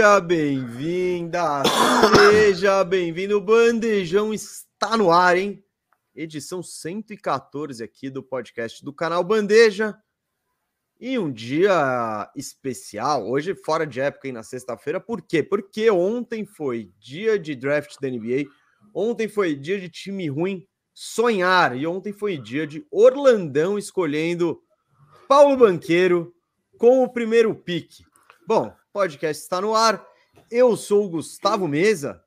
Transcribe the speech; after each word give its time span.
Seja 0.00 0.18
bem-vinda, 0.18 1.62
seja 2.32 2.82
bem-vindo. 2.82 3.36
O 3.36 3.40
Bandejão 3.42 4.32
está 4.32 4.96
no 4.96 5.10
ar, 5.10 5.36
hein? 5.36 5.62
Edição 6.14 6.62
114 6.62 7.84
aqui 7.84 8.08
do 8.08 8.22
podcast 8.22 8.82
do 8.82 8.94
canal 8.94 9.22
Bandeja. 9.22 9.94
E 10.98 11.18
um 11.18 11.30
dia 11.30 12.32
especial, 12.34 13.28
hoje 13.28 13.54
fora 13.54 13.86
de 13.86 14.00
época 14.00 14.26
e 14.26 14.32
na 14.32 14.42
sexta-feira, 14.42 14.98
por 14.98 15.20
quê? 15.20 15.42
Porque 15.42 15.90
ontem 15.90 16.46
foi 16.46 16.90
dia 16.98 17.38
de 17.38 17.54
draft 17.54 17.96
da 18.00 18.08
NBA, 18.08 18.46
ontem 18.94 19.28
foi 19.28 19.54
dia 19.54 19.78
de 19.78 19.90
time 19.90 20.30
ruim 20.30 20.66
sonhar, 20.94 21.76
e 21.76 21.86
ontem 21.86 22.10
foi 22.10 22.38
dia 22.38 22.66
de 22.66 22.86
Orlandão 22.90 23.76
escolhendo 23.76 24.62
Paulo 25.28 25.58
Banqueiro 25.58 26.34
com 26.78 27.04
o 27.04 27.12
primeiro 27.12 27.54
pique. 27.54 28.02
Bom, 28.48 28.74
podcast 28.92 29.42
está 29.42 29.60
no 29.60 29.74
ar. 29.74 30.04
Eu 30.50 30.76
sou 30.76 31.04
o 31.04 31.08
Gustavo 31.08 31.68
Mesa 31.68 32.22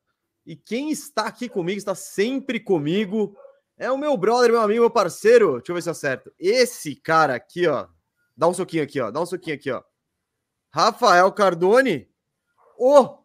e 0.45 0.55
quem 0.55 0.91
está 0.91 1.27
aqui 1.27 1.48
comigo, 1.48 1.77
está 1.77 1.95
sempre 1.95 2.59
comigo, 2.59 3.36
é 3.77 3.91
o 3.91 3.98
meu 3.98 4.16
brother, 4.16 4.52
meu 4.52 4.61
amigo, 4.61 4.81
meu 4.81 4.89
parceiro. 4.89 5.58
Deixa 5.58 5.72
eu 5.72 5.75
ver 5.75 5.81
se 5.81 5.89
eu 5.89 5.92
acerto. 5.92 6.31
Esse 6.39 6.95
cara 6.95 7.36
aqui, 7.36 7.67
ó. 7.67 7.88
Dá 8.36 8.47
um 8.47 8.53
soquinho 8.53 8.83
aqui, 8.83 9.00
ó. 9.00 9.11
Dá 9.11 9.22
um 9.22 9.25
soquinho 9.25 9.55
aqui, 9.55 9.72
ó. 9.72 9.81
Rafael 10.72 11.31
Cardone. 11.31 12.08
Ô, 12.77 13.17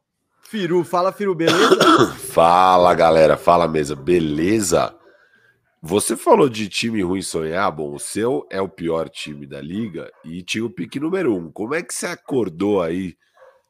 Firu. 0.42 0.84
Fala, 0.84 1.12
Firu, 1.12 1.34
beleza? 1.34 1.76
Fala, 2.32 2.94
galera. 2.94 3.36
Fala, 3.36 3.68
mesa. 3.68 3.94
Beleza? 3.94 4.94
Você 5.80 6.16
falou 6.16 6.48
de 6.48 6.68
time 6.68 7.02
ruim 7.02 7.22
sonhar. 7.22 7.70
Bom, 7.70 7.94
o 7.94 8.00
seu 8.00 8.46
é 8.50 8.60
o 8.60 8.68
pior 8.68 9.08
time 9.08 9.46
da 9.46 9.60
liga 9.60 10.10
e 10.24 10.42
tinha 10.42 10.64
o 10.64 10.70
pique 10.70 10.98
número 10.98 11.34
um. 11.34 11.52
Como 11.52 11.74
é 11.74 11.82
que 11.82 11.94
você 11.94 12.06
acordou 12.06 12.82
aí 12.82 13.16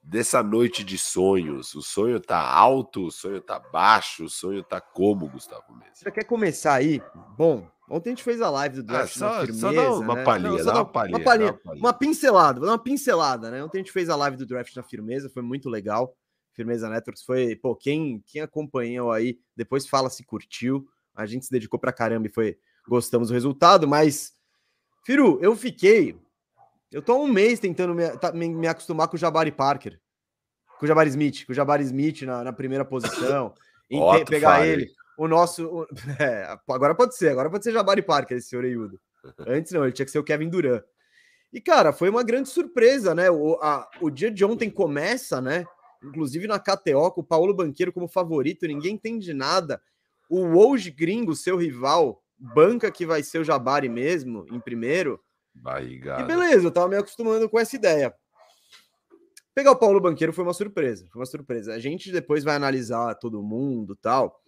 dessa 0.08 0.42
noite 0.42 0.82
de 0.82 0.98
sonhos? 0.98 1.74
O 1.74 1.82
sonho 1.82 2.18
tá 2.18 2.40
alto, 2.40 3.06
o 3.06 3.10
sonho 3.10 3.40
tá 3.40 3.58
baixo, 3.58 4.24
o 4.24 4.30
sonho 4.30 4.62
tá 4.64 4.80
como, 4.80 5.28
Gustavo 5.28 5.74
Mendes? 5.74 6.00
Você 6.00 6.10
quer 6.10 6.24
começar 6.24 6.74
aí? 6.74 7.02
Bom, 7.36 7.68
ontem 7.88 8.10
a 8.10 8.12
gente 8.12 8.24
fez 8.24 8.40
a 8.40 8.48
live 8.50 8.76
do 8.76 8.82
draft 8.82 9.16
ah, 9.16 9.18
só, 9.18 9.40
firmeza, 9.40 9.60
só 9.60 9.72
dá 9.72 9.92
uma 9.92 10.14
né? 10.14 10.24
palhinha, 10.24 10.58
Não, 10.58 10.64
dá 10.64 10.74
uma 10.74 10.84
palhinha, 10.86 11.16
uma 11.16 11.24
palhinha, 11.24 11.50
uma 11.50 11.58
palhinha, 11.58 11.84
uma 11.84 11.92
pincelada, 11.92 12.58
vou 12.58 12.66
dar 12.66 12.72
uma 12.72 12.82
pincelada, 12.82 13.50
né? 13.50 13.62
Ontem 13.62 13.78
a 13.78 13.80
gente 13.80 13.92
fez 13.92 14.08
a 14.08 14.16
live 14.16 14.36
do 14.36 14.46
draft 14.46 14.74
na 14.74 14.82
firmeza, 14.82 15.28
foi 15.28 15.42
muito 15.42 15.68
legal. 15.68 16.16
Firmeza 16.54 16.88
Networks 16.88 17.22
foi, 17.22 17.54
pô, 17.54 17.76
quem, 17.76 18.22
quem 18.26 18.42
acompanhou 18.42 19.12
aí, 19.12 19.38
depois 19.54 19.86
fala 19.86 20.10
se 20.10 20.24
curtiu. 20.24 20.88
A 21.14 21.26
gente 21.26 21.44
se 21.44 21.52
dedicou 21.52 21.78
pra 21.78 21.92
caramba 21.92 22.26
e 22.26 22.32
foi, 22.32 22.58
gostamos 22.88 23.28
do 23.28 23.34
resultado, 23.34 23.86
mas 23.86 24.32
Firu, 25.04 25.38
eu 25.40 25.54
fiquei 25.54 26.18
eu 26.90 27.02
tô 27.02 27.12
há 27.12 27.16
um 27.16 27.26
mês 27.26 27.58
tentando 27.58 27.94
me, 27.94 28.08
tá, 28.18 28.32
me, 28.32 28.48
me, 28.48 28.66
acostumar 28.66 29.08
com 29.08 29.16
o 29.16 29.18
Jabari 29.18 29.52
Parker, 29.52 30.00
com 30.78 30.84
o 30.84 30.88
Jabari 30.88 31.10
Smith, 31.10 31.44
com 31.46 31.52
o 31.52 31.54
Jabari 31.54 31.84
Smith 31.84 32.22
na, 32.22 32.44
na 32.44 32.52
primeira 32.52 32.84
posição, 32.84 33.54
em 33.90 34.00
te, 34.00 34.24
pegar 34.24 34.66
ele. 34.66 34.88
O 35.18 35.26
nosso. 35.28 35.66
O, 35.66 35.86
é, 36.18 36.56
agora 36.68 36.94
pode 36.94 37.16
ser, 37.16 37.30
agora 37.30 37.50
pode 37.50 37.64
ser 37.64 37.72
Jabari 37.72 38.02
Parker, 38.02 38.36
esse 38.36 38.48
senhor 38.48 38.64
Eiudo. 38.64 39.00
Antes 39.46 39.72
não, 39.72 39.84
ele 39.84 39.92
tinha 39.92 40.06
que 40.06 40.12
ser 40.12 40.18
o 40.18 40.24
Kevin 40.24 40.48
Durant. 40.48 40.82
E, 41.52 41.60
cara, 41.60 41.92
foi 41.92 42.10
uma 42.10 42.22
grande 42.22 42.48
surpresa, 42.48 43.14
né? 43.14 43.30
O, 43.30 43.54
a, 43.62 43.88
o 44.00 44.10
dia 44.10 44.30
de 44.30 44.44
ontem 44.44 44.70
começa, 44.70 45.40
né? 45.40 45.64
Inclusive 46.04 46.46
na 46.46 46.58
KTO, 46.58 47.10
com 47.10 47.22
o 47.22 47.24
Paulo 47.24 47.54
Banqueiro 47.54 47.92
como 47.92 48.06
favorito, 48.06 48.66
ninguém 48.66 48.94
entende 48.94 49.32
nada. 49.32 49.80
O 50.28 50.42
Woj 50.42 50.90
Gringo, 50.90 51.34
seu 51.34 51.56
rival, 51.56 52.22
banca 52.38 52.90
que 52.90 53.06
vai 53.06 53.22
ser 53.22 53.38
o 53.38 53.44
Jabari 53.44 53.88
mesmo, 53.88 54.46
em 54.52 54.60
primeiro. 54.60 55.20
Barrigada. 55.60 56.22
E 56.22 56.26
beleza, 56.26 56.66
eu 56.66 56.70
tava 56.70 56.88
me 56.88 56.96
acostumando 56.96 57.48
com 57.48 57.58
essa 57.58 57.76
ideia. 57.76 58.14
Pegar 59.54 59.72
o 59.72 59.76
Paulo 59.76 60.00
Banqueiro 60.00 60.32
foi 60.32 60.44
uma 60.44 60.54
surpresa, 60.54 61.06
foi 61.10 61.20
uma 61.20 61.26
surpresa. 61.26 61.74
A 61.74 61.78
gente 61.78 62.12
depois 62.12 62.44
vai 62.44 62.54
analisar 62.54 63.14
todo 63.16 63.42
mundo 63.42 63.96
tal. 63.96 64.40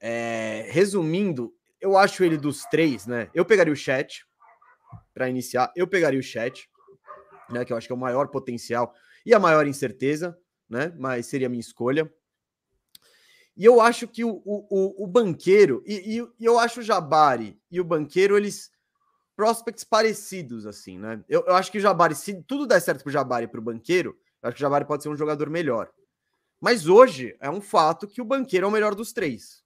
É, 0.00 0.66
resumindo, 0.70 1.54
eu 1.80 1.96
acho 1.98 2.24
ele 2.24 2.36
dos 2.36 2.64
três, 2.64 3.06
né? 3.06 3.28
Eu 3.34 3.44
pegaria 3.44 3.72
o 3.72 3.76
chat 3.76 4.26
para 5.12 5.28
iniciar, 5.28 5.70
eu 5.76 5.86
pegaria 5.86 6.18
o 6.18 6.22
chat, 6.22 6.68
né? 7.50 7.64
Que 7.64 7.72
eu 7.72 7.76
acho 7.76 7.86
que 7.86 7.92
é 7.92 7.96
o 7.96 7.98
maior 7.98 8.28
potencial 8.28 8.94
e 9.26 9.34
a 9.34 9.38
maior 9.38 9.66
incerteza, 9.66 10.36
né? 10.68 10.92
Mas 10.98 11.26
seria 11.26 11.46
a 11.46 11.50
minha 11.50 11.60
escolha. 11.60 12.10
E 13.56 13.64
eu 13.64 13.80
acho 13.80 14.08
que 14.08 14.24
o, 14.24 14.42
o, 14.46 15.04
o, 15.04 15.06
banqueiro, 15.06 15.82
e, 15.86 16.18
e, 16.18 16.44
eu 16.44 16.58
acho 16.58 16.80
o 16.80 16.82
Jabari 16.82 17.60
e 17.70 17.80
o 17.80 17.84
banqueiro, 17.84 18.36
eles 18.36 18.70
prospects 19.36 19.84
parecidos, 19.84 20.66
assim, 20.66 20.98
né? 20.98 21.22
Eu, 21.28 21.44
eu 21.46 21.54
acho 21.54 21.70
que 21.70 21.78
o 21.78 21.80
Jabari, 21.80 22.14
se 22.14 22.42
tudo 22.42 22.66
der 22.66 22.80
certo 22.80 23.02
pro 23.02 23.12
Jabari 23.12 23.44
e 23.44 23.48
pro 23.48 23.62
banqueiro, 23.62 24.16
eu 24.42 24.48
acho 24.48 24.56
que 24.56 24.62
o 24.62 24.66
Jabari 24.66 24.84
pode 24.84 25.02
ser 25.02 25.08
um 25.08 25.16
jogador 25.16 25.48
melhor. 25.48 25.90
Mas 26.60 26.86
hoje 26.86 27.36
é 27.40 27.50
um 27.50 27.60
fato 27.60 28.06
que 28.06 28.20
o 28.20 28.24
banqueiro 28.24 28.66
é 28.66 28.68
o 28.68 28.72
melhor 28.72 28.94
dos 28.94 29.12
três. 29.12 29.62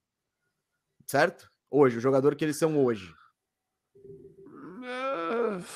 Certo? 1.06 1.50
Hoje, 1.70 1.98
o 1.98 2.00
jogador 2.00 2.34
que 2.34 2.44
eles 2.44 2.56
são 2.56 2.82
hoje. 2.82 3.14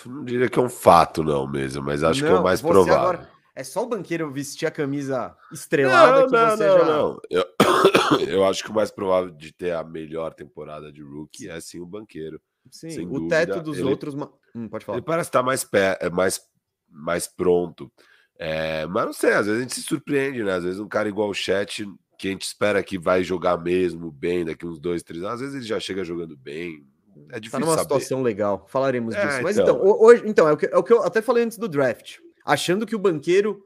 Não 0.06 0.24
diria 0.24 0.48
que 0.48 0.58
é 0.58 0.62
um 0.62 0.68
fato, 0.68 1.22
não, 1.22 1.46
mesmo, 1.46 1.82
mas 1.82 2.02
acho 2.02 2.22
não, 2.22 2.28
que 2.28 2.36
é 2.36 2.38
o 2.38 2.42
mais 2.42 2.62
provável. 2.62 2.94
Agora, 2.94 3.30
é 3.54 3.64
só 3.64 3.82
o 3.82 3.88
banqueiro 3.88 4.30
vestir 4.30 4.66
a 4.66 4.70
camisa 4.70 5.36
estrelada 5.52 6.20
não, 6.20 6.26
que 6.26 6.32
não, 6.32 6.50
você 6.50 6.66
não, 6.66 6.78
já... 6.78 6.84
não. 6.84 7.20
Eu, 7.28 7.44
eu 8.26 8.44
acho 8.46 8.64
que 8.64 8.70
o 8.70 8.74
mais 8.74 8.90
provável 8.90 9.30
de 9.30 9.52
ter 9.52 9.72
a 9.72 9.84
melhor 9.84 10.32
temporada 10.32 10.92
de 10.92 11.02
rookie 11.02 11.48
é 11.48 11.60
sim 11.60 11.80
o 11.80 11.86
banqueiro. 11.86 12.40
Sim, 12.71 13.06
o 13.06 13.21
dúvida. 13.21 13.47
teto 13.47 13.62
dos 13.62 13.78
ele, 13.78 13.88
outros. 13.88 14.15
Hum, 14.54 14.69
pode 14.69 14.84
falar. 14.84 14.98
Ele 14.98 15.04
parece 15.04 15.28
estar 15.28 15.43
mais, 15.43 15.65
pé, 15.65 15.98
é 16.00 16.10
mais, 16.10 16.41
mais 16.88 17.26
pronto. 17.26 17.91
É, 18.38 18.87
mas 18.87 19.04
não 19.04 19.12
sei, 19.12 19.32
às 19.32 19.47
vezes 19.47 19.59
a 19.59 19.62
gente 19.62 19.75
se 19.75 19.82
surpreende, 19.82 20.43
né? 20.43 20.54
Às 20.54 20.65
vezes 20.65 20.81
um 20.81 20.88
cara 20.88 21.09
igual 21.09 21.28
o 21.28 21.34
Chat, 21.34 21.87
que 22.19 22.28
a 22.28 22.31
gente 22.31 22.43
espera 22.43 22.82
que 22.82 22.98
vai 22.98 23.22
jogar 23.22 23.59
mesmo 23.59 24.10
bem 24.10 24.44
daqui 24.44 24.66
uns 24.66 24.78
dois, 24.78 25.03
três 25.03 25.22
anos, 25.22 25.34
às 25.34 25.41
vezes 25.41 25.56
ele 25.56 25.65
já 25.65 25.78
chega 25.78 26.04
jogando 26.04 26.37
bem. 26.37 26.87
É 27.31 27.38
difícil. 27.38 27.50
Tá 27.50 27.60
numa 27.60 27.72
saber. 27.72 27.82
situação 27.82 28.22
legal, 28.22 28.66
falaremos 28.69 29.15
é, 29.15 29.27
disso. 29.27 29.42
Mas 29.42 29.59
então, 29.59 29.77
então 29.77 30.00
hoje, 30.00 30.22
então 30.27 30.48
é 30.48 30.53
o, 30.53 30.56
que, 30.56 30.66
é 30.66 30.77
o 30.77 30.82
que 30.82 30.92
eu 30.92 31.03
até 31.03 31.21
falei 31.21 31.44
antes 31.44 31.59
do 31.59 31.69
draft, 31.69 32.19
achando 32.44 32.87
que 32.87 32.97
o 32.97 32.98
banqueiro 32.98 33.62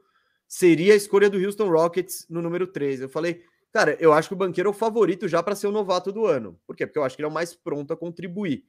seria 0.47 0.93
a 0.93 0.97
escolha 0.97 1.29
do 1.29 1.37
Houston 1.37 1.69
Rockets 1.69 2.25
no 2.29 2.41
número 2.41 2.67
3. 2.67 3.01
Eu 3.01 3.09
falei, 3.09 3.43
cara, 3.71 3.95
eu 3.99 4.13
acho 4.13 4.29
que 4.29 4.33
o 4.33 4.37
banqueiro 4.37 4.69
é 4.69 4.71
o 4.71 4.73
favorito 4.73 5.27
já 5.27 5.41
para 5.41 5.55
ser 5.55 5.67
o 5.67 5.71
novato 5.71 6.11
do 6.11 6.25
ano. 6.25 6.59
Por 6.65 6.75
quê? 6.75 6.85
Porque 6.85 6.99
eu 6.99 7.03
acho 7.03 7.15
que 7.15 7.21
ele 7.21 7.27
é 7.27 7.31
o 7.31 7.33
mais 7.33 7.53
pronto 7.53 7.93
a 7.93 7.97
contribuir. 7.97 8.63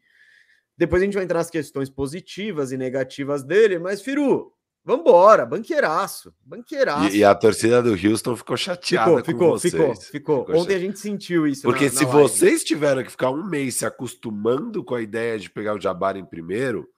Depois 0.77 1.01
a 1.01 1.05
gente 1.05 1.15
vai 1.15 1.25
entrar 1.25 1.39
nas 1.39 1.51
questões 1.51 1.89
positivas 1.89 2.73
e 2.73 2.77
negativas 2.77 3.43
dele, 3.43 3.79
mas, 3.79 4.03
Firu, 4.03 4.53
vambora, 4.85 5.47
banqueiraço, 5.47 6.35
banqueiraço. 6.45 7.15
E, 7.15 7.19
e 7.19 7.25
a 7.25 7.35
torcida 7.35 7.83
do 7.83 7.91
Houston 7.91 8.37
ficou 8.37 8.57
chateada 8.57 9.23
ficou, 9.23 9.23
com 9.23 9.25
ficou, 9.25 9.51
vocês. 9.51 9.73
Ficou, 10.09 10.45
ficou. 10.45 10.57
Ontem 10.57 10.75
a 10.77 10.79
gente 10.79 10.99
sentiu 10.99 11.47
isso. 11.47 11.63
Porque 11.63 11.87
na, 11.87 11.93
na 11.93 11.99
se 11.99 12.05
live. 12.05 12.21
vocês 12.21 12.63
tiveram 12.63 13.03
que 13.03 13.11
ficar 13.11 13.31
um 13.31 13.45
mês 13.45 13.77
se 13.77 13.87
acostumando 13.87 14.85
com 14.85 14.95
a 14.95 15.03
ideia 15.03 15.39
de 15.39 15.51
pegar 15.51 15.75
o 15.75 15.81
Jabbar 15.81 16.17
em 16.17 16.25
primeiro, 16.25 16.89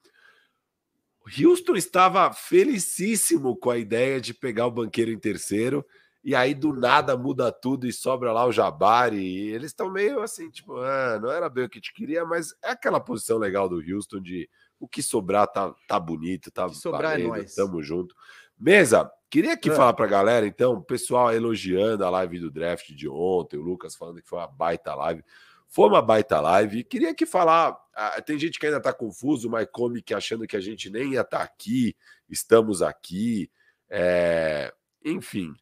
Houston 1.37 1.75
estava 1.75 2.31
felicíssimo 2.33 3.55
com 3.55 3.69
a 3.69 3.77
ideia 3.77 4.19
de 4.19 4.33
pegar 4.33 4.67
o 4.67 4.71
banqueiro 4.71 5.11
em 5.11 5.19
terceiro 5.19 5.85
e 6.23 6.35
aí 6.35 6.53
do 6.53 6.73
nada 6.73 7.15
muda 7.15 7.51
tudo 7.51 7.87
e 7.87 7.93
sobra 7.93 8.31
lá 8.31 8.45
o 8.45 8.51
Jabari. 8.51 9.17
E 9.17 9.49
eles 9.51 9.71
estão 9.71 9.89
meio 9.89 10.21
assim, 10.21 10.49
tipo, 10.49 10.75
ah, 10.77 11.19
não 11.21 11.31
era 11.31 11.49
bem 11.49 11.65
o 11.65 11.69
que 11.69 11.79
te 11.79 11.93
queria, 11.93 12.25
mas 12.25 12.53
é 12.63 12.71
aquela 12.71 12.99
posição 12.99 13.37
legal 13.37 13.69
do 13.69 13.81
Houston 13.81 14.21
de 14.21 14.49
o 14.79 14.87
que 14.87 15.01
sobrar 15.01 15.47
tá, 15.47 15.73
tá 15.87 15.99
bonito, 15.99 16.51
tá 16.51 16.67
sobrar 16.69 17.11
valendo, 17.11 17.35
é 17.35 17.39
nós. 17.39 17.55
tamo 17.55 17.81
junto. 17.81 18.15
Mesa, 18.57 19.09
queria 19.29 19.53
aqui 19.53 19.69
é. 19.69 19.75
falar 19.75 19.93
pra 19.93 20.07
galera, 20.07 20.45
então, 20.45 20.73
o 20.73 20.81
pessoal 20.81 21.33
elogiando 21.33 22.03
a 22.05 22.09
live 22.09 22.39
do 22.39 22.51
draft 22.51 22.89
de 22.91 23.07
ontem, 23.07 23.57
o 23.57 23.61
Lucas 23.61 23.95
falando 23.95 24.21
que 24.21 24.27
foi 24.27 24.39
uma 24.39 24.47
baita 24.47 24.93
live. 24.95 25.23
Foi 25.67 25.87
uma 25.87 26.01
baita 26.01 26.41
live. 26.41 26.83
Queria 26.83 27.11
aqui 27.11 27.27
falar. 27.27 27.77
Ah, 27.93 28.19
tem 28.21 28.39
gente 28.39 28.57
que 28.57 28.65
ainda 28.65 28.81
tá 28.81 28.91
confuso, 28.91 29.49
mas 29.49 29.67
come 29.71 30.01
que 30.01 30.15
achando 30.15 30.47
que 30.47 30.57
a 30.57 30.59
gente 30.59 30.89
nem 30.89 31.13
ia 31.13 31.21
estar 31.21 31.37
tá 31.37 31.43
aqui, 31.43 31.95
estamos 32.27 32.81
aqui. 32.81 33.51
É... 33.87 34.73
Enfim, 35.05 35.53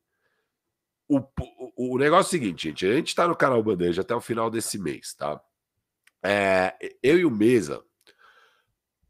o, 1.07 1.19
o, 1.75 1.95
o 1.95 1.97
negócio 1.97 2.35
é 2.35 2.39
o 2.39 2.41
seguinte, 2.41 2.69
gente. 2.69 2.85
A 2.85 2.93
gente 2.93 3.07
está 3.07 3.27
no 3.27 3.35
canal 3.35 3.63
Bandeja 3.63 4.01
até 4.01 4.15
o 4.15 4.21
final 4.21 4.49
desse 4.49 4.77
mês, 4.77 5.13
tá? 5.13 5.41
É, 6.23 6.75
eu 7.01 7.19
e 7.19 7.25
o 7.25 7.31
Mesa, 7.31 7.83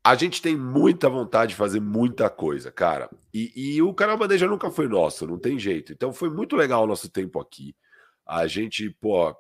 a 0.04 0.16
gente 0.16 0.42
tem 0.42 0.56
muita 0.56 1.10
vontade 1.10 1.50
de 1.50 1.58
fazer 1.58 1.80
muita 1.80 2.30
coisa, 2.30 2.72
cara. 2.72 3.10
E, 3.34 3.76
e, 3.76 3.82
o 3.82 3.94
canal 3.94 4.18
Bandeja 4.18 4.48
nunca 4.48 4.72
foi 4.72 4.88
nosso, 4.88 5.28
não 5.28 5.38
tem 5.38 5.60
jeito. 5.60 5.92
Então 5.92 6.14
foi 6.14 6.30
muito 6.30 6.56
legal 6.56 6.84
o 6.84 6.88
nosso 6.88 7.10
tempo 7.10 7.40
aqui. 7.40 7.76
A 8.26 8.48
gente, 8.48 8.90
pô, 9.02 9.36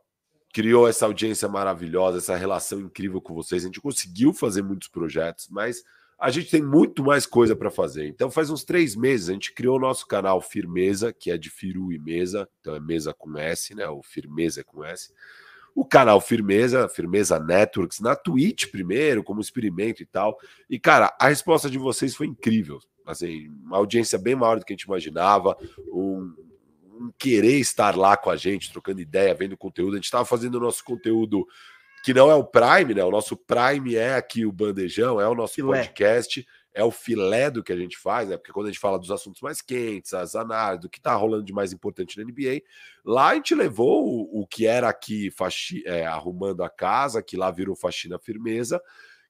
criou 0.54 0.88
essa 0.88 1.06
audiência 1.06 1.48
maravilhosa, 1.48 2.18
essa 2.18 2.36
relação 2.36 2.80
incrível 2.80 3.22
com 3.22 3.34
vocês. 3.34 3.64
A 3.64 3.68
gente 3.68 3.80
conseguiu 3.80 4.34
fazer 4.34 4.62
muitos 4.62 4.88
projetos, 4.88 5.48
mas 5.50 5.84
a 6.20 6.32
gente 6.32 6.50
tem 6.50 6.62
muito 6.62 7.04
mais 7.04 7.26
coisa 7.26 7.56
para 7.56 7.70
fazer. 7.70 8.08
Então, 8.08 8.32
faz 8.32 8.50
uns 8.50 8.64
três 8.64 8.96
meses, 8.96 9.30
a 9.30 9.34
gente 9.34 9.54
criou 9.54 9.78
o 9.78 9.82
nosso 9.82 10.08
canal 10.08 10.42
Firmeza, 10.42 11.14
que 11.14 11.30
é 11.30 11.38
de 11.38 11.50
Firu 11.50 11.94
e 11.94 12.00
Mesa, 12.00 12.50
então 12.60 12.76
é 12.76 12.80
mesa 12.80 13.14
com 13.14 13.38
S, 13.38 13.76
né? 13.76 13.88
O 13.88 14.02
Firmeza 14.02 14.62
é 14.62 14.64
com 14.64 14.84
S. 14.84 15.14
O 15.76 15.86
canal 15.86 16.20
Firmeza, 16.20 16.90
Firmeza 16.90 17.40
Networks, 17.40 18.00
na 18.00 18.16
Twitch 18.16 18.66
primeiro, 18.72 19.24
como 19.24 19.40
experimento 19.40 20.02
e 20.02 20.08
tal. 20.08 20.40
E, 20.68 20.80
cara, 20.80 21.16
a 21.20 21.28
resposta 21.28 21.70
de 21.70 21.78
vocês 21.78 22.16
foi 22.16 22.26
incrível. 22.26 22.80
Assim, 23.06 23.48
uma 23.64 23.78
audiência 23.78 24.18
bem 24.18 24.36
maior 24.36 24.58
do 24.58 24.66
que 24.66 24.74
a 24.74 24.76
gente 24.76 24.86
imaginava, 24.86 25.56
um, 25.94 26.34
um 27.00 27.12
querer 27.16 27.60
estar 27.60 27.96
lá 27.96 28.18
com 28.18 28.32
a 28.32 28.36
gente, 28.36 28.72
trocando 28.72 29.00
ideia, 29.00 29.36
vendo 29.36 29.56
conteúdo. 29.56 29.94
A 29.94 29.98
gente 29.98 30.06
estava 30.06 30.26
fazendo 30.26 30.56
o 30.56 30.60
nosso 30.60 30.84
conteúdo 30.84 31.46
que 32.04 32.14
não 32.14 32.30
é 32.30 32.36
o 32.36 32.44
Prime, 32.44 32.94
né? 32.94 33.04
O 33.04 33.12
nosso 33.12 33.36
Prime 33.36 33.96
é 33.96 34.16
aqui 34.16 34.46
o 34.46 34.52
Bandejão, 34.52 35.20
é 35.20 35.28
o 35.28 35.36
nosso 35.36 35.56
filé. 35.56 35.80
podcast, 35.80 36.46
é 36.74 36.84
o 36.84 36.92
filé 36.92 37.50
do 37.50 37.64
que 37.64 37.74
a 37.74 37.76
gente 37.76 37.98
faz, 37.98 38.30
né? 38.30 38.38
Porque 38.38 38.52
quando 38.52 38.68
a 38.68 38.70
gente 38.70 38.80
fala 38.80 39.00
dos 39.00 39.10
assuntos 39.10 39.42
mais 39.42 39.62
quentes, 39.62 40.14
as 40.14 40.36
análises, 40.36 40.82
do 40.82 40.90
que 40.90 41.02
tá 41.02 41.16
rolando 41.16 41.44
de 41.44 41.52
mais 41.52 41.74
importante 41.74 42.18
na 42.18 42.24
NBA, 42.24 42.62
lá 43.04 43.30
a 43.30 43.36
gente 43.36 43.56
levou 43.56 44.06
o, 44.06 44.42
o 44.42 44.48
que 44.48 44.68
era 44.68 44.88
aqui 44.88 45.32
faxi, 45.32 45.84
é, 45.88 46.06
arrumando 46.06 46.64
a 46.64 46.70
casa, 46.70 47.24
que 47.24 47.36
lá 47.36 47.50
virou 47.50 47.76
faxina 47.76 48.20
firmeza, 48.20 48.80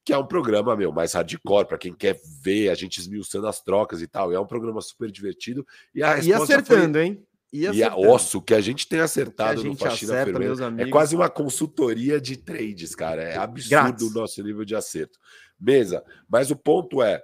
que 0.04 0.12
é 0.12 0.18
um 0.18 0.28
programa, 0.28 0.76
meu, 0.76 0.92
mais 0.92 1.14
hardcore, 1.14 1.68
para 1.68 1.78
quem 1.78 1.94
quer 1.94 2.20
ver 2.42 2.70
a 2.70 2.76
gente 2.76 2.98
esmiuçando 2.98 3.48
as 3.48 3.62
trocas 3.62 4.02
e 4.02 4.08
tal. 4.08 4.32
E 4.32 4.36
é 4.36 4.40
um 4.40 4.46
programa 4.46 4.82
super 4.82 5.10
divertido. 5.10 5.66
E 5.96 6.04
a 6.04 6.16
resposta 6.16 6.54
e 6.54 6.56
acertando, 6.56 6.98
foi... 6.98 7.06
hein? 7.06 7.27
E, 7.52 7.62
e 7.62 7.84
a 7.84 7.96
osso 7.96 8.42
que 8.42 8.54
a 8.54 8.60
gente 8.60 8.88
tem 8.88 9.00
acertado 9.00 9.62
gente 9.62 9.72
no 9.72 9.78
Faxina 9.78 10.14
acerta, 10.14 10.32
Firmeza 10.32 10.76
é 10.78 10.90
quase 10.90 11.16
uma 11.16 11.30
consultoria 11.30 12.20
de 12.20 12.36
trades, 12.36 12.94
cara. 12.94 13.24
É 13.24 13.38
absurdo 13.38 13.70
Grátis. 13.70 14.08
o 14.08 14.14
nosso 14.14 14.44
nível 14.44 14.66
de 14.66 14.76
acerto. 14.76 15.18
Mesa, 15.60 16.04
mas 16.30 16.52
o 16.52 16.56
ponto 16.56 17.02
é, 17.02 17.24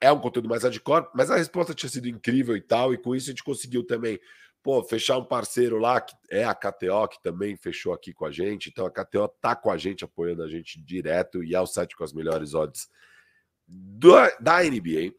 é 0.00 0.10
um 0.10 0.20
conteúdo 0.20 0.48
mais 0.48 0.62
hardcore, 0.62 1.08
mas 1.14 1.30
a 1.30 1.36
resposta 1.36 1.74
tinha 1.74 1.90
sido 1.90 2.08
incrível 2.08 2.56
e 2.56 2.60
tal, 2.60 2.94
e 2.94 2.98
com 2.98 3.14
isso 3.14 3.28
a 3.28 3.32
gente 3.32 3.44
conseguiu 3.44 3.84
também, 3.84 4.18
pô, 4.62 4.82
fechar 4.82 5.18
um 5.18 5.24
parceiro 5.24 5.78
lá, 5.78 6.00
que 6.00 6.14
é 6.30 6.44
a 6.44 6.54
KTO, 6.54 7.08
que 7.08 7.22
também 7.22 7.56
fechou 7.56 7.92
aqui 7.92 8.14
com 8.14 8.24
a 8.24 8.30
gente. 8.30 8.70
Então 8.70 8.86
a 8.86 8.90
KTO 8.90 9.28
tá 9.40 9.54
com 9.56 9.70
a 9.70 9.76
gente, 9.76 10.04
apoiando 10.04 10.42
a 10.42 10.48
gente 10.48 10.80
direto, 10.80 11.42
e 11.42 11.54
é 11.54 11.60
o 11.60 11.66
site 11.66 11.96
com 11.96 12.04
as 12.04 12.12
melhores 12.12 12.54
odds 12.54 12.88
do, 13.66 14.14
da 14.40 14.62
NBA. 14.62 15.12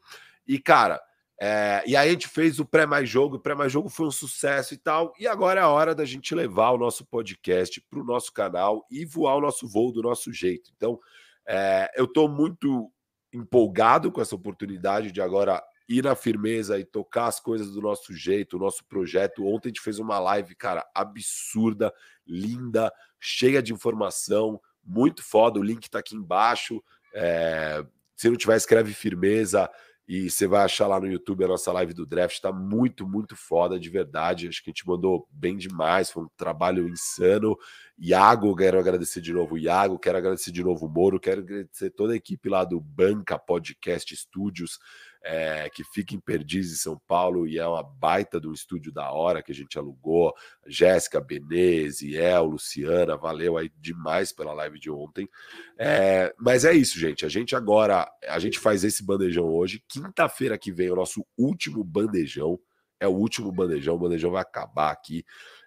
E, 0.48 0.58
cara, 0.58 1.00
é, 1.38 1.82
e 1.86 1.94
aí 1.94 2.08
a 2.08 2.12
gente 2.12 2.28
fez 2.28 2.58
o 2.58 2.64
pré-mais 2.64 3.08
jogo, 3.08 3.36
o 3.36 3.40
pré-mais 3.40 3.70
jogo 3.70 3.88
foi 3.88 4.06
um 4.06 4.10
sucesso 4.10 4.72
e 4.72 4.76
tal. 4.78 5.12
E 5.18 5.26
agora 5.26 5.60
é 5.60 5.62
a 5.62 5.68
hora 5.68 5.94
da 5.94 6.04
gente 6.04 6.34
levar 6.34 6.70
o 6.70 6.78
nosso 6.78 7.04
podcast 7.04 7.80
para 7.90 8.00
o 8.00 8.04
nosso 8.04 8.32
canal 8.32 8.86
e 8.90 9.04
voar 9.04 9.36
o 9.36 9.40
nosso 9.40 9.68
voo 9.68 9.92
do 9.92 10.02
nosso 10.02 10.32
jeito. 10.32 10.70
Então, 10.76 10.98
é, 11.46 11.90
eu 11.94 12.06
estou 12.06 12.28
muito 12.28 12.90
empolgado 13.32 14.10
com 14.10 14.20
essa 14.20 14.34
oportunidade 14.34 15.12
de 15.12 15.20
agora 15.20 15.62
ir 15.88 16.02
na 16.02 16.16
firmeza 16.16 16.78
e 16.78 16.84
tocar 16.84 17.26
as 17.26 17.38
coisas 17.38 17.70
do 17.70 17.80
nosso 17.80 18.14
jeito, 18.14 18.56
o 18.56 18.60
nosso 18.60 18.84
projeto. 18.86 19.44
Ontem 19.44 19.68
a 19.68 19.70
gente 19.70 19.82
fez 19.82 19.98
uma 19.98 20.18
live, 20.18 20.54
cara, 20.54 20.84
absurda, 20.94 21.92
linda, 22.26 22.92
cheia 23.20 23.62
de 23.62 23.72
informação, 23.72 24.60
muito 24.82 25.22
foda. 25.22 25.60
O 25.60 25.62
link 25.62 25.84
está 25.84 25.98
aqui 25.98 26.16
embaixo. 26.16 26.82
É, 27.14 27.84
se 28.16 28.28
não 28.28 28.36
tiver, 28.36 28.56
escreve 28.56 28.94
firmeza. 28.94 29.70
E 30.08 30.30
você 30.30 30.46
vai 30.46 30.64
achar 30.64 30.86
lá 30.86 31.00
no 31.00 31.10
YouTube 31.10 31.44
a 31.44 31.48
nossa 31.48 31.72
live 31.72 31.92
do 31.92 32.06
draft. 32.06 32.34
Está 32.34 32.52
muito, 32.52 33.06
muito 33.08 33.34
foda, 33.34 33.78
de 33.78 33.90
verdade. 33.90 34.46
Acho 34.46 34.62
que 34.62 34.70
a 34.70 34.72
gente 34.72 34.86
mandou 34.86 35.26
bem 35.30 35.56
demais. 35.56 36.10
Foi 36.10 36.22
um 36.22 36.28
trabalho 36.36 36.88
insano. 36.88 37.56
Iago, 37.98 38.54
quero 38.54 38.78
agradecer 38.78 39.20
de 39.20 39.32
novo 39.32 39.54
o 39.54 39.58
Iago, 39.58 39.98
quero 39.98 40.18
agradecer 40.18 40.52
de 40.52 40.62
novo 40.62 40.86
o 40.86 40.88
Moro, 40.88 41.18
quero 41.18 41.40
agradecer 41.40 41.90
toda 41.90 42.12
a 42.12 42.16
equipe 42.16 42.48
lá 42.48 42.62
do 42.62 42.78
Banca 42.78 43.38
Podcast 43.38 44.14
Studios 44.14 44.78
é, 45.22 45.68
que 45.70 45.82
fica 45.84 46.14
em 46.14 46.20
Perdiz, 46.20 46.70
em 46.70 46.76
São 46.76 47.00
Paulo, 47.06 47.46
e 47.46 47.58
é 47.58 47.66
uma 47.66 47.82
baita 47.82 48.38
do 48.38 48.52
estúdio 48.52 48.92
da 48.92 49.10
hora 49.10 49.42
que 49.42 49.52
a 49.52 49.54
gente 49.54 49.78
alugou. 49.78 50.32
Jéssica, 50.66 51.20
Beneze, 51.20 52.16
El, 52.16 52.44
Luciana, 52.44 53.16
valeu 53.16 53.56
aí 53.56 53.70
demais 53.78 54.32
pela 54.32 54.52
live 54.52 54.78
de 54.78 54.90
ontem. 54.90 55.28
É, 55.78 56.34
mas 56.38 56.64
é 56.64 56.72
isso, 56.72 56.98
gente. 56.98 57.26
A 57.26 57.28
gente 57.28 57.56
agora, 57.56 58.08
a 58.28 58.38
gente 58.38 58.58
faz 58.58 58.84
esse 58.84 59.04
bandejão 59.04 59.46
hoje. 59.46 59.82
Quinta-feira 59.88 60.56
que 60.56 60.72
vem, 60.72 60.90
o 60.90 60.96
nosso 60.96 61.26
último 61.36 61.82
bandejão. 61.82 62.58
É 62.98 63.06
o 63.06 63.12
último 63.12 63.52
bandejão, 63.52 63.94
o 63.94 63.98
bandejão 63.98 64.30
vai 64.30 64.42
acabar 64.42 64.90
aqui. 64.90 65.24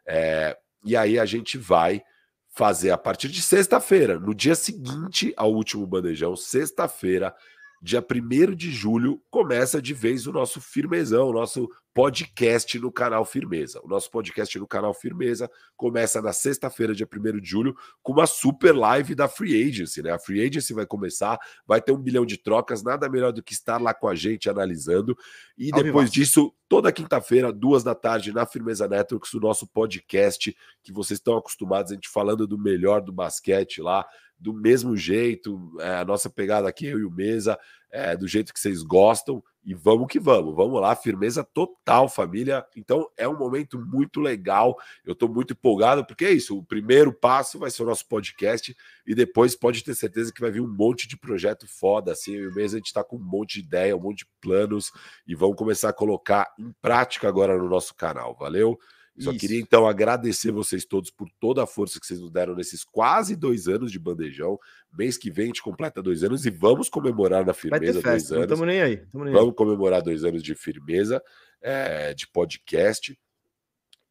É, 0.07 0.57
e 0.83 0.95
aí 0.95 1.19
a 1.19 1.25
gente 1.25 1.57
vai 1.57 2.01
fazer 2.49 2.91
a 2.91 2.97
partir 2.97 3.29
de 3.29 3.41
sexta-feira, 3.41 4.19
no 4.19 4.33
dia 4.33 4.55
seguinte 4.55 5.33
ao 5.37 5.53
último 5.53 5.85
bandejão, 5.85 6.35
sexta-feira, 6.35 7.33
dia 7.81 8.05
1 8.05 8.55
de 8.55 8.71
julho, 8.71 9.21
começa 9.29 9.81
de 9.81 9.93
vez 9.93 10.27
o 10.27 10.33
nosso 10.33 10.59
firmezão, 10.59 11.29
o 11.29 11.33
nosso 11.33 11.69
podcast 11.93 12.77
no 12.79 12.91
canal 12.91 13.25
Firmeza. 13.25 13.79
O 13.83 13.87
nosso 13.87 14.11
podcast 14.11 14.57
no 14.59 14.67
canal 14.67 14.93
Firmeza 14.93 15.49
começa 15.75 16.21
na 16.21 16.31
sexta-feira, 16.31 16.93
dia 16.93 17.07
1 17.11 17.39
de 17.39 17.49
julho, 17.49 17.75
com 18.03 18.13
uma 18.13 18.27
super 18.27 18.73
live 18.73 19.15
da 19.15 19.27
Free 19.27 19.67
Agency, 19.67 20.01
né? 20.01 20.11
A 20.11 20.19
Free 20.19 20.45
Agency 20.45 20.73
vai 20.73 20.85
começar, 20.85 21.39
vai 21.65 21.81
ter 21.81 21.91
um 21.91 21.97
bilhão 21.97 22.25
de 22.25 22.37
trocas, 22.37 22.83
nada 22.83 23.09
melhor 23.09 23.31
do 23.31 23.43
que 23.43 23.53
estar 23.53 23.81
lá 23.81 23.93
com 23.93 24.07
a 24.07 24.15
gente 24.15 24.49
analisando. 24.49 25.17
E 25.57 25.71
depois 25.71 26.11
disso, 26.11 26.53
toda 26.67 26.91
quinta-feira, 26.91 27.51
duas 27.51 27.83
da 27.83 27.95
tarde, 27.95 28.31
na 28.31 28.45
Firmeza 28.45 28.87
Networks, 28.87 29.33
o 29.33 29.39
nosso 29.39 29.67
podcast, 29.67 30.55
que 30.83 30.93
vocês 30.93 31.19
estão 31.19 31.37
acostumados, 31.37 31.91
a 31.91 31.95
gente 31.95 32.09
falando 32.09 32.45
do 32.45 32.57
melhor 32.57 33.01
do 33.01 33.11
basquete 33.11 33.81
lá 33.81 34.05
do 34.39 34.53
mesmo 34.53 34.95
jeito, 34.95 35.75
é, 35.79 35.95
a 35.95 36.05
nossa 36.05 36.29
pegada 36.29 36.67
aqui, 36.69 36.85
eu 36.85 36.99
e 36.99 37.05
o 37.05 37.11
Mesa, 37.11 37.59
é, 37.91 38.15
do 38.15 38.27
jeito 38.27 38.53
que 38.53 38.59
vocês 38.59 38.81
gostam, 38.83 39.43
e 39.65 39.73
vamos 39.73 40.07
que 40.07 40.19
vamos, 40.19 40.55
vamos 40.55 40.79
lá, 40.79 40.95
firmeza 40.95 41.43
total, 41.43 42.07
família. 42.07 42.65
Então 42.75 43.09
é 43.17 43.27
um 43.27 43.37
momento 43.37 43.77
muito 43.77 44.21
legal, 44.21 44.77
eu 45.05 45.13
estou 45.13 45.27
muito 45.27 45.53
empolgado, 45.53 46.05
porque 46.05 46.25
é 46.25 46.31
isso, 46.31 46.57
o 46.57 46.63
primeiro 46.63 47.11
passo 47.11 47.59
vai 47.59 47.69
ser 47.69 47.83
o 47.83 47.85
nosso 47.85 48.07
podcast, 48.07 48.75
e 49.05 49.13
depois 49.13 49.55
pode 49.55 49.83
ter 49.83 49.95
certeza 49.95 50.31
que 50.31 50.41
vai 50.41 50.51
vir 50.51 50.61
um 50.61 50.73
monte 50.73 51.07
de 51.07 51.17
projeto 51.17 51.67
foda, 51.67 52.13
assim, 52.13 52.35
eu 52.35 52.45
e 52.45 52.47
o 52.47 52.55
Mesa, 52.55 52.77
a 52.77 52.79
gente 52.79 52.87
está 52.87 53.03
com 53.03 53.17
um 53.17 53.23
monte 53.23 53.55
de 53.55 53.65
ideia, 53.65 53.97
um 53.97 54.01
monte 54.01 54.19
de 54.19 54.27
planos, 54.39 54.91
e 55.27 55.35
vamos 55.35 55.57
começar 55.57 55.89
a 55.89 55.93
colocar 55.93 56.47
em 56.57 56.71
prática 56.81 57.27
agora 57.27 57.57
no 57.57 57.67
nosso 57.67 57.93
canal, 57.93 58.35
valeu? 58.39 58.79
Só 59.19 59.31
Isso. 59.31 59.39
queria 59.39 59.59
então 59.59 59.85
agradecer 59.85 60.51
vocês 60.51 60.85
todos 60.85 61.11
por 61.11 61.29
toda 61.39 61.61
a 61.61 61.67
força 61.67 61.99
que 61.99 62.05
vocês 62.05 62.21
nos 62.21 62.31
deram 62.31 62.55
nesses 62.55 62.85
quase 62.85 63.35
dois 63.35 63.67
anos 63.67 63.91
de 63.91 63.99
bandejão. 63.99 64.57
Mês 64.97 65.17
que 65.17 65.29
vem 65.29 65.45
a 65.45 65.47
gente 65.47 65.61
completa 65.61 66.01
dois 66.01 66.23
anos 66.23 66.45
e 66.45 66.49
vamos 66.49 66.87
comemorar 66.89 67.45
na 67.45 67.53
firmeza 67.53 68.01
festa, 68.01 68.35
dois 68.35 68.49
anos. 68.49 68.59
Não 68.59 68.65
nem 68.65 68.81
aí. 68.81 68.95
Nem 69.13 69.33
vamos 69.33 69.49
aí. 69.49 69.55
comemorar 69.55 70.01
dois 70.01 70.23
anos 70.23 70.41
de 70.41 70.55
firmeza, 70.55 71.21
é, 71.61 72.13
de 72.13 72.27
podcast. 72.27 73.17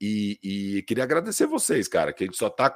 E, 0.00 0.38
e, 0.42 0.82
queria 0.82 1.04
agradecer 1.04 1.46
vocês, 1.46 1.88
cara, 1.88 2.12
que 2.12 2.22
a 2.22 2.26
gente 2.26 2.36
só 2.36 2.48
tá 2.48 2.70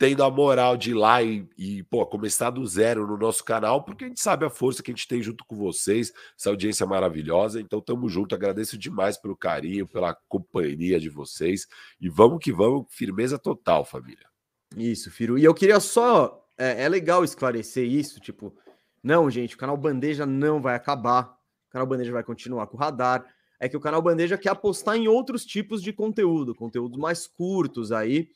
tendo 0.00 0.24
a 0.24 0.30
moral 0.30 0.78
de 0.78 0.92
ir 0.92 0.94
lá 0.94 1.22
e, 1.22 1.46
e, 1.58 1.82
pô, 1.82 2.06
começar 2.06 2.48
do 2.48 2.66
zero 2.66 3.06
no 3.06 3.18
nosso 3.18 3.44
canal, 3.44 3.84
porque 3.84 4.06
a 4.06 4.08
gente 4.08 4.18
sabe 4.18 4.46
a 4.46 4.50
força 4.50 4.82
que 4.82 4.90
a 4.90 4.94
gente 4.94 5.06
tem 5.06 5.22
junto 5.22 5.44
com 5.44 5.54
vocês, 5.54 6.10
essa 6.38 6.48
audiência 6.48 6.86
maravilhosa. 6.86 7.60
Então, 7.60 7.82
tamo 7.82 8.08
junto. 8.08 8.34
Agradeço 8.34 8.78
demais 8.78 9.18
pelo 9.18 9.36
carinho, 9.36 9.86
pela 9.86 10.16
companhia 10.26 10.98
de 10.98 11.10
vocês. 11.10 11.66
E 12.00 12.08
vamos 12.08 12.42
que 12.42 12.50
vamos, 12.50 12.86
firmeza 12.88 13.38
total, 13.38 13.84
família. 13.84 14.26
Isso, 14.74 15.10
Firo. 15.10 15.38
E 15.38 15.44
eu 15.44 15.52
queria 15.52 15.78
só. 15.78 16.48
É, 16.56 16.84
é 16.84 16.88
legal 16.88 17.22
esclarecer 17.22 17.86
isso, 17.86 18.20
tipo, 18.20 18.56
não, 19.04 19.30
gente, 19.30 19.54
o 19.54 19.58
canal 19.58 19.76
Bandeja 19.76 20.24
não 20.24 20.62
vai 20.62 20.76
acabar. 20.76 21.36
O 21.68 21.72
canal 21.72 21.86
Bandeja 21.86 22.10
vai 22.10 22.24
continuar 22.24 22.66
com 22.68 22.78
o 22.78 22.80
radar. 22.80 23.26
É 23.60 23.68
que 23.68 23.76
o 23.76 23.80
canal 23.80 24.00
Bandeja 24.00 24.38
quer 24.38 24.48
apostar 24.48 24.96
em 24.96 25.08
outros 25.08 25.44
tipos 25.44 25.82
de 25.82 25.92
conteúdo, 25.92 26.54
conteúdos 26.54 26.98
mais 26.98 27.26
curtos 27.26 27.92
aí 27.92 28.30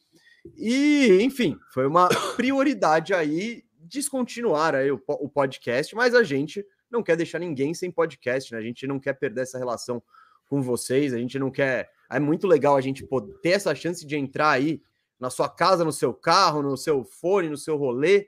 e, 0.57 1.19
enfim, 1.23 1.59
foi 1.73 1.87
uma 1.87 2.09
prioridade 2.37 3.15
aí 3.15 3.65
descontinuar 3.79 4.75
aí 4.75 4.91
o, 4.91 5.01
o 5.07 5.29
podcast, 5.29 5.95
mas 5.95 6.15
a 6.15 6.23
gente 6.23 6.65
não 6.91 7.03
quer 7.03 7.17
deixar 7.17 7.39
ninguém 7.39 7.75
sem 7.75 7.91
podcast, 7.91 8.53
né? 8.53 8.59
A 8.59 8.63
gente 8.63 8.87
não 8.87 9.01
quer 9.01 9.15
perder 9.15 9.43
essa 9.43 9.59
relação 9.59 10.03
com 10.47 10.63
vocês, 10.63 11.13
a 11.13 11.19
gente 11.19 11.39
não 11.39 11.51
quer. 11.51 11.91
É 12.11 12.21
muito 12.21 12.47
legal 12.47 12.77
a 12.77 12.81
gente 12.81 13.05
poder 13.05 13.33
ter 13.41 13.51
essa 13.51 13.75
chance 13.75 14.07
de 14.07 14.17
entrar 14.17 14.51
aí 14.51 14.81
na 15.19 15.31
sua 15.31 15.49
casa, 15.49 15.85
no 15.85 15.93
seu 15.93 16.13
carro, 16.13 16.63
no 16.63 16.77
seu 16.77 17.05
fone, 17.05 17.49
no 17.49 17.57
seu 17.57 17.77
rolê 17.77 18.27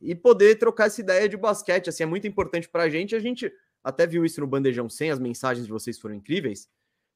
e 0.00 0.14
poder 0.14 0.56
trocar 0.56 0.86
essa 0.86 1.00
ideia 1.00 1.28
de 1.28 1.36
basquete. 1.36 1.88
Assim, 1.88 2.02
é 2.02 2.06
muito 2.06 2.26
importante 2.26 2.68
para 2.68 2.84
a 2.84 2.88
gente. 2.88 3.16
A 3.16 3.20
gente 3.20 3.52
até 3.82 4.06
viu 4.06 4.24
isso 4.24 4.40
no 4.40 4.46
Bandejão 4.46 4.88
100, 4.88 5.10
as 5.10 5.18
mensagens 5.18 5.66
de 5.66 5.72
vocês 5.72 5.98
foram 5.98 6.14
incríveis. 6.14 6.68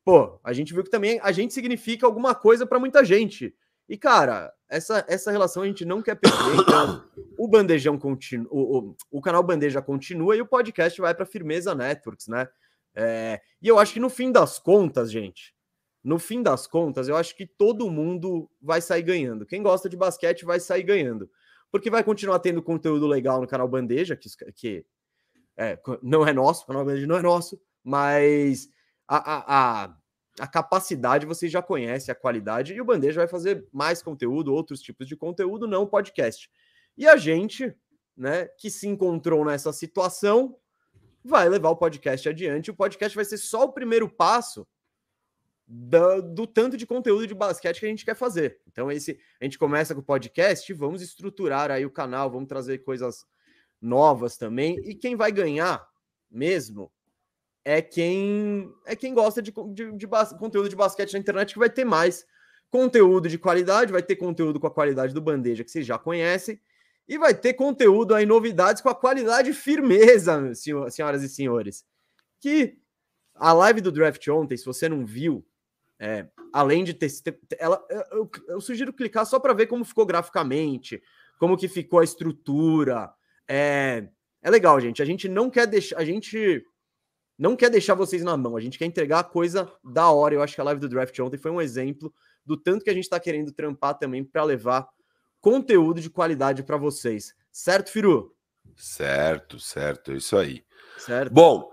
Pô, 0.04 0.40
a 0.42 0.52
gente 0.52 0.72
viu 0.72 0.82
que 0.82 0.90
também 0.90 1.20
a 1.22 1.30
gente 1.30 1.54
significa 1.54 2.06
alguma 2.06 2.34
coisa 2.34 2.66
para 2.66 2.80
muita 2.80 3.04
gente. 3.04 3.54
E, 3.88 3.96
cara, 3.96 4.52
essa, 4.68 5.04
essa 5.08 5.30
relação 5.30 5.62
a 5.62 5.66
gente 5.66 5.84
não 5.84 6.00
quer 6.00 6.14
perder. 6.14 6.60
Então, 6.60 7.04
o 7.38 7.46
Bandejão 7.48 7.98
continua, 7.98 8.48
o, 8.50 8.96
o, 9.10 9.20
canal 9.20 9.42
Bandeja 9.42 9.82
continua 9.82 10.36
e 10.36 10.40
o 10.40 10.46
podcast 10.46 11.00
vai 11.00 11.14
para 11.14 11.26
Firmeza 11.26 11.74
Networks, 11.74 12.28
né? 12.28 12.48
É, 12.94 13.40
e 13.60 13.68
eu 13.68 13.78
acho 13.78 13.92
que 13.92 14.00
no 14.00 14.10
fim 14.10 14.30
das 14.30 14.58
contas, 14.58 15.10
gente, 15.10 15.54
no 16.02 16.18
fim 16.18 16.42
das 16.42 16.66
contas, 16.66 17.08
eu 17.08 17.16
acho 17.16 17.36
que 17.36 17.46
todo 17.46 17.90
mundo 17.90 18.50
vai 18.60 18.80
sair 18.80 19.02
ganhando. 19.02 19.46
Quem 19.46 19.62
gosta 19.62 19.88
de 19.88 19.96
basquete 19.96 20.44
vai 20.44 20.58
sair 20.58 20.82
ganhando. 20.82 21.30
Porque 21.70 21.90
vai 21.90 22.04
continuar 22.04 22.38
tendo 22.40 22.62
conteúdo 22.62 23.06
legal 23.06 23.40
no 23.40 23.46
canal 23.46 23.68
Bandeja, 23.68 24.16
que, 24.16 24.28
que 24.54 24.86
é, 25.56 25.78
não 26.02 26.26
é 26.26 26.32
nosso, 26.32 26.64
o 26.64 26.66
canal 26.66 26.84
Bandeja 26.84 27.06
não 27.06 27.16
é 27.16 27.22
nosso, 27.22 27.60
mas 27.82 28.68
a, 29.08 29.16
a, 29.16 29.84
a 29.84 29.96
a 30.38 30.46
capacidade 30.46 31.26
vocês 31.26 31.50
já 31.50 31.62
conhecem, 31.62 32.10
a 32.10 32.14
qualidade, 32.14 32.72
e 32.72 32.80
o 32.80 32.84
Bandeja 32.84 33.20
vai 33.20 33.28
fazer 33.28 33.66
mais 33.72 34.02
conteúdo, 34.02 34.52
outros 34.52 34.80
tipos 34.80 35.06
de 35.06 35.16
conteúdo, 35.16 35.66
não 35.66 35.86
podcast. 35.86 36.50
E 36.96 37.06
a 37.06 37.16
gente, 37.16 37.74
né, 38.16 38.46
que 38.58 38.70
se 38.70 38.88
encontrou 38.88 39.44
nessa 39.44 39.72
situação, 39.72 40.56
vai 41.24 41.48
levar 41.48 41.70
o 41.70 41.76
podcast 41.76 42.28
adiante. 42.28 42.70
O 42.70 42.76
podcast 42.76 43.14
vai 43.14 43.24
ser 43.24 43.38
só 43.38 43.64
o 43.64 43.72
primeiro 43.72 44.08
passo 44.08 44.66
do, 45.66 46.22
do, 46.22 46.46
tanto 46.46 46.76
de 46.76 46.86
conteúdo 46.86 47.26
de 47.26 47.34
basquete 47.34 47.80
que 47.80 47.86
a 47.86 47.88
gente 47.88 48.04
quer 48.04 48.16
fazer. 48.16 48.60
Então, 48.66 48.90
esse 48.90 49.18
a 49.40 49.44
gente 49.44 49.58
começa 49.58 49.94
com 49.94 50.00
o 50.00 50.04
podcast, 50.04 50.72
vamos 50.72 51.02
estruturar 51.02 51.70
aí 51.70 51.86
o 51.86 51.90
canal, 51.90 52.30
vamos 52.30 52.48
trazer 52.48 52.78
coisas 52.78 53.24
novas 53.80 54.36
também. 54.36 54.78
E 54.84 54.94
quem 54.94 55.16
vai 55.16 55.30
ganhar 55.30 55.86
mesmo 56.30 56.90
é 57.64 57.80
quem 57.80 58.72
é 58.84 58.96
quem 58.96 59.14
gosta 59.14 59.40
de, 59.40 59.52
de, 59.72 59.92
de 59.92 60.08
conteúdo 60.38 60.68
de 60.68 60.76
basquete 60.76 61.12
na 61.12 61.18
internet, 61.18 61.52
que 61.52 61.58
vai 61.58 61.70
ter 61.70 61.84
mais 61.84 62.26
conteúdo 62.70 63.28
de 63.28 63.38
qualidade, 63.38 63.92
vai 63.92 64.02
ter 64.02 64.16
conteúdo 64.16 64.58
com 64.58 64.66
a 64.66 64.70
qualidade 64.70 65.12
do 65.12 65.20
bandeja 65.20 65.62
que 65.62 65.70
vocês 65.70 65.86
já 65.86 65.98
conhecem, 65.98 66.60
e 67.06 67.18
vai 67.18 67.34
ter 67.34 67.54
conteúdo 67.54 68.14
aí, 68.14 68.24
novidades 68.24 68.80
com 68.80 68.88
a 68.88 68.94
qualidade 68.94 69.50
e 69.50 69.54
firmeza, 69.54 70.52
senhoras 70.54 71.22
e 71.22 71.28
senhores. 71.28 71.84
Que 72.40 72.78
a 73.34 73.52
live 73.52 73.80
do 73.80 73.92
draft 73.92 74.26
ontem, 74.28 74.56
se 74.56 74.64
você 74.64 74.88
não 74.88 75.04
viu, 75.04 75.44
é, 75.98 76.26
além 76.52 76.82
de 76.82 76.94
ter. 76.94 77.08
Ela, 77.58 77.84
eu, 78.10 78.30
eu 78.48 78.60
sugiro 78.60 78.92
clicar 78.92 79.26
só 79.26 79.38
para 79.38 79.52
ver 79.52 79.66
como 79.66 79.84
ficou 79.84 80.06
graficamente, 80.06 81.02
como 81.38 81.56
que 81.56 81.68
ficou 81.68 82.00
a 82.00 82.04
estrutura. 82.04 83.12
É, 83.46 84.08
é 84.42 84.50
legal, 84.50 84.80
gente. 84.80 85.02
A 85.02 85.04
gente 85.04 85.28
não 85.28 85.50
quer 85.50 85.66
deixar. 85.66 85.98
A 85.98 86.04
gente 86.04 86.64
não 87.42 87.56
quer 87.56 87.68
deixar 87.68 87.96
vocês 87.96 88.22
na 88.22 88.36
mão. 88.36 88.56
A 88.56 88.60
gente 88.60 88.78
quer 88.78 88.84
entregar 88.84 89.18
a 89.18 89.24
coisa 89.24 89.68
da 89.82 90.08
hora. 90.08 90.32
Eu 90.32 90.42
acho 90.42 90.54
que 90.54 90.60
a 90.60 90.64
live 90.64 90.80
do 90.80 90.88
draft 90.88 91.18
ontem 91.18 91.36
foi 91.36 91.50
um 91.50 91.60
exemplo 91.60 92.14
do 92.46 92.56
tanto 92.56 92.84
que 92.84 92.90
a 92.90 92.94
gente 92.94 93.02
está 93.02 93.18
querendo 93.18 93.50
trampar 93.50 93.98
também 93.98 94.22
para 94.22 94.44
levar 94.44 94.88
conteúdo 95.40 96.00
de 96.00 96.08
qualidade 96.08 96.62
para 96.62 96.76
vocês. 96.76 97.34
Certo, 97.50 97.90
Firu? 97.90 98.32
Certo, 98.76 99.58
certo. 99.58 100.12
É 100.12 100.16
isso 100.18 100.36
aí. 100.36 100.64
Certo. 100.96 101.34
Bom, 101.34 101.72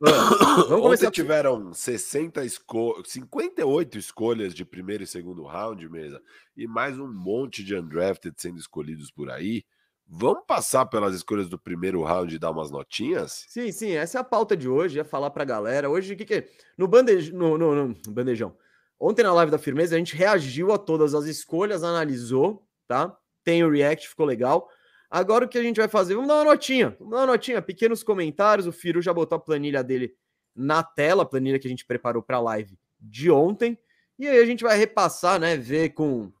Vamos 0.00 0.68
começar. 0.68 1.08
Ontem 1.08 1.10
tiveram 1.10 1.74
60 1.74 2.44
esco... 2.44 3.02
58 3.04 3.98
escolhas 3.98 4.54
de 4.54 4.64
primeiro 4.64 5.02
e 5.02 5.06
segundo 5.08 5.42
round, 5.42 5.88
mesa, 5.88 6.22
e 6.56 6.68
mais 6.68 6.96
um 6.96 7.12
monte 7.12 7.64
de 7.64 7.74
undrafted 7.74 8.40
sendo 8.40 8.60
escolhidos 8.60 9.10
por 9.10 9.28
aí. 9.28 9.64
Vamos 10.10 10.44
passar 10.46 10.86
pelas 10.86 11.14
escolhas 11.14 11.50
do 11.50 11.58
primeiro 11.58 12.02
round 12.02 12.34
e 12.34 12.38
dar 12.38 12.50
umas 12.50 12.70
notinhas? 12.70 13.44
Sim, 13.46 13.70
sim, 13.70 13.90
essa 13.90 14.16
é 14.16 14.20
a 14.20 14.24
pauta 14.24 14.56
de 14.56 14.66
hoje, 14.66 14.98
é 14.98 15.04
falar 15.04 15.30
pra 15.30 15.44
galera. 15.44 15.90
Hoje, 15.90 16.14
o 16.14 16.16
que, 16.16 16.24
que 16.24 16.34
é? 16.34 16.48
No, 16.78 16.88
bande... 16.88 17.30
no, 17.30 17.58
no, 17.58 17.88
no 17.88 17.94
bandejão. 18.08 18.56
Ontem 18.98 19.22
na 19.22 19.34
live 19.34 19.52
da 19.52 19.58
Firmeza, 19.58 19.94
a 19.94 19.98
gente 19.98 20.16
reagiu 20.16 20.72
a 20.72 20.78
todas 20.78 21.14
as 21.14 21.26
escolhas, 21.26 21.84
analisou, 21.84 22.66
tá? 22.86 23.16
Tem 23.44 23.62
o 23.62 23.70
react, 23.70 24.08
ficou 24.08 24.24
legal. 24.24 24.68
Agora 25.10 25.44
o 25.44 25.48
que 25.48 25.58
a 25.58 25.62
gente 25.62 25.76
vai 25.76 25.88
fazer? 25.88 26.14
Vamos 26.14 26.28
dar 26.28 26.36
uma 26.36 26.44
notinha. 26.44 26.96
Vamos 26.98 27.12
dar 27.12 27.20
uma 27.20 27.26
notinha, 27.26 27.60
pequenos 27.60 28.02
comentários. 28.02 28.66
O 28.66 28.72
Firu 28.72 29.02
já 29.02 29.12
botou 29.12 29.36
a 29.36 29.40
planilha 29.40 29.84
dele 29.84 30.14
na 30.54 30.82
tela, 30.82 31.22
a 31.22 31.26
planilha 31.26 31.58
que 31.58 31.66
a 31.66 31.70
gente 31.70 31.86
preparou 31.86 32.22
para 32.22 32.38
a 32.38 32.40
live 32.40 32.78
de 32.98 33.30
ontem. 33.30 33.78
E 34.18 34.26
aí 34.26 34.38
a 34.38 34.46
gente 34.46 34.64
vai 34.64 34.76
repassar, 34.76 35.38
né? 35.38 35.56
Ver 35.56 35.90
com. 35.90 36.32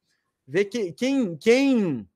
Ver 0.46 0.64
que, 0.64 0.92
quem. 0.92 1.36
quem... 1.36 2.08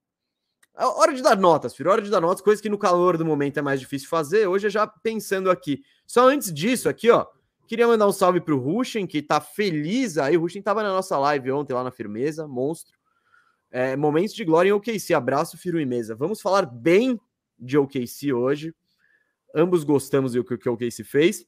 Hora 0.75 1.13
de 1.13 1.23
dar 1.23 1.37
notas, 1.37 1.75
Firu. 1.75 1.91
Hora 1.91 2.03
de 2.03 2.11
dar 2.11 2.21
notas, 2.21 2.43
coisa 2.43 2.63
que 2.63 2.69
no 2.69 2.79
calor 2.79 3.19
do 3.19 3.25
momento 3.25 3.59
é 3.59 3.63
mais 3.63 3.79
difícil 3.81 4.09
fazer. 4.09 4.47
Hoje 4.47 4.69
é 4.69 4.71
já 4.71 4.87
pensando 4.87 5.51
aqui. 5.51 5.83
Só 6.07 6.29
antes 6.29 6.53
disso, 6.53 6.89
aqui, 6.89 7.11
ó. 7.11 7.27
Queria 7.67 7.87
mandar 7.87 8.07
um 8.07 8.13
salve 8.13 8.41
pro 8.41 8.59
Rushen, 8.59 9.07
que 9.07 9.23
tá 9.23 9.41
feliz 9.41 10.19
aí. 10.19 10.37
O 10.37 10.41
Rushen 10.41 10.63
tava 10.63 10.83
na 10.83 10.91
nossa 10.91 11.19
live 11.19 11.53
ontem 11.53 11.73
lá 11.73 11.85
na 11.85 11.91
Firmeza, 11.91 12.47
monstro. 12.47 12.99
É, 13.71 13.97
momentos 13.97 14.35
de 14.35 14.45
glória 14.45 14.71
em 14.71 14.73
OKC. 14.73 15.15
Abraço, 15.15 15.57
Firu 15.57 15.81
e 15.81 15.87
Mesa. 15.87 16.15
Vamos 16.15 16.41
falar 16.41 16.67
bem 16.67 17.19
de 17.59 17.79
OKC 17.79 18.33
hoje. 18.33 18.75
Ambos 19.55 19.85
gostamos 19.85 20.33
do 20.33 20.45
que 20.45 20.69
o 20.69 20.73
OKC 20.73 21.05
fez. 21.05 21.47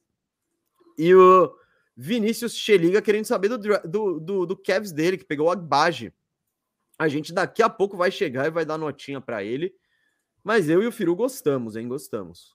E 0.97 1.13
o 1.13 1.53
Vinícius 1.95 2.55
Cheliga 2.55 3.01
querendo 3.01 3.25
saber 3.25 3.49
do, 3.49 3.57
do, 3.57 4.19
do, 4.19 4.45
do 4.45 4.57
Cavs 4.57 4.91
dele, 4.91 5.17
que 5.17 5.25
pegou 5.25 5.47
o 5.47 5.51
Agbaje. 5.51 6.13
A 6.97 7.07
gente 7.07 7.33
daqui 7.33 7.61
a 7.61 7.69
pouco 7.69 7.97
vai 7.97 8.11
chegar 8.11 8.45
e 8.45 8.51
vai 8.51 8.65
dar 8.65 8.77
notinha 8.77 9.19
para 9.19 9.43
ele. 9.43 9.73
Mas 10.43 10.69
eu 10.69 10.81
e 10.81 10.87
o 10.87 10.91
Firu 10.91 11.15
gostamos, 11.15 11.75
hein? 11.75 11.87
Gostamos. 11.87 12.53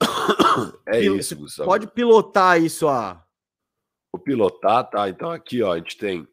É 0.86 1.00
Pil 1.00 1.16
isso, 1.16 1.34
Gustavo. 1.34 1.68
Pode 1.68 1.88
pilotar 1.88 2.62
isso, 2.62 2.86
a. 2.86 3.24
O 4.12 4.18
pilotar, 4.18 4.88
tá? 4.88 5.08
Então 5.08 5.30
aqui, 5.30 5.60
ó, 5.62 5.72
a 5.72 5.78
gente 5.78 5.96
tem 5.96 6.28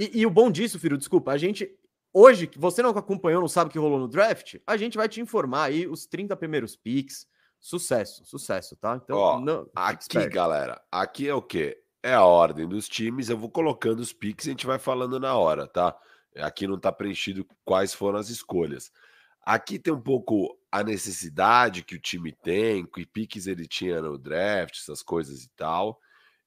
e, 0.00 0.20
e, 0.20 0.26
o 0.26 0.30
bom 0.30 0.50
disso, 0.50 0.78
filho, 0.78 0.96
desculpa, 0.96 1.32
a 1.32 1.36
gente. 1.36 1.70
Hoje, 2.12 2.46
que 2.46 2.58
você 2.58 2.82
não 2.82 2.90
acompanhou, 2.90 3.40
não 3.40 3.48
sabe 3.48 3.68
o 3.68 3.72
que 3.72 3.78
rolou 3.78 3.98
no 3.98 4.08
draft, 4.08 4.56
a 4.66 4.76
gente 4.76 4.96
vai 4.96 5.08
te 5.08 5.20
informar 5.20 5.64
aí 5.64 5.86
os 5.86 6.06
30 6.06 6.34
primeiros 6.36 6.74
picks. 6.74 7.26
Sucesso, 7.60 8.24
sucesso, 8.24 8.74
tá? 8.76 8.98
Então, 9.04 9.18
Ó, 9.18 9.38
não, 9.38 9.68
aqui, 9.74 10.26
galera, 10.30 10.80
aqui 10.90 11.28
é 11.28 11.34
o 11.34 11.42
quê? 11.42 11.76
É 12.02 12.14
a 12.14 12.24
ordem 12.24 12.66
dos 12.66 12.88
times. 12.88 13.28
Eu 13.28 13.36
vou 13.36 13.50
colocando 13.50 14.00
os 14.00 14.12
picks 14.12 14.46
e 14.46 14.48
a 14.48 14.52
gente 14.52 14.66
vai 14.66 14.78
falando 14.78 15.20
na 15.20 15.36
hora, 15.36 15.68
tá? 15.68 15.94
Aqui 16.36 16.66
não 16.66 16.78
tá 16.78 16.92
preenchido 16.92 17.46
quais 17.64 17.92
foram 17.92 18.18
as 18.18 18.28
escolhas. 18.28 18.92
Aqui 19.42 19.78
tem 19.78 19.92
um 19.92 20.00
pouco 20.00 20.58
a 20.70 20.84
necessidade 20.84 21.82
que 21.82 21.96
o 21.96 22.00
time 22.00 22.32
tem, 22.32 22.84
que 22.84 23.06
piques 23.06 23.46
ele 23.46 23.66
tinha 23.66 24.00
no 24.00 24.18
draft, 24.18 24.76
essas 24.76 25.02
coisas 25.02 25.44
e 25.44 25.50
tal. 25.56 25.98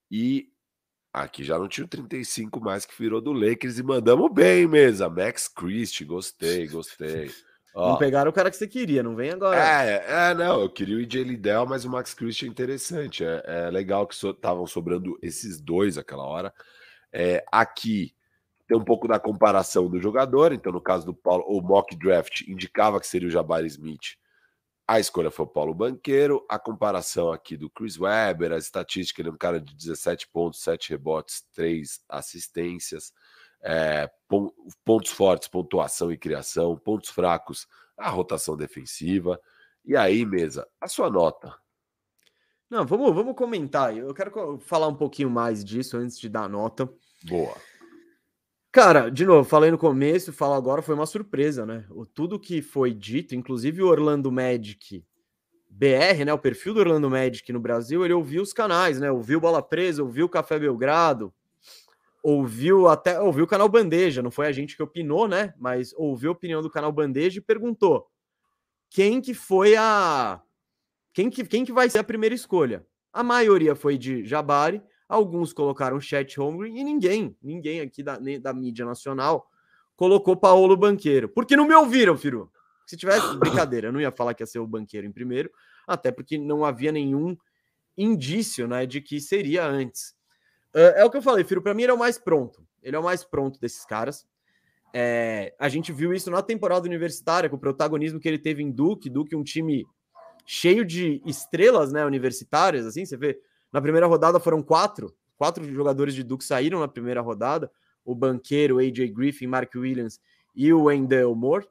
E 0.10 0.54
Aqui 1.14 1.44
já 1.44 1.60
não 1.60 1.68
tinha 1.68 1.86
o 1.86 1.88
35 1.88 2.60
mais 2.60 2.88
que 2.88 2.98
virou 2.98 3.22
do 3.22 3.32
Lakers 3.32 3.78
e 3.78 3.84
mandamos 3.84 4.34
bem, 4.34 4.68
mesa. 4.68 5.08
Max 5.08 5.48
Christie, 5.48 6.04
gostei, 6.04 6.68
gostei. 6.68 7.30
Ó, 7.76 7.92
não 7.92 7.98
pegaram 7.98 8.32
o 8.32 8.34
cara 8.34 8.50
que 8.50 8.58
você 8.58 8.68
queria, 8.68 9.04
não 9.04 9.16
vem 9.16 9.32
agora. 9.32 9.60
É, 9.60 10.04
é 10.08 10.34
não, 10.34 10.62
eu 10.62 10.70
queria 10.70 10.96
o 10.96 11.00
EJ 11.00 11.24
Liddell, 11.24 11.68
mas 11.68 11.86
o 11.86 11.90
Max 11.90 12.16
Christie 12.16 12.46
é 12.46 12.50
interessante. 12.50 13.24
É, 13.24 13.44
é 13.46 13.70
legal 13.70 14.08
que 14.08 14.16
estavam 14.16 14.66
so, 14.66 14.74
sobrando 14.74 15.18
esses 15.22 15.62
dois 15.62 16.00
aquela 16.00 16.24
hora. 16.24 16.52
É, 17.12 17.46
aqui 17.52 18.16
tem 18.68 18.78
um 18.78 18.84
pouco 18.84 19.08
da 19.08 19.20
comparação 19.20 19.90
do 19.90 20.00
jogador, 20.00 20.54
então 20.54 20.72
no 20.72 20.82
caso 20.82 21.06
do 21.06 21.14
Paulo, 21.14 21.44
o 21.48 21.62
mock 21.62 21.96
draft 21.96 22.42
indicava 22.48 23.00
que 23.00 23.08
seria 23.08 23.28
o 23.28 23.32
Jabari 23.32 23.68
Smith 23.68 24.18
a 24.88 25.00
escolha 25.00 25.32
foi 25.32 25.46
o 25.46 25.50
Paulo 25.50 25.74
Banqueiro, 25.74 26.46
a 26.50 26.60
comparação 26.60 27.32
aqui 27.32 27.56
do 27.56 27.70
Chris 27.70 27.98
Webber, 27.98 28.52
a 28.52 28.58
estatística, 28.58 29.22
ele 29.22 29.30
é 29.30 29.32
um 29.32 29.38
cara 29.38 29.60
de 29.60 29.74
17 29.76 30.28
pontos, 30.28 30.62
7 30.62 30.90
rebotes, 30.90 31.42
3 31.54 32.02
assistências, 32.10 33.14
é, 33.62 34.12
pontos 34.84 35.12
fortes, 35.12 35.48
pontuação 35.48 36.12
e 36.12 36.18
criação, 36.18 36.78
pontos 36.78 37.10
fracos, 37.10 37.66
a 37.98 38.10
rotação 38.10 38.58
defensiva. 38.58 39.40
E 39.86 39.96
aí, 39.96 40.26
mesa, 40.26 40.68
a 40.82 40.88
sua 40.90 41.10
nota. 41.10 41.56
Não, 42.70 42.86
vamos, 42.86 43.14
vamos 43.16 43.36
comentar. 43.36 43.96
Eu 43.96 44.14
quero 44.14 44.60
falar 44.60 44.88
um 44.88 44.96
pouquinho 44.96 45.30
mais 45.30 45.64
disso 45.64 45.96
antes 45.96 46.20
de 46.20 46.28
dar 46.28 46.44
a 46.44 46.50
nota. 46.50 46.92
Boa. 47.24 47.56
Cara, 48.74 49.12
de 49.12 49.24
novo, 49.24 49.48
falei 49.48 49.70
no 49.70 49.78
começo, 49.78 50.34
falo 50.34 50.56
agora, 50.56 50.82
foi 50.82 50.96
uma 50.96 51.06
surpresa, 51.06 51.64
né? 51.64 51.86
O, 51.92 52.08
tudo 52.08 52.40
que 52.40 52.60
foi 52.60 52.92
dito, 52.92 53.36
inclusive 53.36 53.84
o 53.84 53.88
Orlando 53.88 54.32
Magic 54.32 55.06
BR, 55.70 56.26
né? 56.26 56.34
O 56.34 56.40
perfil 56.40 56.74
do 56.74 56.80
Orlando 56.80 57.08
Magic 57.08 57.54
no 57.54 57.60
Brasil, 57.60 58.04
ele 58.04 58.16
ouviu 58.16 58.42
os 58.42 58.52
canais, 58.52 59.00
né? 59.00 59.12
Ouviu 59.12 59.40
Bola 59.40 59.62
Presa, 59.62 60.02
ouviu 60.02 60.28
Café 60.28 60.58
Belgrado, 60.58 61.32
ouviu 62.24 62.88
até 62.88 63.22
ouviu 63.22 63.44
o 63.44 63.48
canal 63.48 63.70
Bandeja, 63.70 64.24
não 64.24 64.32
foi 64.32 64.48
a 64.48 64.52
gente 64.52 64.76
que 64.76 64.82
opinou, 64.82 65.28
né? 65.28 65.54
Mas 65.60 65.94
ouviu 65.96 66.32
a 66.32 66.34
opinião 66.34 66.64
do 66.64 66.70
canal 66.70 66.92
Bandeja 66.92 67.38
e 67.38 67.42
perguntou 67.42 68.08
quem 68.90 69.22
que 69.22 69.36
foi 69.36 69.76
a 69.76 70.42
quem 71.14 71.30
que, 71.30 71.46
quem 71.46 71.64
que 71.64 71.72
vai 71.72 71.92
ser 71.92 72.00
a 72.00 72.04
primeira 72.04 72.34
escolha. 72.34 72.84
A 73.14 73.22
maioria 73.22 73.76
foi 73.76 74.00
de 74.00 74.26
Jabari, 74.26 74.82
Alguns 75.14 75.54
colocaram 75.54 76.02
Chat 76.02 76.40
Holmgren 76.40 76.76
e 76.76 76.84
ninguém, 76.84 77.38
ninguém 77.40 77.82
aqui 77.82 78.02
da, 78.02 78.18
da 78.42 78.52
mídia 78.52 78.84
nacional 78.84 79.48
colocou 79.96 80.36
Paulo 80.36 80.76
Banqueiro. 80.76 81.30
Porque 81.30 81.56
não 81.56 81.68
me 81.68 81.76
ouviram, 81.76 82.18
Firu. 82.18 82.52
Se 82.84 82.98
tivesse 82.98 83.28
brincadeira, 83.38 83.90
eu 83.90 83.94
não 83.94 84.02
ia 84.02 84.12
falar 84.12 84.34
que 84.34 84.42
ia 84.42 84.48
ser 84.48 84.58
o 84.58 84.66
Banqueiro 84.66 85.06
em 85.06 85.12
primeiro, 85.12 85.52
até 85.86 86.12
porque 86.12 86.36
não 86.40 86.66
havia 86.66 86.92
nenhum 86.92 87.38
indício 87.96 88.68
né, 88.68 88.88
de 88.88 89.02
que 89.02 89.22
seria 89.22 89.68
antes. 89.68 90.16
Uh, 90.74 90.98
é 90.98 91.06
o 91.06 91.12
que 91.12 91.18
eu 91.18 91.22
falei, 91.22 91.44
Firu, 91.44 91.62
para 91.62 91.76
mim 91.76 91.84
ele 91.84 91.92
é 91.92 91.96
o 91.96 92.00
mais 92.00 92.18
pronto. 92.18 92.66
Ele 92.82 92.96
é 92.96 93.00
o 93.00 93.04
mais 93.04 93.24
pronto 93.24 93.60
desses 93.60 93.86
caras. 93.86 94.26
É, 94.92 95.54
a 95.60 95.70
gente 95.70 95.94
viu 95.94 96.12
isso 96.12 96.32
na 96.32 96.42
temporada 96.42 96.88
universitária, 96.88 97.52
com 97.52 97.56
o 97.56 97.60
protagonismo 97.60 98.20
que 98.20 98.28
ele 98.28 98.40
teve 98.40 98.64
em 98.64 98.72
Duke. 98.72 99.12
Duke, 99.12 99.36
um 99.36 99.44
time 99.44 99.86
cheio 100.44 100.84
de 100.84 101.22
estrelas 101.24 101.94
né, 101.94 102.04
universitárias, 102.04 102.88
assim, 102.88 103.06
você 103.06 103.16
vê 103.16 103.40
na 103.74 103.82
primeira 103.82 104.06
rodada 104.06 104.40
foram 104.40 104.62
quatro, 104.62 105.14
quatro 105.36 105.66
jogadores 105.74 106.14
de 106.14 106.24
Duke 106.24 106.46
saíram 106.46 106.80
na 106.80 106.88
primeira 106.88 107.20
rodada: 107.20 107.72
o 108.06 108.14
banqueiro, 108.14 108.78
AJ 108.78 109.12
Griffin, 109.12 109.48
Mark 109.48 109.74
Williams 109.76 110.22
e 110.56 110.72
o 110.72 110.84
Wendell 110.84 111.34
Moore. 111.36 111.68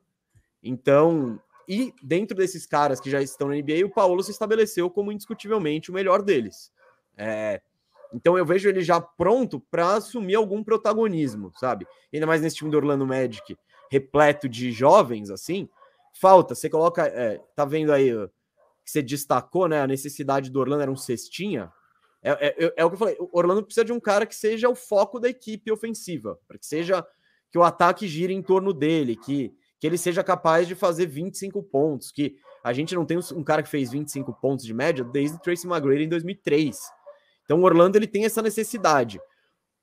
Então, 0.62 1.40
e 1.68 1.94
dentro 2.02 2.36
desses 2.36 2.66
caras 2.66 3.00
que 3.00 3.08
já 3.08 3.22
estão 3.22 3.48
na 3.48 3.54
NBA, 3.54 3.86
o 3.86 3.90
Paulo 3.90 4.22
se 4.22 4.32
estabeleceu 4.32 4.90
como 4.90 5.12
indiscutivelmente 5.12 5.90
o 5.90 5.94
melhor 5.94 6.20
deles. 6.22 6.72
É, 7.16 7.60
então 8.12 8.36
eu 8.36 8.44
vejo 8.44 8.68
ele 8.68 8.82
já 8.82 9.00
pronto 9.00 9.60
para 9.70 9.94
assumir 9.94 10.34
algum 10.34 10.62
protagonismo, 10.62 11.52
sabe? 11.58 11.86
Ainda 12.12 12.26
mais 12.26 12.42
nesse 12.42 12.56
time 12.56 12.70
do 12.70 12.76
Orlando 12.76 13.06
Magic, 13.06 13.56
repleto 13.90 14.48
de 14.48 14.72
jovens, 14.72 15.30
assim. 15.30 15.68
Falta, 16.14 16.54
você 16.54 16.68
coloca. 16.68 17.06
É, 17.06 17.40
tá 17.54 17.64
vendo 17.64 17.92
aí 17.92 18.10
que 18.84 18.90
você 18.90 19.02
destacou, 19.02 19.68
né? 19.68 19.80
A 19.80 19.86
necessidade 19.86 20.50
do 20.50 20.60
Orlando 20.60 20.82
era 20.82 20.90
um 20.90 20.96
cestinha. 20.96 21.72
É, 22.22 22.30
é, 22.30 22.74
é, 22.76 22.84
o 22.84 22.88
que 22.88 22.94
eu 22.94 22.98
falei. 22.98 23.16
O 23.18 23.28
Orlando 23.32 23.64
precisa 23.64 23.84
de 23.84 23.92
um 23.92 23.98
cara 23.98 24.24
que 24.24 24.34
seja 24.34 24.68
o 24.68 24.74
foco 24.74 25.18
da 25.18 25.28
equipe 25.28 25.72
ofensiva, 25.72 26.38
para 26.46 26.56
que 26.56 26.66
seja 26.66 27.04
que 27.50 27.58
o 27.58 27.62
ataque 27.62 28.06
gire 28.06 28.32
em 28.32 28.42
torno 28.42 28.72
dele, 28.72 29.16
que, 29.16 29.52
que 29.78 29.86
ele 29.86 29.98
seja 29.98 30.22
capaz 30.22 30.68
de 30.68 30.74
fazer 30.74 31.06
25 31.06 31.62
pontos, 31.64 32.12
que 32.12 32.36
a 32.62 32.72
gente 32.72 32.94
não 32.94 33.04
tem 33.04 33.18
um 33.34 33.42
cara 33.42 33.62
que 33.62 33.68
fez 33.68 33.90
25 33.90 34.32
pontos 34.40 34.64
de 34.64 34.72
média 34.72 35.04
desde 35.04 35.40
Tracy 35.42 35.66
McGrady 35.66 36.04
em 36.04 36.08
2003. 36.08 36.78
Então 37.44 37.60
o 37.60 37.64
Orlando 37.64 37.98
ele 37.98 38.06
tem 38.06 38.24
essa 38.24 38.40
necessidade. 38.40 39.20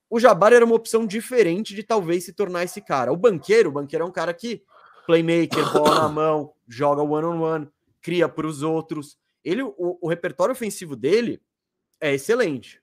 O 0.09 0.19
Jabbar 0.19 0.53
era 0.53 0.65
uma 0.65 0.75
opção 0.75 1.05
diferente 1.05 1.75
de 1.75 1.83
talvez 1.83 2.23
se 2.23 2.33
tornar 2.33 2.63
esse 2.63 2.81
cara. 2.81 3.11
O 3.11 3.17
banqueiro, 3.17 3.69
o 3.69 3.73
banqueiro 3.73 4.05
é 4.05 4.07
um 4.07 4.11
cara 4.11 4.33
que 4.33 4.63
playmaker, 5.05 5.71
bola 5.71 5.95
na 5.95 6.07
mão, 6.09 6.53
joga 6.67 7.03
one 7.03 7.25
on 7.27 7.41
one, 7.41 7.67
cria 8.01 8.27
para 8.27 8.47
os 8.47 8.63
outros. 8.63 9.17
Ele, 9.43 9.61
o, 9.61 9.99
o 10.01 10.07
repertório 10.07 10.53
ofensivo 10.53 10.95
dele 10.95 11.39
é 11.99 12.13
excelente. 12.13 12.81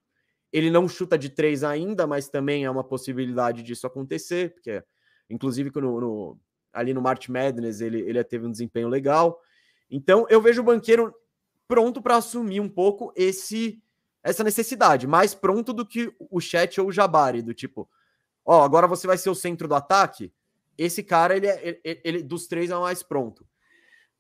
Ele 0.52 0.70
não 0.70 0.88
chuta 0.88 1.18
de 1.18 1.28
três 1.28 1.64
ainda, 1.64 2.06
mas 2.06 2.28
também 2.28 2.64
é 2.64 2.70
uma 2.70 2.84
possibilidade 2.84 3.62
disso 3.62 3.86
acontecer, 3.86 4.54
porque, 4.54 4.82
inclusive, 5.28 5.70
no, 5.74 6.00
no, 6.00 6.40
ali 6.72 6.94
no 6.94 7.02
March 7.02 7.28
Madness 7.28 7.80
ele, 7.80 8.00
ele 8.00 8.22
teve 8.24 8.46
um 8.46 8.50
desempenho 8.50 8.88
legal. 8.88 9.40
Então, 9.90 10.26
eu 10.28 10.40
vejo 10.40 10.62
o 10.62 10.64
banqueiro 10.64 11.14
pronto 11.66 12.00
para 12.00 12.16
assumir 12.16 12.60
um 12.60 12.68
pouco 12.68 13.12
esse 13.16 13.82
essa 14.22 14.42
necessidade, 14.42 15.06
mais 15.06 15.36
pronto 15.36 15.72
do 15.72 15.86
que 15.86 16.12
o 16.18 16.40
Chat 16.40 16.80
ou 16.80 16.88
o 16.88 16.92
Jabari, 16.92 17.42
do 17.42 17.54
tipo, 17.54 17.88
ó, 18.44 18.64
agora 18.64 18.88
você 18.88 19.06
vai 19.06 19.16
ser 19.16 19.30
o 19.30 19.36
centro 19.36 19.68
do 19.68 19.74
ataque. 19.76 20.32
Esse 20.76 21.00
cara, 21.00 21.36
ele, 21.36 21.46
é, 21.46 21.80
ele, 21.84 22.00
ele 22.02 22.22
dos 22.24 22.48
três 22.48 22.70
é 22.70 22.76
o 22.76 22.80
mais 22.80 23.04
pronto. 23.04 23.46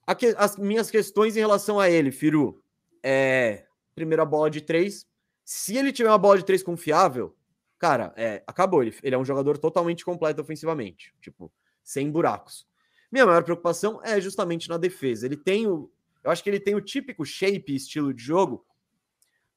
Aqui, 0.06 0.32
as 0.38 0.56
minhas 0.56 0.92
questões 0.92 1.36
em 1.36 1.40
relação 1.40 1.80
a 1.80 1.90
ele, 1.90 2.12
Firu, 2.12 2.62
é 3.02 3.65
primeira 3.96 4.24
bola 4.24 4.48
de 4.48 4.60
três. 4.60 5.06
Se 5.44 5.76
ele 5.76 5.92
tiver 5.92 6.10
uma 6.10 6.18
bola 6.18 6.38
de 6.38 6.44
três 6.44 6.62
confiável, 6.62 7.34
cara, 7.78 8.12
é, 8.16 8.44
acabou. 8.46 8.82
Ele, 8.82 8.94
ele 9.02 9.14
é 9.14 9.18
um 9.18 9.24
jogador 9.24 9.58
totalmente 9.58 10.04
completo 10.04 10.40
ofensivamente, 10.40 11.12
tipo, 11.20 11.50
sem 11.82 12.10
buracos. 12.10 12.66
Minha 13.10 13.26
maior 13.26 13.42
preocupação 13.42 14.00
é 14.04 14.20
justamente 14.20 14.68
na 14.68 14.76
defesa. 14.76 15.26
Ele 15.26 15.36
tem 15.36 15.66
o. 15.66 15.90
Eu 16.22 16.30
acho 16.30 16.42
que 16.42 16.50
ele 16.50 16.60
tem 16.60 16.74
o 16.74 16.80
típico 16.80 17.24
shape 17.24 17.74
estilo 17.74 18.12
de 18.12 18.22
jogo 18.22 18.64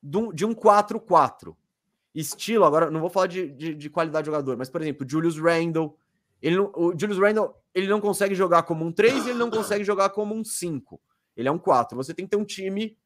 de 0.02 0.46
um 0.46 0.54
4-4. 0.54 1.56
Estilo, 2.14 2.66
agora 2.66 2.90
não 2.90 3.00
vou 3.00 3.10
falar 3.10 3.28
de, 3.28 3.50
de, 3.52 3.76
de, 3.76 3.90
qualidade 3.90 4.24
de 4.26 4.32
jogador, 4.32 4.58
mas, 4.58 4.70
por 4.70 4.82
exemplo, 4.82 5.08
Julius 5.08 5.38
Randle. 5.38 5.98
Ele 6.42 6.56
não, 6.56 6.72
o 6.76 6.98
Julius 6.98 7.20
Randle 7.20 7.54
ele 7.74 7.88
não 7.88 8.00
consegue 8.00 8.34
jogar 8.34 8.64
como 8.64 8.86
um 8.86 8.92
3 8.92 9.26
e 9.26 9.30
ele 9.30 9.40
não 9.40 9.50
consegue 9.50 9.84
jogar 9.84 10.10
como 10.10 10.34
um 10.34 10.44
5. 10.44 11.00
Ele 11.36 11.48
é 11.48 11.52
um 11.52 11.58
4. 11.58 11.98
Você 11.98 12.14
tem 12.14 12.26
que 12.26 12.32
ter 12.32 12.38
um 12.38 12.46
time 12.46 12.98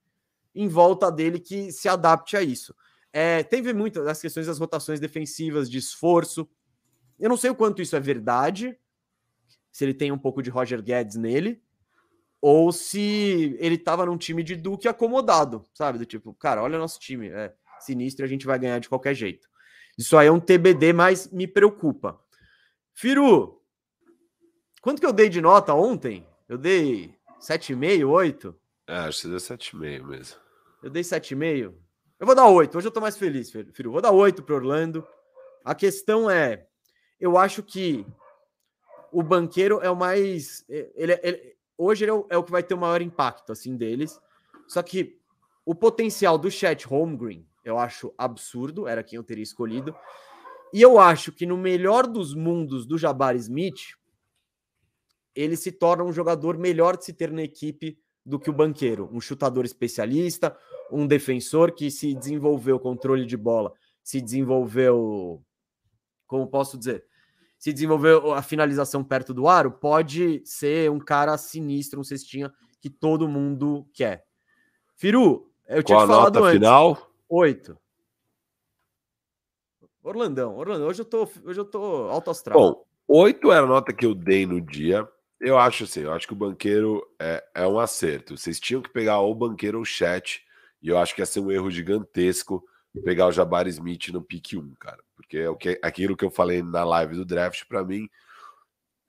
em 0.55 0.67
volta 0.67 1.11
dele 1.11 1.39
que 1.39 1.71
se 1.71 1.89
adapte 1.89 2.37
a 2.37 2.41
isso. 2.41 2.75
É, 3.11 3.43
teve 3.43 3.73
muitas 3.73 4.07
as 4.07 4.21
questões 4.21 4.47
das 4.47 4.59
rotações 4.59 4.99
defensivas, 4.99 5.69
de 5.69 5.77
esforço. 5.77 6.49
Eu 7.19 7.29
não 7.29 7.37
sei 7.37 7.49
o 7.49 7.55
quanto 7.55 7.81
isso 7.81 7.95
é 7.95 7.99
verdade, 7.99 8.77
se 9.71 9.83
ele 9.85 9.93
tem 9.93 10.11
um 10.11 10.17
pouco 10.17 10.41
de 10.41 10.49
Roger 10.49 10.81
Guedes 10.81 11.15
nele, 11.15 11.61
ou 12.41 12.71
se 12.71 13.55
ele 13.59 13.75
estava 13.75 14.05
num 14.05 14.17
time 14.17 14.43
de 14.43 14.55
Duque 14.55 14.87
acomodado, 14.87 15.63
sabe? 15.73 15.97
Do 15.97 16.05
tipo, 16.05 16.33
cara, 16.33 16.61
olha 16.61 16.77
nosso 16.77 16.99
time, 16.99 17.29
é 17.29 17.53
sinistro, 17.79 18.25
a 18.25 18.27
gente 18.27 18.45
vai 18.45 18.57
ganhar 18.59 18.79
de 18.79 18.89
qualquer 18.89 19.13
jeito. 19.13 19.47
Isso 19.97 20.17
aí 20.17 20.27
é 20.27 20.31
um 20.31 20.39
TBD, 20.39 20.91
mas 20.91 21.31
me 21.31 21.47
preocupa. 21.47 22.19
Firu, 22.93 23.61
quanto 24.81 24.99
que 24.99 25.05
eu 25.05 25.13
dei 25.13 25.29
de 25.29 25.39
nota 25.39 25.73
ontem? 25.73 26.27
Eu 26.49 26.57
dei 26.57 27.15
7,5, 27.39 28.09
8? 28.09 28.55
É, 28.87 28.97
acho 28.97 29.21
que 29.21 29.27
deu 29.27 29.37
7,5 29.37 30.03
mesmo. 30.03 30.42
Eu 30.83 30.89
dei 30.89 31.01
7,5. 31.01 31.73
Eu 32.19 32.25
vou 32.25 32.35
dar 32.35 32.47
8. 32.47 32.77
Hoje 32.77 32.87
eu 32.87 32.91
tô 32.91 32.99
mais 32.99 33.17
feliz, 33.17 33.49
Firu. 33.49 33.91
Vou 33.91 34.01
dar 34.01 34.11
8 34.11 34.43
para 34.43 34.55
Orlando. 34.55 35.07
A 35.63 35.73
questão 35.73 36.29
é, 36.29 36.67
eu 37.17 37.37
acho 37.37 37.63
que 37.63 38.05
o 39.09 39.23
banqueiro 39.23 39.79
é 39.81 39.89
o 39.89 39.95
mais. 39.95 40.65
Ele, 40.67 41.17
ele 41.23 41.55
hoje 41.77 42.03
ele 42.03 42.11
é 42.11 42.13
o, 42.13 42.27
é 42.29 42.37
o, 42.37 42.43
que 42.43 42.51
vai 42.51 42.61
ter 42.61 42.73
o 42.73 42.77
maior 42.77 43.01
impacto 43.01 43.53
assim 43.53 43.77
deles. 43.77 44.19
Só 44.67 44.83
que 44.83 45.17
o 45.65 45.73
potencial 45.73 46.37
do 46.37 46.51
Chat 46.51 46.85
Holmgren 46.85 47.47
eu 47.63 47.79
acho 47.79 48.13
absurdo. 48.17 48.85
Era 48.85 49.03
quem 49.03 49.15
eu 49.15 49.23
teria 49.23 49.43
escolhido. 49.43 49.95
E 50.73 50.81
eu 50.81 50.99
acho 50.99 51.31
que 51.31 51.45
no 51.45 51.55
melhor 51.55 52.05
dos 52.05 52.35
mundos 52.35 52.85
do 52.85 52.97
Jabari 52.97 53.37
Smith, 53.37 53.95
ele 55.33 55.55
se 55.55 55.71
torna 55.71 56.03
um 56.03 56.11
jogador 56.11 56.57
melhor 56.57 56.97
de 56.97 57.05
se 57.05 57.13
ter 57.13 57.31
na 57.31 57.43
equipe 57.43 57.97
do 58.25 58.39
que 58.39 58.49
o 58.49 58.53
banqueiro, 58.53 59.09
um 59.11 59.19
chutador 59.19 59.65
especialista, 59.65 60.55
um 60.91 61.05
defensor 61.05 61.71
que 61.71 61.91
se 61.91 62.13
desenvolveu 62.13 62.79
controle 62.79 63.25
de 63.25 63.35
bola, 63.35 63.73
se 64.03 64.21
desenvolveu, 64.21 65.43
como 66.27 66.47
posso 66.47 66.77
dizer, 66.77 67.05
se 67.57 67.71
desenvolveu 67.71 68.33
a 68.33 68.41
finalização 68.41 69.03
perto 69.03 69.33
do 69.33 69.47
aro, 69.47 69.71
pode 69.71 70.41
ser 70.45 70.91
um 70.91 70.99
cara 70.99 71.37
sinistro, 71.37 71.99
um 71.99 72.03
cestinha 72.03 72.51
que 72.81 72.89
todo 72.89 73.27
mundo 73.27 73.87
quer. 73.93 74.25
Firu, 74.95 75.49
eu 75.67 75.81
tinha 75.81 75.97
Qual 75.97 76.07
falado 76.07 76.35
nota 76.35 76.39
antes. 76.41 76.53
final? 76.53 77.11
Oito. 77.29 77.77
Orlandão, 80.03 80.57
Orlandão, 80.57 80.87
hoje 80.87 81.01
eu 81.01 81.05
tô, 81.05 81.29
hoje 81.45 81.59
eu 81.59 81.65
tô 81.65 82.09
alto 82.09 82.29
astral. 82.29 82.59
Bom, 82.59 82.85
oito 83.07 83.51
era 83.51 83.63
a 83.63 83.69
nota 83.69 83.93
que 83.93 84.05
eu 84.05 84.13
dei 84.13 84.45
no 84.45 84.59
dia. 84.59 85.07
Eu 85.45 85.57
acho 85.57 85.83
assim, 85.83 85.99
eu 86.01 86.13
acho 86.13 86.25
que 86.25 86.31
o 86.31 86.37
banqueiro 86.37 87.05
é, 87.19 87.43
é 87.53 87.67
um 87.67 87.77
acerto. 87.77 88.37
Vocês 88.37 88.61
tinham 88.61 88.81
que 88.81 88.89
pegar 88.89 89.19
ou 89.19 89.33
o 89.33 89.35
banqueiro 89.35 89.77
ou 89.77 89.83
o 89.83 89.85
chat, 89.85 90.41
e 90.81 90.87
eu 90.87 90.97
acho 90.97 91.13
que 91.13 91.21
ia 91.21 91.25
ser 91.25 91.41
um 91.41 91.51
erro 91.51 91.69
gigantesco 91.69 92.63
pegar 93.03 93.27
o 93.27 93.31
Jabari 93.31 93.69
Smith 93.69 94.07
no 94.09 94.21
pick 94.21 94.53
1, 94.53 94.73
cara. 94.75 95.03
Porque 95.17 95.39
é 95.39 95.49
o 95.49 95.57
que, 95.57 95.77
aquilo 95.83 96.15
que 96.15 96.23
eu 96.23 96.31
falei 96.31 96.63
na 96.63 96.85
live 96.85 97.15
do 97.15 97.25
draft, 97.25 97.65
para 97.67 97.83
mim, 97.83 98.07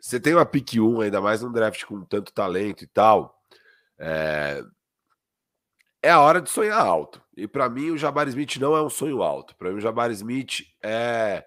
você 0.01 0.18
tem 0.18 0.35
uma 0.35 0.44
pick 0.44 0.75
1, 0.75 1.03
ainda 1.03 1.20
mais 1.20 1.40
num 1.40 1.53
draft 1.53 1.85
com 1.85 2.05
tanto 2.05 2.33
talento 2.33 2.83
e 2.83 2.87
tal, 2.88 3.40
é, 3.97 4.61
é 6.03 6.11
a 6.11 6.20
hora 6.20 6.42
de 6.42 6.51
sonhar 6.51 6.85
alto. 6.85 7.23
E 7.37 7.47
para 7.47 7.70
mim, 7.70 7.90
o 7.90 7.97
Jabari 7.97 8.31
Smith 8.31 8.57
não 8.57 8.75
é 8.75 8.83
um 8.83 8.90
sonho 8.90 9.23
alto. 9.23 9.55
Para 9.55 9.70
mim, 9.70 9.77
o 9.77 9.81
Jabari 9.81 10.14
Smith 10.14 10.66
é 10.83 11.44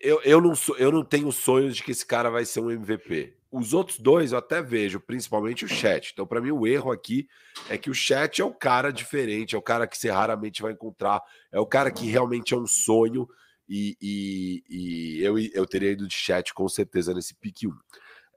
eu, 0.00 0.20
eu, 0.22 0.40
não 0.40 0.54
sou, 0.54 0.76
eu 0.76 0.90
não 0.90 1.04
tenho 1.04 1.30
sonhos 1.30 1.76
de 1.76 1.82
que 1.82 1.92
esse 1.92 2.04
cara 2.04 2.30
vai 2.30 2.44
ser 2.44 2.60
um 2.60 2.70
MVP. 2.70 3.34
Os 3.50 3.72
outros 3.72 3.98
dois 3.98 4.32
eu 4.32 4.38
até 4.38 4.60
vejo, 4.60 5.00
principalmente 5.00 5.64
o 5.64 5.68
chat. 5.68 6.10
Então, 6.12 6.26
para 6.26 6.40
mim, 6.40 6.50
o 6.50 6.66
erro 6.66 6.90
aqui 6.90 7.28
é 7.68 7.78
que 7.78 7.88
o 7.88 7.94
chat 7.94 8.40
é 8.40 8.44
o 8.44 8.52
cara 8.52 8.92
diferente, 8.92 9.54
é 9.54 9.58
o 9.58 9.62
cara 9.62 9.86
que 9.86 9.96
você 9.96 10.10
raramente 10.10 10.60
vai 10.60 10.72
encontrar, 10.72 11.22
é 11.52 11.58
o 11.58 11.66
cara 11.66 11.90
que 11.90 12.06
realmente 12.06 12.52
é 12.52 12.56
um 12.56 12.66
sonho. 12.66 13.28
E, 13.68 13.96
e, 14.00 14.64
e 14.68 15.24
eu, 15.24 15.38
eu 15.38 15.66
teria 15.66 15.90
ido 15.90 16.06
de 16.06 16.14
chat 16.14 16.52
com 16.54 16.68
certeza 16.68 17.14
nesse 17.14 17.34
pique 17.34 17.66
1. 17.66 17.72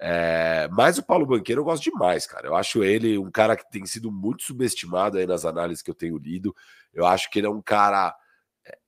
É, 0.02 0.70
mas 0.72 0.98
o 0.98 1.04
Paulo 1.04 1.26
Banqueiro 1.26 1.62
eu 1.62 1.66
gosto 1.66 1.84
demais, 1.84 2.26
cara. 2.26 2.48
Eu 2.48 2.56
acho 2.56 2.84
ele 2.84 3.18
um 3.18 3.30
cara 3.30 3.56
que 3.58 3.70
tem 3.70 3.86
sido 3.86 4.12
muito 4.12 4.44
subestimado 4.44 5.18
aí 5.18 5.28
nas 5.28 5.44
análises 5.44 5.82
que 5.82 5.92
eu 5.92 5.96
tenho 5.96 6.18
lido. 6.18 6.56
Eu 6.94 7.06
acho 7.06 7.30
que 7.30 7.40
ele 7.40 7.48
é 7.48 7.50
um 7.50 7.62
cara 7.62 8.16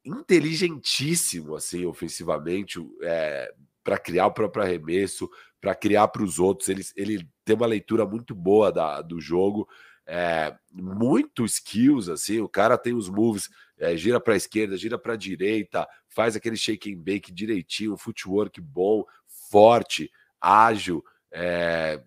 inteligentíssimo, 0.04 1.56
assim, 1.56 1.86
ofensivamente, 1.86 2.80
é, 3.02 3.54
para 3.84 3.98
criar 3.98 4.28
o 4.28 4.34
próprio 4.34 4.64
arremesso, 4.64 5.30
para 5.60 5.76
criar 5.76 6.08
para 6.08 6.24
os 6.24 6.40
outros. 6.40 6.70
Ele, 6.70 6.84
ele 6.96 7.28
tem 7.46 7.56
uma 7.56 7.68
leitura 7.68 8.06
muito 8.06 8.34
boa 8.34 8.72
da, 8.72 9.02
do 9.02 9.20
jogo, 9.20 9.68
é, 10.06 10.56
muito 10.74 11.46
skills, 11.46 12.10
assim. 12.10 12.40
O 12.40 12.50
cara 12.50 12.78
tem 12.78 12.94
os 12.94 13.10
moves, 13.10 13.50
é, 13.78 13.96
gira 13.96 14.20
para 14.20 14.34
a 14.34 14.38
esquerda, 14.38 14.78
gira 14.78 14.98
para 14.98 15.14
a 15.14 15.18
direita, 15.18 15.88
faz 16.10 16.36
aquele 16.36 16.58
shake 16.58 16.94
and 16.94 17.00
bake 17.00 17.32
direitinho, 17.32 17.98
footwork 17.98 18.60
bom, 18.60 19.06
forte, 19.50 20.12
ágil. 20.40 21.04
É, 21.32 22.02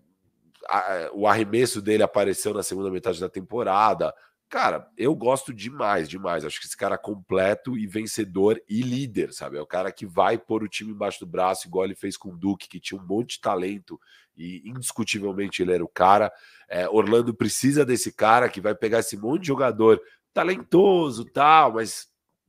a, 0.69 1.11
o 1.13 1.27
arremesso 1.27 1.81
dele 1.81 2.03
apareceu 2.03 2.53
na 2.53 2.63
segunda 2.63 2.91
metade 2.91 3.21
da 3.21 3.29
temporada. 3.29 4.15
Cara, 4.55 4.89
eu 4.97 5.13
gosto 5.17 5.53
demais, 5.53 6.09
demais. 6.09 6.45
Acho 6.45 6.61
que 6.61 6.67
esse 6.67 6.77
cara 6.77 6.95
é 6.95 6.97
completo 6.97 7.77
e 7.77 7.89
vencedor 7.89 8.63
e 8.69 8.83
líder, 8.83 9.33
sabe? 9.33 9.57
É 9.57 9.61
o 9.61 9.67
cara 9.67 9.91
que 9.91 10.07
vai 10.07 10.39
pôr 10.39 10.63
o 10.63 10.69
time 10.69 10.93
embaixo 10.93 11.19
do 11.19 11.27
braço, 11.27 11.67
igual 11.67 11.85
ele 11.85 11.97
fez 11.97 12.17
com 12.17 12.29
o 12.29 12.37
Duque, 12.37 12.69
que 12.69 12.79
tinha 12.79 13.01
um 13.01 13.05
monte 13.05 13.31
de 13.31 13.41
talento 13.41 14.01
e 14.37 14.63
indiscutivelmente 14.65 15.61
ele 15.61 15.73
era 15.73 15.85
o 15.85 15.89
cara. 15.89 16.33
É, 16.69 16.89
Orlando 16.89 17.35
precisa 17.35 17.85
desse 17.85 18.13
cara 18.13 18.49
que 18.49 18.61
vai 18.61 18.77
pegar 18.77 19.01
esse 19.01 19.17
monte 19.17 19.41
de 19.41 19.49
jogador 19.49 20.01
talentoso, 20.33 21.25
tal, 21.25 21.73
mas 21.73 22.07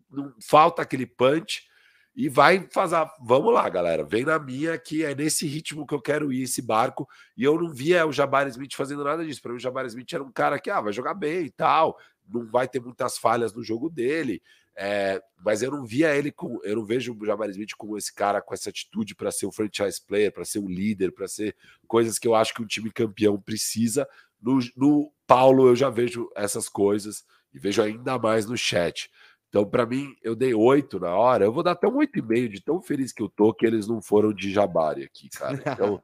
não 0.08 0.32
falta 0.40 0.84
aquele 0.84 1.08
punch 1.08 1.64
e 2.16 2.30
vai 2.30 2.68
fazer. 2.72 3.06
Vamos 3.20 3.54
lá, 3.54 3.68
galera. 3.68 4.04
Vem 4.04 4.24
na 4.24 4.40
minha 4.40 4.78
que 4.78 5.04
é 5.04 5.14
nesse 5.14 5.46
ritmo 5.46 5.86
que 5.86 5.94
eu 5.94 6.02
quero 6.02 6.32
ir 6.32 6.44
esse 6.44 6.62
barco. 6.62 7.08
E 7.36 7.44
eu 7.44 7.60
não 7.60 7.70
via 7.70 8.06
o 8.06 8.14
Jabari 8.14 8.50
Smith 8.50 8.74
fazendo 8.74 9.04
nada 9.04 9.26
disso. 9.26 9.42
Para 9.42 9.52
mim, 9.52 9.58
o 9.58 9.62
Jabari 9.62 9.88
Smith 9.90 10.14
era 10.14 10.24
um 10.24 10.32
cara 10.32 10.58
que 10.60 10.70
ah, 10.70 10.80
vai 10.80 10.94
jogar 10.94 11.14
bem 11.14 11.46
e 11.46 11.52
tal, 11.52 11.98
não 12.28 12.50
vai 12.50 12.68
ter 12.68 12.80
muitas 12.80 13.18
falhas 13.18 13.54
no 13.54 13.64
jogo 13.64 13.90
dele. 13.90 14.42
É, 14.78 15.22
mas 15.44 15.62
eu 15.62 15.72
não 15.72 15.86
via 15.86 16.16
ele 16.16 16.32
com. 16.32 16.60
Eu 16.64 16.78
não 16.78 16.86
vejo 16.86 17.16
o 17.18 17.26
Jabari 17.26 17.52
Smith 17.52 17.76
como 17.78 17.98
esse 17.98 18.14
cara 18.14 18.42
com 18.42 18.54
essa 18.54 18.70
atitude 18.70 19.14
para 19.16 19.32
ser 19.32 19.46
um 19.46 19.52
franchise 19.52 20.02
player, 20.02 20.32
para 20.32 20.46
ser 20.46 20.60
um 20.60 20.70
líder, 20.70 21.12
para 21.12 21.28
ser 21.28 21.56
coisas 21.88 22.18
que 22.18 22.28
eu 22.28 22.36
acho 22.36 22.54
que 22.54 22.62
um 22.62 22.68
time 22.68 22.92
campeão 22.92 23.40
precisa. 23.40 24.08
No, 24.42 24.60
no 24.76 25.12
Paulo, 25.28 25.68
eu 25.68 25.76
já 25.76 25.90
vejo 25.90 26.30
essas 26.36 26.70
coisas 26.70 27.26
E 27.54 27.60
vejo 27.60 27.82
ainda 27.82 28.20
mais 28.20 28.46
no 28.46 28.58
chat. 28.58 29.10
Então, 29.56 29.66
para 29.66 29.86
mim, 29.86 30.14
eu 30.22 30.36
dei 30.36 30.54
oito 30.54 31.00
na 31.00 31.16
hora. 31.16 31.46
Eu 31.46 31.54
vou 31.54 31.64
dar 31.64 31.72
até 31.72 31.88
um 31.88 31.96
oito 31.96 32.20
e 32.20 32.22
meio 32.22 32.50
de 32.50 32.60
tão 32.62 32.82
feliz 32.82 33.14
que 33.14 33.24
eu 33.24 33.30
tô 33.30 33.54
que 33.54 33.66
eles 33.66 33.88
não 33.88 34.02
foram 34.02 34.34
de 34.34 34.52
Jabari 34.52 35.06
aqui, 35.06 35.30
cara. 35.30 35.58
Então. 35.66 36.04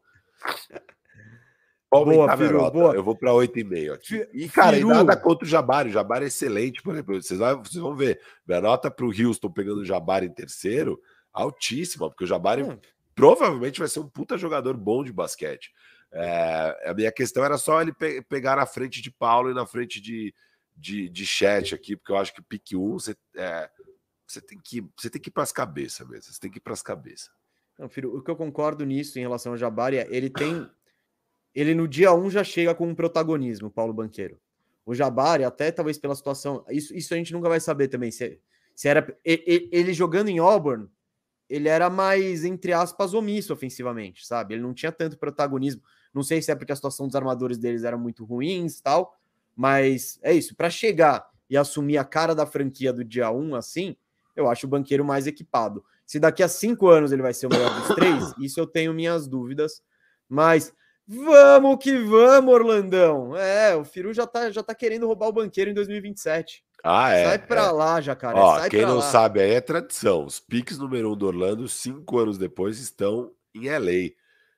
boa, 1.92 2.38
Firu, 2.38 2.72
boa. 2.72 2.96
Eu 2.96 3.04
vou 3.04 3.14
para 3.14 3.34
oito 3.34 3.60
e 3.60 3.64
meio 3.66 3.94
aqui. 3.94 4.26
E, 4.32 4.48
cara, 4.48 4.78
Firu... 4.78 4.88
e 4.88 4.94
nada 4.94 5.18
contra 5.18 5.46
o 5.46 5.50
Jabari. 5.50 5.90
O 5.90 5.92
Jabari 5.92 6.24
é 6.24 6.28
excelente, 6.30 6.82
por 6.82 6.94
exemplo. 6.94 7.22
Vocês, 7.22 7.38
vão, 7.38 7.62
vocês 7.62 7.84
vão 7.84 7.94
ver. 7.94 8.22
Minha 8.48 8.62
nota 8.62 8.90
para 8.90 9.06
o 9.06 9.10
Houston 9.10 9.52
pegando 9.52 9.82
o 9.82 9.86
Jabari 9.86 10.28
em 10.28 10.34
terceiro, 10.34 10.98
altíssima, 11.34 12.10
porque 12.10 12.24
o 12.24 12.28
Jabari 12.28 12.64
hum. 12.64 12.80
provavelmente 13.14 13.80
vai 13.80 13.90
ser 13.90 14.00
um 14.00 14.08
puta 14.08 14.38
jogador 14.38 14.78
bom 14.78 15.04
de 15.04 15.12
basquete. 15.12 15.74
É, 16.14 16.90
a 16.90 16.94
minha 16.94 17.12
questão 17.12 17.44
era 17.44 17.58
só 17.58 17.82
ele 17.82 17.92
pe 17.92 18.22
pegar 18.22 18.56
na 18.56 18.66
frente 18.66 19.02
de 19.02 19.12
Paulo 19.12 19.52
e 19.52 19.54
na 19.54 19.66
frente 19.66 20.00
de, 20.00 20.34
de, 20.82 21.08
de 21.08 21.26
chat 21.26 21.76
aqui, 21.76 21.96
porque 21.96 22.12
eu 22.12 22.18
acho 22.18 22.34
que 22.34 22.42
pique 22.42 22.76
1 22.76 22.94
você, 22.94 23.16
é, 23.36 23.70
você 24.28 24.42
tem 24.42 24.60
que 24.60 24.82
você 24.98 25.10
tem 25.10 25.22
que 25.22 25.30
ir 25.30 25.32
para 25.32 25.44
as 25.44 25.52
cabeças 25.52 26.08
mesmo, 26.08 26.34
você 26.34 26.40
tem 26.40 26.50
que 26.50 26.58
ir 26.58 26.62
para 26.62 26.74
as 26.74 26.82
cabeças. 26.82 27.30
Não, 27.78 27.88
filho, 27.88 28.16
o 28.16 28.22
que 28.22 28.32
eu 28.32 28.36
concordo 28.36 28.84
nisso 28.86 29.20
em 29.20 29.22
relação 29.22 29.52
ao 29.52 29.58
Jabari 29.58 29.98
é 29.98 30.08
ele 30.10 30.30
tem 30.30 30.68
ele 31.54 31.76
no 31.76 31.88
dia 31.88 32.14
1 32.14 32.30
já 32.32 32.44
chega 32.44 32.74
com 32.74 32.88
um 32.88 32.96
protagonismo, 32.96 33.70
Paulo 33.70 33.94
Banqueiro. 33.94 34.40
O 34.86 34.96
Jabari, 34.96 35.44
até 35.44 35.72
talvez 35.72 35.98
pela 35.98 36.16
situação, 36.16 36.66
isso, 36.70 36.96
isso 36.96 37.14
a 37.14 37.18
gente 37.18 37.34
nunca 37.34 37.48
vai 37.48 37.60
saber 37.60 37.88
também. 37.88 38.10
Se, 38.10 38.40
se 38.74 38.88
era 38.88 39.16
ele, 39.24 39.94
jogando 39.94 40.30
em 40.30 40.40
Auburn, 40.40 40.88
ele 41.48 41.68
era 41.68 41.90
mais, 41.90 42.44
entre 42.46 42.74
aspas, 42.74 43.14
omisso 43.14 43.54
ofensivamente, 43.54 44.26
sabe? 44.26 44.54
Ele 44.54 44.64
não 44.64 44.74
tinha 44.74 44.92
tanto 44.92 45.20
protagonismo. 45.20 45.82
Não 46.14 46.24
sei 46.24 46.42
se 46.42 46.52
é 46.52 46.56
porque 46.56 46.72
a 46.72 46.76
situação 46.76 47.06
dos 47.06 47.16
armadores 47.16 47.58
deles 47.58 47.84
era 47.84 47.98
muito 47.98 48.24
ruins 48.24 48.80
tal, 48.82 49.14
mas 49.56 50.20
é 50.22 50.34
isso. 50.34 50.56
Para 50.56 50.70
chegar 50.70 51.28
e 51.50 51.58
assumir 51.58 51.98
a 51.98 52.04
cara 52.04 52.34
da 52.34 52.46
franquia 52.46 52.94
do 52.94 53.04
dia 53.04 53.32
1 53.32 53.56
assim, 53.56 53.96
eu 54.36 54.50
acho 54.50 54.66
o 54.66 54.70
banqueiro 54.70 55.04
mais 55.04 55.28
equipado. 55.28 55.84
Se 56.06 56.20
daqui 56.20 56.44
a 56.44 56.48
cinco 56.48 56.88
anos 56.88 57.12
ele 57.12 57.22
vai 57.22 57.34
ser 57.34 57.48
o 57.48 57.50
melhor 57.50 57.74
dos 57.74 57.96
três, 57.96 58.34
isso 58.40 58.60
eu 58.60 58.68
tenho 58.68 58.94
minhas 58.94 59.28
dúvidas. 59.28 59.82
Mas 60.28 60.74
vamos 61.08 61.78
que 61.84 61.98
vamos, 61.98 62.54
Orlandão. 62.54 63.36
É, 63.36 63.76
o 63.76 63.84
Firu 63.84 64.14
já 64.14 64.26
tá, 64.26 64.50
já 64.52 64.64
tá 64.64 64.74
querendo 64.74 65.08
roubar 65.08 65.28
o 65.28 65.34
banqueiro 65.34 65.70
em 65.70 65.74
2027. 65.74 66.64
Ah, 66.84 67.12
é. 67.12 67.26
Sai 67.26 67.40
pra 67.40 67.66
é. 67.66 67.72
lá, 67.72 68.02
Jacaré. 68.02 68.40
Ó, 68.40 68.60
sai 68.60 68.70
quem 68.70 68.82
não 68.82 68.98
lá. 68.98 69.02
sabe 69.02 69.42
aí 69.42 69.52
é 69.52 69.62
tradição. 69.62 70.26
Os 70.26 70.40
piques 70.40 70.78
número 70.78 71.12
um 71.12 71.16
do 71.16 71.28
Orlando, 71.28 71.68
cinco 71.68 72.18
anos 72.18 72.38
depois, 72.38 72.80
estão 72.80 73.32
em 73.54 73.70
LA. 73.70 74.16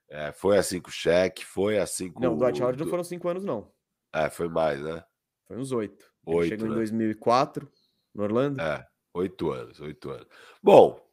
É, 0.10 0.32
foi 0.32 0.58
assim 0.58 0.80
com 0.80 0.90
o 0.90 0.94
Cheque, 0.94 1.44
foi 1.44 1.80
assim 1.80 2.12
com 2.12 2.22
Não, 2.22 2.36
o 2.36 2.38
Dwight 2.38 2.62
Howard 2.62 2.80
não 2.80 2.90
foram 2.90 3.04
cinco 3.04 3.28
anos, 3.28 3.44
não. 3.44 3.73
É, 4.14 4.30
foi 4.30 4.48
mais, 4.48 4.80
né? 4.80 5.04
Foi 5.48 5.58
uns 5.58 5.72
oito. 5.72 6.06
Oito. 6.26 6.50
Chegou 6.50 6.68
né? 6.68 6.74
em 6.74 6.78
2004, 6.78 7.70
no 8.14 8.24
Orlando. 8.24 8.62
É, 8.62 8.86
oito 9.14 9.52
anos, 9.52 9.80
oito 9.80 10.10
anos. 10.10 10.28
Bom, 10.62 11.04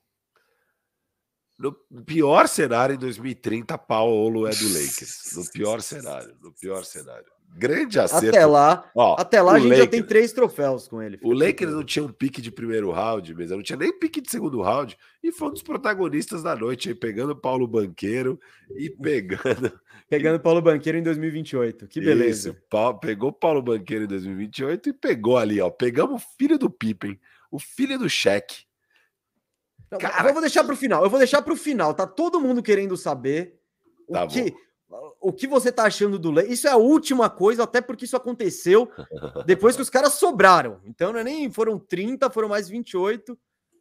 no 1.58 2.04
pior 2.04 2.48
cenário, 2.48 2.94
em 2.94 2.98
2030, 2.98 3.76
Paulo 3.76 4.46
é 4.46 4.50
do 4.50 4.68
Lakers. 4.68 5.32
No 5.36 5.50
pior 5.50 5.82
cenário, 5.82 6.34
no 6.40 6.52
pior 6.52 6.84
cenário. 6.84 7.30
Grande 7.52 7.98
acerto. 7.98 8.28
Até 8.28 8.46
lá, 8.46 8.90
Ó, 8.94 9.16
até 9.18 9.42
lá 9.42 9.54
a 9.54 9.58
gente 9.58 9.70
Lakers, 9.70 9.84
já 9.84 9.90
tem 9.90 10.02
três 10.02 10.32
troféus 10.32 10.86
com 10.86 11.02
ele. 11.02 11.18
O 11.20 11.32
Lakers 11.32 11.72
não 11.72 11.84
tinha 11.84 12.04
um 12.04 12.12
pique 12.12 12.40
de 12.40 12.50
primeiro 12.50 12.92
round 12.92 13.34
mesmo, 13.34 13.56
não 13.56 13.62
tinha 13.62 13.76
nem 13.76 13.92
pique 13.98 14.20
de 14.20 14.30
segundo 14.30 14.62
round, 14.62 14.96
e 15.22 15.32
foi 15.32 15.48
um 15.48 15.52
dos 15.52 15.62
protagonistas 15.62 16.44
da 16.44 16.54
noite, 16.54 16.88
aí, 16.88 16.94
pegando 16.94 17.34
Paulo 17.34 17.66
Banqueiro 17.66 18.40
e 18.76 18.88
pegando. 18.88 19.78
Pegando 20.10 20.40
Paulo 20.40 20.60
Banqueiro 20.60 20.98
em 20.98 21.02
2028. 21.04 21.86
Que 21.86 22.00
beleza. 22.00 22.50
Isso, 22.50 22.58
pegou 23.00 23.32
Paulo 23.32 23.62
Banqueiro 23.62 24.04
em 24.04 24.08
2028 24.08 24.88
e 24.88 24.92
pegou 24.92 25.38
ali, 25.38 25.60
ó. 25.60 25.70
Pegamos 25.70 26.20
o 26.20 26.26
filho 26.36 26.58
do 26.58 26.68
Pippen, 26.68 27.18
o 27.48 27.60
filho 27.60 27.96
do 27.96 28.10
Cheque. 28.10 28.64
Cara, 30.00 30.28
eu 30.28 30.32
vou 30.32 30.42
deixar 30.42 30.64
para 30.64 30.74
o 30.74 30.76
final. 30.76 31.04
Eu 31.04 31.10
vou 31.10 31.18
deixar 31.18 31.42
para 31.42 31.52
o 31.52 31.56
final. 31.56 31.94
Tá 31.94 32.08
todo 32.08 32.40
mundo 32.40 32.60
querendo 32.60 32.96
saber 32.96 33.60
o 34.08 34.12
Tá 34.14 34.26
que 34.26 34.50
bom. 34.88 35.14
o 35.20 35.32
que 35.32 35.46
você 35.46 35.70
tá 35.70 35.84
achando 35.84 36.18
do 36.18 36.30
Lakers. 36.32 36.54
Isso 36.54 36.66
é 36.66 36.70
a 36.72 36.76
última 36.76 37.30
coisa, 37.30 37.62
até 37.62 37.80
porque 37.80 38.04
isso 38.04 38.16
aconteceu 38.16 38.90
depois 39.46 39.76
que 39.76 39.82
os 39.82 39.90
caras 39.90 40.14
sobraram. 40.14 40.80
Então 40.84 41.12
não 41.12 41.20
é 41.20 41.24
nem 41.24 41.50
foram 41.52 41.78
30, 41.78 42.28
foram 42.30 42.48
mais 42.48 42.68
28. 42.68 43.38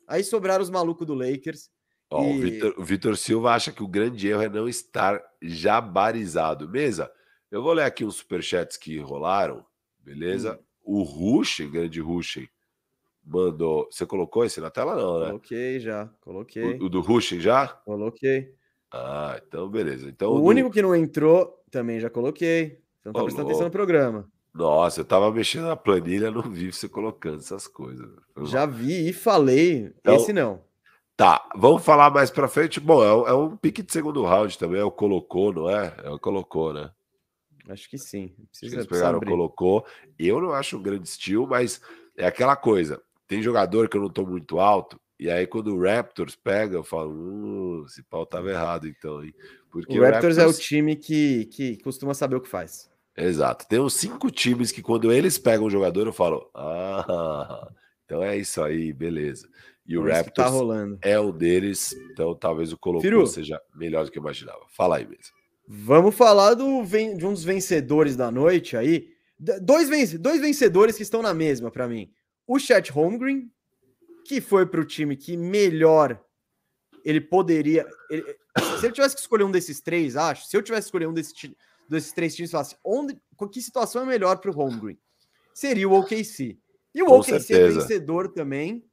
Aí 0.08 0.24
sobraram 0.24 0.62
os 0.64 0.70
malucos 0.70 1.08
do 1.08 1.16
Lakers. 1.16 1.72
Ó, 2.12 2.22
o 2.24 2.30
E- 2.36 2.40
Vitor- 2.40 2.74
O 2.78 2.84
Vitor 2.84 3.16
Silva 3.18 3.54
acha 3.54 3.72
que 3.72 3.84
o 3.84 3.88
grande 3.88 4.28
erro 4.28 4.42
é 4.42 4.50
não 4.50 4.68
estar 4.68 5.22
jabarizado. 5.42 6.68
Mesa, 6.68 7.12
eu 7.52 7.62
vou 7.62 7.74
ler 7.74 7.84
aqui 7.84 8.04
uns 8.04 8.16
superchats 8.16 8.78
que 8.78 8.98
rolaram, 9.00 9.66
beleza? 10.00 10.60
Hum. 10.60 10.64
O 11.00 11.04
Ruschen, 11.04 11.70
grande 11.70 12.00
Ruschen, 12.02 12.50
mandou. 13.24 13.88
Você 13.92 14.06
colocou 14.06 14.44
esse 14.44 14.60
na 14.60 14.72
tela, 14.72 14.96
não, 14.96 15.20
né? 15.20 15.26
Coloquei 15.28 15.80
já, 15.80 16.10
coloquei, 16.22 16.78
O, 16.80 16.86
o 16.86 16.90
do 16.90 17.00
Ruschen 17.02 17.40
já? 17.40 17.68
coloquei. 17.68 18.54
Ah, 18.92 19.40
então 19.48 19.70
beleza. 19.70 20.10
Então, 20.10 20.32
O 20.32 20.40
do- 20.40 20.44
único 20.46 20.72
que 20.72 20.82
não 20.82 20.96
entrou 20.96 21.62
também 21.70 22.00
já 22.00 22.10
coloquei. 22.10 22.82
Não 23.06 23.14
tá 23.14 23.22
Ô, 23.22 23.24
prestando 23.26 23.48
atenção 23.48 23.68
no 23.68 23.72
programa. 23.72 24.28
Nossa, 24.52 25.02
eu 25.02 25.06
tava 25.06 25.32
mexendo 25.32 25.68
na 25.68 25.76
planilha, 25.76 26.32
não 26.32 26.42
vi 26.42 26.74
você 26.74 26.90
colocando 26.90 27.38
essas 27.38 27.68
coisas. 27.68 28.10
Já 28.46 28.66
vi 28.66 29.10
e 29.10 29.14
falei. 29.14 29.94
Então- 30.00 30.16
Esse 30.16 30.34
não. 30.34 30.68
Tá, 31.20 31.44
vamos 31.54 31.84
falar 31.84 32.10
mais 32.10 32.32
pra 32.32 32.48
frente. 32.48 32.80
Bom, 32.80 33.04
é, 33.04 33.14
um- 33.14 33.28
é 33.28 33.34
um 33.34 33.58
pique 33.58 33.84
de 33.84 33.92
segundo 33.92 34.24
round 34.24 34.58
também, 34.58 34.80
é 34.80 34.84
o 34.86 34.90
colocou, 34.90 35.52
não 35.52 35.70
é? 35.70 35.94
É 36.06 36.10
o 36.10 36.18
colocou, 36.18 36.72
né? 36.72 36.90
Acho 37.68 37.90
que 37.90 37.98
sim. 37.98 38.34
Precisa, 38.50 38.78
eles 38.78 38.88
pegaram, 38.88 39.18
abrir. 39.18 39.30
colocou. 39.32 39.86
Eu 40.18 40.40
não 40.40 40.54
acho 40.54 40.78
um 40.78 40.82
grande 40.82 41.10
estilo, 41.10 41.46
mas 41.46 41.82
é 42.16 42.26
aquela 42.26 42.56
coisa. 42.56 43.02
Tem 43.28 43.42
jogador 43.42 43.90
que 43.90 43.98
eu 43.98 44.02
não 44.02 44.10
tô 44.10 44.26
muito 44.26 44.62
alto, 44.62 44.98
e 45.20 45.30
aí 45.30 45.46
quando 45.46 45.76
o 45.76 45.84
Raptors 45.84 46.38
pega, 46.38 46.78
eu 46.78 46.86
falo, 46.86 47.12
hum, 47.12 47.84
esse 47.86 48.02
pau 48.02 48.26
tava 48.26 48.50
errado 48.50 48.88
então, 48.88 49.22
hein? 49.22 49.34
Porque 49.70 50.00
O 50.00 50.02
Raptors 50.02 50.38
é 50.38 50.48
o 50.48 50.54
time 50.54 50.96
que, 50.96 51.48
que 51.48 51.84
costuma 51.84 52.14
saber 52.14 52.38
o 52.38 52.42
que 52.42 52.48
faz. 52.48 52.90
Exato. 53.18 53.68
Tem 53.68 53.78
uns 53.78 53.94
cinco 53.96 54.32
times 54.32 54.72
que 54.72 54.82
quando 54.82 55.12
eles 55.12 55.38
pegam 55.38 55.66
um 55.68 55.70
jogador, 55.70 56.08
eu 56.08 56.14
falo, 56.14 56.50
ah, 56.56 57.68
então 58.06 58.24
é 58.24 58.38
isso 58.38 58.64
aí, 58.64 58.94
beleza. 58.94 59.50
E 59.90 59.98
o 59.98 60.08
É 60.08 60.12
tá 60.12 60.18
Raptors 60.18 60.52
rolando. 60.52 61.00
é 61.02 61.20
um 61.20 61.32
deles, 61.32 61.94
então 62.12 62.36
talvez 62.36 62.72
o 62.72 62.78
Firu. 63.02 63.26
seja 63.26 63.60
melhor 63.76 64.06
do 64.06 64.12
que 64.12 64.20
eu 64.20 64.22
imaginava. 64.22 64.62
Fala 64.70 64.98
aí 64.98 65.06
mesmo. 65.08 65.34
Vamos 65.68 66.14
falar 66.16 66.54
do, 66.54 66.84
de 66.84 67.26
um 67.26 67.34
dos 67.34 67.44
vencedores 67.44 68.16
da 68.16 68.30
noite 68.32 68.78
aí. 68.78 69.08
Dois, 69.62 70.14
dois 70.20 70.42
vencedores 70.42 70.96
que 70.96 71.04
estão 71.04 71.22
na 71.22 71.34
mesma 71.34 71.72
para 71.72 71.88
mim. 71.88 72.12
O 72.46 72.60
Chet 72.60 72.92
Holmgren, 72.92 73.50
que 74.26 74.40
foi 74.42 74.66
para 74.66 74.82
o 74.82 74.86
time 74.86 75.16
que 75.16 75.36
melhor 75.36 76.24
ele 77.04 77.22
poderia. 77.22 77.88
ele- 78.10 78.36
se 78.80 78.86
ele 78.86 78.94
tivesse 78.94 79.16
que 79.16 79.22
escolher 79.22 79.44
um 79.44 79.52
desses 79.52 79.80
três, 79.82 80.16
acho. 80.16 80.46
Se 80.48 80.56
eu 80.58 80.62
tivesse 80.62 80.84
que 80.84 80.88
escolher 80.90 81.08
um 81.08 81.14
desses, 81.14 81.34
ti- 81.34 81.56
desses 81.88 82.12
três 82.12 82.36
times, 82.36 82.52
falasse 82.52 82.76
onde, 82.84 83.18
que 83.52 83.62
situação 83.62 84.04
é 84.04 84.06
melhor 84.06 84.38
para 84.38 84.52
o 84.52 84.54
Holmgren? 84.54 84.98
Seria 85.54 85.88
o 85.88 85.94
OKC. 85.94 86.58
E 86.94 87.02
o 87.02 87.06
Com 87.06 87.20
OKC 87.20 87.36
é 87.36 87.40
certeza. 87.40 87.80
vencedor 87.82 88.28
também, 88.30 88.84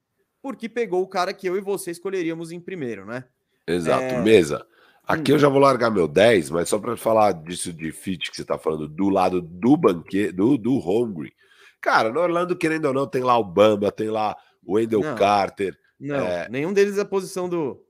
porque 0.42 0.68
pegou 0.68 1.02
o 1.02 1.08
cara 1.08 1.32
que 1.34 1.46
eu 1.48 1.56
e 1.56 1.60
você 1.60 1.90
escolheríamos 1.90 2.52
em 2.52 2.60
primeiro, 2.60 3.04
né? 3.04 3.24
Exato. 3.66 4.02
É. 4.02 4.20
Mesa. 4.22 4.66
Aqui 5.04 5.32
Hum. 5.32 5.34
eu 5.36 5.38
já 5.38 5.48
vou 5.48 5.60
largar 5.60 5.90
meu 5.90 6.08
10, 6.08 6.50
mas 6.50 6.68
só 6.68 6.78
para 6.78 6.96
falar 6.96 7.32
disso 7.32 7.72
de 7.72 7.92
fit 7.92 8.30
que 8.30 8.36
você 8.36 8.44
tá 8.44 8.58
falando 8.58 8.88
do 8.88 9.08
lado 9.08 9.40
do 9.40 9.76
banquete, 9.76 10.32
do, 10.32 10.58
do 10.58 10.76
Hungry. 10.78 11.32
Cara, 11.80 12.10
no 12.12 12.20
Orlando, 12.20 12.56
querendo 12.56 12.86
ou 12.86 12.92
não, 12.94 13.06
tem 13.06 13.22
lá 13.22 13.38
o 13.38 13.44
Bamba, 13.44 13.92
tem 13.92 14.08
lá 14.10 14.36
o 14.64 14.74
Wendell 14.74 15.00
Não. 15.00 15.14
Carter. 15.14 15.78
Não, 15.98 16.16
É. 16.16 16.48
nenhum 16.48 16.72
deles 16.72 16.98
é 16.98 17.02
a 17.02 17.04
posição 17.04 17.48
do. 17.48 17.80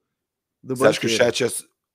do 0.63 0.77
Você 0.77 0.87
acha 0.89 1.01
que 1.01 1.07
o 1.07 1.09
chat 1.09 1.43
é. 1.45 1.49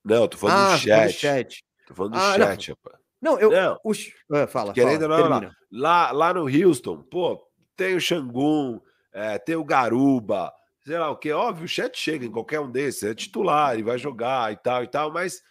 Não, 0.03 0.23
eu 0.23 0.27
tô 0.27 0.37
falando 0.37 0.57
Ah, 0.57 0.75
do 0.75 0.79
chat. 0.79 1.11
chat. 1.13 1.63
Tô 1.87 1.93
falando 1.93 2.13
do 2.13 2.17
Ah, 2.17 2.37
não. 2.37 2.45
chat, 2.47 2.69
rapaz. 2.71 2.97
Não, 3.21 3.39
eu. 3.39 3.51
Não. 3.51 3.79
O, 3.83 3.91
ah, 4.33 4.47
fala, 4.47 4.73
Querendo 4.73 5.01
fala, 5.01 5.15
ou 5.23 5.29
não, 5.29 5.29
lá, 5.29 5.51
lá, 5.71 6.11
lá 6.11 6.33
no 6.33 6.45
Houston, 6.47 7.03
pô, 7.03 7.39
tem 7.77 7.95
o 7.95 8.01
Xangun, 8.01 8.81
é, 9.13 9.37
tem 9.37 9.55
o 9.55 9.63
Garuba, 9.65 10.53
sei 10.85 10.97
lá 10.97 11.09
o 11.09 11.17
que. 11.17 11.31
Óbvio, 11.31 11.65
o 11.65 11.67
chat 11.67 11.97
chega 11.97 12.25
em 12.25 12.31
qualquer 12.31 12.59
um 12.59 12.71
desses, 12.71 13.03
é 13.03 13.13
titular 13.13 13.77
e 13.77 13.83
vai 13.83 13.97
jogar 13.97 14.51
e 14.51 14.57
tal 14.57 14.83
e 14.83 14.87
tal, 14.87 15.11
mas 15.11 15.41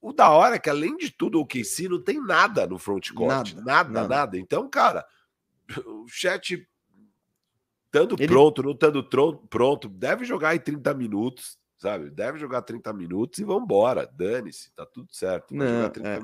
o 0.00 0.12
da 0.12 0.30
hora 0.30 0.56
é 0.56 0.58
que, 0.58 0.70
além 0.70 0.96
de 0.96 1.10
tudo, 1.10 1.40
o 1.40 1.46
KC 1.46 1.88
não 1.88 2.02
tem 2.02 2.20
nada 2.24 2.66
no 2.66 2.78
frontcourt. 2.78 3.54
Nada, 3.54 3.62
Nada, 3.64 3.90
nada, 3.90 4.08
nada. 4.08 4.38
Então, 4.38 4.68
cara, 4.68 5.04
o 5.84 6.06
chat, 6.06 6.68
estando 7.86 8.16
Ele- 8.18 8.28
pronto, 8.28 8.62
não 8.62 8.72
estando 8.72 9.02
pronto, 9.48 9.88
deve 9.88 10.24
jogar 10.24 10.54
em 10.54 10.60
30 10.60 10.94
minutos, 10.94 11.58
sabe? 11.78 12.10
Deve 12.10 12.38
jogar 12.38 12.62
30 12.62 12.92
minutos 12.92 13.38
e 13.38 13.44
vambora. 13.44 14.06
Dane-se, 14.06 14.70
tá 14.74 14.86
tudo 14.86 15.08
certo. 15.12 15.54
Não, 15.54 15.66
jogar 15.66 15.90
30 15.90 16.08
é. 16.08 16.20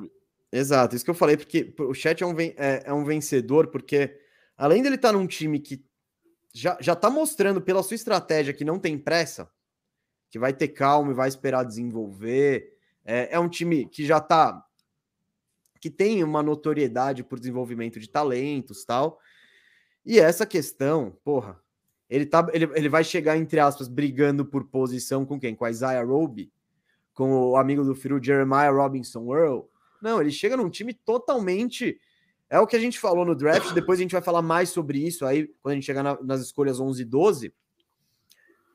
Exato, 0.54 0.94
isso 0.94 1.04
que 1.04 1.10
eu 1.10 1.14
falei, 1.14 1.36
porque 1.36 1.74
o 1.78 1.94
chat 1.94 2.22
é 2.22 2.26
um, 2.26 2.38
é, 2.38 2.82
é 2.84 2.92
um 2.92 3.04
vencedor, 3.04 3.68
porque 3.68 4.20
além 4.56 4.82
dele 4.82 4.96
estar 4.96 5.12
num 5.12 5.26
time 5.26 5.58
que 5.58 5.82
já, 6.52 6.76
já 6.80 6.94
tá 6.94 7.08
mostrando 7.08 7.60
pela 7.60 7.82
sua 7.82 7.94
estratégia 7.94 8.52
que 8.52 8.64
não 8.64 8.78
tem 8.78 8.98
pressa, 8.98 9.50
que 10.30 10.38
vai 10.38 10.52
ter 10.52 10.68
calma 10.68 11.12
e 11.12 11.14
vai 11.14 11.28
esperar 11.28 11.64
desenvolver. 11.64 12.76
É, 13.04 13.34
é 13.34 13.38
um 13.38 13.48
time 13.48 13.86
que 13.86 14.04
já 14.04 14.20
tá. 14.20 14.64
que 15.80 15.90
tem 15.90 16.22
uma 16.22 16.42
notoriedade 16.42 17.24
por 17.24 17.38
desenvolvimento 17.38 17.98
de 17.98 18.08
talentos 18.08 18.84
tal. 18.84 19.18
E 20.04 20.18
essa 20.18 20.44
questão, 20.44 21.16
porra, 21.24 21.58
ele, 22.08 22.26
tá, 22.26 22.46
ele, 22.52 22.68
ele 22.74 22.88
vai 22.88 23.04
chegar, 23.04 23.36
entre 23.36 23.58
aspas, 23.58 23.88
brigando 23.88 24.44
por 24.44 24.64
posição 24.64 25.24
com 25.24 25.40
quem? 25.40 25.54
Com 25.54 25.64
a 25.64 25.70
Isaiah 25.70 26.04
Roby? 26.04 26.52
Com 27.14 27.32
o 27.32 27.56
amigo 27.56 27.84
do 27.84 27.94
Firu, 27.94 28.22
Jeremiah 28.22 28.70
Robinson 28.70 29.34
Earl? 29.34 29.60
Não, 30.02 30.20
ele 30.20 30.30
chega 30.30 30.56
num 30.56 30.68
time 30.68 30.92
totalmente. 30.92 31.98
É 32.52 32.60
o 32.60 32.66
que 32.66 32.76
a 32.76 32.78
gente 32.78 33.00
falou 33.00 33.24
no 33.24 33.34
draft, 33.34 33.72
depois 33.72 33.98
a 33.98 34.02
gente 34.02 34.12
vai 34.12 34.20
falar 34.20 34.42
mais 34.42 34.68
sobre 34.68 34.98
isso 34.98 35.24
aí, 35.24 35.46
quando 35.62 35.72
a 35.72 35.74
gente 35.76 35.86
chegar 35.86 36.02
na, 36.02 36.22
nas 36.22 36.42
escolhas 36.42 36.78
11 36.78 37.00
e 37.00 37.04
12. 37.06 37.54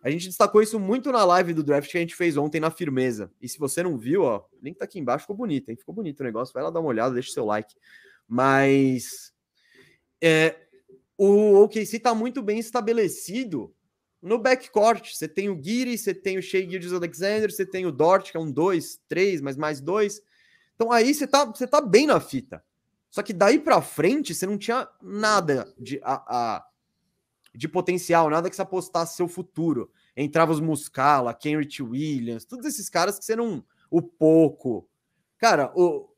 A 0.02 0.10
gente 0.10 0.26
destacou 0.26 0.64
isso 0.64 0.80
muito 0.80 1.12
na 1.12 1.24
live 1.24 1.54
do 1.54 1.62
draft 1.64 1.92
que 1.92 1.96
a 1.96 2.02
gente 2.02 2.16
fez 2.16 2.38
ontem 2.38 2.60
na 2.60 2.72
firmeza. 2.72 3.32
E 3.40 3.48
se 3.48 3.60
você 3.60 3.84
não 3.84 3.96
viu, 3.96 4.24
ó, 4.24 4.40
o 4.52 4.66
link 4.66 4.78
tá 4.78 4.86
aqui 4.86 4.98
embaixo, 4.98 5.26
ficou 5.26 5.36
bonito, 5.36 5.70
hein? 5.70 5.76
Ficou 5.76 5.94
bonito 5.94 6.22
o 6.22 6.24
negócio. 6.24 6.52
Vai 6.56 6.64
lá 6.64 6.72
dar 6.72 6.80
uma 6.80 6.90
olhada, 6.90 7.14
deixa 7.14 7.32
seu 7.32 7.46
like. 7.46 7.76
Mas 8.28 9.32
é, 10.20 10.56
o 11.16 11.62
OKC 11.62 11.98
está 11.98 12.16
muito 12.16 12.42
bem 12.42 12.58
estabelecido 12.58 13.72
no 14.20 14.40
backcourt. 14.40 15.14
Você 15.14 15.28
tem 15.28 15.50
o 15.50 15.64
Giri, 15.64 16.00
você 16.00 16.16
tem 16.16 16.40
o 16.40 16.42
Shea 16.42 16.68
Gildes 16.68 16.94
Alexander, 16.94 17.52
você 17.52 17.64
tem 17.64 17.86
o 17.86 17.92
Dort, 17.92 18.32
que 18.32 18.38
é 18.38 18.40
um 18.40 18.52
2, 18.52 19.02
3, 19.08 19.40
mas 19.40 19.56
mais 19.56 19.80
dois. 19.80 20.20
Então 20.74 20.92
aí 20.92 21.14
você 21.14 21.28
tá, 21.28 21.46
você 21.46 21.68
tá 21.68 21.80
bem 21.80 22.08
na 22.08 22.20
fita. 22.20 22.66
Só 23.10 23.24
que 23.24 23.34
daí 23.34 23.60
para 23.60 23.82
frente 23.82 24.34
você 24.34 24.46
não 24.46 24.58
tinha 24.58 24.88
nada 25.02 25.74
de, 25.78 26.00
a, 26.04 26.14
a, 26.28 26.68
de 27.56 27.68
potencial, 27.68 28.30
nada 28.30 28.50
que 28.50 28.56
se 28.56 28.62
apostasse 28.62 29.16
seu 29.16 29.28
futuro. 29.28 29.90
Entrava 30.16 30.52
os 30.52 30.60
Muscala, 30.60 31.34
Kenrich 31.34 31.82
Williams, 31.82 32.46
todos 32.46 32.66
esses 32.66 32.90
caras 32.90 33.18
que 33.18 33.26
você 33.26 33.36
não. 33.36 33.64
O 33.90 34.02
pouco. 34.02 34.90
Cara, 35.38 35.72
o 35.76 36.10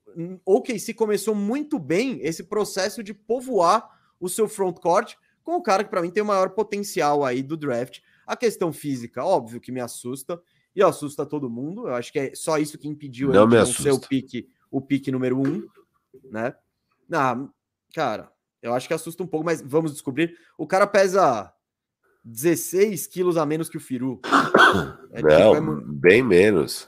OKC 0.45 0.93
começou 0.93 1.35
muito 1.35 1.77
bem 1.77 2.19
esse 2.21 2.43
processo 2.43 3.03
de 3.03 3.13
povoar 3.13 3.89
o 4.19 4.27
seu 4.27 4.47
frontcourt 4.47 5.15
com 5.43 5.55
o 5.55 5.61
cara 5.61 5.83
que 5.83 5.89
para 5.89 6.01
mim 6.01 6.11
tem 6.11 6.23
o 6.23 6.25
maior 6.25 6.49
potencial 6.51 7.23
aí 7.23 7.41
do 7.41 7.57
draft. 7.57 7.99
A 8.25 8.35
questão 8.35 8.71
física, 8.71 9.23
óbvio 9.23 9.59
que 9.59 9.71
me 9.71 9.79
assusta 9.79 10.41
e 10.75 10.83
assusta 10.83 11.25
todo 11.25 11.49
mundo. 11.49 11.87
Eu 11.87 11.95
acho 11.95 12.11
que 12.11 12.19
é 12.19 12.35
só 12.35 12.57
isso 12.57 12.77
que 12.77 12.87
impediu 12.87 13.29
não 13.29 13.43
ele 13.43 13.51
de 13.51 13.55
não 13.57 13.65
ser 13.65 13.91
o 13.91 13.99
pique, 13.99 14.47
o 14.69 14.81
pique 14.81 15.11
número 15.11 15.39
um, 15.39 15.67
né? 16.29 16.53
Ah, 17.11 17.47
cara, 17.93 18.31
eu 18.61 18.73
acho 18.73 18.87
que 18.87 18.93
assusta 18.93 19.23
um 19.23 19.27
pouco, 19.27 19.45
mas 19.45 19.61
vamos 19.61 19.91
descobrir. 19.91 20.35
O 20.57 20.67
cara 20.67 20.85
pesa 20.85 21.51
16 22.23 23.07
quilos 23.07 23.37
a 23.37 23.45
menos 23.45 23.69
que 23.69 23.77
o 23.77 23.81
Firu. 23.81 24.21
É, 25.11 25.23
não, 25.23 25.55
tipo, 25.55 25.71
é... 25.71 25.83
bem 25.87 26.21
menos. 26.21 26.87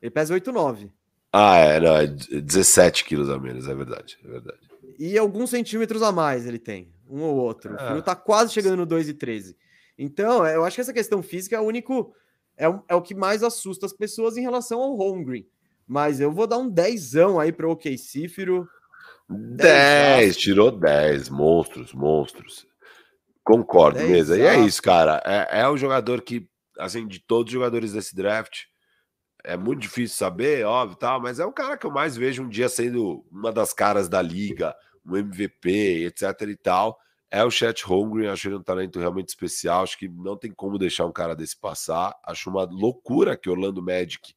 Ele 0.00 0.12
pesa 0.12 0.32
8,9. 0.32 0.92
Ah, 1.32 1.56
é, 1.56 1.80
não, 1.80 1.96
é 1.96 2.06
17 2.06 3.04
quilos 3.04 3.28
a 3.28 3.36
menos, 3.36 3.66
é 3.66 3.74
verdade, 3.74 4.16
é 4.24 4.28
verdade. 4.28 4.60
E 4.96 5.18
alguns 5.18 5.50
centímetros 5.50 6.00
a 6.02 6.12
mais 6.12 6.46
ele 6.46 6.60
tem, 6.60 6.94
um 7.10 7.20
ou 7.20 7.36
outro. 7.36 7.74
O 7.74 7.78
Firu 7.78 8.00
tá 8.00 8.14
quase 8.14 8.52
chegando 8.52 8.76
no 8.76 8.86
2,13. 8.86 9.56
Então, 9.98 10.46
eu 10.46 10.64
acho 10.64 10.76
que 10.76 10.80
essa 10.80 10.92
questão 10.92 11.20
física 11.20 11.56
é 11.56 11.60
o 11.60 11.64
único. 11.64 12.14
É, 12.56 12.68
o, 12.68 12.82
é 12.88 12.94
o 12.94 13.02
que 13.02 13.14
mais 13.14 13.42
assusta 13.42 13.86
as 13.86 13.92
pessoas 13.92 14.36
em 14.36 14.42
relação 14.42 14.80
ao 14.80 14.94
Holmgren. 14.94 15.44
Mas 15.84 16.20
eu 16.20 16.30
vou 16.30 16.46
dar 16.46 16.58
um 16.58 16.68
10 16.68 17.16
aí 17.40 17.52
para 17.52 17.66
o 17.66 17.72
OKC, 17.72 18.28
Firu. 18.28 18.68
10, 19.28 20.36
tirou 20.36 20.70
10. 20.70 21.28
Monstros, 21.28 21.92
monstros. 21.92 22.66
Concordo 23.44 24.00
mesmo. 24.00 24.34
E 24.34 24.42
é 24.42 24.58
isso, 24.60 24.82
cara. 24.82 25.22
É, 25.24 25.60
é 25.60 25.68
o 25.68 25.76
jogador 25.76 26.22
que, 26.22 26.48
assim, 26.78 27.06
de 27.06 27.18
todos 27.18 27.50
os 27.50 27.52
jogadores 27.52 27.92
desse 27.92 28.14
draft, 28.14 28.64
é 29.44 29.56
muito 29.56 29.80
difícil 29.80 30.16
saber, 30.16 30.66
óbvio, 30.66 30.98
tal, 30.98 31.20
mas 31.20 31.38
é 31.38 31.44
o 31.44 31.52
cara 31.52 31.76
que 31.76 31.86
eu 31.86 31.90
mais 31.90 32.16
vejo 32.16 32.42
um 32.42 32.48
dia 32.48 32.68
sendo 32.68 33.24
uma 33.30 33.52
das 33.52 33.72
caras 33.72 34.08
da 34.08 34.20
liga, 34.20 34.74
um 35.06 35.16
MVP, 35.16 36.04
etc 36.06 36.42
e 36.42 36.56
tal. 36.56 36.98
É 37.30 37.44
o 37.44 37.50
Chet 37.50 37.84
Holmgren, 37.84 38.28
acho 38.28 38.48
ele 38.48 38.56
um 38.56 38.62
talento 38.62 38.98
realmente 38.98 39.28
especial, 39.28 39.82
acho 39.82 39.98
que 39.98 40.08
não 40.08 40.36
tem 40.36 40.50
como 40.50 40.78
deixar 40.78 41.06
um 41.06 41.12
cara 41.12 41.36
desse 41.36 41.58
passar. 41.58 42.14
Acho 42.24 42.50
uma 42.50 42.64
loucura 42.64 43.36
que 43.36 43.50
Orlando 43.50 43.82
Magic 43.82 44.34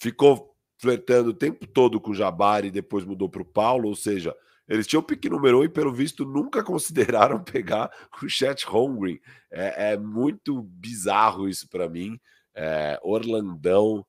ficou 0.00 0.47
flertando 0.78 1.30
o 1.30 1.34
tempo 1.34 1.66
todo 1.66 2.00
com 2.00 2.12
o 2.12 2.14
Jabari 2.14 2.70
depois 2.70 3.04
mudou 3.04 3.28
para 3.28 3.42
o 3.42 3.44
Paulo, 3.44 3.88
ou 3.88 3.96
seja, 3.96 4.34
eles 4.68 4.86
tinham 4.86 5.00
o 5.00 5.04
pique 5.04 5.28
número 5.28 5.58
1 5.58 5.60
um 5.60 5.64
e, 5.64 5.68
pelo 5.68 5.92
visto, 5.92 6.24
nunca 6.24 6.62
consideraram 6.64 7.42
pegar 7.42 7.90
o 8.22 8.28
Chet 8.28 8.64
Holmgren. 8.66 9.18
É, 9.50 9.92
é 9.92 9.96
muito 9.96 10.62
bizarro 10.62 11.48
isso 11.48 11.68
para 11.68 11.88
mim. 11.88 12.20
É, 12.54 12.98
Orlandão, 13.02 14.04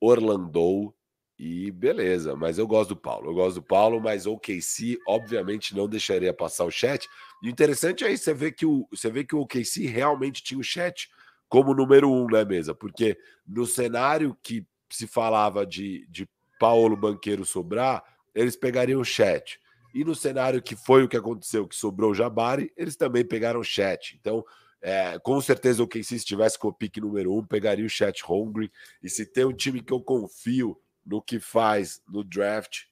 Orlandou 0.00 0.94
e 1.38 1.70
beleza. 1.70 2.36
Mas 2.36 2.58
eu 2.58 2.66
gosto 2.66 2.90
do 2.90 3.00
Paulo. 3.00 3.30
Eu 3.30 3.34
gosto 3.34 3.56
do 3.56 3.62
Paulo, 3.62 4.00
mas 4.00 4.26
o 4.26 4.34
OKC, 4.34 4.98
obviamente, 5.08 5.74
não 5.74 5.88
deixaria 5.88 6.32
passar 6.32 6.64
o 6.64 6.70
Chet. 6.70 7.08
E 7.42 7.48
o 7.48 7.50
interessante 7.50 8.04
é 8.04 8.12
isso, 8.12 8.24
você 8.24 8.34
vê 8.34 8.52
que 8.52 8.66
o, 8.66 8.86
você 8.90 9.24
que 9.24 9.34
OKC 9.34 9.86
realmente 9.86 10.42
tinha 10.42 10.60
o 10.60 10.64
Chet 10.64 11.08
como 11.48 11.74
número 11.74 12.10
um, 12.10 12.26
né, 12.26 12.44
mesa? 12.44 12.74
Porque 12.74 13.16
no 13.46 13.64
cenário 13.64 14.36
que 14.42 14.66
se 14.94 15.06
falava 15.06 15.66
de, 15.66 16.06
de 16.08 16.28
Paulo 16.58 16.96
Banqueiro 16.96 17.44
sobrar, 17.44 18.04
eles 18.34 18.54
pegariam 18.54 19.00
o 19.00 19.04
chat. 19.04 19.58
E 19.94 20.04
no 20.04 20.14
cenário 20.14 20.62
que 20.62 20.76
foi 20.76 21.02
o 21.02 21.08
que 21.08 21.16
aconteceu, 21.16 21.66
que 21.66 21.74
sobrou 21.74 22.10
o 22.10 22.14
Jabari, 22.14 22.70
eles 22.76 22.96
também 22.96 23.24
pegaram 23.24 23.60
o 23.60 23.64
chat. 23.64 24.16
Então, 24.20 24.44
é, 24.82 25.18
com 25.18 25.40
certeza 25.40 25.82
o 25.82 25.88
KC 25.88 26.16
estivesse 26.16 26.58
com 26.58 26.68
o 26.68 26.72
pique 26.72 27.00
número 27.00 27.34
um, 27.34 27.44
pegaria 27.44 27.84
o 27.84 27.88
chat 27.88 28.22
hungry. 28.28 28.70
E 29.02 29.08
se 29.08 29.24
tem 29.24 29.44
um 29.44 29.52
time 29.52 29.80
que 29.80 29.92
eu 29.92 30.00
confio 30.00 30.78
no 31.04 31.22
que 31.22 31.40
faz 31.40 32.02
no 32.06 32.22
draft, 32.22 32.82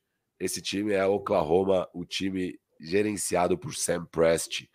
esse 0.41 0.61
time 0.63 0.93
é 0.93 1.05
Oklahoma, 1.05 1.89
o 1.93 2.05
time 2.05 2.59
gerenciado 2.81 3.57
por 3.57 3.75
Sam 3.75 4.07
Prest. 4.07 4.69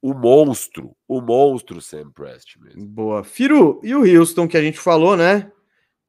O 0.00 0.14
monstro, 0.14 0.96
o 1.06 1.20
monstro 1.20 1.80
Sam 1.80 2.10
Prest 2.10 2.56
mesmo. 2.58 2.86
Boa. 2.86 3.22
Firu, 3.22 3.80
e 3.84 3.94
o 3.94 4.04
Houston 4.04 4.48
que 4.48 4.56
a 4.56 4.62
gente 4.62 4.78
falou, 4.78 5.16
né? 5.16 5.50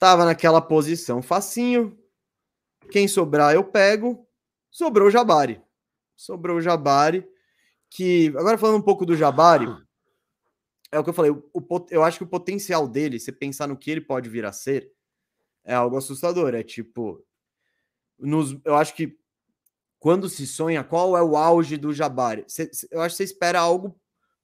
Tava 0.04 0.26
naquela 0.26 0.60
posição 0.60 1.22
facinho. 1.22 1.98
Quem 2.92 3.08
sobrar 3.08 3.56
eu 3.56 3.64
pego. 3.64 4.28
Sobrou 4.70 5.08
o 5.08 5.10
Jabari. 5.10 5.62
Sobrou 6.14 6.58
o 6.58 6.62
Jabari. 6.62 7.26
Que 7.90 8.28
agora 8.36 8.58
falando 8.58 8.80
um 8.80 8.82
pouco 8.82 9.06
do 9.06 9.16
Jabari, 9.16 9.66
é 10.92 11.00
o 11.00 11.06
que 11.06 11.10
eu 11.10 11.14
falei. 11.14 11.32
O, 11.32 11.42
o, 11.54 11.86
eu 11.90 12.04
acho 12.04 12.18
que 12.18 12.26
o 12.26 12.28
potencial 12.28 12.86
dele, 12.86 13.18
se 13.18 13.32
pensar 13.32 13.66
no 13.66 13.78
que 13.78 13.90
ele 13.90 14.02
pode 14.02 14.28
vir 14.28 14.44
a 14.44 14.52
ser, 14.52 14.92
é 15.64 15.74
algo 15.74 15.96
assustador. 15.96 16.54
É 16.54 16.64
tipo, 16.64 17.26
nos, 18.20 18.60
eu 18.66 18.76
acho 18.76 18.94
que 18.96 19.18
quando 20.00 20.28
se 20.28 20.46
sonha, 20.46 20.84
qual 20.84 21.16
é 21.16 21.24
o 21.24 21.38
auge 21.38 21.78
do 21.78 21.94
Jabari? 21.94 22.44
Cê, 22.46 22.70
eu 22.92 23.00
acho 23.00 23.16
que 23.16 23.20
você 23.20 23.24
espera 23.24 23.62
algo 23.62 23.98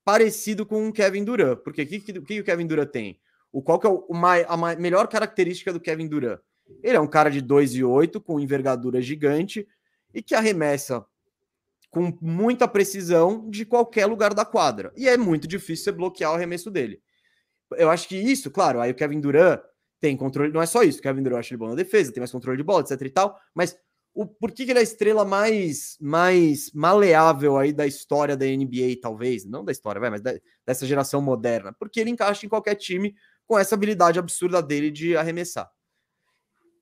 parecido 0.05 0.65
com 0.65 0.87
o 0.87 0.93
Kevin 0.93 1.25
Durant, 1.25 1.57
porque 1.57 1.81
o 1.81 1.85
que, 1.85 1.99
que, 1.99 2.21
que 2.21 2.39
o 2.39 2.45
Kevin 2.45 2.65
Durant 2.65 2.91
tem? 2.91 3.19
O 3.51 3.61
qual 3.61 3.79
que 3.79 3.87
é 3.87 3.89
o, 3.89 4.05
a 4.47 4.75
melhor 4.75 5.07
característica 5.07 5.73
do 5.73 5.79
Kevin 5.79 6.07
Durant? 6.07 6.39
Ele 6.83 6.97
é 6.97 6.99
um 6.99 7.07
cara 7.07 7.29
de 7.29 7.41
2 7.41 7.75
e 7.75 7.83
8 7.83 8.21
com 8.21 8.39
envergadura 8.39 9.01
gigante 9.01 9.67
e 10.13 10.21
que 10.21 10.35
arremessa 10.35 11.05
com 11.89 12.15
muita 12.21 12.67
precisão 12.67 13.49
de 13.49 13.65
qualquer 13.65 14.05
lugar 14.05 14.33
da 14.33 14.45
quadra. 14.45 14.93
E 14.95 15.09
é 15.09 15.17
muito 15.17 15.47
difícil 15.47 15.85
você 15.85 15.91
bloquear 15.91 16.31
o 16.31 16.35
arremesso 16.35 16.69
dele. 16.69 17.01
Eu 17.71 17.89
acho 17.89 18.07
que 18.07 18.15
isso, 18.15 18.51
claro, 18.51 18.79
aí 18.79 18.91
o 18.91 18.95
Kevin 18.95 19.19
Durant 19.19 19.61
tem 19.99 20.15
controle, 20.15 20.51
não 20.51 20.61
é 20.61 20.65
só 20.65 20.83
isso, 20.83 20.99
o 20.99 21.01
Kevin 21.01 21.23
Durant 21.23 21.39
acha 21.39 21.53
ele 21.53 21.59
bom 21.59 21.69
na 21.69 21.75
defesa, 21.75 22.11
tem 22.11 22.21
mais 22.21 22.31
controle 22.31 22.57
de 22.57 22.63
bola, 22.63 22.81
etc 22.81 23.01
e 23.01 23.09
tal, 23.09 23.37
mas 23.53 23.77
o, 24.13 24.25
por 24.25 24.51
que, 24.51 24.65
que 24.65 24.71
ele 24.71 24.79
é 24.79 24.81
a 24.81 24.83
estrela 24.83 25.23
mais, 25.23 25.97
mais 25.99 26.71
maleável 26.73 27.57
aí 27.57 27.71
da 27.71 27.85
história 27.85 28.35
da 28.35 28.45
NBA, 28.45 28.99
talvez? 29.01 29.45
Não 29.45 29.63
da 29.63 29.71
história, 29.71 30.01
vai, 30.01 30.09
mas 30.09 30.21
da, 30.21 30.33
dessa 30.65 30.85
geração 30.85 31.21
moderna. 31.21 31.73
Porque 31.77 31.99
ele 31.99 32.09
encaixa 32.09 32.45
em 32.45 32.49
qualquer 32.49 32.75
time 32.75 33.15
com 33.49 33.57
essa 33.57 33.73
habilidade 33.73 34.19
absurda 34.19 34.61
dele 34.61 34.91
de 34.91 35.17
arremessar. 35.17 35.71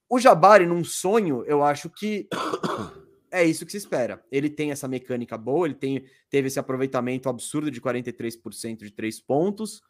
O 0.09 0.19
Jabari, 0.19 0.65
num 0.65 0.83
sonho, 0.83 1.45
eu 1.47 1.63
acho 1.63 1.89
que 1.89 2.27
é 3.31 3.45
isso 3.45 3.65
que 3.65 3.71
se 3.71 3.77
espera. 3.77 4.21
Ele 4.29 4.49
tem 4.49 4.71
essa 4.71 4.85
mecânica 4.85 5.37
boa, 5.37 5.65
ele 5.65 5.75
tem, 5.75 6.03
teve 6.29 6.49
esse 6.49 6.59
aproveitamento 6.59 7.29
absurdo 7.29 7.71
de 7.71 7.79
43% 7.79 8.79
de 8.79 8.91
três 8.91 9.17
pontos. 9.17 9.81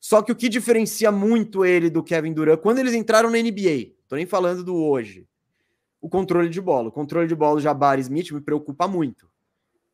Só 0.00 0.20
que 0.20 0.32
o 0.32 0.34
que 0.34 0.48
diferencia 0.48 1.12
muito 1.12 1.64
ele 1.64 1.88
do 1.88 2.02
Kevin 2.02 2.32
Durant, 2.32 2.58
quando 2.58 2.80
eles 2.80 2.92
entraram 2.92 3.30
na 3.30 3.38
NBA, 3.38 3.92
tô 4.08 4.16
nem 4.16 4.26
falando 4.26 4.64
do 4.64 4.74
hoje, 4.74 5.28
o 6.00 6.08
controle 6.08 6.48
de 6.48 6.60
bola. 6.60 6.88
O 6.88 6.92
controle 6.92 7.28
de 7.28 7.36
bola 7.36 7.54
do 7.54 7.62
Jabari 7.62 8.00
Smith 8.00 8.32
me 8.32 8.40
preocupa 8.40 8.88
muito. 8.88 9.30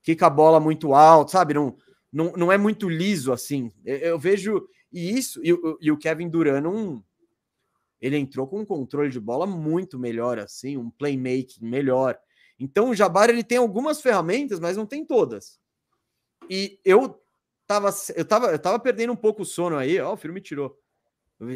Quica 0.02 0.28
a 0.28 0.30
bola 0.30 0.60
muito 0.60 0.94
alto, 0.94 1.32
sabe? 1.32 1.52
Não, 1.52 1.76
não, 2.10 2.32
não 2.32 2.50
é 2.50 2.56
muito 2.56 2.88
liso 2.88 3.34
assim. 3.34 3.70
Eu, 3.84 3.96
eu 3.98 4.18
vejo 4.18 4.66
e 4.96 5.10
isso, 5.18 5.40
e, 5.44 5.50
e 5.80 5.92
o 5.92 5.98
Kevin 5.98 6.28
Durant 6.28 6.62
não, 6.62 7.04
ele 8.00 8.16
entrou 8.16 8.46
com 8.46 8.60
um 8.60 8.64
controle 8.64 9.10
de 9.10 9.20
bola 9.20 9.46
muito 9.46 9.98
melhor, 9.98 10.38
assim, 10.38 10.78
um 10.78 10.88
playmaking 10.88 11.66
melhor. 11.66 12.18
Então 12.58 12.88
o 12.88 12.94
Jabari 12.94 13.32
ele 13.32 13.44
tem 13.44 13.58
algumas 13.58 14.00
ferramentas, 14.00 14.58
mas 14.58 14.76
não 14.76 14.86
tem 14.86 15.04
todas. 15.04 15.60
E 16.48 16.80
eu 16.82 17.22
tava, 17.66 17.90
eu 18.14 18.24
tava, 18.24 18.46
eu 18.52 18.58
tava 18.58 18.78
perdendo 18.78 19.12
um 19.12 19.16
pouco 19.16 19.42
o 19.42 19.44
sono 19.44 19.76
aí, 19.76 20.00
ó, 20.00 20.14
o 20.14 20.16
filho 20.16 20.32
me 20.32 20.40
tirou. 20.40 20.80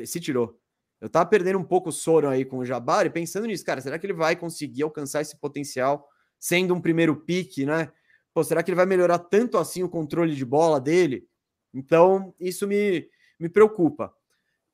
Se 0.05 0.21
tirou. 0.21 0.61
Eu 1.01 1.09
tava 1.09 1.25
perdendo 1.31 1.59
um 1.59 1.65
pouco 1.65 1.89
o 1.89 1.93
sono 1.93 2.29
aí 2.29 2.45
com 2.45 2.59
o 2.59 2.65
Jabari, 2.65 3.09
pensando 3.09 3.47
nisso, 3.47 3.65
cara, 3.65 3.81
será 3.81 3.99
que 3.99 4.05
ele 4.05 4.13
vai 4.13 4.37
conseguir 4.37 4.83
alcançar 4.83 5.23
esse 5.23 5.39
potencial 5.39 6.07
sendo 6.39 6.75
um 6.75 6.81
primeiro 6.81 7.17
pique, 7.17 7.65
né? 7.65 7.91
pô, 8.35 8.45
será 8.45 8.63
que 8.63 8.71
ele 8.71 8.77
vai 8.77 8.87
melhorar 8.87 9.19
tanto 9.19 9.59
assim 9.59 9.83
o 9.83 9.89
controle 9.89 10.35
de 10.35 10.45
bola 10.45 10.81
dele? 10.81 11.27
Então, 11.73 12.35
isso 12.39 12.67
me, 12.67 13.09
me 13.41 13.49
preocupa. 13.49 14.15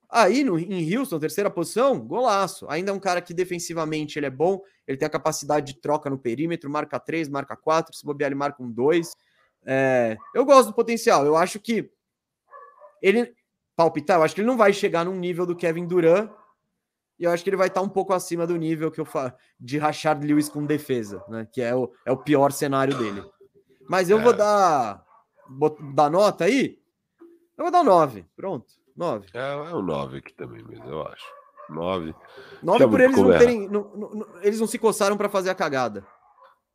Aí, 0.09 0.45
no, 0.45 0.59
em 0.59 0.97
Houston, 0.97 1.19
terceira 1.19 1.51
posição, 1.51 1.99
golaço. 1.99 2.67
Ainda 2.69 2.91
é 2.91 2.95
um 2.95 3.01
cara 3.01 3.21
que 3.21 3.35
defensivamente 3.35 4.19
ele 4.19 4.27
é 4.27 4.31
bom, 4.31 4.61
ele 4.87 4.97
tem 4.99 5.07
a 5.07 5.11
capacidade 5.11 5.73
de 5.73 5.81
troca 5.81 6.11
no 6.11 6.19
perímetro, 6.19 6.71
marca 6.71 6.99
três, 7.01 7.29
marca 7.29 7.57
quatro, 7.57 7.97
se 7.97 8.05
bobear 8.05 8.29
ele 8.29 8.35
marca 8.35 8.63
um 8.63 8.71
dois. 8.71 9.13
É, 9.65 10.17
eu 10.35 10.45
gosto 10.45 10.69
do 10.69 10.75
potencial, 10.75 11.27
eu 11.27 11.37
acho 11.37 11.59
que 11.59 11.91
ele, 13.03 13.35
palpitar, 13.75 14.19
eu 14.19 14.23
acho 14.23 14.35
que 14.35 14.41
ele 14.41 14.49
não 14.49 14.57
vai 14.57 14.73
chegar 14.73 15.05
num 15.05 15.17
nível 15.17 15.45
do 15.45 15.57
Kevin 15.57 15.87
Durant, 15.87 16.31
e 17.19 17.25
eu 17.25 17.31
acho 17.31 17.43
que 17.43 17.51
ele 17.51 17.57
vai 17.57 17.69
estar 17.69 17.81
um 17.81 17.89
pouco 17.89 18.13
acima 18.13 18.47
do 18.47 18.57
nível 18.57 18.91
que 18.91 19.01
eu 19.01 19.05
falo 19.05 19.33
de 19.59 19.79
Rashard 19.79 20.25
Lewis 20.25 20.49
com 20.49 20.65
defesa, 20.65 21.25
né? 21.29 21.49
Que 21.51 21.63
é 21.63 21.75
o, 21.75 21.91
é 22.05 22.13
o 22.13 22.17
pior 22.17 22.53
cenário 22.53 22.97
dele. 22.97 23.25
Mas 23.89 24.11
eu 24.11 24.19
é. 24.19 24.23
vou 24.23 24.33
dar 24.35 25.05
vou 25.49 25.77
dar 25.95 26.11
nota 26.11 26.45
aí. 26.45 26.79
Eu 27.57 27.65
vou 27.65 27.71
dar 27.71 27.83
9. 27.83 28.25
Pronto. 28.37 28.67
9. 28.97 29.27
É, 29.35 29.53
é 29.53 29.75
um 29.75 29.83
9 29.83 30.19
aqui 30.19 30.33
também 30.35 30.63
mesmo, 30.63 30.89
eu 30.89 31.03
acho. 31.03 31.25
9. 31.69 32.15
9 32.63 32.89
por 32.89 33.01
eles 33.01 33.17
não 33.17 33.39
terem. 33.39 33.69
Não, 33.69 33.91
não, 33.95 34.27
eles 34.41 34.61
não 34.61 34.67
se 34.67 34.79
coçaram 34.79 35.17
para 35.17 35.29
fazer 35.29 35.51
a 35.51 35.55
cagada. 35.55 36.07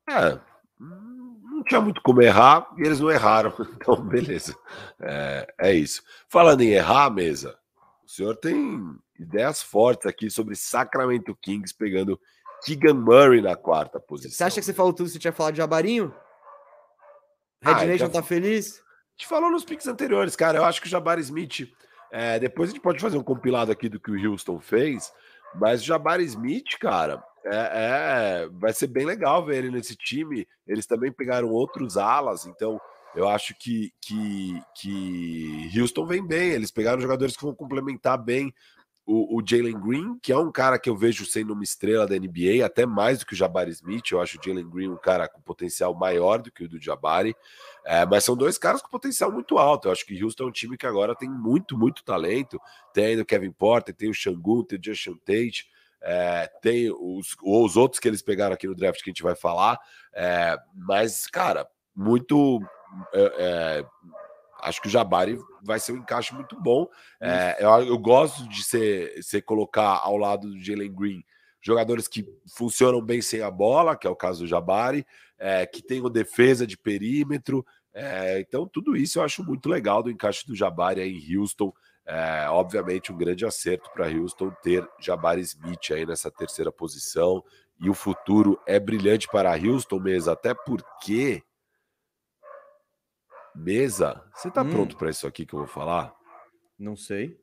É. 0.10 0.40
Não 0.80 1.64
tinha 1.64 1.80
muito 1.80 2.02
como 2.02 2.22
errar 2.22 2.68
e 2.78 2.82
eles 2.82 3.00
não 3.00 3.10
erraram. 3.10 3.54
Então, 3.82 3.96
beleza. 3.96 4.56
É, 5.00 5.54
é 5.60 5.74
isso. 5.74 6.04
Falando 6.28 6.62
em 6.62 6.70
errar, 6.70 7.10
mesa, 7.10 7.58
o 8.06 8.10
senhor 8.10 8.36
tem 8.36 8.96
ideias 9.20 9.62
fortes 9.62 10.06
aqui 10.06 10.30
sobre 10.30 10.56
Sacramento 10.56 11.36
Kings 11.36 11.74
pegando 11.74 12.20
Keegan 12.64 12.94
Murray 12.94 13.42
na 13.42 13.56
quarta 13.56 14.00
posição. 14.00 14.32
Você 14.32 14.44
acha 14.44 14.60
que 14.60 14.66
você 14.66 14.74
falou 14.74 14.94
tudo 14.94 15.10
você 15.10 15.20
tinha 15.20 15.34
falado 15.34 15.54
de 15.54 15.58
Jabarinho? 15.58 16.14
Red 17.62 17.72
ah, 17.72 17.86
Nation 17.86 18.10
tá 18.10 18.24
feliz? 18.24 18.82
Gente 19.22 19.30
falou 19.30 19.52
nos 19.52 19.64
piques 19.64 19.88
anteriores, 19.88 20.36
cara. 20.36 20.58
Eu 20.58 20.66
acho 20.66 20.82
que 20.82 20.88
o 20.88 20.90
Jabari 20.90 21.22
Smith. 21.22 21.72
É, 22.12 22.40
depois 22.40 22.70
a 22.70 22.74
gente 22.74 22.82
pode 22.82 23.00
fazer 23.00 23.20
um 23.20 23.24
compilado 23.24 23.72
aqui 23.72 23.88
do 23.88 24.00
que 24.00 24.10
o 24.10 24.32
Houston 24.32 24.60
fez. 24.60 25.14
Mas 25.54 25.84
o 25.84 25.86
Jabari 25.86 26.24
Smith, 26.24 26.80
cara, 26.80 27.24
é, 27.46 27.52
é, 27.54 28.50
vai 28.52 28.74
ser 28.74 28.88
bem 28.88 29.06
legal 29.06 29.46
ver 29.46 29.58
ele 29.58 29.70
nesse 29.70 29.96
time. 29.96 30.48
Eles 30.66 30.88
também 30.88 31.12
pegaram 31.12 31.50
outros 31.50 31.98
alas, 31.98 32.48
então 32.48 32.82
eu 33.16 33.30
acho 33.30 33.54
que, 33.60 33.94
que, 34.02 34.60
que 34.74 35.80
Houston 35.80 36.08
vem 36.08 36.26
bem. 36.26 36.50
Eles 36.50 36.72
pegaram 36.72 37.00
jogadores 37.00 37.38
que 37.38 37.44
vão 37.44 37.54
complementar 37.54 38.18
bem 38.18 38.52
o, 39.06 39.38
o 39.38 39.44
Jalen 39.46 39.80
Green, 39.80 40.20
que 40.20 40.32
é 40.32 40.38
um 40.38 40.52
cara 40.52 40.78
que 40.78 40.90
eu 40.90 40.96
vejo 40.96 41.26
sendo 41.26 41.54
uma 41.54 41.64
estrela 41.64 42.08
da 42.08 42.18
NBA, 42.18 42.66
até 42.66 42.86
mais 42.86 43.20
do 43.20 43.26
que 43.26 43.34
o 43.34 43.36
Jabari 43.36 43.72
Smith. 43.72 44.12
Eu 44.12 44.22
acho 44.22 44.38
o 44.38 44.42
Jalen 44.44 44.70
Green 44.70 44.90
um 44.90 44.98
cara 44.98 45.28
com 45.28 45.42
potencial 45.42 45.94
maior 45.94 46.42
do 46.42 46.52
que 46.52 46.64
o 46.64 46.70
do 46.70 46.80
Jabari. 46.80 47.36
É, 47.86 48.06
mas 48.06 48.24
são 48.24 48.36
dois 48.36 48.58
caras 48.58 48.82
com 48.82 48.90
potencial 48.90 49.32
muito 49.32 49.58
alto. 49.58 49.88
Eu 49.88 49.92
acho 49.92 50.06
que 50.06 50.24
Houston 50.24 50.44
é 50.44 50.48
um 50.48 50.52
time 50.52 50.78
que 50.78 50.86
agora 50.86 51.16
tem 51.16 51.30
muito, 51.30 51.78
muito 51.78 52.04
talento. 52.04 52.60
Tem 52.94 53.20
o 53.20 53.26
Kevin 53.26 53.52
Porter, 53.52 53.94
tem 53.94 54.10
o 54.10 54.14
Shangun, 54.14 54.64
tem 54.64 54.80
o 54.80 54.84
Justin 54.84 55.16
Tate. 55.26 55.68
É, 56.04 56.50
tem 56.62 56.92
os, 56.92 57.36
os 57.44 57.78
outros 57.78 58.00
que 58.00 58.08
eles 58.08 58.22
pegaram 58.22 58.54
aqui 58.54 58.68
no 58.68 58.76
draft 58.76 59.04
que 59.04 59.10
a 59.10 59.14
gente 59.14 59.22
vai 59.22 59.36
falar, 59.36 59.80
é, 60.12 60.58
mas, 60.74 61.28
cara, 61.28 61.68
muito 61.96 62.60
é, 63.14 63.34
é 63.38 63.86
acho 64.62 64.82
que 64.82 64.88
o 64.88 64.92
Jabari 64.92 65.40
vai 65.64 65.80
ser 65.80 65.92
um 65.92 65.98
encaixe 65.98 66.34
muito 66.34 66.60
bom. 66.60 66.88
É, 67.20 67.58
eu, 67.60 67.70
eu, 67.86 67.98
gosto 67.98 68.48
de 68.48 68.64
ser, 68.64 69.22
ser 69.24 69.42
colocar 69.42 70.00
ao 70.04 70.18
lado 70.18 70.50
do 70.50 70.60
Jalen 70.60 70.94
Green 70.94 71.24
jogadores 71.62 72.08
que 72.08 72.26
funcionam 72.56 73.02
bem 73.02 73.22
sem 73.22 73.42
a 73.42 73.52
bola, 73.52 73.96
que 73.96 74.08
é 74.08 74.10
o 74.10 74.16
caso 74.16 74.42
do 74.42 74.48
Jabari, 74.48 75.06
é, 75.38 75.66
que 75.66 75.82
tem 75.82 76.02
defesa 76.12 76.66
de 76.66 76.78
perímetro. 76.78 77.66
É, 77.94 78.40
então, 78.40 78.68
tudo 78.68 78.98
isso 78.98 79.20
eu 79.20 79.24
acho 79.24 79.44
muito 79.44 79.70
legal 79.70 80.02
do 80.02 80.10
encaixe 80.10 80.46
do 80.48 80.56
Jabari 80.56 81.02
aí 81.02 81.12
em 81.12 81.38
Houston. 81.38 81.72
É, 82.06 82.48
obviamente, 82.50 83.12
um 83.12 83.18
grande 83.18 83.46
acerto 83.46 83.92
para 83.94 84.10
Houston 84.10 84.52
ter 84.64 84.88
Jabari 85.00 85.42
Smith 85.42 85.92
aí 85.92 86.06
nessa 86.06 86.32
terceira 86.32 86.72
posição. 86.72 87.44
E 87.80 87.90
o 87.90 87.94
futuro 87.94 88.60
é 88.68 88.80
brilhante 88.80 89.28
para 89.28 89.56
Houston 89.56 90.00
mesmo, 90.00 90.32
até 90.32 90.54
porque 90.54 91.44
Mesa, 93.56 94.24
você 94.34 94.50
tá 94.50 94.62
hum. 94.62 94.70
pronto 94.70 94.98
para 94.98 95.10
isso 95.10 95.28
aqui 95.28 95.46
que 95.46 95.54
eu 95.54 95.60
vou 95.60 95.68
falar? 95.68 96.14
Não 96.78 96.96
sei. 96.96 97.38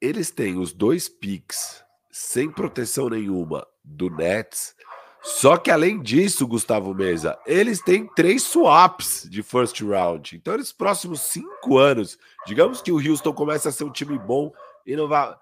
Eles 0.00 0.30
têm 0.30 0.58
os 0.58 0.72
dois 0.72 1.08
picks 1.08 1.84
sem 2.10 2.50
proteção 2.50 3.08
nenhuma 3.08 3.66
do 3.84 4.10
Nets. 4.10 4.74
Só 5.22 5.56
que 5.56 5.70
além 5.70 6.02
disso, 6.02 6.48
Gustavo 6.48 6.92
Mesa, 6.92 7.38
eles 7.46 7.80
têm 7.80 8.08
três 8.08 8.42
swaps 8.42 9.26
de 9.30 9.40
first 9.42 9.80
round. 9.80 10.34
Então, 10.34 10.56
nos 10.56 10.72
próximos 10.72 11.20
cinco 11.20 11.78
anos, 11.78 12.18
digamos 12.44 12.82
que 12.82 12.90
o 12.90 12.96
Houston 12.96 13.32
comece 13.32 13.68
a 13.68 13.72
ser 13.72 13.84
um 13.84 13.92
time 13.92 14.18
bom 14.18 14.52
e 14.84 14.96
não 14.96 15.06
vai. 15.06 15.36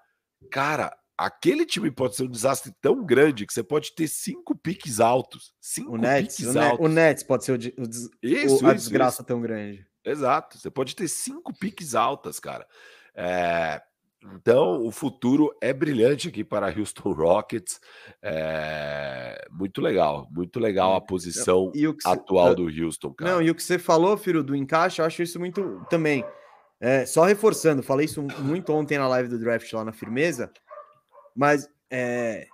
Cara, 0.51 0.95
aquele 1.25 1.65
time 1.65 1.91
pode 1.91 2.15
ser 2.15 2.23
um 2.23 2.29
desastre 2.29 2.73
tão 2.81 3.05
grande 3.05 3.45
que 3.45 3.53
você 3.53 3.63
pode 3.63 3.93
ter 3.93 4.07
cinco 4.07 4.55
piques 4.55 4.99
altos. 4.99 5.53
Cinco 5.61 5.93
o 5.93 5.97
Nets, 5.97 6.37
piques 6.37 6.55
o 6.55 6.59
altos. 6.59 6.85
O 6.85 6.89
Nets 6.89 7.23
pode 7.23 7.45
ser 7.45 7.51
o, 7.51 7.55
o, 7.55 7.83
isso, 8.23 8.65
a 8.65 8.73
isso, 8.73 8.75
desgraça 8.75 9.21
isso. 9.21 9.27
tão 9.27 9.39
grande. 9.39 9.85
Exato. 10.03 10.57
Você 10.57 10.71
pode 10.71 10.95
ter 10.95 11.07
cinco 11.07 11.53
piques 11.53 11.93
altas, 11.93 12.39
cara. 12.39 12.65
É, 13.13 13.79
então, 14.23 14.83
o 14.83 14.91
futuro 14.91 15.55
é 15.61 15.71
brilhante 15.71 16.27
aqui 16.27 16.43
para 16.43 16.75
Houston 16.75 17.11
Rockets. 17.11 17.79
É, 18.21 19.47
muito 19.51 19.79
legal, 19.79 20.27
muito 20.31 20.59
legal 20.59 20.93
a 20.93 20.97
hum, 20.97 21.05
posição 21.05 21.71
atual 22.03 22.55
do 22.55 22.63
Houston, 22.63 23.13
cara. 23.13 23.31
Não, 23.31 23.41
e 23.43 23.51
o 23.51 23.55
que 23.55 23.61
você 23.61 23.77
falou, 23.77 24.17
Firo, 24.17 24.43
do 24.43 24.55
encaixe, 24.55 25.01
eu 25.01 25.05
acho 25.05 25.21
isso 25.21 25.39
muito 25.39 25.85
também. 25.87 26.25
É, 26.79 27.05
só 27.05 27.25
reforçando, 27.25 27.83
falei 27.83 28.05
isso 28.05 28.23
muito 28.39 28.73
ontem 28.73 28.97
na 28.97 29.07
live 29.07 29.29
do 29.29 29.37
draft 29.37 29.71
lá 29.71 29.85
na 29.85 29.93
firmeza. 29.93 30.51
Mas 31.35 31.69
é, 31.89 32.47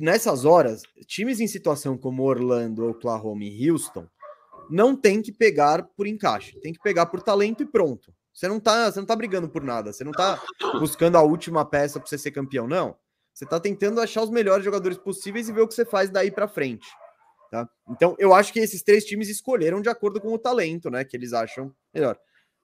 nessas 0.00 0.44
horas, 0.44 0.82
times 1.06 1.40
em 1.40 1.46
situação 1.46 1.96
como 1.96 2.22
Orlando, 2.22 2.88
Oklahoma 2.88 3.44
e 3.44 3.70
Houston 3.70 4.06
não 4.70 4.96
tem 4.96 5.20
que 5.20 5.30
pegar 5.30 5.82
por 5.96 6.06
encaixe, 6.06 6.58
tem 6.60 6.72
que 6.72 6.80
pegar 6.82 7.06
por 7.06 7.22
talento 7.22 7.62
e 7.62 7.66
pronto. 7.66 8.14
Você 8.32 8.48
não 8.48 8.58
tá, 8.58 8.90
você 8.90 8.98
não 8.98 9.06
tá 9.06 9.14
brigando 9.14 9.48
por 9.48 9.62
nada, 9.62 9.92
você 9.92 10.02
não 10.02 10.12
tá 10.12 10.42
buscando 10.80 11.16
a 11.16 11.22
última 11.22 11.64
peça 11.64 12.00
para 12.00 12.08
você 12.08 12.18
ser 12.18 12.30
campeão, 12.30 12.66
não. 12.66 12.96
Você 13.32 13.44
tá 13.44 13.60
tentando 13.60 14.00
achar 14.00 14.22
os 14.22 14.30
melhores 14.30 14.64
jogadores 14.64 14.96
possíveis 14.96 15.48
e 15.48 15.52
ver 15.52 15.60
o 15.60 15.68
que 15.68 15.74
você 15.74 15.84
faz 15.84 16.08
daí 16.10 16.30
para 16.30 16.48
frente. 16.48 16.86
Tá? 17.50 17.68
Então, 17.90 18.16
eu 18.18 18.34
acho 18.34 18.52
que 18.52 18.58
esses 18.58 18.82
três 18.82 19.04
times 19.04 19.28
escolheram 19.28 19.80
de 19.80 19.88
acordo 19.88 20.20
com 20.20 20.32
o 20.32 20.38
talento, 20.38 20.90
né, 20.90 21.04
que 21.04 21.16
eles 21.16 21.32
acham 21.32 21.72
melhor. 21.92 22.18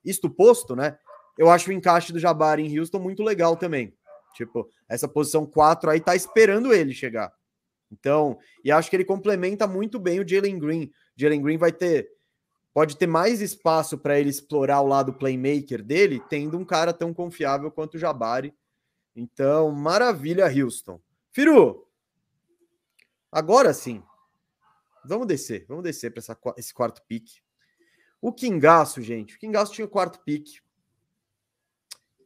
Isto 0.05 0.31
posto, 0.31 0.75
né? 0.75 0.99
Eu 1.39 1.49
acho 1.51 1.71
o 1.71 1.73
encaixe 1.73 2.13
do 2.13 2.19
Jabari 2.19 2.67
em 2.67 2.79
Houston 2.79 2.99
muito 2.99 3.23
legal 3.23 3.57
também. 3.57 3.95
Tipo, 4.35 4.69
essa 4.89 5.09
posição 5.09 5.47
4 5.47 5.91
aí 5.91 6.01
tá 6.01 6.15
esperando 6.15 6.73
ele 6.73 6.93
chegar. 6.93 7.33
Então, 7.91 8.39
e 8.65 8.71
acho 8.71 8.89
que 8.89 8.97
ele 8.97 9.05
complementa 9.05 9.67
muito 9.67 9.99
bem 9.99 10.21
o 10.21 10.29
Jalen 10.29 10.59
Green. 10.59 10.93
Jalen 11.17 11.43
Green 11.43 11.59
vai 11.59 11.73
ter 11.73 12.09
pode 12.73 12.97
ter 12.97 13.07
mais 13.07 13.41
espaço 13.41 13.99
para 13.99 14.19
ele 14.19 14.31
explorar 14.31 14.81
o 14.81 14.87
lado 14.87 15.13
playmaker 15.13 15.83
dele, 15.83 16.23
tendo 16.29 16.57
um 16.57 16.65
cara 16.65 16.93
tão 16.93 17.13
confiável 17.13 17.71
quanto 17.71 17.95
o 17.95 17.99
Jabari. 17.99 18.55
Então, 19.15 19.73
maravilha, 19.73 20.47
Houston. 20.47 21.01
Firu, 21.33 21.87
agora 23.31 23.75
sim. 23.75 24.03
Vamos 25.05 25.27
descer, 25.27 25.65
vamos 25.67 25.83
descer 25.83 26.13
para 26.13 26.23
esse 26.57 26.73
quarto 26.73 27.03
pique. 27.09 27.41
O 28.21 28.33
Kingaço, 28.33 29.01
gente. 29.03 29.35
O 29.35 29.39
Kingaço 29.39 29.73
tinha 29.73 29.85
o 29.85 29.91
quarto 29.91 30.21
pique. 30.21 30.61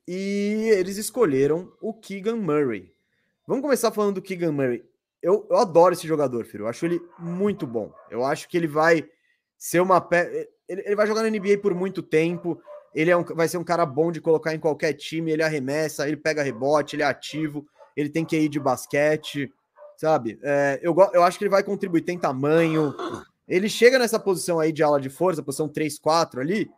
E 0.07 0.71
eles 0.75 0.99
escolheram 0.99 1.73
o 1.81 1.95
Keegan 1.95 2.37
Murray. 2.37 2.93
Vamos 3.47 3.63
começar 3.63 3.91
falando 3.91 4.17
do 4.17 4.23
Keegan 4.23 4.53
Murray. 4.53 4.85
Eu, 5.23 5.47
eu 5.49 5.57
adoro 5.57 5.95
esse 5.95 6.07
jogador, 6.07 6.45
filho. 6.45 6.65
Eu 6.65 6.69
acho 6.69 6.85
ele 6.85 7.01
muito 7.19 7.67
bom. 7.67 7.91
Eu 8.11 8.25
acho 8.25 8.49
que 8.49 8.57
ele 8.57 8.67
vai 8.67 9.09
ser 9.57 9.81
uma. 9.81 10.01
Pe... 10.01 10.49
Ele, 10.69 10.83
ele 10.85 10.97
vai 10.97 11.07
jogar 11.07 11.23
na 11.23 11.31
NBA 11.31 11.59
por 11.63 11.75
muito 11.75 12.03
tempo. 12.03 12.61
Ele 12.95 13.11
é 13.11 13.17
um, 13.17 13.25
vai 13.25 13.49
ser 13.49 13.57
um 13.57 13.65
cara 13.65 13.87
bom 13.87 14.13
de 14.13 14.21
colocar 14.21 14.55
em 14.55 14.59
qualquer 14.59 14.93
time. 14.93 15.33
Ele 15.33 15.43
arremessa, 15.43 16.07
ele 16.07 16.19
pega 16.19 16.43
rebote, 16.43 16.97
ele 16.97 17.03
é 17.03 17.07
ativo, 17.07 17.67
ele 17.97 18.11
tem 18.11 18.25
que 18.25 18.37
ir 18.37 18.51
de 18.51 18.61
basquete, 18.61 19.51
sabe? 19.97 20.39
É, 20.43 20.79
eu, 20.83 20.95
eu 21.15 21.23
acho 21.23 21.39
que 21.39 21.45
ele 21.45 21.51
vai 21.51 21.63
contribuir, 21.63 22.03
tem 22.03 22.19
tamanho. 22.19 22.95
Ele 23.49 23.69
chega 23.69 23.99
nessa 23.99 24.19
posição 24.19 24.61
aí 24.61 24.71
de 24.71 24.83
ala 24.83 25.01
de 25.01 25.09
força, 25.09 25.43
posição 25.43 25.69
3-4 25.69 26.41
ali 26.41 26.71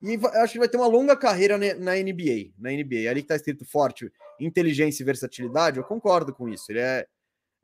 e 0.00 0.18
acho 0.36 0.52
que 0.52 0.58
vai 0.58 0.68
ter 0.68 0.76
uma 0.76 0.86
longa 0.86 1.16
carreira 1.16 1.58
na 1.58 1.94
NBA. 1.94 2.52
Na 2.56 2.70
NBA, 2.70 3.10
ali 3.10 3.20
que 3.20 3.24
está 3.24 3.36
escrito 3.36 3.64
forte, 3.64 4.12
inteligência 4.38 5.02
e 5.02 5.06
versatilidade, 5.06 5.78
eu 5.78 5.84
concordo 5.84 6.32
com 6.32 6.48
isso. 6.48 6.70
Ele 6.70 6.80
é, 6.80 7.06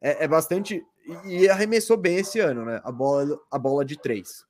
é, 0.00 0.24
é, 0.24 0.28
bastante. 0.28 0.84
E 1.24 1.48
arremessou 1.48 1.96
bem 1.96 2.16
esse 2.16 2.40
ano, 2.40 2.64
né? 2.64 2.80
A 2.82 2.90
bola, 2.90 3.38
a 3.50 3.58
bola 3.58 3.84
de 3.84 3.96
três. 3.96 4.44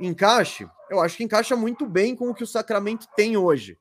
Encaixe, 0.00 0.68
eu 0.90 1.00
acho 1.00 1.16
que 1.16 1.24
encaixa 1.24 1.54
muito 1.54 1.86
bem 1.86 2.14
com 2.14 2.30
o 2.30 2.34
que 2.34 2.44
o 2.44 2.46
Sacramento 2.46 3.06
tem 3.14 3.36
hoje. 3.36 3.78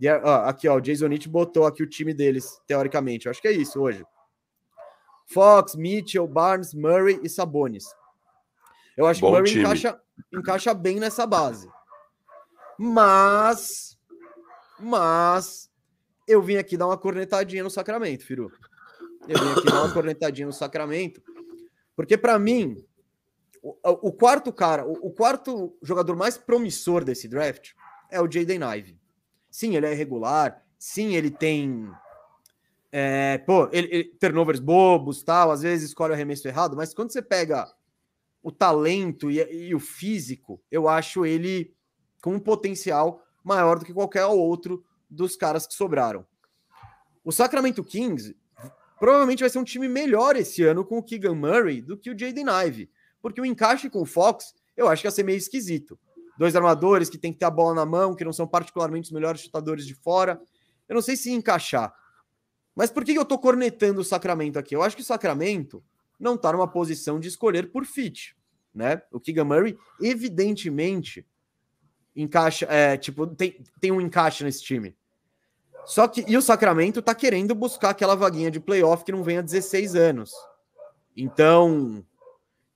E, 0.00 0.10
ó, 0.10 0.44
aqui, 0.44 0.68
ó, 0.68 0.76
o 0.76 0.80
Jason 0.80 1.06
Nitt 1.06 1.28
botou 1.28 1.64
aqui 1.64 1.82
o 1.82 1.88
time 1.88 2.12
deles, 2.12 2.60
teoricamente. 2.66 3.26
Eu 3.26 3.30
acho 3.30 3.40
que 3.40 3.48
é 3.48 3.52
isso 3.52 3.80
hoje. 3.80 4.04
Fox, 5.26 5.74
Mitchell, 5.74 6.26
Barnes, 6.26 6.74
Murray 6.74 7.20
e 7.22 7.28
Sabonis. 7.28 7.84
Eu 8.96 9.06
acho 9.06 9.20
Bom 9.20 9.28
que 9.28 9.32
o 9.32 9.36
Murray 9.38 9.58
encaixa, 9.60 10.00
encaixa 10.34 10.74
bem 10.74 11.00
nessa 11.00 11.26
base. 11.26 11.68
Mas, 12.84 13.96
mas, 14.80 15.70
eu 16.26 16.42
vim 16.42 16.56
aqui 16.56 16.76
dar 16.76 16.88
uma 16.88 16.98
cornetadinha 16.98 17.62
no 17.62 17.70
Sacramento, 17.70 18.26
Firu. 18.26 18.50
Eu 19.28 19.38
vim 19.38 19.52
aqui 19.52 19.66
dar 19.66 19.84
uma 19.84 19.94
cornetadinha 19.94 20.48
no 20.48 20.52
Sacramento, 20.52 21.22
porque 21.94 22.18
para 22.18 22.36
mim, 22.40 22.84
o, 23.62 23.76
o, 24.08 24.12
quarto 24.12 24.52
cara, 24.52 24.84
o, 24.84 24.94
o, 24.94 25.12
quarto 25.12 25.78
jogador 25.80 26.16
mais 26.16 26.36
promissor 26.36 27.04
desse 27.04 27.28
draft 27.28 27.70
é 28.10 28.20
o 28.20 28.28
Jaden 28.28 28.64
Ive. 28.76 28.98
Sim, 29.48 29.76
ele 29.76 29.86
é 29.86 29.92
irregular. 29.92 30.60
Sim, 30.76 31.14
ele 31.14 31.30
tem 31.30 31.88
é, 32.90 33.38
pô, 33.38 33.68
ele, 33.70 33.88
ele, 33.92 34.04
turnovers 34.18 34.58
bobos, 34.58 35.22
tal, 35.22 35.52
às 35.52 35.62
vezes 35.62 35.90
escolhe 35.90 36.10
o 36.10 36.14
arremesso 36.14 36.48
errado, 36.48 36.76
mas 36.76 36.92
quando 36.92 37.12
você 37.12 37.22
pega 37.22 37.72
o 38.42 38.50
talento 38.50 39.30
e, 39.30 39.38
e, 39.68 39.72
o 39.72 39.78
físico, 39.78 40.60
eu 40.68 40.88
acho 40.88 41.24
ele 41.24 41.72
com 42.22 42.34
um 42.34 42.40
potencial 42.40 43.22
maior 43.44 43.78
do 43.78 43.84
que 43.84 43.92
qualquer 43.92 44.24
outro 44.24 44.82
dos 45.10 45.36
caras 45.36 45.66
que 45.66 45.74
sobraram. 45.74 46.24
O 47.22 47.30
Sacramento 47.30 47.84
Kings 47.84 48.34
provavelmente 48.98 49.40
vai 49.40 49.50
ser 49.50 49.58
um 49.58 49.64
time 49.64 49.88
melhor 49.88 50.36
esse 50.36 50.62
ano 50.62 50.84
com 50.84 50.96
o 50.96 51.02
Keegan 51.02 51.34
Murray 51.34 51.82
do 51.82 51.98
que 51.98 52.10
o 52.10 52.18
Jaden 52.18 52.46
Ive, 52.66 52.90
porque 53.20 53.40
o 53.40 53.44
encaixe 53.44 53.90
com 53.90 54.00
o 54.00 54.06
Fox 54.06 54.54
eu 54.76 54.88
acho 54.88 55.02
que 55.02 55.06
ia 55.06 55.10
ser 55.10 55.24
meio 55.24 55.36
esquisito. 55.36 55.98
Dois 56.38 56.56
armadores 56.56 57.10
que 57.10 57.18
tem 57.18 57.32
que 57.32 57.38
ter 57.38 57.44
a 57.44 57.50
bola 57.50 57.74
na 57.74 57.84
mão, 57.84 58.14
que 58.14 58.24
não 58.24 58.32
são 58.32 58.46
particularmente 58.46 59.06
os 59.06 59.12
melhores 59.12 59.42
chutadores 59.42 59.86
de 59.86 59.94
fora. 59.94 60.40
Eu 60.88 60.94
não 60.94 61.02
sei 61.02 61.16
se 61.16 61.30
encaixar. 61.30 61.94
Mas 62.74 62.90
por 62.90 63.04
que 63.04 63.12
eu 63.12 63.24
tô 63.24 63.38
cornetando 63.38 64.00
o 64.00 64.04
Sacramento 64.04 64.58
aqui? 64.58 64.74
Eu 64.74 64.82
acho 64.82 64.96
que 64.96 65.02
o 65.02 65.04
Sacramento 65.04 65.84
não 66.18 66.36
tá 66.36 66.52
numa 66.52 66.66
posição 66.66 67.20
de 67.20 67.28
escolher 67.28 67.70
por 67.70 67.84
fit, 67.84 68.34
né? 68.74 69.02
O 69.12 69.20
Keegan 69.20 69.44
Murray, 69.44 69.76
evidentemente, 70.00 71.26
encaixa, 72.14 72.66
é, 72.68 72.96
tipo, 72.96 73.26
tem, 73.26 73.56
tem 73.80 73.90
um 73.90 74.00
encaixe 74.00 74.44
nesse 74.44 74.62
time. 74.62 74.94
Só 75.84 76.06
que, 76.06 76.24
e 76.28 76.36
o 76.36 76.42
Sacramento 76.42 77.02
tá 77.02 77.14
querendo 77.14 77.54
buscar 77.54 77.90
aquela 77.90 78.14
vaguinha 78.14 78.50
de 78.50 78.60
playoff 78.60 79.04
que 79.04 79.12
não 79.12 79.22
vem 79.22 79.38
há 79.38 79.42
16 79.42 79.96
anos. 79.96 80.32
Então, 81.16 82.04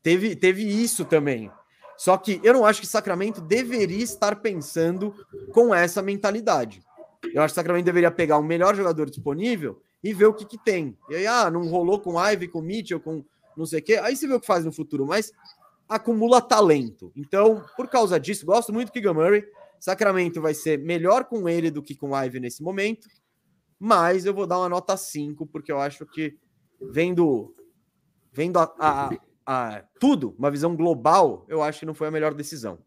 teve, 0.03 0.35
teve 0.35 0.63
isso 0.63 1.05
também. 1.05 1.51
Só 1.97 2.17
que 2.19 2.41
eu 2.43 2.53
não 2.53 2.67
acho 2.67 2.81
que 2.81 2.87
Sacramento 2.87 3.41
deveria 3.41 4.03
estar 4.03 4.37
pensando 4.37 5.15
com 5.53 5.75
essa 5.75 6.03
mentalidade. 6.03 6.83
Eu 7.33 7.43
acho 7.43 7.53
que 7.53 7.57
Sacramento 7.57 7.85
deveria 7.85 8.11
pegar 8.11 8.39
o 8.39 8.43
melhor 8.43 8.75
jogador 8.75 9.09
disponível 9.09 9.81
e 10.03 10.13
ver 10.13 10.27
o 10.27 10.35
que, 10.35 10.45
que 10.45 10.59
tem. 10.59 10.97
E 11.09 11.17
aí, 11.17 11.27
ah, 11.27 11.51
não 11.51 11.67
rolou 11.69 11.99
com 12.01 12.21
Ivy, 12.21 12.49
com 12.49 12.61
Mitchell, 12.61 13.01
com 13.01 13.25
não 13.57 13.65
sei 13.65 13.81
o 13.81 13.83
quê. 13.83 13.95
Aí 13.97 14.15
você 14.15 14.27
vê 14.27 14.35
o 14.35 14.41
que 14.41 14.47
faz 14.47 14.65
no 14.65 14.73
futuro, 14.73 15.07
mas 15.07 15.33
acumula 15.89 16.41
talento. 16.41 17.13
Então, 17.17 17.65
por 17.77 17.89
causa 17.89 18.19
disso, 18.19 18.47
gosto 18.47 18.73
muito 18.73 18.89
do 18.89 18.93
Keegan 18.93 19.15
Murray. 19.15 19.45
Sacramento 19.79 20.41
vai 20.41 20.55
ser 20.55 20.79
melhor 20.79 21.25
com 21.25 21.49
ele 21.49 21.71
do 21.71 21.83
que 21.83 21.95
com 21.95 22.11
o 22.11 22.25
Ivy 22.25 22.41
nesse 22.41 22.63
momento, 22.63 23.09
mas 23.79 24.25
eu 24.25 24.35
vou 24.35 24.47
dar 24.47 24.59
uma 24.59 24.69
nota 24.69 24.97
5, 24.97 25.47
porque 25.47 25.71
eu 25.71 25.81
acho 25.81 26.07
que 26.07 26.37
vendo, 26.81 27.55
vendo 28.33 28.59
a, 28.59 28.75
a, 28.79 29.11
a, 29.45 29.85
tudo, 30.01 30.35
uma 30.39 30.51
visão 30.51 30.75
global, 30.75 31.45
eu 31.49 31.63
acho 31.63 31.81
que 31.81 31.87
não 31.87 31.95
foi 31.95 32.09
a 32.09 32.11
melhor 32.11 32.35
decisão. 32.35 32.79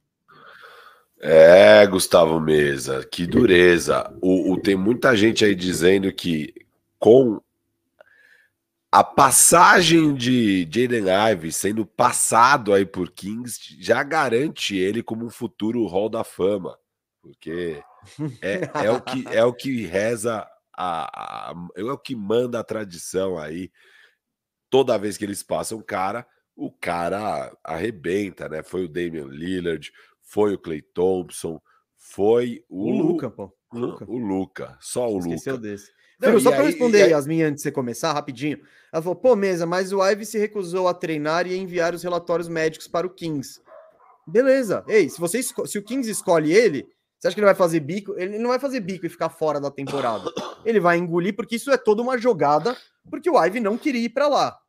É, 1.22 1.86
Gustavo 1.86 2.40
Mesa, 2.40 3.06
que 3.06 3.28
dureza. 3.28 4.10
O, 4.22 4.54
o, 4.54 4.62
tem 4.62 4.76
muita 4.76 5.16
gente 5.16 5.44
aí 5.44 5.54
dizendo 5.54 6.12
que 6.14 6.54
com 6.98 7.42
a 8.92 9.04
passagem 9.04 10.16
de 10.16 10.64
Jaden 10.64 11.06
Ive 11.32 11.52
sendo 11.52 11.86
passado 11.86 12.74
aí 12.74 12.86
por 12.86 13.12
Kings 13.12 13.78
já 13.80 14.02
garante 14.02 14.76
ele 14.76 15.04
como 15.04 15.26
um 15.26 15.30
futuro 15.30 15.86
Hall 15.86 16.10
da 16.10 16.24
Fama, 16.24 16.78
porque 17.22 17.84
é, 18.42 18.86
é 18.86 18.92
o 18.92 19.02
que 19.02 19.26
é 19.28 19.44
o 19.44 19.54
que 19.54 19.86
reza 19.86 20.48
a, 20.76 21.52
a, 21.52 21.54
é 21.76 21.84
o 21.84 21.98
que 21.98 22.16
manda 22.16 22.60
a 22.60 22.64
tradição 22.64 23.38
aí. 23.38 23.72
Toda 24.70 24.98
vez 24.98 25.18
que 25.18 25.26
eles 25.26 25.44
passam 25.44 25.82
cara, 25.82 26.26
o 26.56 26.72
cara 26.72 27.56
arrebenta, 27.64 28.48
né? 28.48 28.64
Foi 28.64 28.86
o 28.86 28.90
Damian 28.90 29.26
Lillard, 29.26 29.92
foi 30.22 30.54
o 30.54 30.60
Clay 30.60 30.82
Thompson, 30.82 31.62
foi 31.98 32.64
o, 32.70 32.90
o 32.90 32.98
Luca, 32.98 33.30
pô. 33.30 33.54
O 33.72 33.78
Luca. 33.78 34.06
O 34.08 34.18
Luca, 34.18 34.78
só 34.80 35.12
o 35.12 35.20
Esqueceu 35.20 35.56
Luca. 35.56 35.68
desse. 35.68 35.92
Não, 36.20 36.40
só 36.40 36.52
para 36.52 36.64
responder 36.64 37.04
aí, 37.04 37.12
Yasmin, 37.12 37.44
antes 37.44 37.58
de 37.58 37.62
você 37.64 37.72
começar, 37.72 38.12
rapidinho. 38.12 38.60
Ela 38.92 39.02
falou: 39.02 39.16
pô, 39.16 39.36
mesa, 39.36 39.66
mas 39.66 39.94
o 39.94 40.04
Ive 40.04 40.26
se 40.26 40.38
recusou 40.38 40.88
a 40.88 40.94
treinar 40.94 41.48
e 41.48 41.56
enviar 41.56 41.94
os 41.94 42.04
relatórios 42.04 42.50
médicos 42.50 42.88
para 42.88 43.08
o 43.08 43.10
Kings. 43.10 43.62
Beleza. 44.28 44.84
Ei, 44.88 45.10
se, 45.10 45.20
você 45.20 45.42
se 45.42 45.78
o 45.78 45.84
Kings 45.84 46.10
escolhe 46.10 46.52
ele, 46.52 46.88
você 47.18 47.28
acha 47.28 47.36
que 47.36 47.40
ele 47.40 47.46
vai 47.46 47.56
fazer 47.56 47.80
bico? 47.80 48.14
Ele 48.18 48.38
não 48.38 48.50
vai 48.50 48.60
fazer 48.60 48.80
bico 48.82 49.06
e 49.06 49.10
ficar 49.10 49.30
fora 49.30 49.60
da 49.60 49.72
temporada. 49.72 50.30
Ele 50.66 50.80
vai 50.80 50.98
engolir, 50.98 51.36
porque 51.36 51.56
isso 51.56 51.72
é 51.72 51.78
toda 51.78 52.02
uma 52.02 52.18
jogada, 52.18 52.76
porque 53.10 53.30
o 53.30 53.42
Ive 53.42 53.60
não 53.60 53.78
queria 53.78 54.06
ir 54.06 54.10
para 54.10 54.28
lá. 54.28 54.60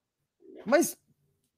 Mas 0.64 0.96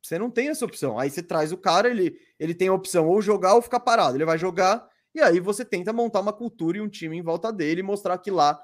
você 0.02 0.18
não 0.18 0.30
tem 0.30 0.48
essa 0.48 0.64
opção. 0.64 0.98
Aí 0.98 1.10
você 1.10 1.22
traz 1.22 1.52
o 1.52 1.56
cara, 1.56 1.88
ele, 1.88 2.16
ele 2.38 2.54
tem 2.54 2.68
a 2.68 2.74
opção 2.74 3.08
ou 3.08 3.22
jogar 3.22 3.54
ou 3.54 3.62
ficar 3.62 3.80
parado. 3.80 4.16
Ele 4.16 4.24
vai 4.24 4.38
jogar, 4.38 4.86
e 5.14 5.20
aí 5.20 5.38
você 5.38 5.64
tenta 5.64 5.92
montar 5.92 6.20
uma 6.20 6.32
cultura 6.32 6.78
e 6.78 6.80
um 6.80 6.88
time 6.88 7.16
em 7.16 7.22
volta 7.22 7.52
dele 7.52 7.80
e 7.80 7.84
mostrar 7.84 8.18
que 8.18 8.30
lá 8.30 8.60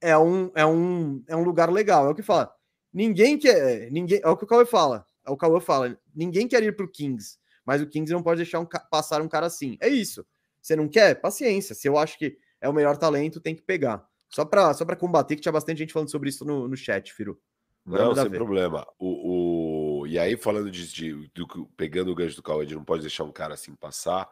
é 0.00 0.16
um, 0.16 0.50
é 0.54 0.64
um, 0.66 1.22
é 1.26 1.36
um 1.36 1.42
lugar 1.42 1.70
legal. 1.70 2.06
É 2.06 2.10
o 2.10 2.14
que 2.14 2.22
fala. 2.22 2.52
Ninguém 2.92 3.38
quer. 3.38 3.90
Ninguém, 3.90 4.20
é 4.22 4.28
o 4.28 4.36
que 4.36 4.44
o 4.44 4.46
Cauê 4.46 4.64
fala. 4.64 5.04
É 5.26 5.30
o 5.30 5.36
Cauê 5.36 5.60
fala. 5.60 5.98
Ninguém 6.14 6.48
quer 6.48 6.62
ir 6.62 6.74
para 6.74 6.86
o 6.86 6.88
Kings, 6.88 7.38
mas 7.64 7.82
o 7.82 7.86
Kings 7.86 8.12
não 8.12 8.22
pode 8.22 8.38
deixar 8.38 8.60
um, 8.60 8.66
passar 8.90 9.20
um 9.20 9.28
cara 9.28 9.46
assim. 9.46 9.76
É 9.80 9.88
isso. 9.88 10.26
Você 10.60 10.74
não 10.74 10.88
quer? 10.88 11.20
Paciência. 11.20 11.74
Se 11.74 11.88
eu 11.88 11.96
acho 11.96 12.18
que 12.18 12.36
é 12.60 12.68
o 12.68 12.72
melhor 12.72 12.96
talento, 12.96 13.40
tem 13.40 13.54
que 13.54 13.62
pegar. 13.62 14.06
Só 14.28 14.44
para 14.44 14.72
só 14.74 14.84
combater, 14.96 15.36
que 15.36 15.42
tinha 15.42 15.52
bastante 15.52 15.78
gente 15.78 15.92
falando 15.92 16.10
sobre 16.10 16.28
isso 16.28 16.44
no, 16.44 16.66
no 16.66 16.76
chat, 16.76 17.12
Firo. 17.12 17.40
Não, 17.84 18.14
sem 18.14 18.28
ver. 18.28 18.36
problema. 18.36 18.86
O, 18.98 20.00
o, 20.00 20.06
E 20.08 20.18
aí, 20.18 20.36
falando 20.36 20.70
de, 20.70 20.92
de, 20.92 21.30
de, 21.32 21.46
pegando 21.76 22.10
o 22.10 22.14
gancho 22.14 22.34
do 22.34 22.42
Cauê, 22.42 22.66
de 22.66 22.74
não 22.74 22.84
pode 22.84 23.02
deixar 23.02 23.22
um 23.22 23.30
cara 23.30 23.54
assim 23.54 23.74
passar, 23.76 24.28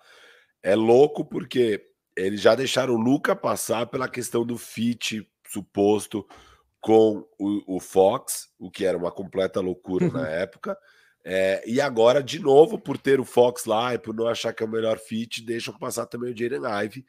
é 0.62 0.74
louco 0.74 1.24
porque 1.24 1.86
eles 2.16 2.40
já 2.40 2.54
deixaram 2.54 2.94
o 2.94 3.00
Luca 3.00 3.36
passar 3.36 3.86
pela 3.86 4.08
questão 4.08 4.44
do 4.44 4.58
fit 4.58 5.28
suposto 5.54 6.26
com 6.80 7.24
o, 7.38 7.76
o 7.76 7.80
Fox, 7.80 8.48
o 8.58 8.70
que 8.70 8.84
era 8.84 8.98
uma 8.98 9.10
completa 9.10 9.60
loucura 9.60 10.08
na 10.08 10.28
época. 10.28 10.76
É, 11.24 11.62
e 11.66 11.80
agora, 11.80 12.22
de 12.22 12.38
novo, 12.38 12.78
por 12.78 12.98
ter 12.98 13.18
o 13.18 13.24
Fox 13.24 13.64
lá 13.64 13.94
e 13.94 13.98
por 13.98 14.14
não 14.14 14.26
achar 14.26 14.52
que 14.52 14.62
é 14.62 14.66
o 14.66 14.68
melhor 14.68 14.98
fit, 14.98 15.42
deixam 15.42 15.72
passar 15.78 16.04
também 16.04 16.32
o 16.32 16.36
Jaden 16.36 16.60
Ive. 16.84 17.06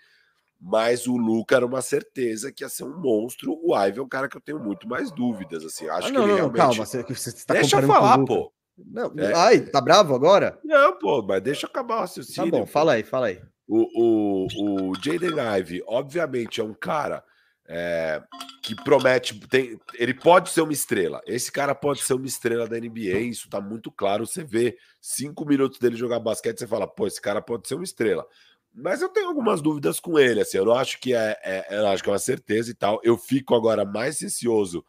Mas 0.62 1.06
o 1.06 1.18
Luca 1.18 1.58
era 1.58 1.66
uma 1.66 1.82
certeza 1.82 2.52
que 2.52 2.64
ia 2.64 2.70
ser 2.70 2.86
um 2.86 2.98
monstro. 2.98 3.60
O 3.62 3.76
Ive 3.76 4.00
é 4.00 4.02
um 4.02 4.08
cara 4.08 4.30
que 4.30 4.38
eu 4.38 4.42
tenho 4.42 4.60
muito 4.60 4.88
mais 4.88 5.12
dúvidas. 5.12 5.66
Assim, 5.66 5.90
acho 5.90 6.08
ah, 6.08 6.12
não, 6.12 6.22
que 6.22 6.26
ele 6.26 6.28
não, 6.28 6.36
realmente... 6.36 6.58
calma, 6.58 6.86
você, 6.86 7.04
você 7.04 7.46
tá 7.46 7.54
Deixa 7.56 7.82
eu 7.82 7.88
falar, 7.88 8.24
pô. 8.24 8.54
Não, 8.78 9.14
é. 9.18 9.34
Ai, 9.34 9.60
tá 9.60 9.82
bravo 9.82 10.16
agora? 10.16 10.58
Não, 10.64 10.98
pô, 10.98 11.22
mas 11.22 11.42
deixa 11.42 11.66
eu 11.66 11.70
acabar 11.70 11.98
o 11.98 12.00
raciocínio. 12.00 12.52
Tá 12.52 12.58
bom, 12.58 12.64
pô. 12.64 12.72
fala 12.72 12.94
aí, 12.94 13.04
fala 13.04 13.28
aí. 13.28 13.42
O, 13.68 14.48
o, 14.48 14.92
o 14.92 14.96
Jaden 14.96 15.36
Ive, 15.60 15.84
obviamente, 15.88 16.62
é 16.62 16.64
um 16.64 16.74
cara 16.74 17.22
é, 17.68 18.22
que 18.62 18.76
promete. 18.76 19.40
Tem, 19.48 19.80
ele 19.96 20.14
pode 20.14 20.50
ser 20.50 20.62
uma 20.62 20.74
estrela. 20.74 21.22
Esse 21.26 21.52
cara 21.52 21.74
pode 21.74 22.02
ser 22.02 22.14
uma 22.14 22.26
estrela 22.26 22.68
da 22.68 22.80
NBA, 22.80 23.20
isso 23.20 23.50
tá 23.50 23.60
muito 23.60 23.92
claro. 23.92 24.26
Você 24.26 24.44
vê 24.44 24.78
cinco 25.02 25.46
minutos 25.46 25.80
dele 25.80 25.96
jogar 25.96 26.20
basquete, 26.20 26.60
você 26.60 26.68
fala, 26.68 26.88
pô, 26.88 27.08
esse 27.08 27.22
cara 27.22 27.42
pode 27.42 27.68
ser 27.68 27.76
uma 27.76 27.84
estrela. 27.84 28.26
Mas 28.74 29.02
eu 29.02 29.10
tenho 29.10 29.28
algumas 29.28 29.62
dúvidas 29.62 30.00
com 30.02 30.20
ele, 30.20 30.42
assim, 30.42 30.58
eu 30.58 30.66
não 30.66 30.74
acho 30.74 31.00
que 31.00 31.14
é, 31.14 31.40
é 31.44 31.80
eu 31.80 31.88
acho 31.88 32.04
que 32.04 32.10
é 32.10 32.12
uma 32.12 32.20
certeza 32.20 32.70
e 32.70 32.74
tal. 32.74 33.00
Eu 33.04 33.18
fico 33.18 33.56
agora 33.56 33.86
mais 33.86 34.22
ansioso 34.22 34.86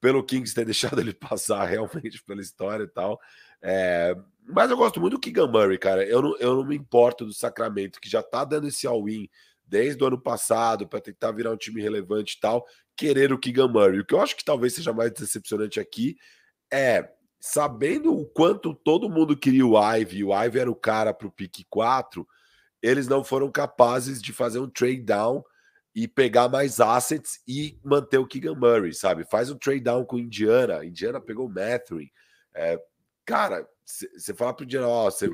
pelo 0.00 0.22
Kings 0.22 0.54
ter 0.54 0.64
deixado 0.66 1.00
ele 1.00 1.14
passar 1.14 1.64
realmente 1.64 2.22
pela 2.22 2.40
história 2.40 2.84
e 2.84 2.88
tal. 2.88 3.18
É, 3.62 4.14
mas 4.46 4.70
eu 4.70 4.76
gosto 4.76 5.00
muito 5.00 5.14
do 5.14 5.20
Keegan 5.20 5.46
Murray, 5.46 5.78
cara. 5.78 6.04
Eu 6.04 6.22
não, 6.22 6.36
eu 6.38 6.56
não 6.56 6.64
me 6.64 6.76
importo 6.76 7.24
do 7.24 7.32
Sacramento, 7.32 8.00
que 8.00 8.10
já 8.10 8.22
tá 8.22 8.44
dando 8.44 8.68
esse 8.68 8.86
all-in 8.86 9.28
desde 9.70 10.02
o 10.02 10.06
ano 10.08 10.20
passado 10.20 10.88
para 10.88 11.00
tentar 11.00 11.30
virar 11.30 11.52
um 11.52 11.56
time 11.56 11.80
relevante 11.80 12.36
e 12.36 12.40
tal, 12.40 12.66
querer 12.96 13.32
o 13.32 13.38
Keegan 13.38 13.68
Murray. 13.68 14.00
O 14.00 14.04
que 14.04 14.12
eu 14.12 14.20
acho 14.20 14.36
que 14.36 14.44
talvez 14.44 14.74
seja 14.74 14.92
mais 14.92 15.12
decepcionante 15.12 15.78
aqui 15.78 16.16
é 16.72 17.08
sabendo 17.38 18.12
o 18.14 18.26
quanto 18.26 18.74
todo 18.74 19.08
mundo 19.08 19.36
queria 19.36 19.64
o 19.64 19.78
Ivy, 19.96 20.24
o 20.24 20.44
Ivy 20.44 20.58
era 20.58 20.70
o 20.70 20.74
cara 20.74 21.14
para 21.14 21.26
o 21.26 21.32
pick 21.32 21.64
4, 21.70 22.26
eles 22.82 23.08
não 23.08 23.24
foram 23.24 23.50
capazes 23.50 24.20
de 24.20 24.32
fazer 24.32 24.58
um 24.58 24.68
trade 24.68 25.02
down 25.02 25.42
e 25.94 26.06
pegar 26.06 26.48
mais 26.48 26.80
assets 26.80 27.40
e 27.46 27.78
manter 27.82 28.18
o 28.18 28.26
Keegan 28.26 28.54
Murray, 28.54 28.92
sabe? 28.92 29.24
Faz 29.24 29.50
um 29.50 29.56
trade 29.56 29.80
down 29.80 30.04
com 30.04 30.18
Indiana, 30.18 30.84
Indiana 30.84 31.20
pegou 31.20 31.46
o 31.46 31.50
Mathurin. 31.50 32.10
É, 32.54 32.78
cara, 33.24 33.66
você 33.84 34.34
fala 34.34 34.54
pro 34.54 34.64
Indiana, 34.64 34.88
ó, 34.88 35.10
você 35.10 35.30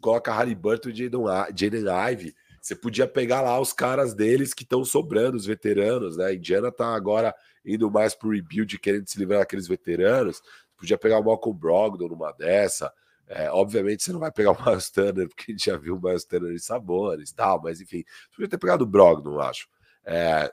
coloca 0.00 0.32
Halliburton 0.32 0.90
e 0.90 0.94
Jaden 0.94 1.84
Ivey, 2.12 2.34
você 2.60 2.74
podia 2.74 3.06
pegar 3.06 3.40
lá 3.40 3.58
os 3.60 3.72
caras 3.72 4.14
deles 4.14 4.54
que 4.54 4.62
estão 4.62 4.84
sobrando, 4.84 5.36
os 5.36 5.46
veteranos, 5.46 6.16
né? 6.16 6.26
A 6.26 6.34
Indiana 6.34 6.72
tá 6.72 6.94
agora 6.94 7.34
indo 7.64 7.90
mais 7.90 8.14
pro 8.14 8.30
rebuild, 8.30 8.78
querendo 8.78 9.08
se 9.08 9.18
livrar 9.18 9.40
daqueles 9.40 9.68
veteranos. 9.68 10.40
Podia 10.76 10.98
pegar 10.98 11.18
o 11.18 11.24
Malcolm 11.24 11.58
Brogdon 11.58 12.08
numa 12.08 12.32
dessa. 12.32 12.92
É, 13.26 13.50
obviamente 13.50 14.02
você 14.02 14.12
não 14.12 14.20
vai 14.20 14.32
pegar 14.32 14.52
o 14.52 14.56
Miles 14.64 14.90
Turner, 14.90 15.28
porque 15.28 15.52
a 15.52 15.54
gente 15.54 15.66
já 15.66 15.76
viu 15.76 15.96
o 15.96 16.02
Miles 16.02 16.24
Turner 16.24 16.52
em 16.52 16.58
sabores 16.58 17.30
e 17.30 17.34
tal, 17.34 17.60
mas 17.62 17.80
enfim, 17.80 18.04
você 18.04 18.36
podia 18.36 18.48
ter 18.48 18.58
pegado 18.58 18.84
o 18.84 18.86
Brogdon, 18.86 19.40
acho. 19.40 19.68
É, 20.04 20.52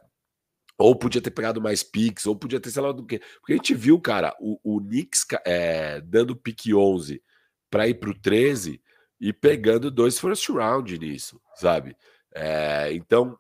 ou 0.78 0.96
podia 0.96 1.22
ter 1.22 1.32
pegado 1.32 1.62
mais 1.62 1.84
picks, 1.84 2.26
ou 2.26 2.36
podia 2.36 2.60
ter, 2.60 2.70
sei 2.70 2.82
lá 2.82 2.92
do 2.92 3.06
que. 3.06 3.20
Porque 3.40 3.54
a 3.54 3.56
gente 3.56 3.74
viu, 3.74 4.00
cara, 4.00 4.36
o, 4.40 4.60
o 4.64 4.82
Knicks 4.82 5.26
é, 5.46 6.02
dando 6.02 6.36
pique 6.36 6.74
11 6.74 7.22
para 7.70 7.88
ir 7.88 7.96
para 7.96 8.10
o 8.10 8.20
13 8.20 8.82
e 9.20 9.32
pegando 9.32 9.90
dois 9.90 10.20
first 10.20 10.50
round 10.50 10.98
nisso, 10.98 11.42
sabe? 11.56 11.96
É, 12.34 12.92
então, 12.94 13.38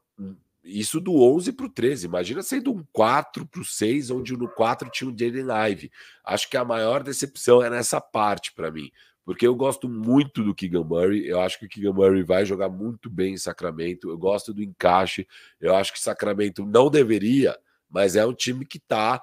isso 0.64 1.00
do 1.00 1.22
11 1.22 1.54
para 1.54 1.66
o 1.66 1.70
13. 1.70 2.08
Imagina 2.08 2.42
sendo 2.42 2.74
um 2.74 2.84
4 2.92 3.46
para 3.46 3.62
o 3.62 3.66
6, 3.66 4.10
onde 4.10 4.36
no 4.36 4.50
4 4.50 4.90
tinha 4.90 5.10
o 5.10 5.18
Jaden 5.18 5.44
Live. 5.44 5.92
Acho 6.24 6.50
que 6.50 6.58
a 6.58 6.66
maior 6.66 7.04
decepção 7.04 7.62
é 7.62 7.70
nessa 7.70 8.02
parte 8.02 8.52
para 8.54 8.72
mim. 8.72 8.90
Porque 9.24 9.46
eu 9.46 9.56
gosto 9.56 9.90
muito 9.90 10.44
do 10.44 10.54
Keegan 10.54 10.84
Murray. 10.84 11.28
Eu 11.28 11.40
acho 11.40 11.60
que 11.60 11.66
o 11.66 11.70
Keegan 11.70 11.94
Murray 11.94 12.24
vai 12.24 12.46
jogar 12.46 12.70
muito 12.70 13.10
bem 13.10 13.34
em 13.34 13.38
Sacramento. 13.38 14.10
Eu 14.10 14.18
gosto 14.18 14.54
do 14.54 14.64
encaixe. 14.64 15.28
Eu 15.60 15.76
acho 15.76 15.92
que 15.92 16.00
Sacramento 16.00 16.66
não 16.66 16.90
deveria, 16.90 17.58
mas 17.90 18.16
é 18.16 18.26
um 18.26 18.34
time 18.34 18.66
que 18.66 18.78
está 18.78 19.22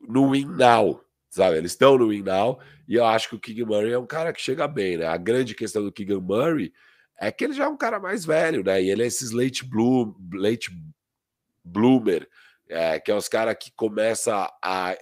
no 0.00 0.32
win 0.32 0.44
now. 0.44 1.02
Sabe? 1.32 1.56
Eles 1.56 1.72
estão 1.72 1.96
no 1.96 2.10
win 2.10 2.22
now. 2.22 2.60
E 2.86 2.94
eu 2.94 3.06
acho 3.06 3.30
que 3.30 3.34
o 3.34 3.40
Keegan 3.40 3.64
Murray 3.64 3.92
é 3.92 3.98
um 3.98 4.06
cara 4.06 4.34
que 4.34 4.40
chega 4.40 4.68
bem, 4.68 4.98
né? 4.98 5.06
A 5.06 5.16
grande 5.16 5.54
questão 5.54 5.82
do 5.82 5.90
Keegan 5.90 6.20
Murray 6.20 6.74
é 7.18 7.32
que 7.32 7.44
ele 7.44 7.54
já 7.54 7.64
é 7.64 7.68
um 7.68 7.76
cara 7.76 7.98
mais 7.98 8.26
velho, 8.26 8.62
né? 8.62 8.82
E 8.82 8.90
ele 8.90 9.02
é 9.02 9.06
esses 9.06 9.30
late, 9.30 9.64
blue, 9.64 10.14
late 10.34 10.70
bloomer, 11.64 12.28
é, 12.68 13.00
que 13.00 13.10
é 13.10 13.14
os 13.14 13.28
caras 13.28 13.56
que 13.58 13.72
começa 13.74 14.46
a, 14.62 14.94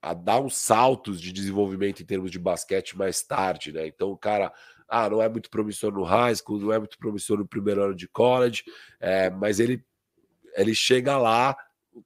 a 0.00 0.14
dar 0.14 0.40
uns 0.40 0.56
saltos 0.56 1.20
de 1.20 1.32
desenvolvimento 1.32 2.02
em 2.02 2.06
termos 2.06 2.30
de 2.30 2.38
basquete 2.38 2.96
mais 2.96 3.22
tarde, 3.22 3.70
né? 3.70 3.86
Então 3.86 4.10
o 4.10 4.16
cara 4.16 4.50
ah, 4.88 5.10
não 5.10 5.20
é 5.20 5.28
muito 5.28 5.50
promissor 5.50 5.92
no 5.92 6.02
high 6.02 6.34
school, 6.34 6.60
não 6.60 6.72
é 6.72 6.78
muito 6.78 6.96
promissor 6.96 7.36
no 7.36 7.46
primeiro 7.46 7.84
ano 7.84 7.94
de 7.94 8.08
college, 8.08 8.64
é, 8.98 9.28
mas 9.28 9.60
ele, 9.60 9.84
ele 10.56 10.74
chega 10.74 11.18
lá 11.18 11.54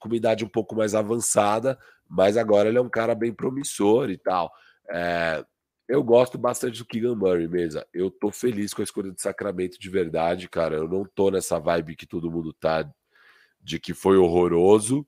com 0.00 0.08
uma 0.08 0.16
idade 0.16 0.44
um 0.44 0.48
pouco 0.48 0.74
mais 0.74 0.96
avançada, 0.96 1.78
mas 2.12 2.36
agora 2.36 2.68
ele 2.68 2.76
é 2.76 2.80
um 2.80 2.90
cara 2.90 3.14
bem 3.14 3.32
promissor 3.32 4.10
e 4.10 4.18
tal. 4.18 4.52
É, 4.90 5.42
eu 5.88 6.04
gosto 6.04 6.36
bastante 6.36 6.78
do 6.78 6.84
Keegan 6.84 7.14
Murray, 7.14 7.48
mesa. 7.48 7.86
Eu 7.92 8.10
tô 8.10 8.30
feliz 8.30 8.74
com 8.74 8.82
a 8.82 8.84
escolha 8.84 9.10
de 9.10 9.22
Sacramento 9.22 9.80
de 9.80 9.88
verdade, 9.88 10.46
cara. 10.46 10.76
Eu 10.76 10.86
não 10.86 11.06
tô 11.06 11.30
nessa 11.30 11.58
vibe 11.58 11.96
que 11.96 12.06
todo 12.06 12.30
mundo 12.30 12.52
tá 12.52 12.86
de 13.58 13.80
que 13.80 13.94
foi 13.94 14.18
horroroso. 14.18 15.06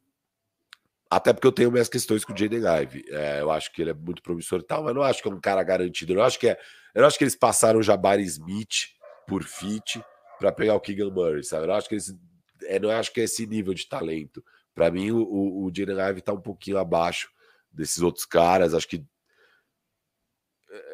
Até 1.11 1.35
porque 1.35 1.47
eu 1.47 1.53
tenho 1.53 1.71
minhas 1.71 1.91
questões 1.91 2.25
com 2.25 2.33
o 2.33 2.37
Jaden 2.37 2.63
Ive. 2.67 3.05
É, 3.11 3.43
eu 3.43 3.51
acho 3.51 3.71
que 3.71 3.83
ele 3.83 3.91
é 3.91 3.95
muito 3.95 4.23
promissor 4.23 4.61
e 4.61 4.65
tal, 4.65 4.83
mas 4.83 4.95
não 4.95 5.03
acho 5.03 5.23
que 5.23 5.29
é 5.29 5.31
um 5.31 5.41
cara 5.41 5.63
garantido. 5.63 6.15
Eu 6.15 6.23
acho 6.23 6.39
que 6.39 6.49
é. 6.49 6.59
Eu 6.95 7.05
acho 7.05 7.19
que 7.19 7.25
eles 7.25 7.37
passaram 7.37 7.81
o 7.81 7.83
Jabari 7.83 8.23
Smith 8.23 8.95
por 9.29 9.43
fit 9.43 10.03
para 10.39 10.51
pegar 10.51 10.75
o 10.75 10.81
Keegan 10.81 11.11
Murray, 11.11 11.45
sabe? 11.45 11.67
Eu 11.67 11.75
acho 11.75 11.87
que 11.87 11.97
eles. 11.97 12.17
É, 12.65 12.81
não 12.81 12.89
acho 12.91 13.13
que 13.13 13.21
é 13.21 13.25
esse 13.25 13.47
nível 13.47 13.75
de 13.75 13.87
talento. 13.87 14.43
Para 14.75 14.91
mim, 14.91 15.11
o, 15.11 15.65
o, 15.65 15.73
Jaden 15.75 16.01
Ive 16.01 16.21
tá 16.21 16.33
um 16.33 16.41
pouquinho 16.41 16.79
abaixo 16.79 17.31
desses 17.71 18.03
outros 18.03 18.25
caras. 18.25 18.75
Acho 18.75 18.89
que 18.89 19.05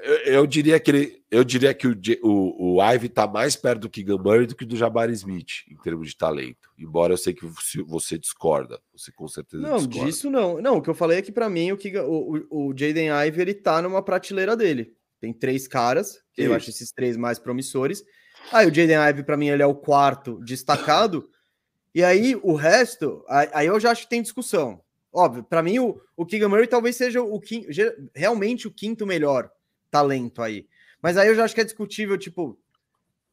eu, 0.03 0.17
eu, 0.35 0.47
diria 0.47 0.79
que 0.79 0.91
ele, 0.91 1.23
eu 1.31 1.43
diria 1.43 1.73
que 1.73 1.87
o, 1.87 1.97
o, 2.23 2.75
o 2.77 2.93
Ivy 2.93 3.07
está 3.07 3.27
mais 3.27 3.57
perto 3.57 3.83
do 3.83 3.91
Keegan 3.91 4.19
Murray 4.19 4.47
do 4.47 4.55
que 4.55 4.65
do 4.65 4.77
Jabari 4.77 5.13
Smith 5.13 5.65
em 5.71 5.77
termos 5.77 6.09
de 6.09 6.17
talento. 6.17 6.71
Embora 6.79 7.15
eu 7.15 7.17
sei 7.17 7.33
que 7.33 7.47
você 7.87 8.19
discorda, 8.19 8.79
você 8.93 9.11
com 9.11 9.27
certeza 9.27 9.63
não 9.63 9.79
discorda. 9.79 10.05
disso 10.05 10.31
não. 10.31 10.61
Não, 10.61 10.77
o 10.77 10.83
que 10.83 10.91
eu 10.91 10.95
falei 10.95 11.19
é 11.19 11.23
que 11.23 11.33
para 11.33 11.49
mim 11.49 11.73
o, 11.73 11.79
Keegan, 11.79 12.05
o, 12.05 12.47
o, 12.51 12.75
Jaden 12.77 13.11
Ivy 13.27 13.41
ele 13.41 13.55
tá 13.55 13.81
numa 13.81 14.03
prateleira 14.03 14.55
dele. 14.55 14.93
Tem 15.19 15.33
três 15.33 15.67
caras, 15.67 16.23
que 16.33 16.43
eu 16.43 16.55
acho 16.55 16.71
esses 16.71 16.93
três 16.93 17.17
mais 17.17 17.39
promissores. 17.39 18.03
Aí 18.53 18.67
o 18.67 18.75
Jaden 18.75 18.97
Ivy 19.09 19.23
para 19.23 19.37
mim 19.37 19.49
ele 19.49 19.63
é 19.63 19.67
o 19.67 19.75
quarto 19.75 20.41
destacado. 20.45 21.29
E 21.95 22.05
aí 22.05 22.37
o 22.43 22.55
resto, 22.55 23.25
aí 23.29 23.67
eu 23.67 23.81
já 23.81 23.91
acho 23.91 24.03
que 24.03 24.11
tem 24.11 24.23
discussão. 24.23 24.81
Óbvio, 25.13 25.43
para 25.43 25.63
mim 25.63 25.79
o, 25.81 26.01
o 26.17 26.25
Keegan 26.25 26.49
Murray 26.49 26.67
talvez 26.67 26.97
seja 26.97 27.21
o 27.21 27.41
quinto, 27.41 27.69
realmente 28.15 28.69
o 28.69 28.71
quinto 28.71 29.07
melhor 29.07 29.51
talento 29.91 30.41
aí. 30.41 30.69
Mas 31.03 31.17
aí 31.17 31.29
eu 31.29 31.35
já 31.35 31.45
acho 31.45 31.55
que 31.55 31.61
é 31.61 31.65
discutível, 31.65 32.17
tipo, 32.17 32.59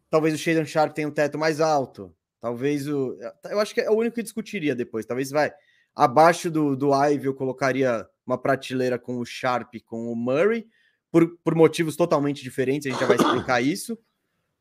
talvez 0.09 0.33
o 0.33 0.37
Shaden 0.37 0.65
Sharp 0.65 0.93
tenha 0.93 1.07
um 1.07 1.11
teto 1.11 1.37
mais 1.37 1.59
alto. 1.59 2.13
Talvez 2.39 2.87
o. 2.87 3.17
Eu 3.45 3.59
acho 3.59 3.73
que 3.73 3.81
é 3.81 3.89
o 3.89 3.95
único 3.95 4.15
que 4.15 4.23
discutiria 4.23 4.75
depois. 4.75 5.05
Talvez 5.05 5.29
vai. 5.29 5.51
Abaixo 5.95 6.49
do, 6.49 6.75
do 6.75 6.93
Ivy 6.93 7.25
eu 7.25 7.33
colocaria 7.33 8.07
uma 8.25 8.37
prateleira 8.37 8.99
com 8.99 9.17
o 9.17 9.25
Sharp 9.25 9.73
com 9.85 10.11
o 10.11 10.15
Murray, 10.15 10.67
por, 11.11 11.37
por 11.43 11.55
motivos 11.55 11.95
totalmente 11.95 12.43
diferentes, 12.43 12.85
a 12.85 12.91
gente 12.91 12.99
já 12.99 13.07
vai 13.07 13.17
explicar 13.17 13.61
isso. 13.61 13.97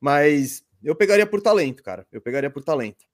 Mas 0.00 0.64
eu 0.82 0.94
pegaria 0.94 1.26
por 1.26 1.42
talento, 1.42 1.82
cara. 1.82 2.06
Eu 2.10 2.20
pegaria 2.20 2.50
por 2.50 2.62
talento. 2.62 3.04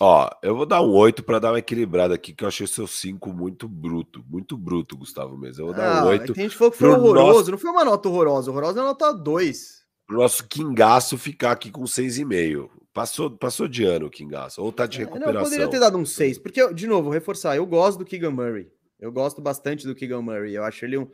Ó, 0.00 0.30
eu 0.42 0.54
vou 0.54 0.64
dar 0.64 0.80
um 0.80 0.90
8 0.90 1.24
para 1.24 1.38
dar 1.38 1.52
uma 1.52 1.58
equilibrada 1.58 2.14
aqui, 2.14 2.32
que 2.32 2.44
eu 2.44 2.48
achei 2.48 2.66
seu 2.66 2.86
5 2.86 3.32
muito 3.32 3.68
bruto. 3.68 4.24
Muito 4.28 4.56
bruto, 4.56 4.96
Gustavo 4.96 5.36
mesmo. 5.36 5.62
Eu 5.62 5.66
vou 5.66 5.74
dar 5.74 6.02
ah, 6.02 6.04
um 6.04 6.08
8. 6.08 6.32
É 6.32 6.38
a 6.38 6.42
gente 6.42 6.56
falou 6.56 6.70
que 6.70 6.78
foi 6.78 6.88
horroroso. 6.88 7.38
Nosso... 7.38 7.50
Não 7.50 7.58
foi 7.58 7.70
uma 7.70 7.84
nota 7.84 8.08
horrorosa. 8.08 8.50
Horrorosa 8.50 8.80
é 8.80 8.82
nota 8.82 9.12
2. 9.12 9.78
Pro 10.06 10.18
nosso 10.18 10.46
Kingaço 10.46 11.18
ficar 11.18 11.52
aqui 11.52 11.70
com 11.70 11.82
6,5. 11.82 12.68
Passou, 12.94 13.30
passou 13.30 13.66
de 13.66 13.84
ano 13.84 14.06
o 14.06 14.10
Kingaço. 14.10 14.62
Ou 14.62 14.72
tá 14.72 14.86
de 14.86 14.98
recuperação. 14.98 15.30
É, 15.30 15.34
não, 15.34 15.40
eu 15.40 15.44
poderia 15.44 15.68
ter 15.68 15.80
dado 15.80 15.98
um 15.98 16.06
6. 16.06 16.38
Porque, 16.38 16.72
de 16.72 16.86
novo, 16.86 17.10
reforçar. 17.10 17.56
Eu 17.56 17.66
gosto 17.66 17.98
do 17.98 18.04
Keegan 18.04 18.30
Murray. 18.30 18.70
Eu 19.00 19.10
gosto 19.10 19.40
bastante 19.40 19.86
do 19.86 19.94
Keegan 19.94 20.22
Murray. 20.22 20.54
Eu 20.54 20.64
acho 20.64 20.84
ele 20.84 20.98
um 20.98 21.08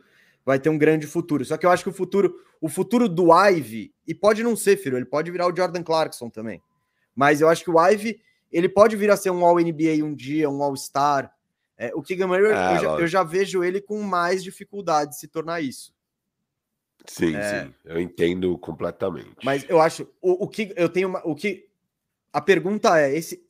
vai 0.45 0.59
ter 0.59 0.69
um 0.69 0.77
grande 0.77 1.07
futuro. 1.07 1.43
Só 1.43 1.57
que 1.57 1.65
eu 1.65 1.71
acho 1.71 1.83
que 1.83 1.89
o 1.89 1.93
futuro, 1.93 2.39
o 2.61 2.69
futuro 2.69 3.09
do 3.09 3.33
Ive, 3.33 3.91
e 4.07 4.13
pode 4.13 4.43
não 4.43 4.55
ser, 4.55 4.77
filho, 4.77 4.95
ele 4.95 5.05
pode 5.05 5.31
virar 5.31 5.47
o 5.51 5.55
Jordan 5.55 5.81
Clarkson 5.81 6.29
também. 6.29 6.61
Mas 7.15 7.41
eu 7.41 7.49
acho 7.49 7.63
que 7.63 7.71
o 7.71 7.79
Ive 7.79 8.21
ele 8.55 8.69
pode 8.69 8.95
vir 8.95 9.11
a 9.11 9.17
ser 9.17 9.31
um 9.31 9.45
All-NBA 9.45 10.01
um 10.01 10.15
dia, 10.15 10.49
um 10.49 10.63
All-Star. 10.63 11.29
É, 11.77 11.93
o 11.93 12.01
Keegan 12.01 12.27
Murray, 12.27 12.45
é, 12.45 12.49
eu, 12.49 12.79
já, 12.79 12.89
eu, 13.01 13.07
já, 13.07 13.23
vejo 13.23 13.61
ele 13.65 13.81
com 13.81 14.01
mais 14.01 14.41
dificuldade 14.41 15.11
de 15.11 15.19
se 15.19 15.27
tornar 15.27 15.59
isso. 15.59 15.93
Sim, 17.05 17.35
é, 17.35 17.65
sim, 17.65 17.73
eu 17.83 17.99
entendo 17.99 18.57
completamente. 18.57 19.35
Mas 19.43 19.65
eu 19.67 19.81
acho 19.81 20.07
o, 20.21 20.45
o 20.45 20.47
que 20.47 20.73
eu 20.77 20.87
tenho 20.87 21.09
uma, 21.09 21.21
o 21.27 21.35
que 21.35 21.67
a 22.31 22.39
pergunta 22.39 22.97
é 22.97 23.13
esse 23.15 23.45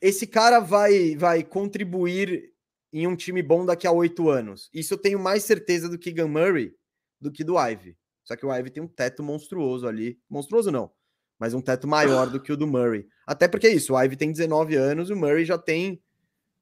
esse 0.00 0.26
cara 0.26 0.58
vai 0.58 1.14
vai 1.16 1.44
contribuir 1.44 2.50
em 2.90 3.06
um 3.06 3.14
time 3.14 3.42
bom 3.42 3.66
daqui 3.66 3.86
a 3.86 3.92
oito 3.92 4.30
anos. 4.30 4.70
Isso 4.72 4.94
eu 4.94 4.98
tenho 4.98 5.18
mais 5.18 5.44
certeza 5.44 5.86
do 5.86 5.98
Keegan 5.98 6.28
Murray 6.28 6.74
do 7.20 7.30
que 7.30 7.44
do 7.44 7.58
Ivy. 7.58 7.94
Só 8.24 8.34
que 8.36 8.46
o 8.46 8.54
Ivy 8.54 8.70
tem 8.70 8.82
um 8.82 8.88
teto 8.88 9.22
monstruoso 9.22 9.86
ali, 9.86 10.18
monstruoso 10.30 10.70
não, 10.70 10.90
mas 11.38 11.54
um 11.54 11.60
teto 11.60 11.86
maior 11.86 12.28
do 12.30 12.40
que 12.40 12.52
o 12.52 12.56
do 12.56 12.66
Murray. 12.66 13.06
Até 13.26 13.48
porque 13.48 13.66
é 13.66 13.72
isso, 13.72 13.94
o 13.94 14.02
Ivy 14.02 14.16
tem 14.16 14.30
19 14.30 14.76
anos, 14.76 15.10
o 15.10 15.16
Murray 15.16 15.44
já 15.44 15.58
tem 15.58 16.00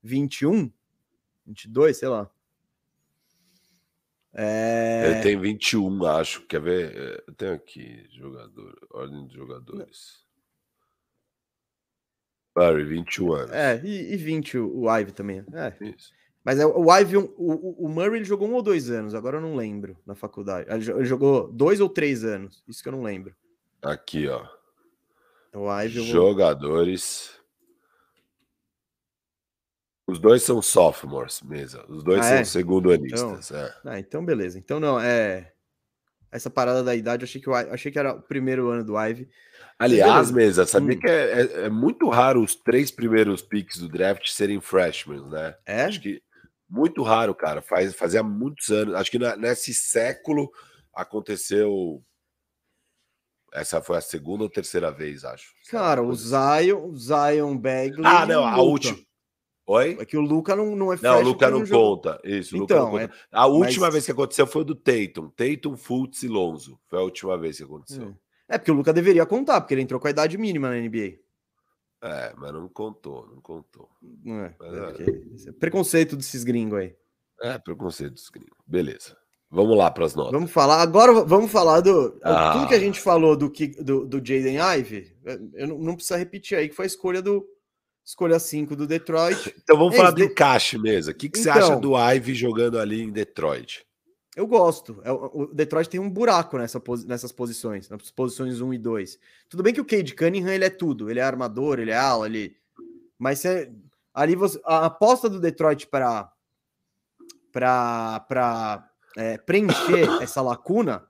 21, 0.02 0.70
22, 1.46 1.96
sei 1.96 2.08
lá. 2.08 2.30
É... 4.34 5.10
Ele 5.10 5.22
tem 5.22 5.38
21, 5.38 6.04
acho. 6.06 6.46
Quer 6.46 6.60
ver? 6.60 6.96
É, 6.96 7.24
eu 7.26 7.34
tenho 7.34 7.54
aqui 7.54 8.06
jogador, 8.10 8.74
ordem 8.90 9.26
de 9.26 9.34
jogadores. 9.34 10.22
Murray, 12.56 12.84
21 12.84 13.32
anos. 13.32 13.52
É, 13.52 13.80
e, 13.84 14.14
e 14.14 14.16
20 14.16 14.58
o, 14.58 14.98
Ivy 14.98 15.12
também. 15.12 15.44
É. 15.52 15.74
Isso. 15.80 16.12
Mas 16.44 16.58
é, 16.58 16.66
o 16.66 16.94
Ivy, 16.98 17.18
o, 17.18 17.32
o, 17.36 17.86
o 17.86 17.88
Murray 17.88 18.16
ele 18.16 18.24
jogou 18.24 18.48
um 18.48 18.54
ou 18.54 18.62
dois 18.62 18.90
anos, 18.90 19.14
agora 19.14 19.36
eu 19.36 19.40
não 19.40 19.54
lembro 19.54 19.96
na 20.04 20.14
faculdade. 20.14 20.68
Ele 20.68 21.04
jogou 21.04 21.50
dois 21.52 21.80
ou 21.80 21.88
três 21.88 22.24
anos, 22.24 22.64
isso 22.66 22.82
que 22.82 22.88
eu 22.88 22.92
não 22.92 23.02
lembro. 23.02 23.34
Aqui, 23.80 24.28
ó. 24.28 24.46
O 25.54 25.70
Ivy 25.70 26.02
Jogadores. 26.04 27.30
Os 30.06 30.18
dois 30.18 30.42
são 30.42 30.60
sophomores, 30.60 31.40
mesa. 31.42 31.84
Os 31.88 32.02
dois 32.02 32.20
ah, 32.20 32.24
são 32.24 32.36
é? 32.38 32.44
segundo 32.44 32.90
anistas. 32.90 33.50
Então, 33.50 33.58
é. 33.58 33.74
ah, 33.86 33.98
então 33.98 34.24
beleza. 34.24 34.58
Então 34.58 34.80
não, 34.80 35.00
é. 35.00 35.52
Essa 36.30 36.48
parada 36.48 36.82
da 36.82 36.96
idade, 36.96 37.22
eu 37.22 37.26
achei 37.26 37.40
que, 37.40 37.48
eu 37.48 37.54
achei 37.54 37.92
que 37.92 37.98
era 37.98 38.14
o 38.14 38.22
primeiro 38.22 38.70
ano 38.70 38.82
do 38.82 38.98
Ivy. 38.98 39.28
Aliás, 39.78 40.30
mesa, 40.30 40.64
sabia 40.64 40.96
hum. 40.96 41.00
que 41.00 41.06
é, 41.06 41.40
é, 41.40 41.64
é, 41.64 41.68
muito 41.68 42.08
raro 42.08 42.42
os 42.42 42.54
três 42.54 42.90
primeiros 42.90 43.42
picks 43.42 43.78
do 43.78 43.88
draft 43.88 44.26
serem 44.30 44.60
freshmen, 44.60 45.20
né? 45.28 45.54
É? 45.66 45.84
Acho 45.84 46.00
que 46.00 46.22
muito 46.68 47.02
raro, 47.02 47.34
cara. 47.34 47.60
Faz, 47.60 47.94
fazia 47.94 48.22
muitos 48.22 48.70
anos. 48.70 48.94
Acho 48.94 49.10
que 49.10 49.18
na, 49.18 49.36
nesse 49.36 49.74
século 49.74 50.50
aconteceu 50.94 52.02
essa 53.52 53.82
foi 53.82 53.98
a 53.98 54.00
segunda 54.00 54.44
ou 54.44 54.50
terceira 54.50 54.90
vez, 54.90 55.24
acho. 55.24 55.52
Cara, 55.70 56.02
o 56.02 56.14
Zion, 56.14 56.90
o 56.90 56.96
Zion 56.96 57.56
Bagley. 57.56 58.02
Ah, 58.04 58.26
não, 58.26 58.46
a 58.46 58.60
última. 58.60 58.98
Oi? 59.66 59.96
É 60.00 60.04
que 60.04 60.16
o 60.16 60.20
Luca 60.20 60.56
não, 60.56 60.74
não 60.74 60.92
é 60.92 60.98
Não, 61.00 61.18
o 61.18 61.22
Luca 61.22 61.48
não, 61.50 61.64
conta. 61.64 62.20
Isso, 62.24 62.56
então, 62.56 62.84
não 62.84 62.90
conta. 62.90 63.04
É... 63.04 63.10
A 63.30 63.46
última 63.46 63.86
Mas... 63.86 63.94
vez 63.94 64.04
que 64.04 64.12
aconteceu 64.12 64.46
foi 64.46 64.64
do 64.64 64.74
Tatum. 64.74 65.30
Tatum, 65.30 65.76
Fultz 65.76 66.22
e 66.22 66.28
Lonzo. 66.28 66.80
Foi 66.88 66.98
a 66.98 67.02
última 67.02 67.38
vez 67.38 67.58
que 67.58 67.62
aconteceu. 67.62 68.14
É. 68.48 68.56
é, 68.56 68.58
porque 68.58 68.70
o 68.70 68.74
Luca 68.74 68.92
deveria 68.92 69.24
contar, 69.24 69.60
porque 69.60 69.74
ele 69.74 69.82
entrou 69.82 70.00
com 70.00 70.08
a 70.08 70.10
idade 70.10 70.36
mínima 70.36 70.68
na 70.68 70.76
NBA. 70.76 71.20
É, 72.02 72.34
mas 72.36 72.52
não 72.52 72.68
contou, 72.68 73.28
não 73.28 73.40
contou. 73.40 73.88
Não 74.02 74.44
é, 74.44 74.56
mas, 74.58 75.46
é, 75.46 75.50
é. 75.50 75.52
Preconceito 75.52 76.16
desses 76.16 76.42
gringos 76.42 76.80
aí. 76.80 76.96
É, 77.40 77.58
preconceito 77.58 78.14
desses 78.14 78.30
gringos. 78.30 78.58
Beleza. 78.66 79.16
Vamos 79.52 79.76
lá 79.76 79.90
para 79.90 80.06
as 80.06 80.14
notas. 80.14 80.32
Vamos 80.32 80.50
falar. 80.50 80.80
Agora 80.80 81.12
vamos 81.24 81.52
falar 81.52 81.80
do. 81.80 82.18
Ah. 82.22 82.54
Tudo 82.54 82.68
que 82.68 82.74
a 82.74 82.78
gente 82.78 82.98
falou 82.98 83.36
do, 83.36 83.52
do, 83.80 84.06
do 84.06 84.16
Jaden 84.16 84.56
Ive, 84.78 85.14
eu 85.52 85.68
não, 85.68 85.78
não 85.78 85.94
precisa 85.94 86.16
repetir 86.16 86.56
aí, 86.56 86.70
que 86.70 86.74
foi 86.74 86.86
a 86.86 86.88
escolha 86.88 87.20
do. 87.20 87.46
Escolha 88.02 88.38
5 88.38 88.74
do 88.74 88.86
Detroit. 88.86 89.54
Então 89.62 89.76
vamos 89.76 89.94
é, 89.94 89.96
falar 89.98 90.10
do 90.10 90.16
de... 90.16 90.24
encaixe 90.24 90.76
mesmo. 90.78 91.12
O 91.12 91.14
que, 91.14 91.28
que 91.28 91.38
então, 91.38 91.52
você 91.52 91.58
acha 91.58 91.76
do 91.76 91.94
Ive 91.96 92.34
jogando 92.34 92.78
ali 92.78 93.02
em 93.02 93.12
Detroit? 93.12 93.86
Eu 94.34 94.46
gosto. 94.46 95.00
É, 95.04 95.12
o 95.12 95.50
Detroit 95.52 95.88
tem 95.88 96.00
um 96.00 96.10
buraco 96.10 96.56
nessa, 96.56 96.82
nessas 97.06 97.30
posições, 97.30 97.88
nas 97.90 98.10
posições 98.10 98.60
1 98.60 98.74
e 98.74 98.78
2. 98.78 99.18
Tudo 99.50 99.62
bem 99.62 99.74
que 99.74 99.80
o 99.80 99.84
Cade 99.84 100.14
Cunningham 100.14 100.52
ele 100.52 100.64
é 100.64 100.70
tudo. 100.70 101.10
Ele 101.10 101.20
é 101.20 101.22
armador, 101.22 101.78
ele 101.78 101.90
é 101.90 101.96
ala, 101.96 102.26
ele. 102.26 102.56
Mas 103.18 103.38
você, 103.38 103.70
ali 104.14 104.34
você, 104.34 104.58
a 104.64 104.86
aposta 104.86 105.28
do 105.28 105.38
Detroit 105.38 105.86
para 105.86 106.32
para 107.52 108.91
é, 109.16 109.38
preencher 109.38 110.08
essa 110.22 110.40
lacuna 110.40 111.06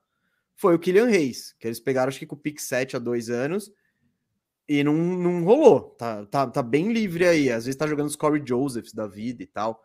foi 0.55 0.74
o 0.74 0.78
Kylian 0.78 1.07
Reis, 1.07 1.55
que 1.59 1.66
eles 1.66 1.80
pegaram 1.80 2.09
acho 2.09 2.18
que 2.18 2.26
com 2.26 2.36
o 2.36 2.38
pick 2.38 2.61
7 2.61 2.96
há 2.96 2.98
dois 2.98 3.30
anos 3.30 3.72
e 4.68 4.84
não, 4.84 4.94
não 4.94 5.44
rolou. 5.44 5.90
Tá, 5.98 6.24
tá, 6.26 6.46
tá 6.46 6.62
bem 6.62 6.92
livre 6.92 7.26
aí. 7.26 7.50
Às 7.50 7.64
vezes 7.64 7.76
tá 7.76 7.86
jogando 7.86 8.07
os 8.07 8.16
Corey 8.16 8.42
Josephs 8.44 8.92
da 8.92 9.07
vida 9.07 9.42
e 9.42 9.46
tal. 9.46 9.82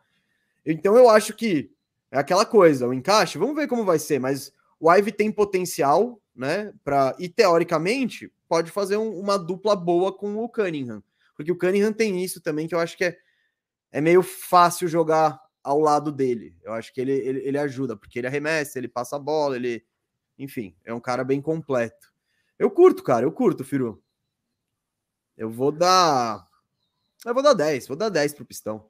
Então 0.65 0.95
eu 0.95 1.09
acho 1.09 1.33
que 1.33 1.71
é 2.11 2.19
aquela 2.19 2.45
coisa, 2.45 2.87
o 2.87 2.93
encaixe, 2.93 3.37
vamos 3.37 3.55
ver 3.55 3.67
como 3.67 3.83
vai 3.83 3.99
ser, 3.99 4.19
mas 4.19 4.51
o 4.79 4.91
Ive 4.91 5.11
tem 5.11 5.31
potencial, 5.31 6.21
né? 6.35 6.73
Pra, 6.83 7.15
e 7.19 7.27
teoricamente 7.27 8.31
pode 8.47 8.71
fazer 8.71 8.97
um, 8.97 9.19
uma 9.19 9.37
dupla 9.37 9.75
boa 9.75 10.15
com 10.15 10.37
o 10.37 10.47
Cunningham. 10.47 11.03
Porque 11.35 11.51
o 11.51 11.57
Cunningham 11.57 11.91
tem 11.91 12.23
isso 12.23 12.41
também 12.41 12.67
que 12.67 12.75
eu 12.75 12.79
acho 12.79 12.97
que 12.97 13.05
é, 13.05 13.17
é 13.91 13.99
meio 13.99 14.23
fácil 14.23 14.87
jogar 14.87 15.39
ao 15.67 15.81
lado 15.81 16.13
dele. 16.13 16.55
Eu 16.63 16.71
acho 16.71 16.93
que 16.93 17.01
ele, 17.01 17.11
ele, 17.11 17.39
ele 17.41 17.57
ajuda, 17.57 17.97
porque 17.97 18.17
ele 18.17 18.27
arremessa, 18.27 18.79
ele 18.79 18.87
passa 18.87 19.17
a 19.17 19.19
bola, 19.19 19.57
ele. 19.57 19.85
Enfim, 20.39 20.73
é 20.85 20.93
um 20.93 20.99
cara 20.99 21.25
bem 21.25 21.41
completo. 21.41 22.13
Eu 22.57 22.71
curto, 22.71 23.03
cara, 23.03 23.25
eu 23.25 23.31
curto, 23.33 23.65
Firu. 23.65 24.01
Eu 25.35 25.49
vou 25.49 25.71
dar. 25.71 26.47
Eu 27.25 27.33
vou 27.33 27.43
dar 27.43 27.53
10, 27.53 27.87
vou 27.87 27.97
dar 27.97 28.07
10 28.07 28.33
pro 28.33 28.45
Pistão. 28.45 28.89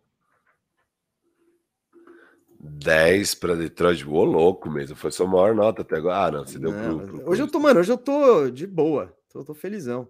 10 2.59 3.35
para 3.35 3.55
Detroit, 3.55 4.07
ô 4.07 4.23
louco 4.23 4.69
mesmo. 4.69 4.95
Foi 4.95 5.11
sua 5.11 5.25
maior 5.25 5.55
nota 5.55 5.81
até 5.81 5.95
agora. 5.95 6.27
Ah, 6.27 6.31
não, 6.31 6.45
você 6.45 6.59
deu 6.59 6.71
não, 6.71 6.99
pro, 6.99 7.07
pro, 7.07 7.29
Hoje 7.29 7.41
eu 7.41 7.47
tô, 7.49 7.59
mano, 7.59 7.79
hoje 7.79 7.91
eu 7.91 7.97
tô 7.97 8.51
de 8.51 8.67
boa. 8.67 9.17
Tô, 9.29 9.43
tô 9.43 9.55
felizão. 9.55 10.07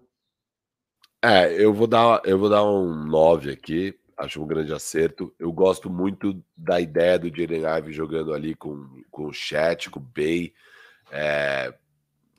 É, 1.22 1.50
eu 1.52 1.72
vou 1.72 1.86
dar, 1.86 2.20
eu 2.26 2.38
vou 2.38 2.50
dar 2.50 2.64
um 2.64 3.04
9 3.06 3.52
aqui. 3.52 3.97
Acho 4.18 4.42
um 4.42 4.46
grande 4.46 4.72
acerto. 4.72 5.32
Eu 5.38 5.52
gosto 5.52 5.88
muito 5.88 6.42
da 6.56 6.80
ideia 6.80 7.18
do 7.18 7.28
Jaden 7.28 7.64
Ive 7.64 7.92
jogando 7.92 8.34
ali 8.34 8.54
com, 8.54 9.02
com 9.10 9.26
o 9.26 9.32
Chat, 9.32 9.88
com 9.88 10.00
o 10.00 10.02
Bay. 10.02 10.52
É, 11.12 11.72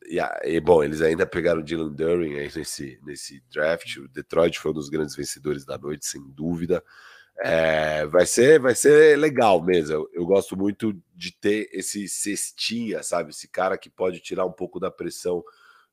e, 0.06 0.18
e, 0.44 0.60
bom, 0.60 0.84
eles 0.84 1.02
ainda 1.02 1.26
pegaram 1.26 1.62
o 1.62 1.64
Dylan 1.64 1.94
Durin 1.94 2.34
nesse, 2.34 3.00
nesse 3.04 3.42
draft. 3.50 3.98
O 3.98 4.08
Detroit 4.10 4.60
foi 4.60 4.72
um 4.72 4.74
dos 4.74 4.90
grandes 4.90 5.16
vencedores 5.16 5.64
da 5.64 5.78
noite, 5.78 6.06
sem 6.06 6.22
dúvida. 6.32 6.84
É, 7.42 8.06
vai 8.08 8.26
ser 8.26 8.60
vai 8.60 8.76
ser 8.76 9.18
legal 9.18 9.64
mesmo. 9.64 9.94
Eu, 9.94 10.10
eu, 10.12 10.26
gosto 10.26 10.58
muito 10.58 10.94
de 11.16 11.32
ter 11.32 11.70
esse 11.72 12.10
cestinha, 12.10 13.02
sabe? 13.02 13.30
Esse 13.30 13.48
cara 13.48 13.78
que 13.78 13.90
pode 13.90 14.20
tirar 14.20 14.46
um 14.46 14.52
pouco 14.52 14.80
da 14.80 14.92
pressão 14.92 15.42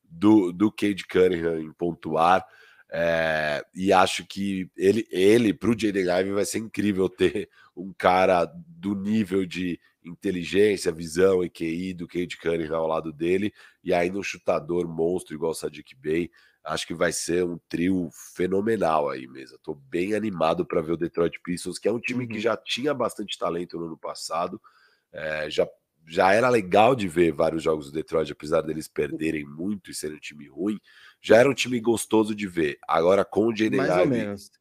do, 0.03 0.51
do 0.51 0.69
Cade 0.69 1.07
Cunningham 1.07 1.59
em 1.61 1.71
pontuar. 1.71 2.45
É, 2.89 3.65
e 3.75 3.91
acho 3.91 4.25
que 4.25 4.69
ele, 4.77 5.05
ele 5.11 5.53
para 5.53 5.69
o 5.69 5.77
Jaden 5.77 6.09
Ive 6.09 6.31
vai 6.31 6.45
ser 6.45 6.59
incrível 6.59 7.09
ter 7.09 7.49
um 7.75 7.93
cara 7.93 8.45
do 8.45 8.95
nível 8.95 9.45
de 9.45 9.79
inteligência, 10.03 10.91
visão 10.91 11.43
e 11.43 11.49
QI 11.49 11.93
do 11.93 12.07
Cade 12.07 12.37
Cunningham 12.37 12.77
ao 12.77 12.87
lado 12.87 13.11
dele, 13.11 13.53
e 13.83 13.93
ainda 13.93 14.17
um 14.17 14.23
chutador 14.23 14.87
monstro 14.87 15.35
igual 15.35 15.51
o 15.51 15.55
Sadiq 15.55 15.95
Bey. 15.95 16.31
Acho 16.63 16.87
que 16.87 16.93
vai 16.93 17.11
ser 17.13 17.45
um 17.45 17.57
trio 17.69 18.09
fenomenal 18.35 19.09
aí 19.09 19.27
mesmo. 19.27 19.55
Estou 19.55 19.75
bem 19.75 20.15
animado 20.15 20.65
para 20.65 20.81
ver 20.81 20.93
o 20.93 20.97
Detroit 20.97 21.39
Pistons, 21.41 21.79
que 21.79 21.87
é 21.87 21.91
um 21.91 21.99
time 21.99 22.23
uhum. 22.23 22.29
que 22.29 22.39
já 22.39 22.57
tinha 22.57 22.93
bastante 22.93 23.37
talento 23.37 23.77
no 23.77 23.85
ano 23.85 23.97
passado. 23.97 24.61
É, 25.13 25.49
já, 25.49 25.67
já 26.05 26.33
era 26.33 26.49
legal 26.49 26.93
de 26.93 27.07
ver 27.07 27.31
vários 27.31 27.63
jogos 27.63 27.85
do 27.85 27.93
Detroit, 27.93 28.31
apesar 28.31 28.61
deles 28.61 28.87
perderem 28.87 29.45
muito 29.45 29.91
e 29.91 29.93
serem 29.93 30.17
um 30.17 30.19
time 30.19 30.47
ruim. 30.47 30.77
Já 31.21 31.37
era 31.37 31.49
um 31.49 31.53
time 31.53 31.79
gostoso 31.79 32.33
de 32.35 32.47
ver. 32.47 32.77
Agora 32.87 33.25
com 33.25 33.47
o 33.47 33.55
Jaden 33.55 33.77
Mais 33.77 33.97
ou 33.97 34.07
menos. 34.07 34.51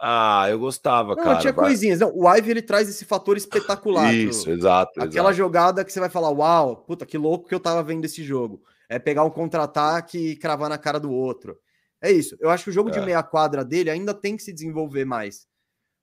Ah, 0.00 0.46
eu 0.48 0.58
gostava, 0.58 1.16
não, 1.16 1.24
cara. 1.24 1.38
Tinha 1.40 1.52
vai... 1.52 1.66
coisinhas. 1.66 1.98
Não, 1.98 2.12
o 2.14 2.32
Ivy 2.32 2.50
ele 2.50 2.62
traz 2.62 2.88
esse 2.88 3.04
fator 3.04 3.36
espetacular. 3.36 4.14
Isso, 4.14 4.48
exato. 4.48 4.92
Aquela 5.00 5.30
exato. 5.30 5.34
jogada 5.34 5.84
que 5.84 5.92
você 5.92 5.98
vai 5.98 6.08
falar: 6.08 6.30
Uau, 6.30 6.76
puta, 6.76 7.04
que 7.04 7.18
louco 7.18 7.48
que 7.48 7.54
eu 7.54 7.60
tava 7.60 7.82
vendo 7.82 8.04
esse 8.04 8.22
jogo 8.22 8.62
é 8.88 8.98
pegar 8.98 9.24
um 9.24 9.30
contra-ataque 9.30 10.18
e 10.18 10.36
cravar 10.36 10.70
na 10.70 10.78
cara 10.78 10.98
do 10.98 11.12
outro. 11.12 11.58
É 12.00 12.10
isso. 12.10 12.36
Eu 12.40 12.48
acho 12.48 12.64
que 12.64 12.70
o 12.70 12.72
jogo 12.72 12.88
é. 12.90 12.92
de 12.92 13.00
meia 13.00 13.22
quadra 13.22 13.64
dele 13.64 13.90
ainda 13.90 14.14
tem 14.14 14.36
que 14.36 14.42
se 14.42 14.52
desenvolver 14.52 15.04
mais. 15.04 15.46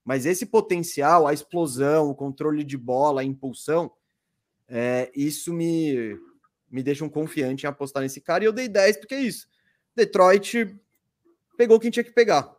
Mas 0.04 0.26
esse 0.26 0.46
potencial, 0.46 1.26
a 1.26 1.34
explosão, 1.34 2.10
o 2.10 2.16
controle 2.16 2.64
de 2.64 2.78
bola, 2.78 3.22
a 3.22 3.24
impulsão, 3.24 3.92
é, 4.68 5.12
isso 5.16 5.52
me, 5.52 6.16
me 6.70 6.84
deixa 6.84 7.04
um 7.04 7.10
confiante 7.10 7.66
em 7.66 7.70
apostar 7.70 8.04
nesse 8.04 8.22
cara. 8.22 8.44
E 8.44 8.48
eu 8.48 8.54
dei 8.54 8.68
10 8.68 8.98
porque 8.98 9.16
é 9.16 9.22
isso. 9.22 9.48
Detroit 9.96 10.76
pegou 11.58 11.80
quem 11.80 11.92
tinha 11.92 12.04
que 12.04 12.12
pegar. 12.12 12.54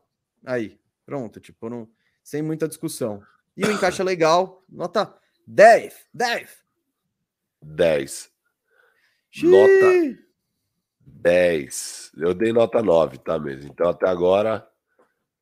Aí, 0.44 0.78
pronto, 1.04 1.40
tipo, 1.40 1.68
não, 1.68 1.88
sem 2.22 2.42
muita 2.42 2.68
discussão. 2.68 3.22
E 3.56 3.64
o 3.64 3.70
encaixe 3.72 4.00
é 4.00 4.04
legal, 4.04 4.62
nota 4.68 5.14
10, 5.46 6.06
10. 6.12 6.64
10. 7.62 8.30
Nota 9.42 10.18
10. 11.00 12.12
Eu 12.16 12.34
dei 12.34 12.52
nota 12.52 12.82
9, 12.82 13.18
tá 13.18 13.38
mesmo? 13.38 13.70
Então 13.70 13.88
até 13.88 14.08
agora 14.08 14.66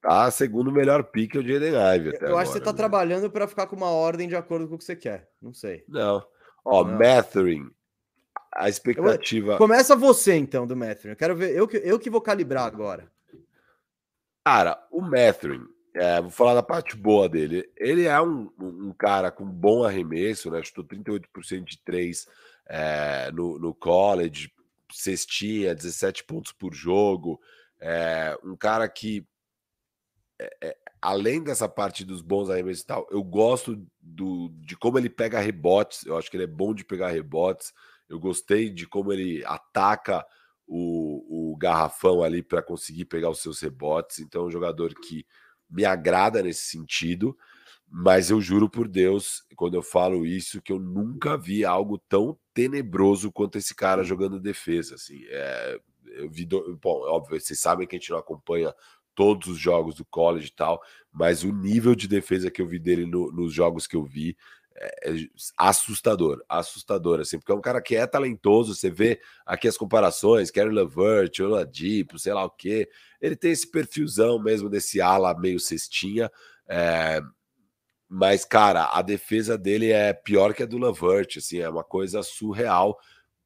tá 0.00 0.30
segundo 0.30 0.70
melhor 0.70 1.04
pique 1.04 1.38
o 1.38 1.42
Jaden 1.42 1.74
Ive. 1.74 2.08
eu 2.20 2.28
agora, 2.28 2.42
acho 2.42 2.52
que 2.52 2.58
você 2.58 2.64
tá 2.64 2.72
né? 2.72 2.76
trabalhando 2.76 3.30
para 3.30 3.48
ficar 3.48 3.66
com 3.66 3.76
uma 3.76 3.90
ordem 3.90 4.28
de 4.28 4.36
acordo 4.36 4.68
com 4.68 4.74
o 4.74 4.78
que 4.78 4.84
você 4.84 4.96
quer. 4.96 5.30
Não 5.40 5.52
sei. 5.54 5.84
Não. 5.88 6.24
Ó, 6.64 6.84
Não. 6.84 6.98
Mathering. 6.98 7.70
A 8.54 8.68
expectativa. 8.68 9.58
Começa 9.58 9.96
você 9.96 10.36
então 10.36 10.66
do 10.66 10.76
Mathering. 10.76 11.10
Eu 11.10 11.16
quero 11.16 11.36
ver. 11.36 11.56
Eu 11.56 11.66
que, 11.66 11.76
eu 11.78 11.98
que 11.98 12.08
vou 12.08 12.20
calibrar 12.20 12.66
agora. 12.66 13.10
Cara, 14.44 14.86
o 14.90 15.00
Mathering. 15.00 15.66
É, 15.96 16.20
vou 16.20 16.30
falar 16.30 16.54
da 16.54 16.62
parte 16.62 16.96
boa 16.96 17.28
dele. 17.28 17.70
Ele 17.76 18.06
é 18.06 18.20
um, 18.20 18.50
um 18.58 18.92
cara 18.92 19.30
com 19.30 19.44
bom 19.44 19.84
arremesso, 19.84 20.50
né? 20.50 20.62
Chutou 20.62 20.84
38% 20.84 21.64
de 21.64 21.78
3 21.84 22.26
é, 22.66 23.30
no, 23.32 23.58
no 23.58 23.72
college, 23.72 24.52
cestinha, 24.92 25.74
17 25.74 26.24
pontos 26.24 26.52
por 26.52 26.74
jogo. 26.74 27.40
É, 27.80 28.36
um 28.42 28.56
cara 28.56 28.88
que, 28.88 29.26
é, 30.40 30.76
além 31.00 31.42
dessa 31.42 31.68
parte 31.68 32.04
dos 32.04 32.22
bons 32.22 32.50
arremessos 32.50 32.82
e 32.82 32.86
tal, 32.86 33.06
eu 33.10 33.22
gosto 33.22 33.86
do, 34.00 34.48
de 34.60 34.76
como 34.76 34.98
ele 34.98 35.08
pega 35.08 35.38
rebotes. 35.38 36.04
Eu 36.06 36.16
acho 36.16 36.28
que 36.28 36.36
ele 36.36 36.44
é 36.44 36.48
bom 36.48 36.74
de 36.74 36.84
pegar 36.84 37.10
rebotes. 37.10 37.72
Eu 38.14 38.20
gostei 38.20 38.70
de 38.70 38.86
como 38.86 39.12
ele 39.12 39.44
ataca 39.44 40.24
o, 40.66 41.52
o 41.52 41.56
garrafão 41.56 42.22
ali 42.22 42.42
para 42.42 42.62
conseguir 42.62 43.04
pegar 43.04 43.30
os 43.30 43.40
seus 43.40 43.60
rebotes. 43.60 44.18
Então, 44.20 44.44
é 44.44 44.46
um 44.46 44.50
jogador 44.50 44.94
que 44.94 45.26
me 45.68 45.84
agrada 45.84 46.42
nesse 46.42 46.62
sentido. 46.62 47.36
Mas 47.88 48.30
eu 48.30 48.40
juro 48.40 48.68
por 48.68 48.88
Deus, 48.88 49.44
quando 49.54 49.74
eu 49.74 49.82
falo 49.82 50.26
isso, 50.26 50.62
que 50.62 50.72
eu 50.72 50.78
nunca 50.78 51.36
vi 51.36 51.64
algo 51.64 51.98
tão 52.08 52.38
tenebroso 52.52 53.30
quanto 53.30 53.58
esse 53.58 53.74
cara 53.74 54.02
jogando 54.02 54.40
defesa. 54.40 54.94
Assim, 54.94 55.22
é, 55.28 55.80
eu 56.06 56.30
vi, 56.30 56.44
do... 56.44 56.76
bom, 56.76 57.02
óbvio, 57.08 57.38
vocês 57.38 57.60
sabem 57.60 57.86
que 57.86 57.94
a 57.94 57.98
gente 57.98 58.10
não 58.10 58.18
acompanha 58.18 58.74
todos 59.14 59.48
os 59.48 59.58
jogos 59.58 59.94
do 59.94 60.04
college 60.04 60.48
e 60.48 60.54
tal, 60.54 60.82
mas 61.12 61.44
o 61.44 61.52
nível 61.52 61.94
de 61.94 62.08
defesa 62.08 62.50
que 62.50 62.60
eu 62.60 62.66
vi 62.66 62.78
dele 62.78 63.06
no, 63.06 63.30
nos 63.30 63.52
jogos 63.52 63.86
que 63.86 63.94
eu 63.94 64.04
vi 64.04 64.36
é, 64.76 65.10
é 65.10 65.14
assustador, 65.56 66.42
assustador, 66.48 67.20
assim, 67.20 67.38
porque 67.38 67.52
é 67.52 67.54
um 67.54 67.60
cara 67.60 67.80
que 67.80 67.96
é 67.96 68.06
talentoso, 68.06 68.74
você 68.74 68.90
vê 68.90 69.20
aqui 69.46 69.68
as 69.68 69.76
comparações, 69.76 70.50
Karen 70.50 70.72
Levert, 70.72 71.40
Oladipo, 71.40 72.18
sei 72.18 72.32
lá 72.32 72.44
o 72.44 72.50
que, 72.50 72.88
ele 73.20 73.36
tem 73.36 73.52
esse 73.52 73.70
perfilzão 73.70 74.42
mesmo 74.42 74.68
desse 74.68 75.00
ala 75.00 75.38
meio 75.38 75.60
cestinha, 75.60 76.30
é, 76.68 77.20
mas, 78.08 78.44
cara, 78.44 78.90
a 78.92 79.02
defesa 79.02 79.58
dele 79.58 79.90
é 79.90 80.12
pior 80.12 80.54
que 80.54 80.62
a 80.62 80.66
do 80.66 80.78
Lavert, 80.78 81.38
assim, 81.38 81.58
é 81.58 81.68
uma 81.68 81.82
coisa 81.82 82.22
surreal. 82.22 82.96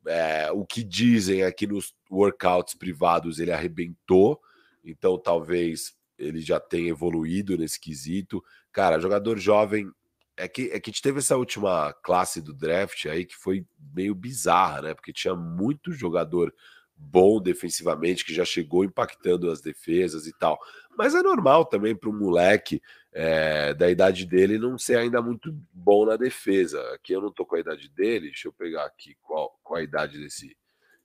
É, 0.06 0.50
o 0.52 0.64
que 0.64 0.82
dizem 0.84 1.42
aqui 1.42 1.66
nos 1.66 1.94
workouts 2.10 2.74
privados, 2.74 3.38
ele 3.38 3.52
arrebentou, 3.52 4.38
então 4.84 5.18
talvez 5.18 5.94
ele 6.18 6.40
já 6.40 6.58
tenha 6.60 6.90
evoluído 6.90 7.56
nesse 7.56 7.80
quesito. 7.80 8.42
Cara, 8.72 9.00
jogador 9.00 9.38
jovem. 9.38 9.90
É 10.39 10.47
que, 10.47 10.70
é 10.72 10.78
que 10.78 10.93
teve 11.03 11.18
essa 11.18 11.36
última 11.36 11.93
classe 12.03 12.41
do 12.41 12.55
draft 12.55 13.07
aí 13.07 13.24
que 13.24 13.34
foi 13.34 13.66
meio 13.93 14.14
bizarra, 14.14 14.82
né? 14.82 14.95
Porque 14.95 15.12
tinha 15.12 15.34
muito 15.34 15.93
jogador 15.93 16.55
bom 16.97 17.41
defensivamente 17.41 18.24
que 18.24 18.34
já 18.34 18.45
chegou 18.45 18.84
impactando 18.84 19.51
as 19.51 19.61
defesas 19.61 20.26
e 20.26 20.32
tal. 20.39 20.59
Mas 20.97 21.14
é 21.14 21.22
normal 21.22 21.64
também 21.64 21.95
para 21.95 22.11
um 22.11 22.18
moleque 22.18 22.82
é, 23.12 23.72
da 23.74 23.89
idade 23.89 24.26
dele 24.26 24.59
não 24.59 24.76
ser 24.76 24.99
ainda 24.99 25.22
muito 25.22 25.53
bom 25.72 26.05
na 26.05 26.16
defesa. 26.16 26.80
Aqui 26.95 27.12
eu 27.12 27.20
não 27.20 27.32
tô 27.32 27.47
com 27.47 27.57
a 27.57 27.61
idade 27.61 27.89
dele, 27.89 28.26
deixa 28.28 28.49
eu 28.49 28.53
pegar 28.53 28.84
aqui 28.84 29.16
qual, 29.22 29.59
qual 29.62 29.78
a 29.78 29.82
idade 29.82 30.18
desse, 30.18 30.57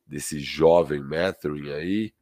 desse 0.06 0.40
jovem 0.40 1.02
Mathurin 1.02 1.72
aí. 1.72 2.14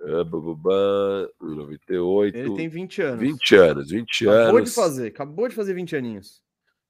Uh, 0.00 1.28
98. 1.40 2.36
Ele 2.36 2.54
tem 2.54 2.68
20 2.68 3.02
anos. 3.02 3.20
20 3.20 3.56
anos, 3.56 3.90
20 3.90 4.28
acabou 4.28 4.34
anos. 4.34 4.44
Acabou 4.44 4.60
de 4.62 4.70
fazer, 4.70 5.06
acabou 5.08 5.48
de 5.48 5.54
fazer 5.54 5.74
20 5.74 5.96
aninhos. 5.96 6.42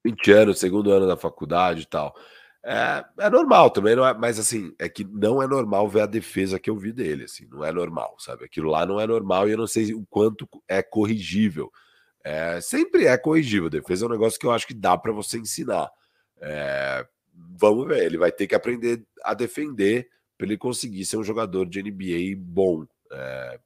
20 0.05 0.31
anos, 0.31 0.59
segundo 0.59 0.91
ano 0.91 1.07
da 1.07 1.17
faculdade 1.17 1.81
e 1.81 1.85
tal. 1.85 2.15
É, 2.63 3.05
é 3.19 3.29
normal 3.29 3.69
também, 3.69 3.95
não 3.95 4.05
é, 4.05 4.13
mas 4.13 4.37
assim, 4.37 4.73
é 4.77 4.89
que 4.89 5.03
não 5.05 5.41
é 5.41 5.47
normal 5.47 5.87
ver 5.87 6.01
a 6.01 6.05
defesa 6.05 6.59
que 6.59 6.69
eu 6.69 6.75
vi 6.75 6.91
dele, 6.91 7.23
assim, 7.23 7.47
não 7.49 7.63
é 7.63 7.71
normal, 7.71 8.15
sabe? 8.19 8.45
Aquilo 8.45 8.69
lá 8.69 8.85
não 8.85 8.99
é 8.99 9.07
normal 9.07 9.47
e 9.47 9.51
eu 9.53 9.57
não 9.57 9.67
sei 9.67 9.93
o 9.93 10.05
quanto 10.09 10.47
é 10.67 10.83
corrigível. 10.83 11.71
É, 12.23 12.59
sempre 12.59 13.05
é 13.05 13.17
corrigível. 13.17 13.69
Defesa 13.69 14.05
é 14.05 14.07
um 14.07 14.11
negócio 14.11 14.39
que 14.39 14.45
eu 14.45 14.51
acho 14.51 14.67
que 14.67 14.73
dá 14.73 14.97
para 14.97 15.11
você 15.11 15.39
ensinar. 15.39 15.89
É, 16.41 17.05
vamos 17.57 17.87
ver, 17.87 18.05
ele 18.05 18.17
vai 18.17 18.31
ter 18.31 18.45
que 18.45 18.55
aprender 18.55 19.03
a 19.23 19.33
defender 19.33 20.09
para 20.37 20.45
ele 20.47 20.57
conseguir 20.57 21.05
ser 21.05 21.17
um 21.17 21.23
jogador 21.23 21.65
de 21.65 21.81
NBA 21.81 22.35
bom. 22.37 22.85
É, 23.11 23.59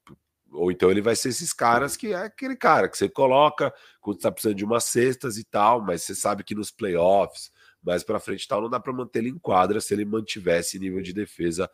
ou 0.51 0.71
então 0.71 0.91
ele 0.91 1.01
vai 1.01 1.15
ser 1.15 1.29
esses 1.29 1.51
caras 1.51 1.97
que 1.97 2.13
é 2.13 2.15
aquele 2.15 2.55
cara 2.55 2.87
que 2.87 2.97
você 2.97 3.09
coloca 3.09 3.73
quando 3.99 4.17
está 4.17 4.31
precisando 4.31 4.55
de 4.55 4.65
umas 4.65 4.83
cestas 4.83 5.37
e 5.37 5.43
tal, 5.43 5.81
mas 5.81 6.03
você 6.03 6.13
sabe 6.13 6.43
que 6.43 6.53
nos 6.53 6.71
playoffs, 6.71 7.51
mais 7.81 8.03
para 8.03 8.19
frente 8.19 8.47
tal, 8.47 8.61
não 8.61 8.69
dá 8.69 8.79
para 8.79 8.93
manter 8.93 9.19
ele 9.19 9.29
em 9.29 9.39
quadra 9.39 9.81
se 9.81 9.93
ele 9.93 10.05
mantivesse 10.05 10.79
nível 10.79 11.01
de 11.01 11.13
defesa 11.13 11.69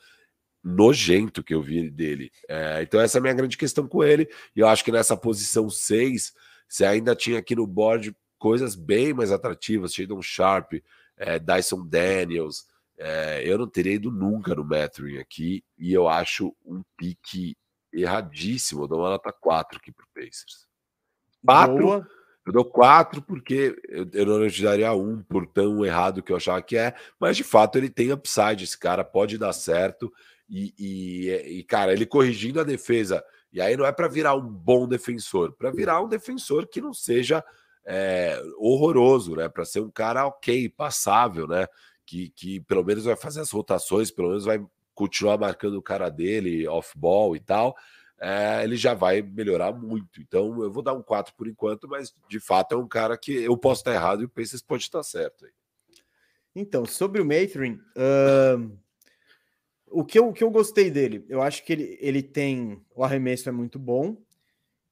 nojento 0.64 1.44
que 1.44 1.54
eu 1.54 1.62
vi 1.62 1.90
dele. 1.90 2.32
É, 2.48 2.82
então 2.82 3.00
essa 3.00 3.18
é 3.18 3.20
a 3.20 3.22
minha 3.22 3.34
grande 3.34 3.58
questão 3.58 3.88
com 3.88 4.04
ele. 4.04 4.30
E 4.56 4.60
eu 4.60 4.68
acho 4.68 4.84
que 4.84 4.92
nessa 4.92 5.16
posição 5.16 5.70
6, 5.70 6.34
você 6.68 6.86
ainda 6.86 7.16
tinha 7.16 7.40
aqui 7.40 7.56
no 7.56 7.68
board 7.68 8.16
coisas 8.38 8.76
bem 8.76 9.14
mais 9.14 9.32
atrativas, 9.32 9.94
Shadon 9.94 10.22
Sharp, 10.22 10.74
é, 11.18 11.40
Dyson 11.40 11.86
Daniels. 11.86 12.66
É, 13.02 13.42
eu 13.46 13.58
não 13.58 13.66
teria 13.66 13.94
ido 13.94 14.12
nunca 14.12 14.54
no 14.54 14.66
Mathurin 14.66 15.20
aqui, 15.20 15.64
e 15.78 15.94
eu 15.94 16.10
acho 16.10 16.54
um 16.66 16.84
pique 16.98 17.56
erradíssimo. 17.94 18.84
Eu 18.84 18.88
dou 18.88 19.00
uma 19.00 19.12
nota 19.12 19.32
4 19.32 19.78
aqui 19.78 19.92
para 19.92 20.04
o 20.04 20.10
Pacers. 20.14 20.68
4. 21.46 22.06
Eu 22.46 22.54
dou 22.54 22.66
4 22.66 23.22
porque 23.22 23.80
eu, 23.88 24.10
eu 24.12 24.26
não 24.26 24.50
te 24.50 24.62
daria 24.62 24.92
um 24.94 25.22
por 25.24 25.48
tão 25.48 25.86
errado 25.86 26.22
que 26.22 26.32
eu 26.32 26.38
achava 26.38 26.62
que 26.62 26.76
é, 26.76 26.94
mas 27.20 27.38
de 27.38 27.44
fato 27.44 27.78
ele 27.78 27.90
tem 27.90 28.12
upside. 28.12 28.64
Esse 28.64 28.78
cara 28.78 29.04
pode 29.04 29.38
dar 29.38 29.54
certo. 29.54 30.12
E, 30.50 30.74
e, 30.78 31.60
e 31.60 31.64
cara, 31.64 31.94
ele 31.94 32.06
corrigindo 32.06 32.60
a 32.60 32.64
defesa. 32.64 33.24
E 33.54 33.62
aí 33.62 33.78
não 33.78 33.86
é 33.86 33.92
para 33.92 34.08
virar 34.08 34.36
um 34.36 34.48
bom 34.48 34.88
defensor, 34.88 35.54
para 35.54 35.72
virar 35.72 36.02
um 36.02 36.08
defensor 36.08 36.68
que 36.68 36.82
não 36.82 36.94
seja 36.94 37.44
é, 37.86 38.42
horroroso, 38.58 39.36
né? 39.36 39.48
Para 39.48 39.66
ser 39.66 39.80
um 39.80 39.90
cara 39.90 40.26
ok, 40.26 40.70
passável, 40.70 41.48
né? 41.48 41.68
Que, 42.10 42.30
que 42.32 42.60
pelo 42.62 42.84
menos 42.84 43.04
vai 43.04 43.16
fazer 43.16 43.40
as 43.40 43.52
rotações, 43.52 44.10
pelo 44.10 44.30
menos 44.30 44.44
vai 44.44 44.60
continuar 44.96 45.38
marcando 45.38 45.76
o 45.76 45.82
cara 45.82 46.10
dele 46.10 46.68
off-ball 46.68 47.36
e 47.36 47.40
tal, 47.40 47.78
é, 48.20 48.64
ele 48.64 48.76
já 48.76 48.96
vai 48.96 49.22
melhorar 49.22 49.72
muito. 49.72 50.20
Então 50.20 50.64
eu 50.64 50.72
vou 50.72 50.82
dar 50.82 50.94
um 50.94 51.04
4 51.04 51.36
por 51.36 51.48
enquanto, 51.48 51.88
mas 51.88 52.12
de 52.28 52.40
fato 52.40 52.74
é 52.74 52.78
um 52.80 52.88
cara 52.88 53.16
que 53.16 53.32
eu 53.32 53.56
posso 53.56 53.82
estar 53.82 53.94
errado 53.94 54.24
e 54.24 54.26
o 54.26 54.30
Pacers 54.30 54.64
pode 54.64 54.82
estar 54.82 55.04
certo. 55.04 55.46
Aí. 55.46 55.52
Então, 56.56 56.84
sobre 56.84 57.22
o 57.22 57.26
Mathurin, 57.26 57.80
uh, 57.96 58.76
o, 59.86 60.04
que 60.04 60.18
eu, 60.18 60.30
o 60.30 60.34
que 60.34 60.44
eu 60.44 60.50
gostei 60.50 60.90
dele, 60.90 61.24
eu 61.30 61.44
acho 61.44 61.64
que 61.64 61.74
ele, 61.74 61.96
ele 62.02 62.24
tem. 62.24 62.84
O 62.96 63.04
arremesso 63.04 63.50
é 63.50 63.52
muito 63.52 63.78
bom 63.78 64.18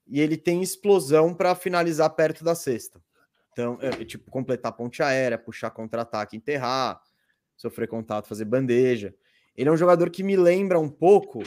e 0.05 0.21
ele 0.21 0.37
tem 0.37 0.61
explosão 0.61 1.33
para 1.33 1.55
finalizar 1.55 2.11
perto 2.11 2.43
da 2.43 2.53
cesta. 2.53 3.01
Então, 3.57 3.79
é, 3.81 4.05
tipo, 4.05 4.29
completar 4.29 4.71
ponte 4.71 5.01
aérea, 5.01 5.35
puxar 5.35 5.71
contra-ataque, 5.71 6.37
enterrar, 6.37 7.01
sofrer 7.57 7.87
contato, 7.87 8.27
fazer 8.27 8.45
bandeja. 8.45 9.13
Ele 9.55 9.69
é 9.69 9.71
um 9.71 9.77
jogador 9.77 10.09
que 10.11 10.23
me 10.23 10.37
lembra 10.37 10.79
um 10.79 10.89
pouco 10.89 11.41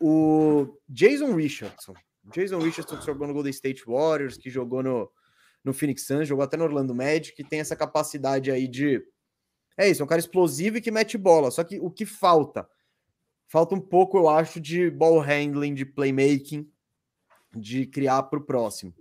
o 0.00 0.78
Jason 0.88 1.34
Richardson. 1.34 1.94
Jason 2.32 2.58
Richardson 2.58 2.96
que 2.98 3.06
jogou 3.06 3.26
no 3.26 3.34
Golden 3.34 3.50
State 3.50 3.84
Warriors, 3.86 4.36
que 4.36 4.50
jogou 4.50 4.82
no, 4.82 5.10
no 5.62 5.72
Phoenix 5.72 6.06
Suns, 6.06 6.26
jogou 6.26 6.42
até 6.42 6.56
no 6.56 6.64
Orlando 6.64 6.94
Magic, 6.94 7.34
que 7.34 7.44
tem 7.44 7.60
essa 7.60 7.76
capacidade 7.76 8.50
aí 8.50 8.66
de. 8.66 9.02
É 9.76 9.88
isso, 9.88 10.02
é 10.02 10.04
um 10.04 10.08
cara 10.08 10.18
explosivo 10.18 10.78
e 10.78 10.80
que 10.80 10.90
mete 10.90 11.18
bola. 11.18 11.50
Só 11.50 11.62
que 11.62 11.78
o 11.78 11.90
que 11.90 12.06
falta? 12.06 12.66
Falta 13.46 13.74
um 13.74 13.80
pouco, 13.80 14.16
eu 14.16 14.28
acho, 14.28 14.58
de 14.58 14.90
ball 14.90 15.20
handling, 15.20 15.74
de 15.74 15.84
playmaking, 15.84 16.68
de 17.54 17.86
criar 17.86 18.24
para 18.24 18.38
o 18.38 18.44
próximo. 18.44 18.94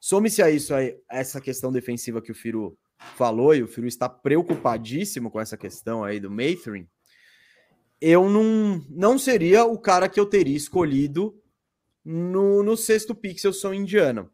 Some-se 0.00 0.42
a 0.42 0.50
isso 0.50 0.74
aí, 0.74 0.98
essa 1.10 1.40
questão 1.40 1.70
defensiva 1.70 2.22
que 2.22 2.32
o 2.32 2.34
Firu 2.34 2.76
falou, 2.98 3.54
e 3.54 3.62
o 3.62 3.68
Firu 3.68 3.86
está 3.86 4.08
preocupadíssimo 4.08 5.30
com 5.30 5.40
essa 5.40 5.56
questão 5.56 6.02
aí 6.02 6.18
do 6.18 6.30
Mathurin 6.30 6.88
eu 8.00 8.28
não, 8.28 8.84
não 8.90 9.18
seria 9.18 9.64
o 9.64 9.78
cara 9.78 10.08
que 10.08 10.20
eu 10.20 10.26
teria 10.26 10.56
escolhido 10.56 11.34
no, 12.04 12.62
no 12.62 12.76
sexto 12.76 13.14
pick 13.14 13.38
se 13.38 13.46
eu 13.46 13.52
sou 13.52 13.74
indiano. 13.74 14.30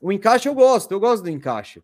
O 0.00 0.12
encaixe 0.12 0.48
eu 0.48 0.54
gosto, 0.54 0.92
eu 0.92 1.00
gosto 1.00 1.22
do 1.22 1.30
encaixe. 1.30 1.82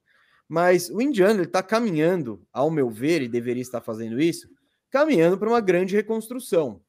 Mas 0.49 0.91
o 0.91 1.01
indiano 1.01 1.41
ele 1.41 1.47
está 1.47 1.63
caminhando, 1.63 2.45
ao 2.53 2.71
meu 2.71 2.91
ver, 2.91 3.23
e 3.23 3.29
deveria 3.29 3.63
estar 3.63 3.81
fazendo 3.81 4.21
isso, 4.21 4.49
caminhando 4.91 5.39
para 5.39 5.49
uma 5.49 5.61
grande 5.61 5.95
reconstrução. 5.95 6.83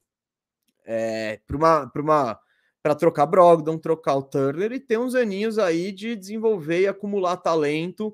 É, 0.84 1.40
para 1.46 1.56
uma, 1.56 1.92
uma 1.94 2.40
para 2.82 2.94
trocar 2.96 3.26
Brogdon, 3.26 3.78
trocar 3.78 4.16
o 4.16 4.22
Turner 4.22 4.72
e 4.72 4.80
ter 4.80 4.98
uns 4.98 5.14
aninhos 5.14 5.58
aí 5.58 5.92
de 5.92 6.16
desenvolver 6.16 6.80
e 6.80 6.88
acumular 6.88 7.36
talento 7.36 8.12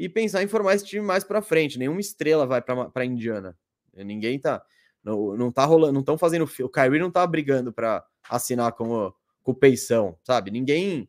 e 0.00 0.08
pensar 0.08 0.42
em 0.42 0.48
formar 0.48 0.74
esse 0.74 0.86
time 0.86 1.04
mais 1.04 1.22
para 1.22 1.42
frente. 1.42 1.78
Nenhuma 1.78 2.00
estrela 2.00 2.46
vai 2.46 2.62
para 2.62 3.04
Indiana. 3.04 3.54
Ninguém 3.94 4.40
tá. 4.40 4.64
Não, 5.04 5.36
não 5.36 5.52
tá 5.52 5.66
rolando, 5.66 5.92
não 5.92 6.00
estão 6.00 6.16
fazendo. 6.16 6.50
O 6.60 6.68
Kyrie 6.70 6.98
não 6.98 7.10
tá 7.10 7.26
brigando 7.26 7.70
para 7.70 8.02
assinar 8.26 8.72
com 8.72 8.88
o, 8.88 9.14
com 9.42 9.52
o 9.52 9.54
Peição, 9.54 10.16
sabe? 10.24 10.50
Ninguém. 10.50 11.06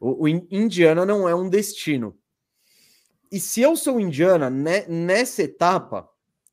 O, 0.00 0.24
o, 0.24 0.28
Indiana 0.28 1.06
não 1.06 1.28
é 1.28 1.34
um 1.34 1.48
destino. 1.48 2.18
E 3.30 3.38
se 3.38 3.60
eu 3.60 3.76
sou 3.76 4.00
Indiana, 4.00 4.50
né, 4.50 4.84
nessa 4.88 5.44
etapa, 5.44 6.10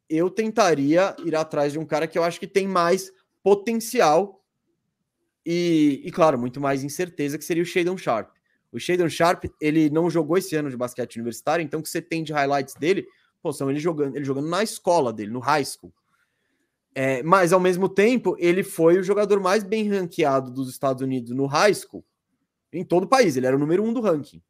eu 0.08 0.30
tentaria 0.30 1.16
ir 1.26 1.36
atrás 1.36 1.74
de 1.74 1.80
um 1.80 1.86
cara 1.86 2.08
que 2.08 2.18
eu 2.20 2.24
acho 2.24 2.40
que 2.40 2.48
tem 2.48 2.68
mais 2.68 3.12
potencial 3.42 4.46
e, 5.44 6.04
e 6.06 6.12
claro, 6.12 6.38
muito 6.38 6.62
mais 6.62 6.84
incerteza, 6.84 7.40
que 7.40 7.44
seria 7.44 7.64
o 7.64 7.66
Shadon 7.66 7.98
Sharp. 7.98 8.39
O 8.72 8.80
Shadon 8.80 9.10
Sharp, 9.10 9.46
ele 9.60 9.90
não 9.90 10.10
jogou 10.10 10.38
esse 10.38 10.56
ano 10.56 10.70
de 10.70 10.78
basquete 10.78 11.16
universitário, 11.16 11.64
então 11.64 11.80
o 11.80 11.84
que 11.84 11.90
você 11.90 12.02
tem 12.02 12.24
de 12.24 12.32
highlights 12.32 12.76
dele, 12.76 13.08
pô, 13.42 13.52
são 13.52 13.70
ele 13.70 13.80
jogando, 13.80 14.16
ele 14.16 14.26
jogando 14.26 14.48
na 14.48 14.62
escola 14.62 15.12
dele, 15.12 15.32
no 15.32 15.40
high 15.40 15.66
school. 15.66 15.94
É, 16.94 17.24
mas 17.24 17.54
ao 17.54 17.60
mesmo 17.60 17.88
tempo, 17.88 18.36
ele 18.40 18.64
foi 18.64 19.00
o 19.00 19.04
jogador 19.04 19.40
mais 19.40 19.64
bem 19.64 19.88
ranqueado 19.88 20.52
dos 20.52 20.70
Estados 20.70 21.02
Unidos 21.02 21.32
no 21.32 21.46
high 21.46 21.74
school, 21.74 22.04
em 22.74 22.84
todo 22.84 23.04
o 23.04 23.08
país. 23.08 23.38
Ele 23.38 23.48
era 23.48 23.56
o 23.56 23.60
número 23.60 23.84
um 23.84 23.94
do 23.94 24.02
ranking. 24.02 24.42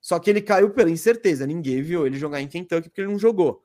Só 0.00 0.18
que 0.18 0.30
ele 0.30 0.40
caiu 0.40 0.70
pela 0.70 0.90
incerteza. 0.90 1.46
Ninguém 1.46 1.82
viu 1.82 2.06
ele 2.06 2.18
jogar 2.18 2.40
em 2.40 2.48
Kentucky 2.48 2.88
porque 2.88 3.00
ele 3.00 3.10
não 3.10 3.18
jogou. 3.18 3.62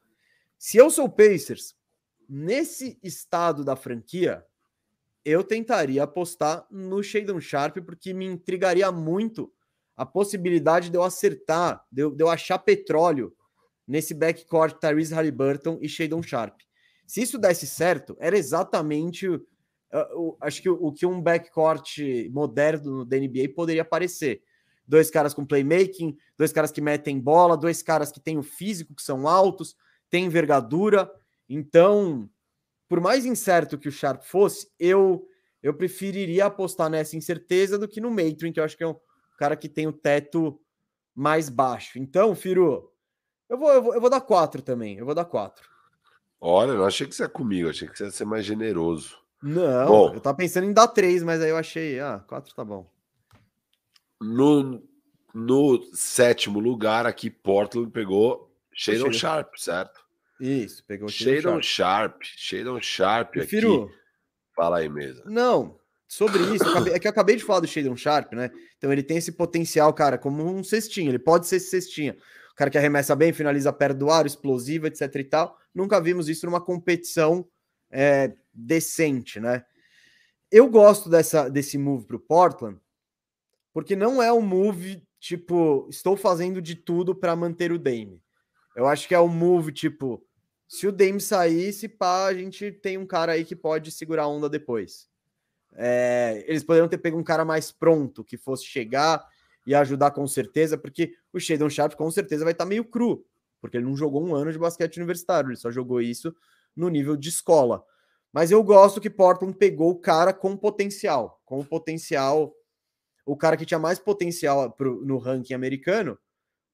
Se 0.57 0.77
eu 0.77 0.89
sou 0.89 1.05
o 1.05 1.09
Pacers, 1.09 1.75
nesse 2.27 2.99
estado 3.03 3.63
da 3.63 3.75
franquia, 3.75 4.45
eu 5.23 5.43
tentaria 5.43 6.03
apostar 6.03 6.65
no 6.69 7.01
Shadon 7.01 7.39
Sharp, 7.39 7.77
porque 7.85 8.13
me 8.13 8.25
intrigaria 8.25 8.91
muito 8.91 9.51
a 9.95 10.05
possibilidade 10.05 10.89
de 10.89 10.97
eu 10.97 11.03
acertar, 11.03 11.83
de 11.91 12.01
eu, 12.01 12.11
de 12.11 12.23
eu 12.23 12.29
achar 12.29 12.59
petróleo 12.59 13.33
nesse 13.87 14.13
backcourt 14.13 14.77
Tyrese 14.79 15.13
Halliburton 15.13 15.77
e 15.81 15.87
Shadon 15.87 16.21
Sharp. 16.21 16.59
Se 17.05 17.21
isso 17.21 17.37
desse 17.37 17.67
certo, 17.67 18.17
era 18.19 18.37
exatamente 18.37 19.27
uh, 19.27 19.39
uh, 20.15 20.37
acho 20.41 20.61
que 20.61 20.69
o, 20.69 20.73
o, 20.73 20.91
que 20.91 21.05
um 21.05 21.21
backcourt 21.21 21.99
moderno 22.31 23.05
da 23.05 23.17
NBA 23.17 23.49
poderia 23.55 23.85
parecer. 23.85 24.41
Dois 24.87 25.09
caras 25.09 25.33
com 25.33 25.45
playmaking, 25.45 26.17
dois 26.37 26.51
caras 26.51 26.71
que 26.71 26.81
metem 26.81 27.19
bola, 27.19 27.57
dois 27.57 27.81
caras 27.81 28.11
que 28.11 28.19
têm 28.19 28.37
o 28.37 28.43
físico, 28.43 28.93
que 28.93 29.01
são 29.01 29.27
altos, 29.27 29.75
têm 30.09 30.25
envergadura. 30.25 31.09
Então, 31.47 32.29
por 32.87 32.99
mais 32.99 33.25
incerto 33.25 33.77
que 33.77 33.87
o 33.87 33.91
Sharp 33.91 34.23
fosse, 34.23 34.67
eu 34.79 35.27
eu 35.65 35.73
preferiria 35.73 36.45
apostar 36.45 36.91
nessa 36.91 37.17
incerteza 37.17 37.79
do 37.79 37.87
que 37.87 37.99
no 37.99 38.11
Matron, 38.11 38.53
que 38.53 38.59
eu 38.59 38.63
acho 38.63 38.77
que 38.77 38.83
é 38.83 38.87
um 38.87 38.95
cara 39.37 39.55
que 39.55 39.69
tem 39.69 39.87
o 39.87 39.93
teto 39.93 40.59
mais 41.13 41.49
baixo. 41.49 41.97
Então, 41.97 42.35
Firo, 42.35 42.91
eu 43.49 43.57
vou, 43.57 43.71
eu 43.71 43.81
vou, 43.81 43.93
eu 43.95 44.01
vou 44.01 44.09
dar 44.09 44.21
quatro 44.21 44.61
também. 44.61 44.97
Eu 44.97 45.05
vou 45.05 45.15
dar 45.15 45.25
quatro. 45.25 45.67
Olha, 46.39 46.73
não 46.73 46.85
achei 46.85 47.07
que 47.07 47.15
você 47.15 47.23
ia 47.23 47.29
comigo, 47.29 47.69
achei 47.69 47.87
que 47.87 47.97
você 47.97 48.05
ia 48.05 48.11
ser 48.11 48.25
mais 48.25 48.45
generoso. 48.45 49.17
Não, 49.41 49.87
bom, 49.87 50.13
eu 50.13 50.19
tava 50.19 50.37
pensando 50.37 50.65
em 50.65 50.73
dar 50.73 50.87
três, 50.87 51.23
mas 51.23 51.41
aí 51.41 51.49
eu 51.49 51.57
achei, 51.57 51.99
ah, 51.99 52.23
quatro 52.27 52.53
tá 52.53 52.63
bom. 52.63 52.89
No, 54.21 54.81
no 55.33 55.83
sétimo 55.93 56.59
lugar 56.59 57.05
aqui, 57.05 57.29
Portland 57.29 57.91
pegou 57.91 58.51
Shadon 58.73 59.11
Sharp, 59.11 59.55
certo? 59.57 60.05
Isso, 60.39 60.83
pegou 60.85 61.07
Shadon 61.07 61.61
Sharp. 61.61 62.21
Shadon 62.23 62.81
Sharp 62.81 63.31
Prefiro... 63.31 63.83
aqui. 63.83 63.95
Fala 64.55 64.79
aí 64.79 64.89
mesmo. 64.89 65.23
Não, 65.25 65.77
sobre 66.07 66.43
isso, 66.55 66.67
acabei, 66.67 66.93
é 66.93 66.99
que 66.99 67.07
eu 67.07 67.11
acabei 67.11 67.35
de 67.35 67.43
falar 67.43 67.61
do 67.61 67.67
Shadon 67.67 67.95
Sharp, 67.95 68.33
né? 68.33 68.51
Então 68.77 68.91
ele 68.91 69.03
tem 69.03 69.17
esse 69.17 69.31
potencial, 69.31 69.93
cara, 69.93 70.17
como 70.17 70.43
um 70.43 70.63
cestinho. 70.63 71.09
Ele 71.09 71.19
pode 71.19 71.47
ser 71.47 71.59
cestinha. 71.59 72.15
O 72.51 72.55
cara 72.55 72.69
que 72.69 72.77
arremessa 72.77 73.15
bem, 73.15 73.33
finaliza 73.33 73.73
perto 73.73 73.97
do 73.97 74.09
ar, 74.09 74.25
explosivo, 74.25 74.87
etc 74.87 75.13
e 75.15 75.23
tal. 75.23 75.57
Nunca 75.73 75.99
vimos 75.99 76.29
isso 76.29 76.45
numa 76.45 76.61
competição 76.61 77.45
é, 77.91 78.33
decente, 78.53 79.39
né? 79.39 79.65
Eu 80.51 80.69
gosto 80.69 81.09
dessa, 81.09 81.49
desse 81.49 81.77
move 81.77 82.05
para 82.05 82.15
o 82.15 82.19
Portland, 82.19 82.79
porque 83.73 83.95
não 83.95 84.21
é 84.21 84.31
um 84.31 84.41
move 84.41 85.03
tipo, 85.19 85.87
estou 85.89 86.15
fazendo 86.15 86.61
de 86.61 86.75
tudo 86.75 87.15
para 87.15 87.35
manter 87.35 87.71
o 87.71 87.79
Dame. 87.79 88.21
Eu 88.75 88.87
acho 88.87 89.07
que 89.07 89.15
é 89.15 89.19
um 89.19 89.27
move 89.27 89.71
tipo, 89.71 90.23
se 90.67 90.87
o 90.87 90.91
Dame 90.91 91.19
sair, 91.19 91.73
se 91.73 91.89
pá, 91.89 92.27
a 92.27 92.33
gente 92.33 92.71
tem 92.71 92.97
um 92.97 93.05
cara 93.05 93.33
aí 93.33 93.43
que 93.43 93.55
pode 93.55 93.91
segurar 93.91 94.23
a 94.23 94.27
onda 94.27 94.47
depois. 94.47 95.09
É, 95.75 96.43
eles 96.47 96.63
poderiam 96.63 96.87
ter 96.87 96.97
pego 96.97 97.17
um 97.17 97.23
cara 97.23 97.43
mais 97.43 97.71
pronto, 97.71 98.23
que 98.23 98.37
fosse 98.37 98.65
chegar 98.65 99.27
e 99.65 99.75
ajudar 99.75 100.11
com 100.11 100.25
certeza, 100.27 100.77
porque 100.77 101.13
o 101.33 101.39
Shadon 101.39 101.69
Sharp 101.69 101.93
com 101.93 102.09
certeza 102.09 102.43
vai 102.43 102.53
estar 102.53 102.63
tá 102.63 102.69
meio 102.69 102.85
cru, 102.85 103.25
porque 103.59 103.77
ele 103.77 103.85
não 103.85 103.95
jogou 103.95 104.25
um 104.25 104.35
ano 104.35 104.51
de 104.51 104.59
basquete 104.59 104.97
universitário, 104.97 105.49
ele 105.49 105.57
só 105.57 105.71
jogou 105.71 106.01
isso 106.01 106.33
no 106.75 106.87
nível 106.87 107.17
de 107.17 107.29
escola. 107.29 107.83
Mas 108.31 108.51
eu 108.51 108.61
gosto 108.63 109.01
que 109.01 109.09
Portland 109.09 109.57
pegou 109.57 109.91
o 109.91 109.99
cara 109.99 110.33
com 110.33 110.55
potencial, 110.57 111.41
com 111.45 111.59
o 111.59 111.65
potencial, 111.65 112.53
o 113.25 113.35
cara 113.35 113.57
que 113.57 113.65
tinha 113.65 113.79
mais 113.79 113.97
potencial 113.97 114.71
pro, 114.71 115.03
no 115.05 115.17
ranking 115.17 115.53
americano 115.53 116.17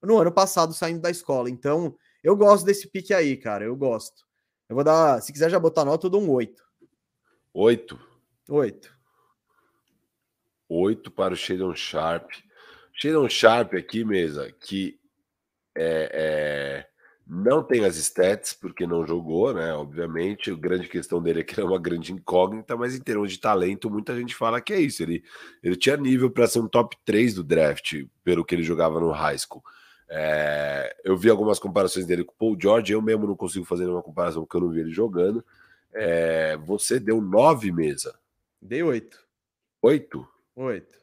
no 0.02 0.18
ano 0.18 0.32
passado 0.32 0.74
saindo 0.74 1.02
da 1.02 1.12
escola. 1.12 1.50
Então, 1.50 1.96
eu 2.24 2.36
gosto 2.36 2.66
desse 2.66 2.88
pique 2.88 3.14
aí, 3.14 3.38
cara, 3.38 3.64
eu 3.64 3.76
gosto. 3.76 4.26
Eu 4.68 4.76
vou 4.76 4.84
dar, 4.84 5.22
se 5.22 5.32
quiser 5.32 5.50
já 5.50 5.60
botar 5.60 5.86
nota, 5.86 6.08
eu 6.08 6.10
dou 6.10 6.22
um 6.22 6.32
8. 6.32 6.64
8? 7.54 8.11
8. 8.50 8.94
8 10.70 11.12
para 11.12 11.34
o 11.34 11.38
Shadon 11.38 11.76
Sharp. 11.76 12.30
Shadon 12.94 13.30
Sharp 13.30 13.74
aqui, 13.74 14.04
mesa, 14.04 14.52
que 14.52 15.00
é, 15.76 16.10
é 16.14 16.92
não 17.34 17.64
tem 17.64 17.86
as 17.86 17.96
stats, 17.96 18.52
porque 18.52 18.86
não 18.86 19.08
jogou, 19.08 19.54
né? 19.54 19.74
Obviamente, 19.74 20.52
a 20.52 20.56
grande 20.56 20.90
questão 20.90 21.24
dele 21.24 21.40
é 21.40 21.44
que 21.44 21.54
ele 21.54 21.62
é 21.62 21.70
uma 21.70 21.80
grande 21.80 22.12
incógnita, 22.12 22.76
mas 22.76 22.94
em 22.94 23.00
termos 23.00 23.32
de 23.32 23.40
talento, 23.40 23.90
muita 23.90 24.14
gente 24.20 24.36
fala 24.36 24.60
que 24.60 24.74
é 24.74 24.82
isso. 24.82 25.02
Ele, 25.02 25.24
ele 25.64 25.78
tinha 25.78 25.96
nível 25.96 26.30
para 26.30 26.46
ser 26.46 26.60
um 26.60 26.68
top 26.68 26.98
3 27.06 27.36
do 27.36 27.44
draft, 27.44 28.04
pelo 28.22 28.44
que 28.44 28.54
ele 28.54 28.64
jogava 28.64 29.00
no 29.00 29.12
high 29.12 29.38
school. 29.38 29.64
É, 30.10 30.94
eu 31.06 31.16
vi 31.16 31.30
algumas 31.30 31.58
comparações 31.58 32.06
dele 32.06 32.26
com 32.26 32.34
o 32.34 32.38
Paul 32.38 32.58
George, 32.62 32.92
eu 32.92 33.02
mesmo 33.02 33.26
não 33.26 33.36
consigo 33.38 33.64
fazer 33.64 33.86
nenhuma 33.86 34.04
comparação 34.04 34.44
porque 34.44 34.58
eu 34.58 34.62
não 34.62 34.70
vi 34.70 34.82
ele 34.82 34.92
jogando. 34.92 35.42
É, 35.94 36.58
você 36.58 37.00
deu 37.00 37.22
9 37.22 37.72
mesa. 37.72 38.14
Dei 38.62 38.84
8. 38.84 39.18
8? 39.82 40.28
8. 40.56 41.02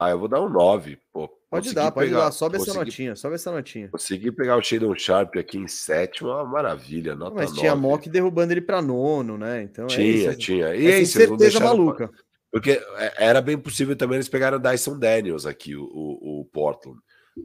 Ah, 0.00 0.10
eu 0.10 0.18
vou 0.18 0.28
dar 0.28 0.40
um 0.40 0.48
9. 0.48 0.98
Pô, 1.12 1.28
Pode 1.50 1.74
dar, 1.74 1.90
pode 1.90 2.08
pegar, 2.08 2.24
dar. 2.24 2.32
Sobe 2.32 2.58
consegui, 2.58 2.70
essa 2.70 2.84
notinha, 2.84 3.16
sobe 3.16 3.34
essa 3.34 3.50
notinha. 3.50 3.88
Consegui 3.88 4.30
pegar 4.30 4.56
o 4.56 4.62
Shadon 4.62 4.94
Sharp 4.94 5.36
aqui 5.36 5.56
em 5.56 5.66
sétimo, 5.66 6.28
uma 6.28 6.44
maravilha. 6.44 7.14
Nota 7.14 7.36
Mas 7.36 7.52
tinha 7.52 7.74
Mock 7.74 8.08
derrubando 8.08 8.52
ele 8.52 8.60
para 8.60 8.82
nono, 8.82 9.38
né? 9.38 9.62
Então 9.62 9.86
tinha, 9.86 10.30
é 10.30 10.34
tinha. 10.34 10.74
E 10.74 10.86
é 10.86 11.00
isso, 11.00 11.18
certeza 11.18 11.58
maluca. 11.58 12.10
Porque 12.52 12.72
é, 12.96 13.24
era 13.26 13.40
bem 13.40 13.56
possível 13.56 13.96
também 13.96 14.16
eles 14.16 14.28
pegaram 14.28 14.58
o 14.58 14.60
Dyson 14.60 14.98
Daniels 14.98 15.46
aqui, 15.46 15.74
o, 15.74 15.84
o, 15.84 16.40
o, 16.40 16.44
Portland. 16.46 16.98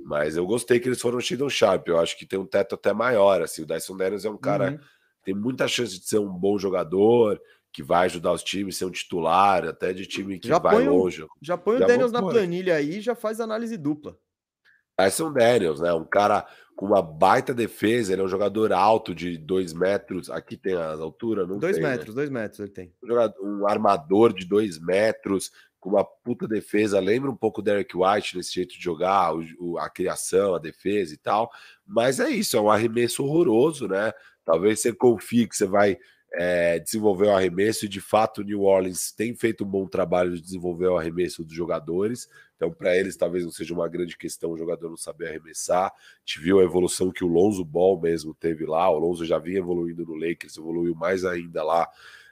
Mas 0.06 0.36
eu 0.36 0.46
gostei 0.46 0.80
que 0.80 0.90
eles 0.90 1.02
foram 1.02 1.22
Shadon 1.22 1.50
Sharp. 1.50 1.88
Eu 1.88 2.00
acho 2.00 2.18
que 2.18 2.26
tem 2.26 2.38
um 2.38 2.46
teto 2.46 2.76
até 2.76 2.92
maior. 2.92 3.42
Assim. 3.42 3.62
O 3.62 3.66
Dyson 3.66 3.96
Daniels 3.96 4.26
é 4.26 4.30
um 4.30 4.38
cara 4.38 4.72
uhum. 4.72 4.80
tem 5.24 5.34
muita 5.34 5.66
chance 5.66 5.98
de 5.98 6.06
ser 6.06 6.20
um 6.20 6.30
bom 6.30 6.58
jogador, 6.58 7.40
que 7.74 7.82
vai 7.82 8.06
ajudar 8.06 8.32
os 8.32 8.44
times, 8.44 8.78
ser 8.78 8.86
um 8.86 8.92
titular, 8.92 9.66
até 9.66 9.92
de 9.92 10.06
time 10.06 10.40
que 10.40 10.48
já 10.48 10.60
vai 10.60 10.88
longe. 10.88 11.26
Já 11.42 11.58
põe 11.58 11.80
já 11.80 11.86
o 11.86 11.88
Daniels 11.88 12.12
na 12.12 12.22
planilha 12.22 12.76
aí 12.76 13.02
já 13.02 13.16
faz 13.16 13.42
análise 13.42 13.76
dupla. 13.76 14.16
Tyson 14.96 15.34
Daniels, 15.34 15.80
né? 15.80 15.92
Um 15.92 16.06
cara 16.06 16.46
com 16.76 16.86
uma 16.86 17.02
baita 17.02 17.54
defesa, 17.54 18.14
ele 18.14 18.22
é 18.22 18.26
um 18.26 18.30
jogador 18.30 18.72
alto 18.72 19.14
de 19.14 19.38
dois 19.38 19.74
metros. 19.74 20.30
Aqui 20.30 20.56
tem 20.56 20.76
as 20.76 21.00
alturas, 21.00 21.48
não 21.48 21.58
dois 21.58 21.76
tem, 21.76 21.84
né? 21.84 21.92
metros, 21.92 22.10
né? 22.10 22.16
dois 22.16 22.30
metros 22.30 22.60
ele 22.60 22.70
tem. 22.70 22.94
Um, 23.04 23.08
jogador, 23.08 23.44
um 23.44 23.68
armador 23.68 24.34
de 24.34 24.46
dois 24.46 24.80
metros, 24.80 25.52
com 25.80 25.90
uma 25.90 26.04
puta 26.04 26.48
defesa. 26.48 27.00
Lembra 27.00 27.32
um 27.32 27.36
pouco 27.36 27.60
o 27.60 27.64
Derek 27.64 27.96
White 27.98 28.38
nesse 28.38 28.54
jeito 28.54 28.76
de 28.76 28.84
jogar, 28.84 29.36
o, 29.36 29.44
o, 29.60 29.78
a 29.80 29.90
criação, 29.90 30.54
a 30.54 30.60
defesa 30.60 31.14
e 31.14 31.18
tal. 31.18 31.52
Mas 31.86 32.20
é 32.20 32.30
isso, 32.30 32.56
é 32.56 32.62
um 32.62 32.70
arremesso 32.70 33.24
horroroso, 33.24 33.88
né? 33.88 34.14
Talvez 34.46 34.80
você 34.80 34.94
confie 34.94 35.48
que 35.48 35.56
você 35.56 35.66
vai 35.66 35.98
é, 36.34 36.80
desenvolver 36.80 37.28
o 37.28 37.36
arremesso, 37.36 37.86
e 37.86 37.90
de 37.90 38.02
fato 38.02 38.42
o 38.42 38.44
New 38.44 38.64
Orleans 38.64 39.12
tem 39.12 39.36
feito 39.36 39.64
um 39.64 39.68
bom 39.68 39.86
trabalho 39.86 40.34
de 40.34 40.42
desenvolver 40.42 40.88
o 40.88 40.98
arremesso 40.98 41.44
dos 41.44 41.54
jogadores, 41.54 42.28
então 42.56 42.72
para 42.72 42.98
eles 42.98 43.16
talvez 43.16 43.44
não 43.44 43.52
seja 43.52 43.74
uma 43.74 43.88
grande 43.88 44.18
questão 44.18 44.52
o 44.52 44.58
jogador 44.58 44.90
não 44.90 44.98
saber 44.98 45.28
arremessar, 45.28 45.88
a 45.88 45.94
gente 46.26 46.40
viu 46.40 46.60
a 46.60 46.64
evolução 46.64 47.12
que 47.12 47.24
o 47.24 47.28
Lonzo 47.28 47.64
Ball 47.64 48.02
mesmo 48.02 48.34
teve 48.34 48.66
lá, 48.66 48.90
o 48.90 48.98
Lonzo 48.98 49.26
já 49.26 49.38
vinha 49.38 49.60
evoluindo 49.60 50.04
no 50.06 50.16
Lakers, 50.16 50.58
evoluiu 50.58 50.96
mais 50.96 51.24
ainda 51.24 51.64
lá, 51.64 51.88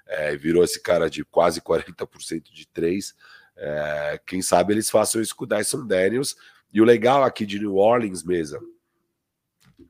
é, 0.07 0.35
virou 0.35 0.63
esse 0.63 0.81
cara 0.81 1.07
de 1.07 1.23
quase 1.23 1.61
40% 1.61 2.51
de 2.51 2.67
três, 2.67 3.13
é, 3.55 4.19
quem 4.25 4.41
sabe 4.41 4.73
eles 4.73 4.89
façam 4.89 5.21
isso 5.21 5.35
com 5.35 5.43
o 5.43 5.47
Dyson 5.47 5.85
Daniels, 5.85 6.35
e 6.73 6.81
o 6.81 6.85
legal 6.85 7.23
aqui 7.23 7.45
de 7.45 7.59
New 7.59 7.75
Orleans 7.75 8.23
mesmo, 8.23 8.59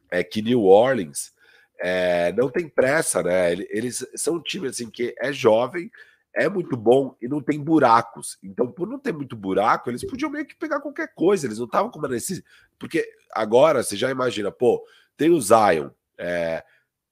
é 0.09 0.21
que 0.21 0.41
New 0.41 0.63
Orleans 0.63 1.31
é, 1.81 2.31
não 2.33 2.47
tem 2.47 2.69
pressa, 2.69 3.23
né? 3.23 3.53
Eles 3.53 4.05
são 4.15 4.35
um 4.35 4.41
time 4.41 4.67
assim 4.67 4.87
que 4.87 5.15
é 5.19 5.33
jovem, 5.33 5.91
é 6.33 6.47
muito 6.47 6.77
bom 6.77 7.15
e 7.19 7.27
não 7.27 7.41
tem 7.41 7.59
buracos. 7.59 8.37
Então, 8.43 8.71
por 8.71 8.87
não 8.87 8.99
ter 8.99 9.11
muito 9.11 9.35
buraco, 9.35 9.89
eles 9.89 10.05
podiam 10.05 10.29
meio 10.29 10.45
que 10.45 10.55
pegar 10.55 10.79
qualquer 10.79 11.11
coisa. 11.15 11.47
Eles 11.47 11.57
não 11.57 11.65
estavam 11.65 11.89
com 11.89 11.97
uma 11.97 12.07
necessidade. 12.07 12.45
Porque 12.77 13.11
agora 13.31 13.81
você 13.81 13.97
já 13.97 14.11
imagina, 14.11 14.51
pô, 14.51 14.85
tem 15.17 15.31
o 15.31 15.41
Zion 15.41 15.89
é, 16.17 16.63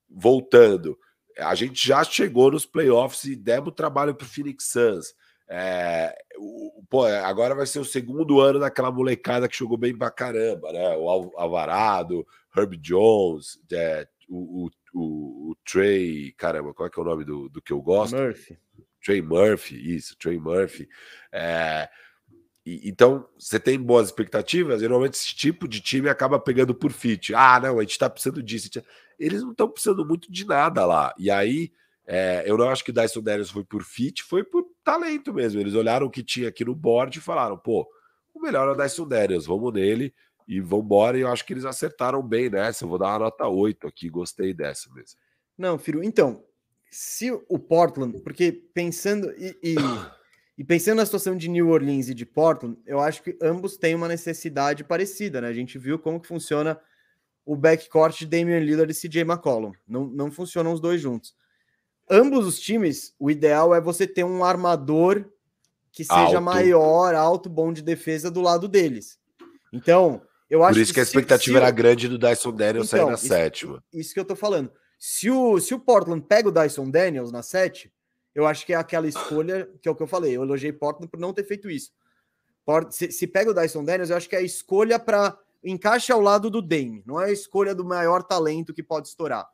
voltando. 0.08 0.98
A 1.40 1.56
gente 1.56 1.86
já 1.86 2.04
chegou 2.04 2.52
nos 2.52 2.66
playoffs 2.66 3.24
e 3.24 3.36
demos 3.36 3.74
trabalho 3.74 4.14
para 4.14 4.26
o 4.26 4.30
Phoenix 4.30 4.66
Suns. 4.66 5.16
É, 5.48 6.16
o, 6.38 6.84
pô, 6.88 7.06
agora 7.06 7.56
vai 7.56 7.66
ser 7.66 7.80
o 7.80 7.86
segundo 7.86 8.40
ano 8.40 8.60
daquela 8.60 8.92
molecada 8.92 9.48
que 9.48 9.58
jogou 9.58 9.80
bem 9.80 9.98
pra 9.98 10.12
caramba, 10.12 10.72
né? 10.72 10.96
O 10.96 11.10
Alvarado, 11.36 12.26
Herb 12.56 12.78
Jones, 12.78 13.60
é, 13.72 14.08
o, 14.30 14.70
o, 14.94 15.52
o, 15.52 15.56
Trey, 15.66 16.32
caramba, 16.34 16.74
qual 16.74 16.88
é 16.88 16.90
que 16.90 17.00
é 17.00 17.02
o 17.02 17.06
nome 17.06 17.26
do, 17.26 17.50
do 17.50 17.62
que 17.62 17.74
eu 17.74 17.82
gosto? 17.82 18.16
Murphy. 18.16 18.58
Trey 19.04 19.22
Murphy, 19.22 19.96
isso, 19.96 20.16
Trey 20.18 20.38
Murphy. 20.38 20.88
É, 21.32 21.90
e, 22.66 22.88
então, 22.90 23.28
você 23.38 23.60
tem 23.60 23.82
boas 23.82 24.08
expectativas, 24.08 24.82
geralmente 24.82 25.16
esse 25.16 25.36
tipo 25.36 25.68
de 25.68 25.82
time 25.82 26.10
acaba 26.10 26.40
pegando 26.40 26.76
por 26.76 26.92
fit. 26.92 27.34
Ah, 27.34 27.60
não, 27.60 27.80
a 27.80 27.82
gente 27.82 27.98
tá 27.98 28.10
precisando 28.10 28.44
disso. 28.44 28.70
Eles 29.18 29.42
não 29.42 29.52
estão 29.52 29.70
precisando 29.70 30.06
muito 30.06 30.32
de 30.32 30.46
nada 30.46 30.86
lá. 30.86 31.14
E 31.18 31.32
aí, 31.32 31.72
é, 32.06 32.44
eu 32.46 32.58
não 32.58 32.70
acho 32.70 32.84
que 32.84 32.92
o 32.92 32.94
Dyson 32.94 33.22
Daniels 33.22 33.50
foi 33.50 33.64
por 33.64 33.84
fit, 33.84 34.24
foi 34.24 34.44
por 34.44 34.66
talento 34.84 35.34
mesmo. 35.34 35.60
Eles 35.60 35.74
olharam 35.74 36.08
o 36.08 36.12
que 36.12 36.24
tinha 36.24 36.50
aqui 36.50 36.64
no 36.64 36.76
board 36.76 37.18
e 37.18 37.22
falaram, 37.22 37.58
pô, 37.58 37.90
o 38.34 38.40
melhor 38.40 38.68
é 38.68 38.72
o 38.72 38.76
Dyson 38.76 39.08
Daniels, 39.08 39.46
vamos 39.46 39.74
nele 39.74 40.14
e 40.50 40.60
vão 40.60 40.80
embora. 40.80 41.16
E 41.16 41.22
eu 41.22 41.28
acho 41.28 41.45
que 41.45 41.54
eles 41.54 41.64
acertaram 41.64 42.24
bem 42.24 42.50
nessa. 42.50 42.84
Eu 42.84 42.89
vou 42.89 42.97
dar 42.97 43.10
uma 43.10 43.20
nota 43.20 43.47
8 43.47 43.88
aqui, 43.88 44.10
gostei 44.10 44.52
dessa 44.52 44.91
mesmo. 44.91 45.20
Não, 45.56 45.78
Firo, 45.78 46.04
então, 46.04 46.43
se 46.89 47.32
o 47.32 47.60
Portland, 47.60 48.20
porque 48.22 48.52
pensando 48.74 49.32
e, 49.38 49.56
e, 49.62 49.76
e, 50.58 50.64
pensando 50.64 50.97
na 50.97 51.06
situação 51.06 51.38
de 51.38 51.47
New 51.47 51.70
Orleans 51.70 52.10
e 52.10 52.16
de 52.16 52.26
Portland, 52.26 52.80
eu 52.88 53.00
acho 53.00 53.22
que 53.22 53.38
ambos 53.39 53.78
têm 53.78 53.93
uma 53.93 54.08
necessidade 54.08 54.84
parecida, 54.84 55.39
né? 55.39 55.50
A 55.50 55.54
gente 55.54 55.78
viu 55.78 56.00
como 56.00 56.20
que 56.20 56.28
funciona 56.28 56.80
o 57.45 57.56
backcourt 57.56 58.18
de 58.18 58.26
Damian 58.26 58.60
Lillard 58.60 58.91
e 58.91 58.95
CJ 58.95 59.22
McCollum. 59.22 59.74
Não, 59.88 60.08
não 60.08 60.32
funcionam 60.32 60.74
os 60.74 60.80
dois 60.80 61.00
juntos. 61.00 61.36
Ambos 62.10 62.47
os 62.47 62.60
times, 62.60 63.14
o 63.20 63.30
ideal 63.30 63.76
é 63.76 63.80
você 63.80 64.08
ter 64.08 64.24
um 64.24 64.43
armador 64.43 65.26
que 65.91 66.04
seja 66.04 66.38
alto. 66.38 66.41
maior, 66.41 67.14
alto, 67.14 67.50
bom 67.50 67.72
de 67.72 67.84
defesa 67.84 68.32
do 68.32 68.41
lado 68.41 68.68
deles. 68.68 69.20
Então, 69.72 70.22
eu 70.50 70.64
acho 70.64 70.74
Por 70.74 70.82
isso 70.82 70.91
que, 70.91 70.95
que 70.95 71.00
a 71.00 71.04
expectativa 71.04 71.60
se, 71.60 71.64
era 71.64 71.72
grande 71.72 72.08
do 72.08 72.18
Dyson 72.18 72.52
Daniels 72.52 72.88
então, 72.88 73.00
sair 73.00 73.10
na 73.10 73.16
isso, 73.16 73.28
sétima. 73.28 73.84
Isso 73.93 74.14
que 74.14 74.20
eu 74.20 74.26
tô 74.26 74.36
falando. 74.36 74.72
Se 74.97 75.30
o, 75.30 75.60
se 75.60 75.74
o 75.74 75.80
Portland 75.80 76.26
pega 76.28 76.50
o 76.50 76.52
Dyson 76.52 76.89
Daniels 76.89 77.32
na 77.32 77.43
sete, 77.43 77.91
eu 78.34 78.45
acho 78.45 78.66
que 78.66 78.74
é 78.74 78.76
aquela 78.76 79.08
escolha 79.08 79.70
que 79.82 79.88
é 79.88 79.91
o 79.91 79.95
que 79.95 80.04
eu 80.04 80.08
falei. 80.08 80.36
Eu 80.36 80.43
elogiei 80.43 80.74
Portland 80.74 81.10
por 81.10 81.20
não 81.20 81.34
ter 81.34 81.43
feito 81.43 81.70
isso. 81.70 81.91
Se, 82.91 83.12
se 83.12 83.28
pega 83.28 83.52
o 83.52 83.54
Dyson 83.54 83.84
Daniels, 83.84 84.10
eu 84.10 84.18
acho 84.18 84.30
que 84.30 84.36
é 84.36 84.39
a 84.39 84.43
escolha 84.43 85.00
para 85.00 85.38
encaixe 85.64 86.12
ao 86.12 86.22
lado 86.22 86.50
do 86.50 86.62
Dame, 86.62 87.04
não 87.06 87.20
é 87.20 87.26
a 87.26 87.32
escolha 87.32 87.76
do 87.76 87.84
maior 87.84 88.24
talento 88.24 88.74
que 88.74 88.84
pode 88.84 89.08
estourar. 89.08 89.47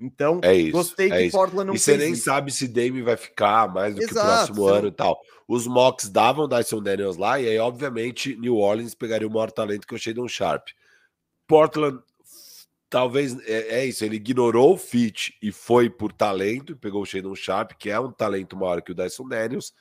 Então, 0.00 0.40
é 0.44 0.54
isso, 0.54 0.72
gostei 0.72 1.10
é 1.10 1.16
que 1.16 1.22
isso. 1.24 1.36
Portland 1.36 1.66
não 1.66 1.74
E 1.74 1.78
você 1.78 1.96
nem 1.96 2.12
isso. 2.12 2.24
sabe 2.24 2.52
se 2.52 2.68
Dame 2.68 3.02
vai 3.02 3.16
ficar 3.16 3.72
mais 3.72 3.94
do 3.94 4.02
Exato, 4.02 4.14
que 4.14 4.20
o 4.20 4.22
próximo 4.22 4.66
ano 4.68 4.82
não... 4.82 4.88
e 4.88 4.92
tal. 4.92 5.20
Os 5.48 5.66
mocks 5.66 6.08
davam 6.08 6.48
Dyson 6.48 6.82
Daniels 6.82 7.16
lá, 7.16 7.40
e 7.40 7.48
aí, 7.48 7.58
obviamente, 7.58 8.36
New 8.36 8.56
Orleans 8.56 8.94
pegaria 8.94 9.26
o 9.26 9.30
maior 9.30 9.50
talento 9.50 9.86
que 9.86 9.94
é 9.94 9.96
o 9.96 10.00
Shadon 10.00 10.28
Sharp. 10.28 10.68
Portland 11.46 12.00
talvez 12.88 13.38
é, 13.46 13.80
é, 13.80 13.86
isso, 13.86 14.04
ele 14.04 14.16
ignorou 14.16 14.74
o 14.74 14.78
fit 14.78 15.34
e 15.42 15.52
foi 15.52 15.90
por 15.90 16.12
talento, 16.12 16.76
pegou 16.76 17.02
o 17.02 17.06
Shadon 17.06 17.34
Sharp, 17.34 17.72
que 17.78 17.90
é 17.90 18.00
um 18.00 18.10
talento 18.10 18.56
maior 18.56 18.80
que 18.82 18.92
o 18.92 18.94
Dyson 18.94 19.28
Daniels. 19.28 19.74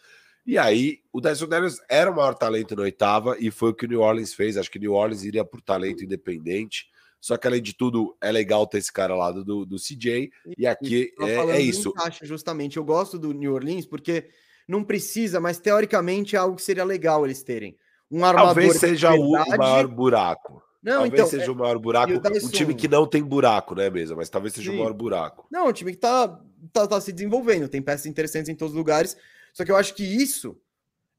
E 0.45 0.57
aí, 0.57 0.99
o 1.11 1.19
Dyson 1.19 1.47
Daniels 1.47 1.79
era 1.89 2.09
o 2.09 2.15
maior 2.15 2.33
talento 2.33 2.75
na 2.75 2.83
oitava 2.83 3.35
e 3.39 3.51
foi 3.51 3.71
o 3.71 3.73
que 3.73 3.85
o 3.85 3.87
New 3.87 4.01
Orleans 4.01 4.33
fez. 4.33 4.55
Acho 4.55 4.71
que 4.71 4.79
New 4.79 4.93
Orleans 4.93 5.23
iria 5.23 5.43
por 5.43 5.61
talento 5.61 6.03
independente. 6.03 6.87
Só 7.19 7.35
que, 7.37 7.47
além 7.47 7.61
de 7.61 7.73
tudo, 7.73 8.15
é 8.21 8.31
legal 8.31 8.65
ter 8.67 8.77
esse 8.77 8.91
cara 8.91 9.15
lá 9.15 9.31
do, 9.31 9.65
do 9.65 9.75
CJ. 9.77 10.29
E 10.57 10.67
aqui 10.67 11.11
e 11.19 11.23
é, 11.23 11.35
é, 11.57 11.61
isso. 11.61 11.89
Encaixe, 11.89 12.25
justamente, 12.25 12.77
eu 12.77 12.83
gosto 12.83 13.17
do 13.17 13.33
New 13.33 13.53
Orleans 13.53 13.85
porque 13.85 14.29
não 14.67 14.83
precisa, 14.83 15.39
mas 15.39 15.59
teoricamente 15.59 16.35
é 16.35 16.39
algo 16.39 16.55
que 16.55 16.61
seria 16.61 16.83
legal 16.83 17.25
eles 17.25 17.41
terem. 17.41 17.77
Um 18.09 18.23
armador 18.23 18.53
Talvez 18.53 18.77
seja 18.77 19.13
o 19.13 19.31
maior 19.31 19.87
buraco. 19.87 20.63
Não, 20.81 21.01
talvez 21.01 21.13
então, 21.13 21.27
seja 21.27 21.45
é... 21.45 21.49
o 21.49 21.55
maior 21.55 21.77
buraco. 21.79 22.13
Um 22.13 22.49
time 22.49 22.73
que 22.73 22.87
não 22.87 23.05
tem 23.05 23.23
buraco, 23.23 23.75
né, 23.75 23.89
mesmo? 23.89 24.15
Mas 24.15 24.29
talvez 24.29 24.53
seja 24.53 24.71
Sim. 24.71 24.77
o 24.77 24.79
maior 24.79 24.93
buraco. 24.93 25.47
Não, 25.51 25.67
um 25.67 25.73
time 25.73 25.91
que 25.91 25.97
tá, 25.97 26.39
tá, 26.71 26.87
tá, 26.87 27.01
se 27.01 27.11
desenvolvendo, 27.11 27.67
tem 27.67 27.81
peças 27.81 28.05
interessantes 28.05 28.49
em 28.49 28.55
todos 28.55 28.73
os 28.73 28.77
lugares. 28.77 29.17
Só 29.53 29.65
que 29.65 29.71
eu 29.71 29.75
acho 29.75 29.93
que 29.95 30.03
isso. 30.03 30.57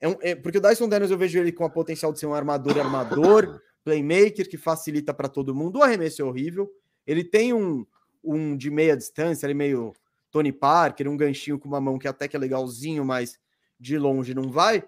É, 0.00 0.08
um, 0.08 0.16
é 0.22 0.34
porque 0.34 0.58
o 0.58 0.60
Dyson 0.60 0.88
Daniels 0.88 1.10
eu 1.10 1.18
vejo 1.18 1.38
ele 1.38 1.52
com 1.52 1.64
a 1.64 1.70
potencial 1.70 2.12
de 2.12 2.20
ser 2.20 2.26
um 2.26 2.34
armador 2.34 2.78
armador, 2.78 3.60
playmaker 3.88 4.46
que 4.46 4.58
facilita 4.58 5.14
para 5.14 5.28
todo 5.28 5.54
mundo. 5.54 5.78
O 5.78 5.82
arremesso 5.82 6.20
é 6.20 6.24
horrível. 6.24 6.70
Ele 7.06 7.24
tem 7.24 7.54
um, 7.54 7.86
um 8.22 8.54
de 8.54 8.70
meia 8.70 8.94
distância, 8.94 9.46
ele 9.46 9.54
meio 9.54 9.94
Tony 10.30 10.52
Parker, 10.52 11.08
um 11.08 11.16
ganchinho 11.16 11.58
com 11.58 11.66
uma 11.66 11.80
mão 11.80 11.98
que 11.98 12.06
até 12.06 12.28
que 12.28 12.36
é 12.36 12.38
legalzinho, 12.38 13.02
mas 13.02 13.40
de 13.80 13.96
longe 13.96 14.34
não 14.34 14.50
vai. 14.50 14.86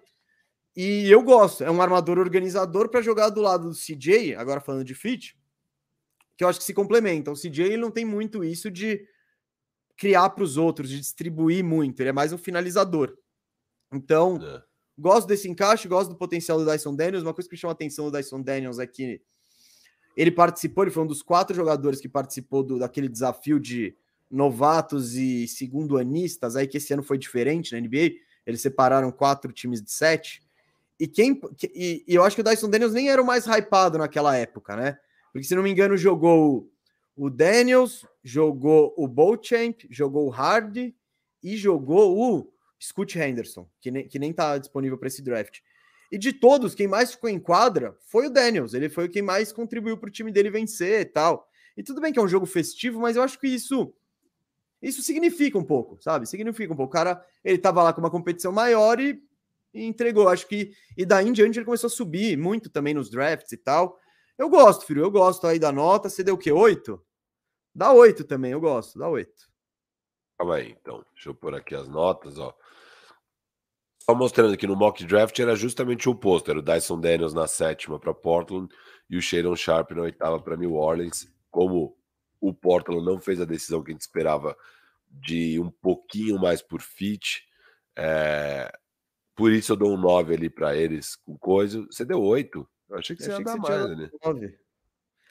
E 0.76 1.10
eu 1.10 1.22
gosto, 1.22 1.64
é 1.64 1.70
um 1.70 1.80
armador 1.80 2.18
organizador 2.18 2.90
para 2.90 3.00
jogar 3.00 3.30
do 3.30 3.40
lado 3.40 3.70
do 3.70 3.74
CJ, 3.74 4.34
agora 4.34 4.60
falando 4.60 4.84
de 4.84 4.94
fit, 4.94 5.36
que 6.36 6.44
eu 6.44 6.48
acho 6.48 6.58
que 6.58 6.64
se 6.64 6.74
complementam. 6.74 7.32
O 7.32 7.36
CJ 7.36 7.64
ele 7.64 7.76
não 7.78 7.90
tem 7.90 8.04
muito 8.04 8.44
isso 8.44 8.70
de 8.70 9.02
criar 9.96 10.28
para 10.30 10.44
os 10.44 10.58
outros, 10.58 10.90
de 10.90 11.00
distribuir 11.00 11.64
muito, 11.64 12.00
ele 12.00 12.10
é 12.10 12.12
mais 12.12 12.34
um 12.34 12.38
finalizador. 12.38 13.16
Então, 13.90 14.38
é. 14.42 14.62
Gosto 15.00 15.26
desse 15.26 15.48
encaixe, 15.48 15.88
gosto 15.88 16.10
do 16.10 16.16
potencial 16.16 16.58
do 16.58 16.70
Dyson 16.70 16.94
Daniels. 16.94 17.24
Uma 17.24 17.34
coisa 17.34 17.48
que 17.48 17.54
me 17.54 17.58
chama 17.58 17.72
a 17.72 17.74
atenção 17.74 18.10
do 18.10 18.16
Dyson 18.16 18.42
Daniels 18.42 18.78
é 18.78 18.86
que 18.86 19.20
ele 20.16 20.30
participou, 20.30 20.84
ele 20.84 20.90
foi 20.90 21.02
um 21.02 21.06
dos 21.06 21.22
quatro 21.22 21.56
jogadores 21.56 22.00
que 22.00 22.08
participou 22.08 22.62
do, 22.62 22.78
daquele 22.78 23.08
desafio 23.08 23.58
de 23.58 23.96
novatos 24.30 25.16
e 25.16 25.48
segundo 25.48 25.96
anistas, 25.96 26.54
aí 26.54 26.66
que 26.66 26.76
esse 26.76 26.92
ano 26.92 27.02
foi 27.02 27.16
diferente 27.16 27.72
na 27.72 27.80
NBA. 27.80 28.12
Eles 28.46 28.60
separaram 28.60 29.10
quatro 29.10 29.52
times 29.52 29.82
de 29.82 29.90
sete. 29.90 30.42
E 30.98 31.08
quem. 31.08 31.40
E, 31.74 32.04
e, 32.06 32.14
eu 32.14 32.22
acho 32.22 32.36
que 32.36 32.42
o 32.42 32.44
Dyson 32.44 32.68
Daniels 32.68 32.92
nem 32.92 33.10
era 33.10 33.22
o 33.22 33.26
mais 33.26 33.46
hypado 33.46 33.98
naquela 33.98 34.36
época, 34.36 34.76
né? 34.76 34.98
Porque, 35.32 35.46
se 35.46 35.54
não 35.54 35.62
me 35.62 35.70
engano, 35.70 35.96
jogou 35.96 36.68
o 37.16 37.30
Daniels, 37.30 38.04
jogou 38.22 38.92
o 38.96 39.08
Beauchamp, 39.08 39.86
jogou 39.88 40.26
o 40.26 40.32
Hardy 40.32 40.94
e 41.42 41.56
jogou 41.56 42.16
o 42.18 42.52
Scoot 42.80 43.18
Henderson, 43.18 43.68
que 43.80 43.90
nem, 43.90 44.08
que 44.08 44.18
nem 44.18 44.32
tá 44.32 44.58
disponível 44.58 44.96
para 44.96 45.08
esse 45.08 45.22
draft. 45.22 45.60
E 46.10 46.18
de 46.18 46.32
todos, 46.32 46.74
quem 46.74 46.88
mais 46.88 47.12
ficou 47.12 47.30
em 47.30 47.38
quadra 47.38 47.96
foi 48.06 48.26
o 48.26 48.30
Daniels. 48.30 48.74
Ele 48.74 48.88
foi 48.88 49.08
quem 49.08 49.22
mais 49.22 49.52
contribuiu 49.52 49.96
para 49.96 50.08
o 50.08 50.12
time 50.12 50.32
dele 50.32 50.50
vencer 50.50 51.02
e 51.02 51.04
tal. 51.04 51.48
E 51.76 51.82
tudo 51.82 52.00
bem 52.00 52.12
que 52.12 52.18
é 52.18 52.22
um 52.22 52.28
jogo 52.28 52.46
festivo, 52.46 53.00
mas 53.00 53.16
eu 53.16 53.22
acho 53.22 53.38
que 53.38 53.46
isso 53.46 53.94
isso 54.82 55.02
significa 55.02 55.58
um 55.58 55.64
pouco, 55.64 56.02
sabe? 56.02 56.26
Significa 56.26 56.72
um 56.72 56.76
pouco. 56.76 56.90
O 56.90 56.92
cara, 56.92 57.22
ele 57.44 57.58
tava 57.58 57.82
lá 57.82 57.92
com 57.92 58.00
uma 58.00 58.10
competição 58.10 58.50
maior 58.50 58.98
e 58.98 59.22
e 59.72 59.84
entregou. 59.84 60.28
Acho 60.28 60.46
que 60.46 60.72
e 60.96 61.06
daí 61.06 61.28
em 61.28 61.32
diante 61.32 61.58
ele 61.58 61.64
começou 61.64 61.88
a 61.88 61.90
subir 61.90 62.36
muito 62.36 62.68
também 62.68 62.94
nos 62.94 63.10
drafts 63.10 63.52
e 63.52 63.56
tal. 63.56 63.98
Eu 64.36 64.48
gosto, 64.48 64.84
filho, 64.84 65.02
eu 65.02 65.10
gosto 65.10 65.46
aí 65.46 65.58
da 65.58 65.70
nota. 65.70 66.08
Você 66.08 66.24
deu 66.24 66.34
o 66.34 66.38
quê? 66.38 66.50
Oito? 66.50 67.02
Dá 67.74 67.92
oito 67.92 68.24
também, 68.24 68.52
eu 68.52 68.60
gosto, 68.60 68.98
dá 68.98 69.08
oito. 69.08 69.48
Calma 70.38 70.56
aí, 70.56 70.76
então. 70.80 71.04
Deixa 71.14 71.28
eu 71.28 71.34
pôr 71.34 71.54
aqui 71.54 71.74
as 71.74 71.88
notas, 71.88 72.38
ó. 72.38 72.56
Só 74.02 74.14
mostrando 74.14 74.56
que 74.56 74.66
no 74.66 74.76
mock 74.76 75.04
draft 75.04 75.38
era 75.38 75.54
justamente 75.54 76.08
o 76.08 76.12
oposto. 76.12 76.50
Era 76.50 76.58
o 76.58 76.62
Dyson 76.62 77.00
Daniels 77.00 77.34
na 77.34 77.46
sétima 77.46 77.98
para 77.98 78.14
Portland 78.14 78.68
e 79.08 79.16
o 79.16 79.22
Shadon 79.22 79.54
Sharp 79.54 79.92
na 79.92 80.02
oitava 80.02 80.40
para 80.40 80.56
New 80.56 80.74
Orleans. 80.74 81.28
Como 81.50 81.96
o 82.40 82.54
Portland 82.54 83.04
não 83.04 83.20
fez 83.20 83.40
a 83.40 83.44
decisão 83.44 83.82
que 83.82 83.90
a 83.90 83.94
gente 83.94 84.02
esperava 84.02 84.56
de 85.10 85.60
um 85.60 85.70
pouquinho 85.70 86.38
mais 86.38 86.62
por 86.62 86.80
fit, 86.80 87.44
é, 87.96 88.72
por 89.34 89.52
isso 89.52 89.72
eu 89.72 89.76
dou 89.76 89.94
um 89.94 90.00
9 90.00 90.34
ali 90.34 90.48
para 90.48 90.76
eles 90.76 91.16
com 91.16 91.36
coisa. 91.36 91.84
Você 91.90 92.04
deu 92.04 92.22
8. 92.22 92.68
Eu 92.88 92.98
achei 92.98 93.16
que 93.16 93.22
você 93.22 93.30
ia 93.30 93.40
dar 93.40 93.56
mais 93.56 93.84
ali. 93.84 94.10
9. 94.24 94.58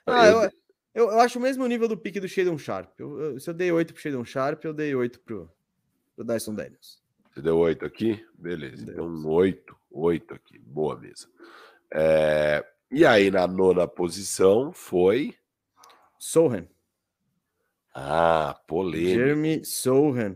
Ah, 0.06 0.28
eu, 0.28 0.42
eu, 0.42 0.52
eu, 0.94 1.12
eu, 1.12 1.20
acho 1.20 1.40
o 1.40 1.42
mesmo 1.42 1.66
nível 1.68 1.88
do 1.88 1.98
pique 1.98 2.20
do 2.20 2.28
Shadon 2.28 2.58
Sharp. 2.58 3.00
Eu, 3.00 3.20
eu, 3.20 3.40
se 3.40 3.50
eu 3.50 3.54
dei 3.54 3.72
8 3.72 3.94
pro 3.94 4.02
Shadon 4.02 4.26
Sharp, 4.26 4.64
eu 4.66 4.74
dei 4.74 4.96
8 4.96 5.20
pro, 5.20 5.52
pro 6.16 6.26
Dyson 6.26 6.56
Daniels. 6.56 7.02
Você 7.40 7.44
deu 7.44 7.58
8 7.58 7.86
aqui? 7.86 8.26
Beleza. 8.38 8.86
Deu. 8.86 8.94
Então, 8.96 9.32
8. 9.32 9.76
8 9.92 10.34
aqui. 10.34 10.60
Boa 10.60 11.00
mesa. 11.00 11.26
É... 11.90 12.66
E 12.92 13.06
aí, 13.06 13.32
na 13.32 13.48
nona 13.48 13.88
posição, 13.88 14.74
foi. 14.74 15.34
Sohan. 16.18 16.68
Ah, 17.96 18.60
polêmico. 18.68 19.14
Jeremy 19.14 19.64
Sohan. 19.64 20.36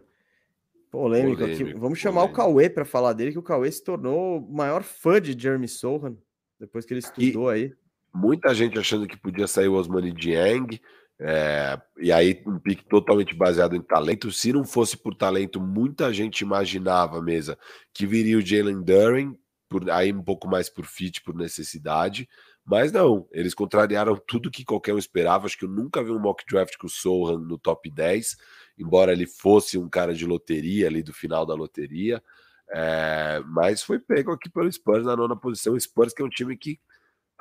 Polêmico, 0.90 1.40
polêmico 1.40 1.44
aqui. 1.44 1.74
Vamos 1.74 2.00
chamar 2.00 2.22
polêmico. 2.22 2.42
o 2.42 2.46
Cauê 2.46 2.70
para 2.70 2.86
falar 2.86 3.12
dele, 3.12 3.34
que 3.34 3.40
o 3.40 3.44
Cauê 3.44 3.70
se 3.70 3.84
tornou 3.84 4.40
o 4.40 4.54
maior 4.54 4.82
fã 4.82 5.20
de 5.20 5.38
Jeremy 5.38 5.68
Sohan, 5.68 6.16
depois 6.58 6.86
que 6.86 6.94
ele 6.94 7.00
estudou 7.00 7.52
e 7.52 7.54
aí. 7.54 7.74
Muita 8.14 8.54
gente 8.54 8.80
achando 8.80 9.08
que 9.08 9.18
podia 9.18 9.48
sair 9.48 9.68
o 9.68 9.74
Osmani 9.74 10.14
Dieng, 10.14 10.80
é, 11.20 11.80
e 11.98 12.12
aí 12.12 12.42
um 12.46 12.60
pique 12.60 12.84
totalmente 12.86 13.34
baseado 13.36 13.76
em 13.76 13.82
talento. 13.82 14.32
Se 14.32 14.52
não 14.52 14.64
fosse 14.64 14.98
por 14.98 15.16
talento, 15.16 15.60
muita 15.62 16.14
gente 16.14 16.42
imaginava 16.42 17.22
mesa 17.22 17.58
que 17.94 18.06
viria 18.06 18.38
o 18.38 18.42
Jalen 18.42 18.82
Duren, 18.82 19.38
por, 19.70 19.90
aí 19.90 20.12
um 20.12 20.24
pouco 20.24 20.48
mais 20.48 20.70
por 20.70 20.86
fit, 20.86 21.22
por 21.22 21.36
necessidade. 21.36 22.28
Mas 22.66 22.92
não, 22.92 23.28
eles 23.32 23.54
contrariaram 23.54 24.16
tudo 24.28 24.52
que 24.52 24.64
qualquer 24.64 24.94
um 24.94 24.98
esperava. 24.98 25.46
Acho 25.46 25.58
que 25.58 25.66
eu 25.66 25.70
nunca 25.70 26.04
vi 26.04 26.12
um 26.12 26.20
mock 26.20 26.44
draft 26.50 26.78
com 26.78 26.88
o 26.88 26.90
Sohan 26.90 27.40
no 27.40 27.58
top 27.58 27.90
10 27.90 28.38
embora 28.78 29.12
ele 29.12 29.26
fosse 29.26 29.78
um 29.78 29.90
cara 29.90 30.14
de 30.14 30.26
loteria 30.26 30.88
ali 30.88 31.04
do 31.04 31.14
final 31.14 31.46
da 31.46 31.54
loteria. 31.54 32.24
É, 32.70 33.42
mas 33.48 33.84
foi 33.84 34.00
pego 34.00 34.32
aqui 34.32 34.50
pelo 34.50 34.72
Spurs 34.72 35.06
na 35.06 35.16
nona 35.16 35.36
posição. 35.36 35.74
O 35.74 35.80
Spurs 35.80 36.14
que 36.14 36.22
é 36.22 36.26
um 36.26 36.30
time 36.30 36.58
que 36.58 36.80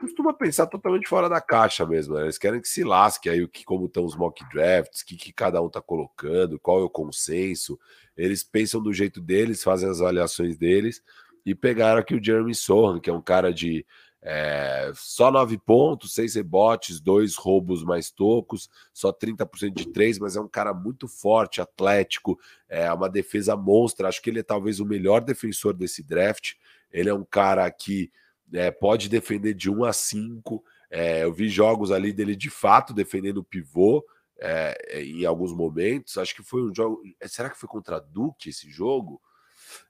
costuma 0.02 0.34
pensar 0.34 0.66
totalmente 0.66 1.08
fora 1.08 1.28
da 1.28 1.40
caixa 1.40 1.86
mesmo. 1.86 2.16
Né? 2.16 2.22
Eles 2.22 2.36
querem 2.36 2.60
que 2.60 2.68
se 2.68 2.82
lasque 2.82 3.28
aí 3.28 3.40
o 3.40 3.48
que 3.48 3.64
como 3.64 3.86
estão 3.86 4.04
os 4.04 4.16
mock 4.16 4.44
drafts, 4.52 5.02
o 5.02 5.06
que, 5.06 5.16
que 5.16 5.32
cada 5.32 5.62
um 5.62 5.68
está 5.68 5.80
colocando, 5.80 6.58
qual 6.58 6.80
é 6.80 6.82
o 6.82 6.90
consenso. 6.90 7.78
Eles 8.16 8.42
pensam 8.42 8.82
do 8.82 8.92
jeito 8.92 9.20
deles, 9.20 9.62
fazem 9.62 9.88
as 9.88 10.00
avaliações 10.00 10.58
deles 10.58 11.00
e 11.46 11.54
pegaram 11.54 12.00
aqui 12.00 12.16
o 12.16 12.22
Jeremy 12.22 12.52
Sohan, 12.52 12.98
que 12.98 13.08
é 13.08 13.12
um 13.12 13.22
cara 13.22 13.52
de 13.52 13.86
é, 14.20 14.90
só 14.94 15.30
nove 15.30 15.56
pontos, 15.56 16.14
seis 16.14 16.34
rebotes, 16.34 17.00
dois 17.00 17.36
roubos 17.36 17.84
mais 17.84 18.10
tocos, 18.10 18.68
só 18.92 19.12
30% 19.12 19.72
de 19.72 19.88
três, 19.92 20.18
mas 20.18 20.34
é 20.34 20.40
um 20.40 20.48
cara 20.48 20.74
muito 20.74 21.06
forte, 21.06 21.60
atlético, 21.60 22.38
é 22.68 22.92
uma 22.92 23.08
defesa 23.08 23.56
monstra. 23.56 24.08
Acho 24.08 24.20
que 24.20 24.30
ele 24.30 24.40
é 24.40 24.44
talvez 24.44 24.80
o 24.80 24.84
melhor 24.84 25.20
defensor 25.20 25.74
desse 25.74 26.02
draft. 26.02 26.54
Ele 26.90 27.08
é 27.08 27.14
um 27.14 27.24
cara 27.24 27.70
que 27.70 28.10
é, 28.52 28.70
pode 28.70 29.08
defender 29.08 29.54
de 29.54 29.70
1 29.70 29.84
a 29.84 29.92
5. 29.92 30.64
É, 30.90 31.24
eu 31.24 31.32
vi 31.32 31.48
jogos 31.48 31.90
ali 31.90 32.12
dele 32.12 32.36
de 32.36 32.50
fato 32.50 32.92
defendendo 32.92 33.38
o 33.38 33.44
pivô 33.44 34.04
é, 34.38 35.02
em 35.02 35.24
alguns 35.24 35.52
momentos. 35.52 36.18
Acho 36.18 36.34
que 36.34 36.42
foi 36.42 36.62
um 36.62 36.74
jogo. 36.74 37.00
Será 37.26 37.48
que 37.48 37.58
foi 37.58 37.68
contra 37.68 37.98
Duke 37.98 38.50
esse 38.50 38.70
jogo? 38.70 39.20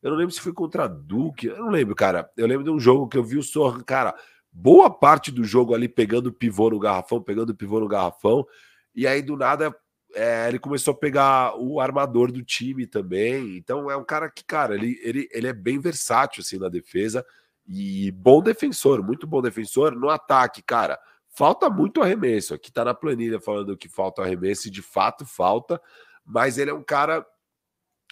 Eu 0.02 0.10
não 0.10 0.16
lembro 0.16 0.32
se 0.32 0.40
foi 0.40 0.52
contra 0.52 0.84
a 0.84 0.88
Duke. 0.88 1.46
Eu 1.46 1.58
não 1.58 1.70
lembro, 1.70 1.94
cara. 1.94 2.30
Eu 2.36 2.46
lembro 2.46 2.64
de 2.64 2.70
um 2.70 2.78
jogo 2.78 3.08
que 3.08 3.16
eu 3.16 3.24
vi 3.24 3.36
o 3.36 3.42
Sorran, 3.42 3.82
cara, 3.82 4.14
boa 4.52 4.90
parte 4.90 5.32
do 5.32 5.42
jogo 5.44 5.74
ali 5.74 5.88
pegando 5.88 6.32
pivô 6.32 6.70
no 6.70 6.78
garrafão, 6.78 7.20
pegando 7.22 7.54
pivô 7.54 7.80
no 7.80 7.88
garrafão. 7.88 8.46
E 8.94 9.06
aí, 9.06 9.22
do 9.22 9.36
nada, 9.36 9.74
é, 10.14 10.48
ele 10.48 10.58
começou 10.58 10.92
a 10.92 10.96
pegar 10.96 11.56
o 11.58 11.80
armador 11.80 12.30
do 12.30 12.44
time 12.44 12.86
também. 12.86 13.56
Então, 13.56 13.90
é 13.90 13.96
um 13.96 14.04
cara 14.04 14.30
que, 14.30 14.44
cara, 14.44 14.74
ele, 14.74 15.00
ele, 15.02 15.28
ele 15.32 15.48
é 15.48 15.52
bem 15.52 15.80
versátil 15.80 16.42
assim 16.42 16.58
na 16.58 16.68
defesa 16.68 17.24
e 17.66 18.10
bom 18.10 18.42
defensor, 18.42 19.02
muito 19.02 19.26
bom 19.26 19.40
defensor. 19.40 19.94
No 19.94 20.08
ataque, 20.08 20.62
cara, 20.62 20.98
falta 21.28 21.70
muito 21.70 22.02
arremesso. 22.02 22.54
Aqui 22.54 22.72
tá 22.72 22.84
na 22.84 22.94
planilha 22.94 23.40
falando 23.40 23.76
que 23.76 23.88
falta 23.88 24.22
arremesso 24.22 24.68
e 24.68 24.70
de 24.70 24.82
fato 24.82 25.24
falta, 25.24 25.80
mas 26.24 26.58
ele 26.58 26.70
é 26.70 26.74
um 26.74 26.82
cara 26.82 27.26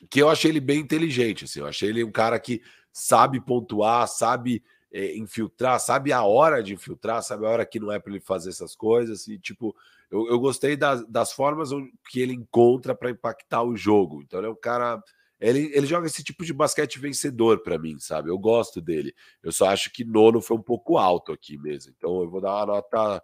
que 0.08 0.20
eu 0.20 0.28
achei 0.28 0.50
ele 0.50 0.60
bem 0.60 0.80
inteligente, 0.80 1.44
assim, 1.44 1.60
eu 1.60 1.66
achei 1.66 1.90
ele 1.90 2.02
um 2.02 2.12
cara 2.12 2.38
que 2.38 2.62
sabe 2.92 3.40
pontuar, 3.40 4.08
sabe 4.08 4.62
é, 4.92 5.16
infiltrar, 5.16 5.78
sabe 5.78 6.12
a 6.12 6.22
hora 6.22 6.62
de 6.62 6.74
infiltrar, 6.74 7.22
sabe 7.22 7.44
a 7.44 7.50
hora 7.50 7.66
que 7.66 7.78
não 7.78 7.92
é 7.92 7.98
para 7.98 8.12
ele 8.12 8.20
fazer 8.20 8.50
essas 8.50 8.74
coisas, 8.74 9.28
e 9.28 9.38
tipo, 9.38 9.76
eu, 10.10 10.26
eu 10.28 10.40
gostei 10.40 10.76
das, 10.76 11.06
das 11.06 11.32
formas 11.32 11.70
que 12.08 12.20
ele 12.20 12.32
encontra 12.32 12.94
para 12.94 13.10
impactar 13.10 13.62
o 13.62 13.76
jogo, 13.76 14.22
então 14.22 14.40
ele 14.40 14.46
é 14.46 14.50
um 14.50 14.56
cara, 14.56 15.02
ele, 15.40 15.70
ele 15.74 15.86
joga 15.86 16.06
esse 16.06 16.22
tipo 16.22 16.44
de 16.44 16.52
basquete 16.52 16.98
vencedor 16.98 17.62
para 17.62 17.78
mim, 17.78 17.98
sabe, 17.98 18.30
eu 18.30 18.38
gosto 18.38 18.80
dele, 18.80 19.14
eu 19.42 19.50
só 19.50 19.66
acho 19.66 19.90
que 19.90 20.04
nono 20.04 20.40
foi 20.40 20.56
um 20.56 20.62
pouco 20.62 20.98
alto 20.98 21.32
aqui 21.32 21.56
mesmo, 21.56 21.92
então 21.96 22.20
eu 22.22 22.30
vou 22.30 22.40
dar 22.40 22.64
uma 22.64 22.66
nota 22.66 23.22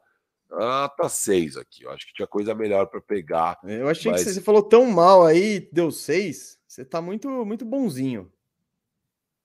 tá 0.48 1.08
seis 1.08 1.56
aqui. 1.56 1.84
Eu 1.84 1.90
acho 1.90 2.06
que 2.06 2.14
tinha 2.14 2.26
coisa 2.26 2.54
melhor 2.54 2.86
para 2.86 3.00
pegar. 3.00 3.58
Eu 3.64 3.88
achei 3.88 4.10
mas... 4.12 4.24
que 4.24 4.30
você 4.30 4.40
falou 4.40 4.62
tão 4.62 4.86
mal 4.86 5.24
aí, 5.24 5.68
deu 5.72 5.90
seis. 5.90 6.58
Você 6.66 6.84
tá 6.84 7.00
muito, 7.00 7.28
muito 7.44 7.64
bonzinho. 7.64 8.32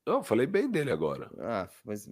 Não, 0.05 0.23
falei 0.23 0.47
bem 0.47 0.69
dele 0.69 0.91
agora. 0.91 1.29
Ah, 1.39 1.69
mas 1.85 2.09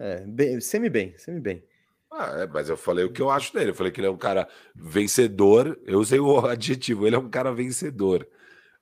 é, 0.00 0.24
bem, 0.26 0.60
semi-bem, 0.60 1.16
semi-bem. 1.16 1.64
Ah, 2.10 2.42
é, 2.42 2.46
mas 2.46 2.68
eu 2.68 2.76
falei 2.76 3.04
o 3.04 3.12
que 3.12 3.22
eu 3.22 3.30
acho 3.30 3.52
dele. 3.52 3.70
Eu 3.70 3.74
falei 3.74 3.92
que 3.92 4.00
ele 4.00 4.08
é 4.08 4.10
um 4.10 4.16
cara 4.16 4.48
vencedor. 4.74 5.78
Eu 5.84 6.00
usei 6.00 6.18
o 6.18 6.38
adjetivo, 6.46 7.06
ele 7.06 7.16
é 7.16 7.18
um 7.18 7.30
cara 7.30 7.52
vencedor. 7.52 8.26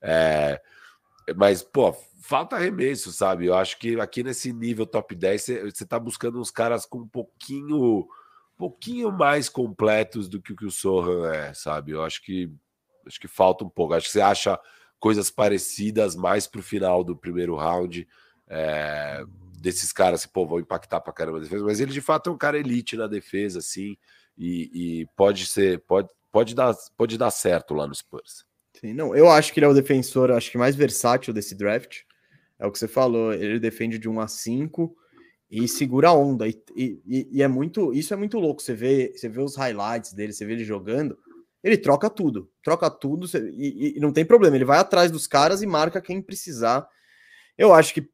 É, 0.01 0.61
mas, 1.35 1.63
pô, 1.63 1.93
falta 2.21 2.55
arremesso, 2.55 3.11
sabe? 3.11 3.45
Eu 3.45 3.55
acho 3.55 3.77
que 3.77 3.99
aqui 3.99 4.23
nesse 4.23 4.51
nível 4.51 4.85
top 4.85 5.15
10, 5.15 5.45
você 5.65 5.85
tá 5.85 5.99
buscando 5.99 6.39
uns 6.39 6.51
caras 6.51 6.85
com 6.85 6.99
um 6.99 7.07
pouquinho, 7.07 8.07
pouquinho 8.57 9.11
mais 9.11 9.49
completos 9.49 10.27
do 10.27 10.41
que 10.41 10.53
o 10.53 10.55
que 10.55 10.65
o 10.65 10.71
Sohan 10.71 11.31
é, 11.33 11.53
sabe? 11.53 11.91
Eu 11.91 12.03
acho 12.03 12.21
que 12.23 12.51
acho 13.05 13.19
que 13.19 13.27
falta 13.27 13.63
um 13.63 13.69
pouco. 13.69 13.93
Acho 13.93 14.07
que 14.07 14.13
você 14.13 14.21
acha 14.21 14.59
coisas 14.99 15.29
parecidas 15.29 16.15
mais 16.15 16.47
pro 16.47 16.63
final 16.63 17.03
do 17.03 17.15
primeiro 17.15 17.55
round. 17.55 18.07
É, 18.47 19.23
desses 19.59 19.91
caras 19.91 20.25
que 20.25 20.31
pô, 20.31 20.45
vão 20.45 20.59
impactar 20.59 21.01
pra 21.01 21.13
caramba 21.13 21.39
a 21.39 21.41
defesa, 21.41 21.63
mas 21.63 21.79
ele 21.79 21.91
de 21.91 22.01
fato 22.01 22.29
é 22.29 22.33
um 22.33 22.37
cara 22.37 22.59
elite 22.59 22.95
na 22.95 23.07
defesa, 23.07 23.59
assim, 23.59 23.97
e, 24.37 25.01
e 25.01 25.05
pode 25.15 25.47
ser, 25.47 25.79
pode, 25.79 26.09
pode, 26.31 26.53
dar, 26.53 26.75
pode 26.95 27.17
dar 27.17 27.31
certo 27.31 27.73
lá 27.73 27.87
no 27.87 27.95
Spurs. 27.95 28.45
Sim, 28.79 28.93
não, 28.93 29.15
eu 29.15 29.29
acho 29.29 29.53
que 29.53 29.59
ele 29.59 29.65
é 29.65 29.69
o 29.69 29.73
defensor, 29.73 30.31
acho 30.31 30.51
que 30.51 30.57
mais 30.57 30.75
versátil 30.75 31.33
desse 31.33 31.55
draft. 31.55 32.01
É 32.59 32.65
o 32.65 32.71
que 32.71 32.79
você 32.79 32.87
falou, 32.87 33.33
ele 33.33 33.59
defende 33.59 33.97
de 33.97 34.07
1 34.07 34.19
a 34.19 34.27
5 34.27 34.95
e 35.49 35.67
segura 35.67 36.09
a 36.09 36.13
onda. 36.13 36.47
E, 36.47 36.61
e, 36.75 37.29
e, 37.31 37.41
é 37.41 37.47
muito, 37.47 37.93
isso 37.93 38.13
é 38.13 38.17
muito 38.17 38.39
louco. 38.39 38.61
Você 38.61 38.73
vê, 38.73 39.13
você 39.15 39.29
vê 39.29 39.41
os 39.41 39.55
highlights 39.55 40.13
dele, 40.13 40.33
você 40.33 40.45
vê 40.45 40.53
ele 40.53 40.63
jogando, 40.63 41.17
ele 41.63 41.77
troca 41.77 42.09
tudo, 42.09 42.49
troca 42.63 42.89
tudo 42.89 43.27
e, 43.37 43.97
e 43.97 43.99
não 43.99 44.11
tem 44.11 44.25
problema. 44.25 44.55
Ele 44.55 44.65
vai 44.65 44.77
atrás 44.77 45.11
dos 45.11 45.27
caras 45.27 45.61
e 45.61 45.67
marca 45.67 46.01
quem 46.01 46.21
precisar. 46.21 46.87
Eu 47.57 47.73
acho 47.73 47.93
que 47.93 48.09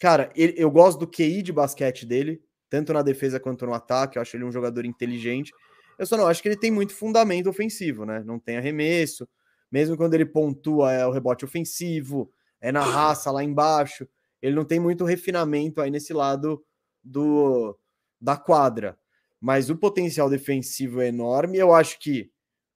Cara, 0.00 0.32
ele, 0.34 0.54
eu 0.56 0.70
gosto 0.70 0.98
do 0.98 1.06
QI 1.06 1.42
de 1.42 1.52
basquete 1.52 2.06
dele, 2.06 2.42
tanto 2.70 2.90
na 2.90 3.02
defesa 3.02 3.38
quanto 3.38 3.66
no 3.66 3.74
ataque. 3.74 4.16
Eu 4.16 4.22
acho 4.22 4.34
ele 4.34 4.44
um 4.44 4.50
jogador 4.50 4.86
inteligente. 4.86 5.52
Eu 5.98 6.06
só 6.06 6.16
não 6.16 6.26
acho 6.26 6.40
que 6.40 6.48
ele 6.48 6.56
tem 6.56 6.70
muito 6.70 6.94
fundamento 6.94 7.50
ofensivo, 7.50 8.06
né? 8.06 8.22
Não 8.24 8.38
tem 8.38 8.56
arremesso. 8.56 9.28
Mesmo 9.70 9.96
quando 9.96 10.14
ele 10.14 10.26
pontua, 10.26 10.92
é 10.92 11.06
o 11.06 11.12
rebote 11.12 11.44
ofensivo, 11.44 12.30
é 12.60 12.72
na 12.72 12.82
raça 12.82 13.30
lá 13.30 13.42
embaixo. 13.44 14.08
Ele 14.42 14.54
não 14.54 14.64
tem 14.64 14.80
muito 14.80 15.04
refinamento 15.04 15.80
aí 15.80 15.90
nesse 15.90 16.12
lado 16.12 16.64
do 17.02 17.78
da 18.20 18.36
quadra. 18.36 18.98
Mas 19.40 19.70
o 19.70 19.76
potencial 19.76 20.28
defensivo 20.28 21.00
é 21.00 21.08
enorme. 21.08 21.56
Eu 21.56 21.72
acho 21.72 21.98
que, 21.98 22.30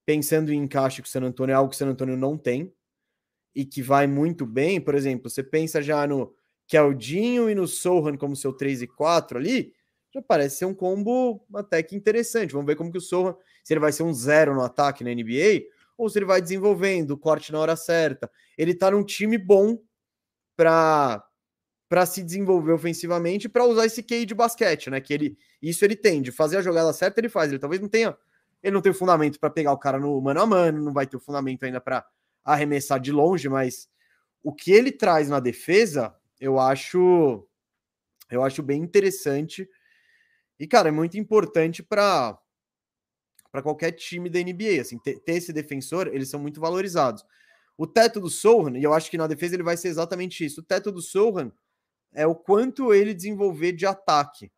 pensando 0.05 0.51
em 0.51 0.57
encaixe 0.57 1.01
com 1.01 1.07
o 1.07 1.09
San 1.09 1.21
Antonio, 1.21 1.53
é 1.53 1.55
algo 1.55 1.69
que 1.69 1.75
o 1.75 1.77
San 1.77 1.87
Antonio 1.87 2.17
não 2.17 2.37
tem 2.37 2.73
e 3.53 3.63
que 3.63 3.81
vai 3.81 4.07
muito 4.07 4.45
bem. 4.45 4.81
Por 4.81 4.95
exemplo, 4.95 5.29
você 5.29 5.43
pensa 5.43 5.81
já 5.81 6.07
no 6.07 6.33
Keldinho 6.67 7.49
e 7.49 7.55
no 7.55 7.67
Sohan 7.67 8.17
como 8.17 8.35
seu 8.35 8.51
3 8.51 8.81
e 8.81 8.87
4 8.87 9.37
ali, 9.37 9.73
já 10.11 10.21
parece 10.21 10.57
ser 10.57 10.65
um 10.65 10.73
combo 10.73 11.45
até 11.53 11.83
que 11.83 11.95
interessante. 11.95 12.53
Vamos 12.53 12.65
ver 12.65 12.75
como 12.75 12.91
que 12.91 12.97
o 12.97 13.01
Sohan, 13.01 13.35
se 13.63 13.73
ele 13.73 13.79
vai 13.79 13.91
ser 13.91 14.03
um 14.03 14.13
zero 14.13 14.55
no 14.55 14.61
ataque 14.61 15.03
na 15.03 15.13
NBA, 15.13 15.65
ou 15.97 16.09
se 16.09 16.19
ele 16.19 16.25
vai 16.25 16.41
desenvolvendo 16.41 17.11
o 17.11 17.17
corte 17.17 17.51
na 17.51 17.59
hora 17.59 17.75
certa. 17.75 18.29
Ele 18.57 18.73
tá 18.73 18.91
num 18.91 19.03
time 19.03 19.37
bom 19.37 19.79
para 20.55 21.23
para 21.87 22.05
se 22.05 22.23
desenvolver 22.23 22.73
ofensivamente 22.73 23.47
para 23.47 23.63
usar 23.63 23.85
esse 23.85 24.01
QI 24.01 24.25
de 24.25 24.33
basquete, 24.33 24.89
né? 24.89 24.99
Que 24.99 25.13
ele 25.13 25.37
isso 25.61 25.85
ele 25.85 25.95
tem, 25.95 26.21
de 26.21 26.31
fazer 26.31 26.57
a 26.57 26.61
jogada 26.61 26.91
certa, 26.93 27.19
ele 27.19 27.29
faz. 27.29 27.51
Ele 27.51 27.59
talvez 27.59 27.81
não 27.81 27.87
tenha, 27.87 28.17
ele 28.63 28.73
não 28.73 28.81
tem 28.81 28.91
o 28.91 28.95
fundamento 28.95 29.39
para 29.39 29.49
pegar 29.49 29.71
o 29.71 29.77
cara 29.77 29.99
no 29.99 30.19
mano 30.19 30.41
a 30.41 30.45
mano, 30.45 30.83
não 30.83 30.93
vai 30.93 31.05
ter 31.07 31.15
o 31.17 31.19
fundamento 31.19 31.63
ainda 31.63 31.79
para 31.79 32.05
arremessar 32.43 32.99
de 32.99 33.11
longe, 33.11 33.47
mas 33.49 33.87
o 34.43 34.53
que 34.53 34.71
ele 34.71 34.91
traz 34.91 35.29
na 35.29 35.39
defesa 35.39 36.15
eu 36.39 36.59
acho 36.59 37.47
eu 38.29 38.43
acho 38.43 38.63
bem 38.63 38.81
interessante. 38.81 39.69
E, 40.59 40.67
cara, 40.67 40.89
é 40.89 40.91
muito 40.91 41.17
importante 41.17 41.83
para 41.83 42.37
para 43.55 43.63
qualquer 43.63 43.91
time 43.93 44.29
da 44.29 44.37
NBA, 44.37 44.81
assim, 44.81 44.97
ter, 44.97 45.17
ter, 45.19 45.35
esse 45.35 45.53
defensor, 45.53 46.09
eles 46.11 46.29
são 46.29 46.37
muito 46.37 46.59
valorizados. 46.59 47.23
O 47.77 47.87
teto 47.87 48.19
do 48.19 48.29
Sohan, 48.29 48.77
e 48.77 48.83
eu 48.83 48.93
acho 48.93 49.09
que 49.09 49.17
na 49.17 49.27
defesa 49.27 49.55
ele 49.55 49.63
vai 49.63 49.77
ser 49.77 49.87
exatamente 49.87 50.45
isso. 50.45 50.59
O 50.59 50.63
teto 50.63 50.91
do 50.91 51.01
Sohan 51.01 51.51
é 52.13 52.27
o 52.27 52.35
quanto 52.35 52.93
ele 52.93 53.13
desenvolver 53.13 53.71
de 53.71 53.85
ataque. 53.85 54.51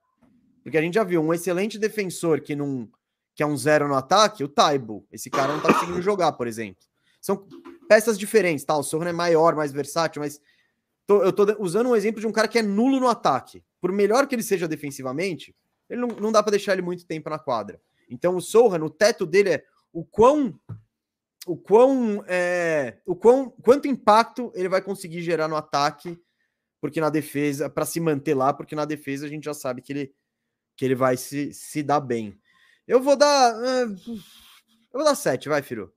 Porque 0.64 0.78
a 0.78 0.82
gente 0.82 0.95
já 0.95 1.04
viu 1.04 1.22
um 1.22 1.32
excelente 1.32 1.78
defensor 1.78 2.41
que 2.41 2.56
não 2.56 2.89
que 3.36 3.43
é 3.43 3.45
um 3.45 3.56
zero 3.56 3.88
no 3.88 3.93
ataque, 3.93 4.43
o 4.43 4.48
Taibo. 4.48 5.06
Esse 5.12 5.30
cara 5.30 5.54
não 5.54 5.62
tá 5.62 5.72
conseguindo 5.72 6.02
jogar, 6.02 6.32
por 6.32 6.48
exemplo. 6.48 6.84
São 7.22 7.48
peças 7.88 8.18
diferentes, 8.18 8.66
tá? 8.66 8.76
O 8.76 8.82
Sohan 8.82 9.10
é 9.10 9.14
maior, 9.14 9.56
mais 9.56 9.72
versátil, 9.72 10.24
mas 10.24 10.41
Tô, 11.08 11.24
eu 11.24 11.32
tô 11.32 11.45
usando 11.60 11.88
um 11.88 11.95
exemplo 11.95 12.20
de 12.20 12.28
um 12.28 12.34
cara 12.34 12.50
que 12.50 12.60
é 12.60 12.62
nulo 12.62 13.00
no 13.00 13.08
ataque. 13.08 13.64
Por 13.80 13.93
melhor 13.93 14.28
que 14.28 14.36
ele 14.36 14.43
seja 14.43 14.68
defensivamente, 14.68 15.56
ele 15.89 16.02
não, 16.02 16.10
não 16.10 16.32
dá 16.34 16.43
para 16.43 16.52
deixar 16.52 16.74
ele 16.74 16.82
muito 16.82 17.06
tempo 17.06 17.30
na 17.30 17.39
quadra. 17.39 17.80
Então 18.10 18.36
o 18.36 18.41
Sohan, 18.41 18.84
o 18.84 18.89
teto 18.89 19.26
dele 19.26 19.49
é 19.49 19.66
o 19.91 20.03
quão 20.05 20.60
o 21.45 21.55
quão 21.55 22.24
é, 22.28 22.99
o 23.05 23.16
quão 23.16 23.49
quanto 23.49 23.88
impacto 23.88 24.51
ele 24.53 24.68
vai 24.68 24.82
conseguir 24.82 25.22
gerar 25.22 25.47
no 25.47 25.55
ataque, 25.55 26.20
porque 26.82 26.99
na 26.99 27.10
defesa 27.10 27.70
para 27.70 27.86
se 27.86 27.99
manter 27.99 28.36
lá, 28.36 28.53
porque 28.53 28.76
na 28.76 28.86
defesa 28.86 29.26
a 29.26 29.30
gente 29.30 29.45
já 29.45 29.53
sabe 29.53 29.82
que 29.82 29.93
ele 29.93 30.16
que 30.76 30.86
ele 30.86 30.95
vai 30.95 31.18
se, 31.18 31.53
se 31.53 31.82
dar 31.82 31.99
bem. 31.99 32.39
Eu 32.88 33.01
vou 33.01 33.16
dar 33.16 33.55
uh, 33.55 33.95
eu 33.95 34.93
vou 34.93 35.03
dar 35.03 35.16
sete, 35.16 35.49
vai, 35.49 35.62
Firo. 35.62 35.93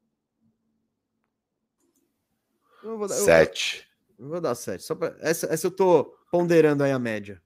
Eu 2.83 2.97
vou 2.97 3.07
dar, 3.07 3.15
sete. 3.15 3.91
Vou 4.21 4.41
dar 4.41 4.55
7. 4.55 4.83
Só 4.83 4.95
pra... 4.95 5.17
essa, 5.21 5.47
essa 5.47 5.67
eu 5.67 5.71
tô 5.71 6.05
ponderando 6.31 6.85
aí 6.85 6.93
a 6.93 6.99
média. 6.99 7.43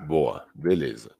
Boa, 0.00 0.46
beleza. 0.52 1.14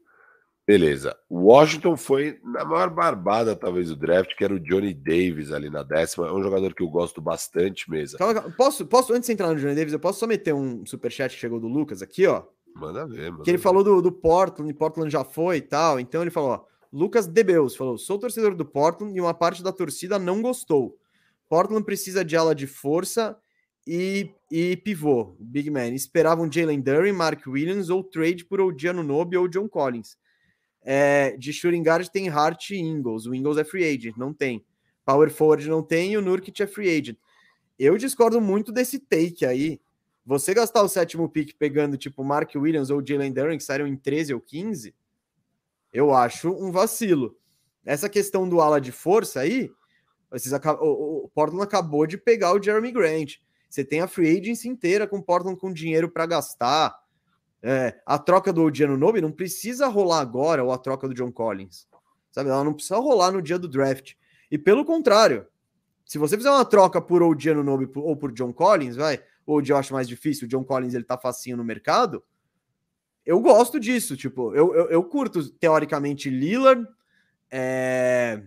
Beleza. 0.67 1.17
Washington 1.31 1.97
foi 1.97 2.41
na 2.43 2.65
maior 2.65 2.91
barbada, 2.91 3.55
talvez, 3.55 3.89
do 3.89 3.97
draft, 3.97 4.35
que 4.37 4.43
era 4.43 4.53
o 4.53 4.59
Johnny 4.59 4.93
Davis 4.93 5.53
ali 5.53 5.71
na 5.71 5.85
décima. 5.85 6.27
É 6.27 6.33
um 6.33 6.43
jogador 6.43 6.75
que 6.75 6.83
eu 6.83 6.89
gosto 6.89 7.21
bastante 7.21 7.89
mesmo. 7.89 8.19
Posso, 8.57 8.85
posso, 8.85 9.13
antes 9.13 9.29
de 9.29 9.33
entrar 9.33 9.49
no 9.49 9.61
Johnny 9.61 9.77
Davis, 9.77 9.93
eu 9.93 10.01
posso 10.01 10.19
só 10.19 10.27
meter 10.27 10.53
um 10.53 10.85
superchat 10.85 11.33
que 11.35 11.41
chegou 11.41 11.61
do 11.61 11.69
Lucas 11.69 12.03
aqui, 12.03 12.27
ó. 12.27 12.43
Manda 12.75 13.07
ver, 13.07 13.31
manda 13.31 13.45
Que 13.45 13.51
ele 13.51 13.59
ver. 13.59 13.63
falou 13.63 13.85
do, 13.85 14.03
do 14.03 14.11
Portland, 14.11 14.69
e 14.71 14.75
Portland 14.75 15.09
já 15.11 15.23
foi 15.23 15.59
e 15.59 15.63
tal. 15.63 16.01
Então 16.01 16.21
ele 16.21 16.31
falou, 16.33 16.51
ó. 16.51 16.65
Lucas 16.93 17.27
Debeus 17.27 17.77
falou: 17.77 17.97
sou 17.97 18.19
torcedor 18.19 18.55
do 18.55 18.65
Portland 18.65 19.17
e 19.17 19.21
uma 19.21 19.35
parte 19.35 19.63
da 19.63 19.73
torcida 19.73 20.19
não 20.19 20.43
gostou. 20.43 20.99
Portland 21.49 21.85
precisa 21.85 22.25
de 22.25 22.37
ala 22.37 22.55
de 22.55 22.67
força 22.67 23.37
e, 23.87 24.31
e 24.51 24.77
pivô, 24.77 25.37
big 25.39 25.71
man. 25.71 25.89
Esperavam 25.91 26.51
Jalen 26.51 26.81
Dury, 26.81 27.13
Mark 27.13 27.47
Williams 27.47 27.89
ou 27.89 28.03
trade 28.03 28.45
por 28.45 28.61
Odiano 28.61 29.03
Nobe 29.03 29.37
ou 29.37 29.47
John 29.47 29.69
Collins. 29.69 30.17
É, 30.89 31.37
de 31.37 31.53
shooting 31.53 31.83
guard 31.83 32.07
tem 32.09 32.29
Hart 32.29 32.71
e 32.71 32.77
Ingles. 32.77 33.27
O 33.27 33.35
Ingles 33.35 33.59
é 33.59 33.65
free 33.65 33.85
agent, 33.85 34.17
não 34.17 34.33
tem. 34.33 34.65
Power 35.05 35.29
forward 35.31 35.69
não 35.69 35.83
tem 35.83 36.13
e 36.13 36.17
o 36.17 36.23
Nurkic 36.23 36.63
é 36.63 36.67
free 36.67 36.97
agent. 36.97 37.19
Eu 37.77 37.99
discordo 37.99 38.41
muito 38.41 38.71
desse 38.71 39.01
take 39.01 39.45
aí. 39.45 39.81
Você 40.25 40.55
gastar 40.55 40.83
o 40.83 40.89
sétimo 40.89 41.29
pick 41.29 41.57
pegando 41.59 41.97
tipo 41.97 42.23
Mark 42.23 42.53
Williams 42.55 42.91
ou 42.91 43.05
Jalen 43.05 43.33
Duren, 43.33 43.59
que 43.59 43.65
saíram 43.65 43.87
em 43.87 43.97
13 43.97 44.35
ou 44.35 44.41
15, 44.41 44.95
eu 45.93 46.15
acho 46.15 46.51
um 46.51 46.71
vacilo. 46.71 47.37
Essa 47.85 48.09
questão 48.09 48.49
do 48.49 48.61
ala 48.61 48.81
de 48.81 48.93
força 48.93 49.41
aí, 49.41 49.71
vocês, 50.31 50.53
o, 50.81 51.31
Portland 51.35 51.63
acabou 51.63 52.07
de 52.07 52.19
pegar 52.19 52.53
o 52.53 52.63
Jeremy 52.63 52.93
Grant. 52.93 53.35
Você 53.69 53.85
tem 53.85 54.01
a 54.01 54.09
free 54.09 54.39
agency 54.39 54.69
inteira 54.69 55.07
com 55.07 55.23
Portland 55.23 55.59
com 55.59 55.73
dinheiro 55.73 56.11
para 56.11 56.27
gastar. 56.27 56.97
É, 57.63 58.01
a 58.07 58.19
troca 58.19 58.53
do 58.53 58.63
Odiano 58.63 58.97
Nobe 58.97 59.21
não 59.21 59.33
precisa 59.33 59.87
rolar 59.89 60.21
agora, 60.21 60.63
ou 60.63 60.73
a 60.73 60.79
troca 60.79 61.09
do 61.09 61.15
John 61.15 61.33
Collins. 61.33 61.87
Sabe? 62.31 62.51
Ela 62.51 62.65
não 62.65 62.75
precisa 62.75 62.97
rolar 62.99 63.33
no 63.33 63.43
dia 63.43 63.59
do 63.59 63.69
draft. 63.69 64.15
E 64.51 64.59
pelo 64.59 64.85
contrário, 64.85 65.47
se 66.05 66.19
você 66.19 66.37
fizer 66.37 66.51
uma 66.51 66.65
troca 66.65 67.01
por 67.01 67.23
Odiano 67.23 67.65
Nobe 67.65 67.91
ou 67.97 68.17
por 68.17 68.33
John 68.33 68.53
Collins, 68.53 68.95
vai, 68.95 69.21
hoje 69.47 69.73
eu 69.73 69.77
acho 69.77 69.93
mais 69.93 70.07
difícil, 70.07 70.47
o 70.47 70.49
John 70.49 70.65
Collins 70.65 70.95
ele 70.95 71.05
tá 71.05 71.19
facinho 71.19 71.57
no 71.57 71.65
mercado. 71.65 72.23
Eu 73.25 73.41
gosto 73.41 73.81
disso, 73.81 74.17
tipo, 74.17 74.55
eu, 74.55 74.73
eu, 74.75 74.91
eu 74.91 75.03
curto 75.03 75.51
teoricamente 75.51 76.31
Lillard, 76.31 76.87
é... 77.51 78.43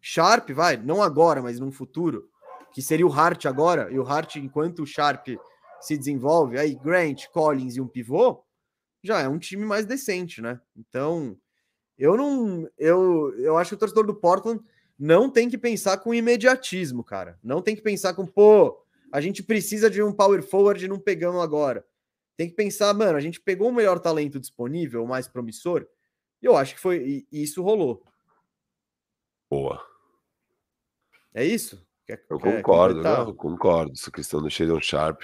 Sharp, 0.00 0.50
vai, 0.50 0.76
não 0.78 1.02
agora, 1.02 1.42
mas 1.42 1.60
no 1.60 1.70
futuro 1.70 2.28
que 2.72 2.80
seria 2.80 3.06
o 3.06 3.12
Hart 3.12 3.46
agora, 3.46 3.90
e 3.90 3.98
o 3.98 4.06
Hart, 4.06 4.36
enquanto 4.36 4.82
o 4.82 4.86
Sharp 4.86 5.28
se 5.80 5.96
desenvolve, 5.96 6.58
aí 6.58 6.74
Grant, 6.74 7.26
Collins 7.28 7.76
e 7.76 7.80
um 7.80 7.88
pivô, 7.88 8.42
já 9.02 9.20
é 9.20 9.28
um 9.28 9.38
time 9.38 9.64
mais 9.64 9.86
decente, 9.86 10.40
né? 10.42 10.60
Então, 10.76 11.36
eu 11.98 12.16
não. 12.16 12.68
Eu, 12.78 13.34
eu 13.38 13.56
acho 13.56 13.70
que 13.70 13.74
o 13.74 13.78
torcedor 13.78 14.06
do 14.06 14.14
Portland 14.14 14.62
não 14.98 15.30
tem 15.30 15.48
que 15.48 15.56
pensar 15.56 15.98
com 15.98 16.14
imediatismo, 16.14 17.02
cara. 17.02 17.38
Não 17.42 17.62
tem 17.62 17.74
que 17.74 17.82
pensar 17.82 18.14
com, 18.14 18.26
pô, 18.26 18.84
a 19.10 19.20
gente 19.20 19.42
precisa 19.42 19.88
de 19.88 20.02
um 20.02 20.12
power 20.12 20.42
forward 20.42 20.84
e 20.84 20.88
não 20.88 20.98
pegamos 20.98 21.42
agora. 21.42 21.84
Tem 22.36 22.48
que 22.48 22.54
pensar, 22.54 22.92
mano, 22.94 23.16
a 23.16 23.20
gente 23.20 23.40
pegou 23.40 23.68
o 23.68 23.72
melhor 23.72 23.98
talento 23.98 24.38
disponível, 24.38 25.02
o 25.04 25.08
mais 25.08 25.28
promissor, 25.28 25.86
e 26.42 26.46
eu 26.46 26.56
acho 26.56 26.74
que 26.74 26.80
foi. 26.80 27.26
E 27.30 27.42
isso 27.42 27.62
rolou. 27.62 28.02
Boa. 29.48 29.84
É 31.34 31.44
isso? 31.44 31.86
Quer, 32.10 32.24
eu 32.28 32.38
quer 32.38 32.56
concordo, 32.56 33.02
não, 33.02 33.28
eu 33.28 33.34
concordo. 33.34 33.92
Essa 33.92 34.10
questão 34.10 34.42
do 34.42 34.50
Shadon 34.50 34.80
Sharp 34.80 35.22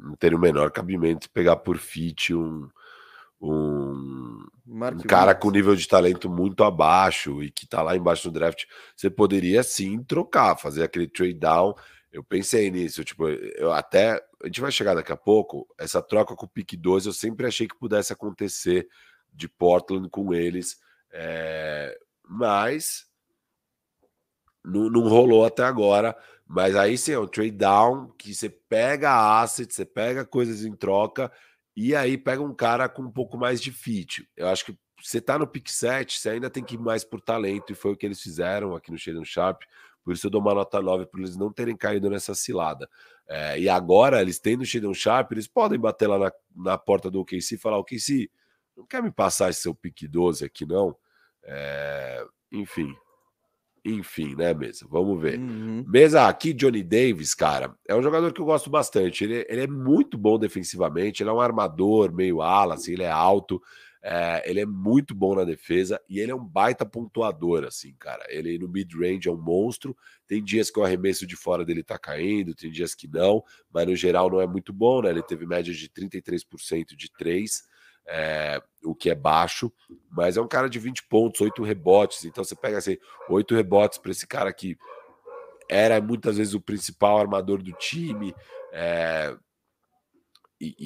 não 0.00 0.16
tem 0.16 0.34
o 0.34 0.38
menor 0.38 0.70
cabimento 0.70 1.28
pegar 1.30 1.56
por 1.56 1.76
fit 1.76 2.32
um, 2.32 2.66
um, 3.38 4.46
um 4.66 4.98
cara 5.06 5.34
com 5.34 5.50
nível 5.50 5.76
de 5.76 5.86
talento 5.86 6.30
muito 6.30 6.64
abaixo 6.64 7.42
e 7.42 7.50
que 7.50 7.66
tá 7.66 7.82
lá 7.82 7.94
embaixo 7.94 8.30
do 8.30 8.32
draft. 8.32 8.64
Você 8.96 9.10
poderia 9.10 9.62
sim 9.62 10.02
trocar, 10.02 10.56
fazer 10.56 10.82
aquele 10.82 11.06
trade 11.06 11.34
down. 11.34 11.74
Eu 12.10 12.24
pensei 12.24 12.70
nisso, 12.70 13.04
tipo, 13.04 13.28
eu 13.28 13.70
até. 13.70 14.14
A 14.42 14.46
gente 14.46 14.60
vai 14.62 14.72
chegar 14.72 14.94
daqui 14.94 15.12
a 15.12 15.16
pouco. 15.16 15.66
Essa 15.78 16.00
troca 16.00 16.34
com 16.34 16.46
o 16.46 16.48
pick 16.48 16.74
12 16.74 17.08
eu 17.08 17.12
sempre 17.12 17.46
achei 17.46 17.68
que 17.68 17.78
pudesse 17.78 18.14
acontecer 18.14 18.88
de 19.30 19.46
Portland 19.46 20.08
com 20.08 20.32
eles. 20.32 20.78
É, 21.12 21.94
mas 22.26 23.11
não, 24.64 24.88
não 24.88 25.08
rolou 25.08 25.44
até 25.44 25.62
agora. 25.64 26.16
Mas 26.46 26.76
aí 26.76 26.98
sim 26.98 27.12
é 27.12 27.18
um 27.18 27.26
trade 27.26 27.52
down 27.52 28.12
que 28.18 28.34
você 28.34 28.48
pega 28.48 29.40
assets, 29.40 29.76
você 29.76 29.84
pega 29.84 30.24
coisas 30.24 30.64
em 30.64 30.74
troca 30.74 31.32
e 31.74 31.94
aí 31.94 32.18
pega 32.18 32.42
um 32.42 32.54
cara 32.54 32.88
com 32.88 33.02
um 33.02 33.10
pouco 33.10 33.38
mais 33.38 33.60
de 33.60 33.72
fit. 33.72 34.28
Eu 34.36 34.48
acho 34.48 34.66
que 34.66 34.78
você 35.02 35.20
tá 35.20 35.38
no 35.38 35.46
pick 35.46 35.68
7, 35.68 36.18
você 36.18 36.30
ainda 36.30 36.50
tem 36.50 36.62
que 36.62 36.74
ir 36.76 36.78
mais 36.78 37.04
por 37.04 37.20
talento, 37.20 37.72
e 37.72 37.74
foi 37.74 37.92
o 37.92 37.96
que 37.96 38.06
eles 38.06 38.20
fizeram 38.20 38.74
aqui 38.74 38.90
no 38.90 38.98
Shadon 38.98 39.24
Sharp. 39.24 39.62
Por 40.04 40.14
isso 40.14 40.26
eu 40.26 40.30
dou 40.30 40.40
uma 40.40 40.54
nota 40.54 40.80
9 40.80 41.06
para 41.06 41.20
eles 41.20 41.36
não 41.36 41.52
terem 41.52 41.76
caído 41.76 42.08
nessa 42.10 42.34
cilada. 42.34 42.88
É, 43.28 43.58
e 43.58 43.68
agora, 43.68 44.20
eles 44.20 44.38
tendo 44.38 44.62
o 44.62 44.66
Shadon 44.66 44.94
Sharp, 44.94 45.32
eles 45.32 45.46
podem 45.46 45.78
bater 45.78 46.06
lá 46.06 46.18
na, 46.18 46.32
na 46.54 46.78
porta 46.78 47.10
do 47.10 47.20
OKC 47.20 47.54
e 47.54 47.58
falar: 47.58 47.78
OKC, 47.78 48.30
não 48.76 48.86
quer 48.86 49.02
me 49.02 49.10
passar 49.10 49.50
esse 49.50 49.62
seu 49.62 49.74
pick 49.74 50.08
12 50.08 50.44
aqui, 50.44 50.66
não? 50.66 50.96
É, 51.44 52.24
enfim, 52.52 52.94
enfim, 53.84 54.34
né, 54.36 54.54
Mesa? 54.54 54.86
Vamos 54.88 55.20
ver. 55.20 55.38
Uhum. 55.38 55.84
Mesa, 55.86 56.28
aqui, 56.28 56.52
Johnny 56.52 56.82
Davis, 56.82 57.34
cara, 57.34 57.74
é 57.88 57.94
um 57.94 58.02
jogador 58.02 58.32
que 58.32 58.40
eu 58.40 58.44
gosto 58.44 58.70
bastante. 58.70 59.24
Ele, 59.24 59.44
ele 59.48 59.62
é 59.62 59.66
muito 59.66 60.16
bom 60.16 60.38
defensivamente, 60.38 61.22
ele 61.22 61.30
é 61.30 61.32
um 61.32 61.40
armador, 61.40 62.12
meio 62.12 62.42
ala, 62.42 62.74
assim, 62.74 62.92
ele 62.92 63.02
é 63.02 63.10
alto, 63.10 63.60
é, 64.00 64.48
ele 64.48 64.60
é 64.60 64.66
muito 64.66 65.14
bom 65.14 65.34
na 65.34 65.44
defesa 65.44 66.00
e 66.08 66.20
ele 66.20 66.30
é 66.30 66.34
um 66.34 66.44
baita 66.44 66.86
pontuador, 66.86 67.64
assim, 67.64 67.94
cara. 67.98 68.24
Ele 68.28 68.56
no 68.56 68.68
mid-range 68.68 69.28
é 69.28 69.32
um 69.32 69.40
monstro. 69.40 69.96
Tem 70.28 70.42
dias 70.42 70.70
que 70.70 70.78
o 70.78 70.84
arremesso 70.84 71.26
de 71.26 71.34
fora 71.34 71.64
dele 71.64 71.82
tá 71.82 71.98
caindo, 71.98 72.54
tem 72.54 72.70
dias 72.70 72.94
que 72.94 73.08
não, 73.08 73.42
mas 73.72 73.86
no 73.86 73.96
geral 73.96 74.30
não 74.30 74.40
é 74.40 74.46
muito 74.46 74.72
bom, 74.72 75.02
né? 75.02 75.10
Ele 75.10 75.22
teve 75.22 75.44
média 75.44 75.74
de 75.74 75.88
33% 75.88 76.96
de 76.96 77.10
3 77.12 77.62
é, 78.06 78.62
o 78.84 78.94
que 78.94 79.10
é 79.10 79.14
baixo, 79.14 79.72
mas 80.10 80.36
é 80.36 80.40
um 80.40 80.48
cara 80.48 80.68
de 80.68 80.78
20 80.78 81.04
pontos, 81.04 81.40
8 81.40 81.62
rebotes. 81.62 82.24
Então 82.24 82.42
você 82.42 82.54
pega 82.54 82.78
assim, 82.78 82.96
8 83.28 83.54
rebotes 83.54 83.98
para 83.98 84.10
esse 84.10 84.26
cara 84.26 84.52
que 84.52 84.76
era 85.68 86.00
muitas 86.00 86.36
vezes 86.36 86.54
o 86.54 86.60
principal 86.60 87.18
armador 87.18 87.62
do 87.62 87.72
time. 87.72 88.34
É, 88.72 89.36
e, 90.62 90.76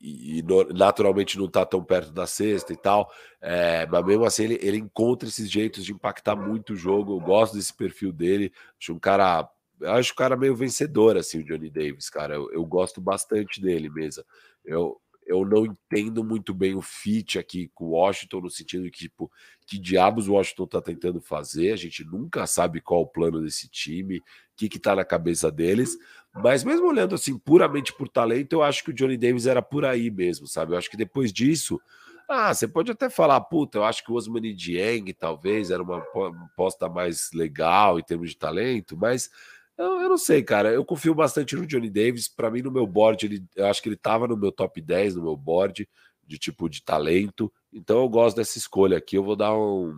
e, 0.00 0.38
e, 0.38 0.44
naturalmente 0.72 1.36
não 1.36 1.46
está 1.46 1.66
tão 1.66 1.82
perto 1.82 2.12
da 2.12 2.24
sexta 2.24 2.72
e 2.72 2.76
tal, 2.76 3.10
é, 3.40 3.84
mas 3.86 4.04
mesmo 4.06 4.24
assim 4.24 4.44
ele, 4.44 4.58
ele 4.62 4.76
encontra 4.76 5.28
esses 5.28 5.50
jeitos 5.50 5.84
de 5.84 5.92
impactar 5.92 6.36
muito 6.36 6.72
o 6.72 6.76
jogo. 6.76 7.16
Eu 7.16 7.20
gosto 7.20 7.56
desse 7.56 7.74
perfil 7.74 8.12
dele, 8.12 8.52
acho 8.80 8.92
um 8.92 8.98
cara, 8.98 9.48
acho 9.82 10.12
um 10.12 10.16
cara 10.16 10.36
meio 10.36 10.54
vencedor 10.54 11.16
assim, 11.16 11.40
o 11.40 11.44
Johnny 11.44 11.68
Davis, 11.68 12.08
cara. 12.08 12.34
Eu, 12.34 12.52
eu 12.52 12.64
gosto 12.64 13.00
bastante 13.00 13.60
dele 13.60 13.90
mesmo. 13.90 14.22
Eu, 14.64 15.00
eu 15.26 15.44
não 15.44 15.64
entendo 15.66 16.22
muito 16.22 16.52
bem 16.52 16.74
o 16.74 16.82
fit 16.82 17.38
aqui 17.38 17.70
com 17.74 17.86
o 17.86 17.90
Washington, 17.90 18.40
no 18.40 18.50
sentido 18.50 18.84
de 18.84 18.90
que, 18.90 18.98
tipo, 18.98 19.30
que 19.66 19.78
diabos 19.78 20.28
o 20.28 20.34
Washington 20.34 20.66
tá 20.66 20.82
tentando 20.82 21.20
fazer, 21.20 21.72
a 21.72 21.76
gente 21.76 22.04
nunca 22.04 22.46
sabe 22.46 22.80
qual 22.80 23.02
o 23.02 23.06
plano 23.06 23.40
desse 23.40 23.68
time, 23.68 24.18
o 24.18 24.22
que 24.56 24.68
que 24.68 24.78
tá 24.78 24.94
na 24.94 25.04
cabeça 25.04 25.50
deles, 25.50 25.96
mas 26.34 26.64
mesmo 26.64 26.86
olhando 26.86 27.14
assim, 27.14 27.38
puramente 27.38 27.92
por 27.92 28.08
talento, 28.08 28.54
eu 28.54 28.62
acho 28.62 28.84
que 28.84 28.90
o 28.90 28.94
Johnny 28.94 29.16
Davis 29.16 29.46
era 29.46 29.62
por 29.62 29.84
aí 29.84 30.10
mesmo, 30.10 30.46
sabe? 30.46 30.72
Eu 30.72 30.78
acho 30.78 30.90
que 30.90 30.96
depois 30.96 31.32
disso, 31.32 31.80
ah, 32.28 32.52
você 32.52 32.66
pode 32.66 32.90
até 32.90 33.10
falar, 33.10 33.40
puta, 33.42 33.78
eu 33.78 33.84
acho 33.84 34.02
que 34.02 34.10
o 34.10 34.14
Osmani 34.14 34.54
Dieng 34.54 35.12
talvez 35.12 35.70
era 35.70 35.82
uma 35.82 35.98
aposta 35.98 36.88
mais 36.88 37.30
legal 37.32 37.98
em 37.98 38.02
termos 38.02 38.30
de 38.30 38.36
talento, 38.36 38.96
mas 38.96 39.30
eu, 39.76 40.00
eu, 40.02 40.08
não 40.08 40.18
sei, 40.18 40.42
cara. 40.42 40.72
Eu 40.72 40.84
confio 40.84 41.14
bastante 41.14 41.56
no 41.56 41.66
Johnny 41.66 41.90
Davis. 41.90 42.28
Para 42.28 42.50
mim, 42.50 42.62
no 42.62 42.70
meu 42.70 42.86
board, 42.86 43.26
ele, 43.26 43.44
eu 43.56 43.66
acho 43.66 43.82
que 43.82 43.88
ele 43.88 43.96
tava 43.96 44.28
no 44.28 44.36
meu 44.36 44.52
top 44.52 44.80
10 44.80 45.16
no 45.16 45.22
meu 45.22 45.36
board 45.36 45.88
de 46.26 46.38
tipo 46.38 46.68
de 46.68 46.82
talento. 46.82 47.52
Então 47.72 47.98
eu 47.98 48.08
gosto 48.08 48.36
dessa 48.36 48.58
escolha 48.58 48.98
aqui. 48.98 49.16
Eu 49.16 49.24
vou 49.24 49.36
dar 49.36 49.56
um. 49.56 49.94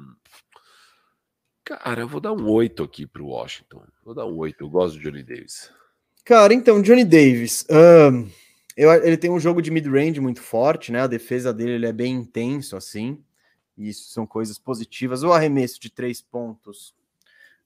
Cara, 1.65 2.03
eu 2.03 2.09
vou 2.09 2.21
dar 2.21 2.33
um 2.33 2.49
8 2.49 2.83
aqui 2.83 3.07
pro 3.07 3.27
Washington. 3.27 3.83
Vou 4.05 4.15
dar 4.15 4.27
um 4.27 4.37
8. 4.37 4.63
Eu 4.63 4.71
gosto 4.71 4.97
do 4.97 5.03
Johnny 5.03 5.23
Davis. 5.23 5.71
Cara, 6.25 6.55
então, 6.55 6.81
Johnny 6.81 7.05
Davis. 7.05 7.67
Um, 7.71 8.29
eu, 8.77 8.93
ele 8.93 9.17
tem 9.17 9.31
um 9.31 9.41
jogo 9.41 9.63
de 9.63 9.71
mid-range 9.71 10.21
muito 10.21 10.41
forte, 10.41 10.93
né? 10.93 11.03
A 11.03 11.07
defesa 11.07 11.53
dele 11.53 11.73
ele 11.73 11.87
é 11.87 11.93
bem 11.93 12.15
intenso, 12.15 12.77
assim. 12.77 13.23
Isso 13.77 14.11
são 14.11 14.27
coisas 14.27 14.59
positivas. 14.59 15.23
O 15.23 15.33
arremesso 15.33 15.81
de 15.81 15.91
três 15.91 16.21
pontos 16.21 16.95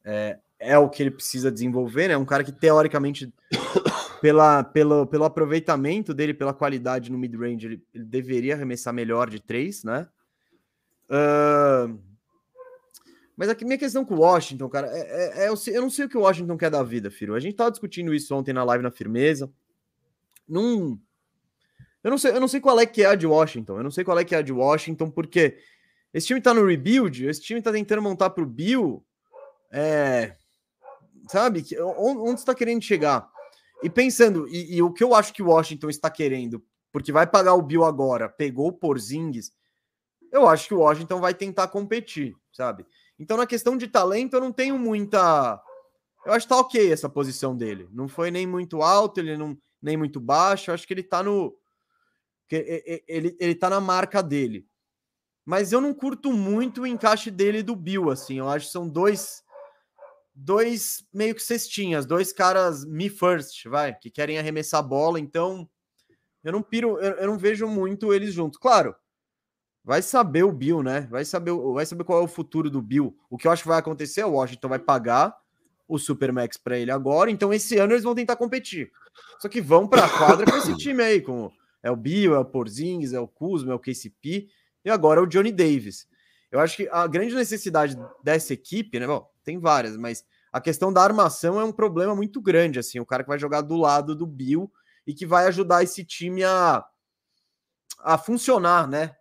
é, 0.04 0.38
é 0.60 0.78
o 0.78 0.90
que 0.90 1.02
ele 1.02 1.10
precisa 1.10 1.50
desenvolver, 1.50 2.08
né? 2.08 2.16
Um 2.18 2.24
cara 2.24 2.44
que 2.44 2.52
teoricamente, 2.52 3.32
pela, 4.20 4.62
pelo, 4.62 5.06
pelo 5.06 5.24
aproveitamento 5.24 6.12
dele, 6.12 6.34
pela 6.34 6.52
qualidade 6.52 7.10
no 7.10 7.18
mid-range, 7.18 7.66
ele, 7.66 7.82
ele, 7.94 8.04
deveria 8.04 8.54
arremessar 8.54 8.92
melhor 8.92 9.30
de 9.30 9.40
três, 9.40 9.82
né? 9.82 10.06
Uh, 11.06 11.98
mas 13.34 13.48
aqui 13.48 13.64
minha 13.64 13.78
questão 13.78 14.04
com 14.04 14.14
o 14.16 14.20
Washington, 14.20 14.68
cara, 14.68 14.86
é, 14.88 15.00
é, 15.00 15.44
é, 15.44 15.48
eu, 15.48 15.80
não 15.80 15.90
sei 15.90 16.04
o 16.04 16.08
que 16.10 16.18
o 16.18 16.20
Washington 16.20 16.58
quer 16.58 16.70
da 16.70 16.82
vida, 16.82 17.10
filho. 17.10 17.34
A 17.34 17.40
gente 17.40 17.56
tava 17.56 17.70
discutindo 17.70 18.14
isso 18.14 18.34
ontem 18.34 18.52
na 18.52 18.62
live 18.62 18.84
na 18.84 18.90
firmeza. 18.90 19.50
Num. 20.46 21.00
Eu 22.04 22.10
não 22.10 22.18
sei, 22.18 22.32
eu 22.32 22.40
não 22.40 22.48
sei 22.48 22.60
qual 22.60 22.78
é 22.78 22.84
que 22.84 23.02
é 23.02 23.06
a 23.06 23.14
de 23.14 23.26
Washington. 23.26 23.78
Eu 23.78 23.82
não 23.82 23.90
sei 23.90 24.04
qual 24.04 24.18
é 24.18 24.24
que 24.26 24.34
é 24.34 24.38
a 24.38 24.42
de 24.42 24.52
Washington, 24.52 25.10
porque 25.10 25.56
esse 26.12 26.26
time 26.26 26.40
tá 26.40 26.52
no 26.52 26.66
rebuild, 26.66 27.26
esse 27.26 27.40
time 27.40 27.62
tá 27.62 27.72
tentando 27.72 28.02
montar 28.02 28.28
pro 28.28 28.44
Bill. 28.44 29.02
É, 29.72 30.36
sabe? 31.30 31.64
Onde 31.96 32.40
está 32.40 32.54
querendo 32.54 32.82
chegar? 32.82 33.28
E 33.82 33.88
pensando, 33.88 34.46
e, 34.48 34.76
e, 34.76 34.82
o 34.82 34.92
que 34.92 35.02
eu 35.02 35.14
acho 35.14 35.32
que 35.32 35.42
o 35.42 35.48
Washington 35.48 35.88
está 35.88 36.10
querendo, 36.10 36.62
porque 36.92 37.12
vai 37.12 37.26
pagar 37.26 37.54
o 37.54 37.62
Bill 37.62 37.84
agora, 37.84 38.28
pegou 38.28 38.68
o 38.68 38.72
Porzingis, 38.72 39.52
eu 40.32 40.46
acho 40.48 40.68
que 40.68 40.74
o 40.74 40.80
Washington 40.80 41.20
vai 41.20 41.34
tentar 41.34 41.68
competir, 41.68 42.34
sabe? 42.52 42.84
Então, 43.18 43.36
na 43.36 43.46
questão 43.46 43.76
de 43.76 43.88
talento, 43.88 44.34
eu 44.34 44.40
não 44.40 44.52
tenho 44.52 44.78
muita. 44.78 45.60
Eu 46.24 46.32
acho 46.32 46.46
que 46.46 46.54
tá 46.54 46.60
ok 46.60 46.92
essa 46.92 47.08
posição 47.08 47.56
dele. 47.56 47.88
Não 47.92 48.08
foi 48.08 48.30
nem 48.30 48.46
muito 48.46 48.82
alto, 48.82 49.20
ele 49.20 49.36
não 49.36 49.56
nem 49.82 49.96
muito 49.96 50.20
baixo. 50.20 50.70
Eu 50.70 50.74
acho 50.74 50.86
que 50.86 50.94
ele 50.94 51.02
tá 51.02 51.22
no. 51.22 51.56
Ele, 52.50 53.36
ele 53.38 53.54
tá 53.54 53.70
na 53.70 53.80
marca 53.80 54.22
dele. 54.22 54.66
Mas 55.44 55.72
eu 55.72 55.80
não 55.80 55.92
curto 55.94 56.32
muito 56.32 56.82
o 56.82 56.86
encaixe 56.86 57.30
dele 57.30 57.58
e 57.58 57.62
do 57.62 57.74
Bill, 57.74 58.10
assim. 58.10 58.38
Eu 58.38 58.48
acho 58.48 58.66
que 58.66 58.72
são 58.72 58.88
dois 58.88 59.42
dois 60.44 61.04
meio 61.12 61.34
que 61.34 61.42
cestinhas, 61.42 62.06
dois 62.06 62.32
caras 62.32 62.84
me 62.84 63.08
first, 63.08 63.64
vai, 63.66 63.94
que 63.94 64.10
querem 64.10 64.38
arremessar 64.38 64.80
a 64.80 64.82
bola, 64.82 65.20
então 65.20 65.68
eu 66.42 66.52
não 66.52 66.62
piro, 66.62 66.98
eu, 66.98 67.12
eu, 67.16 67.26
não 67.26 67.38
vejo 67.38 67.66
muito 67.66 68.12
eles 68.12 68.32
juntos. 68.32 68.58
Claro, 68.58 68.94
vai 69.84 70.00
saber 70.00 70.42
o 70.42 70.52
Bill, 70.52 70.82
né? 70.82 71.02
Vai 71.10 71.24
saber, 71.24 71.52
vai 71.52 71.84
saber 71.84 72.04
qual 72.04 72.20
é 72.20 72.24
o 72.24 72.28
futuro 72.28 72.70
do 72.70 72.80
Bill. 72.80 73.16
O 73.28 73.36
que 73.36 73.46
eu 73.46 73.52
acho 73.52 73.62
que 73.62 73.68
vai 73.68 73.78
acontecer, 73.78 74.24
o 74.24 74.32
Washington 74.32 74.68
vai 74.68 74.78
pagar 74.78 75.36
o 75.86 75.98
Supermax 75.98 76.56
para 76.56 76.78
ele 76.78 76.90
agora, 76.90 77.30
então 77.30 77.52
esse 77.52 77.76
ano 77.76 77.92
eles 77.92 78.04
vão 78.04 78.14
tentar 78.14 78.36
competir. 78.36 78.90
Só 79.38 79.48
que 79.48 79.60
vão 79.60 79.88
para 79.88 80.04
a 80.04 80.18
quadra 80.18 80.46
com 80.50 80.56
esse 80.56 80.74
time 80.76 81.02
aí, 81.02 81.20
com 81.20 81.50
é 81.82 81.90
o 81.90 81.96
Bill, 81.96 82.34
é 82.34 82.38
o 82.38 82.44
Porzingis, 82.44 83.12
é 83.12 83.20
o 83.20 83.26
Kuzma, 83.26 83.72
é 83.72 83.74
o 83.74 83.78
KCP 83.78 84.48
e 84.84 84.90
agora 84.90 85.20
é 85.20 85.22
o 85.22 85.26
Johnny 85.26 85.50
Davis. 85.50 86.06
Eu 86.50 86.60
acho 86.60 86.76
que 86.76 86.88
a 86.90 87.06
grande 87.06 87.34
necessidade 87.34 87.96
dessa 88.22 88.52
equipe, 88.52 88.98
né? 88.98 89.06
Bom, 89.06 89.29
tem 89.44 89.58
várias, 89.58 89.96
mas 89.96 90.24
a 90.52 90.60
questão 90.60 90.92
da 90.92 91.02
armação 91.02 91.60
é 91.60 91.64
um 91.64 91.72
problema 91.72 92.14
muito 92.14 92.40
grande, 92.40 92.78
assim, 92.78 92.98
o 92.98 93.06
cara 93.06 93.22
que 93.22 93.28
vai 93.28 93.38
jogar 93.38 93.60
do 93.62 93.76
lado 93.76 94.14
do 94.14 94.26
Bill 94.26 94.70
e 95.06 95.14
que 95.14 95.26
vai 95.26 95.46
ajudar 95.46 95.82
esse 95.82 96.04
time 96.04 96.44
a, 96.44 96.84
a 98.00 98.18
funcionar, 98.18 98.88
né? 98.88 99.16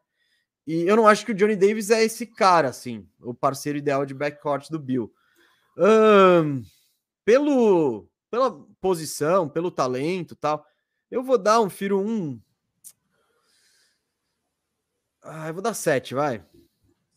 E 0.65 0.83
eu 0.83 0.95
não 0.95 1.07
acho 1.07 1.25
que 1.25 1.31
o 1.31 1.35
Johnny 1.35 1.55
Davis 1.55 1.89
é 1.89 2.03
esse 2.03 2.25
cara, 2.27 2.69
assim, 2.69 3.07
o 3.19 3.33
parceiro 3.33 3.77
ideal 3.77 4.05
de 4.05 4.13
backcourt 4.13 4.69
do 4.69 4.77
Bill. 4.77 5.11
Um, 5.77 6.63
pelo, 7.25 8.07
pela 8.29 8.51
posição, 8.81 9.47
pelo 9.47 9.71
talento 9.71 10.35
tal, 10.35 10.65
eu 11.09 11.23
vou 11.23 11.37
dar 11.37 11.61
um 11.61 11.69
Firo 11.69 11.99
um. 11.99 12.39
Ah, 15.21 15.47
eu 15.47 15.53
vou 15.53 15.63
dar 15.63 15.73
sete, 15.73 16.13
vai. 16.13 16.43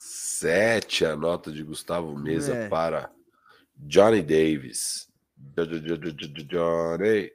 Sete 0.05 1.05
a 1.05 1.15
nota 1.15 1.53
de 1.53 1.63
Gustavo 1.63 2.19
Mesa 2.19 2.53
é. 2.53 2.69
para 2.69 3.09
Johnny 3.77 4.21
Davis. 4.21 5.09
Johnny. 6.45 7.31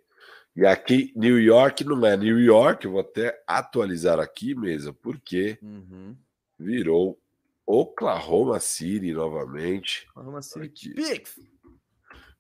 E 0.54 0.66
aqui, 0.66 1.14
New 1.16 1.40
York 1.40 1.86
não 1.86 2.06
é 2.06 2.18
New 2.18 2.38
York, 2.38 2.86
vou 2.86 3.00
até 3.00 3.42
atualizar 3.48 4.20
aqui 4.20 4.54
mesmo, 4.54 4.94
porque 4.96 5.58
uhum. 5.62 6.14
virou 6.60 7.18
Oklahoma 7.66 8.60
City 8.60 9.14
novamente. 9.14 10.06
Oklahoma 10.10 10.42
City 10.42 10.90
Picks. 10.94 11.40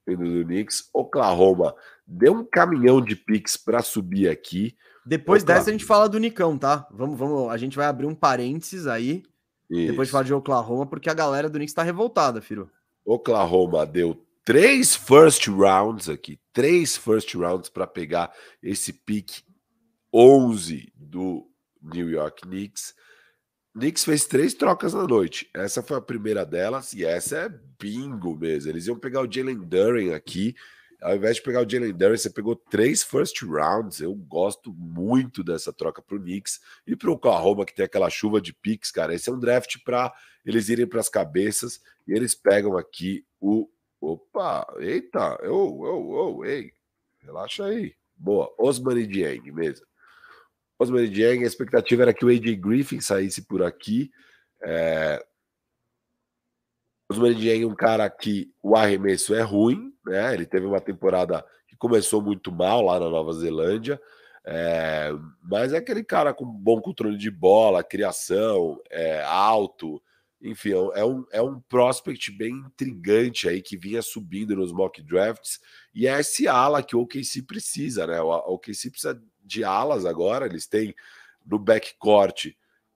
Vindo 0.05 0.25
do 0.25 0.43
Knicks. 0.43 0.89
Oklahoma 0.93 1.73
deu 2.05 2.33
um 2.33 2.43
caminhão 2.43 2.99
de 2.99 3.15
Picks 3.15 3.55
para 3.55 3.81
subir 3.81 4.27
aqui. 4.27 4.75
Depois 5.05 5.41
Oklahoma. 5.43 5.59
dessa 5.61 5.69
a 5.69 5.71
gente 5.71 5.85
fala 5.85 6.09
do 6.09 6.19
Nicão, 6.19 6.57
tá? 6.57 6.85
Vamos, 6.91 7.17
vamos, 7.17 7.49
a 7.49 7.55
gente 7.55 7.77
vai 7.77 7.85
abrir 7.85 8.07
um 8.07 8.15
parênteses 8.15 8.87
aí. 8.87 9.23
Isso. 9.69 9.91
Depois 9.91 10.07
de 10.07 10.11
falar 10.11 10.23
de 10.23 10.33
Oklahoma, 10.33 10.85
porque 10.85 11.09
a 11.09 11.13
galera 11.13 11.49
do 11.49 11.57
Knicks 11.57 11.73
tá 11.73 11.83
revoltada, 11.83 12.41
Firo. 12.41 12.69
Oklahoma 13.05 13.85
deu 13.85 14.25
três 14.43 14.95
first 14.95 15.47
rounds 15.47 16.07
aqui, 16.07 16.39
três 16.53 16.95
first 16.95 17.33
rounds 17.35 17.69
para 17.69 17.85
pegar 17.85 18.33
esse 18.61 18.93
pick 18.93 19.41
11 20.13 20.91
do 20.95 21.45
New 21.81 22.09
York 22.09 22.41
Knicks. 22.43 22.95
Knicks 23.73 24.03
fez 24.03 24.25
três 24.25 24.53
trocas 24.53 24.93
na 24.93 25.05
noite. 25.05 25.49
Essa 25.53 25.83
foi 25.83 25.97
a 25.97 26.01
primeira 26.01 26.45
delas 26.45 26.93
e 26.93 27.05
essa 27.05 27.37
é 27.37 27.49
bingo 27.79 28.35
mesmo. 28.35 28.71
Eles 28.71 28.87
iam 28.87 28.97
pegar 28.97 29.21
o 29.21 29.31
Jalen 29.31 29.59
Duren 29.59 30.13
aqui. 30.13 30.55
Ao 31.01 31.15
invés 31.15 31.35
de 31.35 31.43
pegar 31.43 31.61
o 31.61 31.69
Jalen 31.69 31.93
Duren, 31.93 32.17
você 32.17 32.29
pegou 32.29 32.55
três 32.55 33.03
first 33.03 33.41
rounds. 33.43 34.01
Eu 34.01 34.15
gosto 34.15 34.73
muito 34.73 35.43
dessa 35.43 35.71
troca 35.71 36.01
para 36.01 36.15
o 36.15 36.19
Knicks 36.19 36.59
e 36.87 36.95
para 36.95 37.09
o 37.09 37.13
Oklahoma, 37.13 37.65
que 37.65 37.75
tem 37.75 37.85
aquela 37.85 38.09
chuva 38.09 38.41
de 38.41 38.51
picks, 38.51 38.91
cara. 38.91 39.13
Esse 39.13 39.29
é 39.29 39.33
um 39.33 39.39
draft 39.39 39.77
para 39.83 40.11
eles 40.43 40.69
irem 40.69 40.87
para 40.87 40.99
as 40.99 41.09
cabeças 41.09 41.81
e 42.07 42.13
eles 42.13 42.33
pegam 42.33 42.77
aqui 42.77 43.25
o. 43.39 43.69
Opa, 43.99 44.65
eita, 44.79 45.39
eu, 45.41 45.81
eu, 45.83 46.15
eu, 46.15 46.45
ei, 46.45 46.71
relaxa 47.19 47.65
aí. 47.65 47.95
Boa, 48.15 48.53
Osman 48.57 48.99
e 48.99 49.07
Dieng 49.07 49.51
mesmo. 49.51 49.85
Osman 50.79 51.09
Dieng, 51.09 51.43
a 51.43 51.47
expectativa 51.47 52.03
era 52.03 52.13
que 52.13 52.23
o 52.23 52.29
AJ 52.29 52.55
Griffin 52.57 53.01
saísse 53.01 53.41
por 53.43 53.63
aqui. 53.63 54.11
É... 54.61 55.23
Osman 57.09 57.33
Dieng 57.33 57.63
é 57.63 57.67
um 57.67 57.75
cara 57.75 58.09
que 58.09 58.51
o 58.61 58.75
arremesso 58.75 59.33
é 59.33 59.41
ruim, 59.41 59.93
né? 60.05 60.33
Ele 60.33 60.45
teve 60.45 60.65
uma 60.65 60.81
temporada 60.81 61.45
que 61.67 61.75
começou 61.77 62.21
muito 62.21 62.51
mal 62.51 62.81
lá 62.81 62.99
na 62.99 63.09
Nova 63.09 63.31
Zelândia, 63.33 63.99
é... 64.45 65.09
mas 65.41 65.73
é 65.73 65.77
aquele 65.77 66.03
cara 66.03 66.33
com 66.33 66.45
bom 66.45 66.81
controle 66.81 67.17
de 67.17 67.31
bola, 67.31 67.83
criação, 67.83 68.81
é... 68.89 69.23
alto, 69.23 70.01
enfim, 70.41 70.71
é 70.93 71.03
um, 71.03 71.25
é 71.31 71.41
um 71.41 71.59
prospect 71.61 72.31
bem 72.31 72.53
intrigante 72.53 73.49
aí 73.49 73.61
que 73.61 73.75
vinha 73.75 74.01
subindo 74.01 74.55
nos 74.55 74.71
mock 74.71 75.01
drafts 75.01 75.59
e 75.95 76.07
é 76.07 76.19
esse 76.19 76.47
ala 76.47 76.83
que 76.83 76.95
o 76.95 77.01
OKC 77.01 77.41
precisa, 77.41 78.05
né? 78.05 78.21
O 78.21 78.29
OKC 78.53 78.91
precisa 78.91 79.21
de 79.43 79.63
alas 79.63 80.05
agora, 80.05 80.45
eles 80.45 80.67
têm 80.67 80.93
no 81.45 81.57
backcourt 81.57 82.47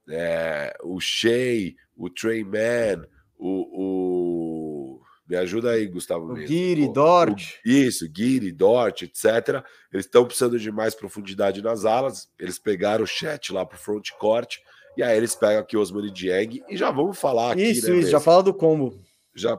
é, 0.09 0.75
o 0.83 0.99
Shea, 0.99 1.73
o 1.95 2.09
Trey 2.09 2.43
Man, 2.43 3.07
o, 3.41 4.99
o, 4.99 5.01
Me 5.27 5.35
ajuda 5.35 5.71
aí, 5.71 5.87
Gustavo. 5.87 6.31
O 6.31 6.35
Guiri, 6.35 6.87
Dort. 6.93 7.59
O, 7.65 7.69
isso, 7.69 8.07
Guiri, 8.07 8.51
Dort, 8.51 9.01
etc. 9.01 9.63
Eles 9.91 10.05
estão 10.05 10.25
precisando 10.25 10.59
de 10.59 10.71
mais 10.71 10.93
profundidade 10.93 11.61
nas 11.61 11.83
alas. 11.83 12.29
Eles 12.37 12.59
pegaram 12.59 13.03
o 13.03 13.07
chat 13.07 13.51
lá 13.51 13.65
para 13.65 13.77
o 13.77 13.79
frontcourt. 13.79 14.57
E 14.95 15.01
aí 15.01 15.17
eles 15.17 15.33
pegam 15.33 15.59
aqui 15.59 15.75
Osman 15.75 16.05
e 16.05 16.11
Dieng 16.11 16.61
e 16.69 16.77
já 16.77 16.91
vamos 16.91 17.17
falar 17.17 17.53
aqui. 17.53 17.63
Isso, 17.63 17.89
né, 17.89 17.97
isso, 17.97 18.11
já 18.11 18.19
fala 18.19 18.43
do 18.43 18.53
combo. 18.53 19.01
Já 19.33 19.57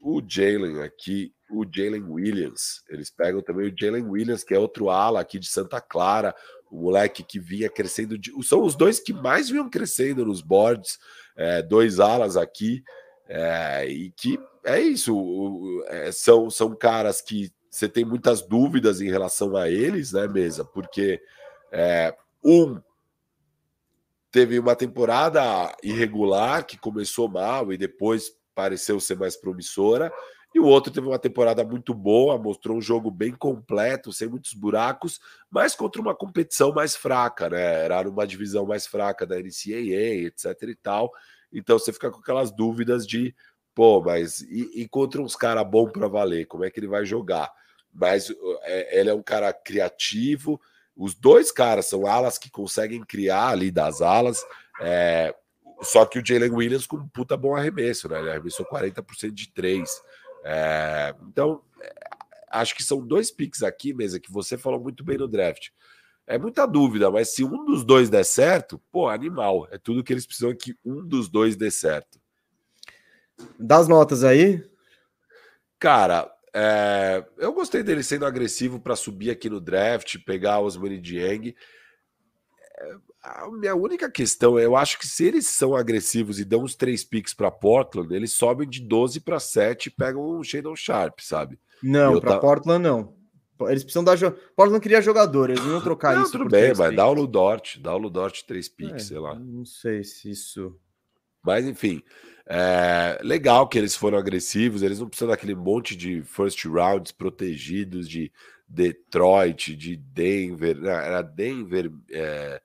o 0.00 0.20
Jalen 0.26 0.82
aqui, 0.82 1.32
o 1.50 1.64
Jalen 1.64 2.02
Williams. 2.02 2.82
Eles 2.90 3.10
pegam 3.10 3.40
também 3.40 3.70
o 3.70 3.74
Jalen 3.74 4.04
Williams, 4.04 4.44
que 4.44 4.52
é 4.52 4.58
outro 4.58 4.90
ala 4.90 5.20
aqui 5.20 5.38
de 5.38 5.46
Santa 5.46 5.80
Clara, 5.80 6.34
o 6.70 6.82
moleque 6.82 7.22
que 7.22 7.38
vinha 7.38 7.70
crescendo. 7.70 8.18
De... 8.18 8.30
São 8.42 8.62
os 8.62 8.74
dois 8.74 9.00
que 9.00 9.14
mais 9.14 9.48
vinham 9.48 9.70
crescendo 9.70 10.26
nos 10.26 10.42
boards, 10.42 10.98
é, 11.36 11.62
dois 11.62 12.00
alas 12.00 12.36
aqui, 12.36 12.82
é, 13.28 13.86
e 13.88 14.10
que 14.10 14.38
é 14.64 14.80
isso. 14.80 15.82
É, 15.88 16.12
são, 16.12 16.50
são 16.50 16.74
caras 16.74 17.20
que 17.20 17.52
você 17.70 17.88
tem 17.88 18.04
muitas 18.04 18.42
dúvidas 18.42 19.00
em 19.00 19.10
relação 19.10 19.56
a 19.56 19.68
eles, 19.68 20.12
né, 20.12 20.28
mesa? 20.28 20.64
Porque 20.64 21.20
é, 21.72 22.14
um 22.42 22.80
teve 24.30 24.58
uma 24.58 24.74
temporada 24.74 25.76
irregular 25.82 26.66
que 26.66 26.76
começou 26.76 27.28
mal 27.28 27.72
e 27.72 27.76
depois 27.76 28.32
pareceu 28.54 28.98
ser 28.98 29.16
mais 29.16 29.36
promissora. 29.36 30.12
E 30.54 30.60
o 30.60 30.66
outro 30.66 30.92
teve 30.92 31.06
uma 31.06 31.18
temporada 31.18 31.64
muito 31.64 31.92
boa, 31.92 32.38
mostrou 32.38 32.76
um 32.76 32.80
jogo 32.80 33.10
bem 33.10 33.32
completo, 33.32 34.12
sem 34.12 34.28
muitos 34.28 34.54
buracos, 34.54 35.20
mas 35.50 35.74
contra 35.74 36.00
uma 36.00 36.14
competição 36.14 36.72
mais 36.72 36.94
fraca, 36.94 37.50
né? 37.50 37.84
Era 37.84 38.08
uma 38.08 38.24
divisão 38.24 38.64
mais 38.64 38.86
fraca 38.86 39.26
da 39.26 39.36
NCAA, 39.36 40.26
etc 40.26 40.62
e 40.62 40.76
tal. 40.76 41.12
Então 41.54 41.78
você 41.78 41.92
fica 41.92 42.10
com 42.10 42.18
aquelas 42.18 42.50
dúvidas 42.50 43.06
de, 43.06 43.34
pô, 43.74 44.02
mas 44.02 44.40
e, 44.42 44.82
e 44.82 44.88
contra 44.88 45.22
uns 45.22 45.36
caras 45.36 45.66
bons 45.66 45.92
para 45.92 46.08
valer, 46.08 46.46
como 46.46 46.64
é 46.64 46.70
que 46.70 46.80
ele 46.80 46.88
vai 46.88 47.06
jogar? 47.06 47.50
Mas 47.92 48.30
é, 48.62 49.00
ele 49.00 49.10
é 49.10 49.14
um 49.14 49.22
cara 49.22 49.52
criativo. 49.52 50.60
Os 50.96 51.14
dois 51.14 51.52
caras 51.52 51.86
são 51.86 52.06
alas 52.06 52.36
que 52.36 52.50
conseguem 52.50 53.02
criar 53.04 53.48
ali 53.48 53.70
das 53.70 54.02
alas. 54.02 54.44
É, 54.80 55.34
só 55.82 56.04
que 56.04 56.18
o 56.18 56.26
Jalen 56.26 56.50
Williams 56.50 56.86
com 56.86 56.96
um 56.96 57.08
puta 57.08 57.36
bom 57.36 57.54
arremesso, 57.54 58.08
né? 58.08 58.18
Ele 58.18 58.30
arremessou 58.30 58.66
40% 58.66 59.30
de 59.30 59.52
três. 59.52 59.90
É, 60.44 61.14
então, 61.28 61.62
acho 62.50 62.74
que 62.74 62.82
são 62.82 63.04
dois 63.04 63.30
picks 63.30 63.62
aqui, 63.62 63.94
mesa, 63.94 64.20
que 64.20 64.30
você 64.30 64.58
falou 64.58 64.80
muito 64.80 65.04
bem 65.04 65.18
no 65.18 65.28
draft. 65.28 65.68
É 66.26 66.38
muita 66.38 66.66
dúvida, 66.66 67.10
mas 67.10 67.34
se 67.34 67.44
um 67.44 67.64
dos 67.66 67.84
dois 67.84 68.08
der 68.08 68.24
certo, 68.24 68.80
pô, 68.90 69.08
animal. 69.08 69.68
É 69.70 69.76
tudo 69.76 70.02
que 70.02 70.12
eles 70.12 70.26
precisam 70.26 70.54
que 70.54 70.74
um 70.84 71.06
dos 71.06 71.28
dois 71.28 71.54
dê 71.54 71.70
certo. 71.70 72.18
Das 73.58 73.88
notas 73.88 74.24
aí? 74.24 74.64
Cara, 75.78 76.32
é, 76.54 77.24
eu 77.36 77.52
gostei 77.52 77.82
dele 77.82 78.02
sendo 78.02 78.24
agressivo 78.24 78.80
para 78.80 78.96
subir 78.96 79.30
aqui 79.30 79.50
no 79.50 79.60
draft, 79.60 80.16
pegar 80.24 80.60
os 80.60 80.78
Dieng. 81.00 81.54
É, 82.78 82.96
a 83.22 83.50
minha 83.50 83.74
única 83.74 84.10
questão 84.10 84.58
é, 84.58 84.64
eu 84.64 84.76
acho 84.76 84.98
que 84.98 85.06
se 85.06 85.24
eles 85.24 85.48
são 85.48 85.76
agressivos 85.76 86.38
e 86.38 86.44
dão 86.44 86.62
uns 86.62 86.74
três 86.74 87.04
picks 87.04 87.34
para 87.34 87.50
Portland, 87.50 88.14
eles 88.14 88.32
sobem 88.32 88.68
de 88.68 88.80
12 88.80 89.20
para 89.20 89.38
7 89.38 89.86
e 89.86 89.90
pegam 89.90 90.38
um 90.38 90.42
Shadon 90.42 90.76
Sharp, 90.76 91.20
sabe? 91.20 91.58
Não, 91.82 92.18
para 92.18 92.34
tá... 92.34 92.38
Portland 92.38 92.82
não. 92.82 93.23
Eles 93.62 93.84
precisam 93.84 94.02
dar. 94.02 94.18
Portland 94.56 94.80
queria 94.80 95.00
jogador, 95.00 95.50
eles 95.50 95.64
não 95.64 95.72
iam 95.72 95.80
trocar 95.80 96.14
não, 96.14 96.22
isso. 96.22 96.32
Tudo 96.32 96.48
bem, 96.48 96.72
mas 96.76 96.94
dá 96.96 97.06
o 97.06 97.12
Ludort, 97.12 97.78
dá 97.80 97.94
o 97.94 97.98
Ludort 97.98 98.44
três 98.44 98.68
picks, 98.68 98.94
é, 98.94 98.98
sei 98.98 99.18
lá. 99.18 99.34
Não 99.34 99.64
sei 99.64 100.02
se 100.02 100.30
isso. 100.30 100.76
Mas 101.42 101.64
enfim, 101.64 102.02
é 102.46 103.18
legal 103.22 103.68
que 103.68 103.78
eles 103.78 103.94
foram 103.94 104.18
agressivos, 104.18 104.82
eles 104.82 104.98
não 104.98 105.08
precisam 105.08 105.28
daquele 105.28 105.54
monte 105.54 105.94
de 105.94 106.22
first 106.22 106.64
rounds 106.64 107.12
protegidos 107.12 108.08
de 108.08 108.32
Detroit, 108.68 109.76
de 109.76 109.96
Denver, 109.96 110.84
era 110.84 111.22
Denver. 111.22 111.92
É 112.10 112.60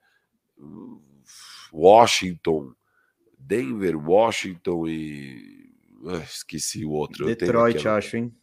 Washington, 1.72 2.74
Denver, 3.38 3.95
Washington 3.98 4.88
e. 4.88 5.70
Ah, 6.06 6.18
esqueci 6.18 6.86
o 6.86 6.91
outro. 6.91 7.26
Detroit, 7.26 7.88
acho, 7.88 8.18
hein? 8.18 8.34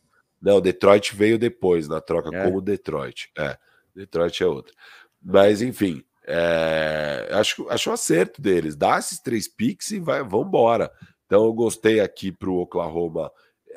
Não, 0.40 0.60
Detroit 0.60 1.14
veio 1.14 1.38
depois, 1.38 1.88
na 1.88 2.00
troca 2.00 2.34
é. 2.34 2.44
como 2.44 2.60
Detroit. 2.60 3.30
É, 3.36 3.56
Detroit 3.94 4.42
é 4.42 4.46
outro. 4.46 4.74
Mas, 5.22 5.62
enfim, 5.62 6.04
é, 6.26 7.28
acho, 7.32 7.68
acho 7.68 7.90
um 7.90 7.92
acerto 7.92 8.42
deles. 8.42 8.76
Dá 8.76 8.98
esses 8.98 9.20
três 9.20 9.48
picks 9.48 9.90
e 9.92 9.98
vai, 9.98 10.22
vambora. 10.22 10.90
Então, 11.24 11.44
eu 11.44 11.52
gostei 11.52 12.00
aqui 12.00 12.30
para 12.30 12.50
o 12.50 12.58
Oklahoma. 12.58 13.30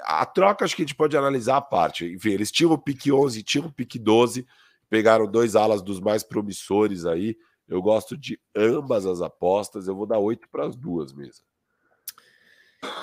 A 0.03 0.25
troca, 0.25 0.65
acho 0.65 0.75
que 0.75 0.81
a 0.81 0.85
gente 0.85 0.95
pode 0.95 1.15
analisar 1.15 1.57
a 1.57 1.61
parte. 1.61 2.05
Enfim, 2.05 2.31
eles 2.31 2.51
tinham 2.51 2.71
o 2.71 2.77
pick 2.77 3.07
11, 3.07 3.43
tinham 3.43 3.67
o 3.67 3.71
pick 3.71 3.95
12, 3.97 4.45
pegaram 4.89 5.29
dois 5.29 5.55
alas 5.55 5.81
dos 5.81 5.99
mais 5.99 6.23
promissores 6.23 7.05
aí. 7.05 7.37
Eu 7.67 7.81
gosto 7.81 8.17
de 8.17 8.39
ambas 8.55 9.05
as 9.05 9.21
apostas. 9.21 9.87
Eu 9.87 9.95
vou 9.95 10.07
dar 10.07 10.17
oito 10.17 10.47
para 10.49 10.65
as 10.65 10.75
duas 10.75 11.13
mesmo. 11.13 11.43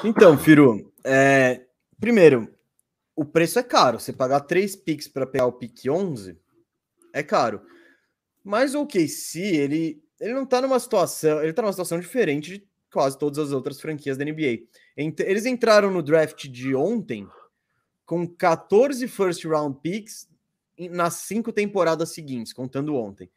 Então, 0.02 0.36
Firu, 0.38 0.92
é... 1.04 1.66
primeiro, 2.00 2.48
o 3.16 3.24
preço 3.24 3.58
é 3.58 3.62
caro. 3.62 3.98
Você 3.98 4.12
pagar 4.12 4.40
três 4.40 4.76
picks 4.76 5.08
para 5.08 5.26
pegar 5.26 5.46
o 5.46 5.52
pick 5.52 5.86
11 5.88 6.38
é 7.12 7.22
caro. 7.22 7.62
Mas 8.44 8.74
o 8.74 8.82
OKC, 8.82 9.40
ele, 9.40 10.04
ele 10.20 10.34
não 10.34 10.44
está 10.44 10.60
numa 10.60 10.78
situação, 10.78 11.42
ele 11.42 11.52
tá 11.52 11.62
numa 11.62 11.72
situação 11.72 11.98
diferente 11.98 12.58
de 12.58 12.68
quase 12.92 13.18
todas 13.18 13.38
as 13.38 13.52
outras 13.52 13.80
franquias 13.80 14.16
da 14.16 14.24
NBA. 14.24 14.66
Eles 14.96 15.46
entraram 15.46 15.90
no 15.90 16.02
draft 16.02 16.46
de 16.46 16.74
ontem 16.74 17.26
com 18.04 18.26
14 18.26 19.08
first 19.08 19.44
round 19.44 19.80
picks 19.82 20.28
nas 20.90 21.14
cinco 21.14 21.52
temporadas 21.52 22.12
seguintes, 22.12 22.52
contando 22.52 22.94
ontem. 22.94 23.28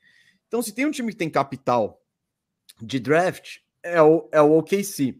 Então, 0.47 0.61
se 0.61 0.73
tem 0.73 0.85
um 0.85 0.91
time 0.91 1.11
que 1.11 1.17
tem 1.17 1.29
capital 1.29 2.03
de 2.81 2.99
draft, 2.99 3.59
é 3.81 4.01
o, 4.01 4.29
é 4.31 4.41
o 4.41 4.57
OKC. 4.57 5.19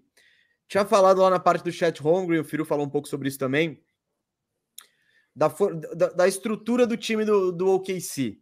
Tinha 0.68 0.86
falado 0.86 1.22
lá 1.22 1.30
na 1.30 1.40
parte 1.40 1.64
do 1.64 1.72
chat 1.72 2.06
hungry, 2.06 2.40
o 2.40 2.44
Firo 2.44 2.66
falou 2.66 2.86
um 2.86 2.90
pouco 2.90 3.08
sobre 3.08 3.28
isso 3.28 3.40
também, 3.40 3.82
da, 5.40 6.10
da, 6.10 6.28
estrutura 6.28 6.86
do 6.86 6.98
time 6.98 7.24
do, 7.24 7.52
do 7.52 7.70
OKC. 7.70 8.40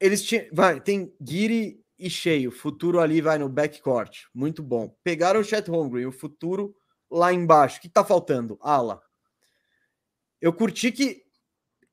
Eles 0.00 0.22
tinham, 0.22 0.46
vai, 0.52 0.80
tem 0.80 1.14
Giri, 1.20 1.84
e 1.98 2.10
cheio. 2.10 2.50
Futuro 2.50 3.00
ali 3.00 3.20
vai 3.20 3.38
no 3.38 3.48
backcourt. 3.48 4.24
Muito 4.34 4.62
bom. 4.62 4.94
Pegaram 5.02 5.40
o 5.40 5.44
Chet 5.44 5.68
Holmgren, 5.68 6.06
o 6.06 6.12
futuro 6.12 6.74
lá 7.10 7.32
embaixo. 7.32 7.78
O 7.78 7.80
que 7.80 7.88
tá 7.88 8.04
faltando? 8.04 8.58
Ala. 8.60 9.00
Eu 10.40 10.52
curti 10.52 10.92
que 10.92 11.22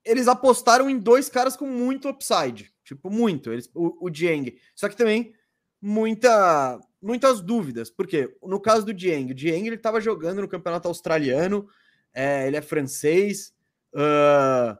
eles 0.03 0.27
apostaram 0.27 0.89
em 0.89 0.99
dois 0.99 1.29
caras 1.29 1.55
com 1.55 1.65
muito 1.65 2.09
upside. 2.09 2.73
Tipo, 2.83 3.09
muito. 3.09 3.51
Eles, 3.51 3.69
o, 3.73 4.07
o 4.07 4.09
Dieng. 4.09 4.57
Só 4.75 4.89
que 4.89 4.97
também 4.97 5.33
muita, 5.81 6.79
muitas 7.01 7.41
dúvidas. 7.41 7.89
Porque 7.89 8.35
no 8.43 8.59
caso 8.59 8.85
do 8.85 8.93
Dieng, 8.93 9.31
o 9.31 9.35
Dieng 9.35 9.65
ele 9.65 9.77
estava 9.77 10.01
jogando 10.01 10.41
no 10.41 10.49
campeonato 10.49 10.87
australiano, 10.87 11.67
é, 12.13 12.47
ele 12.47 12.57
é 12.57 12.61
francês. 12.61 13.53
Uh, 13.93 14.77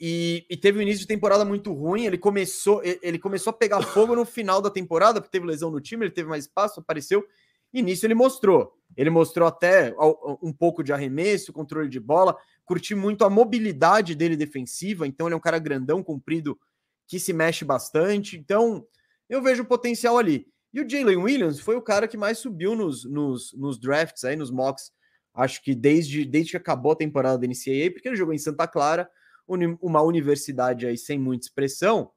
e, 0.00 0.46
e, 0.50 0.56
teve 0.56 0.78
um 0.78 0.82
início 0.82 1.00
de 1.00 1.06
temporada 1.06 1.44
muito 1.44 1.72
ruim. 1.72 2.06
Ele 2.06 2.18
começou, 2.18 2.82
ele 2.84 3.18
começou 3.18 3.50
a 3.50 3.54
pegar 3.54 3.82
fogo 3.82 4.16
no 4.16 4.24
final 4.24 4.60
da 4.60 4.70
temporada, 4.70 5.20
porque 5.20 5.30
teve 5.30 5.46
lesão 5.46 5.70
no 5.70 5.80
time, 5.80 6.04
ele 6.04 6.12
teve 6.12 6.28
mais 6.28 6.44
espaço, 6.44 6.80
apareceu. 6.80 7.24
E 7.72 7.80
nisso 7.82 8.04
ele 8.06 8.14
mostrou. 8.14 8.76
Ele 8.96 9.10
mostrou 9.10 9.48
até 9.48 9.94
um 10.42 10.52
pouco 10.52 10.82
de 10.82 10.92
arremesso, 10.92 11.52
controle 11.52 11.88
de 11.88 11.98
bola. 11.98 12.36
Curti 12.64 12.94
muito 12.94 13.24
a 13.24 13.30
mobilidade 13.30 14.14
dele 14.14 14.36
defensiva. 14.36 15.06
Então, 15.06 15.26
ele 15.26 15.34
é 15.34 15.36
um 15.36 15.40
cara 15.40 15.58
grandão, 15.58 16.02
comprido, 16.02 16.58
que 17.06 17.18
se 17.18 17.32
mexe 17.32 17.64
bastante. 17.64 18.36
Então, 18.36 18.86
eu 19.28 19.42
vejo 19.42 19.64
potencial 19.64 20.18
ali. 20.18 20.46
E 20.74 20.80
o 20.80 20.88
Jalen 20.88 21.18
Williams 21.18 21.60
foi 21.60 21.76
o 21.76 21.82
cara 21.82 22.08
que 22.08 22.16
mais 22.16 22.38
subiu 22.38 22.74
nos, 22.74 23.04
nos, 23.04 23.52
nos 23.54 23.78
drafts, 23.78 24.24
aí, 24.24 24.36
nos 24.36 24.50
mocks. 24.50 24.92
Acho 25.34 25.62
que 25.62 25.74
desde, 25.74 26.24
desde 26.24 26.52
que 26.52 26.56
acabou 26.56 26.92
a 26.92 26.96
temporada 26.96 27.38
da 27.38 27.46
NCAA, 27.46 27.90
porque 27.92 28.08
ele 28.08 28.16
jogou 28.16 28.34
em 28.34 28.38
Santa 28.38 28.66
Clara 28.66 29.10
uma 29.46 30.02
universidade 30.02 30.86
aí 30.86 30.96
sem 30.96 31.18
muita 31.18 31.46
expressão, 31.46 32.10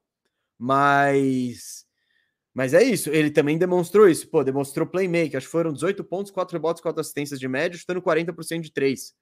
mas 0.58 1.86
mas 2.56 2.72
é 2.72 2.82
isso, 2.82 3.10
ele 3.10 3.30
também 3.30 3.58
demonstrou 3.58 4.08
isso, 4.08 4.30
pô, 4.30 4.42
demonstrou 4.42 4.86
playmaker, 4.86 5.36
acho 5.36 5.46
que 5.46 5.52
foram 5.52 5.74
18 5.74 6.02
pontos, 6.02 6.32
4 6.32 6.54
rebotes, 6.54 6.80
4 6.80 6.98
assistências 7.02 7.38
de 7.38 7.46
média, 7.46 7.78
chutando 7.78 8.00
40% 8.00 8.60
de 8.62 8.72
3. 8.72 9.14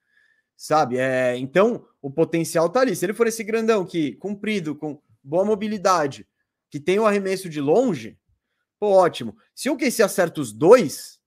Sabe? 0.57 0.99
É, 0.99 1.37
então, 1.37 1.85
o 2.01 2.09
potencial 2.09 2.69
tá 2.71 2.83
ali. 2.83 2.95
Se 2.95 3.05
ele 3.05 3.13
for 3.13 3.27
esse 3.27 3.43
grandão 3.43 3.85
que 3.85 4.15
comprido, 4.19 4.77
com 4.77 5.03
boa 5.21 5.45
mobilidade, 5.45 6.29
que 6.71 6.79
tem 6.79 7.01
o 7.01 7.07
arremesso 7.07 7.49
de 7.49 7.61
longe, 7.61 8.17
pô, 8.79 8.91
ótimo. 8.91 9.37
Se 9.53 9.69
o 9.69 9.77
QC 9.77 10.05
acerta 10.05 10.41
os 10.41 10.53
dois, 10.53 11.19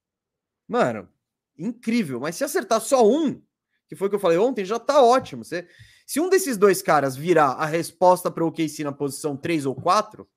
mano, 0.66 1.10
incrível. 1.58 2.20
Mas 2.20 2.36
se 2.36 2.44
acertar 2.44 2.82
só 2.82 3.08
um, 3.08 3.42
que 3.88 3.96
foi 3.96 4.08
o 4.08 4.10
que 4.10 4.16
eu 4.16 4.20
falei 4.20 4.38
ontem, 4.38 4.66
já 4.66 4.80
tá 4.80 5.02
ótimo. 5.02 5.44
Você, 5.44 5.68
se 6.06 6.20
um 6.20 6.30
desses 6.30 6.58
dois 6.58 6.82
caras 6.82 7.16
virar 7.16 7.54
a 7.54 7.66
resposta 7.66 8.30
para 8.30 8.44
o 8.44 8.48
OKC 8.48 8.84
na 8.84 8.92
posição 8.92 9.36
3 9.36 9.66
ou 9.66 9.76
4, 9.76 10.28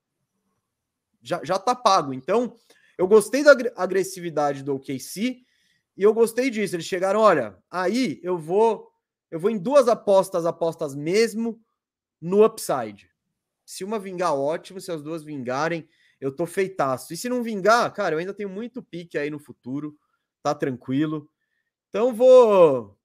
já, 1.22 1.40
já 1.44 1.59
tá 1.59 1.74
pago. 1.74 2.14
Então, 2.14 2.56
eu 2.97 3.06
gostei 3.06 3.42
da 3.42 3.52
agressividade 3.76 4.62
do 4.62 4.74
OKC 4.74 5.42
e 5.97 6.02
eu 6.02 6.14
gostei 6.14 6.51
disso. 6.51 6.76
Eles 6.76 6.86
chegaram, 6.86 7.20
olha, 7.20 7.56
aí 7.70 8.20
eu 8.22 8.38
vou 8.38 8.90
eu 9.30 9.38
vou 9.38 9.51
em 9.51 9.59
duas 9.59 9.86
apostas, 9.86 10.44
apostas 10.44 10.94
mesmo 10.94 11.62
no 12.20 12.44
upside. 12.44 13.09
Se 13.64 13.84
uma 13.84 13.98
vingar, 13.98 14.34
ótimo. 14.34 14.80
Se 14.80 14.90
as 14.90 15.02
duas 15.02 15.22
vingarem, 15.22 15.88
eu 16.20 16.34
tô 16.34 16.47
feitaço. 16.47 17.14
E 17.14 17.16
se 17.16 17.28
não 17.28 17.42
vingar, 17.42 17.92
cara, 17.92 18.14
eu 18.14 18.18
ainda 18.18 18.34
tenho 18.34 18.48
muito 18.48 18.82
pique 18.82 19.16
aí 19.16 19.30
no 19.30 19.38
futuro. 19.38 19.97
Tá 20.43 20.55
tranquilo. 20.55 21.29
Então 21.89 22.15
vou 22.15 22.97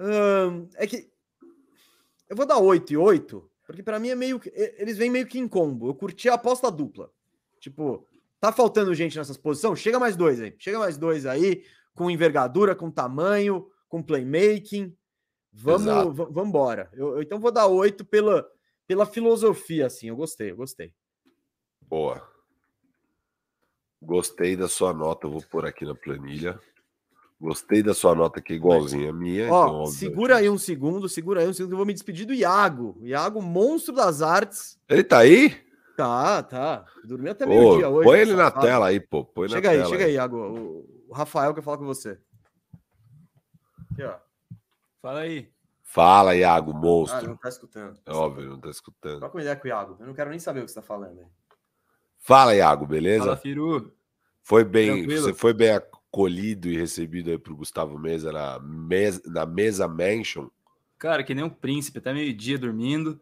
Hum, 0.00 0.66
é 0.76 0.86
que 0.86 1.10
eu 2.26 2.34
vou 2.34 2.46
dar 2.46 2.58
8 2.58 2.92
e 2.92 2.96
8, 2.96 3.50
porque 3.66 3.82
para 3.82 3.98
mim 3.98 4.08
é 4.08 4.14
meio. 4.14 4.40
Eles 4.54 4.96
vêm 4.96 5.10
meio 5.10 5.26
que 5.26 5.38
em 5.38 5.46
combo. 5.46 5.88
Eu 5.88 5.94
curti 5.94 6.28
a 6.28 6.34
aposta 6.34 6.70
dupla. 6.70 7.10
Tipo, 7.58 8.06
tá 8.40 8.50
faltando 8.50 8.94
gente 8.94 9.18
nessas 9.18 9.36
posições? 9.36 9.78
Chega 9.78 9.98
mais 9.98 10.16
dois 10.16 10.40
aí. 10.40 10.54
Chega 10.58 10.78
mais 10.78 10.96
dois 10.96 11.26
aí, 11.26 11.64
com 11.94 12.10
envergadura, 12.10 12.74
com 12.74 12.90
tamanho, 12.90 13.68
com 13.88 14.02
playmaking. 14.02 14.96
Vamos, 15.52 16.16
vamos 16.16 16.48
embora. 16.48 16.88
Eu, 16.94 17.16
eu, 17.16 17.22
então 17.22 17.38
vou 17.38 17.50
dar 17.52 17.66
8 17.66 18.04
pela, 18.04 18.48
pela 18.86 19.04
filosofia, 19.04 19.86
assim. 19.86 20.08
Eu 20.08 20.16
gostei, 20.16 20.52
eu 20.52 20.56
gostei. 20.56 20.94
Boa. 21.82 22.26
Gostei 24.02 24.56
da 24.56 24.68
sua 24.68 24.92
nota, 24.92 25.26
eu 25.26 25.30
vou 25.30 25.42
pôr 25.42 25.66
aqui 25.66 25.84
na 25.84 25.94
planilha. 25.94 26.58
Gostei 27.40 27.82
da 27.82 27.94
sua 27.94 28.14
nota 28.14 28.40
que 28.40 28.52
é 28.52 28.56
igualzinha 28.56 29.10
a 29.10 29.12
minha. 29.12 29.50
Ó, 29.50 29.64
então, 29.66 29.86
segura 29.86 30.36
aí 30.36 30.50
um 30.50 30.58
segundo, 30.58 31.08
segura 31.08 31.40
aí 31.40 31.48
um 31.48 31.54
segundo, 31.54 31.72
eu 31.72 31.76
vou 31.78 31.86
me 31.86 31.94
despedir 31.94 32.26
do 32.26 32.34
Iago. 32.34 32.98
Iago, 33.00 33.40
monstro 33.40 33.94
das 33.94 34.20
artes. 34.20 34.78
Ele 34.88 35.02
tá 35.02 35.18
aí? 35.18 35.56
Tá, 35.96 36.42
tá. 36.42 36.84
Dormiu 37.04 37.32
até 37.32 37.46
meio-dia 37.46 37.88
hoje. 37.88 38.08
Põe 38.08 38.18
ele 38.20 38.34
na 38.34 38.50
tela 38.50 38.88
aí, 38.88 39.00
pô. 39.00 39.24
Põe 39.24 39.48
chega 39.48 39.70
aí, 39.70 39.86
chega 39.86 40.04
aí, 40.04 40.14
Iago. 40.14 40.84
O, 41.08 41.12
Rafael 41.12 41.54
quer 41.54 41.62
falar 41.62 41.78
com 41.78 41.84
você. 41.84 42.18
Aqui, 43.92 44.02
ó. 44.02 44.14
Fala 45.02 45.20
aí. 45.20 45.50
Fala, 45.82 46.36
Iago, 46.36 46.72
monstro. 46.72 47.18
Ah, 47.18 47.22
não 47.22 47.36
tá 47.36 47.48
escutando. 47.48 47.98
É 48.06 48.12
óbvio, 48.12 48.48
não 48.48 48.60
tá 48.60 48.70
escutando. 48.70 49.18
Troca 49.18 49.36
uma 49.36 49.42
ideia 49.42 49.56
com 49.56 49.64
o 49.64 49.68
Iago. 49.68 49.96
Eu 49.98 50.06
não 50.06 50.14
quero 50.14 50.30
nem 50.30 50.38
saber 50.38 50.60
o 50.60 50.64
que 50.64 50.70
você 50.70 50.76
tá 50.76 50.82
falando 50.82 51.18
aí. 51.18 51.26
Fala, 52.20 52.54
Iago, 52.54 52.86
beleza? 52.86 53.24
Fala, 53.24 53.36
Firu. 53.36 53.92
Foi 54.42 54.64
bem, 54.64 54.98
Tranquilo. 54.98 55.22
você 55.22 55.34
foi 55.34 55.52
bem 55.52 55.70
acolhido 55.70 56.68
e 56.68 56.76
recebido 56.76 57.30
aí 57.30 57.38
pro 57.38 57.56
Gustavo 57.56 57.98
Mesa 57.98 58.30
na 58.30 58.58
mesa, 58.60 59.22
na 59.26 59.46
mesa 59.46 59.88
Mansion? 59.88 60.48
Cara, 60.98 61.24
que 61.24 61.34
nem 61.34 61.44
um 61.44 61.50
príncipe, 61.50 61.98
até 61.98 62.12
meio-dia 62.12 62.58
dormindo. 62.58 63.18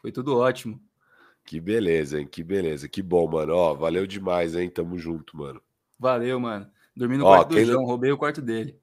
Foi 0.00 0.10
tudo 0.10 0.36
ótimo. 0.36 0.80
Que 1.44 1.60
beleza, 1.60 2.20
hein? 2.20 2.26
Que 2.26 2.42
beleza. 2.42 2.88
Que 2.88 3.02
bom, 3.02 3.28
mano. 3.28 3.54
Ó, 3.54 3.74
valeu 3.74 4.06
demais, 4.06 4.54
hein? 4.54 4.68
Tamo 4.70 4.98
junto, 4.98 5.36
mano. 5.36 5.60
Valeu, 5.98 6.38
mano. 6.40 6.70
Dormi 6.96 7.16
no 7.16 7.24
Ó, 7.24 7.36
quarto 7.36 7.54
do 7.54 7.64
João, 7.64 7.84
roubei 7.84 8.12
o 8.12 8.18
quarto 8.18 8.40
dele. 8.40 8.76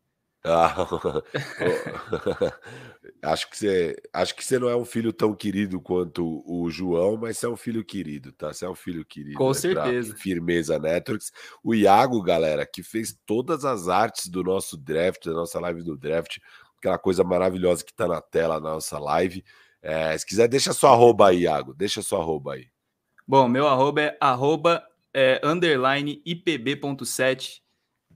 Ah, 0.47 0.75
acho 3.23 3.49
que 3.49 3.57
você 3.57 3.95
acho 4.13 4.35
que 4.35 4.45
você 4.45 4.59
não 4.59 4.69
é 4.69 4.75
um 4.75 4.85
filho 4.85 5.11
tão 5.11 5.33
querido 5.33 5.81
quanto 5.81 6.43
o 6.45 6.69
João, 6.69 7.17
mas 7.17 7.39
você 7.39 7.47
é 7.47 7.49
um 7.49 7.55
filho 7.55 7.83
querido, 7.83 8.31
tá? 8.31 8.53
Você 8.53 8.63
é 8.63 8.69
um 8.69 8.75
filho 8.75 9.03
querido. 9.03 9.37
Com 9.37 9.47
né? 9.47 9.53
certeza. 9.55 10.15
Firmeza 10.15 10.77
Networks. 10.77 11.31
O 11.63 11.73
Iago, 11.73 12.21
galera, 12.21 12.65
que 12.65 12.83
fez 12.83 13.17
todas 13.25 13.65
as 13.65 13.87
artes 13.87 14.27
do 14.27 14.43
nosso 14.43 14.77
draft, 14.77 15.25
da 15.25 15.33
nossa 15.33 15.59
live 15.59 15.81
do 15.81 15.97
draft, 15.97 16.37
aquela 16.77 16.99
coisa 16.99 17.23
maravilhosa 17.23 17.83
que 17.83 17.93
tá 17.93 18.07
na 18.07 18.21
tela 18.21 18.59
na 18.59 18.73
nossa 18.73 18.99
live. 18.99 19.43
É, 19.81 20.15
se 20.15 20.25
quiser, 20.25 20.47
deixa 20.47 20.73
sua 20.73 20.91
arroba 20.91 21.29
aí, 21.29 21.41
Iago. 21.41 21.73
Deixa 21.73 22.03
sua 22.03 22.19
arroba 22.19 22.53
aí. 22.53 22.67
Bom, 23.27 23.47
meu 23.47 23.67
arroba 23.67 24.01
é 24.01 24.17
arroba 24.21 24.83
é, 25.11 25.41
underline 25.43 26.21
ipb.7 26.23 27.64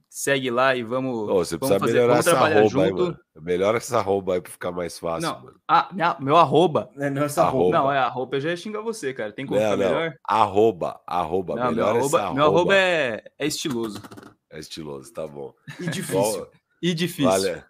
Segue 0.10 0.50
lá 0.50 0.76
e 0.76 0.82
vamos. 0.82 1.30
Oh, 1.30 1.46
você 1.46 1.56
precisa 1.56 1.78
vamos 1.78 1.80
fazer, 1.80 1.94
melhorar 1.94 2.14
vamos 2.14 2.28
essa 2.28 2.40
arroba 2.40 2.68
junto. 2.68 2.84
aí, 2.84 2.94
mano. 2.94 3.20
Melhora 3.40 3.78
essa 3.78 3.98
arroba 4.00 4.34
aí 4.34 4.42
pra 4.42 4.52
ficar 4.52 4.72
mais 4.72 4.98
fácil, 4.98 5.30
não, 5.30 5.44
mano. 5.44 5.60
Ah, 5.68 5.88
minha, 5.94 6.18
meu 6.20 6.36
arroba. 6.36 6.90
É, 6.98 7.12
não, 7.12 7.24
essa 7.24 7.44
arroba. 7.44 7.78
Não, 7.78 7.92
é 7.92 8.00
arroba, 8.00 8.38
eu 8.38 8.42
já 8.42 8.50
ia 8.50 8.58
xingar 8.58 8.82
você, 8.82 9.14
cara. 9.14 9.32
Tem 9.32 9.46
como 9.46 9.60
não, 9.60 9.72
ficar 9.72 9.78
melhor? 9.78 10.16
Arroba, 10.28 11.00
arroba, 11.06 11.56
não, 11.56 11.70
melhor 11.70 11.76
meu 11.76 11.86
arroba, 11.86 12.06
essa 12.06 12.18
arroba. 12.18 12.36
Meu 12.36 12.46
arroba 12.46 12.76
é, 12.76 13.24
é 13.38 13.46
estiloso. 13.46 14.02
É 14.50 14.60
estiloso, 14.60 15.14
tá 15.14 15.28
bom. 15.28 15.54
E 15.80 15.88
difícil. 15.88 16.48
e 16.82 16.94
difícil. 16.96 17.30
Vale. 17.30 17.64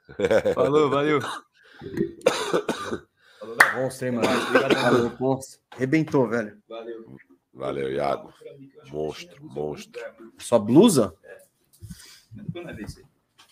Falou, 0.55 0.89
valeu. 0.89 1.19
Falou 3.39 3.55
da 3.55 3.75
monstro, 3.75 4.07
hein, 4.07 4.13
mano. 4.13 4.27
Obrigado, 4.47 4.75
valeu, 4.75 5.11
monstro. 5.19 5.59
Rebentou, 5.75 6.29
velho. 6.29 6.57
Valeu. 6.69 7.17
Valeu, 7.53 7.91
Iago. 7.91 8.33
Monstro, 8.91 9.43
monstro. 9.43 10.01
Sua 10.37 10.57
blusa? 10.57 11.13
É. 12.37 13.03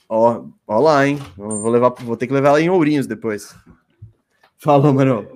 Ó, 0.09 0.45
ó 0.65 0.79
lá, 0.79 1.05
hein? 1.05 1.19
Vou, 1.35 1.69
levar, 1.69 1.89
vou 1.89 2.15
ter 2.15 2.27
que 2.27 2.33
levar 2.33 2.49
ela 2.49 2.61
em 2.61 2.69
Ourinhos 2.69 3.07
depois. 3.07 3.55
Falou, 4.57 4.93
mano. 4.93 5.27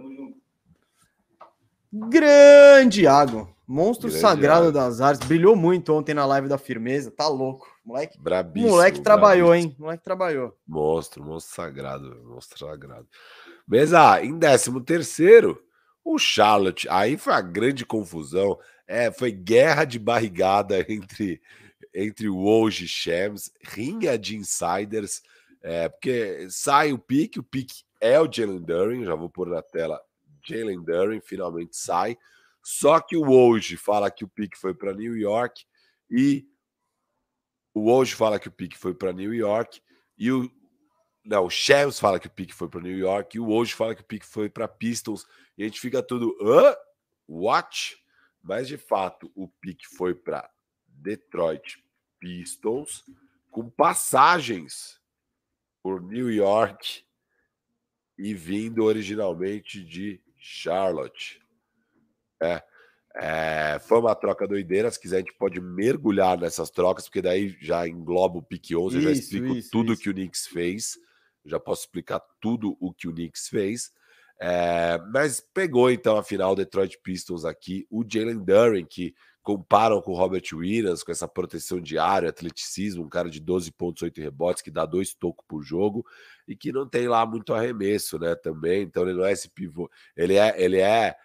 Grande 1.91 3.01
Iago. 3.01 3.49
Monstro 3.67 4.07
Grande 4.09 4.21
sagrado 4.21 4.65
Iago. 4.65 4.73
das 4.73 5.01
artes. 5.01 5.27
Brilhou 5.27 5.55
muito 5.55 5.93
ontem 5.93 6.13
na 6.13 6.25
live 6.25 6.47
da 6.47 6.57
firmeza. 6.57 7.11
Tá 7.11 7.27
louco. 7.27 7.67
Moleque. 7.85 8.17
Brabíssimo. 8.19 8.71
Moleque 8.73 9.01
trabalhou, 9.01 9.49
brabíssimo. 9.49 9.71
hein? 9.71 9.77
Moleque 9.79 10.03
trabalhou. 10.03 10.57
Monstro, 10.67 11.23
monstro 11.23 11.55
sagrado. 11.55 12.21
Monstro 12.25 12.59
sagrado. 12.59 13.07
Mesa, 13.67 14.23
em 14.23 14.37
13 14.37 14.81
terceiro, 14.81 15.61
o 16.03 16.17
Charlotte. 16.17 16.87
Aí 16.89 17.17
foi 17.17 17.33
a 17.33 17.41
grande 17.41 17.85
confusão. 17.85 18.57
É, 18.87 19.11
foi 19.11 19.31
guerra 19.31 19.85
de 19.85 19.97
barrigada 19.99 20.79
entre 20.89 21.41
entre 21.93 22.29
o 22.29 22.37
Woj 22.37 22.83
e 22.83 22.87
Shams, 22.87 23.51
rinha 23.61 24.17
de 24.17 24.35
insiders, 24.35 25.21
é, 25.61 25.89
porque 25.89 26.47
sai 26.49 26.91
o 26.93 26.97
pique, 26.97 27.39
o 27.39 27.43
pique 27.43 27.83
é 27.99 28.19
o 28.19 28.31
Jalen 28.31 28.61
Duren, 28.61 29.05
já 29.05 29.15
vou 29.15 29.29
pôr 29.29 29.47
na 29.47 29.61
tela, 29.61 30.01
Jalen 30.43 30.83
Duren 30.83 31.21
finalmente 31.21 31.75
sai, 31.75 32.17
só 32.63 32.99
que 32.99 33.15
o 33.15 33.23
Woj 33.23 33.75
fala 33.77 34.09
que 34.09 34.23
o 34.23 34.27
pique 34.27 34.57
foi 34.57 34.73
para 34.73 34.93
New 34.93 35.17
York 35.17 35.65
e 36.09 36.47
o 37.73 37.89
Woj 37.91 38.15
fala 38.15 38.39
que 38.39 38.47
o 38.47 38.51
pique 38.51 38.77
foi 38.77 38.93
para 38.93 39.13
New 39.13 39.33
York 39.33 39.81
e 40.17 40.31
o 40.31 40.49
não, 41.23 41.45
o 41.45 41.49
Shams 41.51 41.99
fala 41.99 42.19
que 42.19 42.25
o 42.25 42.31
pique 42.31 42.51
foi 42.51 42.67
para 42.67 42.81
New 42.81 42.97
York 42.97 43.37
e 43.37 43.39
o 43.39 43.45
Woj 43.45 43.75
fala 43.75 43.93
que 43.93 44.01
o 44.01 44.05
pique 44.05 44.25
foi 44.25 44.49
para 44.49 44.67
Pistons 44.67 45.23
e 45.55 45.61
a 45.61 45.67
gente 45.67 45.79
fica 45.79 46.01
tudo, 46.01 46.35
hã? 46.41 46.75
What? 47.27 48.01
mas 48.41 48.67
de 48.67 48.77
fato 48.77 49.31
o 49.35 49.47
pique 49.47 49.87
foi 49.87 50.15
para 50.15 50.49
Detroit 50.87 51.80
Pistons, 52.21 53.03
com 53.49 53.67
passagens 53.67 55.01
por 55.81 56.01
New 56.01 56.31
York 56.31 57.03
e 58.17 58.33
vindo 58.35 58.83
originalmente 58.83 59.83
de 59.83 60.21
Charlotte. 60.37 61.41
É, 62.41 62.63
é, 63.15 63.79
foi 63.79 63.99
uma 63.99 64.15
troca 64.15 64.47
doideira. 64.47 64.91
Se 64.91 64.99
quiser, 64.99 65.17
a 65.17 65.19
gente 65.19 65.33
pode 65.33 65.59
mergulhar 65.59 66.37
nessas 66.39 66.69
trocas, 66.69 67.05
porque 67.05 67.21
daí 67.21 67.57
já 67.59 67.87
engloba 67.87 68.37
o 68.37 68.43
pique 68.43 68.75
11. 68.75 68.87
Isso, 68.87 68.97
eu 68.97 69.01
já 69.01 69.19
explico 69.19 69.55
isso, 69.55 69.71
tudo 69.71 69.93
isso. 69.93 70.01
que 70.03 70.09
o 70.09 70.13
Knicks 70.13 70.47
fez. 70.47 70.97
Já 71.43 71.59
posso 71.59 71.81
explicar 71.81 72.21
tudo 72.39 72.77
o 72.79 72.93
que 72.93 73.07
o 73.07 73.11
Knicks 73.11 73.49
fez. 73.49 73.91
É, 74.39 74.99
mas 75.11 75.39
pegou 75.53 75.89
então 75.91 76.17
a 76.17 76.23
final 76.23 76.55
Detroit 76.55 76.97
Pistons 77.03 77.45
aqui, 77.45 77.85
o 77.91 78.03
Jalen 78.07 78.43
Duren, 78.43 78.85
que 78.85 79.13
comparam 79.43 80.01
com 80.01 80.11
o 80.11 80.15
Robert 80.15 80.43
Williams, 80.53 81.03
com 81.03 81.11
essa 81.11 81.27
proteção 81.27 81.81
diária, 81.81 82.29
atleticismo, 82.29 83.03
um 83.03 83.09
cara 83.09 83.29
de 83.29 83.39
12 83.39 83.71
pontos, 83.71 84.03
8 84.03 84.21
rebotes, 84.21 84.61
que 84.61 84.69
dá 84.69 84.85
dois 84.85 85.13
tocos 85.13 85.45
por 85.47 85.63
jogo 85.63 86.05
e 86.47 86.55
que 86.55 86.71
não 86.71 86.87
tem 86.87 87.07
lá 87.07 87.25
muito 87.25 87.53
arremesso, 87.53 88.19
né? 88.19 88.35
Também, 88.35 88.83
então 88.83 89.03
ele 89.03 89.13
não 89.13 89.25
é 89.25 89.31
esse 89.31 89.49
pivô, 89.49 89.89
ele 90.15 90.35
é, 90.35 90.61
ele 90.61 90.79
é 90.79 91.15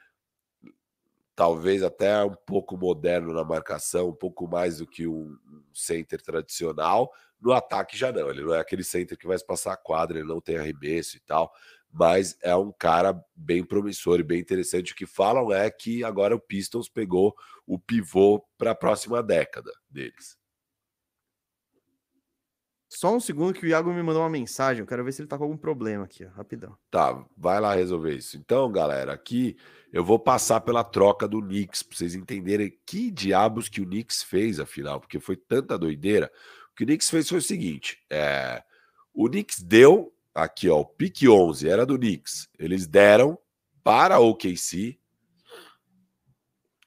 talvez 1.34 1.82
até 1.82 2.24
um 2.24 2.34
pouco 2.34 2.78
moderno 2.78 3.34
na 3.34 3.44
marcação, 3.44 4.08
um 4.08 4.14
pouco 4.14 4.48
mais 4.48 4.78
do 4.78 4.86
que 4.86 5.06
um 5.06 5.36
center 5.74 6.20
tradicional. 6.22 7.12
No 7.38 7.52
ataque 7.52 7.98
já 7.98 8.10
não, 8.10 8.30
ele 8.30 8.42
não 8.42 8.54
é 8.54 8.60
aquele 8.60 8.82
center 8.82 9.18
que 9.18 9.26
vai 9.26 9.38
passar 9.40 9.74
a 9.74 9.76
quadra, 9.76 10.18
ele 10.18 10.26
não 10.26 10.40
tem 10.40 10.56
arremesso 10.56 11.18
e 11.18 11.20
tal 11.20 11.52
mas 11.92 12.36
é 12.42 12.54
um 12.54 12.72
cara 12.72 13.18
bem 13.34 13.64
promissor 13.64 14.20
e 14.20 14.24
bem 14.24 14.40
interessante. 14.40 14.92
O 14.92 14.96
que 14.96 15.06
falam 15.06 15.52
é 15.52 15.70
que 15.70 16.04
agora 16.04 16.34
o 16.34 16.40
Pistons 16.40 16.88
pegou 16.88 17.34
o 17.66 17.78
pivô 17.78 18.44
para 18.58 18.72
a 18.72 18.74
próxima 18.74 19.22
década 19.22 19.72
deles. 19.88 20.36
Só 22.88 23.14
um 23.14 23.20
segundo 23.20 23.52
que 23.52 23.66
o 23.66 23.68
Iago 23.68 23.92
me 23.92 24.02
mandou 24.02 24.22
uma 24.22 24.30
mensagem. 24.30 24.80
Eu 24.80 24.86
quero 24.86 25.04
ver 25.04 25.12
se 25.12 25.20
ele 25.20 25.28
tá 25.28 25.36
com 25.36 25.44
algum 25.44 25.56
problema 25.56 26.04
aqui, 26.04 26.24
ó. 26.24 26.30
rapidão. 26.30 26.78
Tá, 26.90 27.24
vai 27.36 27.60
lá 27.60 27.74
resolver 27.74 28.14
isso. 28.14 28.38
Então, 28.38 28.70
galera, 28.72 29.12
aqui 29.12 29.56
eu 29.92 30.04
vou 30.04 30.18
passar 30.18 30.60
pela 30.60 30.84
troca 30.84 31.26
do 31.28 31.42
Knicks 31.42 31.82
para 31.82 31.96
vocês 31.96 32.14
entenderem 32.14 32.78
que 32.86 33.10
diabos 33.10 33.68
que 33.68 33.80
o 33.80 33.84
Knicks 33.84 34.22
fez, 34.22 34.58
afinal, 34.60 35.00
porque 35.00 35.20
foi 35.20 35.36
tanta 35.36 35.76
doideira. 35.76 36.32
O 36.72 36.76
que 36.76 36.84
o 36.84 36.86
Knicks 36.86 37.10
fez 37.10 37.28
foi 37.28 37.38
o 37.38 37.42
seguinte: 37.42 37.98
é, 38.08 38.62
o 39.12 39.28
Knicks 39.28 39.60
deu 39.60 40.15
Aqui, 40.36 40.68
ó, 40.68 40.80
o 40.80 40.84
pique 40.84 41.26
11 41.26 41.66
era 41.66 41.86
do 41.86 41.96
Knicks. 41.96 42.46
Eles 42.58 42.86
deram 42.86 43.38
para 43.82 44.20
o 44.20 44.28
OKC 44.28 45.00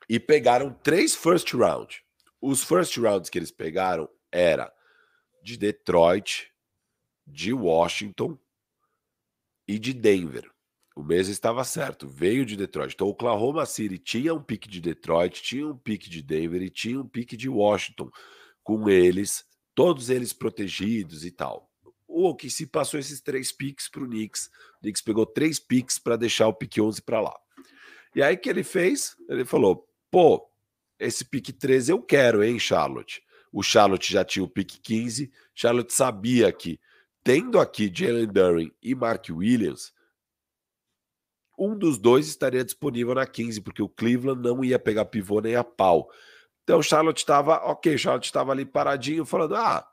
e 0.07 0.19
pegaram 0.19 0.71
três 0.71 1.15
first 1.15 1.51
round. 1.55 2.05
Os 2.39 2.63
first 2.63 2.95
rounds 2.97 3.27
que 3.27 3.39
eles 3.39 3.49
pegaram 3.49 4.07
era 4.31 4.71
de 5.41 5.57
Detroit, 5.57 6.51
de 7.25 7.51
Washington 7.51 8.37
e 9.67 9.79
de 9.79 9.95
Denver. 9.95 10.47
O 10.95 11.01
mês 11.01 11.27
estava 11.27 11.63
certo, 11.63 12.07
veio 12.07 12.45
de 12.45 12.55
Detroit. 12.55 12.93
Então, 12.93 13.07
Oklahoma 13.07 13.65
City 13.65 13.97
tinha 13.97 14.31
um 14.31 14.43
pique 14.43 14.69
de 14.69 14.79
Detroit, 14.79 15.41
tinha 15.41 15.67
um 15.67 15.75
pique 15.75 16.07
de 16.07 16.21
Denver 16.21 16.61
e 16.61 16.69
tinha 16.69 17.01
um 17.01 17.07
pique 17.07 17.35
de 17.35 17.49
Washington. 17.49 18.11
Com 18.61 18.87
eles, 18.87 19.43
todos 19.73 20.11
eles 20.11 20.33
protegidos 20.33 21.25
e 21.25 21.31
tal 21.31 21.68
o 22.09 22.35
que 22.35 22.49
se 22.49 22.65
passou 22.65 22.99
esses 22.99 23.21
três 23.21 23.51
picks 23.51 23.87
para 23.87 24.03
o 24.03 24.07
Knicks. 24.07 24.49
O 24.77 24.81
Knicks 24.81 25.01
pegou 25.01 25.25
três 25.25 25.59
picks 25.59 25.99
para 25.99 26.17
deixar 26.17 26.47
o 26.47 26.53
pick 26.53 26.79
11 26.79 27.01
para 27.03 27.21
lá. 27.21 27.39
E 28.15 28.23
aí 28.23 28.35
que 28.35 28.49
ele 28.49 28.63
fez? 28.63 29.15
Ele 29.29 29.45
falou: 29.45 29.87
pô, 30.09 30.49
esse 30.99 31.23
pick 31.23 31.51
13 31.51 31.91
eu 31.91 32.01
quero, 32.01 32.43
hein, 32.43 32.57
Charlotte? 32.57 33.21
O 33.51 33.61
Charlotte 33.61 34.11
já 34.11 34.25
tinha 34.25 34.43
o 34.43 34.49
pick 34.49 34.79
15. 34.81 35.31
Charlotte 35.53 35.93
sabia 35.93 36.51
que, 36.51 36.79
tendo 37.23 37.59
aqui 37.59 37.91
Jalen 37.93 38.27
Duren 38.27 38.71
e 38.81 38.95
Mark 38.95 39.27
Williams, 39.29 39.93
um 41.57 41.77
dos 41.77 41.97
dois 41.97 42.27
estaria 42.27 42.63
disponível 42.63 43.13
na 43.13 43.27
15, 43.27 43.61
porque 43.61 43.81
o 43.81 43.89
Cleveland 43.89 44.41
não 44.41 44.63
ia 44.63 44.79
pegar 44.79 45.05
pivô 45.05 45.41
nem 45.41 45.55
a 45.55 45.63
pau. 45.63 46.09
Então, 46.63 46.81
Charlotte 46.81 47.17
estava, 47.17 47.55
ok, 47.57 47.97
Charlotte 47.97 48.25
estava 48.25 48.51
ali 48.51 48.65
paradinho, 48.65 49.25
falando: 49.25 49.55
ah, 49.55 49.85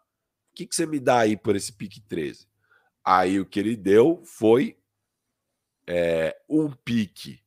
que, 0.57 0.67
que 0.67 0.75
você 0.75 0.87
me 0.87 0.99
dá 0.99 1.21
aí 1.21 1.37
por 1.37 1.55
esse 1.55 1.73
pique 1.73 2.01
13? 2.01 2.49
Aí 3.05 3.39
o 3.39 3.47
que 3.47 3.61
ele 3.61 3.77
deu 3.77 4.23
foi 4.25 4.79
é, 5.87 6.35
um 6.49 6.71
pique 6.71 7.41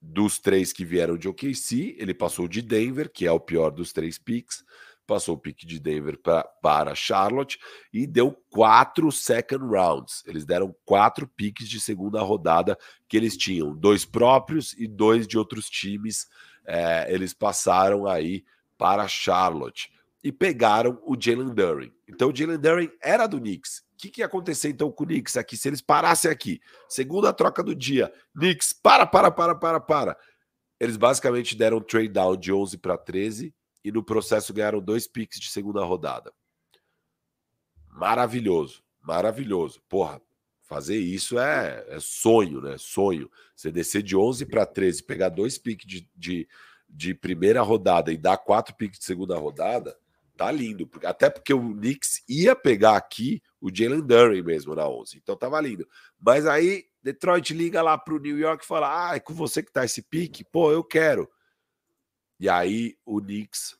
dos 0.00 0.38
três 0.38 0.72
que 0.72 0.84
vieram 0.84 1.18
de 1.18 1.28
OKC, 1.28 1.96
ele 1.98 2.14
passou 2.14 2.46
de 2.46 2.62
Denver, 2.62 3.10
que 3.10 3.26
é 3.26 3.32
o 3.32 3.40
pior 3.40 3.70
dos 3.70 3.92
três 3.92 4.18
piques, 4.18 4.62
passou 5.06 5.34
o 5.34 5.38
pique 5.38 5.66
de 5.66 5.80
Denver 5.80 6.18
pra, 6.18 6.44
para 6.62 6.94
Charlotte 6.94 7.58
e 7.92 8.06
deu 8.06 8.32
quatro 8.50 9.10
second 9.10 9.64
rounds. 9.64 10.22
Eles 10.26 10.44
deram 10.44 10.74
quatro 10.84 11.26
piques 11.26 11.68
de 11.68 11.80
segunda 11.80 12.20
rodada 12.22 12.78
que 13.08 13.16
eles 13.16 13.36
tinham, 13.36 13.74
dois 13.74 14.04
próprios 14.04 14.72
e 14.74 14.86
dois 14.86 15.26
de 15.26 15.36
outros 15.36 15.68
times. 15.68 16.28
É, 16.64 17.12
eles 17.12 17.34
passaram 17.34 18.06
aí 18.06 18.44
para 18.78 19.08
Charlotte 19.08 19.93
e 20.24 20.32
pegaram 20.32 20.98
o 21.04 21.14
Jalen 21.20 21.54
Duren. 21.54 21.92
Então 22.08 22.30
o 22.30 22.34
Jalen 22.34 22.58
Duren 22.58 22.90
era 23.02 23.26
do 23.26 23.38
Knicks. 23.38 23.84
O 23.92 23.96
que, 23.98 24.08
que 24.10 24.22
ia 24.22 24.26
acontecer 24.26 24.70
então 24.70 24.90
com 24.90 25.04
o 25.04 25.06
Knicks 25.06 25.36
aqui? 25.36 25.54
Se 25.54 25.68
eles 25.68 25.82
parassem 25.82 26.30
aqui, 26.30 26.62
segunda 26.88 27.30
troca 27.30 27.62
do 27.62 27.74
dia, 27.74 28.10
Knicks, 28.34 28.72
para, 28.72 29.06
para, 29.06 29.30
para, 29.30 29.54
para, 29.54 29.78
para. 29.78 30.18
Eles 30.80 30.96
basicamente 30.96 31.54
deram 31.54 31.76
um 31.76 31.82
trade 31.82 32.08
down 32.08 32.36
de 32.38 32.50
11 32.50 32.78
para 32.78 32.96
13 32.96 33.54
e 33.84 33.92
no 33.92 34.02
processo 34.02 34.54
ganharam 34.54 34.80
dois 34.80 35.06
picks 35.06 35.38
de 35.38 35.50
segunda 35.50 35.84
rodada. 35.84 36.32
Maravilhoso, 37.90 38.82
maravilhoso. 39.02 39.80
Porra, 39.88 40.20
fazer 40.62 40.96
isso 40.96 41.38
é, 41.38 41.84
é 41.88 42.00
sonho, 42.00 42.62
né? 42.62 42.76
Sonho. 42.78 43.30
Você 43.54 43.70
descer 43.70 44.02
de 44.02 44.16
11 44.16 44.46
para 44.46 44.64
13, 44.64 45.02
pegar 45.02 45.28
dois 45.28 45.58
picks 45.58 45.86
de, 45.86 46.08
de, 46.16 46.48
de 46.88 47.14
primeira 47.14 47.60
rodada 47.60 48.10
e 48.10 48.16
dar 48.16 48.38
quatro 48.38 48.74
picks 48.74 48.98
de 48.98 49.04
segunda 49.04 49.36
rodada, 49.36 49.96
tá 50.36 50.50
lindo. 50.50 50.88
Até 51.04 51.30
porque 51.30 51.52
o 51.52 51.74
Knicks 51.74 52.22
ia 52.28 52.54
pegar 52.54 52.96
aqui 52.96 53.42
o 53.60 53.74
Jalen 53.74 54.00
Duren 54.00 54.42
mesmo 54.42 54.74
na 54.74 54.88
11. 54.88 55.18
Então 55.18 55.36
tava 55.36 55.60
lindo. 55.60 55.88
Mas 56.18 56.46
aí 56.46 56.86
Detroit 57.02 57.52
liga 57.52 57.82
lá 57.82 57.96
pro 57.96 58.18
New 58.18 58.38
York 58.38 58.64
e 58.64 58.66
fala: 58.66 59.10
Ah, 59.10 59.16
é 59.16 59.20
com 59.20 59.34
você 59.34 59.62
que 59.62 59.72
tá 59.72 59.84
esse 59.84 60.02
pique? 60.02 60.44
Pô, 60.44 60.70
eu 60.72 60.82
quero. 60.82 61.30
E 62.38 62.48
aí 62.48 62.96
o 63.04 63.20
Knicks 63.20 63.76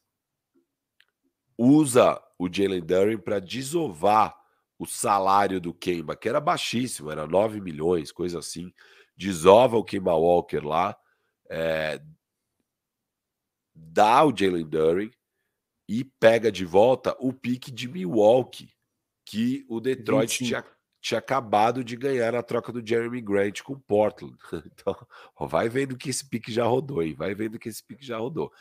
usa 1.57 2.21
o 2.39 2.49
Jalen 2.53 2.81
Duren 2.81 3.19
para 3.19 3.41
desovar 3.41 4.35
o 4.79 4.87
salário 4.87 5.61
do 5.61 5.73
Kemba, 5.73 6.17
que 6.17 6.29
era 6.29 6.41
baixíssimo, 6.41 7.11
era 7.11 7.27
9 7.27 7.61
milhões, 7.61 8.11
coisa 8.11 8.41
assim. 8.41 8.73
Desova 9.17 9.77
o 9.77 9.85
Kemba 9.85 10.13
Walker 10.15 10.61
lá, 10.61 10.97
é, 11.49 12.01
dá 13.73 14.25
o 14.25 14.37
Jalen 14.37 14.67
Duren 14.67 15.11
e 15.89 16.05
pega 16.05 16.51
de 16.51 16.65
volta 16.65 17.16
o 17.19 17.32
pique 17.32 17.70
de 17.70 17.89
Milwaukee, 17.89 18.70
que 19.24 19.65
o 19.69 19.81
Detroit 19.81 20.44
tinha, 20.44 20.65
tinha 21.01 21.19
acabado 21.19 21.85
de 21.85 21.97
ganhar 21.97 22.32
na 22.32 22.43
troca 22.43 22.73
do 22.73 22.86
Jeremy 22.86 23.20
Grant 23.20 23.62
com 23.62 23.78
Portland. 23.78 24.36
Então, 24.66 24.97
ó, 25.36 25.47
vai 25.47 25.69
vendo 25.69 25.97
que 25.97 26.11
esse 26.11 26.28
pique 26.28 26.52
já 26.52 26.65
rodou, 26.65 27.02
hein? 27.02 27.15
Vai 27.15 27.35
vendo 27.35 27.59
que 27.59 27.69
esse 27.69 27.82
pique 27.82 28.05
já 28.05 28.19
rodou. 28.19 28.52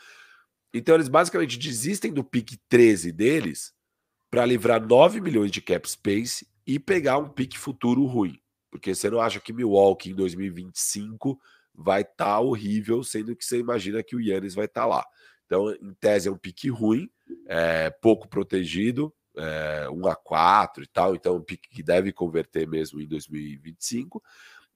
Então, 0.72 0.94
eles 0.94 1.08
basicamente 1.08 1.58
desistem 1.58 2.12
do 2.12 2.24
pique 2.24 2.58
13 2.68 3.12
deles 3.12 3.72
para 4.30 4.44
livrar 4.44 4.84
9 4.84 5.20
milhões 5.20 5.50
de 5.50 5.62
cap 5.62 5.88
space 5.88 6.46
e 6.66 6.78
pegar 6.78 7.18
um 7.18 7.28
pique 7.28 7.56
futuro 7.56 8.04
ruim. 8.04 8.38
Porque 8.70 8.94
você 8.94 9.08
não 9.08 9.20
acha 9.20 9.38
que 9.38 9.52
Milwaukee 9.52 10.10
em 10.10 10.14
2025 10.14 11.40
vai 11.72 12.02
estar 12.02 12.24
tá 12.24 12.40
horrível, 12.40 13.04
sendo 13.04 13.36
que 13.36 13.44
você 13.44 13.58
imagina 13.58 14.02
que 14.02 14.16
o 14.16 14.20
Yannis 14.20 14.54
vai 14.54 14.64
estar 14.64 14.82
tá 14.82 14.86
lá. 14.86 15.06
Então, 15.46 15.70
em 15.70 15.94
tese, 15.94 16.28
é 16.28 16.32
um 16.32 16.36
pique 16.36 16.68
ruim, 16.68 17.08
é, 17.46 17.90
pouco 17.90 18.28
protegido, 18.28 19.12
é, 19.36 19.88
1 19.90 20.06
a 20.06 20.16
4 20.16 20.84
e 20.84 20.86
tal. 20.86 21.14
Então, 21.14 21.36
um 21.36 21.42
pique 21.42 21.68
que 21.68 21.82
deve 21.82 22.12
converter 22.12 22.66
mesmo 22.66 23.00
em 23.00 23.06
2025. 23.06 24.22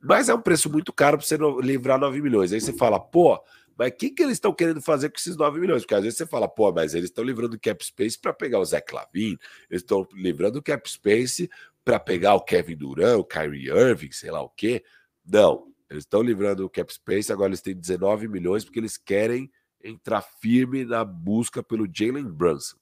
Mas 0.00 0.28
é 0.28 0.34
um 0.34 0.40
preço 0.40 0.70
muito 0.70 0.92
caro 0.92 1.18
para 1.18 1.26
você 1.26 1.36
livrar 1.60 1.98
9 1.98 2.22
milhões. 2.22 2.52
Aí 2.52 2.60
você 2.60 2.72
fala, 2.72 3.00
pô, 3.00 3.42
mas 3.76 3.90
o 3.90 3.96
que, 3.96 4.10
que 4.10 4.22
eles 4.22 4.34
estão 4.34 4.52
querendo 4.52 4.80
fazer 4.80 5.08
com 5.08 5.16
esses 5.16 5.36
9 5.36 5.60
milhões? 5.60 5.82
Porque 5.82 5.94
às 5.94 6.02
vezes 6.02 6.18
você 6.18 6.26
fala, 6.26 6.48
pô, 6.48 6.72
mas 6.72 6.94
eles 6.94 7.10
estão 7.10 7.24
livrando 7.24 7.58
cap 7.58 7.84
space 7.84 8.18
para 8.18 8.32
pegar 8.32 8.58
o 8.58 8.64
Zé 8.64 8.80
Clavin, 8.80 9.36
eles 9.70 9.82
estão 9.82 10.06
livrando 10.12 10.62
cap 10.62 10.88
space 10.90 11.48
para 11.84 11.98
pegar 11.98 12.34
o 12.34 12.40
Kevin 12.40 12.76
Durant, 12.76 13.18
o 13.18 13.24
Kyrie 13.24 13.68
Irving, 13.68 14.10
sei 14.10 14.30
lá 14.30 14.42
o 14.42 14.48
quê. 14.48 14.84
Não, 15.24 15.68
eles 15.88 16.02
estão 16.02 16.22
livrando 16.22 16.64
o 16.64 16.70
cap 16.70 16.92
space, 16.92 17.32
agora 17.32 17.50
eles 17.50 17.62
têm 17.62 17.74
19 17.74 18.28
milhões 18.28 18.64
porque 18.64 18.80
eles 18.80 18.96
querem 18.96 19.50
entrar 19.82 20.22
firme 20.22 20.84
na 20.84 21.04
busca 21.04 21.62
pelo 21.62 21.88
Jalen 21.92 22.30
Brunson. 22.30 22.76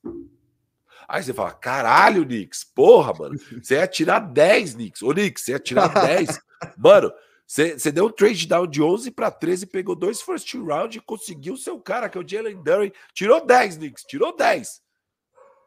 Aí 1.09 1.23
você 1.23 1.32
fala, 1.32 1.52
caralho, 1.52 2.24
Knicks, 2.24 2.64
porra, 2.64 3.12
mano, 3.12 3.39
você 3.62 3.74
ia 3.74 3.86
tirar 3.86 4.18
10, 4.18 4.74
Knicks. 4.74 5.02
Ô, 5.02 5.12
Knicks, 5.12 5.44
você 5.44 5.52
ia 5.52 5.59
tirar 5.59 5.89
10. 5.89 6.40
Mano, 6.77 7.12
Você 7.47 7.93
deu 7.93 8.06
um 8.06 8.10
trade 8.10 8.48
down 8.48 8.66
de 8.66 8.82
11 8.82 9.10
para 9.12 9.31
13, 9.31 9.66
pegou 9.66 9.94
dois 9.94 10.20
first 10.20 10.52
round 10.55 10.98
e 10.98 11.01
conseguiu 11.01 11.55
o 11.55 11.59
seu 11.59 11.78
cara, 11.78 12.09
que 12.09 12.18
é 12.18 12.20
o 12.20 12.28
Jalen 12.28 12.60
Duren. 12.60 12.90
Tirou 13.14 13.44
10, 13.44 13.77
Knicks, 13.77 14.05
tirou 14.05 14.35
10. 14.35 14.82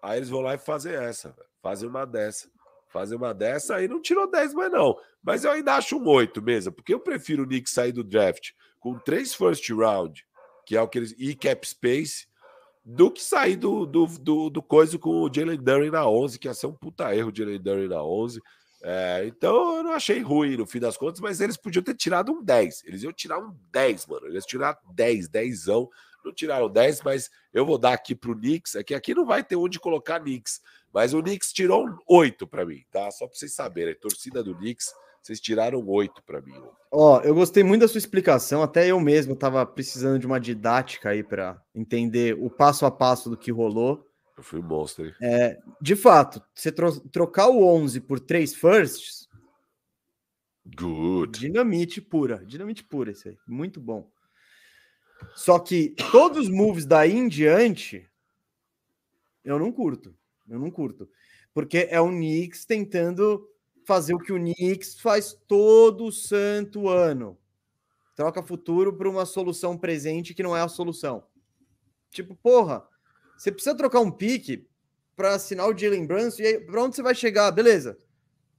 Aí 0.01 0.17
eles 0.17 0.29
vão 0.29 0.41
lá 0.41 0.55
e 0.55 0.57
fazem 0.57 0.93
essa, 0.93 1.33
fazem 1.61 1.87
uma 1.87 2.05
dessa. 2.05 2.49
Fazem 2.89 3.15
uma 3.15 3.33
dessa, 3.33 3.75
aí 3.75 3.87
não 3.87 4.01
tirou 4.01 4.29
10 4.29 4.53
mais 4.55 4.71
não. 4.71 4.97
Mas 5.21 5.45
eu 5.45 5.51
ainda 5.51 5.75
acho 5.75 5.95
um 5.97 6.07
8 6.07 6.41
mesmo, 6.41 6.73
porque 6.73 6.93
eu 6.93 6.99
prefiro 6.99 7.43
o 7.43 7.45
Knicks 7.45 7.71
sair 7.71 7.91
do 7.91 8.03
draft 8.03 8.49
com 8.79 8.97
três 8.97 9.33
first 9.33 9.69
round, 9.69 10.25
que 10.69 10.77
é 10.77 10.81
o 10.83 10.87
que 10.87 10.99
eles. 10.99 11.15
e 11.17 11.33
cap 11.33 11.67
space, 11.67 12.27
do 12.85 13.09
que 13.09 13.23
sair 13.23 13.55
do, 13.55 13.87
do, 13.87 14.05
do, 14.05 14.49
do 14.51 14.61
coisa 14.61 14.99
com 14.99 15.23
o 15.23 15.33
Jalen 15.33 15.57
Duren 15.57 15.89
na 15.89 16.07
11, 16.07 16.37
que 16.37 16.47
ia 16.47 16.53
ser 16.53 16.67
um 16.67 16.73
puta 16.73 17.15
erro 17.15 17.31
o 17.31 17.35
Jalen 17.35 17.59
Duren 17.59 17.87
na 17.87 18.03
11. 18.03 18.39
É, 18.83 19.23
então 19.25 19.77
eu 19.77 19.83
não 19.83 19.93
achei 19.93 20.19
ruim 20.19 20.57
no 20.57 20.67
fim 20.67 20.79
das 20.79 20.95
contas, 20.95 21.19
mas 21.19 21.41
eles 21.41 21.57
podiam 21.57 21.81
ter 21.81 21.95
tirado 21.95 22.31
um 22.31 22.43
10. 22.43 22.83
Eles 22.85 23.01
iam 23.01 23.11
tirar 23.11 23.39
um 23.39 23.51
10, 23.71 24.05
mano. 24.05 24.27
Eles 24.27 24.45
tiraram 24.45 24.77
10, 24.93 25.27
10. 25.27 25.65
Não 26.23 26.33
tiraram 26.35 26.69
10, 26.69 27.01
mas 27.01 27.31
eu 27.51 27.65
vou 27.65 27.79
dar 27.79 27.93
aqui 27.93 28.13
pro 28.13 28.35
Knicks. 28.35 28.75
É 28.75 28.83
que 28.83 28.93
aqui 28.93 29.15
não 29.15 29.25
vai 29.25 29.43
ter 29.43 29.55
onde 29.55 29.79
colocar 29.79 30.19
Knicks. 30.19 30.61
Mas 30.93 31.15
o 31.15 31.23
Knicks 31.23 31.51
tirou 31.51 31.87
um 31.87 31.97
8 32.07 32.45
para 32.45 32.63
mim, 32.63 32.83
tá? 32.91 33.09
Só 33.09 33.25
para 33.25 33.35
vocês 33.35 33.55
saberem. 33.55 33.95
torcida 33.95 34.43
do 34.43 34.53
Knicks, 34.55 34.93
vocês 35.29 35.39
tiraram 35.39 35.87
8 35.87 36.23
para 36.23 36.41
mim. 36.41 36.59
Ó, 36.91 37.21
eu 37.21 37.35
gostei 37.35 37.63
muito 37.63 37.81
da 37.81 37.87
sua 37.87 37.99
explicação. 37.99 38.63
Até 38.63 38.87
eu 38.87 38.99
mesmo 38.99 39.35
tava 39.35 39.63
precisando 39.63 40.17
de 40.17 40.25
uma 40.25 40.39
didática 40.39 41.09
aí 41.09 41.23
para 41.23 41.61
entender 41.73 42.35
o 42.39 42.49
passo 42.49 42.83
a 42.83 42.89
passo 42.89 43.29
do 43.29 43.37
que 43.37 43.51
rolou. 43.51 44.07
Eu 44.35 44.41
fui 44.41 44.59
monstro. 44.59 45.13
É, 45.21 45.59
de 45.79 45.95
fato, 45.95 46.41
você 46.55 46.71
tro 46.71 46.99
trocar 47.09 47.47
o 47.49 47.63
11 47.63 48.01
por 48.01 48.19
três 48.19 48.55
firsts. 48.55 49.27
Good. 50.65 51.39
Dinamite 51.39 52.01
pura. 52.01 52.43
Dinamite 52.43 52.83
pura 52.83 53.11
esse 53.11 53.29
aí. 53.29 53.37
Muito 53.47 53.79
bom. 53.79 54.09
Só 55.35 55.59
que 55.59 55.93
todos 56.11 56.45
os 56.45 56.49
moves 56.49 56.85
daí 56.85 57.15
em 57.15 57.27
diante, 57.27 58.09
eu 59.45 59.59
não 59.59 59.71
curto. 59.71 60.15
Eu 60.47 60.57
não 60.57 60.71
curto. 60.71 61.07
Porque 61.53 61.87
é 61.91 62.01
o 62.01 62.07
Knicks 62.07 62.65
tentando 62.65 63.47
fazer 63.89 64.13
o 64.13 64.19
que 64.19 64.31
o 64.31 64.37
Knicks 64.37 64.99
faz 64.99 65.35
todo 65.47 66.11
santo 66.11 66.87
ano. 66.87 67.35
Troca 68.15 68.43
futuro 68.43 68.93
por 68.93 69.07
uma 69.07 69.25
solução 69.25 69.75
presente 69.75 70.35
que 70.35 70.43
não 70.43 70.55
é 70.55 70.61
a 70.61 70.67
solução. 70.67 71.23
Tipo, 72.11 72.35
porra, 72.35 72.85
você 73.35 73.51
precisa 73.51 73.75
trocar 73.75 73.99
um 73.99 74.11
pique 74.11 74.67
para 75.15 75.33
assinar 75.33 75.67
o 75.67 75.75
Jalen 75.75 76.05
Brunson. 76.05 76.43
E 76.43 76.45
aí, 76.45 76.59
para 76.59 76.83
onde 76.83 76.95
você 76.95 77.01
vai 77.01 77.15
chegar? 77.15 77.49
Beleza. 77.49 77.97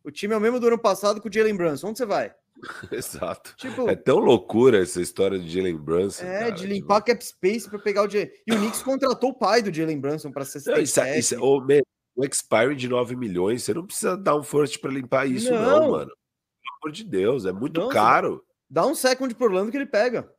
O 0.02 0.10
time 0.10 0.34
é 0.34 0.36
o 0.36 0.40
mesmo 0.40 0.58
do 0.58 0.66
ano 0.66 0.78
passado 0.78 1.20
com 1.20 1.28
o 1.28 1.32
Jalen 1.32 1.56
Brunson. 1.56 1.90
Onde 1.90 1.98
você 1.98 2.06
vai? 2.06 2.34
Exato. 2.90 3.54
Tipo, 3.56 3.88
é 3.88 3.94
tão 3.94 4.18
loucura 4.18 4.82
essa 4.82 5.00
história 5.00 5.38
de 5.38 5.48
Jalen 5.48 5.76
Brunson. 5.76 6.24
É, 6.24 6.38
cara, 6.40 6.50
de 6.50 6.62
tipo 6.62 6.72
limpar 6.72 7.02
tipo... 7.02 7.06
cap 7.06 7.24
space 7.24 7.70
para 7.70 7.78
pegar 7.78 8.02
o 8.02 8.10
Jalen. 8.10 8.32
E 8.48 8.52
o 8.52 8.56
Knicks 8.56 8.82
contratou 8.82 9.30
o 9.30 9.38
pai 9.38 9.62
do 9.62 9.72
Jalen 9.72 10.00
Brunson 10.00 10.32
para 10.32 10.44
ser 10.44 10.60
não, 10.66 10.80
isso, 10.80 11.00
é, 11.00 11.18
isso, 11.20 11.36
é, 11.36 11.38
o, 12.16 12.22
o 12.22 12.24
expire 12.24 12.74
de 12.74 12.88
9 12.88 13.16
milhões, 13.16 13.62
você 13.62 13.74
não 13.74 13.86
precisa 13.86 14.16
dar 14.16 14.36
um 14.36 14.42
first 14.42 14.78
para 14.80 14.90
limpar 14.90 15.26
isso, 15.26 15.52
não. 15.52 15.62
não. 15.62 15.90
mano. 15.90 16.10
Pelo 16.10 16.76
amor 16.82 16.92
de 16.92 17.04
Deus, 17.04 17.46
é 17.46 17.52
muito 17.52 17.80
não, 17.80 17.88
caro. 17.88 18.44
Dá 18.68 18.86
um 18.86 18.94
second 18.94 19.34
por 19.34 19.50
Orlando 19.50 19.70
que 19.70 19.76
ele 19.76 19.86
pega. 19.86 20.30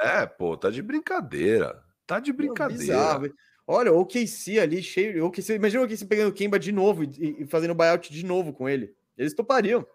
É, 0.00 0.26
pô, 0.26 0.56
tá 0.56 0.70
de 0.70 0.82
brincadeira. 0.82 1.82
Tá 2.06 2.20
de 2.20 2.32
brincadeira. 2.32 3.18
Não, 3.18 3.30
Olha, 3.70 3.92
o 3.92 4.00
OKC 4.00 4.58
ali, 4.58 4.82
cheio. 4.82 5.26
OKC, 5.26 5.54
imagina 5.54 5.82
o 5.82 5.84
OKC 5.84 6.06
pegando 6.06 6.30
o 6.30 6.32
Kemba 6.32 6.58
de 6.58 6.72
novo 6.72 7.04
e, 7.04 7.42
e 7.42 7.46
fazendo 7.46 7.74
buyout 7.74 8.10
de 8.10 8.24
novo 8.24 8.50
com 8.50 8.66
ele. 8.66 8.94
Eles 9.16 9.34
topariam. 9.34 9.86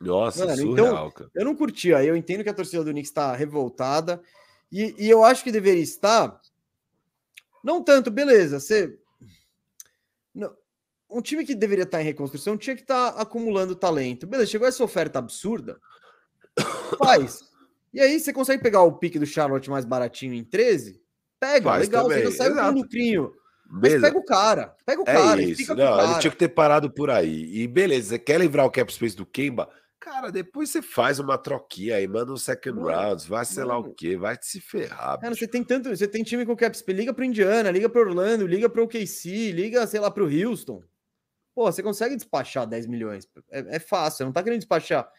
Nossa, 0.00 0.46
Mano, 0.46 0.56
surreal, 0.56 0.86
então, 0.88 1.10
cara. 1.10 1.30
Eu 1.32 1.44
não 1.44 1.54
curti. 1.54 1.94
Aí 1.94 2.08
eu 2.08 2.16
entendo 2.16 2.42
que 2.42 2.48
a 2.48 2.54
torcida 2.54 2.82
do 2.82 2.90
Knicks 2.90 3.10
está 3.10 3.36
revoltada. 3.36 4.20
E, 4.72 4.94
e, 4.98 5.08
eu 5.08 5.22
acho 5.22 5.44
que 5.44 5.52
deveria 5.52 5.82
estar. 5.82 6.40
Não 7.62 7.84
tanto, 7.84 8.10
beleza. 8.10 8.58
Você. 8.58 8.98
Um 11.10 11.20
time 11.20 11.44
que 11.44 11.54
deveria 11.54 11.84
estar 11.84 12.00
em 12.00 12.04
reconstrução 12.04 12.56
tinha 12.56 12.76
que 12.76 12.82
estar 12.82 13.08
acumulando 13.08 13.74
talento. 13.74 14.26
Beleza, 14.26 14.50
chegou 14.50 14.68
essa 14.68 14.84
oferta 14.84 15.18
absurda. 15.18 15.78
Faz. 16.98 17.40
E 17.92 18.00
aí 18.00 18.20
você 18.20 18.32
consegue 18.32 18.62
pegar 18.62 18.82
o 18.82 18.92
pique 18.92 19.18
do 19.18 19.26
Charlotte 19.26 19.68
mais 19.68 19.84
baratinho 19.84 20.34
em 20.34 20.44
13? 20.44 21.00
Pega, 21.40 21.64
Faz 21.64 21.88
legal, 21.88 22.08
também. 22.08 22.24
você 22.24 22.36
sai 22.36 22.54
com 22.54 22.60
um 22.60 22.70
lucrinho. 22.70 23.32
Mas 23.72 24.00
pega 24.00 24.18
o 24.18 24.24
cara, 24.24 24.74
pega 24.84 25.00
o 25.00 25.04
é 25.08 25.12
cara. 25.12 25.42
Isso. 25.42 25.74
Não, 25.74 25.96
cara. 25.96 26.10
ele 26.10 26.20
tinha 26.20 26.30
que 26.30 26.36
ter 26.36 26.48
parado 26.48 26.92
por 26.92 27.08
aí. 27.08 27.62
E 27.62 27.68
beleza, 27.68 28.10
você 28.10 28.18
quer 28.18 28.40
livrar 28.40 28.66
o 28.66 28.70
cap 28.70 28.92
space 28.92 29.16
do 29.16 29.24
Kemba? 29.24 29.68
Cara, 30.00 30.32
depois 30.32 30.70
você 30.70 30.80
faz 30.80 31.18
uma 31.18 31.36
troquinha 31.36 31.96
aí, 31.96 32.08
manda 32.08 32.32
um 32.32 32.36
second 32.36 32.80
mano, 32.80 32.90
rounds, 32.90 33.26
vai 33.26 33.44
sei 33.44 33.64
lá 33.64 33.78
o 33.78 33.92
quê, 33.92 34.16
vai 34.16 34.36
se 34.40 34.58
ferrar. 34.60 35.20
Cara, 35.20 35.34
você 35.34 35.46
tem 35.46 35.62
tanto, 35.62 35.94
você 35.94 36.08
tem 36.08 36.24
time 36.24 36.46
com 36.46 36.56
cap 36.56 36.76
space, 36.76 36.98
liga 36.98 37.12
pro 37.12 37.24
Indiana, 37.24 37.70
liga 37.70 37.88
pro 37.88 38.00
Orlando, 38.00 38.46
liga 38.46 38.68
pro 38.68 38.84
OKC, 38.84 39.52
liga, 39.52 39.86
sei 39.86 40.00
lá, 40.00 40.10
pro 40.10 40.24
Houston. 40.24 40.82
Pô, 41.54 41.70
você 41.70 41.82
consegue 41.82 42.16
despachar 42.16 42.66
10 42.66 42.86
milhões. 42.86 43.28
É, 43.50 43.76
é 43.76 43.78
fácil, 43.78 44.26
não 44.26 44.32
tá 44.32 44.42
querendo 44.42 44.60
despachar. 44.60 45.10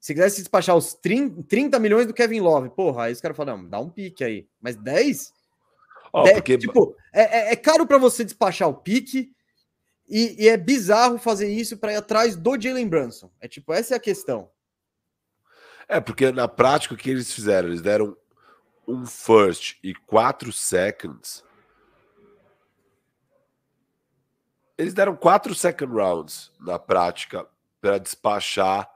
Se 0.00 0.14
quisesse 0.14 0.38
despachar 0.38 0.76
os 0.76 0.94
30, 0.94 1.42
30 1.44 1.78
milhões 1.78 2.06
do 2.06 2.14
Kevin 2.14 2.40
Love, 2.40 2.70
porra, 2.70 3.04
aí 3.04 3.12
os 3.12 3.20
caras 3.20 3.36
falam, 3.36 3.56
não, 3.56 3.68
dá 3.68 3.80
um 3.80 3.90
pique 3.90 4.22
aí. 4.22 4.46
Mas 4.60 4.76
10? 4.76 5.32
Oh, 6.12 6.22
porque... 6.22 6.56
Tipo, 6.58 6.96
é, 7.12 7.22
é, 7.22 7.52
é 7.52 7.56
caro 7.56 7.86
para 7.86 7.98
você 7.98 8.24
despachar 8.24 8.68
o 8.68 8.74
pique 8.74 9.32
e, 10.08 10.44
e 10.44 10.48
é 10.48 10.56
bizarro 10.56 11.18
fazer 11.18 11.48
isso 11.48 11.76
para 11.76 11.92
ir 11.92 11.96
atrás 11.96 12.36
do 12.36 12.60
Jalen 12.60 12.88
Brunson. 12.88 13.30
É 13.40 13.48
tipo, 13.48 13.72
essa 13.72 13.94
é 13.94 13.96
a 13.96 14.00
questão. 14.00 14.50
É, 15.88 16.00
porque 16.00 16.32
na 16.32 16.48
prática 16.48 16.94
o 16.94 16.96
que 16.96 17.10
eles 17.10 17.32
fizeram? 17.32 17.68
Eles 17.68 17.82
deram 17.82 18.16
um 18.86 19.06
first 19.06 19.78
e 19.82 19.94
quatro 19.94 20.52
seconds. 20.52 21.44
Eles 24.78 24.92
deram 24.92 25.16
quatro 25.16 25.54
second 25.54 25.92
rounds 25.92 26.52
na 26.60 26.78
prática 26.78 27.48
para 27.80 27.98
despachar 27.98 28.90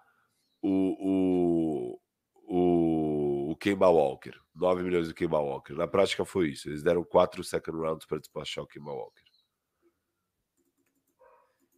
o, 0.60 0.96
o, 1.00 2.00
o, 2.46 3.50
o 3.52 3.56
Kemba 3.56 3.88
Walker. 3.88 4.34
9 4.54 4.82
milhões 4.82 5.08
do 5.08 5.14
Kemba 5.14 5.38
Walker. 5.38 5.72
Na 5.74 5.86
prática 5.86 6.24
foi 6.24 6.50
isso. 6.50 6.68
Eles 6.68 6.82
deram 6.82 7.02
quatro 7.02 7.42
second 7.42 7.78
rounds 7.78 8.06
para 8.06 8.18
despachar 8.18 8.64
o 8.64 8.66
Kemba 8.66 8.92
Walker. 8.92 9.22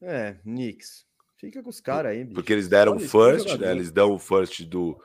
É, 0.03 0.35
Knicks. 0.43 1.07
Fica 1.37 1.62
com 1.62 1.70
os 1.70 1.81
caras 1.81 2.12
aí, 2.12 2.24
bicho. 2.24 2.35
Porque 2.35 2.53
eles 2.53 2.69
deram 2.69 2.97
o 2.97 3.01
first, 3.01 3.57
né? 3.59 3.70
Eles 3.70 3.91
dão 3.91 4.12
o 4.12 4.19
first 4.19 4.62
do, 4.65 5.01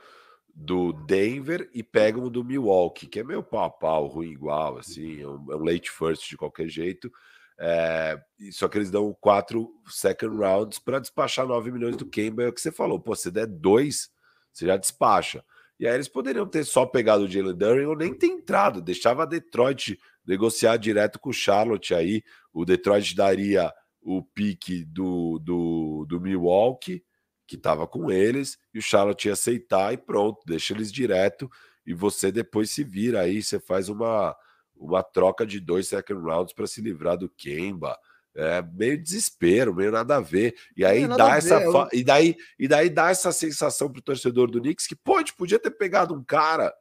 do 0.53 0.91
Denver 0.91 1.69
e 1.73 1.83
pegam 1.83 2.23
o 2.23 2.29
do 2.29 2.43
Milwaukee, 2.43 3.07
que 3.07 3.19
é 3.19 3.23
meio 3.23 3.43
pau 3.43 3.63
a 3.63 3.69
pau, 3.69 4.07
ruim 4.07 4.31
igual, 4.31 4.77
assim, 4.77 5.21
é 5.21 5.27
um, 5.27 5.51
é 5.51 5.55
um 5.55 5.63
late 5.63 5.89
first 5.89 6.27
de 6.27 6.37
qualquer 6.37 6.67
jeito. 6.67 7.11
É, 7.59 8.19
só 8.51 8.67
que 8.67 8.77
eles 8.77 8.91
dão 8.91 9.15
quatro 9.19 9.71
second 9.87 10.37
rounds 10.37 10.77
para 10.77 10.99
despachar 10.99 11.47
9 11.47 11.71
milhões 11.71 11.97
do 11.97 12.05
Kemba. 12.05 12.43
É 12.43 12.47
o 12.47 12.53
que 12.53 12.61
você 12.61 12.71
falou, 12.71 12.99
pô, 12.99 13.13
der 13.31 13.47
dois, 13.47 14.09
você 14.53 14.65
já 14.65 14.77
despacha. 14.77 15.43
E 15.79 15.87
aí 15.87 15.93
eles 15.93 16.07
poderiam 16.07 16.47
ter 16.47 16.63
só 16.63 16.85
pegado 16.85 17.25
o 17.25 17.27
Jalen 17.27 17.55
Duren 17.55 17.85
ou 17.85 17.95
nem 17.95 18.13
ter 18.13 18.27
entrado, 18.27 18.81
deixava 18.81 19.23
a 19.23 19.27
Detroit 19.27 19.99
negociar 20.25 20.77
direto 20.77 21.19
com 21.19 21.29
o 21.29 21.33
Charlotte 21.33 21.93
aí. 21.93 22.23
O 22.51 22.65
Detroit 22.65 23.15
daria 23.15 23.71
o 24.01 24.23
pique 24.23 24.83
do, 24.85 25.39
do, 25.39 26.05
do 26.07 26.19
Milwaukee, 26.19 27.03
que 27.45 27.55
estava 27.55 27.87
com 27.87 28.11
eles, 28.11 28.57
e 28.73 28.79
o 28.79 28.81
Charlotte 28.81 29.27
ia 29.27 29.33
aceitar 29.33 29.93
e 29.93 29.97
pronto, 29.97 30.39
deixa 30.45 30.73
eles 30.73 30.91
direto. 30.91 31.49
E 31.85 31.93
você 31.93 32.31
depois 32.31 32.71
se 32.71 32.83
vira 32.83 33.21
aí, 33.21 33.41
você 33.41 33.59
faz 33.59 33.87
uma, 33.87 34.35
uma 34.79 35.03
troca 35.03 35.45
de 35.45 35.59
dois 35.59 35.87
second 35.87 36.21
rounds 36.21 36.53
para 36.53 36.67
se 36.67 36.81
livrar 36.81 37.17
do 37.17 37.29
Kemba. 37.29 37.97
É 38.35 38.61
meio 38.61 39.01
desespero, 39.01 39.73
meio 39.73 39.91
nada 39.91 40.17
a 40.17 40.21
ver. 40.21 40.55
E 40.75 40.85
aí 40.85 41.03
é, 41.03 41.07
dá 41.07 41.35
essa 41.35 41.57
ver, 41.57 41.65
eu... 41.65 41.87
e 41.91 42.03
daí 42.03 42.35
e 42.59 42.67
daí 42.67 42.87
dá 42.87 43.09
essa 43.09 43.31
sensação 43.31 43.91
pro 43.91 44.01
torcedor 44.01 44.51
do 44.51 44.61
Knicks 44.61 44.85
que 44.85 44.95
pode 44.95 45.33
podia 45.33 45.57
ter 45.57 45.71
pegado 45.71 46.13
um 46.13 46.23
cara 46.23 46.71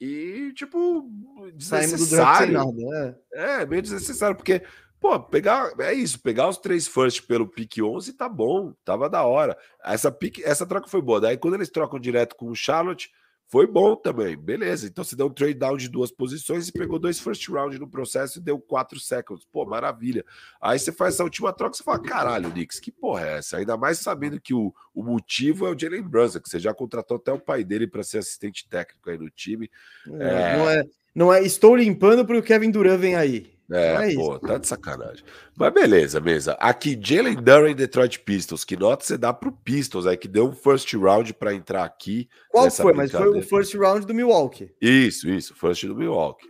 e 0.00 0.52
tipo 0.54 1.08
desnecessário. 1.54 2.52
Nada, 2.52 3.20
é. 3.32 3.62
é, 3.62 3.66
meio 3.66 3.80
desnecessário 3.80 4.36
porque 4.36 4.60
pô, 4.98 5.20
pegar 5.20 5.72
é 5.78 5.92
isso, 5.92 6.20
pegar 6.20 6.48
os 6.48 6.58
três 6.58 6.88
first 6.88 7.26
pelo 7.28 7.46
pique 7.46 7.80
11 7.80 8.14
tá 8.14 8.28
bom, 8.28 8.74
tava 8.84 9.08
da 9.08 9.22
hora. 9.22 9.56
Essa 9.84 10.10
pique, 10.10 10.42
essa 10.42 10.66
troca 10.66 10.88
foi 10.88 11.00
boa. 11.00 11.20
Daí 11.20 11.36
quando 11.36 11.54
eles 11.54 11.70
trocam 11.70 12.00
direto 12.00 12.34
com 12.34 12.50
o 12.50 12.56
Charlotte, 12.56 13.08
foi 13.46 13.66
bom 13.66 13.94
também, 13.94 14.36
beleza. 14.36 14.86
Então 14.86 15.04
você 15.04 15.14
deu 15.14 15.26
um 15.26 15.32
trade 15.32 15.54
down 15.54 15.76
de 15.76 15.88
duas 15.88 16.10
posições 16.10 16.68
e 16.68 16.72
pegou 16.72 16.98
dois 16.98 17.20
first 17.20 17.48
round 17.48 17.78
no 17.78 17.88
processo 17.88 18.38
e 18.38 18.42
deu 18.42 18.58
quatro 18.58 18.98
seconds. 18.98 19.46
Pô, 19.50 19.64
maravilha. 19.64 20.24
Aí 20.60 20.78
você 20.78 20.90
faz 20.90 21.14
essa 21.14 21.24
última 21.24 21.52
troca 21.52 21.74
e 21.74 21.78
você 21.78 21.84
fala: 21.84 22.00
caralho, 22.00 22.50
Knicks, 22.50 22.80
que 22.80 22.90
porra 22.90 23.26
é 23.26 23.38
essa? 23.38 23.58
Ainda 23.58 23.76
mais 23.76 23.98
sabendo 23.98 24.40
que 24.40 24.54
o, 24.54 24.74
o 24.94 25.02
motivo 25.02 25.66
é 25.66 25.70
o 25.70 25.78
Jalen 25.78 26.02
Brunson, 26.02 26.40
que 26.40 26.48
você 26.48 26.58
já 26.58 26.74
contratou 26.74 27.16
até 27.16 27.32
o 27.32 27.38
pai 27.38 27.62
dele 27.62 27.86
para 27.86 28.02
ser 28.02 28.18
assistente 28.18 28.68
técnico 28.68 29.08
aí 29.08 29.18
no 29.18 29.30
time. 29.30 29.70
É, 30.18 30.24
é... 30.24 30.56
Não, 30.56 30.70
é, 30.70 30.84
não 31.14 31.32
é 31.32 31.42
estou 31.42 31.76
limpando 31.76 32.26
porque 32.26 32.40
o 32.40 32.44
Kevin 32.44 32.70
Durant 32.70 32.98
vem 32.98 33.14
aí. 33.14 33.53
É, 33.70 34.12
é 34.12 34.14
pô, 34.14 34.38
tá 34.38 34.58
de 34.58 34.68
sacanagem. 34.68 35.24
Mas 35.56 35.72
beleza, 35.72 36.20
mesa. 36.20 36.52
Aqui, 36.54 36.98
Jalen 37.00 37.36
Duran 37.36 37.74
Detroit 37.74 38.20
Pistons. 38.20 38.64
Que 38.64 38.76
nota 38.76 39.04
você 39.04 39.16
dá 39.16 39.32
pro 39.32 39.52
Pistons 39.52 40.06
aí, 40.06 40.16
que 40.16 40.28
deu 40.28 40.48
um 40.48 40.54
first 40.54 40.92
round 40.94 41.32
para 41.34 41.54
entrar 41.54 41.84
aqui. 41.84 42.28
Qual 42.50 42.70
foi? 42.70 42.92
Mas 42.92 43.10
foi 43.10 43.28
o 43.28 43.42
first 43.42 43.74
round 43.74 44.06
do 44.06 44.14
Milwaukee. 44.14 44.74
Isso, 44.80 45.28
isso, 45.28 45.54
first 45.54 45.86
do 45.86 45.96
Milwaukee. 45.96 46.48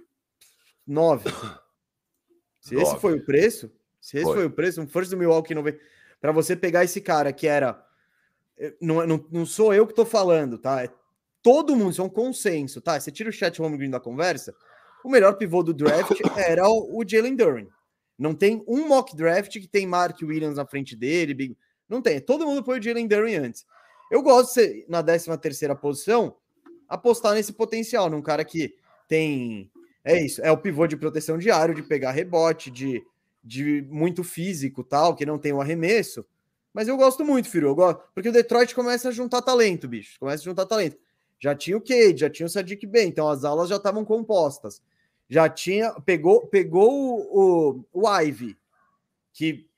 Nove. 0.86 1.30
Se 2.60 2.74
Nove. 2.74 2.86
esse 2.86 2.98
foi 2.98 3.18
o 3.18 3.22
preço, 3.22 3.70
se 4.00 4.16
esse 4.16 4.24
foi, 4.24 4.36
foi 4.36 4.46
o 4.46 4.50
preço, 4.50 4.80
um 4.80 4.86
first 4.86 5.10
do 5.10 5.18
Milwaukee 5.18 5.54
não 5.54 5.62
vem. 5.62 5.78
Para 6.18 6.32
você 6.32 6.56
pegar 6.56 6.82
esse 6.82 6.98
cara 6.98 7.30
que 7.30 7.46
era. 7.46 7.84
Eh, 8.56 8.74
não, 8.80 9.06
não, 9.06 9.26
não 9.30 9.44
sou 9.44 9.74
eu 9.74 9.86
que 9.86 9.92
tô 9.92 10.06
falando, 10.06 10.56
tá? 10.56 10.82
É 10.82 10.88
todo 11.42 11.76
mundo, 11.76 11.90
isso 11.90 12.00
é 12.00 12.04
um 12.04 12.08
consenso, 12.08 12.80
tá? 12.80 12.98
Você 12.98 13.10
tira 13.10 13.28
o 13.28 13.32
chat 13.32 13.60
Holmgren 13.60 13.90
da 13.90 14.00
conversa 14.00 14.54
o 15.04 15.10
melhor 15.10 15.36
pivô 15.36 15.62
do 15.62 15.74
draft 15.74 16.18
era 16.34 16.66
o, 16.66 16.98
o 16.98 17.04
Jalen 17.06 17.36
Duran. 17.36 17.66
Não 18.18 18.34
tem 18.34 18.64
um 18.66 18.88
mock 18.88 19.14
draft 19.14 19.52
que 19.52 19.68
tem 19.68 19.86
Mark 19.86 20.18
Williams 20.22 20.56
na 20.56 20.66
frente 20.66 20.96
dele. 20.96 21.34
Big... 21.34 21.56
Não 21.86 22.00
tem. 22.00 22.18
Todo 22.20 22.46
mundo 22.46 22.64
põe 22.64 22.78
o 22.78 22.82
Jalen 22.82 23.06
Duran 23.06 23.42
antes. 23.44 23.66
Eu 24.10 24.22
gosto 24.22 24.48
de 24.48 24.54
ser, 24.54 24.86
na 24.88 25.02
13 25.02 25.36
terceira 25.38 25.76
posição, 25.76 26.34
apostar 26.88 27.34
nesse 27.34 27.52
potencial, 27.52 28.08
num 28.08 28.22
cara 28.22 28.44
que 28.44 28.74
tem. 29.06 29.70
É 30.02 30.22
isso, 30.22 30.40
é 30.42 30.50
o 30.50 30.56
pivô 30.56 30.86
de 30.86 30.96
proteção 30.96 31.38
diário, 31.38 31.74
de 31.74 31.82
pegar 31.82 32.12
rebote, 32.12 32.70
de, 32.70 33.02
de 33.42 33.86
muito 33.90 34.22
físico 34.22 34.84
tal, 34.84 35.14
que 35.14 35.24
não 35.24 35.38
tem 35.38 35.52
o 35.52 35.60
arremesso. 35.60 36.24
Mas 36.72 36.88
eu 36.88 36.96
gosto 36.96 37.24
muito, 37.24 37.48
filho. 37.48 37.68
Eu 37.68 37.74
gosto, 37.74 38.02
porque 38.14 38.28
o 38.28 38.32
Detroit 38.32 38.74
começa 38.74 39.08
a 39.08 39.12
juntar 39.12 39.42
talento, 39.42 39.88
bicho. 39.88 40.18
Começa 40.18 40.42
a 40.42 40.44
juntar 40.44 40.66
talento. 40.66 40.96
Já 41.38 41.54
tinha 41.54 41.76
o 41.76 41.80
Cade, 41.80 42.20
já 42.20 42.30
tinha 42.30 42.46
o 42.46 42.48
Sadiq 42.48 42.86
Bey, 42.86 43.06
então 43.06 43.28
as 43.28 43.44
aulas 43.44 43.68
já 43.68 43.76
estavam 43.76 44.04
compostas 44.04 44.80
já 45.28 45.48
tinha 45.48 45.92
pegou 46.00 46.46
pegou 46.46 46.90
o, 46.92 47.84
o, 47.92 48.02
o 48.02 48.20
Ivy, 48.20 48.58
que 49.32 49.68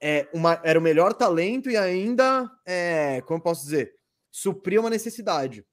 é 0.00 0.28
uma, 0.32 0.60
era 0.62 0.78
o 0.78 0.82
melhor 0.82 1.12
talento 1.12 1.68
e 1.70 1.76
ainda, 1.76 2.50
é, 2.64 3.20
como 3.22 3.42
posso 3.42 3.64
dizer, 3.64 3.96
supria 4.30 4.80
uma 4.80 4.90
necessidade. 4.90 5.66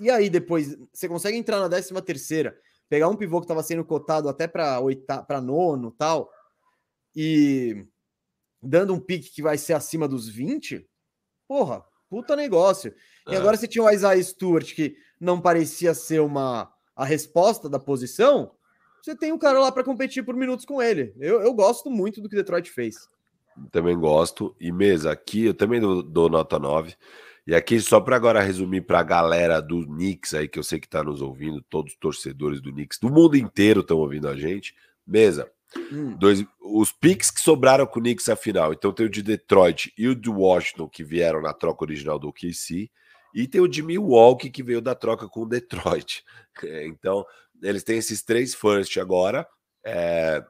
E 0.00 0.10
aí 0.10 0.28
depois 0.28 0.76
você 0.92 1.08
consegue 1.08 1.36
entrar 1.36 1.60
na 1.60 1.68
13 1.68 1.94
terceira, 2.02 2.58
pegar 2.88 3.08
um 3.08 3.16
pivô 3.16 3.38
que 3.38 3.44
estava 3.44 3.62
sendo 3.62 3.84
cotado 3.84 4.28
até 4.28 4.48
para 4.48 4.80
para 5.26 5.40
nono, 5.40 5.92
tal, 5.92 6.30
e 7.14 7.86
dando 8.60 8.94
um 8.94 9.00
pique 9.00 9.30
que 9.30 9.42
vai 9.42 9.56
ser 9.56 9.74
acima 9.74 10.08
dos 10.08 10.28
20, 10.28 10.88
porra, 11.46 11.84
puta 12.08 12.34
negócio. 12.34 12.94
E 13.28 13.34
é. 13.34 13.36
agora 13.36 13.56
você 13.56 13.68
tinha 13.68 13.84
o 13.84 13.90
Isaiah 13.90 14.22
Stewart 14.22 14.74
que 14.74 14.96
não 15.20 15.40
parecia 15.40 15.94
ser 15.94 16.20
uma 16.20 16.72
a 16.96 17.04
resposta 17.04 17.68
da 17.68 17.78
posição, 17.78 18.52
você 19.02 19.16
tem 19.16 19.32
um 19.32 19.38
cara 19.38 19.58
lá 19.58 19.72
para 19.72 19.84
competir 19.84 20.24
por 20.24 20.34
minutos 20.34 20.64
com 20.64 20.80
ele. 20.80 21.12
Eu, 21.18 21.40
eu 21.40 21.52
gosto 21.52 21.90
muito 21.90 22.20
do 22.20 22.28
que 22.28 22.36
Detroit 22.36 22.70
fez. 22.70 23.08
Também 23.70 23.98
gosto. 23.98 24.54
E 24.60 24.70
mesa, 24.70 25.10
aqui 25.10 25.46
eu 25.46 25.54
também 25.54 25.80
dou, 25.80 26.02
dou 26.02 26.28
nota 26.28 26.58
9. 26.58 26.94
E 27.46 27.54
aqui, 27.54 27.80
só 27.80 28.00
para 28.00 28.14
agora 28.14 28.40
resumir 28.40 28.82
para 28.82 29.00
a 29.00 29.02
galera 29.04 29.60
do 29.60 29.84
Knicks 29.84 30.32
aí, 30.34 30.46
que 30.46 30.58
eu 30.58 30.62
sei 30.62 30.78
que 30.78 30.86
está 30.86 31.02
nos 31.02 31.20
ouvindo, 31.20 31.60
todos 31.62 31.92
os 31.92 31.98
torcedores 31.98 32.60
do 32.60 32.70
Knicks, 32.70 33.00
do 33.00 33.10
mundo 33.10 33.36
inteiro 33.36 33.80
estão 33.80 33.98
ouvindo 33.98 34.28
a 34.28 34.36
gente. 34.36 34.74
Mesa, 35.04 35.50
hum. 35.90 36.14
dois, 36.16 36.44
os 36.60 36.92
picks 36.92 37.32
que 37.32 37.40
sobraram 37.40 37.84
com 37.84 37.98
o 37.98 38.02
Knicks 38.02 38.28
afinal. 38.28 38.72
Então 38.72 38.92
tem 38.92 39.06
o 39.06 39.10
de 39.10 39.22
Detroit 39.22 39.92
e 39.98 40.06
o 40.06 40.14
de 40.14 40.30
Washington, 40.30 40.88
que 40.88 41.02
vieram 41.02 41.42
na 41.42 41.52
troca 41.52 41.84
original 41.84 42.18
do 42.18 42.28
OKC. 42.28 42.88
E 43.34 43.46
tem 43.46 43.60
o 43.60 43.68
de 43.68 43.82
Milwaukee, 43.82 44.50
que 44.50 44.62
veio 44.62 44.80
da 44.80 44.94
troca 44.94 45.28
com 45.28 45.42
o 45.42 45.48
Detroit. 45.48 46.24
É, 46.64 46.86
então, 46.86 47.24
eles 47.62 47.82
têm 47.82 47.96
esses 47.96 48.22
três 48.22 48.54
first 48.54 48.98
agora. 48.98 49.48
É... 49.82 50.44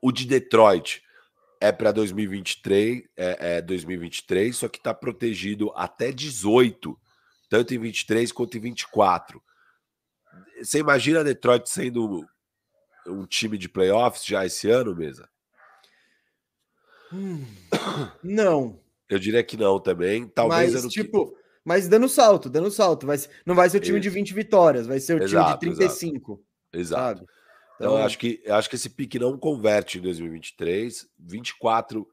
O 0.00 0.10
de 0.10 0.26
Detroit 0.26 1.02
é 1.60 1.70
para 1.70 1.92
2023, 1.92 3.02
é, 3.14 3.56
é 3.58 3.62
2023, 3.62 4.56
só 4.56 4.68
que 4.68 4.78
está 4.78 4.94
protegido 4.94 5.70
até 5.76 6.10
18, 6.10 6.98
tanto 7.50 7.74
em 7.74 7.78
23 7.78 8.32
quanto 8.32 8.56
em 8.56 8.60
24. 8.60 9.40
Você 10.62 10.78
imagina 10.78 11.22
Detroit 11.22 11.68
sendo 11.68 12.26
um 13.06 13.26
time 13.26 13.58
de 13.58 13.68
playoffs 13.68 14.24
já 14.24 14.46
esse 14.46 14.70
ano, 14.70 14.96
mesa? 14.96 15.28
Hum, 17.12 17.44
não. 18.24 18.80
Eu 19.08 19.18
diria 19.18 19.44
que 19.44 19.56
não 19.56 19.78
também. 19.78 20.26
Talvez 20.26 20.72
Mas, 20.72 20.92
tipo, 20.92 21.36
mas 21.64 21.88
dando 21.88 22.08
salto, 22.08 22.50
dando 22.50 22.70
salto. 22.70 23.06
Vai, 23.06 23.16
não 23.46 23.54
vai 23.54 23.70
ser 23.70 23.78
o 23.78 23.80
time 23.80 23.98
Isso. 23.98 24.02
de 24.02 24.10
20 24.10 24.34
vitórias, 24.34 24.86
vai 24.86 25.00
ser 25.00 25.20
o 25.20 25.22
exato, 25.22 25.60
time 25.60 25.72
de 25.72 25.78
35. 25.78 26.42
Exato. 26.72 27.22
exato. 27.22 27.26
Então, 27.76 27.94
então 27.94 28.04
acho 28.04 28.18
que 28.18 28.42
acho 28.48 28.68
que 28.68 28.76
esse 28.76 28.90
pique 28.90 29.18
não 29.18 29.38
converte 29.38 29.98
em 29.98 30.02
2023. 30.02 31.08
24 31.18 32.06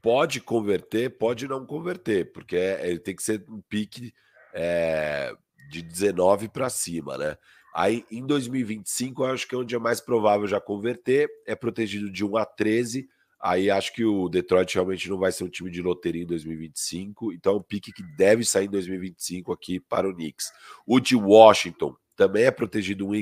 pode 0.00 0.40
converter, 0.40 1.16
pode 1.18 1.48
não 1.48 1.66
converter, 1.66 2.32
porque 2.32 2.56
é, 2.56 2.88
ele 2.88 2.98
tem 2.98 3.14
que 3.14 3.22
ser 3.22 3.44
um 3.48 3.60
pique 3.60 4.12
é, 4.54 5.34
de 5.70 5.82
19 5.82 6.48
para 6.48 6.70
cima, 6.70 7.16
né? 7.16 7.36
Aí 7.74 8.04
em 8.10 8.26
2025, 8.26 9.22
eu 9.22 9.32
acho 9.32 9.46
que 9.46 9.54
é 9.54 9.58
onde 9.58 9.74
é 9.74 9.78
mais 9.78 10.00
provável 10.00 10.46
já 10.46 10.60
converter, 10.60 11.28
é 11.46 11.54
protegido 11.54 12.10
de 12.10 12.24
1 12.24 12.36
a 12.36 12.44
13 12.44 13.08
Aí 13.40 13.70
acho 13.70 13.92
que 13.92 14.04
o 14.04 14.28
Detroit 14.28 14.74
realmente 14.74 15.08
não 15.08 15.16
vai 15.16 15.30
ser 15.30 15.44
um 15.44 15.48
time 15.48 15.70
de 15.70 15.80
loteria 15.80 16.22
em 16.22 16.26
2025, 16.26 17.32
então 17.32 17.54
é 17.54 17.56
um 17.56 17.62
pique 17.62 17.92
que 17.92 18.02
deve 18.16 18.44
sair 18.44 18.66
em 18.66 18.70
2025 18.70 19.52
aqui 19.52 19.78
para 19.78 20.08
o 20.08 20.14
Knicks. 20.14 20.50
O 20.84 20.98
de 20.98 21.14
Washington 21.14 21.96
também 22.16 22.46
é 22.46 22.50
protegido 22.50 23.06
um, 23.06 23.14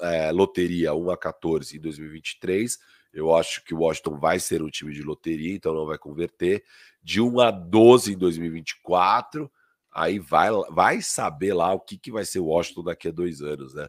é, 0.00 0.30
loteria 0.30 0.94
1 0.94 1.10
a 1.10 1.16
14 1.16 1.76
em 1.76 1.80
2023. 1.80 2.78
Eu 3.12 3.34
acho 3.34 3.64
que 3.64 3.74
o 3.74 3.78
Washington 3.78 4.20
vai 4.20 4.38
ser 4.38 4.62
um 4.62 4.70
time 4.70 4.92
de 4.92 5.02
loteria, 5.02 5.54
então 5.54 5.74
não 5.74 5.84
vai 5.84 5.98
converter. 5.98 6.62
De 7.02 7.20
1 7.20 7.40
a 7.40 7.50
12 7.50 8.12
em 8.12 8.18
2024, 8.18 9.50
aí 9.92 10.20
vai, 10.20 10.50
vai 10.70 11.02
saber 11.02 11.54
lá 11.54 11.72
o 11.72 11.80
que, 11.80 11.98
que 11.98 12.12
vai 12.12 12.24
ser 12.24 12.38
o 12.38 12.46
Washington 12.46 12.84
daqui 12.84 13.08
a 13.08 13.12
dois 13.12 13.42
anos, 13.42 13.74
né? 13.74 13.88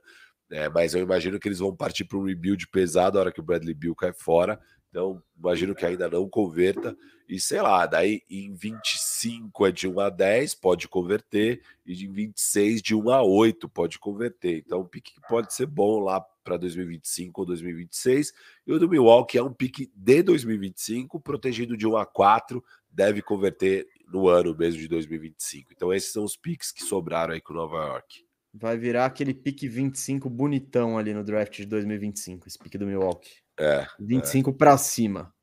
É, 0.50 0.70
mas 0.70 0.96
eu 0.96 1.04
imagino 1.04 1.38
que 1.40 1.48
eles 1.48 1.60
vão 1.60 1.76
partir 1.76 2.06
para 2.06 2.18
um 2.18 2.24
rebuild 2.24 2.68
pesado 2.70 3.18
a 3.18 3.22
hora 3.22 3.32
que 3.34 3.42
o 3.42 3.44
Bradley 3.44 3.74
Bill 3.74 3.94
cai 3.94 4.14
fora 4.14 4.58
então, 4.98 5.22
imagino 5.38 5.76
que 5.76 5.86
ainda 5.86 6.10
não 6.10 6.28
converta. 6.28 6.98
E 7.30 7.40
sei 7.40 7.62
lá, 7.62 7.86
daí 7.86 8.24
em 8.28 8.56
25 8.56 9.68
é 9.68 9.72
de 9.72 9.88
1 9.88 10.00
a 10.00 10.10
10, 10.10 10.56
pode 10.56 10.88
converter, 10.88 11.62
e 11.86 12.04
em 12.04 12.12
26 12.12 12.82
de 12.82 12.96
1 12.96 13.12
a 13.12 13.22
8 13.22 13.70
pode 13.70 14.00
converter. 14.00 14.64
Então, 14.66 14.82
um 14.82 14.88
pique 14.88 15.14
que 15.14 15.22
pode 15.30 15.54
ser 15.54 15.68
bom 15.68 16.00
lá 16.00 16.20
para 16.44 16.58
2025 16.58 17.42
ou 17.42 17.46
2026. 17.46 18.34
E 18.66 18.74
o 18.74 18.80
do 18.80 18.90
Milwaukee 18.90 19.38
é 19.38 19.44
um 19.44 19.54
pique 19.54 19.92
de 19.94 20.24
2025, 20.24 21.20
protegido 21.20 21.78
de 21.78 21.86
1 21.86 21.96
a 21.96 22.06
4, 22.06 22.64
deve 22.90 23.22
converter 23.22 23.88
no 24.12 24.28
ano 24.28 24.58
mesmo 24.58 24.82
de 24.82 24.88
2025. 24.88 25.74
Então, 25.74 25.94
esses 25.94 26.12
são 26.12 26.24
os 26.24 26.36
piques 26.36 26.72
que 26.72 26.84
sobraram 26.84 27.36
aí 27.36 27.42
com 27.42 27.54
Nova 27.54 27.78
York. 27.86 28.26
Vai 28.52 28.80
virar 28.80 29.06
aquele 29.06 29.36
pique 29.36 29.68
25 29.68 30.28
bonitão 30.28 30.98
ali 30.98 31.14
no 31.14 31.24
draft 31.24 31.56
de 31.58 31.68
2025, 31.68 32.48
esse 32.48 32.58
pique 32.58 32.80
do 32.80 32.88
Milwaukee. 32.88 33.47
É. 33.60 33.88
25 34.00 34.50
é. 34.50 34.54
para 34.54 34.78
cima. 34.78 35.34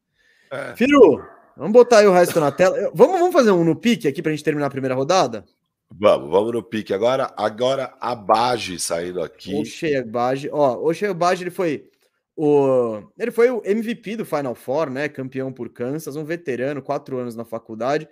É. 0.51 0.75
Firu, 0.77 1.25
vamos 1.57 1.73
botar 1.73 1.99
aí 1.99 2.07
o 2.07 2.13
resto 2.13 2.39
na 2.41 2.53
tela. 2.53 2.91
Vamos, 2.95 3.19
vamos 3.19 3.33
fazer 3.33 3.51
um 3.51 3.65
no 3.65 3.77
pique 3.77 4.07
aqui 4.07 4.23
para 4.23 4.31
a 4.31 4.35
gente 4.35 4.45
terminar 4.45 4.67
a 4.67 4.71
primeira 4.71 4.95
rodada? 4.95 5.45
Vamos, 5.91 6.31
vamos 6.31 6.53
no 6.53 6.63
pique. 6.63 6.93
Agora, 6.93 7.33
agora 7.37 7.95
a 8.01 8.15
Baji 8.15 8.79
saindo 8.79 9.23
aqui. 9.23 9.55
O 9.55 9.65
Sherbage, 9.65 10.49
ó, 10.53 10.77
o 10.77 10.93
Sherbage 10.93 11.45
ele 11.45 11.51
foi 11.51 11.89
o 12.37 13.03
ele 13.17 13.31
foi 13.31 13.51
o 13.51 13.63
MVP 13.65 14.17
do 14.17 14.25
Final 14.25 14.55
Four, 14.55 14.91
né? 14.91 15.09
Campeão 15.09 15.53
por 15.53 15.69
Kansas, 15.69 16.17
um 16.17 16.25
veterano, 16.25 16.83
quatro 16.83 17.19
anos 17.19 17.37
na 17.37 17.45
faculdade. 17.45 18.09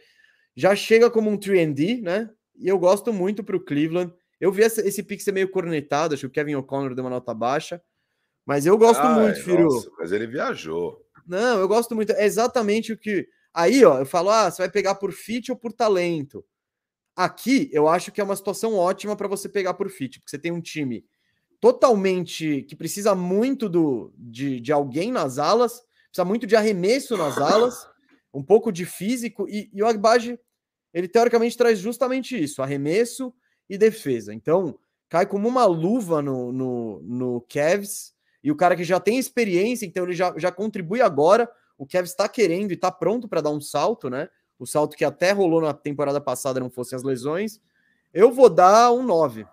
Já 0.54 0.76
chega 0.76 1.10
como 1.10 1.30
um 1.30 1.36
3D, 1.36 2.02
né? 2.02 2.30
E 2.56 2.68
eu 2.68 2.78
gosto 2.78 3.12
muito 3.12 3.42
para 3.42 3.56
o 3.56 3.60
Cleveland. 3.60 4.12
Eu 4.40 4.52
vi 4.52 4.62
esse, 4.62 4.80
esse 4.86 5.02
pique 5.02 5.22
ser 5.22 5.32
meio 5.32 5.48
cornetado, 5.48 6.14
acho 6.14 6.22
que 6.22 6.26
o 6.26 6.30
Kevin 6.30 6.56
O'Connor 6.56 6.94
deu 6.94 7.04
uma 7.04 7.10
nota 7.10 7.32
baixa. 7.32 7.80
Mas 8.44 8.66
eu 8.66 8.76
gosto 8.76 9.00
Ai, 9.00 9.20
muito, 9.20 9.42
Firu. 9.42 9.68
mas 9.98 10.12
ele 10.12 10.26
viajou. 10.26 11.00
Não, 11.26 11.58
eu 11.58 11.68
gosto 11.68 11.94
muito. 11.94 12.12
É 12.12 12.24
exatamente 12.24 12.92
o 12.92 12.98
que. 12.98 13.28
Aí, 13.54 13.84
ó, 13.84 13.98
eu 13.98 14.06
falo, 14.06 14.30
ah, 14.30 14.50
você 14.50 14.62
vai 14.62 14.70
pegar 14.70 14.94
por 14.96 15.12
fit 15.12 15.50
ou 15.50 15.56
por 15.56 15.72
talento. 15.72 16.44
Aqui, 17.14 17.68
eu 17.72 17.88
acho 17.88 18.10
que 18.10 18.20
é 18.20 18.24
uma 18.24 18.34
situação 18.34 18.74
ótima 18.74 19.14
para 19.14 19.28
você 19.28 19.48
pegar 19.48 19.74
por 19.74 19.90
fit, 19.90 20.18
porque 20.18 20.30
você 20.30 20.38
tem 20.38 20.50
um 20.50 20.60
time 20.60 21.04
totalmente 21.60 22.62
que 22.62 22.74
precisa 22.74 23.14
muito 23.14 23.68
do, 23.68 24.12
de, 24.16 24.58
de 24.58 24.72
alguém 24.72 25.12
nas 25.12 25.38
alas, 25.38 25.82
precisa 26.08 26.24
muito 26.24 26.46
de 26.46 26.56
arremesso 26.56 27.16
nas 27.16 27.36
alas, 27.38 27.86
um 28.32 28.42
pouco 28.42 28.72
de 28.72 28.86
físico, 28.86 29.46
e, 29.48 29.70
e 29.72 29.82
o 29.82 29.86
Agbaji, 29.86 30.40
ele 30.92 31.06
teoricamente 31.06 31.56
traz 31.56 31.78
justamente 31.78 32.42
isso: 32.42 32.62
arremesso 32.62 33.32
e 33.68 33.76
defesa. 33.76 34.32
Então, 34.32 34.78
cai 35.08 35.26
como 35.26 35.46
uma 35.46 35.66
luva 35.66 36.22
no, 36.22 36.50
no, 36.50 37.02
no 37.02 37.40
Cavs 37.42 38.11
e 38.42 38.50
o 38.50 38.56
cara 38.56 38.74
que 38.74 38.84
já 38.84 38.98
tem 38.98 39.18
experiência, 39.18 39.86
então 39.86 40.04
ele 40.04 40.14
já, 40.14 40.34
já 40.36 40.50
contribui 40.50 41.00
agora. 41.00 41.50
O 41.78 41.86
Kevin 41.86 42.04
está 42.04 42.28
querendo 42.28 42.70
e 42.70 42.74
está 42.74 42.90
pronto 42.90 43.28
para 43.28 43.40
dar 43.40 43.50
um 43.50 43.60
salto, 43.60 44.10
né? 44.10 44.28
O 44.58 44.66
salto 44.66 44.96
que 44.96 45.04
até 45.04 45.32
rolou 45.32 45.60
na 45.60 45.72
temporada 45.72 46.20
passada 46.20 46.60
não 46.60 46.70
fossem 46.70 46.96
as 46.96 47.02
lesões. 47.02 47.60
Eu 48.12 48.30
vou 48.32 48.48
dar 48.48 48.92
um 48.92 49.02
9. 49.02 49.46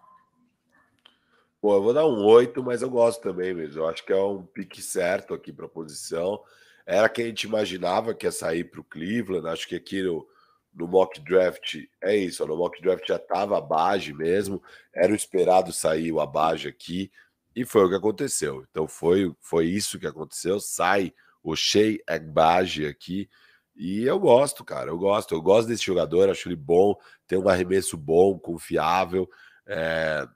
Pô, 1.61 1.75
eu 1.75 1.81
vou 1.81 1.93
dar 1.93 2.07
um 2.07 2.23
8, 2.25 2.63
mas 2.63 2.81
eu 2.81 2.89
gosto 2.89 3.21
também 3.21 3.53
mesmo. 3.53 3.81
Eu 3.81 3.87
acho 3.87 4.05
que 4.05 4.13
é 4.13 4.21
um 4.21 4.43
pique 4.43 4.81
certo 4.81 5.33
aqui 5.33 5.51
para 5.51 5.65
a 5.65 5.69
posição. 5.69 6.41
Era 6.85 7.09
que 7.09 7.21
a 7.21 7.25
gente 7.25 7.43
imaginava 7.43 8.13
que 8.13 8.25
ia 8.25 8.31
sair 8.31 8.63
para 8.63 8.79
o 8.79 8.83
Cleveland. 8.83 9.47
Acho 9.47 9.67
que 9.67 9.75
aqui 9.75 10.01
no, 10.01 10.27
no 10.73 10.87
mock 10.87 11.19
draft 11.19 11.77
é 12.01 12.15
isso. 12.15 12.45
No 12.45 12.57
mock 12.57 12.81
draft 12.81 13.07
já 13.07 13.17
estava 13.17 13.57
a 13.57 13.61
Bage 13.61 14.13
mesmo. 14.13 14.61
Era 14.93 15.11
o 15.11 15.15
esperado 15.15 15.73
sair 15.73 16.11
o 16.11 16.19
Abage 16.19 16.67
aqui. 16.67 17.11
E 17.55 17.65
foi 17.65 17.85
o 17.85 17.89
que 17.89 17.95
aconteceu. 17.95 18.65
Então 18.69 18.87
foi, 18.87 19.33
foi 19.39 19.65
isso 19.65 19.99
que 19.99 20.07
aconteceu. 20.07 20.59
Sai 20.59 21.13
o 21.43 21.55
Shea 21.55 21.97
Agbaji 22.07 22.85
aqui. 22.85 23.29
E 23.75 24.03
eu 24.03 24.19
gosto, 24.19 24.63
cara. 24.63 24.89
Eu 24.89 24.97
gosto. 24.97 25.33
Eu 25.33 25.41
gosto 25.41 25.67
desse 25.67 25.83
jogador. 25.83 26.29
Acho 26.29 26.47
ele 26.47 26.55
bom. 26.55 26.95
Tem 27.27 27.37
um 27.37 27.49
arremesso 27.49 27.97
bom, 27.97 28.37
confiável. 28.37 29.29
É, 29.65 30.27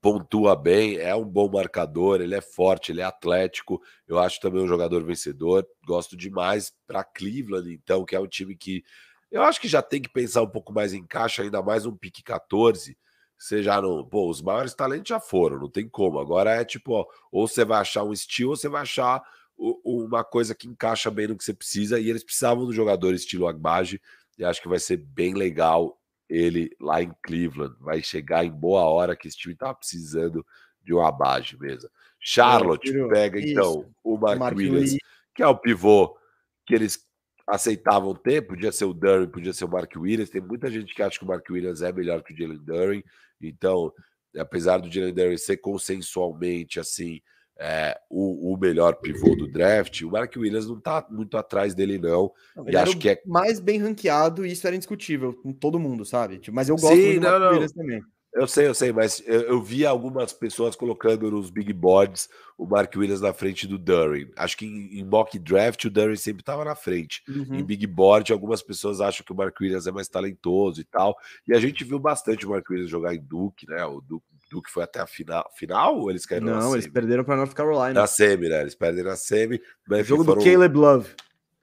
pontua 0.00 0.54
bem, 0.54 0.96
é 0.96 1.14
um 1.14 1.24
bom 1.24 1.50
marcador, 1.50 2.20
ele 2.20 2.34
é 2.34 2.40
forte, 2.40 2.92
ele 2.92 3.00
é 3.00 3.04
atlético. 3.04 3.82
Eu 4.06 4.18
acho 4.18 4.40
também 4.40 4.62
um 4.62 4.68
jogador 4.68 5.02
vencedor. 5.04 5.66
Gosto 5.84 6.16
demais 6.16 6.72
para 6.86 7.04
Cleveland, 7.04 7.72
então, 7.72 8.04
que 8.04 8.14
é 8.14 8.20
um 8.20 8.26
time 8.26 8.56
que 8.56 8.84
eu 9.30 9.42
acho 9.42 9.60
que 9.60 9.68
já 9.68 9.82
tem 9.82 10.00
que 10.00 10.08
pensar 10.08 10.42
um 10.42 10.48
pouco 10.48 10.72
mais 10.72 10.94
em 10.94 11.06
caixa, 11.06 11.42
ainda 11.42 11.62
mais 11.62 11.84
um 11.84 11.94
pique 11.94 12.22
14. 12.22 12.96
Você 13.38 13.62
já 13.62 13.80
não. 13.80 14.04
Pô, 14.04 14.28
os 14.28 14.42
maiores 14.42 14.74
talentos 14.74 15.08
já 15.08 15.20
foram, 15.20 15.58
não 15.58 15.70
tem 15.70 15.88
como. 15.88 16.18
Agora 16.18 16.50
é 16.50 16.64
tipo, 16.64 16.92
ó, 16.92 17.06
ou 17.30 17.46
você 17.46 17.64
vai 17.64 17.80
achar 17.80 18.02
um 18.02 18.12
estilo, 18.12 18.50
ou 18.50 18.56
você 18.56 18.68
vai 18.68 18.82
achar 18.82 19.22
uma 19.56 20.24
coisa 20.24 20.54
que 20.54 20.68
encaixa 20.68 21.10
bem 21.10 21.28
no 21.28 21.36
que 21.36 21.44
você 21.44 21.54
precisa. 21.54 22.00
E 22.00 22.10
eles 22.10 22.24
precisavam 22.24 22.66
do 22.66 22.72
jogador 22.72 23.14
estilo 23.14 23.46
Agbaji, 23.46 24.00
e 24.36 24.44
acho 24.44 24.60
que 24.60 24.68
vai 24.68 24.78
ser 24.78 24.96
bem 24.96 25.34
legal 25.34 25.98
ele 26.28 26.70
lá 26.80 27.02
em 27.02 27.12
Cleveland. 27.22 27.76
Vai 27.80 28.02
chegar 28.02 28.44
em 28.44 28.50
boa 28.50 28.82
hora 28.82 29.16
que 29.16 29.28
esse 29.28 29.36
time 29.36 29.54
estava 29.54 29.74
precisando 29.74 30.44
de 30.82 30.92
um 30.92 31.00
abage 31.00 31.58
mesmo. 31.58 31.88
Charlotte 32.20 32.92
pega 33.08 33.40
então 33.40 33.88
o 34.02 34.16
Mark, 34.16 34.38
Mark 34.38 34.56
Williams, 34.56 34.80
Williams, 34.80 34.98
que 35.34 35.42
é 35.42 35.46
o 35.46 35.56
pivô 35.56 36.18
que 36.66 36.74
eles 36.74 37.07
aceitavam 37.48 38.14
ter, 38.14 38.42
podia 38.42 38.70
ser 38.70 38.84
o 38.84 38.92
Duran, 38.92 39.28
podia 39.28 39.52
ser 39.52 39.64
o 39.64 39.70
Mark 39.70 39.90
Williams. 39.96 40.30
Tem 40.30 40.40
muita 40.40 40.70
gente 40.70 40.94
que 40.94 41.02
acha 41.02 41.18
que 41.18 41.24
o 41.24 41.28
Mark 41.28 41.44
Williams 41.50 41.82
é 41.82 41.90
melhor 41.92 42.22
que 42.22 42.34
o 42.34 42.36
Jalen 42.36 42.58
Duran. 42.58 43.02
Então, 43.40 43.92
apesar 44.36 44.78
do 44.78 44.90
Jalen 44.90 45.14
Duran 45.14 45.36
ser 45.36 45.56
consensualmente 45.56 46.78
assim, 46.78 47.20
é, 47.58 47.98
o, 48.08 48.52
o, 48.52 48.56
melhor 48.56 48.96
pivô 48.96 49.34
do 49.34 49.50
draft, 49.50 50.02
o 50.02 50.10
Mark 50.10 50.32
Williams 50.36 50.68
não 50.68 50.78
tá 50.78 51.04
muito 51.10 51.36
atrás 51.36 51.74
dele, 51.74 51.98
não. 51.98 52.30
não 52.54 52.68
e 52.68 52.76
acho 52.76 52.96
que 52.98 53.08
é 53.08 53.22
mais 53.26 53.58
bem 53.58 53.78
ranqueado 53.78 54.46
e 54.46 54.52
isso 54.52 54.66
era 54.66 54.76
indiscutível 54.76 55.34
com 55.34 55.52
todo 55.52 55.78
mundo, 55.78 56.04
sabe? 56.04 56.38
Tipo, 56.38 56.54
mas 56.54 56.68
eu 56.68 56.76
gosto 56.76 56.94
Sim, 56.94 57.14
do 57.14 57.22
Mark 57.22 57.40
não. 57.40 57.50
Williams 57.50 57.72
também. 57.72 58.02
Eu 58.34 58.46
sei, 58.46 58.66
eu 58.66 58.74
sei, 58.74 58.92
mas 58.92 59.22
eu, 59.26 59.40
eu, 59.42 59.62
vi 59.62 59.86
algumas 59.86 60.32
pessoas 60.32 60.76
colocando 60.76 61.30
nos 61.30 61.50
big 61.50 61.72
boards 61.72 62.28
o 62.58 62.66
Mark 62.66 62.94
Williams 62.94 63.20
na 63.20 63.32
frente 63.32 63.66
do 63.66 63.78
Durin. 63.78 64.30
Acho 64.36 64.56
que 64.56 64.66
em, 64.66 64.98
em 64.98 65.04
mock 65.04 65.38
draft 65.38 65.84
o 65.86 65.90
Durin 65.90 66.14
sempre 66.16 66.42
estava 66.42 66.64
na 66.64 66.74
frente. 66.74 67.22
Uhum. 67.28 67.56
Em 67.56 67.64
big 67.64 67.86
board, 67.86 68.32
algumas 68.32 68.62
pessoas 68.62 69.00
acham 69.00 69.24
que 69.24 69.32
o 69.32 69.34
Mark 69.34 69.58
Williams 69.60 69.86
é 69.86 69.90
mais 69.90 70.08
talentoso 70.08 70.80
e 70.80 70.84
tal. 70.84 71.16
E 71.46 71.54
a 71.54 71.60
gente 71.60 71.84
viu 71.84 71.98
bastante 71.98 72.46
o 72.46 72.50
Mark 72.50 72.68
Williams 72.68 72.90
jogar 72.90 73.14
em 73.14 73.20
Duke, 73.20 73.66
né? 73.66 73.84
O 73.84 74.00
Duke 74.00 74.26
Duke 74.50 74.70
foi 74.70 74.82
até 74.82 75.00
a 75.00 75.06
final, 75.06 75.48
final 75.54 75.98
ou 75.98 76.10
eles 76.10 76.24
caíram 76.24 76.46
Não, 76.46 76.72
eles 76.72 76.86
perderam 76.86 77.22
para 77.22 77.36
North 77.36 77.52
Carolina. 77.52 78.00
Na 78.00 78.06
semi, 78.06 78.48
né? 78.48 78.62
Eles 78.62 78.74
perderam 78.74 79.10
na 79.10 79.16
semi. 79.16 79.60
Mas 79.86 80.06
jogo 80.06 80.24
foram... 80.24 80.38
do 80.38 80.44
Caleb 80.44 80.76
Love. 80.76 81.10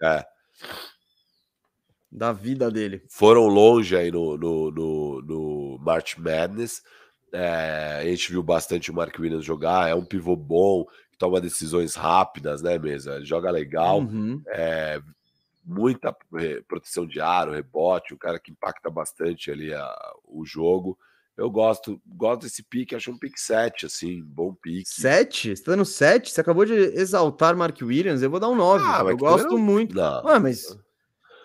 É. 0.02 0.26
Da 2.12 2.32
vida 2.32 2.72
dele. 2.72 3.04
Foram 3.10 3.48
longe 3.48 3.96
aí 3.96 4.12
no, 4.12 4.38
no, 4.38 4.72
no, 4.72 5.22
no 5.22 5.55
March 5.80 6.18
Madness. 6.18 6.84
É, 7.32 8.00
a 8.02 8.06
gente 8.06 8.32
viu 8.32 8.42
bastante 8.42 8.92
o 8.92 8.94
Mark 8.94 9.18
Williams 9.20 9.46
jogar. 9.46 9.90
É 9.90 9.96
um 9.96 10.06
pivô 10.06 10.36
bom, 10.36 10.86
toma 11.18 11.42
decisões 11.42 11.96
rápidas, 11.96 12.62
né, 12.62 12.78
mesa? 12.78 13.24
Joga 13.24 13.52
legal. 13.52 14.00
Uhum. 14.00 14.42
É, 14.48 15.02
muita 15.66 16.16
proteção 16.68 17.06
de 17.06 17.20
aro, 17.20 17.52
rebote, 17.52 18.14
um 18.14 18.18
cara 18.18 18.40
que 18.40 18.52
impacta 18.52 18.90
bastante 18.90 19.52
ali 19.52 19.74
a, 19.74 20.14
o 20.24 20.46
jogo. 20.46 20.98
Eu 21.38 21.50
gosto, 21.50 22.02
gosto 22.08 22.44
desse 22.44 22.64
pique, 22.64 22.96
acho 22.96 23.12
um 23.12 23.18
pique 23.18 23.40
7, 23.40 23.88
assim, 23.88 24.24
bom 24.24 24.54
pique. 24.54 24.88
7? 24.88 25.56
Você 25.56 25.64
tá 25.64 25.72
dando 25.72 25.84
7? 25.84 26.32
Você 26.32 26.40
acabou 26.40 26.64
de 26.64 26.74
exaltar 26.74 27.58
Mark 27.58 27.78
Williams, 27.82 28.22
eu 28.22 28.30
vou 28.30 28.40
dar 28.40 28.48
um 28.48 28.56
9. 28.56 28.86
Ah, 28.88 29.04
eu 29.06 29.18
gosto 29.18 29.50
não... 29.50 29.58
muito. 29.58 29.96
Não. 29.96 30.26
Ah, 30.26 30.40
mas. 30.40 30.78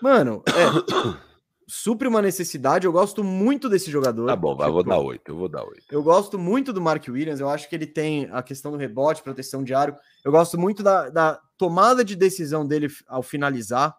Mano, 0.01 0.45
é, 0.47 1.21
supre 1.71 2.09
uma 2.09 2.21
necessidade, 2.21 2.85
eu 2.85 2.91
gosto 2.91 3.23
muito 3.23 3.69
desse 3.69 3.93
jogador. 3.93 4.27
Tá 4.27 4.35
bom, 4.35 4.57
tipo, 4.57 4.65
eu 4.65 4.73
vou 4.73 4.83
dar 4.83 4.99
8, 4.99 5.31
eu 5.31 5.37
vou 5.37 5.49
dar 5.49 5.63
8. 5.63 5.85
Eu 5.89 6.03
gosto 6.03 6.37
muito 6.37 6.73
do 6.73 6.81
Mark 6.81 7.07
Williams, 7.09 7.39
eu 7.39 7.49
acho 7.49 7.69
que 7.69 7.77
ele 7.77 7.87
tem 7.87 8.29
a 8.33 8.43
questão 8.43 8.73
do 8.73 8.77
rebote, 8.77 9.23
proteção 9.23 9.63
de 9.63 9.73
aro. 9.73 9.95
Eu 10.25 10.33
gosto 10.33 10.59
muito 10.59 10.83
da, 10.83 11.09
da 11.11 11.41
tomada 11.57 12.05
de 12.05 12.17
decisão 12.17 12.67
dele 12.67 12.89
ao 13.07 13.23
finalizar. 13.23 13.97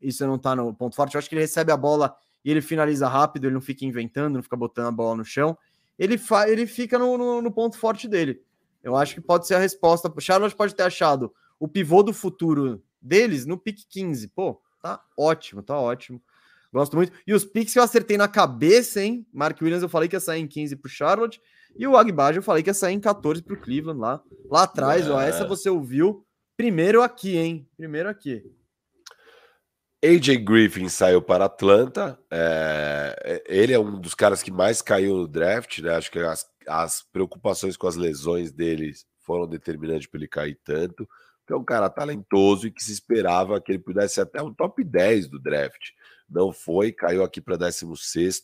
Isso 0.00 0.24
não 0.24 0.38
tá 0.38 0.54
no 0.54 0.72
ponto 0.72 0.94
forte. 0.94 1.14
Eu 1.14 1.18
acho 1.18 1.28
que 1.28 1.34
ele 1.34 1.42
recebe 1.42 1.72
a 1.72 1.76
bola 1.76 2.14
e 2.44 2.50
ele 2.50 2.62
finaliza 2.62 3.08
rápido, 3.08 3.46
ele 3.46 3.54
não 3.54 3.60
fica 3.60 3.84
inventando, 3.84 4.34
não 4.34 4.42
fica 4.42 4.56
botando 4.56 4.86
a 4.86 4.92
bola 4.92 5.16
no 5.16 5.24
chão. 5.24 5.58
Ele, 5.98 6.16
fa 6.16 6.48
ele 6.48 6.64
fica 6.64 6.96
no, 6.96 7.18
no, 7.18 7.42
no 7.42 7.50
ponto 7.50 7.76
forte 7.76 8.06
dele. 8.06 8.40
Eu 8.84 8.94
acho 8.94 9.14
que 9.16 9.20
pode 9.20 9.48
ser 9.48 9.56
a 9.56 9.58
resposta. 9.58 10.10
O 10.14 10.20
Charlotte 10.20 10.54
pode 10.54 10.76
ter 10.76 10.84
achado 10.84 11.34
o 11.58 11.66
pivô 11.66 12.04
do 12.04 12.14
futuro 12.14 12.80
deles 13.02 13.44
no 13.46 13.58
pick 13.58 13.80
15. 13.88 14.28
Pô, 14.28 14.62
tá 14.80 15.02
ótimo, 15.18 15.60
tá 15.60 15.76
ótimo. 15.76 16.22
Gosto 16.72 16.96
muito. 16.96 17.12
E 17.26 17.34
os 17.34 17.44
picks 17.44 17.72
que 17.72 17.78
eu 17.78 17.82
acertei 17.82 18.16
na 18.16 18.28
cabeça, 18.28 19.02
hein? 19.02 19.26
Mark 19.32 19.60
Williams 19.60 19.82
eu 19.82 19.88
falei 19.88 20.08
que 20.08 20.16
ia 20.16 20.20
sair 20.20 20.40
em 20.40 20.46
15 20.46 20.76
pro 20.76 20.90
Charlotte. 20.90 21.40
E 21.76 21.86
o 21.86 21.96
Agbaj 21.96 22.36
eu 22.36 22.42
falei 22.42 22.62
que 22.62 22.70
ia 22.70 22.74
sair 22.74 22.94
em 22.94 23.00
14 23.00 23.42
pro 23.42 23.60
Cleveland 23.60 24.00
lá. 24.00 24.22
Lá 24.48 24.62
atrás, 24.64 25.06
é. 25.06 25.10
ó. 25.10 25.20
Essa 25.20 25.46
você 25.46 25.68
ouviu 25.68 26.24
primeiro 26.56 27.02
aqui, 27.02 27.36
hein? 27.36 27.68
Primeiro 27.76 28.08
aqui. 28.08 28.42
AJ 30.02 30.36
Griffin 30.38 30.88
saiu 30.88 31.20
para 31.20 31.44
Atlanta. 31.44 32.18
É, 32.30 33.42
ele 33.46 33.72
é 33.72 33.78
um 33.78 34.00
dos 34.00 34.14
caras 34.14 34.42
que 34.42 34.50
mais 34.50 34.80
caiu 34.80 35.16
no 35.16 35.28
draft, 35.28 35.78
né? 35.80 35.94
Acho 35.94 36.10
que 36.10 36.18
as, 36.18 36.46
as 36.66 37.02
preocupações 37.12 37.76
com 37.76 37.86
as 37.86 37.96
lesões 37.96 38.50
dele 38.50 38.92
foram 39.20 39.46
determinantes 39.46 40.06
para 40.06 40.18
ele 40.18 40.28
cair 40.28 40.58
tanto. 40.64 41.06
é 41.48 41.54
um 41.54 41.64
cara 41.64 41.90
talentoso 41.90 42.66
e 42.66 42.70
que 42.70 42.82
se 42.82 42.92
esperava 42.92 43.60
que 43.60 43.72
ele 43.72 43.78
pudesse 43.78 44.14
ser 44.14 44.22
até 44.22 44.42
um 44.42 44.54
top 44.54 44.82
10 44.82 45.28
do 45.28 45.38
draft. 45.38 45.90
Não 46.30 46.52
foi, 46.52 46.92
caiu 46.92 47.24
aqui 47.24 47.40
para 47.40 47.56
16. 47.56 48.42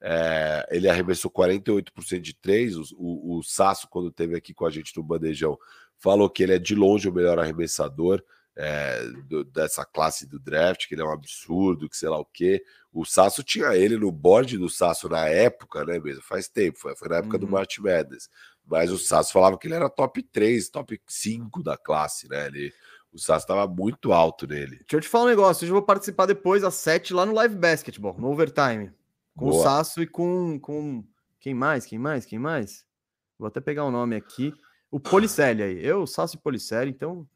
É, 0.00 0.66
ele 0.70 0.88
arremessou 0.88 1.30
48% 1.30 2.20
de 2.20 2.34
três. 2.34 2.76
O, 2.76 2.84
o, 2.98 3.38
o 3.38 3.42
Sasso, 3.42 3.88
quando 3.88 4.10
teve 4.10 4.36
aqui 4.36 4.52
com 4.52 4.66
a 4.66 4.70
gente 4.70 4.96
no 4.96 5.02
Bandejão, 5.02 5.58
falou 5.98 6.28
que 6.28 6.42
ele 6.42 6.54
é 6.54 6.58
de 6.58 6.74
longe 6.74 7.08
o 7.08 7.12
melhor 7.12 7.38
arremessador 7.38 8.22
é, 8.56 9.06
do, 9.28 9.44
dessa 9.44 9.84
classe 9.84 10.26
do 10.26 10.38
draft, 10.38 10.86
que 10.86 10.94
ele 10.94 11.02
é 11.02 11.04
um 11.04 11.12
absurdo, 11.12 11.88
que 11.88 11.96
sei 11.96 12.08
lá 12.08 12.18
o 12.18 12.24
quê. 12.24 12.62
O 12.92 13.04
Sasso 13.04 13.42
tinha 13.42 13.74
ele 13.74 13.96
no 13.96 14.12
board 14.12 14.58
do 14.58 14.68
Sasso 14.68 15.08
na 15.08 15.26
época, 15.26 15.84
né, 15.84 15.98
mesmo? 15.98 16.22
Faz 16.22 16.48
tempo, 16.48 16.78
foi, 16.78 16.94
foi 16.94 17.08
na 17.08 17.16
época 17.16 17.36
uhum. 17.36 17.40
do 17.40 17.48
March 17.48 17.78
Madness. 17.78 18.28
Mas 18.66 18.90
o 18.90 18.98
Sasso 18.98 19.32
falava 19.32 19.58
que 19.58 19.66
ele 19.66 19.74
era 19.74 19.88
top 19.88 20.22
3, 20.22 20.68
top 20.68 21.00
5 21.06 21.62
da 21.62 21.76
classe, 21.76 22.28
né? 22.28 22.46
Ele, 22.46 22.72
o 23.12 23.18
Sasso 23.18 23.44
estava 23.44 23.66
muito 23.66 24.12
alto 24.12 24.46
nele. 24.46 24.78
Deixa 24.78 24.94
eu 24.94 25.00
te 25.00 25.08
falar 25.08 25.24
um 25.24 25.28
negócio, 25.28 25.64
hoje 25.64 25.70
eu 25.70 25.76
vou 25.76 25.82
participar 25.82 26.26
depois 26.26 26.64
às 26.64 26.74
7 26.74 27.12
lá 27.12 27.26
no 27.26 27.34
Live 27.34 27.56
Basketball, 27.56 28.16
no 28.18 28.30
Overtime. 28.30 28.90
Com 29.36 29.46
Boa. 29.46 29.60
o 29.60 29.62
Sasso 29.62 30.02
e 30.02 30.06
com, 30.06 30.58
com. 30.58 31.04
Quem 31.40 31.54
mais? 31.54 31.86
Quem 31.86 31.98
mais? 31.98 32.24
Quem 32.24 32.38
mais? 32.38 32.84
Vou 33.38 33.48
até 33.48 33.60
pegar 33.60 33.84
o 33.84 33.88
um 33.88 33.90
nome 33.90 34.16
aqui. 34.16 34.54
O 34.90 35.00
Policelli 35.00 35.62
aí. 35.62 35.84
Eu, 35.84 36.06
Sasso 36.06 36.36
e 36.36 36.38
Policelli, 36.38 36.90
então 36.90 37.26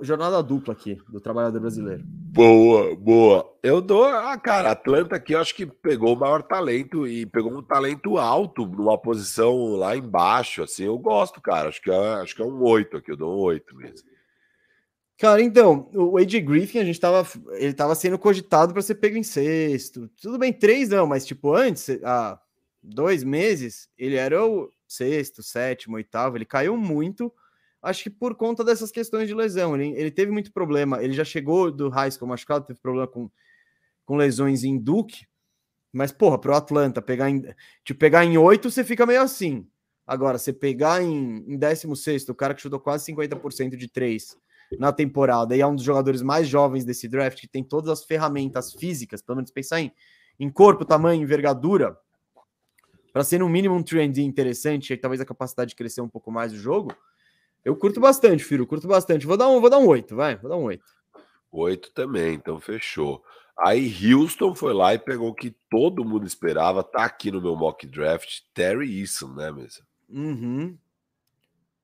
jornada 0.00 0.40
dupla 0.42 0.72
aqui 0.72 0.96
do 1.08 1.20
trabalhador 1.20 1.60
brasileiro. 1.60 2.02
Boa, 2.04 2.94
boa. 2.94 3.52
Eu 3.62 3.80
dou, 3.80 4.04
ah, 4.04 4.38
cara, 4.38 4.70
Atlanta 4.70 5.16
aqui 5.16 5.32
eu 5.32 5.40
acho 5.40 5.54
que 5.54 5.66
pegou 5.66 6.14
o 6.14 6.18
maior 6.18 6.42
talento 6.42 7.06
e 7.06 7.26
pegou 7.26 7.52
um 7.52 7.62
talento 7.62 8.16
alto 8.16 8.64
numa 8.64 8.96
posição 8.96 9.74
lá 9.74 9.96
embaixo, 9.96 10.62
assim, 10.62 10.84
eu 10.84 10.96
gosto, 10.98 11.40
cara. 11.40 11.68
Acho 11.68 11.82
que 11.82 11.90
é, 11.90 12.14
acho 12.14 12.34
que 12.36 12.42
é 12.42 12.44
um 12.44 12.62
oito 12.62 12.96
aqui, 12.96 13.10
eu 13.10 13.16
dou 13.16 13.34
um 13.34 13.40
oito 13.40 13.74
mesmo. 13.74 14.11
Cara, 15.22 15.40
então, 15.40 15.88
o 15.94 16.18
AJ 16.18 16.40
Griffin, 16.40 16.80
a 16.80 16.84
gente 16.84 16.98
tava, 16.98 17.24
ele 17.52 17.72
tava 17.72 17.94
sendo 17.94 18.18
cogitado 18.18 18.72
para 18.72 18.82
ser 18.82 18.96
pego 18.96 19.16
em 19.16 19.22
sexto. 19.22 20.08
Tudo 20.20 20.36
bem, 20.36 20.52
três 20.52 20.88
não, 20.88 21.06
mas 21.06 21.24
tipo, 21.24 21.54
antes, 21.54 21.90
há 22.02 22.40
dois 22.82 23.22
meses, 23.22 23.88
ele 23.96 24.16
era 24.16 24.44
o 24.44 24.68
sexto, 24.88 25.40
sétimo, 25.40 25.94
oitavo, 25.94 26.36
ele 26.36 26.44
caiu 26.44 26.76
muito 26.76 27.32
acho 27.80 28.02
que 28.02 28.10
por 28.10 28.34
conta 28.34 28.64
dessas 28.64 28.90
questões 28.90 29.28
de 29.28 29.34
lesão. 29.34 29.76
Ele, 29.76 29.96
ele 29.96 30.10
teve 30.10 30.32
muito 30.32 30.52
problema, 30.52 31.00
ele 31.00 31.12
já 31.12 31.24
chegou 31.24 31.70
do 31.70 31.88
high 31.88 32.10
school 32.10 32.28
machucado, 32.28 32.66
teve 32.66 32.80
problema 32.80 33.06
com, 33.06 33.30
com 34.04 34.16
lesões 34.16 34.64
em 34.64 34.76
Duke, 34.76 35.24
mas, 35.92 36.10
porra, 36.10 36.36
pro 36.36 36.56
Atlanta, 36.56 37.00
pegar 37.00 37.30
em, 37.30 37.44
te 37.84 37.94
pegar 37.94 38.24
em 38.24 38.36
oito, 38.36 38.72
você 38.72 38.82
fica 38.82 39.06
meio 39.06 39.22
assim. 39.22 39.68
Agora, 40.04 40.36
você 40.36 40.52
pegar 40.52 41.00
em, 41.00 41.44
em 41.46 41.56
16, 41.56 42.28
o 42.28 42.34
cara 42.34 42.54
que 42.54 42.60
chutou 42.60 42.80
quase 42.80 43.12
50% 43.12 43.76
de 43.76 43.86
três 43.86 44.36
na 44.78 44.92
temporada, 44.92 45.56
e 45.56 45.60
é 45.60 45.66
um 45.66 45.74
dos 45.74 45.84
jogadores 45.84 46.22
mais 46.22 46.48
jovens 46.48 46.84
desse 46.84 47.08
draft, 47.08 47.40
que 47.40 47.48
tem 47.48 47.62
todas 47.62 47.90
as 47.90 48.04
ferramentas 48.04 48.72
físicas, 48.72 49.22
pelo 49.22 49.36
menos 49.36 49.50
pensar 49.50 49.80
em, 49.80 49.92
em 50.38 50.50
corpo, 50.50 50.84
tamanho, 50.84 51.22
envergadura, 51.22 51.96
para 53.12 53.24
ser 53.24 53.38
no 53.38 53.48
mínimo 53.48 53.74
um 53.74 53.82
trend 53.82 54.22
interessante, 54.22 54.92
e 54.92 54.96
talvez 54.96 55.20
a 55.20 55.26
capacidade 55.26 55.70
de 55.70 55.76
crescer 55.76 56.00
um 56.00 56.08
pouco 56.08 56.30
mais 56.30 56.52
o 56.52 56.56
jogo, 56.56 56.94
eu 57.64 57.76
curto 57.76 58.00
bastante, 58.00 58.42
Firo, 58.42 58.66
curto 58.66 58.88
bastante. 58.88 59.26
Vou 59.26 59.36
dar 59.36 59.48
um, 59.48 59.60
vou 59.60 59.70
dar 59.70 59.78
um 59.78 59.86
8, 59.86 60.16
vai, 60.16 60.36
vou 60.36 60.50
dar 60.50 60.56
um 60.56 60.64
8. 60.64 60.82
8 61.52 61.92
também, 61.92 62.34
então 62.34 62.58
fechou. 62.58 63.22
Aí 63.58 63.92
Houston 64.12 64.54
foi 64.54 64.72
lá 64.72 64.94
e 64.94 64.98
pegou 64.98 65.28
o 65.28 65.34
que 65.34 65.54
todo 65.70 66.04
mundo 66.04 66.26
esperava, 66.26 66.82
tá 66.82 67.04
aqui 67.04 67.30
no 67.30 67.40
meu 67.40 67.54
mock 67.54 67.86
draft, 67.86 68.40
Terry 68.54 69.00
Eason, 69.00 69.34
né, 69.34 69.52
mesmo? 69.52 69.84
Uhum. 70.08 70.76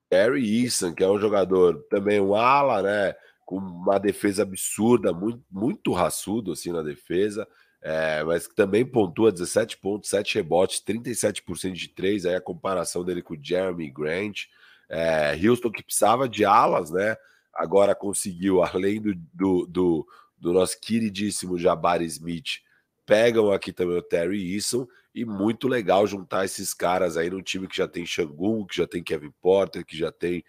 Terry 0.09 0.65
Eason, 0.65 0.95
que 0.95 1.05
é 1.05 1.09
um 1.09 1.19
jogador 1.19 1.85
também 1.91 2.21
um 2.21 2.35
ala, 2.35 2.83
né, 2.83 3.15
com 3.45 3.57
uma 3.57 3.99
defesa 3.99 4.43
absurda, 4.43 5.13
muito, 5.13 5.43
muito 5.51 5.93
raçudo 5.93 6.53
assim 6.53 6.73
na 6.73 6.83
defesa, 6.83 7.47
é, 7.81 8.23
mas 8.25 8.47
que 8.47 8.55
também 8.55 8.85
pontua 8.85 9.33
17 9.33 9.79
pontos, 9.79 10.11
7 10.11 10.35
rebotes, 10.35 10.83
37% 10.87 11.73
de 11.73 11.89
3, 11.89 12.27
aí 12.27 12.35
a 12.35 12.41
comparação 12.41 13.05
dele 13.05 13.23
com 13.23 13.35
o 13.35 13.39
Jeremy 13.41 13.91
Grant. 13.91 14.47
É, 14.89 15.39
Houston 15.43 15.71
que 15.71 15.83
precisava 15.83 16.29
de 16.29 16.45
alas, 16.45 16.91
né? 16.91 17.17
Agora 17.55 17.95
conseguiu, 17.95 18.63
além 18.63 19.01
do, 19.01 19.15
do, 19.33 19.67
do, 19.67 20.07
do 20.39 20.53
nosso 20.53 20.81
queridíssimo 20.81 21.59
Jabari 21.59 22.07
Smith, 22.07 22.63
pegam 23.09 23.51
aqui 23.51 23.73
também 23.73 23.97
o 23.97 24.03
Terry 24.03 24.55
Eason, 24.55 24.87
e 25.15 25.25
muito 25.25 25.67
legal 25.67 26.07
juntar 26.07 26.45
esses 26.45 26.75
caras 26.75 27.17
aí 27.17 27.31
num 27.31 27.41
time 27.41 27.67
que 27.67 27.79
já 27.79 27.89
tem 27.89 28.05
Shangun, 28.05 28.67
que 28.67 28.77
já 28.77 28.87
tem 28.87 29.03
Kevin 29.03 29.33
Porter, 29.41 29.83
que 29.85 29.97
já 29.97 30.13
tem 30.13 30.45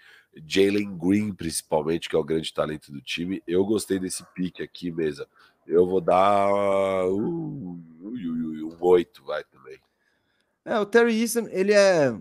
Jalen 0.46 0.98
Green, 0.98 1.34
principalmente, 1.34 2.10
que 2.10 2.16
é 2.18 2.20
o 2.20 2.24
grande 2.24 2.54
talento 2.54 2.92
do 2.92 3.02
time. 3.02 3.42
Eu 3.48 3.66
gostei 3.66 3.98
desse 3.98 4.26
pique 4.36 4.62
aqui, 4.62 4.92
mesa. 4.92 5.26
Eu 5.66 5.88
vou 5.88 6.02
dar 6.02 6.52
uh, 6.52 7.16
uh, 7.16 7.80
uh, 8.02 8.74
um 8.74 8.78
8, 8.78 9.24
vai 9.24 9.42
também. 9.46 9.80
É, 10.66 10.78
o 10.78 10.86
Terry 10.86 11.22
Eason, 11.22 11.48
ele 11.52 11.72
é. 11.72 12.12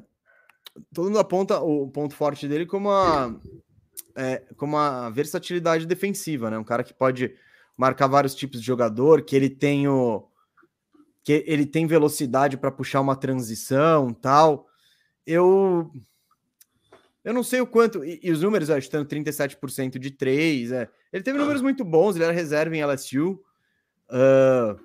Todo 0.94 1.06
mundo 1.06 1.18
aponta 1.18 1.60
o 1.60 1.88
ponto 1.88 2.14
forte 2.14 2.46
dele 2.46 2.64
como 2.64 2.90
a, 2.92 3.34
é, 4.14 4.44
como 4.56 4.76
a 4.76 5.10
versatilidade 5.10 5.84
defensiva, 5.84 6.48
né? 6.48 6.56
Um 6.56 6.64
cara 6.64 6.84
que 6.84 6.94
pode 6.94 7.34
marcar 7.76 8.08
vários 8.08 8.34
tipos 8.34 8.60
de 8.60 8.66
jogador, 8.66 9.22
que 9.22 9.36
ele 9.36 9.48
tem 9.48 9.88
o. 9.88 10.27
que 11.28 11.44
ele 11.46 11.66
tem 11.66 11.86
velocidade 11.86 12.56
para 12.56 12.70
puxar 12.70 13.02
uma 13.02 13.14
transição 13.14 14.14
tal. 14.14 14.66
Eu. 15.26 15.92
Eu 17.22 17.34
não 17.34 17.42
sei 17.42 17.60
o 17.60 17.66
quanto. 17.66 18.02
E, 18.02 18.18
e 18.22 18.30
os 18.30 18.40
números, 18.40 18.70
ó, 18.70 18.78
estando 18.78 19.06
37% 19.06 19.98
de 19.98 20.10
3. 20.10 20.72
É, 20.72 20.88
ele 21.12 21.22
teve 21.22 21.36
números 21.36 21.60
muito 21.60 21.84
bons, 21.84 22.16
ele 22.16 22.24
era 22.24 22.32
reserva 22.32 22.74
em 22.74 22.82
LSU. 22.82 23.32
Uh, 24.08 24.80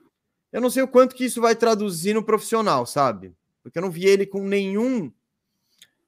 eu 0.51 0.59
não 0.59 0.69
sei 0.69 0.83
o 0.83 0.87
quanto 0.87 1.15
que 1.15 1.23
isso 1.23 1.39
vai 1.39 1.55
traduzir 1.55 2.13
no 2.13 2.21
profissional, 2.21 2.85
sabe? 2.85 3.33
Porque 3.61 3.77
eu 3.77 3.81
não 3.81 3.89
vi 3.89 4.05
ele 4.05 4.25
com 4.25 4.45
nenhum, 4.45 5.09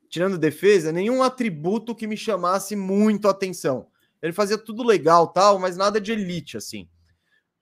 tirando 0.09 0.37
defesa, 0.37 0.91
nenhum 0.91 1.23
atributo 1.23 1.95
que 1.95 2.07
me 2.07 2.17
chamasse 2.17 2.75
muito 2.75 3.29
atenção. 3.29 3.87
Ele 4.21 4.33
fazia 4.33 4.57
tudo 4.57 4.83
legal, 4.83 5.29
tal, 5.29 5.59
mas 5.59 5.77
nada 5.77 6.01
de 6.01 6.11
elite, 6.11 6.57
assim. 6.57 6.89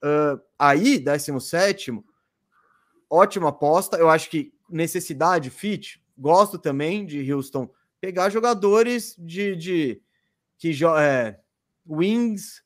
Uh, 0.04 0.42
aí, 0.58 0.98
17, 0.98 1.92
ótima 3.14 3.50
aposta. 3.50 3.98
Eu 3.98 4.10
acho 4.10 4.30
que 4.30 4.54
necessidade, 4.70 5.50
fit, 5.50 6.04
gosto 6.18 6.58
também 6.58 7.06
de 7.06 7.32
Houston 7.32 7.70
pegar 8.02 8.30
jogadores 8.30 9.16
de, 9.18 9.56
de 9.56 10.02
que 10.58 10.72
é, 11.00 11.40
wings, 11.88 12.64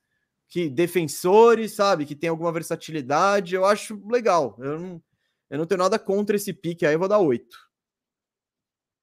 que 0.48 0.70
defensores, 0.70 1.74
sabe, 1.74 2.06
que 2.06 2.16
tem 2.16 2.30
alguma 2.30 2.52
versatilidade, 2.52 3.56
eu 3.56 3.66
acho 3.66 4.02
legal. 4.08 4.56
Eu 4.60 4.80
não, 4.80 5.04
eu 5.50 5.58
não 5.58 5.66
tenho 5.66 5.80
nada 5.80 6.00
contra 6.00 6.36
esse 6.36 6.54
pique 6.54 6.86
aí, 6.86 6.94
eu 6.94 7.00
vou 7.00 7.08
dar 7.08 7.20
oito. 7.20 7.58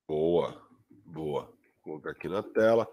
Boa, 0.08 0.60
boa. 1.04 1.44
Vou 1.84 2.00
colocar 2.00 2.10
aqui 2.10 2.28
na 2.28 2.42
tela. 2.42 2.88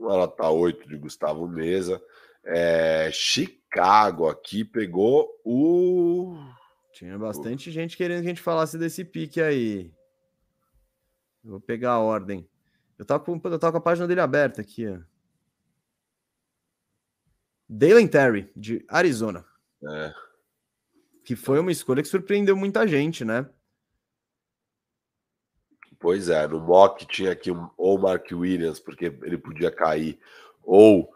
Ela 0.00 0.28
tá 0.28 0.50
8 0.50 0.88
de 0.88 0.96
Gustavo 0.96 1.46
Mesa. 1.46 2.02
É, 2.44 3.10
Chicago 3.12 4.28
aqui 4.28 4.64
pegou 4.64 5.28
o. 5.44 6.36
Tinha 6.92 7.18
bastante 7.18 7.68
o... 7.68 7.72
gente 7.72 7.96
querendo 7.96 8.20
que 8.20 8.26
a 8.26 8.28
gente 8.30 8.42
falasse 8.42 8.78
desse 8.78 9.04
pique 9.04 9.40
aí. 9.40 9.92
Vou 11.42 11.60
pegar 11.60 11.92
a 11.92 11.98
ordem. 11.98 12.48
Eu 12.98 13.04
tava 13.04 13.24
com, 13.24 13.40
eu 13.44 13.58
tava 13.58 13.72
com 13.72 13.78
a 13.78 13.82
página 13.82 14.06
dele 14.06 14.20
aberta 14.20 14.60
aqui, 14.60 14.86
ó. 14.86 15.00
Dalen 17.68 18.06
Terry, 18.06 18.50
de 18.54 18.84
Arizona. 18.86 19.44
É. 19.82 20.14
Que 21.24 21.34
foi 21.34 21.58
uma 21.58 21.72
escolha 21.72 22.02
que 22.02 22.08
surpreendeu 22.08 22.54
muita 22.56 22.86
gente, 22.86 23.24
né? 23.24 23.48
Pois 25.98 26.28
é, 26.28 26.46
no 26.46 26.60
mock 26.60 27.06
tinha 27.06 27.32
aqui 27.32 27.50
um, 27.50 27.70
ou 27.76 27.98
Mark 27.98 28.26
Williams, 28.30 28.78
porque 28.78 29.06
ele 29.06 29.38
podia 29.38 29.70
cair, 29.70 30.18
ou 30.62 31.12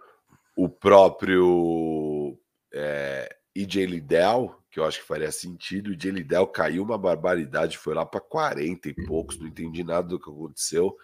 o 0.57 0.69
próprio 0.69 2.39
é, 2.73 3.37
EJ 3.55 3.85
Liddell, 3.85 4.57
que 4.77 4.81
eu 4.81 4.85
acho 4.85 5.01
que 5.01 5.07
faria 5.07 5.33
sentido. 5.33 5.89
O 5.89 5.95
EJ 5.95 6.05
Liddell 6.05 6.47
caiu 6.47 6.83
uma 6.83 6.99
barbaridade, 6.99 7.79
foi 7.79 7.95
lá 7.95 8.05
para 8.05 8.21
40 8.21 8.91
e 8.91 8.95
poucos, 9.07 9.39
não 9.39 9.47
entendi 9.47 9.83
nada 9.83 10.07
do 10.07 10.21
que 10.21 10.29
aconteceu. 10.29 10.95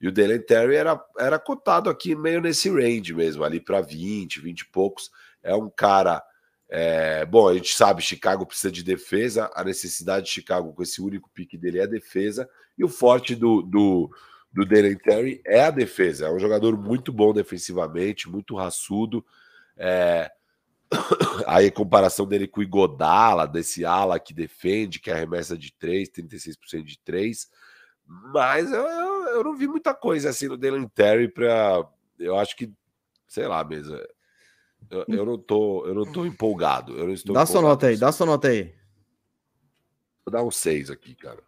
E 0.00 0.08
o 0.08 0.12
Dalen 0.12 0.42
Terry 0.42 0.74
era, 0.74 1.00
era 1.16 1.38
cotado 1.38 1.88
aqui 1.88 2.16
meio 2.16 2.40
nesse 2.40 2.68
range 2.68 3.14
mesmo, 3.14 3.44
ali 3.44 3.60
para 3.60 3.80
20, 3.80 4.40
20 4.40 4.60
e 4.62 4.66
poucos. 4.72 5.12
É 5.44 5.54
um 5.54 5.70
cara. 5.70 6.20
É, 6.68 7.24
bom, 7.24 7.48
a 7.48 7.54
gente 7.54 7.72
sabe, 7.72 8.02
Chicago 8.02 8.44
precisa 8.44 8.72
de 8.72 8.82
defesa. 8.82 9.48
A 9.54 9.62
necessidade 9.62 10.26
de 10.26 10.32
Chicago 10.32 10.72
com 10.72 10.82
esse 10.82 11.00
único 11.00 11.30
pique 11.32 11.56
dele 11.56 11.78
é 11.78 11.84
a 11.84 11.86
defesa. 11.86 12.50
E 12.76 12.82
o 12.82 12.88
forte 12.88 13.36
do, 13.36 13.62
do, 13.62 14.10
do 14.52 14.66
Dalen 14.66 14.96
Terry 14.96 15.40
é 15.46 15.60
a 15.60 15.70
defesa. 15.70 16.26
É 16.26 16.32
um 16.32 16.38
jogador 16.40 16.76
muito 16.76 17.12
bom 17.12 17.32
defensivamente, 17.32 18.28
muito 18.28 18.56
raçudo. 18.56 19.24
É, 19.76 20.28
aí 21.46 21.66
a 21.66 21.72
comparação 21.72 22.26
dele 22.26 22.48
com 22.48 22.60
o 22.60 22.62
Igodala, 22.62 23.46
desse 23.46 23.84
ala 23.84 24.18
que 24.18 24.34
defende, 24.34 24.98
que 24.98 25.10
arremessa 25.10 25.56
de 25.56 25.72
3, 25.74 26.10
36% 26.10 26.82
de 26.82 26.98
3. 27.00 27.48
Mas 28.06 28.72
eu, 28.72 28.80
eu, 28.80 29.28
eu, 29.28 29.44
não 29.44 29.54
vi 29.54 29.68
muita 29.68 29.94
coisa 29.94 30.30
assim 30.30 30.48
no 30.48 30.56
Dylan 30.56 30.88
Terry 30.88 31.28
para. 31.28 31.88
Eu 32.18 32.36
acho 32.36 32.56
que, 32.56 32.72
sei 33.28 33.46
lá 33.46 33.62
mesmo. 33.62 33.96
Eu, 34.90 35.04
eu, 35.08 35.24
não 35.24 35.38
tô, 35.38 35.86
eu 35.86 35.94
não 35.94 36.10
tô 36.10 36.26
empolgado. 36.26 36.96
Eu 36.98 37.06
não 37.06 37.12
estou 37.12 37.34
dá 37.34 37.46
sua 37.46 37.62
nota 37.62 37.86
aí, 37.86 37.96
dá 37.96 38.10
sua 38.10 38.26
nota 38.26 38.48
aí. 38.48 38.74
Vou 40.24 40.32
dar 40.32 40.42
um 40.42 40.50
6 40.50 40.90
aqui, 40.90 41.14
cara. 41.14 41.40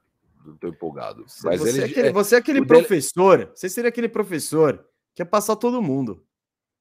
Não 0.45 0.57
tô 0.57 0.69
empolgado. 0.69 1.25
Mas 1.45 1.61
você, 1.61 1.69
ele, 1.69 1.81
é 1.81 1.85
aquele, 1.85 2.13
você 2.13 2.35
é 2.37 2.39
aquele 2.39 2.65
professor. 2.65 3.39
Dele... 3.39 3.51
Você 3.55 3.69
seria 3.69 3.89
aquele 3.89 4.09
professor 4.09 4.85
que 5.15 5.23
ia 5.23 5.27
passar 5.27 5.57
todo 5.57 5.83
mundo. 5.83 6.25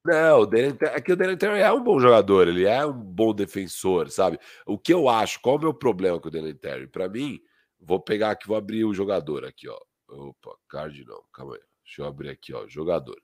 Não, 0.04 0.42
o 0.42 0.50
é 0.56 1.00
que 1.00 1.14
o 1.14 1.16
Dylan 1.16 1.38
Terry 1.38 1.60
é 1.60 1.72
um 1.72 1.84
bom 1.84 2.00
jogador, 2.00 2.48
ele 2.48 2.66
é 2.66 2.84
um 2.86 2.92
bom 2.92 3.34
defensor, 3.36 4.10
sabe? 4.10 4.40
O 4.66 4.78
que 4.78 4.92
eu 4.92 5.08
acho, 5.08 5.40
qual 5.42 5.58
é 5.58 5.60
o 5.60 5.62
meu 5.62 5.74
problema 5.74 6.20
com 6.20 6.28
o 6.28 6.32
Dylan 6.32 6.56
Terry? 6.56 6.88
Para 6.88 7.08
mim, 7.08 7.40
Vou 7.82 8.00
pegar 8.00 8.32
aqui, 8.32 8.48
vou 8.48 8.56
abrir 8.56 8.86
o 8.86 8.94
jogador 8.94 9.44
aqui, 9.44 9.68
ó. 9.68 9.80
Opa, 10.08 10.56
card 10.70 11.04
não, 11.06 11.24
calma 11.34 11.56
aí. 11.56 11.62
Deixa 11.84 12.04
eu 12.04 12.06
abrir 12.06 12.30
aqui, 12.30 12.54
ó. 12.54 12.68
Jogador. 12.68 13.20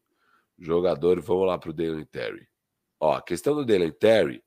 Jogador, 0.57 1.21
vamos 1.21 1.45
lá 1.45 1.59
pro 1.59 1.71
Dalen 1.71 2.05
Terry. 2.05 2.47
Ó, 2.99 3.13
a 3.13 3.21
questão 3.21 3.53
do 3.53 3.63
Dalen 3.63 3.91
Terry. 3.91 4.43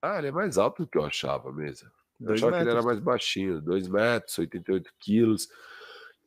Ah, 0.00 0.18
ele 0.18 0.28
é 0.28 0.32
mais 0.32 0.56
alto 0.56 0.82
do 0.82 0.88
que 0.88 0.96
eu 0.96 1.04
achava 1.04 1.52
mesmo. 1.52 1.90
Eu 2.18 2.32
achava 2.32 2.52
metros. 2.52 2.56
que 2.56 2.70
ele 2.70 2.70
era 2.70 2.82
mais 2.82 2.98
baixinho, 2.98 3.60
2 3.60 3.88
metros, 3.88 4.38
88 4.38 4.90
quilos. 4.98 5.48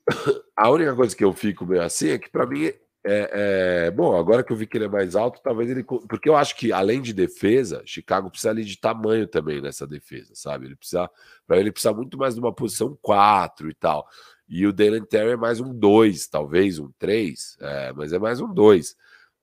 A 0.56 0.70
única 0.70 0.96
coisa 0.96 1.16
que 1.16 1.24
eu 1.24 1.34
fico 1.34 1.66
meio 1.66 1.82
assim 1.82 2.10
é 2.10 2.20
que, 2.20 2.30
para 2.30 2.46
mim, 2.46 2.72
é, 3.08 3.86
é, 3.86 3.92
bom, 3.92 4.18
agora 4.18 4.44
que 4.44 4.52
eu 4.52 4.58
vi 4.58 4.66
que 4.66 4.78
ele 4.78 4.86
é 4.86 4.90
mais 4.90 5.16
alto, 5.16 5.40
talvez 5.44 5.70
ele. 5.70 5.84
Porque 5.84 6.28
eu 6.28 6.36
acho 6.36 6.56
que, 6.56 6.74
além 6.74 7.02
de 7.02 7.14
defesa, 7.14 7.84
Chicago 7.86 8.32
precisa 8.32 8.50
ali 8.50 8.66
de 8.66 8.80
tamanho 8.80 9.28
também 9.28 9.62
nessa 9.62 9.86
defesa, 9.86 10.34
sabe? 10.34 10.66
Ele 10.66 10.76
precisa. 10.76 11.10
Para 11.46 11.60
ele 11.60 11.72
precisa 11.72 11.94
muito 11.94 12.18
mais 12.18 12.34
de 12.34 12.40
uma 12.40 12.52
posição 12.52 12.98
4 13.02 13.70
e 13.70 13.76
tal. 13.76 14.08
E 14.50 14.66
o 14.66 14.74
Dalen 14.74 15.06
Terry 15.06 15.32
é 15.32 15.38
mais 15.38 15.60
um 15.60 15.72
2, 15.72 16.28
talvez 16.28 16.80
um 16.80 16.92
3, 16.98 17.58
é, 17.62 17.94
mas 17.94 18.12
é 18.12 18.18
mais 18.18 18.42
um 18.42 18.52
2. 18.52 18.96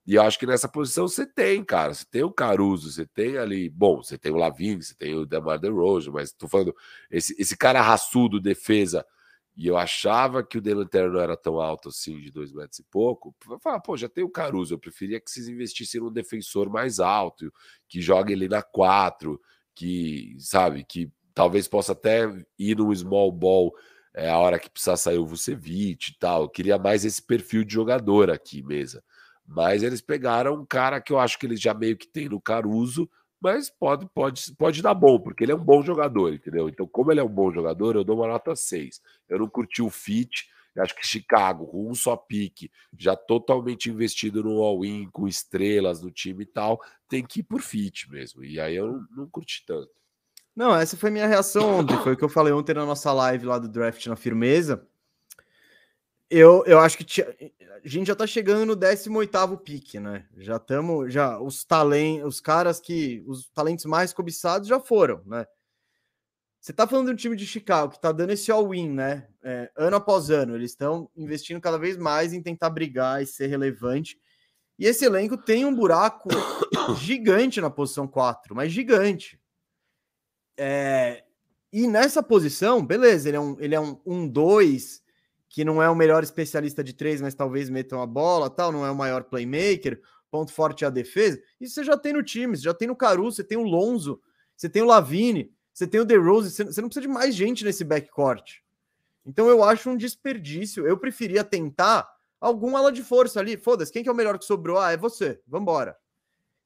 E 0.05 0.15
eu 0.15 0.23
acho 0.23 0.37
que 0.37 0.45
nessa 0.45 0.67
posição 0.67 1.07
você 1.07 1.25
tem, 1.25 1.63
cara. 1.63 1.93
Você 1.93 2.05
tem 2.11 2.23
o 2.23 2.31
Caruso, 2.31 2.91
você 2.91 3.05
tem 3.05 3.37
ali. 3.37 3.69
Bom, 3.69 4.03
você 4.03 4.17
tem 4.17 4.31
o 4.33 4.35
Lavigne, 4.35 4.83
você 4.83 4.93
tem 4.93 5.15
o 5.15 5.25
Demar 5.25 5.57
DeRozan, 5.57 6.11
mas 6.11 6.33
tô 6.33 6.49
falando. 6.49 6.75
Esse, 7.09 7.33
esse 7.39 7.55
cara 7.55 7.81
raçudo, 7.81 8.41
defesa 8.41 9.05
e 9.55 9.67
eu 9.67 9.77
achava 9.77 10.43
que 10.43 10.57
o 10.57 10.61
Delanter 10.61 11.11
não 11.11 11.19
era 11.19 11.37
tão 11.37 11.59
alto 11.59 11.89
assim, 11.89 12.19
de 12.19 12.31
dois 12.31 12.51
metros 12.51 12.79
e 12.79 12.83
pouco. 12.83 13.35
Eu 13.49 13.59
falava, 13.59 13.81
pô, 13.81 13.95
já 13.95 14.09
tem 14.09 14.23
o 14.23 14.29
Caruso, 14.29 14.73
eu 14.73 14.79
preferia 14.79 15.19
que 15.19 15.29
vocês 15.29 15.47
investissem 15.47 16.01
num 16.01 16.11
defensor 16.11 16.69
mais 16.69 16.99
alto, 16.99 17.53
que 17.87 18.01
jogue 18.01 18.33
ele 18.33 18.49
na 18.49 18.63
quatro, 18.63 19.39
que, 19.75 20.35
sabe, 20.39 20.83
que 20.83 21.11
talvez 21.35 21.67
possa 21.67 21.91
até 21.91 22.23
ir 22.57 22.77
no 22.77 22.93
small 22.95 23.31
ball 23.31 23.73
é, 24.13 24.29
a 24.29 24.37
hora 24.37 24.59
que 24.59 24.69
precisar 24.69 24.97
sair 24.97 25.17
o 25.17 25.25
Vucevic 25.25 26.11
e 26.11 26.17
tal. 26.17 26.43
Eu 26.43 26.49
queria 26.49 26.77
mais 26.77 27.05
esse 27.05 27.21
perfil 27.21 27.63
de 27.63 27.73
jogador 27.73 28.31
aqui, 28.31 28.63
mesa. 28.63 29.03
Mas 29.45 29.83
eles 29.83 30.01
pegaram 30.01 30.55
um 30.55 30.65
cara 30.65 31.01
que 31.01 31.11
eu 31.11 31.19
acho 31.19 31.37
que 31.37 31.45
eles 31.45 31.59
já 31.59 31.73
meio 31.73 31.97
que 31.97 32.07
tem 32.07 32.29
no 32.29 32.41
Caruso, 32.41 33.09
mas 33.43 33.69
pode, 33.69 34.07
pode, 34.13 34.55
pode 34.55 34.81
dar 34.81 34.93
bom, 34.93 35.19
porque 35.19 35.43
ele 35.43 35.51
é 35.51 35.55
um 35.55 35.63
bom 35.63 35.83
jogador, 35.83 36.33
entendeu? 36.33 36.69
Então, 36.69 36.87
como 36.87 37.11
ele 37.11 37.19
é 37.19 37.23
um 37.23 37.27
bom 37.27 37.51
jogador, 37.51 37.93
eu 37.93 38.03
dou 38.03 38.15
uma 38.15 38.27
nota 38.27 38.55
6. 38.55 39.01
Eu 39.27 39.39
não 39.39 39.49
curti 39.49 39.81
o 39.81 39.89
fit, 39.89 40.47
acho 40.77 40.95
que 40.95 41.05
Chicago, 41.05 41.67
com 41.67 41.89
um 41.89 41.93
só 41.93 42.15
pique, 42.15 42.71
já 42.97 43.17
totalmente 43.17 43.89
investido 43.89 44.41
no 44.41 44.61
all-in, 44.61 45.09
com 45.11 45.27
estrelas 45.27 46.01
no 46.01 46.09
time 46.09 46.43
e 46.43 46.45
tal, 46.45 46.81
tem 47.09 47.21
que 47.21 47.41
ir 47.41 47.43
por 47.43 47.61
fit 47.61 48.09
mesmo. 48.09 48.45
E 48.45 48.61
aí 48.61 48.77
eu 48.77 48.93
não, 48.93 49.07
não 49.11 49.29
curti 49.29 49.65
tanto. 49.67 49.91
Não, 50.55 50.73
essa 50.73 50.95
foi 50.95 51.09
minha 51.09 51.27
reação 51.27 51.79
ontem. 51.79 51.97
Foi 51.97 52.13
o 52.13 52.17
que 52.17 52.23
eu 52.23 52.29
falei 52.29 52.53
ontem 52.53 52.73
na 52.73 52.85
nossa 52.85 53.11
live 53.11 53.45
lá 53.45 53.59
do 53.59 53.67
draft 53.67 54.05
na 54.07 54.15
firmeza. 54.15 54.87
Eu, 56.35 56.63
eu 56.65 56.79
acho 56.79 56.97
que 56.97 57.03
tinha, 57.03 57.27
a 57.27 57.87
gente 57.87 58.07
já 58.07 58.15
tá 58.15 58.25
chegando 58.25 58.65
no 58.65 58.75
18 58.75 59.55
pique, 59.57 59.99
né? 59.99 60.25
Já 60.35 60.55
estamos, 60.55 61.13
já 61.13 61.39
os 61.39 61.63
talentos, 61.63 62.27
os 62.27 62.41
caras 62.41 62.79
que 62.79 63.23
os 63.27 63.51
talentos 63.51 63.85
mais 63.85 64.11
cobiçados 64.11 64.67
já 64.67 64.79
foram, 64.79 65.21
né? 65.27 65.45
Você 66.59 66.73
tá 66.73 66.87
falando 66.87 67.05
de 67.09 67.13
um 67.13 67.15
time 67.15 67.35
de 67.35 67.45
Chicago 67.45 67.91
que 67.91 68.01
tá 68.01 68.11
dando 68.11 68.31
esse 68.31 68.51
all-in, 68.51 68.89
né? 68.89 69.27
É, 69.43 69.71
ano 69.77 69.97
após 69.97 70.31
ano, 70.31 70.55
eles 70.55 70.71
estão 70.71 71.07
investindo 71.15 71.61
cada 71.61 71.77
vez 71.77 71.97
mais 71.97 72.33
em 72.33 72.41
tentar 72.41 72.71
brigar 72.71 73.21
e 73.21 73.27
ser 73.27 73.45
relevante. 73.45 74.17
E 74.79 74.87
esse 74.87 75.05
elenco 75.05 75.37
tem 75.37 75.65
um 75.65 75.75
buraco 75.75 76.29
gigante 76.99 77.61
na 77.61 77.69
posição 77.69 78.07
4, 78.07 78.55
mas 78.55 78.71
gigante. 78.71 79.39
É, 80.57 81.23
e 81.71 81.85
nessa 81.85 82.23
posição, 82.23 82.83
beleza, 82.83 83.29
ele 83.29 83.37
é 83.37 83.39
um 83.39 83.53
2, 83.53 83.59
ele 83.59 83.75
é 83.75 83.79
um, 83.79 84.23
um 84.23 84.27
dois, 84.27 85.02
que 85.53 85.63
não 85.63 85.79
é 85.79 85.87
o 85.87 85.95
melhor 85.95 86.23
especialista 86.23 86.83
de 86.83 86.93
três, 86.93 87.21
mas 87.21 87.35
talvez 87.35 87.69
metam 87.69 88.01
a 88.01 88.07
bola, 88.07 88.49
tal, 88.49 88.71
não 88.71 88.83
é 88.83 88.89
o 88.89 88.95
maior 88.95 89.23
playmaker, 89.23 90.01
ponto 90.31 90.51
forte 90.51 90.83
é 90.83 90.87
a 90.87 90.89
defesa. 90.89 91.39
Isso 91.61 91.75
você 91.75 91.83
já 91.83 91.95
tem 91.95 92.11
no 92.11 92.23
time, 92.23 92.57
você 92.57 92.63
já 92.63 92.73
tem 92.73 92.87
no 92.87 92.95
Caruso, 92.95 93.35
você 93.35 93.43
tem 93.43 93.55
o 93.55 93.61
Lonzo, 93.61 94.19
você 94.57 94.67
tem 94.67 94.81
o 94.81 94.87
Lavine, 94.87 95.53
você 95.71 95.85
tem 95.85 95.99
o 95.99 96.05
DeRozan, 96.05 96.49
você, 96.49 96.81
não 96.81 96.89
precisa 96.89 97.01
de 97.01 97.07
mais 97.07 97.35
gente 97.35 97.63
nesse 97.63 97.83
backcourt. 97.83 98.61
Então 99.23 99.47
eu 99.47 99.63
acho 99.63 99.91
um 99.91 99.95
desperdício. 99.95 100.87
Eu 100.87 100.97
preferia 100.97 101.43
tentar 101.43 102.11
algum 102.41 102.75
ala 102.75 102.91
de 102.91 103.03
força 103.03 103.39
ali. 103.39 103.55
Foda-se, 103.55 103.93
quem 103.93 104.01
que 104.01 104.09
é 104.09 104.11
o 104.11 104.15
melhor 104.15 104.39
que 104.39 104.45
sobrou? 104.45 104.79
Ah, 104.79 104.91
é 104.91 104.97
você. 104.97 105.39
Vambora. 105.45 105.95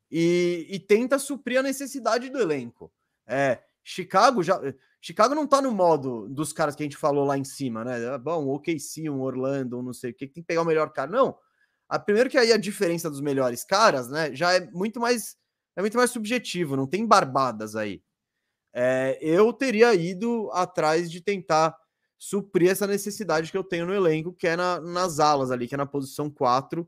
E, 0.09 0.65
e 0.69 0.79
tenta 0.79 1.19
suprir 1.19 1.59
a 1.59 1.63
necessidade 1.63 2.29
do 2.29 2.39
elenco. 2.39 2.89
É, 3.27 3.59
Chicago 3.89 4.43
já. 4.43 4.59
Chicago 4.99 5.33
não 5.33 5.47
tá 5.47 5.61
no 5.61 5.71
modo 5.71 6.27
dos 6.27 6.51
caras 6.51 6.75
que 6.75 6.83
a 6.83 6.85
gente 6.85 6.97
falou 6.97 7.23
lá 7.23 7.37
em 7.37 7.45
cima, 7.45 7.85
né? 7.85 8.05
Ah, 8.09 8.17
bom, 8.17 8.45
o 8.45 8.55
OKC, 8.55 9.09
um 9.09 9.21
Orlando, 9.21 9.79
um 9.79 9.81
não 9.81 9.93
sei 9.93 10.11
o 10.11 10.13
que, 10.13 10.27
tem 10.27 10.43
que 10.43 10.47
pegar 10.47 10.61
o 10.61 10.65
melhor 10.65 10.91
cara. 10.91 11.09
Não. 11.09 11.37
A, 11.87 11.97
primeiro 11.97 12.29
que 12.29 12.37
aí 12.37 12.51
a 12.51 12.57
diferença 12.57 13.09
dos 13.09 13.21
melhores 13.21 13.63
caras, 13.63 14.09
né, 14.09 14.35
já 14.35 14.53
é 14.53 14.69
muito 14.71 14.99
mais 14.99 15.37
é 15.73 15.79
muito 15.79 15.95
mais 15.95 16.11
subjetivo, 16.11 16.75
não 16.75 16.85
tem 16.85 17.05
barbadas 17.05 17.77
aí. 17.77 18.03
É, 18.73 19.17
eu 19.21 19.53
teria 19.53 19.95
ido 19.95 20.49
atrás 20.51 21.09
de 21.09 21.21
tentar 21.21 21.77
suprir 22.19 22.69
essa 22.69 22.85
necessidade 22.85 23.51
que 23.51 23.57
eu 23.57 23.63
tenho 23.63 23.85
no 23.85 23.93
elenco, 23.93 24.33
que 24.33 24.47
é 24.47 24.57
na, 24.57 24.81
nas 24.81 25.19
alas 25.19 25.49
ali, 25.49 25.65
que 25.65 25.75
é 25.75 25.77
na 25.77 25.85
posição 25.85 26.29
4, 26.29 26.85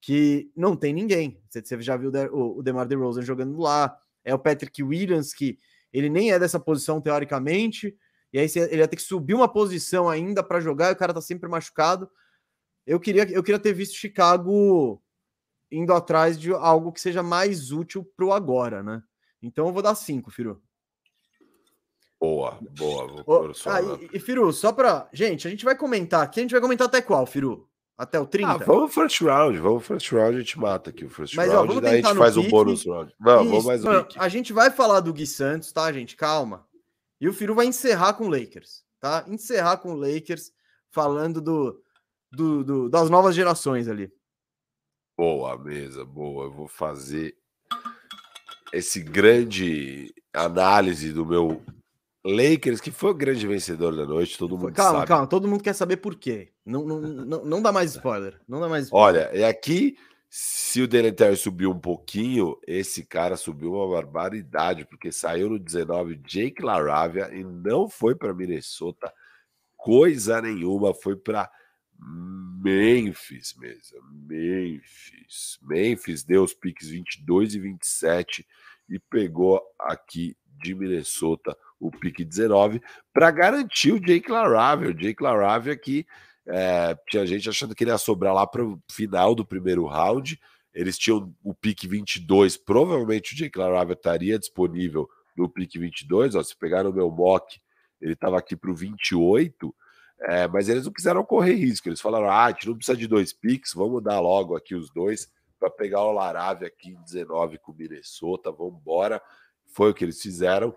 que 0.00 0.50
não 0.56 0.74
tem 0.74 0.92
ninguém. 0.92 1.40
Você, 1.48 1.62
você 1.62 1.80
já 1.80 1.96
viu 1.96 2.10
o, 2.32 2.58
o 2.58 2.62
DeMar 2.62 2.88
DeRozan 2.88 3.22
jogando 3.22 3.56
lá, 3.60 3.96
é 4.24 4.34
o 4.34 4.38
Patrick 4.38 4.82
Williams, 4.82 5.32
que 5.32 5.58
ele 5.94 6.10
nem 6.10 6.32
é 6.32 6.38
dessa 6.38 6.58
posição 6.58 7.00
teoricamente, 7.00 7.96
e 8.32 8.38
aí 8.38 8.50
ele 8.56 8.78
ia 8.82 8.88
ter 8.88 8.96
que 8.96 9.02
subir 9.02 9.32
uma 9.32 9.48
posição 9.48 10.08
ainda 10.08 10.42
para 10.42 10.60
jogar, 10.60 10.90
e 10.90 10.92
o 10.92 10.96
cara 10.96 11.14
tá 11.14 11.20
sempre 11.20 11.48
machucado. 11.48 12.10
Eu 12.84 12.98
queria, 12.98 13.22
eu 13.30 13.42
queria 13.44 13.60
ter 13.60 13.72
visto 13.72 13.94
Chicago 13.94 15.00
indo 15.70 15.94
atrás 15.94 16.38
de 16.38 16.52
algo 16.52 16.92
que 16.92 17.00
seja 17.00 17.22
mais 17.22 17.70
útil 17.70 18.04
pro 18.16 18.32
agora, 18.32 18.82
né? 18.82 19.02
Então 19.40 19.68
eu 19.68 19.72
vou 19.72 19.82
dar 19.82 19.94
cinco, 19.94 20.32
Firu. 20.32 20.60
Boa, 22.20 22.58
boa. 22.76 23.22
Vou 23.22 23.50
oh, 23.50 23.68
ah, 23.68 23.80
e, 24.00 24.16
e, 24.16 24.18
Firu, 24.18 24.52
só 24.52 24.72
para. 24.72 25.08
Gente, 25.12 25.46
a 25.46 25.50
gente 25.50 25.64
vai 25.64 25.76
comentar 25.76 26.22
aqui. 26.22 26.40
A 26.40 26.42
gente 26.42 26.52
vai 26.52 26.60
comentar 26.60 26.86
até 26.86 27.02
qual, 27.02 27.26
Firu? 27.26 27.68
Até 27.96 28.18
o 28.18 28.26
30? 28.26 28.50
Ah, 28.50 28.56
vamos 28.56 28.92
first 28.92 29.20
round, 29.20 29.56
vamos 29.58 29.86
first 29.86 30.10
round, 30.10 30.36
a 30.36 30.40
gente 30.40 30.58
mata 30.58 30.90
aqui 30.90 31.04
o 31.04 31.10
first 31.10 31.34
Mas, 31.34 31.52
round, 31.52 31.76
ó, 31.76 31.80
daí 31.80 32.00
a 32.00 32.02
gente 32.02 32.18
faz 32.18 32.34
pique. 32.34 32.46
um 32.46 32.50
bônus 32.50 32.84
round. 32.84 33.14
Não, 33.20 33.44
vamos 33.44 33.64
mais 33.64 33.84
um 33.84 33.88
A 34.16 34.28
gente 34.28 34.52
vai 34.52 34.70
falar 34.70 35.00
do 35.00 35.12
Gui 35.12 35.26
Santos, 35.26 35.70
tá, 35.72 35.92
gente? 35.92 36.16
Calma. 36.16 36.66
E 37.20 37.28
o 37.28 37.32
Firu 37.32 37.54
vai 37.54 37.66
encerrar 37.66 38.14
com 38.14 38.24
o 38.24 38.28
Lakers, 38.28 38.84
tá? 38.98 39.24
Encerrar 39.28 39.76
com 39.76 39.92
o 39.92 39.96
Lakers, 39.96 40.52
falando 40.90 41.40
do, 41.40 41.80
do, 42.32 42.64
do, 42.64 42.88
das 42.88 43.08
novas 43.08 43.34
gerações 43.34 43.88
ali. 43.88 44.12
Boa, 45.16 45.56
mesa, 45.56 46.04
boa. 46.04 46.46
Eu 46.46 46.52
vou 46.52 46.66
fazer 46.66 47.36
esse 48.72 49.00
grande 49.00 50.12
análise 50.32 51.12
do 51.12 51.24
meu 51.24 51.62
Lakers, 52.24 52.80
que 52.80 52.90
foi 52.90 53.10
o 53.10 53.14
grande 53.14 53.46
vencedor 53.46 53.94
da 53.94 54.06
noite, 54.06 54.38
todo 54.38 54.56
mundo 54.56 54.72
calma, 54.72 54.98
sabe. 55.00 55.08
Calma, 55.08 55.26
todo 55.26 55.46
mundo 55.46 55.62
quer 55.62 55.74
saber 55.74 55.98
por 55.98 56.16
quê. 56.16 56.52
Não, 56.64 56.84
não, 56.84 57.00
não, 57.26 57.44
não 57.44 57.62
dá 57.62 57.70
mais 57.70 57.94
spoiler. 57.94 58.40
Não 58.48 58.60
dá 58.60 58.68
mais 58.68 58.84
spoiler. 58.84 59.28
Olha, 59.28 59.36
e 59.36 59.44
aqui, 59.44 59.98
se 60.30 60.80
o 60.80 60.88
Delanter 60.88 61.36
subiu 61.36 61.70
um 61.70 61.78
pouquinho, 61.78 62.58
esse 62.66 63.04
cara 63.04 63.36
subiu 63.36 63.74
uma 63.74 63.94
barbaridade, 63.94 64.86
porque 64.86 65.12
saiu 65.12 65.50
no 65.50 65.58
19 65.58 66.16
Jake 66.26 66.62
Laravia 66.62 67.30
e 67.34 67.44
não 67.44 67.88
foi 67.88 68.14
para 68.14 68.32
Minnesota 68.32 69.12
coisa 69.76 70.40
nenhuma, 70.40 70.94
foi 70.94 71.14
para 71.14 71.50
Memphis 71.98 73.54
mesmo. 73.58 73.98
Memphis. 74.10 75.58
Memphis 75.62 76.24
deu 76.24 76.42
os 76.42 76.54
piques 76.54 76.88
22 76.88 77.54
e 77.54 77.60
27 77.60 78.46
e 78.88 78.98
pegou 78.98 79.62
aqui 79.78 80.34
de 80.62 80.74
Minnesota 80.74 81.56
o 81.86 81.90
pique 81.90 82.24
19 82.24 82.80
para 83.12 83.30
garantir 83.30 83.92
o 83.92 84.00
Jake 84.00 84.30
Laravia. 84.30 84.88
O 84.88 84.94
Jake 84.94 85.22
Laravia 85.22 85.76
que 85.76 86.06
é, 86.46 86.96
tinha 87.08 87.26
gente 87.26 87.48
achando 87.48 87.74
que 87.74 87.84
ele 87.84 87.90
ia 87.90 87.98
sobrar 87.98 88.34
lá 88.34 88.46
para 88.46 88.64
o 88.64 88.80
final 88.90 89.34
do 89.34 89.44
primeiro 89.44 89.84
round. 89.86 90.40
Eles 90.72 90.96
tinham 90.98 91.32
o 91.42 91.54
pique 91.54 91.86
22, 91.86 92.56
provavelmente 92.56 93.34
o 93.34 93.36
Jake 93.36 93.58
Laravia 93.58 93.92
estaria 93.92 94.38
disponível 94.38 95.08
no 95.36 95.48
pique 95.48 95.78
22. 95.78 96.34
Ó, 96.34 96.42
se 96.42 96.56
pegar 96.56 96.86
o 96.86 96.92
meu 96.92 97.10
mock, 97.10 97.60
ele 98.00 98.14
estava 98.14 98.38
aqui 98.38 98.56
para 98.56 98.70
o 98.70 98.74
28. 98.74 99.74
É, 100.22 100.48
mas 100.48 100.68
eles 100.68 100.86
não 100.86 100.92
quiseram 100.92 101.24
correr 101.24 101.54
risco. 101.54 101.88
Eles 101.88 102.00
falaram: 102.00 102.30
ah, 102.30 102.46
a 102.46 102.50
gente 102.50 102.66
não 102.66 102.76
precisa 102.76 102.96
de 102.96 103.06
dois 103.06 103.32
piques, 103.32 103.74
vamos 103.74 104.02
dar 104.02 104.20
logo 104.20 104.56
aqui 104.56 104.74
os 104.74 104.90
dois 104.90 105.30
para 105.60 105.70
pegar 105.70 106.02
o 106.02 106.12
Laravia 106.12 106.68
aqui 106.68 106.90
em 106.90 107.02
19 107.02 107.58
com 107.58 107.72
o 107.72 107.74
Minnesota, 107.74 108.50
vamos 108.50 108.80
embora. 108.80 109.20
Foi 109.66 109.90
o 109.90 109.94
que 109.94 110.04
eles 110.04 110.20
fizeram. 110.20 110.74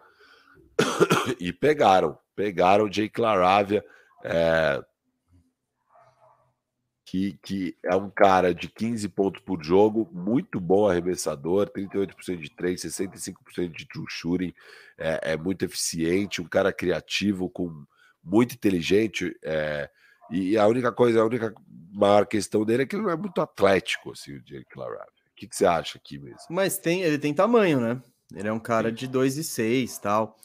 e 1.39 1.51
pegaram, 1.51 2.17
pegaram 2.35 2.85
o 2.85 2.89
Jake 2.89 3.19
Laravia, 3.19 3.83
é, 4.23 4.83
que, 7.05 7.39
que 7.41 7.77
é 7.85 7.95
um 7.95 8.09
cara 8.09 8.53
de 8.53 8.67
15 8.67 9.07
pontos 9.09 9.41
por 9.41 9.63
jogo, 9.63 10.09
muito 10.11 10.59
bom 10.59 10.89
arremessador, 10.89 11.69
38% 11.69 12.37
de 12.37 12.49
3, 12.49 12.81
65% 12.81 13.71
de 13.71 13.87
true 13.87 14.05
shooting, 14.09 14.53
é, 14.97 15.31
é, 15.31 15.37
muito 15.37 15.63
eficiente, 15.63 16.41
um 16.41 16.47
cara 16.47 16.73
criativo, 16.73 17.49
com 17.49 17.85
muito 18.21 18.55
inteligente, 18.55 19.33
é, 19.41 19.89
e 20.29 20.57
a 20.57 20.67
única 20.67 20.91
coisa, 20.91 21.21
a 21.21 21.25
única 21.25 21.53
maior 21.93 22.25
questão 22.25 22.65
dele 22.65 22.83
é 22.83 22.85
que 22.85 22.95
ele 22.95 23.03
não 23.03 23.09
é 23.09 23.15
muito 23.15 23.39
atlético, 23.39 24.11
assim, 24.11 24.33
o 24.33 24.41
Jake 24.41 24.77
Laravia. 24.77 25.05
O 25.31 25.35
que, 25.37 25.47
que 25.47 25.55
você 25.55 25.65
acha 25.65 25.97
aqui 25.97 26.17
mesmo? 26.17 26.39
Mas 26.49 26.77
tem, 26.77 27.03
ele 27.03 27.17
tem 27.17 27.33
tamanho, 27.33 27.79
né? 27.79 28.01
Ele 28.35 28.47
é 28.47 28.51
um 28.51 28.59
cara 28.59 28.91
de 28.91 29.07
2 29.07 29.37
e 29.37 29.43
6 29.43 29.97
tal. 29.99 30.37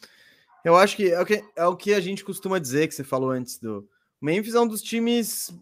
Eu 0.64 0.76
acho 0.76 0.97
que 0.97 1.10
é, 1.10 1.20
o 1.20 1.26
que 1.26 1.44
é 1.56 1.66
o 1.66 1.76
que 1.76 1.94
a 1.94 2.01
gente 2.01 2.24
costuma 2.24 2.59
dizer, 2.59 2.89
que 2.89 2.94
você 2.94 3.05
falou 3.05 3.30
antes 3.30 3.59
do. 3.59 3.89
O 4.20 4.24
Memphis 4.24 4.55
é 4.55 4.60
um 4.60 4.66
dos 4.66 4.82
times 4.82 5.52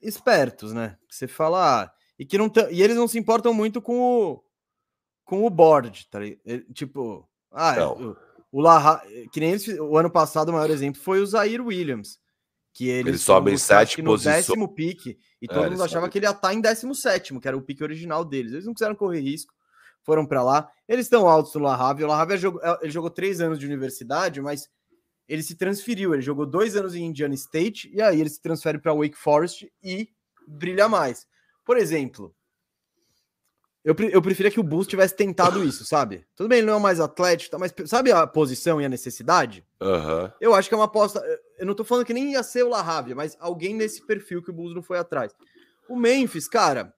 espertos, 0.00 0.72
né? 0.72 0.96
Você 1.08 1.26
fala. 1.26 1.82
Ah, 1.82 1.92
e, 2.18 2.24
que 2.24 2.38
não 2.38 2.50
e 2.70 2.82
eles 2.82 2.96
não 2.96 3.06
se 3.06 3.18
importam 3.18 3.52
muito 3.54 3.80
com 3.80 4.00
o, 4.00 4.44
com 5.24 5.44
o 5.44 5.50
board, 5.50 6.08
tá 6.10 6.18
Tipo, 6.72 7.28
ah, 7.52 7.76
é, 7.76 7.84
o, 7.84 8.16
o 8.50 8.60
Laha, 8.60 9.02
que 9.32 9.38
nem 9.38 9.50
eles, 9.50 9.68
o 9.68 9.96
ano 9.96 10.10
passado 10.10 10.48
o 10.48 10.52
maior 10.52 10.70
exemplo 10.70 11.00
foi 11.00 11.20
o 11.20 11.26
Zaire 11.26 11.60
Williams. 11.60 12.18
Que 12.72 12.88
eles, 12.88 13.06
eles 13.06 13.20
sobem 13.22 13.56
sete 13.56 14.02
posições. 14.02 14.46
décimo 14.46 14.74
pique, 14.74 15.18
e 15.40 15.46
é, 15.46 15.48
todo 15.48 15.70
mundo 15.70 15.82
achava 15.82 16.08
que 16.10 16.18
ele 16.18 16.26
ia 16.26 16.30
estar 16.30 16.52
em 16.52 16.60
décimo 16.60 16.94
sétimo, 16.94 17.40
que 17.40 17.48
era 17.48 17.56
o 17.56 17.62
pique 17.62 17.82
original 17.82 18.22
deles. 18.22 18.52
Eles 18.52 18.66
não 18.66 18.74
quiseram 18.74 18.94
correr 18.94 19.20
risco 19.20 19.55
foram 20.06 20.24
para 20.24 20.42
lá. 20.42 20.70
Eles 20.88 21.06
estão 21.06 21.28
altos 21.28 21.52
no 21.54 21.60
La 21.60 21.74
Havia. 21.74 22.06
O 22.06 22.08
La 22.08 22.22
Havia 22.22 22.38
jogou, 22.38 22.60
ele 22.80 22.92
jogou 22.92 23.10
três 23.10 23.40
anos 23.40 23.58
de 23.58 23.66
universidade, 23.66 24.40
mas 24.40 24.70
ele 25.28 25.42
se 25.42 25.56
transferiu. 25.56 26.14
Ele 26.14 26.22
jogou 26.22 26.46
dois 26.46 26.76
anos 26.76 26.94
em 26.94 27.04
Indiana 27.04 27.34
State 27.34 27.90
e 27.92 28.00
aí 28.00 28.20
ele 28.20 28.30
se 28.30 28.40
transfere 28.40 28.78
para 28.78 28.94
Wake 28.94 29.16
Forest 29.16 29.70
e 29.82 30.08
brilha 30.46 30.88
mais. 30.88 31.26
Por 31.64 31.76
exemplo, 31.76 32.32
eu, 33.84 33.94
eu 34.10 34.22
preferia 34.22 34.50
que 34.50 34.60
o 34.60 34.64
Bulls 34.64 34.86
tivesse 34.86 35.16
tentado 35.16 35.64
isso, 35.64 35.84
sabe? 35.84 36.24
Tudo 36.36 36.48
bem, 36.48 36.58
ele 36.58 36.66
não 36.68 36.76
é 36.76 36.80
mais 36.80 37.00
atlético, 37.00 37.58
mas 37.58 37.74
sabe 37.86 38.12
a 38.12 38.26
posição 38.26 38.80
e 38.80 38.84
a 38.84 38.88
necessidade? 38.88 39.64
Uhum. 39.80 40.30
Eu 40.40 40.54
acho 40.54 40.68
que 40.68 40.74
é 40.74 40.78
uma 40.78 40.86
aposta. 40.86 41.20
Eu 41.58 41.66
não 41.66 41.74
tô 41.74 41.82
falando 41.84 42.04
que 42.04 42.14
nem 42.14 42.32
ia 42.32 42.42
ser 42.44 42.64
o 42.64 42.68
La 42.68 42.80
Havia, 42.80 43.14
mas 43.14 43.36
alguém 43.40 43.74
nesse 43.74 44.04
perfil 44.06 44.42
que 44.42 44.50
o 44.50 44.52
Bulls 44.52 44.74
não 44.74 44.82
foi 44.82 44.98
atrás. 44.98 45.32
O 45.88 45.96
Memphis, 45.96 46.48
cara, 46.48 46.92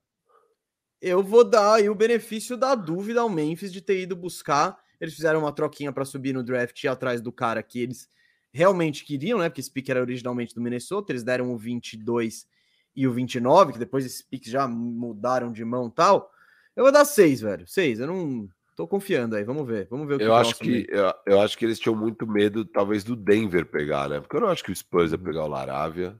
eu 1.01 1.23
vou 1.23 1.43
dar 1.43 1.75
aí 1.75 1.89
o 1.89 1.95
benefício 1.95 2.57
da 2.57 2.75
dúvida 2.75 3.21
ao 3.21 3.29
Memphis 3.29 3.71
de 3.71 3.81
ter 3.81 4.01
ido 4.01 4.15
buscar. 4.15 4.77
Eles 4.99 5.15
fizeram 5.15 5.39
uma 5.39 5.51
troquinha 5.51 5.91
para 5.91 6.05
subir 6.05 6.33
no 6.33 6.43
draft 6.43 6.83
e 6.83 6.87
atrás 6.87 7.21
do 7.21 7.31
cara 7.31 7.63
que 7.63 7.79
eles 7.79 8.09
realmente 8.51 9.05
queriam, 9.05 9.39
né? 9.39 9.49
Porque 9.49 9.61
esse 9.61 9.71
pick 9.71 9.87
era 9.89 10.01
originalmente 10.01 10.53
do 10.53 10.61
Minnesota, 10.61 11.11
eles 11.11 11.23
deram 11.23 11.53
o 11.53 11.57
22 11.57 12.47
e 12.95 13.07
o 13.07 13.13
29, 13.13 13.73
que 13.73 13.79
depois 13.79 14.05
esses 14.05 14.21
picks 14.21 14.51
já 14.51 14.67
mudaram 14.67 15.51
de 15.51 15.63
mão 15.63 15.89
tal. 15.89 16.29
Eu 16.75 16.83
vou 16.83 16.91
dar 16.91 17.05
6, 17.05 17.41
velho. 17.41 17.67
6. 17.67 17.99
Eu 18.01 18.07
não 18.07 18.49
tô 18.75 18.87
confiando 18.87 19.35
aí. 19.35 19.43
Vamos 19.43 19.65
ver. 19.65 19.87
Vamos 19.89 20.07
ver 20.07 20.15
o 20.15 20.17
que 20.17 20.23
Eu 20.23 20.35
acho 20.35 20.55
que 20.55 20.87
eu, 20.89 21.13
eu, 21.25 21.41
acho 21.41 21.57
que 21.57 21.65
eles 21.65 21.79
tinham 21.79 21.95
muito 21.95 22.27
medo 22.27 22.65
talvez 22.65 23.03
do 23.03 23.15
Denver 23.15 23.65
pegar, 23.65 24.09
né? 24.09 24.19
Porque 24.19 24.35
eu 24.35 24.41
não 24.41 24.49
acho 24.49 24.63
que 24.63 24.71
o 24.71 24.75
Spurs 24.75 25.11
ia 25.11 25.17
pegar 25.17 25.45
o 25.45 25.47
Laravia 25.47 26.19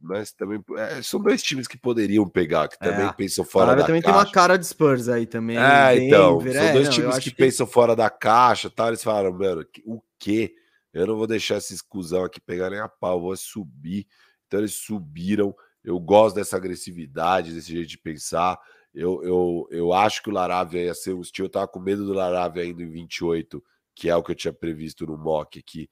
mas 0.00 0.32
também 0.32 0.62
é, 0.76 1.02
são 1.02 1.20
dois 1.20 1.42
times 1.42 1.68
que 1.68 1.78
poderiam 1.78 2.26
pegar, 2.28 2.68
que 2.68 2.78
também 2.78 3.06
é. 3.06 3.12
pensam 3.12 3.44
fora 3.44 3.76
da 3.76 3.84
também 3.84 4.00
caixa. 4.00 4.14
tem 4.14 4.24
uma 4.26 4.32
cara 4.32 4.56
de 4.56 4.66
Spurs 4.66 5.08
aí 5.08 5.26
também. 5.26 5.58
É, 5.58 6.06
então, 6.06 6.40
são 6.40 6.50
é, 6.50 6.72
dois 6.72 6.88
não, 6.88 6.94
times 6.94 7.18
que, 7.18 7.30
que, 7.30 7.36
pensam 7.36 7.66
fora 7.66 7.94
da 7.94 8.08
caixa, 8.08 8.70
tá? 8.70 8.88
Eles 8.88 9.02
falaram, 9.02 9.32
mano, 9.32 9.64
o 9.84 10.00
quê? 10.18 10.54
Eu 10.92 11.06
não 11.06 11.16
vou 11.16 11.26
deixar 11.26 11.56
essa 11.56 11.74
exclusão 11.74 12.24
aqui 12.24 12.40
pegar 12.40 12.70
nem 12.70 12.80
a 12.80 12.88
pau, 12.88 13.20
vou 13.20 13.36
subir. 13.36 14.06
Então 14.46 14.60
eles 14.60 14.74
subiram. 14.74 15.54
Eu 15.84 15.98
gosto 16.00 16.34
dessa 16.36 16.56
agressividade, 16.56 17.52
desse 17.52 17.72
jeito 17.72 17.88
de 17.88 17.98
pensar. 17.98 18.58
Eu, 18.92 19.22
eu, 19.22 19.68
eu 19.70 19.92
acho 19.92 20.22
que 20.22 20.30
o 20.30 20.32
Laravia 20.32 20.84
ia 20.84 20.94
ser 20.94 21.14
um 21.14 21.20
estilo. 21.20 21.46
Eu 21.46 21.52
tava 21.52 21.68
com 21.68 21.78
medo 21.78 22.04
do 22.04 22.12
Laravia 22.12 22.64
ainda 22.64 22.82
em 22.82 22.90
28, 22.90 23.62
que 23.94 24.08
é 24.08 24.16
o 24.16 24.22
que 24.22 24.32
eu 24.32 24.36
tinha 24.36 24.52
previsto 24.52 25.06
no 25.06 25.16
mock 25.16 25.58
aqui 25.58 25.88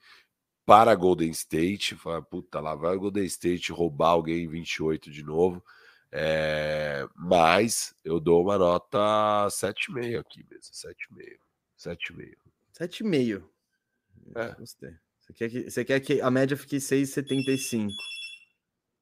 para 0.68 0.94
Golden 0.94 1.30
State. 1.30 1.96
Fala, 1.96 2.20
puta, 2.20 2.60
lá 2.60 2.74
vai 2.74 2.94
o 2.94 3.00
Golden 3.00 3.24
State 3.24 3.72
roubar 3.72 4.10
alguém 4.10 4.44
em 4.44 4.48
28 4.48 5.10
de 5.10 5.22
novo. 5.22 5.64
É, 6.12 7.08
mas 7.16 7.94
eu 8.04 8.20
dou 8.20 8.42
uma 8.42 8.58
nota 8.58 8.98
7,5 9.48 10.20
aqui 10.20 10.44
mesmo. 10.50 10.74
7,5. 10.74 11.38
7,5. 11.78 12.34
7,5. 12.78 13.42
É. 14.34 14.54
Gostei. 14.58 14.90
Você 15.20 15.32
quer, 15.32 15.48
que, 15.48 15.70
você 15.70 15.84
quer 15.86 16.00
que 16.00 16.20
a 16.20 16.30
média 16.30 16.54
fique 16.54 16.76
6,75. 16.76 17.88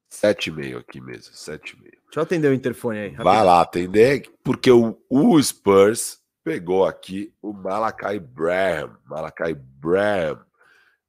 7,5 0.09 0.77
aqui 0.77 1.01
mesmo. 1.01 1.33
7,5. 1.33 1.81
Deixa 1.81 1.99
eu 2.15 2.23
atender 2.23 2.47
o 2.49 2.53
interfone 2.53 2.97
aí. 2.97 3.07
Rapidinho. 3.09 3.25
Vai 3.25 3.43
lá 3.43 3.59
atender, 3.59 4.31
porque 4.41 4.71
o, 4.71 4.97
o 5.09 5.43
Spurs 5.43 6.21
pegou 6.45 6.85
aqui 6.85 7.33
o 7.41 7.51
Malakai 7.51 8.19
Braham. 8.19 8.97
Malakai 9.05 9.53
Braham 9.53 10.46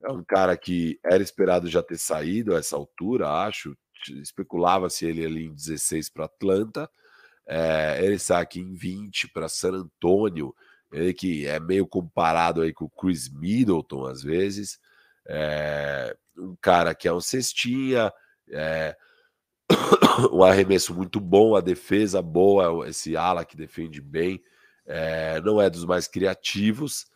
é 0.03 0.11
um 0.11 0.23
cara 0.23 0.57
que 0.57 0.99
era 1.05 1.23
esperado 1.23 1.69
já 1.69 1.83
ter 1.83 1.99
saído 1.99 2.55
a 2.55 2.59
essa 2.59 2.77
altura, 2.77 3.29
acho. 3.29 3.77
Especulava-se 4.23 5.05
ele 5.07 5.25
ali 5.25 5.47
em 5.47 5.55
16 5.55 6.09
para 6.11 6.27
Atlanta. 6.27 6.89
É, 7.47 7.99
ele 8.05 8.19
sai 8.19 8.43
aqui 8.43 8.61
em 8.61 8.75
20 8.75 9.29
para 9.29 9.49
San 9.49 9.73
Antonio. 9.73 10.55
Ele 10.93 11.13
que 11.13 11.47
é 11.47 11.59
meio 11.59 11.87
comparado 11.87 12.63
aí 12.63 12.73
com 12.73 12.85
o 12.85 12.91
Chris 12.91 13.29
Middleton, 13.29 14.07
às 14.07 14.23
vezes. 14.23 14.79
É, 15.27 16.17
um 16.37 16.57
cara 16.61 16.95
que 16.95 17.09
é 17.09 17.13
um 17.13 17.21
cestinha, 17.21 18.13
é, 18.51 18.97
um 20.33 20.43
arremesso 20.43 20.95
muito 20.95 21.21
bom, 21.21 21.57
a 21.57 21.61
defesa 21.61 22.23
boa, 22.23 22.89
esse 22.89 23.17
ala 23.17 23.45
que 23.45 23.57
defende 23.57 24.01
bem. 24.01 24.43
É, 24.87 25.41
não 25.41 25.61
é 25.61 25.69
dos 25.69 25.85
mais 25.85 26.07
criativos. 26.07 27.07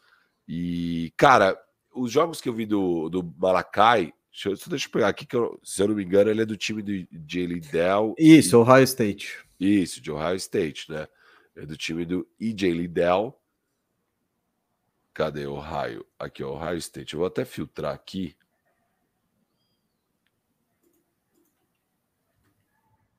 E, 0.49 1.13
cara, 1.17 1.57
os 1.95 2.11
jogos 2.11 2.41
que 2.41 2.49
eu 2.49 2.53
vi 2.53 2.67
do, 2.67 3.09
do 3.09 3.35
Malacai, 3.39 4.13
deixa 4.31 4.49
eu, 4.51 4.71
deixa 4.71 4.87
eu 4.87 4.93
pegar 4.93 5.09
aqui, 5.09 5.27
que 5.27 5.37
eu, 5.37 5.59
se 5.63 5.83
eu 5.83 5.89
não 5.89 5.95
me 5.95 6.05
engano, 6.05 6.31
ele 6.31 6.43
é 6.43 6.47
do 6.47 6.57
time 6.57 6.83
do 6.83 6.93
Jalen 7.27 7.61
Dell. 7.61 8.15
Isso, 8.19 8.57
e, 8.57 8.59
Ohio 8.59 8.85
State. 8.85 9.45
Isso, 9.59 10.01
de 10.01 10.11
Ohio 10.11 10.37
State, 10.37 10.91
né? 10.91 11.07
É 11.55 11.67
do 11.67 11.77
time 11.77 12.05
do 12.05 12.27
EJ 12.41 12.73
Liddell. 12.73 13.39
Cadê 15.13 15.47
Ohio? 15.47 16.07
Aqui, 16.19 16.43
Ohio 16.43 16.79
State. 16.79 17.13
Eu 17.13 17.19
vou 17.19 17.27
até 17.27 17.45
filtrar 17.45 17.95
aqui. 17.95 18.35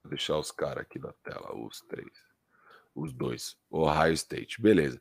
Vou 0.04 0.10
deixar 0.10 0.38
os 0.38 0.52
caras 0.52 0.82
aqui 0.82 0.98
na 1.00 1.14
tela, 1.24 1.56
os 1.56 1.82
três. 1.82 2.12
Os 2.96 3.14
dois. 3.14 3.56
Ohio 3.70 4.14
State, 4.14 4.60
beleza. 4.60 5.00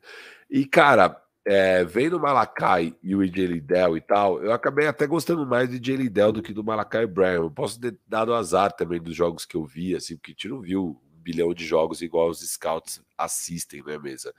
E, 0.49 0.65
cara, 0.65 1.22
é, 1.45 1.83
vendo 1.83 2.17
o 2.17 2.19
Malakai 2.19 2.95
e 3.03 3.15
o 3.15 3.21
EJ 3.21 3.35
Liddell 3.47 3.97
e 3.97 4.01
tal, 4.01 4.41
eu 4.41 4.53
acabei 4.53 4.87
até 4.87 5.05
gostando 5.05 5.45
mais 5.45 5.67
do 5.67 5.75
EJ 5.75 5.97
Liddell 5.97 6.31
do 6.31 6.41
que 6.41 6.53
do 6.53 6.63
Malakai 6.63 7.05
Brown. 7.05 7.49
Posso 7.49 7.79
ter 7.79 7.97
dado 8.07 8.33
azar 8.33 8.71
também 8.71 9.01
dos 9.01 9.15
jogos 9.15 9.45
que 9.45 9.55
eu 9.55 9.65
vi, 9.65 9.95
assim, 9.95 10.15
porque 10.15 10.31
a 10.31 10.33
gente 10.33 10.47
não 10.47 10.61
viu 10.61 11.01
um 11.01 11.21
bilhão 11.21 11.53
de 11.53 11.65
jogos 11.65 12.01
igual 12.01 12.29
os 12.29 12.39
scouts 12.39 13.01
assistem, 13.17 13.83
né, 13.83 13.97
mesa? 13.97 14.33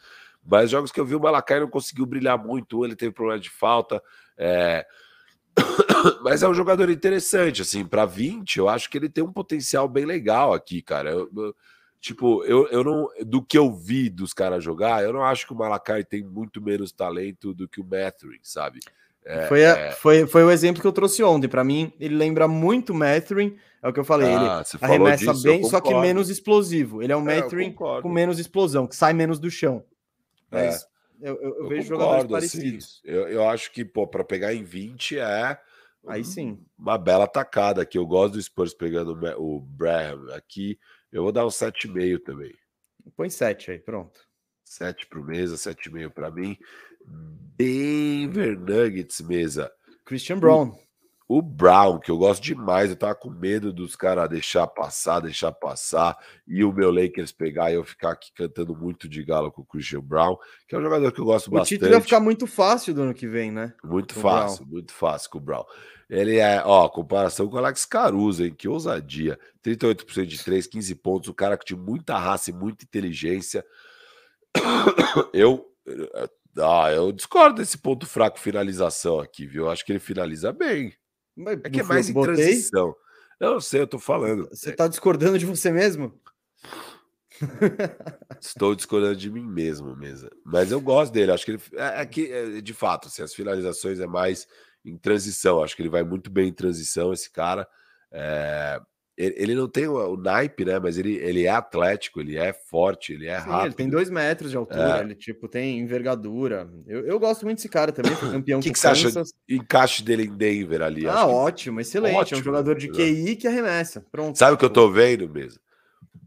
Mas 0.45 0.71
jogos 0.71 0.91
que 0.91 1.01
eu 1.01 1.05
vi, 1.05 1.15
o 1.15 1.21
Malakai 1.21 1.61
não 1.61 1.69
conseguiu 1.69 2.07
brilhar 2.07 2.39
muito, 2.39 2.85
ele 2.85 2.97
teve 2.97 3.13
problema 3.13 3.41
de 3.41 3.51
falta. 3.51 4.03
É... 4.37 4.87
Mas 6.23 6.43
é 6.43 6.49
um 6.49 6.55
jogador 6.55 6.91
interessante, 6.91 7.63
assim, 7.63 7.85
para 7.85 8.05
20, 8.05 8.59
eu 8.59 8.69
acho 8.69 8.91
que 8.91 8.99
ele 8.99 9.09
tem 9.09 9.23
um 9.23 9.33
potencial 9.33 9.89
bem 9.89 10.05
legal 10.05 10.53
aqui, 10.53 10.83
cara. 10.83 11.11
Eu, 11.11 11.31
eu 11.37 11.55
Tipo, 12.05 12.45
eu, 12.45 12.69
eu 12.69 12.85
não. 12.85 13.09
Do 13.25 13.43
que 13.43 13.57
eu 13.57 13.73
vi 13.73 14.11
dos 14.11 14.35
caras 14.35 14.63
jogar, 14.63 15.03
eu 15.03 15.11
não 15.11 15.25
acho 15.25 15.47
que 15.47 15.55
o 15.55 15.57
Malakai 15.57 16.05
tem 16.05 16.23
muito 16.23 16.61
menos 16.61 16.93
talento 16.93 17.55
do 17.55 17.67
que 17.67 17.81
o 17.81 17.85
Mathurin, 17.85 18.41
sabe? 18.43 18.81
É, 19.25 19.47
foi, 19.47 19.65
a, 19.65 19.71
é... 19.71 19.91
foi, 19.93 20.27
foi 20.27 20.45
o 20.45 20.51
exemplo 20.51 20.83
que 20.83 20.87
eu 20.87 20.93
trouxe 20.93 21.23
ontem. 21.23 21.49
Para 21.49 21.65
mim, 21.65 21.95
ele 21.99 22.15
lembra 22.15 22.47
muito 22.47 22.91
o 22.91 22.95
Mathurin. 22.95 23.57
É 23.83 23.89
o 23.89 23.93
que 23.95 23.99
eu 23.99 24.05
falei. 24.05 24.29
Ah, 24.35 24.63
ele 24.75 24.85
arremessa 24.85 25.33
disso, 25.33 25.43
bem, 25.45 25.65
só 25.65 25.81
que 25.81 25.95
menos 25.95 26.29
explosivo. 26.29 27.03
Ele 27.03 27.11
é 27.11 27.17
um 27.17 27.27
é, 27.27 27.41
Mathurin 27.41 27.73
com 27.73 28.09
menos 28.11 28.39
explosão, 28.39 28.87
que 28.87 28.95
sai 28.95 29.15
menos 29.15 29.39
do 29.39 29.51
chão. 29.51 29.83
É. 30.53 30.67
Mas 30.67 30.87
eu, 31.23 31.41
eu, 31.41 31.55
eu, 31.61 31.69
vejo 31.69 31.91
concordo, 31.91 32.19
jogadores 32.19 32.31
parecidos. 32.31 33.01
Assim, 33.03 33.17
eu, 33.17 33.29
eu 33.29 33.49
acho 33.49 33.73
que, 33.73 33.83
pô, 33.83 34.07
para 34.07 34.23
pegar 34.23 34.53
em 34.53 34.63
20 34.63 35.21
é. 35.21 35.59
Aí 36.07 36.23
sim. 36.23 36.59
Uma 36.79 36.99
bela 36.99 37.27
tacada 37.27 37.87
que 37.87 37.97
eu 37.97 38.07
gosto 38.07 38.35
do 38.35 38.43
Spurs 38.43 38.75
pegando 38.75 39.19
o 39.39 39.59
Braham 39.59 40.35
aqui. 40.35 40.79
Eu 41.15 41.23
vou 41.23 41.31
dar 41.31 41.47
um 41.47 41.49
7,5 41.49 42.25
também. 42.25 42.53
Põe 43.17 43.31
7 43.31 43.71
aí, 43.71 43.79
pronto. 43.79 44.21
7 44.65 45.07
para 45.07 45.21
o 45.21 45.25
Mesa, 45.25 45.55
7,5 45.55 46.11
para 46.11 46.29
mim. 46.29 46.59
Denver 47.57 48.59
Nuggets, 48.59 49.21
Mesa. 49.21 49.71
Christian 50.05 50.41
Brown. 50.41 50.75
O, 51.29 51.39
o, 51.39 51.43
Brown, 51.43 52.01
que 52.01 52.11
eu 52.11 52.19
gosto 52.19 52.43
demais, 52.43 52.91
eu 52.91 52.97
tava 52.97 53.15
com 53.15 53.31
medo 53.31 53.73
dos 53.73 53.95
caras 53.95 54.29
deixar 54.29 54.67
passar, 54.67 55.21
deixar 55.21 55.53
passar, 55.53 56.19
e 56.49 56.65
o 56.65 56.73
meu 56.73 56.91
Lakers 56.91 57.31
pegar 57.31 57.71
e 57.71 57.75
eu 57.75 57.85
ficar 57.85 58.11
aqui 58.11 58.33
cantando 58.35 58.75
muito 58.75 59.09
de 59.09 59.23
galo 59.23 59.53
com 59.53 59.63
o 59.63 59.67
Christian 59.67 60.01
Brown, 60.01 60.37
que 60.67 60.75
é 60.75 60.79
um 60.79 60.83
jogador 60.83 61.13
que 61.13 61.21
eu 61.21 61.25
gosto 61.25 61.47
o 61.47 61.51
bastante. 61.53 61.75
O 61.75 61.77
título 61.77 61.93
vai 61.93 62.01
ficar 62.01 62.19
muito 62.19 62.49
fácil 62.49 62.93
do 62.93 63.03
ano 63.03 63.15
que 63.15 63.29
vem, 63.29 63.53
né? 63.53 63.73
Muito 63.85 64.15
fácil, 64.15 64.67
muito 64.67 64.93
fácil 64.93 65.31
com 65.31 65.39
o 65.39 65.41
Brown. 65.41 65.65
Ele 66.09 66.39
é, 66.39 66.63
ó, 66.65 66.89
comparação 66.89 67.49
com 67.49 67.57
o 67.57 67.59
Alex 67.59 67.85
Caruso, 67.87 68.45
hein? 68.45 68.55
Que 68.57 68.69
ousadia. 68.69 69.39
38% 69.65 70.27
de 70.27 70.43
3, 70.43 70.67
15 70.67 70.95
pontos. 70.97 71.29
O 71.29 71.35
cara 71.35 71.57
que 71.57 71.65
tinha 71.65 71.79
muita 71.79 72.19
raça 72.19 72.51
e 72.51 72.53
muita 72.53 72.85
inteligência. 72.85 73.65
Eu, 75.33 75.67
ah, 76.59 76.91
eu 76.93 77.13
discordo 77.13 77.57
desse 77.57 77.77
ponto 77.77 78.07
fraco 78.07 78.39
finalização 78.39 79.19
aqui, 79.19 79.47
viu? 79.47 79.65
Eu 79.65 79.71
acho 79.71 79.85
que 79.85 79.93
ele 79.93 79.99
finaliza 79.99 80.53
bem. 80.53 80.95
Mas, 81.37 81.59
é 81.65 81.71
que 81.71 81.81
é 81.81 81.83
mais 81.83 82.09
em 82.09 82.13
botei? 82.13 82.35
transição. 82.35 82.95
Eu 83.41 83.55
não 83.55 83.61
sei, 83.61 83.81
eu 83.81 83.87
tô 83.87 83.99
falando. 83.99 84.49
Você 84.51 84.73
tá 84.73 84.87
discordando 84.87 85.39
de 85.39 85.45
você 85.45 85.73
mesmo? 85.73 86.19
Estou 88.41 88.75
discordando 88.75 89.17
de 89.17 89.29
mim 89.31 89.45
mesmo, 89.45 89.97
mesa. 89.97 90.31
Mas 90.45 90.71
eu 90.71 90.81
gosto 90.81 91.13
dele. 91.13 91.33
Acho 91.33 91.45
que 91.45 91.51
ele 91.53 91.63
é, 91.75 92.03
é 92.03 92.07
que 92.07 92.33
é, 92.33 92.61
de 92.61 92.73
fato, 92.73 93.09
assim, 93.09 93.23
as 93.23 93.35
finalizações 93.35 93.99
é 93.99 94.07
mais 94.07 94.47
em 94.85 94.97
transição. 94.97 95.63
Acho 95.63 95.75
que 95.75 95.83
ele 95.83 95.89
vai 95.89 96.03
muito 96.03 96.31
bem 96.31 96.49
em 96.49 96.53
transição, 96.53 97.13
esse 97.13 97.31
cara. 97.31 97.67
É, 98.13 98.81
ele, 99.17 99.55
não 99.55 99.69
tem 99.69 99.87
o, 99.87 99.95
o, 99.95 100.17
naipe, 100.17 100.65
né? 100.65 100.79
Mas 100.81 100.99
ele, 100.99 101.15
ele 101.17 101.45
é 101.45 101.51
atlético, 101.51 102.21
ele 102.21 102.37
é 102.37 102.53
forte, 102.53 103.13
ele 103.13 103.29
é 103.29 103.41
Sim, 103.41 103.49
rápido. 103.49 103.67
Ele 103.67 103.75
tem 103.75 103.89
dois 103.89 104.11
metros 104.11 104.51
de 104.51 104.57
altura, 104.57 104.99
é. 104.99 105.01
ele 105.03 105.15
tipo 105.15 105.49
tem 105.49 105.79
envergadura. 105.79 106.69
Eu, 106.87 107.07
eu 107.07 107.19
gosto 107.21 107.45
muito 107.45 107.59
desse 107.59 107.69
cara 107.69 107.93
também, 107.93 108.15
foi 108.17 108.31
campeão. 108.33 108.59
O 108.59 108.63
que, 108.63 108.73
que 108.73 108.79
você 108.79 108.89
acha 108.89 109.23
encaixe 109.49 110.03
dele 110.03 110.25
em 110.25 110.37
Denver 110.37 110.83
ali? 110.83 111.07
Ah, 111.07 111.27
ótimo, 111.27 111.81
excelente. 111.81 112.17
Ótimo, 112.17 112.39
é 112.39 112.41
um 112.41 112.45
jogador 112.45 112.77
de 112.77 112.91
QI 112.91 113.37
que 113.37 113.47
arremessa. 113.47 114.05
Pronto. 114.11 114.37
Sabe 114.37 114.55
o 114.55 114.59
que 114.59 114.65
eu 114.65 114.71
tô 114.71 114.91
vendo 114.91 115.29
mesmo? 115.29 115.61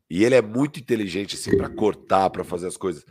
E 0.09 0.23
ele 0.23 0.35
é 0.35 0.41
muito 0.41 0.79
inteligente 0.79 1.35
assim 1.35 1.57
para 1.57 1.67
cortar, 1.67 2.29
para 2.29 2.45
fazer 2.45 2.67
as 2.67 2.77
coisas. 2.77 3.05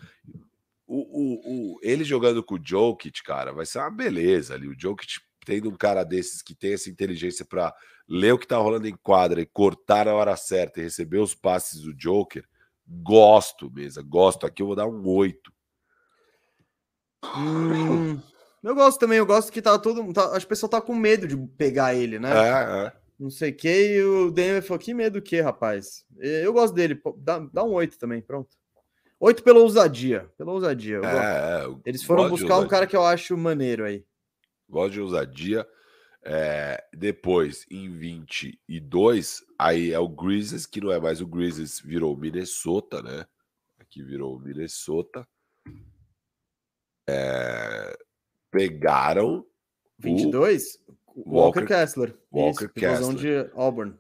O, 0.87 1.01
o, 1.01 1.75
o, 1.75 1.81
ele 1.83 2.05
jogando 2.05 2.43
com 2.43 2.55
o 2.55 2.61
Jokic, 2.63 3.23
cara, 3.23 3.53
vai 3.53 3.67
ser 3.67 3.81
uma 3.81 3.91
beleza 3.91 4.55
ali. 4.55 4.69
O 4.69 4.79
Jokic 4.79 5.19
tendo 5.47 5.71
um 5.71 5.77
cara 5.77 6.03
desses 6.03 6.43
que 6.43 6.57
tem 6.57 6.75
essa 6.75 6.91
inteligência 6.91 7.45
para 7.45 7.73
ler 8.07 8.35
o 8.35 8.39
que 8.39 8.49
tá 8.49 8.57
rolando 8.59 8.89
em 8.89 8.97
quadra 8.97 9.41
e 9.41 9.47
cortar 9.47 10.07
na 10.07 10.13
hora 10.13 10.37
certa 10.37 10.81
e 10.81 10.83
receber 10.83 11.19
os 11.19 11.35
passes 11.35 11.83
do 11.83 11.95
Joker, 11.95 12.45
gosto 12.87 13.71
mesmo, 13.71 14.05
gosto. 14.05 14.45
Aqui 14.45 14.61
eu 14.61 14.67
vou 14.67 14.75
dar 14.75 14.87
um 14.87 15.07
8. 15.07 15.53
Hum, 17.37 18.21
eu 18.63 18.75
gosto 18.75 18.99
também, 18.99 19.19
eu 19.19 19.27
gosto 19.27 19.53
que 19.53 19.63
tá 19.63 19.79
todo. 19.79 20.13
Tá, 20.13 20.37
o 20.37 20.47
pessoal 20.47 20.69
tá 20.69 20.81
com 20.81 20.95
medo 20.95 21.29
de 21.29 21.37
pegar 21.57 21.95
ele, 21.95 22.19
né? 22.19 22.31
É, 22.33 22.87
é. 22.87 22.93
Não 23.19 23.31
sei 23.31 23.51
o 23.51 23.57
que, 23.57 23.95
e 23.95 24.03
o 24.03 24.31
Denver 24.33 24.63
falou: 24.63 24.81
que 24.81 24.93
medo 24.93 25.23
que, 25.23 25.41
rapaz? 25.41 26.05
Eu 26.19 26.53
gosto 26.53 26.75
dele, 26.75 27.01
dá, 27.19 27.39
dá 27.39 27.65
um 27.65 27.73
8 27.73 27.97
também, 27.99 28.21
pronto. 28.21 28.51
Oito 29.19 29.43
pela 29.43 29.61
ousadia. 29.61 30.29
Pela 30.37 30.53
ousadia. 30.53 31.01
É, 31.03 31.67
Eles 31.87 32.03
foram 32.03 32.29
buscar 32.29 32.59
um 32.59 32.69
cara 32.69 32.87
que 32.87 32.95
eu 32.95 33.05
acho 33.05 33.35
maneiro 33.37 33.85
aí. 33.85 34.05
Gosto 34.69 34.93
de 34.93 35.01
ousadia. 35.01 35.67
É, 36.29 36.85
depois, 36.93 37.65
em 37.71 37.89
22, 37.89 39.45
aí 39.57 39.93
é 39.93 39.99
o 39.99 40.09
Grizzlies, 40.09 40.67
que 40.67 40.81
não 40.81 40.91
é 40.91 40.99
mais 40.99 41.21
o 41.21 41.27
Grizzlies, 41.27 41.81
virou 41.81 42.17
Minnesota, 42.17 43.01
né? 43.01 43.27
Aqui 43.79 44.03
virou 44.03 44.39
Minnesota. 44.41 45.27
É, 47.09 47.97
pegaram 48.51 49.47
22? 49.99 50.79
O 51.15 51.31
Walker, 51.31 51.61
Walker 51.61 51.67
Kessler. 51.67 52.19
Walker 52.33 52.65
Isso, 52.65 52.75
Kessler. 52.75 53.17
de 53.17 53.51
Auburn. 53.55 53.95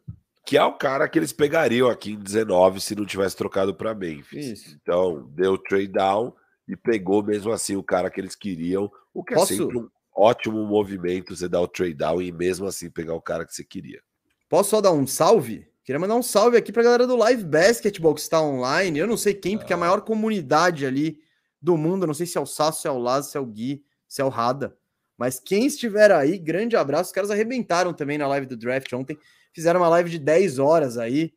Que 0.45 0.57
é 0.57 0.65
o 0.65 0.73
cara 0.73 1.09
que 1.09 1.19
eles 1.19 1.33
pegariam 1.33 1.89
aqui 1.89 2.13
em 2.13 2.19
19 2.19 2.81
se 2.81 2.95
não 2.95 3.07
tivesse 3.07 3.37
trocado 3.37 3.75
para 3.75 3.95
Memphis. 3.95 4.47
Isso. 4.47 4.79
Então, 4.83 5.29
deu 5.31 5.57
trade 5.57 5.89
down 5.89 6.35
e 6.69 6.77
pegou 6.77 7.23
mesmo 7.23 7.53
assim 7.53 7.77
o 7.77 7.83
cara 7.83 8.11
que 8.11 8.21
eles 8.21 8.35
queriam, 8.35 8.91
o 9.15 9.25
que 9.25 9.35
é 9.35 9.37
Posso... 9.37 9.55
é 9.55 9.57
sempre 9.57 9.79
um 9.79 9.89
ótimo 10.17 10.65
movimento 10.65 11.37
você 11.37 11.49
dar 11.49 11.61
o 11.61 11.69
trade 11.69 11.95
down 11.95 12.23
e 12.23 12.33
mesmo 12.33 12.67
assim 12.67 12.91
pegar 12.91 13.15
o 13.15 13.21
cara 13.21 13.45
que 13.45 13.55
você 13.55 13.63
queria. 13.63 14.01
Posso 14.49 14.71
só 14.71 14.81
dar 14.81 14.93
um 14.93 15.07
salve? 15.07 15.69
Queria 15.85 16.01
mandar 16.01 16.17
um 16.17 16.23
salve 16.23 16.57
aqui 16.57 16.73
pra 16.73 16.83
galera 16.83 17.07
do 17.07 17.17
Live 17.17 17.45
Basketball 17.45 18.15
que 18.15 18.21
está 18.21 18.41
online. 18.41 18.99
Eu 18.99 19.07
não 19.07 19.17
sei 19.17 19.35
quem, 19.35 19.57
porque 19.57 19.73
é 19.73 19.77
a 19.77 19.79
maior 19.79 20.01
comunidade 20.01 20.87
ali 20.87 21.19
do 21.61 21.77
mundo, 21.77 22.07
não 22.07 22.15
sei 22.15 22.27
se 22.27 22.39
é 22.39 22.41
o 22.41 22.47
Sasso, 22.47 22.83
se 22.83 22.89
é 22.89 22.91
o 22.91 22.99
Laz, 22.99 23.27
se 23.27 23.37
é 23.37 23.41
o 23.41 23.47
Gui, 23.47 23.85
se 24.09 24.21
é 24.21 24.25
o 24.25 24.29
Rada. 24.29 24.77
Mas 25.17 25.41
quem 25.41 25.67
estiver 25.67 26.11
aí, 26.13 26.39
grande 26.39 26.77
abraço. 26.77 27.09
Os 27.09 27.13
caras 27.13 27.31
arrebentaram 27.31 27.93
também 27.93 28.19
na 28.19 28.27
live 28.29 28.47
do 28.47 28.57
draft 28.57 28.93
ontem. 28.93 29.19
Fizeram 29.53 29.81
uma 29.81 29.89
live 29.89 30.11
de 30.11 30.19
10 30.19 30.59
horas 30.59 30.99
aí. 30.99 31.33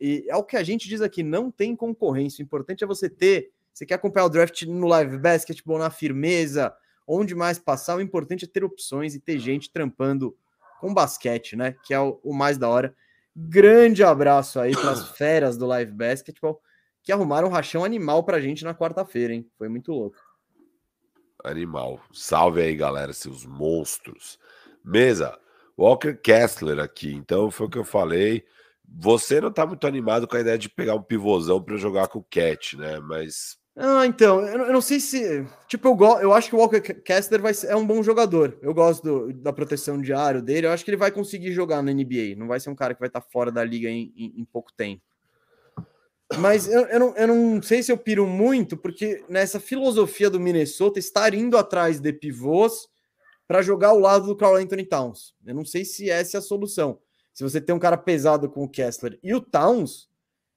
E 0.00 0.24
é 0.28 0.36
o 0.36 0.42
que 0.42 0.56
a 0.56 0.62
gente 0.62 0.88
diz 0.88 1.00
aqui: 1.00 1.22
não 1.22 1.50
tem 1.50 1.76
concorrência. 1.76 2.42
O 2.42 2.44
importante 2.44 2.82
é 2.82 2.86
você 2.86 3.08
ter. 3.08 3.52
Você 3.72 3.86
quer 3.86 3.94
acompanhar 3.94 4.26
o 4.26 4.30
draft 4.30 4.62
no 4.62 4.86
live 4.86 5.18
basketball, 5.18 5.78
na 5.78 5.90
firmeza, 5.90 6.74
onde 7.06 7.34
mais 7.34 7.58
passar. 7.58 7.96
O 7.96 8.00
importante 8.00 8.44
é 8.44 8.48
ter 8.48 8.64
opções 8.64 9.14
e 9.14 9.20
ter 9.20 9.38
gente 9.38 9.70
trampando 9.70 10.36
com 10.80 10.92
basquete, 10.92 11.56
né? 11.56 11.76
Que 11.84 11.94
é 11.94 12.00
o, 12.00 12.20
o 12.22 12.34
mais 12.34 12.58
da 12.58 12.68
hora. 12.68 12.94
Grande 13.34 14.02
abraço 14.04 14.60
aí 14.60 14.72
para 14.72 14.90
as 14.90 15.08
feras 15.16 15.56
do 15.56 15.66
live 15.66 15.92
basketball 15.92 16.60
que 17.02 17.12
arrumaram 17.12 17.48
um 17.48 17.50
rachão 17.50 17.84
animal 17.84 18.22
pra 18.22 18.40
gente 18.40 18.64
na 18.64 18.74
quarta-feira, 18.74 19.34
hein? 19.34 19.48
Foi 19.58 19.68
muito 19.68 19.92
louco. 19.92 20.16
Animal. 21.44 22.00
Salve 22.12 22.62
aí, 22.62 22.76
galera, 22.76 23.12
seus 23.12 23.44
monstros. 23.44 24.38
Mesa, 24.84 25.36
Walker 25.76 26.14
Kessler 26.14 26.78
aqui. 26.78 27.12
Então, 27.12 27.50
foi 27.50 27.66
o 27.66 27.70
que 27.70 27.78
eu 27.78 27.84
falei. 27.84 28.44
Você 28.86 29.40
não 29.40 29.50
tá 29.50 29.66
muito 29.66 29.86
animado 29.86 30.28
com 30.28 30.36
a 30.36 30.40
ideia 30.40 30.58
de 30.58 30.68
pegar 30.68 30.94
um 30.94 31.02
pivôzão 31.02 31.60
para 31.62 31.76
jogar 31.76 32.08
com 32.08 32.20
o 32.20 32.24
Cat, 32.24 32.76
né? 32.76 33.00
Mas. 33.00 33.58
Ah, 33.74 34.04
então, 34.06 34.46
eu 34.46 34.58
não, 34.58 34.66
eu 34.66 34.72
não 34.72 34.80
sei 34.82 35.00
se. 35.00 35.46
Tipo, 35.66 35.88
eu, 35.88 35.94
go... 35.94 36.18
eu 36.20 36.32
acho 36.34 36.50
que 36.50 36.54
o 36.54 36.58
Walker 36.58 36.80
Kessler 36.80 37.40
vai 37.40 37.54
ser... 37.54 37.68
é 37.68 37.76
um 37.76 37.86
bom 37.86 38.02
jogador. 38.02 38.58
Eu 38.60 38.74
gosto 38.74 39.02
do... 39.02 39.32
da 39.32 39.52
proteção 39.52 40.00
diário 40.00 40.42
dele. 40.42 40.66
Eu 40.66 40.72
acho 40.72 40.84
que 40.84 40.90
ele 40.90 40.98
vai 40.98 41.10
conseguir 41.10 41.52
jogar 41.52 41.82
na 41.82 41.92
NBA. 41.92 42.36
Não 42.36 42.46
vai 42.46 42.60
ser 42.60 42.68
um 42.68 42.74
cara 42.74 42.92
que 42.92 43.00
vai 43.00 43.08
estar 43.08 43.22
tá 43.22 43.26
fora 43.30 43.50
da 43.50 43.64
liga 43.64 43.88
em, 43.88 44.12
em, 44.14 44.40
em 44.40 44.44
pouco 44.44 44.72
tempo. 44.72 45.02
Mas 46.38 46.66
eu, 46.66 46.82
eu, 46.86 47.00
não, 47.00 47.16
eu 47.16 47.26
não 47.26 47.62
sei 47.62 47.82
se 47.82 47.92
eu 47.92 47.98
piro 47.98 48.26
muito, 48.26 48.76
porque 48.76 49.24
nessa 49.28 49.60
filosofia 49.60 50.30
do 50.30 50.40
Minnesota, 50.40 50.98
estar 50.98 51.34
indo 51.34 51.56
atrás 51.56 52.00
de 52.00 52.12
pivôs 52.12 52.88
para 53.46 53.62
jogar 53.62 53.88
ao 53.88 53.98
lado 53.98 54.26
do 54.26 54.36
Carl 54.36 54.56
Anthony 54.56 54.84
Towns. 54.84 55.34
Eu 55.44 55.54
não 55.54 55.64
sei 55.64 55.84
se 55.84 56.10
essa 56.10 56.36
é 56.36 56.38
a 56.38 56.42
solução. 56.42 56.98
Se 57.32 57.42
você 57.42 57.60
tem 57.60 57.74
um 57.74 57.78
cara 57.78 57.96
pesado 57.96 58.48
com 58.48 58.64
o 58.64 58.68
Kessler 58.68 59.18
e 59.22 59.34
o 59.34 59.40
Towns, 59.40 60.08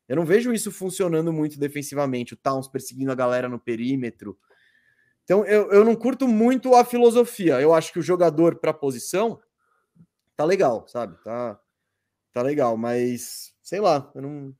eu 0.07 0.15
não 0.15 0.25
vejo 0.25 0.53
isso 0.53 0.71
funcionando 0.71 1.33
muito 1.33 1.59
defensivamente. 1.59 2.33
O 2.33 2.37
Towns 2.37 2.67
perseguindo 2.67 3.11
a 3.11 3.15
galera 3.15 3.49
no 3.49 3.59
perímetro. 3.59 4.37
Então 5.23 5.43
eu, 5.45 5.71
eu 5.71 5.83
não 5.83 5.95
curto 5.95 6.27
muito 6.27 6.75
a 6.75 6.85
filosofia. 6.85 7.59
Eu 7.59 7.73
acho 7.73 7.91
que 7.91 7.99
o 7.99 8.03
jogador 8.03 8.57
para 8.57 8.73
posição 8.73 9.39
tá 10.35 10.45
legal, 10.45 10.87
sabe? 10.87 11.17
Tá, 11.23 11.59
tá 12.31 12.41
legal, 12.41 12.77
mas 12.77 13.53
sei 13.61 13.79
lá, 13.79 14.11
eu 14.13 14.21
não 14.21 14.55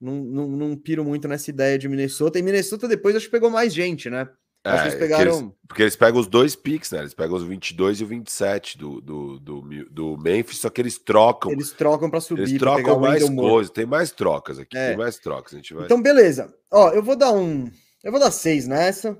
não, 0.00 0.14
não, 0.14 0.48
não 0.48 0.76
piro 0.76 1.04
muito 1.04 1.28
nessa 1.28 1.50
ideia 1.50 1.78
de 1.78 1.88
Minnesota. 1.88 2.38
E 2.38 2.42
Minnesota 2.42 2.88
depois 2.88 3.14
acho 3.14 3.26
que 3.26 3.32
pegou 3.32 3.50
mais 3.50 3.72
gente, 3.74 4.08
né? 4.08 4.28
É, 4.64 4.82
eles 4.82 4.94
pegaram. 4.94 5.38
Eles, 5.38 5.52
porque 5.66 5.82
eles 5.82 5.96
pegam 5.96 6.20
os 6.20 6.26
dois 6.26 6.54
picks, 6.54 6.90
né? 6.90 6.98
Eles 6.98 7.14
pegam 7.14 7.36
os 7.36 7.44
22 7.44 8.00
e 8.00 8.04
o 8.04 8.06
27 8.06 8.76
do, 8.76 9.00
do, 9.00 9.40
do, 9.40 9.62
do 9.90 10.16
Memphis, 10.18 10.58
só 10.58 10.68
que 10.68 10.80
eles 10.80 10.98
trocam. 10.98 11.50
Eles 11.52 11.72
trocam 11.72 12.10
para 12.10 12.20
subir. 12.20 12.42
Eles 12.42 12.58
trocam 12.58 13.00
mais 13.00 13.28
coisas. 13.28 13.70
Tem 13.70 13.86
mais 13.86 14.10
trocas 14.10 14.58
aqui. 14.58 14.76
É. 14.76 14.88
Tem 14.88 14.98
mais 14.98 15.18
trocas. 15.18 15.54
A 15.54 15.56
gente 15.56 15.72
vai... 15.72 15.84
Então, 15.86 16.02
beleza. 16.02 16.54
Ó, 16.70 16.90
eu 16.90 17.02
vou 17.02 17.16
dar 17.16 17.32
um. 17.32 17.70
Eu 18.04 18.10
vou 18.10 18.20
dar 18.20 18.30
seis 18.30 18.66
nessa. 18.66 19.18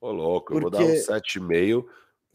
Ô, 0.00 0.12
louco, 0.12 0.52
porque... 0.52 0.66
eu 0.66 0.70
vou 0.70 0.70
dar 0.70 0.80
um 0.80 1.18
7,5. 1.20 1.84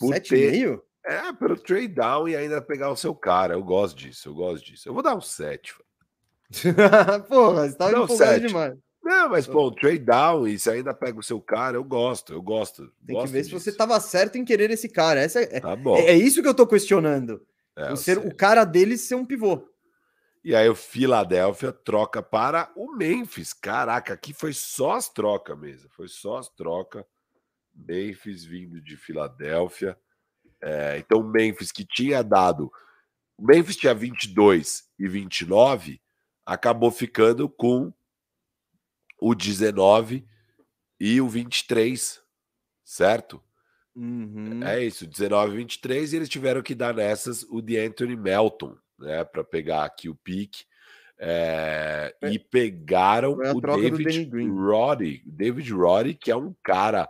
7,5? 0.02 0.82
É, 1.06 1.34
pelo 1.34 1.58
trade 1.58 1.90
down 1.90 2.28
e 2.28 2.36
ainda 2.36 2.62
pegar 2.62 2.90
o 2.90 2.96
seu 2.96 3.14
cara. 3.16 3.54
Eu 3.54 3.64
gosto 3.64 3.98
disso, 3.98 4.30
eu 4.30 4.34
gosto 4.34 4.66
disso. 4.66 4.88
Eu 4.88 4.94
vou 4.94 5.04
dar 5.04 5.16
um 5.16 5.22
7. 5.22 5.76
Porra, 7.28 7.70
você 7.70 7.76
tá 7.76 7.92
não, 7.92 8.04
empolgado 8.04 8.48
demais. 8.48 8.78
Não, 9.04 9.30
mas 9.30 9.46
pô, 9.46 9.70
trade 9.70 10.00
down 10.00 10.48
e 10.48 10.58
você 10.58 10.72
ainda 10.72 10.94
pega 10.94 11.20
o 11.20 11.24
seu 11.24 11.42
cara, 11.42 11.76
eu 11.76 11.84
gosto, 11.84 12.32
eu 12.32 12.42
gosto. 12.42 12.90
Tem 13.06 13.14
gosto 13.14 13.28
que 13.28 13.34
ver 13.34 13.42
disso. 13.42 13.60
se 13.60 13.66
você 13.66 13.76
tava 13.76 14.00
certo 14.00 14.38
em 14.38 14.46
querer 14.46 14.72
esse 14.72 14.88
cara. 14.88 15.20
Essa 15.20 15.42
é, 15.42 15.60
tá 15.60 15.76
bom. 15.76 15.98
é, 15.98 16.12
é 16.12 16.16
isso 16.16 16.42
que 16.42 16.48
eu 16.48 16.54
tô 16.54 16.66
questionando. 16.66 17.46
É, 17.76 17.92
o, 17.92 17.98
ser, 17.98 18.18
o 18.18 18.34
cara 18.34 18.64
dele 18.64 18.98
ser 18.98 19.16
um 19.16 19.26
pivô. 19.26 19.68
E 20.42 20.56
aí 20.56 20.70
o 20.70 20.76
Philadelphia 20.76 21.74
troca 21.74 22.24
para 22.24 22.72
o 22.76 22.96
Memphis. 22.96 23.52
Caraca, 23.52 24.14
aqui 24.14 24.34
foi 24.34 24.54
só 24.54 24.94
as 24.94 25.10
trocas 25.10 25.58
mesmo. 25.58 25.90
Foi 25.90 26.08
só 26.08 26.38
as 26.38 26.48
trocas. 26.50 27.04
Memphis 27.74 28.46
vindo 28.46 28.80
de 28.80 28.96
Filadélfia. 28.96 29.98
É, 30.62 30.98
então 30.98 31.20
o 31.20 31.30
Memphis 31.30 31.74
que 31.74 31.86
tinha 31.86 32.24
dado. 32.24 32.72
O 33.38 33.46
Memphis 33.46 33.76
tinha 33.76 33.94
22 33.94 34.84
e 34.98 35.08
29 35.10 36.00
acabou 36.46 36.92
ficando 36.92 37.50
com 37.50 37.92
o 39.24 39.34
19 39.34 40.28
e 41.00 41.22
o 41.22 41.30
23, 41.30 42.22
certo? 42.84 43.42
Uhum. 43.96 44.62
É 44.64 44.84
isso, 44.84 45.08
19 45.08 45.54
e 45.54 45.58
23, 45.58 46.12
e 46.12 46.16
eles 46.18 46.28
tiveram 46.28 46.62
que 46.62 46.76
dar 46.76 46.94
nessas 46.94 47.44
o 47.44 47.62
de 47.62 47.78
Anthony 47.80 48.18
Melton, 48.18 48.76
né, 49.00 49.24
para 49.24 49.42
pegar 49.42 49.86
aqui 49.86 50.10
o 50.10 50.16
pique. 50.16 50.66
É, 51.18 52.14
é. 52.22 52.32
E 52.32 52.38
pegaram 52.40 53.38
o 53.38 53.62
David 53.62 54.30
Roddy, 54.50 55.24
David 55.26 55.72
Roddy, 55.72 56.16
que 56.16 56.30
é 56.30 56.36
um 56.36 56.54
cara 56.62 57.08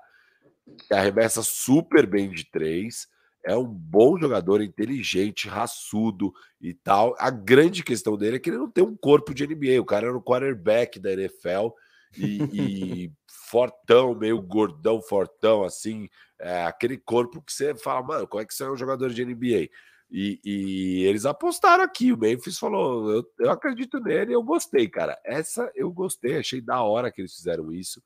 que 0.87 0.93
arremessa 0.93 1.41
super 1.41 2.05
bem 2.05 2.29
de 2.29 2.45
três, 2.45 3.07
é 3.43 3.57
um 3.57 3.65
bom 3.65 4.19
jogador, 4.19 4.61
inteligente, 4.61 5.47
raçudo 5.47 6.31
e 6.61 6.75
tal. 6.75 7.15
A 7.17 7.31
grande 7.31 7.83
questão 7.83 8.15
dele 8.15 8.35
é 8.35 8.39
que 8.39 8.51
ele 8.51 8.57
não 8.57 8.69
tem 8.69 8.83
um 8.83 8.95
corpo 8.95 9.33
de 9.33 9.47
NBA. 9.47 9.81
O 9.81 9.85
cara 9.85 10.07
era 10.07 10.17
um 10.17 10.21
quarterback 10.21 10.99
da 10.99 11.11
NFL 11.11 11.69
e, 12.17 12.43
e 12.53 13.11
fortão, 13.27 14.15
meio 14.15 14.41
gordão, 14.41 15.01
fortão, 15.01 15.63
assim. 15.63 16.09
É, 16.39 16.65
aquele 16.65 16.97
corpo 16.97 17.41
que 17.41 17.53
você 17.53 17.75
fala, 17.75 18.01
mano, 18.05 18.27
como 18.27 18.41
é 18.41 18.45
que 18.45 18.53
você 18.53 18.63
é 18.63 18.69
um 18.69 18.77
jogador 18.77 19.09
de 19.09 19.25
NBA? 19.25 19.69
E, 20.11 20.39
e 20.43 21.03
eles 21.05 21.25
apostaram 21.25 21.83
aqui. 21.83 22.13
O 22.13 22.17
Memphis 22.17 22.59
falou: 22.59 23.11
eu, 23.11 23.25
eu 23.39 23.49
acredito 23.49 23.99
nele, 23.99 24.33
eu 24.33 24.43
gostei, 24.43 24.87
cara. 24.87 25.17
Essa 25.25 25.71
eu 25.75 25.91
gostei, 25.91 26.37
achei 26.37 26.61
da 26.61 26.81
hora 26.83 27.11
que 27.11 27.21
eles 27.21 27.33
fizeram 27.35 27.71
isso. 27.71 28.01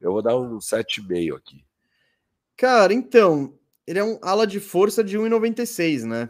Eu 0.00 0.12
vou 0.12 0.22
dar 0.22 0.36
um 0.36 0.58
7,5 0.58 1.36
aqui. 1.36 1.64
Cara, 2.56 2.92
então, 2.92 3.56
ele 3.86 3.98
é 3.98 4.04
um 4.04 4.18
ala 4.22 4.46
de 4.46 4.58
força 4.58 5.04
de 5.04 5.16
1,96, 5.16 6.04
né? 6.04 6.28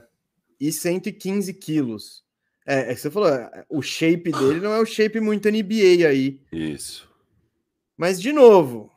E 0.60 0.70
115 0.70 1.54
quilos. 1.54 2.22
É, 2.66 2.92
é 2.92 2.94
que 2.94 3.00
você 3.00 3.10
falou, 3.10 3.28
é, 3.28 3.64
o 3.68 3.82
shape 3.82 4.30
dele 4.30 4.60
não 4.60 4.72
é 4.72 4.80
o 4.80 4.86
shape 4.86 5.18
muito 5.20 5.50
NBA 5.50 6.06
aí. 6.06 6.40
Isso. 6.52 7.11
Mas, 8.02 8.20
de 8.20 8.32
novo, 8.32 8.90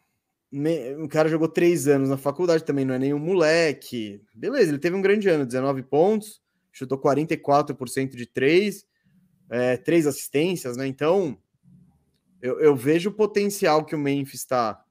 o 0.97 1.07
cara 1.07 1.29
jogou 1.29 1.47
três 1.47 1.87
anos 1.87 2.09
na 2.09 2.17
faculdade, 2.17 2.63
também 2.63 2.83
não 2.83 2.95
é 2.95 2.97
nenhum 2.97 3.19
moleque. 3.19 4.19
Beleza, 4.33 4.71
ele 4.71 4.79
teve 4.79 4.95
um 4.95 5.01
grande 5.01 5.29
ano, 5.29 5.45
19 5.45 5.83
pontos, 5.83 6.41
chutou 6.71 6.97
44% 6.97 8.15
de 8.15 8.25
três, 8.25 8.83
é, 9.47 9.77
três 9.77 10.07
assistências, 10.07 10.75
né? 10.75 10.87
Então, 10.87 11.37
eu, 12.41 12.59
eu 12.59 12.75
vejo 12.75 13.11
o 13.11 13.13
potencial 13.13 13.85
que 13.85 13.93
o 13.93 13.99
Memphis 13.99 14.39
está 14.39 14.83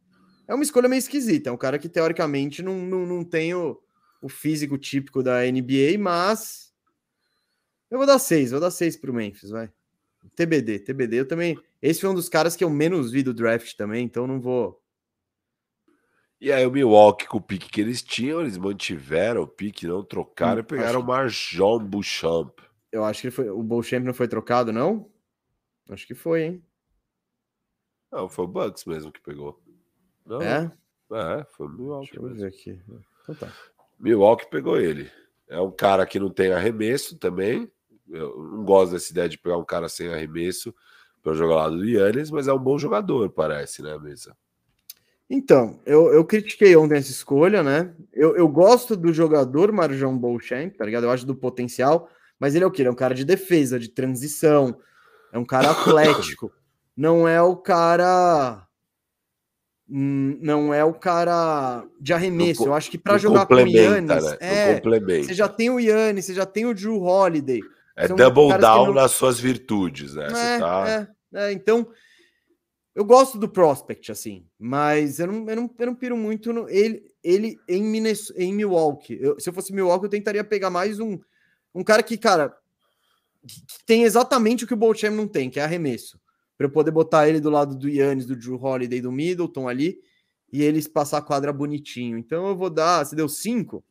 é 0.47 0.55
uma 0.55 0.63
escolha 0.63 0.89
meio 0.89 1.01
esquisita. 1.01 1.51
É 1.51 1.53
um 1.53 1.57
cara 1.57 1.77
que, 1.77 1.89
teoricamente, 1.89 2.63
não, 2.63 2.79
não, 2.79 3.05
não 3.05 3.25
tem 3.25 3.53
o, 3.53 3.77
o 4.23 4.29
físico 4.29 4.79
típico 4.79 5.25
da 5.25 5.41
NBA, 5.43 5.99
mas. 5.99 6.73
Eu 7.91 7.99
vou 7.99 8.07
dar 8.07 8.21
seis, 8.21 8.53
vou 8.53 8.61
dar 8.61 8.71
seis 8.71 8.97
pro 8.97 9.13
Memphis, 9.13 9.51
vai. 9.51 9.73
TBD, 10.37 10.79
TBD. 10.79 11.17
Eu 11.19 11.27
também. 11.27 11.59
Esse 11.85 12.01
foi 12.01 12.09
um 12.09 12.15
dos 12.15 12.31
caras 12.31 12.57
que 12.57 12.65
eu 12.65 12.71
menos 12.71 13.13
vi 13.13 13.23
do 13.23 13.35
draft 13.35 13.75
também, 13.77 14.07
então 14.07 14.27
não 14.27 14.41
vou. 14.41 14.83
E 16.41 16.51
aí 16.51 16.65
o 16.65 16.71
Milwaukee, 16.71 17.27
com 17.27 17.37
o 17.37 17.43
pique 17.43 17.69
que 17.69 17.79
eles 17.79 18.03
tinham, 18.03 18.41
eles 18.41 18.57
mantiveram 18.57 19.43
o 19.43 19.47
pique, 19.47 19.87
não 19.87 20.03
trocaram 20.03 20.57
hum, 20.57 20.61
e 20.61 20.63
pegaram 20.63 21.01
o 21.01 21.05
Marjon 21.05 21.81
Bouchamp. 21.81 22.59
Eu 22.91 23.05
acho 23.05 23.21
que 23.21 23.31
foi, 23.31 23.51
o 23.51 23.63
Bouchamp 23.63 24.03
não 24.03 24.15
foi 24.15 24.27
trocado, 24.27 24.73
não? 24.73 25.13
Acho 25.91 26.07
que 26.07 26.15
foi, 26.15 26.45
hein? 26.45 26.65
Não, 28.11 28.31
foi 28.31 28.47
o 28.47 28.49
Bucks 28.49 28.87
mesmo 28.87 29.13
que 29.13 29.21
pegou. 29.21 29.63
Não, 30.25 30.41
É? 30.41 30.73
É, 31.13 31.45
foi 31.51 31.67
o 31.67 31.71
Milwaukee 31.71 32.13
Deixa 32.13 32.19
eu 32.19 32.23
mesmo. 32.23 32.41
ver 32.41 32.47
aqui. 32.47 32.83
Então 33.25 33.35
tá. 33.35 33.53
Milwaukee 34.01 34.49
pegou 34.49 34.81
ele. 34.81 35.11
É 35.47 35.61
um 35.61 35.71
cara 35.71 36.07
que 36.07 36.19
não 36.19 36.31
tem 36.31 36.51
arremesso 36.51 37.19
também. 37.19 37.71
Eu 38.09 38.43
não 38.43 38.65
gosto 38.65 38.93
dessa 38.93 39.13
ideia 39.13 39.29
de 39.29 39.37
pegar 39.37 39.59
um 39.59 39.65
cara 39.67 39.87
sem 39.91 40.09
arremesso 40.09 40.75
para 41.25 41.33
jogar 41.33 41.55
lá 41.55 41.69
do 41.71 41.83
Yannis, 41.83 42.31
mas 42.31 42.47
é 42.47 42.53
um 42.53 42.59
bom 42.59 42.79
jogador, 42.79 43.31
parece, 43.31 43.83
né, 43.83 43.99
Mesa? 43.99 44.37
Então, 45.29 45.81
eu, 45.87 46.13
eu 46.13 46.23
critiquei 46.23 46.77
ontem 46.77 46.99
essa 46.99 47.11
escolha, 47.11 47.63
né? 47.63 47.95
Eu, 48.13 48.37
eu 48.37 48.47
gosto 48.47 48.95
do 48.95 49.11
jogador 49.11 49.73
Marjão 49.73 50.17
Beauchamp, 50.19 50.77
tá 50.77 50.85
ligado? 50.85 51.05
Eu 51.05 51.11
acho 51.11 51.25
do 51.27 51.35
potencial, 51.35 52.11
mas 52.39 52.55
ele 52.55 52.63
é 52.63 52.67
o 52.67 52.71
quê? 52.71 52.83
Ele 52.83 52.91
é 52.91 52.93
um 52.93 52.97
cara 52.97 53.15
de 53.15 53.25
defesa, 53.25 53.79
de 53.79 53.89
transição, 53.89 54.79
é 55.33 55.39
um 55.39 55.47
cara 55.47 55.71
atlético. 55.71 56.53
não 56.95 57.27
é 57.27 57.41
o 57.41 57.57
cara. 57.57 58.67
hum, 59.89 60.39
Não 60.43 60.75
é 60.75 60.85
o 60.85 60.93
cara 60.93 61.85
de 61.99 62.13
arremesso. 62.13 62.67
Eu 62.67 62.75
acho 62.75 62.91
que 62.91 62.99
para 62.99 63.17
jogar 63.17 63.47
com 63.47 63.55
o 63.55 63.57
complementa, 63.57 64.15
Yannis, 64.15 64.25
né? 64.31 64.37
é, 64.41 64.81
você 65.23 65.33
já 65.33 65.49
tem 65.49 65.71
o 65.71 65.81
Yannis, 65.81 66.27
você 66.27 66.35
já 66.35 66.45
tem 66.45 66.67
o 66.67 66.75
Drew 66.75 67.01
Holiday. 67.03 67.63
É 67.97 68.09
são 68.09 68.17
double 68.17 68.59
down 68.59 68.87
não- 68.87 68.95
nas 68.95 69.13
suas 69.13 69.39
virtudes, 69.39 70.15
né? 70.15 70.29
Você 70.29 70.37
É, 70.37 70.59
tá... 70.59 70.85
é, 70.89 71.09
é, 71.35 71.53
então, 71.53 71.91
eu 72.95 73.05
gosto 73.05 73.39
do 73.39 73.49
prospect, 73.49 74.13
assim, 74.13 74.47
mas 74.59 75.19
eu 75.19 75.27
não, 75.27 75.49
eu 75.49 75.57
não, 75.57 75.75
eu 75.79 75.87
não 75.87 75.95
piro 75.95 76.17
muito 76.17 76.53
no, 76.53 76.69
ele, 76.69 77.11
ele 77.23 77.59
em, 77.69 77.83
Minnes, 77.83 78.33
em 78.37 78.53
Milwaukee. 78.55 79.19
Eu- 79.21 79.39
se 79.41 79.49
eu 79.49 79.53
fosse 79.53 79.73
Milwaukee, 79.73 80.07
eu 80.07 80.11
tentaria 80.11 80.45
pegar 80.45 80.71
mais 80.71 81.01
um, 81.01 81.19
um 81.75 81.83
cara 81.83 82.03
que, 82.03 82.17
cara, 82.17 82.57
que 83.47 83.63
tem 83.85 84.05
exatamente 84.05 84.65
o 84.65 84.67
que 84.67 84.75
o 84.75 84.77
Bolcham 84.77 85.11
não 85.11 85.27
tem, 85.27 85.51
que 85.51 85.59
é 85.59 85.65
arremesso. 85.65 86.21
Para 86.57 86.67
eu 86.67 86.71
poder 86.71 86.93
botar 86.93 87.29
ele 87.29 87.41
do 87.41 87.51
lado 87.51 87.77
do 87.77 87.89
Yannis, 87.89 88.27
do 88.27 88.37
Drew 88.37 88.63
Holiday, 88.63 89.01
do 89.01 89.11
Middleton 89.11 89.69
ali, 89.69 90.01
e 90.53 90.63
eles 90.63 90.87
passar 90.87 91.19
a 91.19 91.23
quadra 91.23 91.53
bonitinho. 91.53 92.17
Então 92.17 92.47
eu 92.47 92.57
vou 92.57 92.71
dar, 92.71 93.05
você 93.05 93.17
deu 93.17 93.29
cinco? 93.29 93.85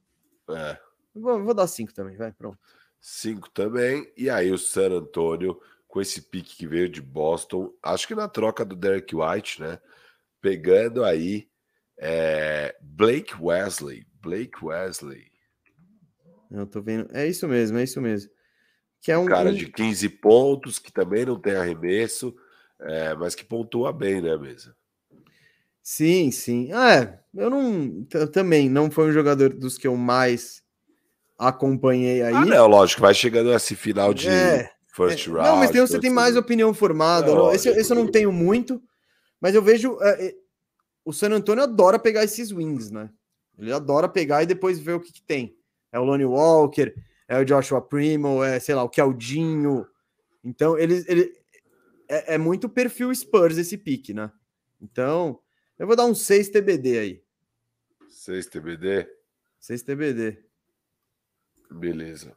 é. 0.50 0.78
Vou, 1.14 1.44
vou 1.44 1.54
dar 1.54 1.68
cinco 1.68 1.94
também, 1.94 2.16
vai, 2.18 2.32
pronto. 2.32 2.58
Cinco 3.00 3.50
também. 3.52 4.12
E 4.18 4.30
aí 4.30 4.50
o 4.52 4.58
San 4.58 4.92
Antonio, 4.92 5.60
com 5.94 6.02
esse 6.02 6.24
pique 6.24 6.56
que 6.56 6.66
veio 6.66 6.90
de 6.90 7.00
Boston, 7.00 7.72
acho 7.84 8.08
que 8.08 8.16
na 8.16 8.28
troca 8.28 8.66
do 8.66 8.76
Derek 8.76 9.16
White, 9.16 9.62
né? 9.62 9.78
Pegando 10.42 11.04
aí 11.04 11.48
é, 12.00 12.76
Blake 12.82 13.36
Wesley. 13.40 14.04
Blake 14.20 14.54
Wesley. 14.60 15.28
Eu 16.50 16.66
tô 16.66 16.82
vendo, 16.82 17.16
é 17.16 17.28
isso 17.28 17.48
mesmo, 17.48 17.78
é 17.78 17.84
isso 17.84 18.02
mesmo. 18.02 18.32
Que 19.02 19.12
é 19.12 19.18
um, 19.20 19.28
cara 19.28 19.54
de 19.54 19.68
15 19.68 20.10
pontos, 20.10 20.80
que 20.80 20.92
também 20.92 21.28
não 21.28 21.40
tem 21.40 21.56
arremesso, 21.56 22.36
é, 22.82 23.14
mas 23.14 23.36
que 23.36 23.46
pontua 23.46 23.94
bem, 23.94 24.20
né, 24.20 24.36
mesa? 24.36 24.76
Sim, 25.84 26.32
sim. 26.32 26.72
Ah, 26.74 27.04
É, 27.04 27.20
eu 27.36 27.52
não. 27.52 28.08
Eu 28.12 28.32
também 28.32 28.68
não 28.68 28.90
foi 28.90 29.10
um 29.10 29.14
jogador 29.14 29.54
dos 29.54 29.78
que 29.78 29.86
eu 29.86 29.96
mais 29.96 30.64
acompanhei 31.38 32.24
aí. 32.24 32.34
Ah, 32.34 32.46
não, 32.46 32.66
lógico, 32.66 33.02
vai 33.02 33.14
chegando 33.14 33.54
esse 33.54 33.76
final 33.76 34.12
de 34.12 34.28
É, 34.28 34.74
first 34.94 35.28
É, 35.28 35.32
round. 35.32 35.48
não, 35.50 35.58
mas 35.58 35.72
tem, 35.72 35.82
você 35.82 36.00
tem 36.00 36.10
mais 36.12 36.36
opinião 36.38 36.74
formada. 36.74 37.32
É, 37.32 37.56
esse, 37.56 37.70
esse 37.70 37.92
eu 37.92 37.96
não 37.96 38.08
tenho 38.10 38.32
muito, 38.32 38.82
mas 39.42 39.56
eu 39.56 39.62
vejo. 39.62 39.98
é, 40.02 40.28
é, 40.28 40.36
o 41.04 41.12
San 41.12 41.32
Antonio 41.32 41.64
adora 41.64 42.00
pegar 42.00 42.24
esses 42.24 42.52
wings, 42.52 42.90
né? 42.90 43.10
Ele 43.58 43.74
adora 43.74 44.08
pegar 44.08 44.42
e 44.42 44.46
depois 44.46 44.80
ver 44.80 44.94
o 44.94 45.00
que, 45.00 45.12
que 45.12 45.22
tem. 45.22 45.58
É 45.92 46.00
o 46.00 46.04
Lonnie 46.04 46.26
Walker, 46.26 46.94
é 47.28 47.38
o 47.40 47.44
Joshua 47.46 47.82
Primo, 47.82 48.44
é, 48.44 48.60
sei 48.60 48.74
lá, 48.74 48.84
o 48.84 48.90
Keldinho. 48.90 49.86
Então, 50.44 50.78
ele, 50.78 51.04
ele 51.08 51.34
é, 52.08 52.36
é 52.36 52.38
muito 52.38 52.70
perfil 52.70 53.14
Spurs 53.14 53.58
esse 53.58 53.78
pique, 53.78 54.14
né? 54.14 54.32
Então, 54.82 55.40
eu 55.78 55.86
vou 55.86 55.96
dar 55.96 56.06
um 56.06 56.16
6 56.16 56.50
TBD 56.50 56.98
aí. 56.98 57.24
6 58.10 58.48
TBD. 58.48 59.08
6 59.60 59.84
TBD. 59.84 60.38
Beleza. 61.70 62.36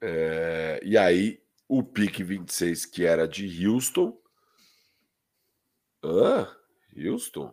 É, 0.00 0.80
e 0.84 0.96
aí, 0.96 1.40
o 1.68 1.82
pique 1.82 2.24
26, 2.24 2.86
que 2.86 3.04
era 3.04 3.26
de 3.28 3.66
Houston. 3.66 4.16
Hã? 6.02 6.48
Houston? 6.96 7.52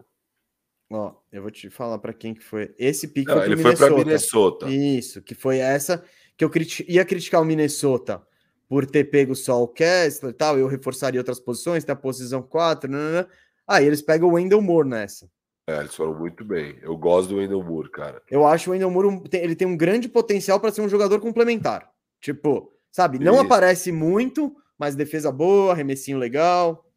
Ó, 0.92 1.14
eu 1.32 1.42
vou 1.42 1.52
te 1.52 1.70
falar 1.70 1.98
para 1.98 2.14
quem 2.14 2.34
que 2.34 2.44
foi. 2.44 2.74
Esse 2.78 3.08
pique 3.08 3.28
Não, 3.28 3.38
foi 3.38 3.46
ele 3.46 3.58
foi 3.58 3.76
para 3.76 3.90
Minnesota. 3.90 4.66
Minnesota. 4.68 4.70
Isso, 4.70 5.22
que 5.22 5.34
foi 5.36 5.58
essa 5.58 6.04
que 6.38 6.44
eu 6.46 6.50
criti- 6.50 6.86
ia 6.88 7.04
criticar 7.04 7.42
o 7.42 7.46
Minnesota 7.46 8.22
por 8.68 8.86
ter 8.86 9.06
pego 9.06 9.36
só 9.36 9.62
o 9.62 9.68
Kessler 9.68 10.32
e 10.32 10.36
tal, 10.36 10.58
eu 10.58 10.68
reforçaria 10.68 11.20
outras 11.20 11.40
posições, 11.40 11.84
tem 11.84 11.94
a 11.94 11.96
posição 11.96 12.42
4, 12.42 12.90
nanana. 12.90 13.28
aí 13.68 13.86
eles 13.86 14.02
pegam 14.02 14.30
o 14.30 14.34
Wendell 14.34 14.62
Moore 14.62 14.88
nessa. 14.90 15.30
É, 15.68 15.80
eles 15.80 15.96
foram 15.96 16.14
muito 16.18 16.46
bem. 16.46 16.78
Eu 16.82 16.96
gosto 16.96 17.30
do 17.30 17.38
Wendell 17.38 17.64
Moore, 17.64 17.90
cara. 17.90 18.22
Eu 18.30 18.46
acho 18.46 18.70
o 18.70 18.74
Wendell 18.74 18.92
Moore, 18.92 19.08
um- 19.08 19.20
tem- 19.24 19.42
ele 19.44 19.56
tem 19.56 19.68
um 19.68 19.76
grande 19.78 20.08
potencial 20.08 20.60
para 20.60 20.72
ser 20.72 20.82
um 20.82 20.90
jogador 20.90 21.20
complementar. 21.20 21.92
Tipo, 22.22 22.72
sabe, 22.96 23.20
não 23.20 23.34
Isso. 23.34 23.44
aparece 23.44 23.92
muito, 23.92 24.56
mas 24.78 24.96
defesa 24.96 25.30
boa, 25.30 25.74
arremessinho 25.74 26.18
legal, 26.18 26.90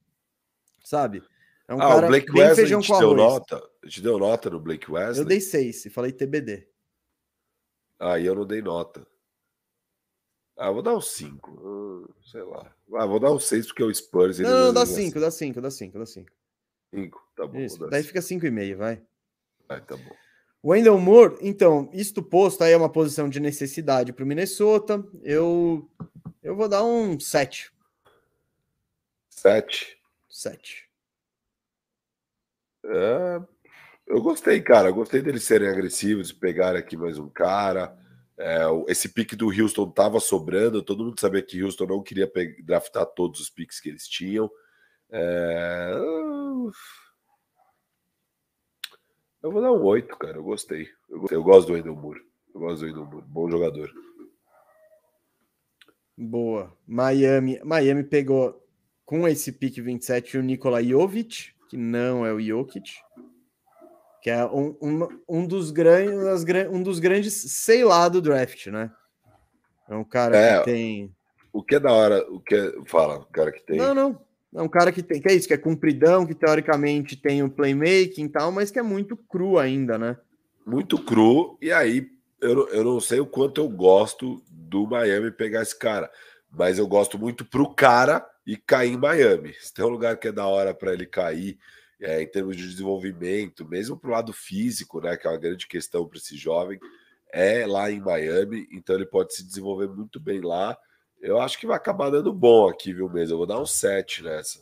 sabe? 0.84 1.24
É 1.66 1.74
um 1.74 1.82
ah, 1.82 1.96
o 1.96 2.06
Blake 2.06 2.32
bem 2.32 2.42
Wesley 2.42 2.54
feijão 2.54 2.80
te 2.80 2.86
com 2.86 2.98
deu 3.00 3.10
arroz. 3.10 3.32
nota? 3.32 3.70
Te 3.84 4.00
deu 4.00 4.16
nota 4.16 4.48
no 4.48 4.60
Blake 4.60 4.88
Wesley? 4.88 5.24
Eu 5.24 5.28
dei 5.28 5.40
6 5.40 5.86
e 5.86 5.90
falei 5.90 6.12
TBD. 6.12 6.68
Aí 7.98 8.24
eu 8.24 8.36
não 8.36 8.46
dei 8.46 8.62
nota. 8.62 9.04
Ah, 10.56 10.70
vou 10.70 10.82
dar 10.82 10.96
um 10.96 11.00
5. 11.00 12.14
sei 12.30 12.42
lá. 12.44 12.72
Ah, 12.94 13.04
vou 13.04 13.18
dar 13.18 13.32
um 13.32 13.40
6 13.40 13.66
porque 13.66 13.82
o 13.82 13.92
Spurs. 13.92 14.38
Não, 14.38 14.66
não, 14.66 14.72
dá 14.72 14.86
5, 14.86 15.18
dá 15.18 15.32
5, 15.32 15.60
dá 15.60 15.70
5, 15.70 15.98
dá 15.98 16.06
5. 16.06 16.30
5, 16.94 17.28
tá 17.34 17.44
bom. 17.44 17.58
Isso, 17.58 17.78
daí 17.88 18.04
cinco. 18.04 18.22
fica 18.22 18.50
5,5, 18.50 18.76
vai. 18.76 19.02
Vai, 19.68 19.80
tá 19.84 19.96
bom. 19.96 20.27
Wendell 20.64 20.98
Moore, 20.98 21.36
então, 21.40 21.88
isto 21.92 22.22
posto 22.22 22.64
aí 22.64 22.72
é 22.72 22.76
uma 22.76 22.90
posição 22.90 23.28
de 23.28 23.38
necessidade 23.38 24.12
para 24.12 24.24
o 24.24 24.26
Minnesota. 24.26 25.04
Eu, 25.22 25.88
eu 26.42 26.56
vou 26.56 26.68
dar 26.68 26.82
um 26.84 27.18
7. 27.18 27.72
7. 29.30 29.98
7. 30.28 30.88
É, 32.84 33.40
eu 34.06 34.20
gostei, 34.20 34.60
cara. 34.60 34.88
Eu 34.88 34.94
gostei 34.94 35.22
deles 35.22 35.44
serem 35.44 35.68
agressivos, 35.68 36.32
pegarem 36.32 36.80
aqui 36.80 36.96
mais 36.96 37.18
um 37.18 37.28
cara. 37.28 37.96
É, 38.36 38.62
esse 38.88 39.08
pique 39.08 39.36
do 39.36 39.48
Houston 39.48 39.90
tava 39.90 40.18
sobrando. 40.18 40.82
Todo 40.82 41.04
mundo 41.04 41.20
sabia 41.20 41.42
que 41.42 41.62
Houston 41.62 41.86
não 41.86 42.02
queria 42.02 42.30
draftar 42.64 43.06
todos 43.06 43.40
os 43.40 43.50
piques 43.50 43.80
que 43.80 43.88
eles 43.88 44.08
tinham. 44.08 44.50
É, 45.10 45.92
eu- 49.42 49.50
vou 49.52 49.62
dar 49.62 49.72
um 49.72 49.82
8, 49.84 50.16
cara. 50.16 50.36
Eu 50.38 50.42
gostei. 50.44 50.88
Eu, 51.08 51.20
gostei. 51.20 51.38
Eu 51.38 51.42
gosto 51.42 51.68
do 51.68 51.74
Wendell 51.74 51.96
Moore. 51.96 52.20
Eu 52.54 52.60
gosto 52.60 52.80
do 52.80 52.86
Wendell 52.86 53.06
Moore. 53.06 53.26
Bom 53.28 53.50
jogador. 53.50 53.90
Boa. 56.16 56.76
Miami, 56.86 57.60
Miami 57.64 58.02
pegou 58.02 58.60
com 59.04 59.26
esse 59.28 59.52
pick 59.52 59.76
27 59.80 60.36
o 60.36 60.42
Nikola 60.42 60.82
Jovic, 60.82 61.52
que 61.68 61.76
não 61.76 62.26
é 62.26 62.32
o 62.32 62.40
Jokic, 62.40 62.90
que 64.20 64.28
é 64.30 64.44
um, 64.44 64.76
um, 64.82 65.08
um, 65.28 65.46
dos, 65.46 65.70
grandes, 65.70 66.44
um 66.70 66.82
dos 66.82 66.98
grandes, 66.98 67.34
sei 67.34 67.84
lá, 67.84 68.08
do 68.08 68.20
draft, 68.20 68.66
né? 68.66 68.92
É 69.88 69.94
um 69.94 70.04
cara 70.04 70.36
É, 70.36 70.58
que 70.58 70.64
tem. 70.64 71.14
O 71.52 71.62
que 71.62 71.76
é 71.76 71.80
da 71.80 71.92
hora, 71.92 72.26
o 72.30 72.40
que 72.40 72.54
é... 72.54 72.72
Fala, 72.84 73.20
o 73.20 73.26
cara 73.26 73.52
que 73.52 73.62
tem. 73.62 73.78
Não, 73.78 73.94
não. 73.94 74.20
É 74.54 74.62
um 74.62 74.68
cara 74.68 74.90
que 74.90 75.02
tem, 75.02 75.20
que 75.20 75.28
é 75.28 75.34
isso, 75.34 75.46
que 75.46 75.54
é 75.54 75.58
compridão, 75.58 76.26
que 76.26 76.34
teoricamente 76.34 77.16
tem 77.16 77.42
o 77.42 77.50
playmaking 77.50 78.24
e 78.24 78.28
tal, 78.28 78.50
mas 78.50 78.70
que 78.70 78.78
é 78.78 78.82
muito 78.82 79.16
cru 79.16 79.58
ainda, 79.58 79.98
né? 79.98 80.16
Muito 80.66 80.98
cru. 80.98 81.58
E 81.60 81.70
aí, 81.70 82.10
eu, 82.40 82.68
eu 82.68 82.84
não 82.84 83.00
sei 83.00 83.20
o 83.20 83.26
quanto 83.26 83.60
eu 83.60 83.68
gosto 83.68 84.42
do 84.50 84.86
Miami 84.86 85.30
pegar 85.30 85.62
esse 85.62 85.78
cara, 85.78 86.10
mas 86.50 86.78
eu 86.78 86.86
gosto 86.86 87.18
muito 87.18 87.44
pro 87.44 87.74
cara 87.74 88.24
e 88.46 88.56
cair 88.56 88.92
em 88.92 88.96
Miami. 88.96 89.52
Se 89.60 89.72
tem 89.72 89.84
um 89.84 89.90
lugar 89.90 90.16
que 90.16 90.28
é 90.28 90.32
da 90.32 90.46
hora 90.46 90.72
para 90.72 90.92
ele 90.92 91.06
cair, 91.06 91.58
é, 92.00 92.22
em 92.22 92.26
termos 92.26 92.56
de 92.56 92.68
desenvolvimento, 92.68 93.68
mesmo 93.68 93.98
pro 93.98 94.10
lado 94.10 94.32
físico, 94.32 95.00
né, 95.00 95.16
que 95.16 95.26
é 95.26 95.30
uma 95.30 95.38
grande 95.38 95.66
questão 95.66 96.06
para 96.06 96.18
esse 96.18 96.36
jovem, 96.36 96.78
é 97.32 97.66
lá 97.66 97.90
em 97.90 98.00
Miami, 98.00 98.66
então 98.72 98.94
ele 98.94 99.04
pode 99.04 99.34
se 99.34 99.44
desenvolver 99.44 99.88
muito 99.88 100.18
bem 100.18 100.40
lá. 100.40 100.78
Eu 101.20 101.40
acho 101.40 101.58
que 101.58 101.66
vai 101.66 101.76
acabar 101.76 102.10
dando 102.10 102.32
bom 102.32 102.68
aqui, 102.68 102.92
viu, 102.92 103.08
mesmo? 103.08 103.34
Eu 103.34 103.38
vou 103.38 103.46
dar 103.46 103.60
um 103.60 103.66
7 103.66 104.22
nessa. 104.22 104.60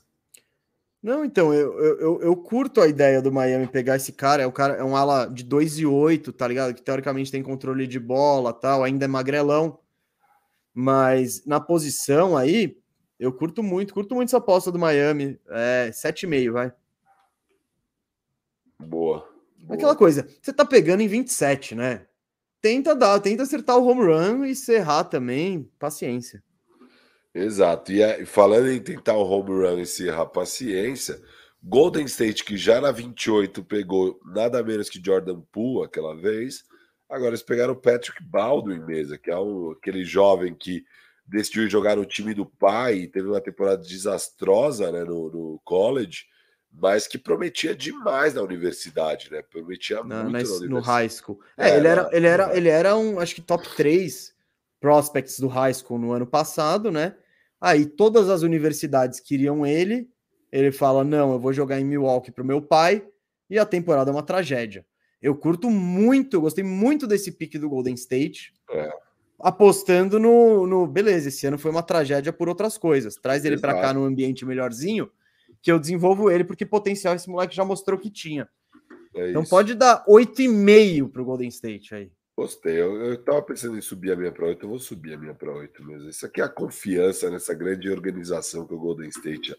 Não, 1.03 1.25
então, 1.25 1.55
eu, 1.55 1.79
eu, 1.79 2.21
eu, 2.21 2.37
curto 2.37 2.81
a 2.81 2.89
ideia 2.89 3.23
do 3.23 3.31
Miami 3.31 3.69
pegar 3.69 3.95
esse 3.95 4.11
cara, 4.11 4.43
é, 4.43 4.47
o 4.47 4.51
cara, 4.51 4.75
é 4.75 4.83
um 4.83 4.97
ala 4.97 5.27
de 5.27 5.45
2 5.45 5.79
e 5.79 5.87
8, 5.87 6.33
tá 6.33 6.49
ligado? 6.49 6.75
Que 6.75 6.83
teoricamente 6.83 7.31
tem 7.31 7.43
controle 7.43 7.87
de 7.87 8.01
bola 8.01 8.53
tal, 8.53 8.83
ainda 8.83 9.05
é 9.05 9.09
magrelão. 9.09 9.79
Mas 10.75 11.47
na 11.47 11.61
posição 11.61 12.37
aí, 12.37 12.77
eu 13.21 13.33
curto 13.33 13.63
muito, 13.63 13.95
curto 13.95 14.15
muito 14.15 14.31
essa 14.31 14.39
aposta 14.39 14.73
do 14.73 14.79
Miami. 14.79 15.39
É 15.49 15.91
7,5, 15.93 16.53
vai. 16.53 16.73
Boa. 18.79 19.29
boa. 19.59 19.75
Aquela 19.75 19.95
coisa, 19.95 20.27
você 20.43 20.53
tá 20.53 20.65
pegando 20.65 21.03
em 21.03 21.09
27, 21.09 21.75
né? 21.75 22.07
Tenta 22.61 22.97
dar, 22.97 23.21
tenta 23.21 23.45
acertar 23.45 23.79
o 23.79 23.87
home 23.87 24.03
run 24.03 24.45
e 24.45 24.57
se 24.57 24.73
errar 24.73 25.05
também, 25.05 25.71
paciência. 25.79 26.43
Exato. 27.37 27.93
E 27.93 28.03
aí, 28.03 28.25
falando 28.25 28.69
em 28.71 28.81
tentar 28.81 29.15
o 29.17 29.23
home 29.29 29.51
run 29.51 29.79
e 29.81 29.87
se 29.87 30.07
errar 30.07 30.27
paciência, 30.27 31.21
Golden 31.63 32.05
State, 32.07 32.45
que 32.45 32.57
já 32.57 32.81
na 32.81 32.91
28 32.91 33.63
pegou 33.65 34.19
nada 34.25 34.63
menos 34.63 34.89
que 34.89 35.03
Jordan 35.05 35.41
Poole 35.53 35.85
aquela 35.85 36.15
vez, 36.17 36.65
agora 37.09 37.31
eles 37.31 37.43
pegaram 37.43 37.75
o 37.75 37.81
Patrick 37.81 38.23
Baldwin 38.23 38.81
mesa, 38.81 39.19
que 39.19 39.31
é 39.31 39.39
um, 39.39 39.73
aquele 39.73 40.03
jovem 40.05 40.55
que 40.55 40.85
decidiu 41.27 41.69
jogar 41.69 41.97
no 41.97 42.07
time 42.07 42.33
do 42.33 42.47
pai 42.47 42.95
e 43.01 43.09
teve 43.09 43.29
uma 43.29 43.41
temporada 43.41 43.83
desastrosa 43.83 44.91
né, 44.93 45.05
no, 45.05 45.31
no 45.31 45.61
college, 45.65 46.25
mas 46.73 47.07
que 47.07 47.19
prometia 47.19 47.75
demais 47.75 48.35
na 48.35 48.43
universidade, 48.43 49.31
né? 49.31 49.43
Prometia 49.43 50.05
Na- 50.05 50.25
muito 50.25 50.49
na- 50.49 50.61
na 50.61 50.67
no 50.69 50.81
high 50.81 51.09
school. 51.09 51.41
É, 51.57 51.71
É, 51.71 51.77
ele, 51.77 51.89
era, 51.89 52.09
ele, 52.13 52.27
era, 52.27 52.57
ele 52.57 52.69
era 52.69 52.97
um, 52.97 53.19
acho 53.19 53.35
que 53.35 53.41
top 53.43 53.69
3 53.77 54.35
prospects 54.81 55.41
do 55.41 55.49
high 55.49 55.73
school 55.75 55.99
no 55.99 56.13
ano 56.13 56.27
passado, 56.27 56.91
né? 56.91 57.17
Aí 57.61 57.87
todas 57.87 58.29
as 58.29 58.43
universidades 58.43 59.21
queriam 59.21 59.67
ele. 59.67 60.09
Ele 60.53 60.71
fala: 60.73 61.05
Não, 61.05 61.33
eu 61.33 61.39
vou 61.39 61.53
jogar 61.53 61.81
em 61.81 61.85
Milwaukee 61.85 62.31
pro 62.31 62.45
meu 62.45 62.61
pai. 62.61 63.07
E 63.49 63.59
a 63.59 63.65
temporada 63.65 64.11
é 64.11 64.15
uma 64.15 64.23
tragédia. 64.23 64.85
Eu 65.23 65.35
curto 65.35 65.71
muito, 65.71 66.37
eu 66.37 66.41
gostei 66.41 66.65
muito 66.65 67.07
desse 67.07 67.33
pique 67.33 67.59
do 67.59 67.69
Golden 67.69 67.95
State. 67.95 68.53
É. 68.71 68.91
Apostando 69.39 70.19
no, 70.19 70.67
no. 70.67 70.87
Beleza, 70.87 71.29
esse 71.29 71.47
ano 71.47 71.59
foi 71.59 71.71
uma 71.71 71.83
tragédia 71.83 72.33
por 72.33 72.49
outras 72.49 72.77
coisas. 72.77 73.17
Traz 73.17 73.45
ele 73.45 73.59
para 73.59 73.75
cá 73.75 73.93
num 73.93 74.05
ambiente 74.05 74.45
melhorzinho, 74.45 75.11
que 75.63 75.71
eu 75.71 75.79
desenvolvo 75.79 76.31
ele, 76.31 76.45
porque 76.45 76.67
potencial 76.67 77.15
esse 77.15 77.29
moleque 77.29 77.55
já 77.55 77.65
mostrou 77.65 77.99
que 77.99 78.11
tinha. 78.11 78.49
É 79.15 79.31
Então 79.31 79.43
isso. 79.43 79.51
pode 79.51 79.75
dar 79.75 80.05
8,5 80.07 81.11
pro 81.11 81.25
Golden 81.25 81.49
State 81.49 81.95
aí. 81.95 82.11
Gostei. 82.37 82.81
Eu, 82.81 82.97
eu 83.03 83.25
tava 83.25 83.41
pensando 83.41 83.79
em 83.79 83.81
subir 83.81 84.13
a 84.13 84.17
minha 84.17 84.31
para 84.31 84.47
8, 84.47 84.65
eu 84.65 84.69
vou 84.69 84.79
subir 84.79 85.15
a 85.15 85.17
minha 85.17 85.35
para 85.35 85.51
8 85.51 85.83
mesmo. 85.83 86.09
Isso 86.11 86.27
aqui 86.27 86.41
é 86.41 86.45
a 86.45 86.49
confiança 86.49 87.31
nessa 87.31 87.55
grande 87.55 87.89
organização 87.89 88.67
que 88.67 88.75
é 88.75 88.77
o 88.77 88.81
Golden 88.81 89.09
State. 89.09 89.57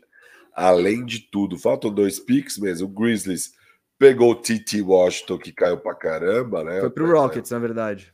Além 0.54 1.04
de 1.04 1.20
tudo, 1.20 1.58
faltam 1.58 1.92
dois 1.92 2.20
picks 2.20 2.58
mesmo. 2.58 2.88
O 2.88 2.92
Grizzlies 2.92 3.54
pegou 3.98 4.32
o 4.32 4.36
TT 4.36 4.82
Washington, 4.82 5.40
que 5.40 5.52
caiu 5.52 5.78
pra 5.80 5.96
caramba, 5.96 6.64
né? 6.64 6.80
Foi 6.80 6.90
pro 6.92 7.12
Rockets, 7.12 7.50
na 7.50 7.60
verdade. 7.60 8.14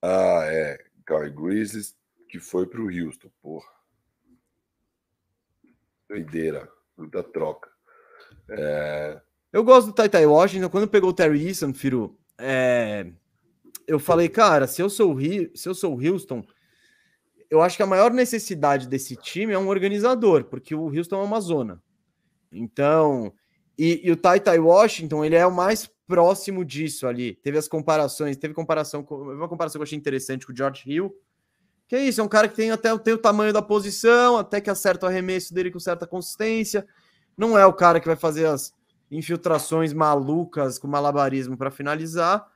Ah, 0.00 0.44
é. 0.44 0.78
Caiu 1.04 1.32
Grizzlies, 1.34 1.96
que 2.28 2.38
foi 2.38 2.66
pro 2.66 2.84
Houston, 2.86 3.30
porra. 3.42 3.68
Doideira. 6.08 6.68
Muita 6.96 7.22
troca. 7.22 7.70
É, 8.48 9.20
Eu 9.52 9.64
gosto 9.64 9.88
do 9.88 9.92
Taitai 9.92 10.26
Washington. 10.26 10.68
Quando 10.68 10.88
pegou 10.88 11.10
o 11.10 11.14
Terry 11.14 11.46
Eason, 11.46 11.72
Firu, 11.72 12.18
é, 12.38 13.06
eu 13.90 13.98
falei, 13.98 14.28
cara, 14.28 14.68
se 14.68 14.80
eu 14.80 14.88
sou 14.88 15.16
o 15.16 15.20
se 15.20 15.68
eu 15.68 15.74
sou 15.74 15.96
o 15.96 16.00
Houston, 16.00 16.44
eu 17.50 17.60
acho 17.60 17.76
que 17.76 17.82
a 17.82 17.86
maior 17.86 18.12
necessidade 18.12 18.86
desse 18.86 19.16
time 19.16 19.52
é 19.52 19.58
um 19.58 19.66
organizador, 19.66 20.44
porque 20.44 20.76
o 20.76 20.96
Houston 20.96 21.20
é 21.20 21.24
uma 21.24 21.40
zona. 21.40 21.82
Então, 22.52 23.32
e, 23.76 24.00
e 24.04 24.12
o 24.12 24.16
Taitai 24.16 24.60
Washington, 24.60 25.24
ele 25.24 25.34
é 25.34 25.44
o 25.44 25.50
mais 25.52 25.90
próximo 26.06 26.64
disso 26.64 27.04
ali. 27.04 27.34
Teve 27.34 27.58
as 27.58 27.66
comparações, 27.66 28.36
teve 28.36 28.54
comparação 28.54 29.02
com 29.02 29.16
uma 29.16 29.48
comparação 29.48 29.80
que 29.80 29.82
eu 29.82 29.86
achei 29.86 29.98
interessante 29.98 30.46
com 30.46 30.52
o 30.52 30.56
George 30.56 30.84
Hill. 30.86 31.12
Que 31.88 31.96
é 31.96 32.04
isso, 32.04 32.20
é 32.20 32.24
um 32.24 32.28
cara 32.28 32.46
que 32.46 32.54
tem 32.54 32.70
até 32.70 32.96
tem 32.96 33.14
o 33.14 33.18
tamanho 33.18 33.52
da 33.52 33.60
posição, 33.60 34.36
até 34.36 34.60
que 34.60 34.70
acerta 34.70 35.06
o 35.06 35.08
arremesso 35.08 35.52
dele 35.52 35.72
com 35.72 35.80
certa 35.80 36.06
consistência. 36.06 36.86
Não 37.36 37.58
é 37.58 37.66
o 37.66 37.72
cara 37.72 37.98
que 37.98 38.06
vai 38.06 38.14
fazer 38.14 38.46
as 38.46 38.72
infiltrações 39.10 39.92
malucas 39.92 40.78
com 40.78 40.86
malabarismo 40.86 41.56
para 41.56 41.72
finalizar, 41.72 42.46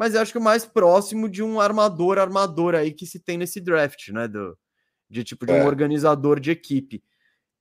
mas 0.00 0.14
eu 0.14 0.22
acho 0.22 0.32
que 0.32 0.38
o 0.38 0.42
mais 0.42 0.64
próximo 0.64 1.28
de 1.28 1.42
um 1.42 1.60
armador 1.60 2.18
armador 2.18 2.74
aí 2.74 2.90
que 2.90 3.04
se 3.06 3.20
tem 3.20 3.36
nesse 3.36 3.60
draft, 3.60 4.08
né, 4.08 4.26
do 4.26 4.56
de 5.10 5.22
tipo 5.22 5.44
de 5.44 5.52
um 5.52 5.56
É. 5.56 5.66
organizador 5.66 6.40
de 6.40 6.50
equipe. 6.50 7.02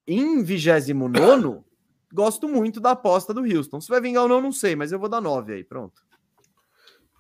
Em 0.08 0.42
29 0.42 1.62
gosto 2.14 2.48
muito 2.48 2.80
da 2.80 2.92
aposta 2.92 3.34
do 3.34 3.42
Houston. 3.42 3.82
Se 3.82 3.90
vai 3.90 4.00
vingar 4.00 4.24
ou 4.24 4.30
não, 4.30 4.42
não 4.42 4.52
sei, 4.54 4.74
mas 4.76 4.92
eu 4.94 5.00
vou 5.00 5.10
dar 5.10 5.20
9 5.20 5.54
aí, 5.54 5.64
pronto. 5.66 6.02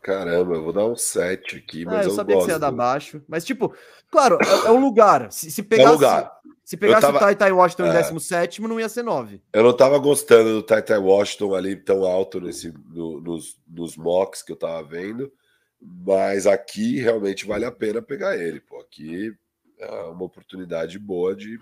caramba, 0.02 0.56
eu 0.56 0.64
vou 0.64 0.72
dar 0.72 0.86
um 0.86 0.96
7 0.96 1.58
aqui, 1.58 1.84
Ah, 1.86 1.91
mas 1.91 2.06
eu 2.06 2.12
eu, 2.12 2.16
sabia 2.16 2.36
que 2.38 2.44
você 2.44 2.52
ia 2.52 2.58
gosto. 2.58 2.62
dar 2.62 2.72
baixo, 2.72 3.22
mas 3.28 3.44
tipo, 3.44 3.76
claro, 4.10 4.38
é, 4.41 4.68
é 4.68 4.72
o 4.72 4.80
lugar. 4.80 5.32
Se, 5.32 5.52
se 5.52 5.62
pegasse, 5.62 5.91
lugar. 5.94 6.32
Se 6.70 6.78
pegasse 6.78 7.02
tava- 7.02 7.18
o 7.18 7.20
Taitai 7.20 7.52
Washington 7.52 7.86
em 7.88 7.90
É. 7.90 7.94
17, 7.94 8.62
não 8.62 8.80
ia 8.80 8.88
ser 8.88 9.02
9. 9.02 9.41
Eu 9.52 9.64
não 9.64 9.76
tava 9.76 9.98
gostando 9.98 10.54
do 10.54 10.62
Taitai 10.62 11.00
Washington 11.00 11.56
ali 11.56 11.76
tão 11.76 12.04
alto 12.04 12.40
nesse, 12.40 12.72
no- 12.94 13.20
nos, 13.20 13.60
nos 13.68 13.98
mocks 13.98 14.44
que 14.44 14.52
eu 14.52 14.56
tava 14.56 14.84
vendo, 14.84 15.34
mas 15.82 16.46
aqui 16.46 17.00
realmente 17.00 17.48
vale 17.48 17.66
a 17.66 17.72
pena 17.72 18.04
pegar 18.04 18.38
ele, 18.38 18.60
pô. 18.62 18.80
Aqui 18.82 19.34
é 19.80 19.91
uma 20.12 20.24
oportunidade 20.26 21.00
boa 21.00 21.36
de, 21.36 21.58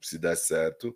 se 0.00 0.16
der 0.16 0.36
certo, 0.36 0.94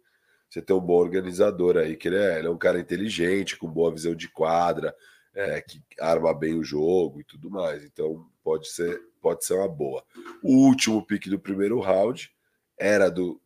você 0.49 0.63
ter 0.63 0.73
um 0.73 0.81
bom 0.81 0.99
organizador 1.01 1.77
aí, 1.77 1.97
que 1.97 2.07
ele 2.07 2.19
é, 2.19 2.39
ele 2.39 2.47
é 2.47 2.51
um 2.51 2.57
cara 2.57 2.79
inteligente, 2.79 3.57
com 3.57 3.67
boa 3.67 3.91
visão 3.93 4.15
de 4.15 4.29
quadra, 4.29 4.95
é, 5.35 5.61
que 5.61 5.83
arma 5.99 6.33
bem 6.33 6.55
o 6.55 6.63
jogo 6.63 7.21
e 7.21 7.25
tudo 7.25 7.51
mais. 7.51 7.83
Então 7.83 8.25
pode 8.45 8.69
ser, 8.69 9.01
pode 9.21 9.45
ser 9.45 9.55
uma 9.55 9.67
boa. 9.69 10.05
O 10.41 10.53
último 10.69 11.05
pique 11.05 11.29
do 11.29 11.37
primeiro 11.41 11.81
round 11.81 12.31
era 12.79 13.11
do, 13.11 13.41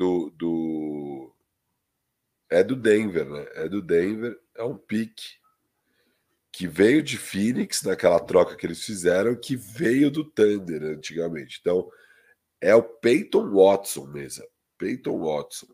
do, 0.00 0.30
do 0.30 1.34
é 2.48 2.64
do 2.64 2.74
Denver, 2.74 3.28
né? 3.28 3.46
É 3.54 3.68
do 3.68 3.82
Denver, 3.82 4.40
é 4.56 4.64
um 4.64 4.76
pique 4.76 5.38
que 6.50 6.66
veio 6.66 7.02
de 7.02 7.18
Phoenix 7.18 7.82
naquela 7.82 8.18
troca 8.18 8.56
que 8.56 8.66
eles 8.66 8.82
fizeram, 8.82 9.36
que 9.38 9.54
veio 9.54 10.10
do 10.10 10.24
Thunder 10.24 10.82
antigamente. 10.84 11.58
Então 11.60 11.90
é 12.62 12.74
o 12.74 12.82
Peyton 12.82 13.50
Watson 13.52 14.06
mesmo. 14.06 14.46
Peyton 14.78 15.18
Watson. 15.18 15.68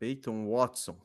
Peyton 0.00 0.50
Watson. 0.50 1.00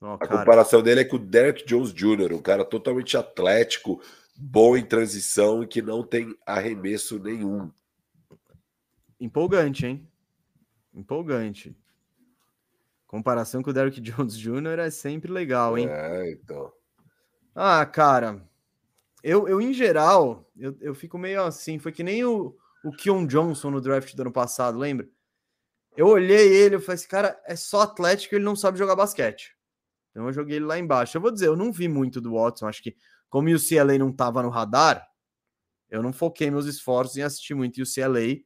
Ó, 0.00 0.14
A 0.14 0.18
cara, 0.18 0.38
comparação 0.38 0.82
dele 0.82 1.02
é 1.02 1.04
com 1.04 1.16
o 1.16 1.18
Derek 1.18 1.66
Jones 1.66 1.92
Jr., 1.92 2.32
um 2.32 2.40
cara 2.40 2.64
totalmente 2.64 3.18
atlético, 3.18 4.02
bom 4.34 4.78
em 4.78 4.84
transição 4.84 5.62
e 5.62 5.66
que 5.66 5.82
não 5.82 6.02
tem 6.02 6.34
arremesso 6.46 7.18
nenhum. 7.18 7.70
empolgante, 9.20 9.84
hein? 9.84 10.09
Empolgante. 10.94 11.76
Comparação 13.06 13.62
com 13.62 13.70
o 13.70 13.72
Derrick 13.72 14.00
Jones 14.00 14.36
Jr. 14.38 14.78
é 14.78 14.90
sempre 14.90 15.32
legal, 15.32 15.76
hein? 15.76 15.88
É, 15.88 16.32
então. 16.32 16.72
Ah, 17.54 17.84
cara, 17.84 18.42
eu, 19.22 19.48
eu 19.48 19.60
em 19.60 19.72
geral, 19.72 20.48
eu, 20.56 20.76
eu 20.80 20.94
fico 20.94 21.18
meio 21.18 21.42
assim. 21.42 21.78
Foi 21.78 21.92
que 21.92 22.02
nem 22.02 22.24
o, 22.24 22.56
o 22.84 22.92
Keon 22.92 23.26
Johnson 23.26 23.70
no 23.70 23.80
draft 23.80 24.14
do 24.14 24.22
ano 24.22 24.32
passado, 24.32 24.78
lembra? 24.78 25.08
Eu 25.96 26.06
olhei 26.06 26.54
ele, 26.54 26.76
eu 26.76 26.80
falei, 26.80 26.94
esse 26.94 27.08
cara 27.08 27.40
é 27.46 27.56
só 27.56 27.82
atlético, 27.82 28.34
ele 28.34 28.44
não 28.44 28.56
sabe 28.56 28.78
jogar 28.78 28.96
basquete. 28.96 29.56
Então 30.10 30.26
eu 30.26 30.32
joguei 30.32 30.56
ele 30.56 30.64
lá 30.64 30.78
embaixo. 30.78 31.16
Eu 31.16 31.20
vou 31.20 31.30
dizer, 31.30 31.48
eu 31.48 31.56
não 31.56 31.72
vi 31.72 31.88
muito 31.88 32.20
do 32.20 32.34
Watson, 32.34 32.66
acho 32.66 32.82
que 32.82 32.96
como 33.28 33.48
o 33.48 33.54
UCLA 33.54 33.98
não 33.98 34.12
tava 34.12 34.42
no 34.42 34.48
radar, 34.48 35.06
eu 35.90 36.02
não 36.02 36.12
foquei 36.12 36.50
meus 36.50 36.66
esforços 36.66 37.16
em 37.16 37.22
assistir 37.22 37.54
muito 37.54 37.82
UCLA. 37.82 38.40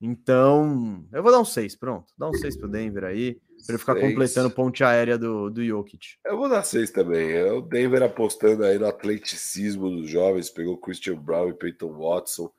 Então, 0.00 1.04
eu 1.12 1.22
vou 1.22 1.32
dar 1.32 1.40
um 1.40 1.44
6, 1.44 1.74
pronto. 1.74 2.12
Dá 2.18 2.28
um 2.28 2.34
6 2.34 2.56
pro 2.56 2.68
Denver 2.68 3.04
aí, 3.04 3.34
para 3.64 3.74
ele 3.74 3.78
ficar 3.78 3.94
Seis. 3.94 4.06
completando 4.08 4.50
ponte 4.50 4.84
aérea 4.84 5.16
do, 5.18 5.48
do 5.50 5.64
Jokic. 5.64 6.16
Eu 6.24 6.36
vou 6.36 6.48
dar 6.48 6.62
seis 6.62 6.90
também. 6.90 7.30
É 7.32 7.50
o 7.50 7.62
Denver 7.62 8.02
apostando 8.02 8.64
aí 8.64 8.78
no 8.78 8.86
atleticismo 8.86 9.88
dos 9.90 10.08
jovens, 10.08 10.50
pegou 10.50 10.76
Christian 10.78 11.16
Brown 11.16 11.48
e 11.48 11.54
Peyton 11.54 11.92
Watson. 11.96 12.52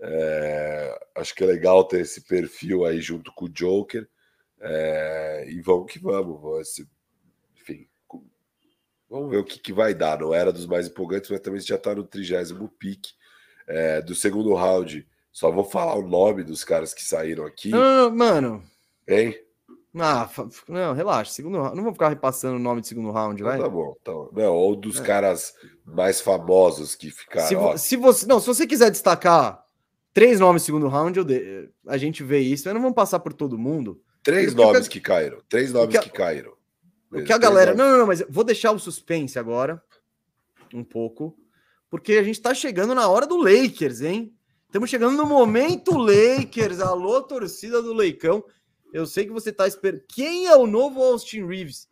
É, 0.00 0.98
acho 1.16 1.34
que 1.34 1.42
é 1.42 1.46
legal 1.46 1.82
ter 1.84 2.00
esse 2.02 2.22
perfil 2.22 2.84
aí 2.84 3.00
junto 3.00 3.32
com 3.34 3.46
o 3.46 3.48
Joker. 3.50 4.08
É, 4.60 5.46
e 5.50 5.60
vamos 5.60 5.92
que 5.92 5.98
vamos. 5.98 6.40
vamos 6.40 6.68
esse- 6.68 6.88
enfim, 7.60 7.88
vamos 9.10 9.30
ver 9.30 9.38
o 9.38 9.44
que, 9.44 9.58
que 9.58 9.72
vai 9.72 9.92
dar. 9.94 10.20
Não 10.20 10.32
era 10.32 10.52
dos 10.52 10.66
mais 10.66 10.86
empolgantes, 10.86 11.30
mas 11.30 11.40
também 11.40 11.60
já 11.60 11.74
está 11.74 11.94
no 11.94 12.04
trigésimo 12.04 12.68
pique 12.78 13.12
é, 13.66 14.00
do 14.00 14.14
segundo 14.14 14.54
round. 14.54 15.06
Só 15.36 15.50
vou 15.50 15.64
falar 15.64 15.94
o 15.96 16.08
nome 16.08 16.42
dos 16.42 16.64
caras 16.64 16.94
que 16.94 17.04
saíram 17.04 17.44
aqui, 17.44 17.68
Não, 17.68 18.08
não, 18.08 18.16
mano, 18.16 18.62
hein? 19.06 19.36
Ah, 19.94 20.26
não, 20.66 20.94
relaxa. 20.94 21.30
Segundo 21.32 21.60
round. 21.60 21.76
Não 21.76 21.84
vou 21.84 21.92
ficar 21.92 22.08
repassando 22.08 22.56
o 22.56 22.58
nome 22.58 22.80
de 22.80 22.88
segundo 22.88 23.10
round, 23.10 23.34
Então 23.42 23.46
vai. 23.52 23.60
tá 23.60 23.68
bom. 23.68 23.94
Então, 24.00 24.30
não, 24.32 24.54
ou 24.54 24.74
dos 24.74 24.98
É. 24.98 25.02
caras 25.02 25.52
mais 25.84 26.22
famosos 26.22 26.94
que 26.94 27.10
ficaram. 27.10 27.46
se, 27.48 27.54
vo- 27.54 27.76
se 27.76 27.96
você, 27.98 28.26
não, 28.26 28.40
se 28.40 28.46
você 28.46 28.66
quiser 28.66 28.90
destacar 28.90 29.62
três 30.14 30.40
nomes 30.40 30.62
no 30.62 30.66
segundo 30.66 30.88
round, 30.88 31.18
eu 31.18 31.24
de- 31.24 31.68
a 31.86 31.98
gente 31.98 32.22
vê 32.24 32.38
isso. 32.38 32.64
Mas 32.66 32.72
não 32.74 32.80
vamos 32.80 32.96
passar 32.96 33.18
por 33.20 33.34
todo 33.34 33.58
mundo. 33.58 34.00
Três 34.22 34.54
nomes 34.54 34.86
a- 34.86 34.90
que 34.90 35.00
caíram. 35.00 35.42
Três 35.50 35.70
nomes 35.70 35.90
que 35.90 35.98
a- 35.98 36.02
que 36.02 36.10
caíram. 36.10 36.54
O 37.12 37.22
que 37.22 37.32
a 37.32 37.38
galera. 37.38 37.74
Não, 37.74 37.90
não, 37.90 37.98
não, 37.98 38.06
mas 38.06 38.20
eu 38.22 38.26
vou 38.30 38.42
deixar 38.42 38.72
o 38.72 38.78
suspense 38.78 39.38
agora. 39.38 39.82
Um 40.72 40.82
pouco. 40.82 41.36
Porque 41.90 42.14
a 42.14 42.22
gente 42.22 42.40
tá 42.40 42.54
chegando 42.54 42.94
na 42.94 43.06
hora 43.06 43.26
do 43.26 43.36
Lakers, 43.36 44.00
hein? 44.00 44.34
Estamos 44.76 44.90
chegando 44.90 45.16
no 45.16 45.24
momento 45.24 45.96
Lakers. 45.96 46.80
Alô, 46.80 47.22
torcida 47.22 47.80
do 47.80 47.94
Leicão. 47.94 48.44
Eu 48.92 49.06
sei 49.06 49.24
que 49.24 49.32
você 49.32 49.50
tá 49.50 49.66
esperando. 49.66 50.02
Quem 50.06 50.48
é 50.48 50.54
o 50.54 50.66
novo 50.66 51.02
Austin 51.02 51.46
Reeves? 51.46 51.88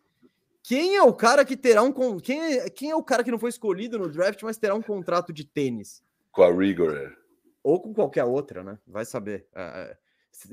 Quem 0.62 0.94
é 0.94 1.02
o 1.02 1.14
cara 1.14 1.46
que 1.46 1.56
terá 1.56 1.82
um. 1.82 1.90
con- 1.90 2.20
Quem 2.20 2.42
é, 2.42 2.68
quem 2.68 2.90
é 2.90 2.94
o 2.94 3.02
cara 3.02 3.24
que 3.24 3.30
não 3.30 3.38
foi 3.38 3.48
escolhido 3.48 3.98
no 3.98 4.06
draft, 4.10 4.42
mas 4.42 4.58
terá 4.58 4.74
um 4.74 4.82
contrato 4.82 5.32
de 5.32 5.46
tênis? 5.46 6.02
Com 6.30 6.42
a 6.42 6.52
Rigor. 6.52 7.16
Ou 7.62 7.80
com 7.80 7.94
qualquer 7.94 8.24
outra, 8.24 8.62
né? 8.62 8.78
Vai 8.86 9.06
saber. 9.06 9.46
É, 9.54 9.62
é, 9.62 9.96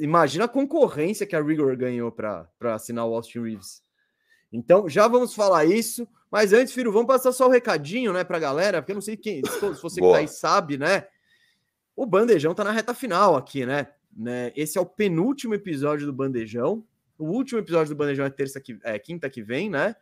imagina 0.02 0.45
a 0.45 0.48
concorrência 0.48 1.28
que 1.28 1.36
a 1.36 1.41
Rigor 1.44 1.76
ganhou 1.76 2.14
para 2.14 2.48
assinar 2.74 3.06
o 3.08 3.14
Austin 3.14 3.41
Reeves. 3.41 3.84
Então, 4.53 4.88
já 4.88 5.06
vamos 5.06 5.36
falar 5.36 5.66
isso. 5.66 6.08
Mas 6.32 6.53
antes, 6.53 6.72
Firo, 6.72 6.94
vamos 6.94 7.08
passar 7.08 7.34
só 7.34 7.48
o 7.48 7.52
recadinho, 7.52 8.14
né, 8.14 8.24
pra 8.24 8.40
galera, 8.40 8.82
porque 8.82 8.94
eu 8.94 8.95
não 8.95 9.02
sei 9.02 9.18
quem, 9.18 9.41
se 9.45 9.82
você 9.82 9.99
que 9.99 10.10
tá 10.10 10.20
aí 10.20 10.30
sabe, 10.30 10.78
né? 10.78 11.08
O 11.95 12.05
Bandejão 12.05 12.53
tá 12.53 12.63
na 12.63 12.72
reta 12.72 12.93
final 12.93 13.35
aqui, 13.35 13.65
né? 13.65 13.88
né? 14.15 14.51
Esse 14.55 14.77
é 14.77 14.81
o 14.81 14.85
penúltimo 14.85 15.53
episódio 15.53 16.05
do 16.05 16.13
Bandejão. 16.13 16.84
O 17.18 17.26
último 17.26 17.59
episódio 17.59 17.93
do 17.93 17.97
Bandejão 17.97 18.26
é 18.26 18.30
terça 18.30 18.59
que 18.59 18.80
é 18.84 18.97
quinta 18.97 19.30
que 19.30 19.41
vem, 19.41 19.69
né? 19.69 19.95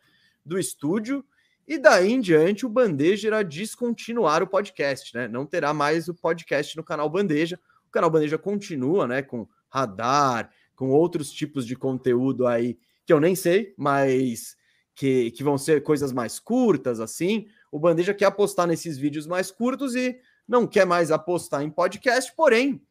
Do 0.44 0.58
estúdio. 0.58 1.24
E 1.66 1.78
daí 1.78 2.12
em 2.12 2.20
diante, 2.20 2.66
o 2.66 2.68
Bandeja 2.68 3.28
irá 3.28 3.42
descontinuar 3.42 4.42
o 4.42 4.46
podcast, 4.46 5.14
né? 5.14 5.28
Não 5.28 5.46
terá 5.46 5.72
mais 5.72 6.08
o 6.08 6.14
podcast 6.14 6.76
no 6.76 6.82
canal 6.82 7.08
Bandeja. 7.08 7.60
O 7.86 7.90
canal 7.90 8.10
Bandeja 8.10 8.38
continua, 8.38 9.06
né? 9.06 9.22
Com 9.22 9.46
radar, 9.68 10.50
com 10.74 10.90
outros 10.90 11.30
tipos 11.30 11.66
de 11.66 11.76
conteúdo 11.76 12.46
aí 12.46 12.78
que 13.06 13.12
eu 13.12 13.20
nem 13.20 13.34
sei, 13.34 13.74
mas 13.76 14.56
que, 14.94 15.30
que 15.32 15.42
vão 15.42 15.58
ser 15.58 15.82
coisas 15.82 16.12
mais 16.12 16.38
curtas, 16.38 17.00
assim. 17.00 17.46
O 17.70 17.78
Bandeja 17.78 18.14
quer 18.14 18.26
apostar 18.26 18.66
nesses 18.66 18.98
vídeos 18.98 19.26
mais 19.26 19.50
curtos 19.50 19.94
e 19.94 20.18
não 20.50 20.66
quer 20.66 20.84
mais 20.84 21.12
apostar 21.12 21.62
em 21.62 21.70
podcast, 21.70 22.34
porém, 22.34 22.82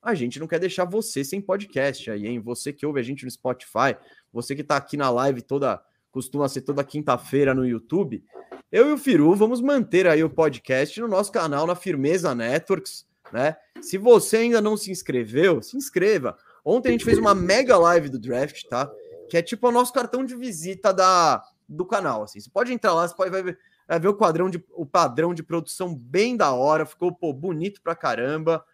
a 0.00 0.14
gente 0.14 0.40
não 0.40 0.46
quer 0.46 0.58
deixar 0.58 0.86
você 0.86 1.22
sem 1.22 1.42
podcast 1.42 2.10
aí, 2.10 2.26
hein? 2.26 2.40
Você 2.40 2.72
que 2.72 2.86
ouve 2.86 2.98
a 2.98 3.02
gente 3.02 3.22
no 3.22 3.30
Spotify, 3.30 3.94
você 4.32 4.56
que 4.56 4.64
tá 4.64 4.78
aqui 4.78 4.96
na 4.96 5.10
live 5.10 5.42
toda, 5.42 5.78
costuma 6.10 6.48
ser 6.48 6.62
toda 6.62 6.82
quinta-feira 6.82 7.54
no 7.54 7.66
YouTube. 7.66 8.24
Eu 8.72 8.88
e 8.88 8.92
o 8.94 8.98
Firu 8.98 9.34
vamos 9.34 9.60
manter 9.60 10.06
aí 10.06 10.24
o 10.24 10.30
podcast 10.30 10.98
no 10.98 11.06
nosso 11.06 11.30
canal 11.30 11.66
na 11.66 11.74
Firmeza 11.74 12.34
Networks, 12.34 13.06
né? 13.30 13.56
Se 13.82 13.98
você 13.98 14.38
ainda 14.38 14.62
não 14.62 14.74
se 14.74 14.90
inscreveu, 14.90 15.60
se 15.60 15.76
inscreva. 15.76 16.34
Ontem 16.64 16.88
a 16.88 16.92
gente 16.92 17.04
fez 17.04 17.18
uma 17.18 17.34
mega 17.34 17.76
live 17.76 18.08
do 18.08 18.18
draft, 18.18 18.62
tá? 18.70 18.90
Que 19.28 19.36
é 19.36 19.42
tipo 19.42 19.68
o 19.68 19.72
nosso 19.72 19.92
cartão 19.92 20.24
de 20.24 20.34
visita 20.34 20.94
da, 20.94 21.44
do 21.68 21.84
canal. 21.84 22.22
Assim. 22.22 22.40
Você 22.40 22.48
pode 22.48 22.72
entrar 22.72 22.94
lá, 22.94 23.06
você 23.06 23.14
pode 23.14 23.30
vai 23.30 23.42
ver, 23.42 23.58
vai 23.86 24.00
ver 24.00 24.08
o, 24.08 24.14
quadrão 24.14 24.50
de, 24.50 24.62
o 24.72 24.84
padrão 24.84 25.32
de 25.32 25.42
produção 25.42 25.94
bem 25.94 26.36
da 26.36 26.52
hora, 26.52 26.86
ficou 26.86 27.12
pô, 27.12 27.32
bonito 27.32 27.80
pra 27.82 27.94
caramba. 27.94 28.64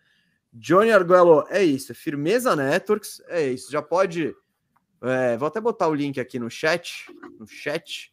Johnny 0.53 0.93
Arguello, 0.93 1.45
é 1.49 1.63
isso, 1.63 1.93
é 1.93 1.95
Firmeza 1.95 2.55
Networks, 2.55 3.23
é 3.29 3.47
isso. 3.47 3.71
Já 3.71 3.81
pode. 3.81 4.35
É, 5.03 5.37
vou 5.37 5.49
até 5.49 5.61
botar 5.61 5.89
o 5.89 5.95
link 5.95 6.21
aqui 6.21 6.39
no 6.39 6.51
chat, 6.51 7.07
no 7.39 7.47
chat, 7.47 8.13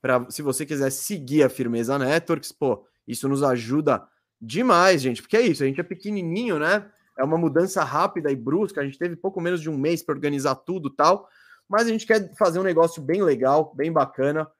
para 0.00 0.28
se 0.30 0.42
você 0.42 0.64
quiser 0.64 0.90
seguir 0.90 1.42
a 1.42 1.48
Firmeza 1.48 1.98
Networks, 1.98 2.52
pô, 2.52 2.86
isso 3.06 3.28
nos 3.28 3.42
ajuda 3.42 4.06
demais, 4.40 5.02
gente, 5.02 5.22
porque 5.22 5.36
é 5.36 5.42
isso, 5.42 5.62
a 5.62 5.66
gente 5.66 5.80
é 5.80 5.84
pequenininho, 5.84 6.58
né? 6.58 6.90
É 7.18 7.22
uma 7.22 7.36
mudança 7.36 7.84
rápida 7.84 8.32
e 8.32 8.36
brusca, 8.36 8.80
a 8.80 8.84
gente 8.84 8.98
teve 8.98 9.14
pouco 9.14 9.40
menos 9.40 9.60
de 9.60 9.68
um 9.68 9.76
mês 9.76 10.02
para 10.02 10.14
organizar 10.14 10.54
tudo 10.54 10.88
tal, 10.88 11.28
mas 11.68 11.86
a 11.86 11.90
gente 11.90 12.06
quer 12.06 12.34
fazer 12.36 12.58
um 12.58 12.64
negócio 12.64 13.02
bem 13.02 13.22
legal, 13.22 13.72
bem 13.74 13.92
bacana. 13.92 14.50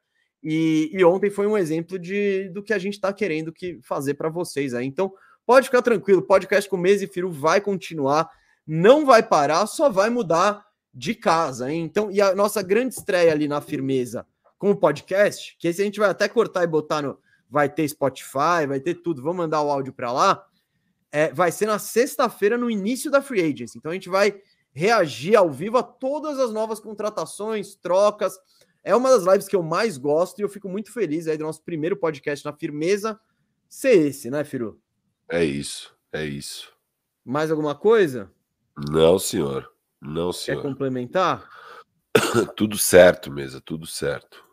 E, 0.43 0.91
e 0.93 1.05
ontem 1.05 1.31
foi 1.31 1.47
um 1.47 1.57
exemplo 1.57 1.99
de 1.99 2.49
do 2.51 2.63
que 2.63 2.73
a 2.73 2.79
gente 2.79 2.95
está 2.95 3.13
querendo 3.13 3.53
que 3.53 3.79
fazer 3.83 4.15
para 4.15 4.29
vocês 4.29 4.75
aí. 4.75 4.87
Então, 4.87 5.13
Pode 5.45 5.67
ficar 5.67 5.83
tranquilo, 5.83 6.23
podcast 6.23 6.71
com 6.71 6.77
Mês 6.77 7.03
e 7.03 7.07
Firo 7.09 7.29
vai 7.31 7.61
continuar, 7.61 8.31
não 8.65 9.05
vai 9.05 9.23
parar, 9.25 9.67
só 9.67 9.89
vai 9.89 10.09
mudar 10.09 10.65
de 10.95 11.17
casa, 11.17 11.71
hein? 11.71 11.83
Então, 11.83 12.11
e 12.13 12.21
a 12.21 12.33
nossa 12.35 12.63
grande 12.63 12.95
estreia 12.95 13.33
ali 13.33 13.49
na 13.49 13.61
firmeza 13.61 14.25
com 14.57 14.71
o 14.71 14.77
podcast, 14.77 15.57
que 15.59 15.67
esse 15.67 15.83
a 15.83 15.85
gente 15.85 15.99
vai 15.99 16.11
até 16.11 16.29
cortar 16.29 16.63
e 16.63 16.69
botar 16.69 17.03
no. 17.03 17.19
Vai 17.51 17.69
ter 17.69 17.87
Spotify, 17.89 18.67
vai 18.69 18.81
ter 18.81 18.95
tudo, 18.95 19.21
vamos 19.21 19.39
mandar 19.39 19.63
o 19.63 19.71
áudio 19.71 19.93
para 19.93 20.13
lá. 20.13 20.47
É, 21.11 21.33
vai 21.33 21.51
ser 21.51 21.67
na 21.67 21.79
sexta-feira, 21.79 22.57
no 22.57 22.71
início 22.71 23.11
da 23.11 23.21
Free 23.21 23.43
Agency. 23.43 23.77
Então 23.77 23.91
a 23.91 23.95
gente 23.95 24.09
vai 24.09 24.41
reagir 24.73 25.37
ao 25.37 25.51
vivo 25.51 25.77
a 25.77 25.83
todas 25.83 26.39
as 26.39 26.53
novas 26.53 26.81
contratações, 26.81 27.75
trocas. 27.75 28.39
É 28.85 28.95
uma 28.97 29.11
das 29.11 29.25
lives 29.25 29.47
que 29.47 29.55
eu 29.55 29.63
mais 29.63 29.97
gosto 29.97 30.39
e 30.39 30.43
eu 30.43 30.49
fico 30.49 30.69
muito 30.69 30.93
feliz 30.93 31.29
aí 31.29 31.37
do 31.37 31.45
nosso 31.45 31.63
primeiro 31.63 31.97
podcast 31.97 32.45
na 32.45 32.53
firmeza 32.53 33.19
ser 33.69 34.07
esse, 34.07 34.31
né, 34.31 34.45
Firu? 34.45 34.81
É 35.29 35.45
isso, 35.45 35.97
é 36.13 36.25
isso. 36.25 36.73
Mais 37.25 37.51
alguma 37.51 37.75
coisa? 37.75 38.31
Não, 38.91 39.19
senhor. 39.19 39.73
Não, 40.01 40.33
senhor. 40.33 40.61
Quer 40.61 40.69
complementar? 40.69 41.49
tudo 42.57 42.77
certo, 42.77 43.31
mesa, 43.31 43.61
tudo 43.61 43.87
certo. 43.87 44.45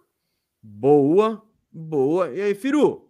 Boa, 0.61 1.41
boa. 1.71 2.29
E 2.31 2.41
aí, 2.41 2.53
Firu? 2.53 3.09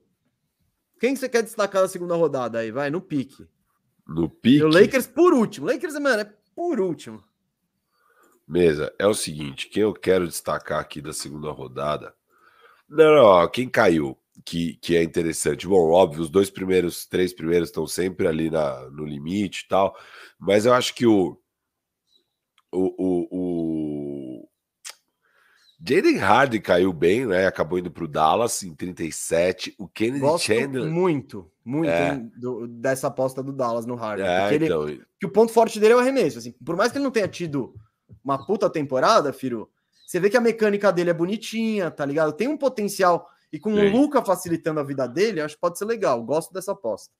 Quem 1.00 1.16
você 1.16 1.28
quer 1.28 1.44
destacar 1.44 1.82
na 1.82 1.88
segunda 1.88 2.16
rodada 2.16 2.60
aí? 2.60 2.72
Vai, 2.72 2.90
no 2.90 3.02
pique. 3.02 3.48
No 4.08 4.30
pique? 4.30 4.58
E 4.58 4.64
o 4.64 4.68
Lakers 4.68 5.08
por 5.08 5.34
último. 5.34 5.68
Lakers, 5.68 5.94
mano, 6.00 6.22
é 6.22 6.34
por 6.56 6.80
último. 6.80 7.24
Mesa, 8.50 8.94
é 8.98 9.06
o 9.06 9.14
seguinte, 9.14 9.70
quem 9.70 9.84
eu 9.84 9.94
quero 9.94 10.28
destacar 10.28 10.80
aqui 10.80 11.02
da 11.02 11.14
segunda 11.14 11.52
rodada... 11.52 12.14
Não, 12.90 13.14
não, 13.14 13.48
quem 13.48 13.70
caiu? 13.70 14.18
que, 14.44 14.76
que 14.82 14.96
é 14.96 15.04
interessante. 15.04 15.68
Bom, 15.68 15.92
óbvio, 15.92 16.22
os 16.22 16.30
dois 16.30 16.50
primeiros, 16.50 17.06
três 17.06 17.34
primeiros 17.34 17.70
estão 17.70 17.86
sempre 17.88 18.28
ali 18.28 18.50
na, 18.50 18.90
no 18.90 19.06
limite 19.06 19.64
e 19.66 19.68
tal, 19.68 19.96
mas 20.38 20.66
eu 20.66 20.74
acho 20.74 20.94
que 20.96 21.06
o. 21.06 21.38
O, 22.72 22.94
o, 22.98 23.28
o... 23.32 24.50
Jaden 25.84 26.20
Hardy 26.20 26.60
caiu 26.60 26.94
bem, 26.94 27.26
né? 27.26 27.48
Acabou 27.48 27.80
indo 27.80 27.90
para 27.90 28.04
o 28.04 28.08
Dallas 28.08 28.62
em 28.62 28.76
37. 28.76 29.74
O 29.80 29.88
Kennedy 29.88 30.20
Gosto 30.20 30.46
Chandler. 30.46 30.86
Muito, 30.86 31.50
muito 31.66 31.90
é. 31.90 32.16
do, 32.38 32.68
dessa 32.68 33.08
aposta 33.08 33.42
do 33.42 33.52
Dallas 33.52 33.88
no 33.88 33.96
Hardy. 33.96 34.22
É, 34.22 34.54
então... 34.54 34.88
ele, 34.88 35.04
que 35.20 35.26
o 35.26 35.32
ponto 35.32 35.52
forte 35.52 35.80
dele 35.80 35.94
é 35.94 35.96
o 35.96 36.00
arremesso. 36.00 36.38
Assim, 36.38 36.52
por 36.64 36.76
mais 36.76 36.92
que 36.92 37.00
ele 37.00 37.06
não 37.06 37.12
tenha 37.12 37.28
tido 37.28 37.74
uma 38.24 38.46
puta 38.46 38.70
temporada, 38.70 39.32
Firo, 39.34 39.70
você 40.06 40.20
vê 40.20 40.30
que 40.30 40.38
a 40.38 40.42
mecânica 40.42 40.92
dele 40.92 41.12
é 41.12 41.14
bonitinha, 41.14 41.92
tá 41.92 42.06
ligado? 42.06 42.34
Tem 42.34 42.48
um 42.48 42.58
potencial 42.58 43.30
e 43.52 43.60
com 43.60 43.74
Sim. 43.74 43.88
o 43.88 43.92
Luca 43.92 44.24
facilitando 44.24 44.80
a 44.80 44.84
vida 44.84 45.08
dele, 45.08 45.42
acho 45.42 45.56
que 45.56 45.62
pode 45.62 45.78
ser 45.78 45.86
legal. 45.86 46.24
Gosto 46.24 46.54
dessa 46.54 46.72
aposta. 46.72 47.14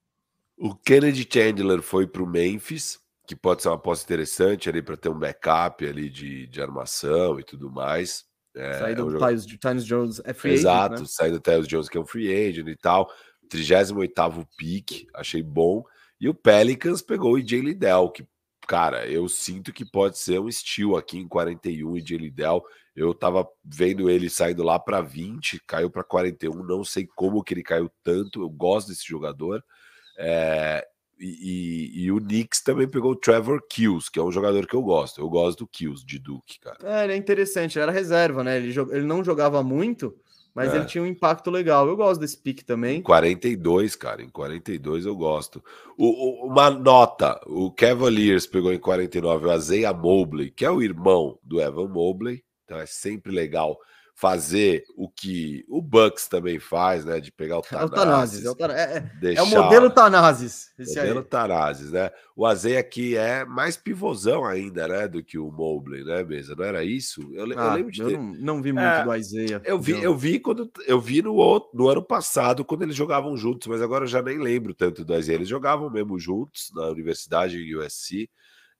O 0.56 0.74
Kennedy 0.74 1.26
Chandler 1.30 1.82
foi 1.82 2.06
para 2.06 2.22
o 2.22 2.26
Memphis, 2.26 2.98
que 3.26 3.34
pode 3.34 3.62
ser 3.62 3.68
uma 3.68 3.76
aposta 3.76 4.04
interessante 4.04 4.68
ali 4.68 4.82
para 4.82 4.96
ter 4.96 5.08
um 5.08 5.18
backup 5.18 5.86
ali 5.86 6.10
de, 6.10 6.46
de 6.46 6.60
armação 6.60 7.40
e 7.40 7.44
tudo 7.44 7.70
mais. 7.70 8.24
É, 8.54 8.78
saída 8.78 9.04
do 9.04 9.24
é 9.24 9.34
um 9.34 9.58
Tynes 9.58 9.84
Jones 9.84 10.20
é 10.24 10.34
free 10.34 10.54
Exato, 10.54 10.94
agent, 10.94 11.06
né? 11.06 11.08
saída 11.08 11.38
do 11.38 11.42
Tynes 11.42 11.68
Jones, 11.68 11.88
que 11.88 11.96
é 11.96 12.00
um 12.00 12.04
free 12.04 12.48
agent 12.48 12.66
e 12.66 12.76
tal. 12.76 13.10
38 13.48 14.48
pick, 14.56 15.08
achei 15.14 15.42
bom. 15.42 15.84
E 16.20 16.28
o 16.28 16.34
Pelicans 16.34 17.00
pegou 17.00 17.34
o 17.34 17.40
Jay 17.40 17.60
Liddell, 17.60 18.10
que, 18.10 18.26
cara, 18.70 19.04
eu 19.04 19.28
sinto 19.28 19.72
que 19.72 19.84
pode 19.84 20.16
ser 20.16 20.38
um 20.38 20.48
estilo 20.48 20.96
aqui 20.96 21.18
em 21.18 21.26
41 21.26 21.96
e 21.96 22.06
Jay 22.06 22.18
Liddell. 22.18 22.64
Eu 22.94 23.12
tava 23.12 23.44
vendo 23.64 24.08
ele 24.08 24.30
saindo 24.30 24.62
lá 24.62 24.78
para 24.78 25.00
20, 25.00 25.60
caiu 25.66 25.90
para 25.90 26.04
41. 26.04 26.62
Não 26.62 26.84
sei 26.84 27.04
como 27.16 27.42
que 27.42 27.52
ele 27.52 27.64
caiu 27.64 27.90
tanto. 28.04 28.40
Eu 28.40 28.48
gosto 28.48 28.86
desse 28.86 29.04
jogador. 29.04 29.64
É, 30.16 30.86
e, 31.18 31.26
e, 31.98 32.04
e, 32.04 32.12
o 32.12 32.20
Knicks 32.20 32.62
também 32.62 32.86
pegou 32.86 33.10
o 33.10 33.16
Trevor 33.16 33.60
Kills, 33.68 34.08
que 34.08 34.20
é 34.20 34.22
um 34.22 34.30
jogador 34.30 34.64
que 34.68 34.74
eu 34.76 34.82
gosto. 34.82 35.20
Eu 35.20 35.28
gosto 35.28 35.58
do 35.58 35.66
Kills 35.66 36.06
de 36.06 36.20
Duke, 36.20 36.60
cara. 36.60 36.78
É, 36.84 37.02
ele 37.02 37.14
é 37.14 37.16
interessante. 37.16 37.76
Ele 37.76 37.82
era 37.82 37.92
reserva, 37.92 38.44
né? 38.44 38.56
Ele, 38.56 38.72
ele 38.92 39.04
não 39.04 39.24
jogava 39.24 39.64
muito, 39.64 40.16
mas 40.54 40.72
é. 40.72 40.76
ele 40.76 40.84
tinha 40.86 41.02
um 41.02 41.06
impacto 41.06 41.50
legal. 41.50 41.86
Eu 41.86 41.96
gosto 41.96 42.20
desse 42.20 42.36
pick 42.36 42.62
também. 42.62 42.98
Em 42.98 43.02
42, 43.02 43.94
cara. 43.96 44.22
Em 44.22 44.28
42 44.28 45.06
eu 45.06 45.16
gosto. 45.16 45.62
O, 45.96 46.06
o, 46.06 46.46
uma 46.46 46.70
nota: 46.70 47.40
o 47.46 47.70
Cavaliers 47.70 48.46
pegou 48.46 48.72
em 48.72 48.78
49 48.78 49.46
o 49.46 49.50
Azeia 49.50 49.92
Mobley, 49.92 50.50
que 50.50 50.64
é 50.64 50.70
o 50.70 50.82
irmão 50.82 51.38
do 51.42 51.60
Evan 51.60 51.88
Mobley. 51.88 52.42
Então 52.64 52.78
é 52.78 52.86
sempre 52.86 53.32
legal 53.32 53.78
fazer 54.20 54.84
o 54.94 55.08
que 55.08 55.64
o 55.66 55.80
Bucks 55.80 56.28
também 56.28 56.58
faz, 56.58 57.06
né? 57.06 57.20
De 57.20 57.32
pegar 57.32 57.56
o 57.56 57.62
Tanazes. 57.62 58.44
É 58.44 58.50
o, 58.50 58.54
Tanazes, 58.54 58.86
é, 58.92 58.96
é, 58.98 59.00
deixar... 59.18 59.40
é 59.40 59.42
o 59.42 59.46
modelo 59.46 59.90
Tanazes. 59.90 60.70
modelo 60.78 61.22
Tanazes, 61.24 61.90
né? 61.90 62.10
O 62.36 62.44
Azei 62.44 62.76
aqui 62.76 63.16
é 63.16 63.46
mais 63.46 63.78
pivôzão 63.78 64.44
ainda, 64.44 64.86
né? 64.86 65.08
Do 65.08 65.24
que 65.24 65.38
o 65.38 65.50
Mobley, 65.50 66.04
né, 66.04 66.22
mesa? 66.22 66.54
Não 66.54 66.64
era 66.64 66.84
isso? 66.84 67.22
Eu, 67.32 67.46
ah, 67.58 67.68
eu 67.68 67.72
lembro 67.72 67.90
de 67.90 68.04
ter... 68.04 68.12
eu 68.12 68.22
não, 68.22 68.34
não, 68.34 68.62
vi 68.62 68.74
muito 68.74 68.84
é, 68.84 69.04
do 69.04 69.16
Isaiah. 69.16 69.62
Eu 69.64 69.80
vi, 69.80 70.02
eu 70.02 70.14
vi 70.14 70.38
quando 70.38 70.70
eu 70.86 71.00
vi 71.00 71.22
no, 71.22 71.32
outro, 71.32 71.70
no 71.72 71.88
ano 71.88 72.02
passado, 72.02 72.62
quando 72.62 72.82
eles 72.82 72.94
jogavam 72.94 73.34
juntos, 73.38 73.68
mas 73.68 73.80
agora 73.80 74.04
eu 74.04 74.08
já 74.08 74.20
nem 74.20 74.38
lembro 74.38 74.74
tanto 74.74 75.02
do 75.02 75.14
Isaiah. 75.14 75.38
Eles 75.38 75.48
jogavam 75.48 75.88
mesmo 75.88 76.18
juntos 76.18 76.70
na 76.74 76.88
universidade 76.88 77.56
em 77.56 77.74
USC. 77.74 78.28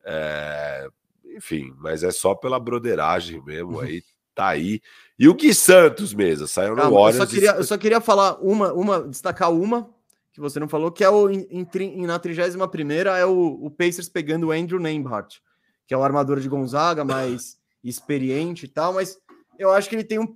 É, 0.04 0.86
enfim, 1.34 1.72
mas 1.78 2.02
é 2.02 2.10
só 2.10 2.34
pela 2.34 2.60
broderagem 2.60 3.42
mesmo 3.42 3.80
aí, 3.80 4.02
tá 4.34 4.48
aí. 4.48 4.82
E 5.20 5.28
o 5.28 5.34
Gui 5.34 5.52
Santos 5.52 6.14
mesmo, 6.14 6.46
saiu 6.46 6.74
no 6.74 6.80
Warriors. 6.80 7.16
Eu 7.16 7.26
só, 7.26 7.26
queria, 7.26 7.50
eu 7.50 7.64
só 7.64 7.76
queria 7.76 8.00
falar 8.00 8.40
uma, 8.40 8.72
uma, 8.72 9.02
destacar 9.02 9.52
uma 9.52 9.94
que 10.32 10.40
você 10.40 10.58
não 10.58 10.66
falou, 10.66 10.90
que 10.90 11.04
é 11.04 11.10
o 11.10 11.28
em, 11.28 11.46
em, 11.50 12.06
na 12.06 12.18
31 12.18 12.66
primeira 12.68 13.18
é 13.18 13.26
o, 13.26 13.58
o 13.62 13.70
Pacers 13.70 14.08
pegando 14.08 14.46
o 14.46 14.50
Andrew 14.50 14.80
Nembhard, 14.80 15.42
que 15.86 15.92
é 15.92 15.96
o 15.96 16.02
armador 16.02 16.40
de 16.40 16.48
Gonzaga, 16.48 17.04
mais 17.04 17.58
experiente 17.84 18.64
e 18.64 18.68
tal, 18.68 18.94
mas 18.94 19.18
eu 19.58 19.70
acho 19.70 19.90
que 19.90 19.94
ele 19.94 20.04
tem 20.04 20.18
um 20.18 20.34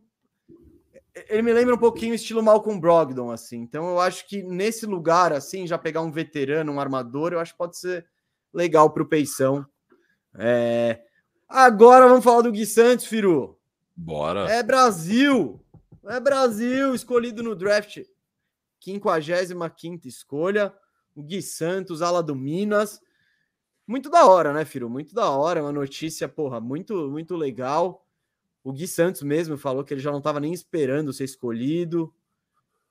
ele 1.30 1.40
me 1.40 1.52
lembra 1.54 1.76
um 1.76 1.78
pouquinho 1.78 2.12
o 2.12 2.16
estilo 2.16 2.42
Malcolm 2.42 2.78
Brogdon, 2.78 3.30
assim. 3.30 3.60
Então 3.60 3.88
eu 3.88 4.00
acho 4.00 4.28
que 4.28 4.42
nesse 4.42 4.84
lugar, 4.84 5.32
assim, 5.32 5.66
já 5.66 5.78
pegar 5.78 6.02
um 6.02 6.12
veterano, 6.12 6.72
um 6.72 6.80
armador, 6.80 7.32
eu 7.32 7.40
acho 7.40 7.52
que 7.52 7.58
pode 7.58 7.78
ser 7.78 8.04
legal 8.52 8.90
para 8.90 9.02
o 9.02 9.08
Peição. 9.08 9.64
É... 10.36 11.00
Agora 11.48 12.06
vamos 12.06 12.24
falar 12.24 12.42
do 12.42 12.52
Gui 12.52 12.66
Santos, 12.66 13.06
Firu. 13.06 13.53
Bora. 13.96 14.50
É 14.50 14.62
Brasil! 14.62 15.60
É 16.06 16.20
Brasil, 16.20 16.94
escolhido 16.94 17.42
no 17.42 17.54
draft. 17.54 18.02
55 18.80 20.06
escolha. 20.06 20.74
O 21.14 21.22
Gui 21.22 21.40
Santos, 21.40 22.02
ala 22.02 22.22
do 22.22 22.34
Minas. 22.34 23.00
Muito 23.86 24.10
da 24.10 24.26
hora, 24.26 24.52
né, 24.52 24.64
Firo? 24.64 24.90
Muito 24.90 25.14
da 25.14 25.30
hora. 25.30 25.62
Uma 25.62 25.72
notícia, 25.72 26.28
porra, 26.28 26.60
muito, 26.60 27.10
muito 27.10 27.36
legal. 27.36 28.06
O 28.62 28.72
Gui 28.72 28.86
Santos 28.86 29.22
mesmo 29.22 29.56
falou 29.56 29.84
que 29.84 29.94
ele 29.94 30.00
já 30.00 30.10
não 30.10 30.18
estava 30.18 30.40
nem 30.40 30.52
esperando 30.52 31.12
ser 31.12 31.24
escolhido. 31.24 32.12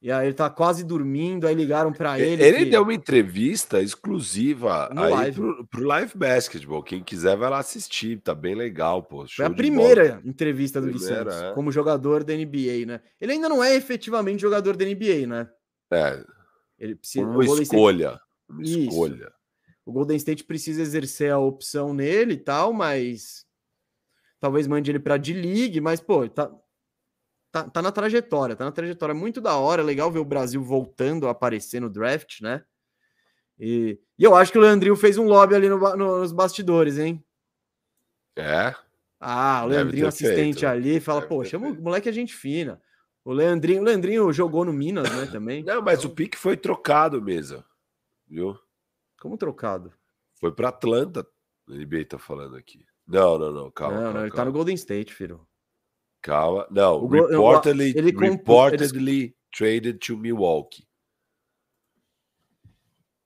E 0.03 0.11
aí 0.11 0.27
ele 0.27 0.33
tá 0.33 0.49
quase 0.49 0.83
dormindo, 0.83 1.47
aí 1.47 1.55
ligaram 1.55 1.93
para 1.93 2.19
ele. 2.19 2.43
Ele 2.43 2.65
que... 2.65 2.71
deu 2.71 2.83
uma 2.83 2.93
entrevista 2.93 3.81
exclusiva 3.81 4.89
No 4.93 5.01
aí 5.01 5.11
live. 5.11 5.39
Pro, 5.39 5.67
pro 5.67 5.83
Live 5.85 6.11
Basketball. 6.17 6.83
Quem 6.83 7.01
quiser 7.01 7.37
vai 7.37 7.49
lá 7.49 7.59
assistir, 7.59 8.19
tá 8.19 8.35
bem 8.35 8.53
legal, 8.53 9.01
pô. 9.01 9.25
Foi 9.25 9.45
a 9.45 9.49
primeira 9.49 10.21
entrevista 10.25 10.81
do 10.81 10.87
Gui 10.87 10.99
Primeira, 10.99 11.31
Santos 11.31 11.51
é. 11.51 11.53
como 11.53 11.71
jogador 11.71 12.21
da 12.25 12.33
NBA, 12.33 12.85
né? 12.85 12.99
Ele 13.21 13.31
ainda 13.31 13.47
não 13.47 13.63
é 13.63 13.75
efetivamente 13.75 14.41
jogador 14.41 14.75
da 14.75 14.83
NBA, 14.83 15.25
né? 15.25 15.49
bola. 15.89 16.03
É, 16.03 16.25
Ele 16.77 16.95
precisa. 16.95 17.25
uma 17.25 17.35
Golden 17.35 17.63
State- 17.63 17.63
escolha. 17.63 18.21
Uma 18.49 18.63
escolha. 18.63 19.33
o 19.85 19.91
Golden 19.93 20.17
State 20.17 20.43
precisa 20.43 20.81
exercer 20.81 21.31
a 21.31 21.39
opção 21.39 21.93
nele 21.93 22.33
e 22.33 22.37
tal, 22.37 22.73
mas 22.73 23.45
talvez 24.39 24.67
mande 24.67 24.91
ele 24.91 24.99
para 24.99 25.15
D-League, 25.15 25.79
mas 25.79 26.01
pô, 26.01 26.27
tá, 26.27 26.51
tá, 27.53 27.69
tá 27.69 27.81
na 27.81 27.91
trajetória, 27.91 28.55
tá 28.55 28.65
na 28.65 28.71
trajetória 28.71 29.15
muito 29.15 29.39
da 29.39 29.55
hora, 29.55 29.81
é 29.81 29.85
legal 29.85 30.11
ver 30.11 30.19
o 30.19 30.25
Brasil 30.25 30.61
voltando 30.63 31.27
a 31.27 31.31
aparecer 31.31 31.79
no 31.79 31.89
draft, 31.89 32.41
né? 32.41 32.65
E, 33.59 33.99
e 34.17 34.23
eu 34.23 34.35
acho 34.35 34.51
que 34.51 34.57
o 34.57 34.61
Leandrinho 34.61 34.95
fez 34.95 35.17
um 35.17 35.25
lobby 35.27 35.53
ali 35.55 35.69
no 35.69 35.79
ba- 35.79 35.95
nos 35.95 36.31
bastidores, 36.31 36.97
hein? 36.97 37.23
É, 38.35 38.73
Ah, 39.19 39.61
o 39.63 39.67
Leandrinho 39.67 40.07
assistente 40.07 40.61
feito. 40.61 40.67
ali 40.67 40.99
fala, 40.99 41.21
Deve 41.21 41.29
pô, 41.29 41.45
chama 41.45 41.67
o 41.67 41.69
feito. 41.69 41.83
moleque 41.83 42.09
é 42.09 42.11
gente 42.11 42.33
fina. 42.33 42.81
O 43.23 43.31
Leandrinho, 43.31 43.81
o 43.81 43.85
Leandrinho 43.85 44.33
jogou 44.33 44.65
no 44.65 44.73
Minas, 44.73 45.09
né, 45.15 45.27
também. 45.31 45.63
Não, 45.63 45.81
mas 45.81 46.03
o 46.03 46.09
pique 46.09 46.37
foi 46.37 46.57
trocado 46.57 47.21
mesmo. 47.21 47.63
Viu? 48.27 48.57
Como 49.21 49.37
trocado? 49.37 49.93
Foi 50.39 50.51
para 50.51 50.69
Atlanta. 50.69 51.25
O 51.69 51.73
NBA 51.73 52.03
tá 52.05 52.17
falando 52.19 52.57
aqui. 52.57 52.85
Não, 53.07 53.37
não, 53.37 53.51
não. 53.51 53.71
Calma. 53.71 53.95
não, 53.95 54.01
calma, 54.03 54.13
não, 54.13 54.21
ele 54.23 54.29
tá 54.31 54.35
calma. 54.37 54.51
no 54.51 54.57
Golden 54.57 54.75
State, 54.75 55.13
filho. 55.13 55.47
Calma. 56.23 56.65
Não, 56.71 57.05
reportedly, 57.05 57.93
ele 57.95 58.11
reportedly 58.11 59.35
traded 59.51 59.99
to 59.99 60.17
Milwaukee. 60.17 60.87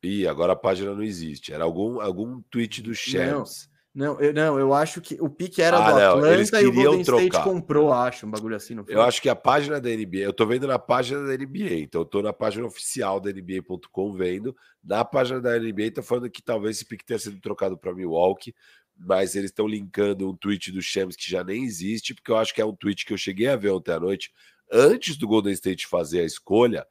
Ih, 0.03 0.27
agora 0.27 0.53
a 0.53 0.55
página 0.55 0.93
não 0.93 1.03
existe. 1.03 1.53
Era 1.53 1.63
algum, 1.63 2.01
algum 2.01 2.41
tweet 2.49 2.81
do 2.81 2.95
Shams. 2.95 3.69
Não, 3.93 4.19
eu, 4.21 4.31
não, 4.31 4.59
eu 4.59 4.73
acho 4.73 5.01
que 5.01 5.17
o 5.19 5.27
pique 5.27 5.59
era 5.59 5.77
Ah, 5.77 5.91
do 5.91 6.21
não, 6.21 6.27
eles 6.31 6.49
Atlanta 6.53 6.63
e 6.63 6.67
o 6.67 6.73
Golden 6.73 7.01
State 7.01 7.29
trocar. 7.29 7.43
comprou, 7.43 7.91
acho, 7.91 8.27
um 8.27 8.29
bagulho 8.29 8.55
assim, 8.55 8.75
não 8.75 8.85
foi? 8.85 8.93
Eu 8.93 9.01
acho 9.01 9.19
que 9.19 9.27
a 9.27 9.35
página 9.35 9.81
da 9.81 9.89
NBA, 9.89 10.19
eu 10.19 10.33
tô 10.33 10.45
vendo 10.45 10.67
na 10.67 10.77
página 10.77 11.25
da 11.25 11.35
NBA, 11.35 11.79
então 11.79 12.01
eu 12.01 12.05
tô 12.05 12.21
na 12.21 12.31
página 12.31 12.67
oficial 12.67 13.19
da 13.19 13.31
NBA.com 13.31 14.13
vendo. 14.13 14.55
Na 14.83 15.03
página 15.03 15.41
da 15.41 15.57
NBA 15.57 15.91
tá 15.95 16.03
falando 16.03 16.29
que 16.29 16.43
talvez 16.43 16.77
esse 16.77 16.85
pique 16.85 17.03
tenha 17.03 17.17
sido 17.17 17.39
trocado 17.41 17.75
para 17.75 17.93
Milwaukee, 17.93 18.53
mas 18.97 19.35
eles 19.35 19.51
estão 19.51 19.67
linkando 19.67 20.29
um 20.29 20.35
tweet 20.35 20.71
do 20.71 20.81
Shams 20.81 21.15
que 21.15 21.29
já 21.29 21.43
nem 21.43 21.63
existe, 21.63 22.13
porque 22.13 22.31
eu 22.31 22.37
acho 22.37 22.53
que 22.53 22.61
é 22.61 22.65
um 22.65 22.75
tweet 22.75 23.05
que 23.05 23.13
eu 23.13 23.17
cheguei 23.17 23.47
a 23.47 23.55
ver 23.55 23.69
ontem 23.71 23.91
à 23.91 23.99
noite, 23.99 24.31
antes 24.71 25.15
do 25.17 25.27
Golden 25.27 25.53
State 25.53 25.85
fazer 25.87 26.21
a 26.21 26.25
escolha, 26.25 26.85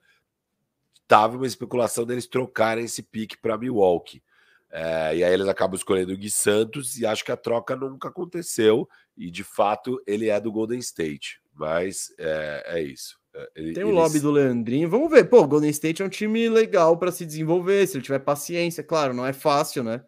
tava 1.08 1.36
uma 1.36 1.46
especulação 1.46 2.04
deles 2.04 2.26
trocarem 2.26 2.84
esse 2.84 3.02
pique 3.02 3.36
para 3.36 3.58
Milwaukee. 3.58 4.22
É, 4.70 5.16
e 5.16 5.24
aí 5.24 5.32
eles 5.32 5.46
acabam 5.48 5.76
escolhendo 5.76 6.12
o 6.12 6.16
Gui 6.16 6.30
Santos 6.30 6.98
e 6.98 7.06
acho 7.06 7.24
que 7.24 7.30
a 7.32 7.36
troca 7.36 7.76
nunca 7.76 8.08
aconteceu. 8.08 8.88
E 9.16 9.30
de 9.30 9.44
fato 9.44 10.02
ele 10.06 10.28
é 10.28 10.40
do 10.40 10.50
Golden 10.52 10.78
State. 10.80 11.40
Mas 11.54 12.12
é, 12.18 12.64
é 12.66 12.82
isso. 12.82 13.16
É, 13.34 13.50
ele- 13.56 13.72
Tem 13.72 13.84
o 13.84 13.88
eles- 13.88 13.94
lobby 13.98 14.20
do 14.20 14.30
Leandrinho. 14.30 14.90
Vamos 14.90 15.10
ver. 15.10 15.24
Pô, 15.30 15.42
o 15.42 15.46
Golden 15.46 15.70
State 15.70 16.02
é 16.02 16.04
um 16.04 16.08
time 16.10 16.48
legal 16.48 16.98
para 16.98 17.12
se 17.12 17.24
desenvolver, 17.24 17.86
se 17.86 17.96
ele 17.96 18.04
tiver 18.04 18.18
paciência. 18.18 18.82
Claro, 18.82 19.14
não 19.14 19.24
é 19.24 19.32
fácil, 19.32 19.82
né? 19.84 20.04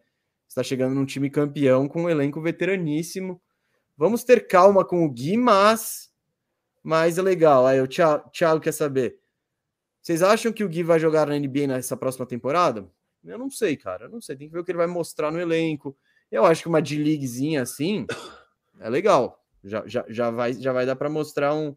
Você 0.59 0.63
tá 0.63 0.63
chegando 0.65 0.95
num 0.95 1.07
time 1.07 1.31
campeão 1.31 1.87
com 1.87 2.03
um 2.03 2.11
elenco 2.11 2.41
veteraníssimo. 2.41 3.41
Vamos 3.97 4.25
ter 4.25 4.49
calma 4.49 4.85
com 4.85 5.05
o 5.05 5.11
Gui, 5.11 5.37
mas. 5.37 6.11
Mas 6.83 7.17
é 7.17 7.23
legal. 7.23 7.65
Aí 7.65 7.81
o 7.81 7.87
Thiago, 7.87 8.29
Thiago 8.31 8.61
quer 8.61 8.73
saber. 8.73 9.21
Vocês 10.03 10.21
acham 10.21 10.53
que 10.53 10.65
o 10.65 10.69
Gui 10.69 10.83
vai 10.83 10.99
jogar 10.99 11.29
na 11.29 11.39
NBA 11.39 11.69
nessa 11.69 11.97
próxima 11.97 12.27
temporada? 12.27 12.91
Eu 13.25 13.39
não 13.39 13.49
sei, 13.49 13.77
cara. 13.77 14.07
Eu 14.07 14.09
não 14.09 14.21
sei. 14.21 14.37
Tem 14.37 14.49
que 14.49 14.53
ver 14.53 14.59
o 14.59 14.65
que 14.65 14.73
ele 14.73 14.79
vai 14.79 14.89
mostrar 14.89 15.31
no 15.31 15.41
elenco. 15.41 15.97
Eu 16.29 16.45
acho 16.45 16.63
que 16.63 16.69
uma 16.69 16.83
D-Leaguezinha 16.83 17.63
assim 17.63 18.05
é 18.81 18.91
legal. 18.91 19.45
Já, 19.63 19.87
já, 19.87 20.05
já, 20.09 20.31
vai, 20.31 20.55
já 20.55 20.73
vai 20.73 20.85
dar 20.85 20.97
para 20.97 21.09
mostrar 21.09 21.55
um, 21.55 21.77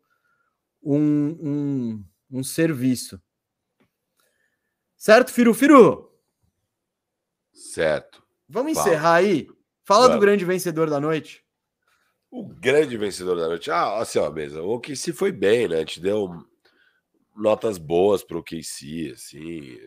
um, 0.81 1.37
um, 1.39 2.05
um 2.31 2.43
serviço. 2.43 3.21
Certo, 4.97 5.31
Firu 5.31 5.53
Firu? 5.53 6.11
Certo. 7.53 8.21
Vamos 8.51 8.73
Fala. 8.73 8.87
encerrar 8.89 9.13
aí? 9.15 9.47
Fala 9.85 10.09
do 10.09 10.19
grande 10.19 10.43
vencedor 10.43 10.89
da 10.89 10.99
noite. 10.99 11.41
O 12.29 12.45
grande 12.45 12.97
vencedor 12.97 13.37
da 13.37 13.47
noite. 13.47 13.71
Ah, 13.71 13.99
assim, 13.99 14.19
ó, 14.19 14.29
mesa. 14.29 14.61
O 14.61 14.75
OKC 14.75 15.13
foi 15.13 15.31
bem, 15.31 15.69
né? 15.69 15.77
A 15.77 15.79
gente 15.79 16.01
deu 16.01 16.45
notas 17.35 17.77
boas 17.77 18.23
pro 18.23 18.39
OKC, 18.39 19.11
assim. 19.13 19.77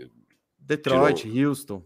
Detroit, 0.58 1.28
Houston. 1.28 1.84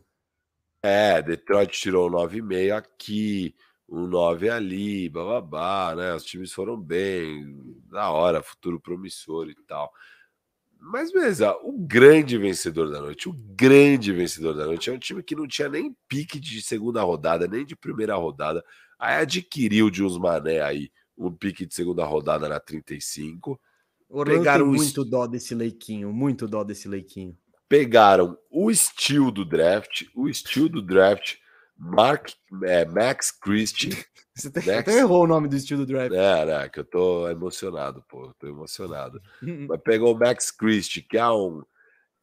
É, 0.81 1.21
Detroit 1.21 1.73
tirou 1.73 2.09
um 2.09 2.13
9,5 2.13 2.77
aqui, 2.77 3.55
um 3.89 4.07
9 4.07 4.49
ali, 4.49 5.09
bababá, 5.09 5.97
né? 5.97 6.15
Os 6.15 6.25
times 6.25 6.53
foram 6.53 6.81
bem, 6.81 7.57
da 7.91 8.11
hora, 8.11 8.41
futuro 8.41 8.81
promissor 8.81 9.49
e 9.49 9.57
tal. 9.67 9.93
Mas, 10.81 11.13
beleza, 11.13 11.57
o 11.63 11.73
grande 11.73 12.39
vencedor 12.39 12.91
da 12.91 13.01
noite, 13.01 13.29
o 13.29 13.33
grande 13.33 14.13
vencedor 14.13 14.55
da 14.55 14.65
noite 14.65 14.89
é 14.89 14.93
um 14.93 14.99
time 14.99 15.23
que 15.23 15.35
não 15.35 15.47
tinha 15.47 15.69
nem 15.69 15.95
pique 16.09 16.39
de 16.39 16.63
segunda 16.63 17.03
rodada, 17.03 17.47
nem 17.47 17.65
de 17.65 17.77
primeira 17.77 18.15
rodada. 18.15 18.65
Aí 18.99 19.17
adquiriu 19.17 19.91
de 19.91 20.03
uns 20.03 20.17
mané 20.19 20.61
aí 20.61 20.91
um 21.17 21.33
pique 21.33 21.67
de 21.67 21.75
segunda 21.75 22.05
rodada 22.05 22.49
na 22.49 22.61
35. 22.61 23.61
Orlando 24.09 24.39
Pegaram 24.39 24.71
tem 24.71 24.75
muito 24.77 25.05
dó 25.05 25.27
desse 25.27 25.55
leiquinho, 25.55 26.13
muito 26.13 26.47
dó 26.47 26.65
desse 26.65 26.89
leiquinho. 26.89 27.37
pegaram 27.69 28.39
o 28.51 28.71
estilo 28.71 29.31
do 29.31 29.45
draft, 29.45 30.05
o 30.15 30.29
estilo 30.29 30.69
do 30.69 30.81
draft, 30.81 31.37
Mark, 31.79 32.31
é, 32.65 32.85
Max 32.85 33.31
Christie. 33.31 33.91
Você 34.35 34.49
até, 34.49 34.61
Next. 34.61 34.91
até 34.91 34.99
errou 34.99 35.25
o 35.25 35.27
nome 35.27 35.49
do 35.49 35.57
estilo 35.57 35.85
do 35.85 35.93
draft. 35.93 36.15
É, 36.15 36.45
né, 36.45 36.69
que 36.69 36.79
eu 36.79 36.85
tô 36.85 37.29
emocionado, 37.29 38.05
pô, 38.09 38.33
tô 38.39 38.47
emocionado. 38.47 39.21
Mas 39.69 39.81
pegou 39.83 40.15
o 40.15 40.19
Max 40.19 40.51
Christie, 40.51 41.03
que 41.03 41.19
é 41.19 41.29
um, 41.29 41.63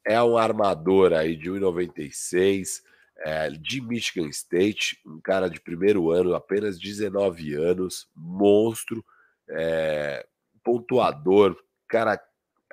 é 0.05 0.21
um 0.21 0.37
armador 0.37 1.11
aí 1.11 1.35
de 1.35 1.49
1,96, 1.49 2.81
é, 3.17 3.49
de 3.49 3.81
Michigan 3.81 4.27
State, 4.29 5.01
um 5.05 5.19
cara 5.19 5.49
de 5.49 5.59
primeiro 5.59 6.09
ano, 6.09 6.35
apenas 6.35 6.79
19 6.79 7.53
anos, 7.53 8.07
monstro, 8.15 9.03
é, 9.49 10.25
pontuador, 10.63 11.57
cara 11.87 12.19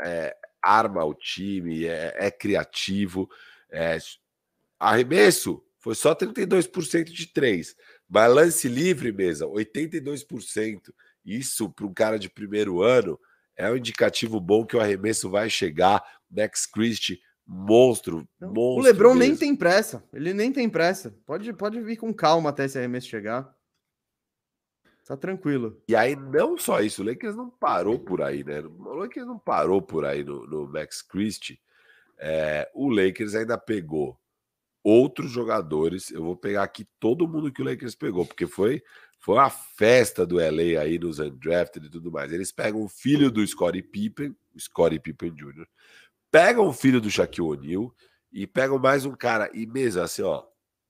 é, 0.05 0.37
arma 0.63 1.05
o 1.05 1.15
time, 1.15 1.85
é, 1.85 2.15
é 2.17 2.31
criativo. 2.31 3.29
é, 3.71 3.99
arremesso 4.79 5.63
foi 5.83 5.97
só 5.97 6.15
32% 6.15 7.11
de 7.11 7.27
3, 7.27 7.75
mas 8.09 8.33
lance 8.33 8.69
livre 8.69 9.11
mesmo, 9.11 9.49
82%. 9.49 10.95
Isso 11.25 11.69
para 11.71 11.87
um 11.87 11.93
cara 11.93 12.19
de 12.21 12.31
primeiro 12.31 12.83
ano 12.83 13.19
é 13.57 13.69
um 13.69 13.77
indicativo 13.77 14.41
bom 14.41 14.65
que 14.65 14.77
o 14.77 14.81
arremesso 14.81 15.29
vai 15.29 15.51
chegar. 15.51 16.01
Max 16.31 16.67
Christie, 16.67 17.21
monstro, 17.45 18.27
monstro. 18.41 18.61
o 18.63 18.81
Lebron 18.81 19.15
nem 19.15 19.31
mesmo. 19.31 19.41
tem 19.41 19.57
pressa. 19.57 20.05
Ele 20.13 20.33
nem 20.33 20.53
tem 20.53 20.71
pressa. 20.71 21.17
Pode, 21.27 21.53
pode 21.53 21.81
vir 21.81 21.97
com 21.97 22.15
calma 22.15 22.51
até 22.51 22.65
esse 22.65 22.79
arremesso 22.79 23.09
chegar. 23.09 23.53
Tá 25.05 25.17
tranquilo. 25.17 25.83
E 25.89 25.97
aí, 25.97 26.15
não 26.15 26.57
só 26.57 26.81
isso, 26.81 27.03
o 27.03 27.05
Lakers 27.05 27.35
não 27.35 27.51
parou 27.51 27.99
por 27.99 28.23
aí, 28.23 28.45
né? 28.45 28.61
O 28.61 28.95
Lakers 28.95 29.27
não 29.27 29.39
parou 29.39 29.83
por 29.83 30.05
aí 30.05 30.23
no, 30.23 30.47
no 30.47 30.69
Max 30.69 31.03
Christie. 31.03 31.61
É, 32.19 32.71
o 32.73 32.89
Lakers 32.89 33.35
ainda 33.35 33.59
pegou 33.59 34.17
outros 34.83 35.31
jogadores. 35.31 36.11
Eu 36.11 36.23
vou 36.23 36.37
pegar 36.37 36.63
aqui 36.63 36.87
todo 36.99 37.29
mundo 37.29 37.53
que 37.53 37.63
o 37.63 37.65
Lakers 37.65 37.95
pegou, 37.95 38.27
porque 38.27 38.47
foi, 38.47 38.83
foi 39.19 39.37
uma 39.37 39.51
festa 39.51 40.27
do 40.27 40.37
LA 40.37 40.81
aí 40.81 40.99
nos 40.99 41.19
undrafted 41.19 41.87
e 41.87 41.91
tudo 41.91 42.11
mais. 42.11 42.33
Eles 42.33 42.51
pegam 42.51 42.83
o 42.83 42.89
filho 42.89 43.31
do 43.31 43.47
Scottie 43.47 43.83
Pippen, 43.83 44.37
o 44.55 44.61
Scottie 44.61 44.99
Pippen 44.99 45.33
Jr., 45.33 45.67
pegam 46.31 46.67
o 46.67 46.73
filho 46.73 47.01
do 47.01 47.11
Shaquille 47.11 47.49
O'Neal 47.49 47.95
e 48.33 48.47
pegam 48.47 48.79
mais 48.79 49.05
um 49.05 49.13
cara. 49.13 49.51
E 49.55 49.67
mesmo 49.67 50.03
assim, 50.03 50.23
ó, 50.23 50.45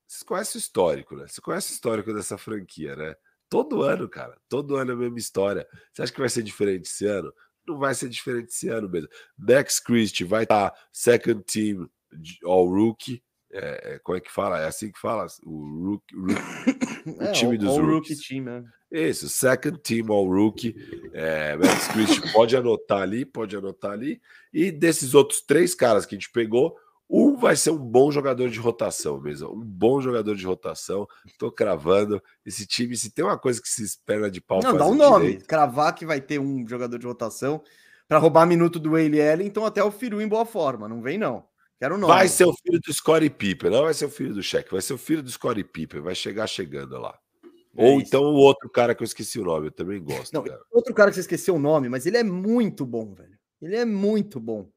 vocês 0.07 0.23
conhecem 0.23 0.59
o 0.59 0.61
histórico, 0.61 1.17
né? 1.17 1.27
Você 1.27 1.41
conhece 1.41 1.73
o 1.73 1.75
histórico 1.75 2.13
dessa 2.13 2.39
franquia, 2.39 2.95
né? 2.95 3.17
Todo 3.49 3.83
ano, 3.83 4.09
cara. 4.09 4.39
Todo 4.49 4.77
ano 4.77 4.93
é 4.93 4.95
a 4.95 4.97
mesma 4.97 5.19
história. 5.19 5.67
Você 5.93 6.03
acha 6.03 6.13
que 6.13 6.21
vai 6.21 6.29
ser 6.29 6.43
diferente 6.43 6.87
esse 6.87 7.07
ano? 7.07 7.33
Não 7.67 7.79
vai 7.79 7.95
ser 7.95 8.09
diferente 8.09 8.49
esse 8.49 8.69
ano 8.69 8.89
mesmo. 8.89 9.09
Max 9.37 9.79
Christie 9.79 10.25
vai 10.25 10.45
estar 10.45 10.73
second 10.93 11.43
team 11.45 11.89
All 12.45 12.67
Rookie. 12.67 13.23
É, 13.53 13.95
é, 13.95 13.99
como 13.99 14.17
é 14.17 14.21
que 14.21 14.33
fala? 14.33 14.59
É 14.61 14.67
assim 14.67 14.91
que 14.91 14.99
fala? 14.99 15.27
O, 15.45 15.91
rook, 15.91 16.17
rook, 16.17 16.41
o 17.21 17.23
é, 17.23 17.33
time 17.33 17.59
dos 17.59 17.69
all 17.69 17.85
rookies. 17.85 18.19
Rookie 18.19 18.29
team, 18.29 18.45
né? 18.45 18.65
Isso, 18.91 19.29
second 19.29 19.79
team 19.79 20.11
all 20.11 20.27
rookie. 20.27 20.75
É, 21.13 21.57
Max 21.57 21.89
pode 22.33 22.57
anotar 22.57 23.03
ali, 23.03 23.25
pode 23.25 23.57
anotar 23.57 23.93
ali. 23.93 24.21
E 24.53 24.71
desses 24.71 25.15
outros 25.15 25.43
três 25.43 25.75
caras 25.75 26.07
que 26.07 26.15
a 26.15 26.19
gente 26.19 26.31
pegou, 26.31 26.77
um 27.09 27.37
vai 27.37 27.55
ser 27.57 27.71
um 27.71 27.79
bom 27.79 28.11
jogador 28.11 28.49
de 28.49 28.59
rotação 28.59 29.21
mesmo. 29.21 29.53
Um 29.53 29.61
bom 29.61 30.01
jogador 30.01 30.35
de 30.35 30.47
rotação. 30.47 31.07
Tô 31.39 31.53
cravando. 31.53 32.23
Esse 32.45 32.67
time, 32.67 32.97
se 32.97 33.11
tem 33.11 33.23
uma 33.23 33.39
coisa 33.39 33.61
que 33.61 33.69
se 33.69 33.83
espera 33.83 34.31
de 34.31 34.41
pau. 34.41 34.61
Não, 34.63 34.77
dá 34.77 34.87
um 34.87 34.95
nome. 34.95 35.27
Direito, 35.27 35.47
Cravar 35.47 35.95
que 35.95 36.07
vai 36.07 36.23
ter 36.23 36.39
um 36.39 36.67
jogador 36.67 36.99
de 36.99 37.07
rotação 37.07 37.63
para 38.09 38.19
roubar 38.19 38.47
minuto 38.47 38.79
do 38.79 38.93
Wayne 38.93 39.19
então 39.45 39.65
até 39.67 39.83
o 39.85 39.91
Firu 39.91 40.23
em 40.23 40.29
boa 40.29 40.47
forma. 40.47 40.89
Não 40.89 41.03
vem, 41.03 41.19
não. 41.19 41.45
Quero 41.83 41.99
nome. 41.99 42.15
Vai 42.15 42.29
ser 42.29 42.45
o 42.45 42.55
filho 42.55 42.79
do 42.79 42.93
Scottie 42.93 43.29
Pippen, 43.29 43.69
não 43.69 43.83
vai 43.83 43.93
ser 43.93 44.05
o 44.05 44.09
filho 44.09 44.33
do 44.33 44.41
Cheque, 44.41 44.71
vai 44.71 44.81
ser 44.81 44.93
o 44.93 44.99
filho 44.99 45.21
do 45.21 45.29
Scottie 45.29 45.65
Pippen, 45.65 46.01
vai 46.01 46.15
chegar 46.15 46.47
chegando 46.47 46.97
lá. 46.97 47.19
É 47.77 47.85
Ou 47.85 47.99
isso. 47.99 48.07
então 48.07 48.23
o 48.23 48.37
outro 48.37 48.71
cara 48.71 48.95
que 48.95 49.03
eu 49.03 49.05
esqueci 49.05 49.41
o 49.41 49.45
nome, 49.45 49.67
eu 49.67 49.73
também 49.73 50.01
gosto. 50.01 50.33
Não, 50.33 50.45
cara. 50.45 50.61
outro 50.71 50.95
cara 50.95 51.11
que 51.11 51.17
você 51.17 51.23
esqueceu 51.23 51.57
o 51.57 51.59
nome, 51.59 51.89
mas 51.89 52.07
ele 52.07 52.19
é 52.19 52.23
muito 52.23 52.87
bom, 52.87 53.13
velho. 53.13 53.37
Ele 53.61 53.75
é 53.75 53.85
muito 53.85 54.39
bom. 54.39 54.71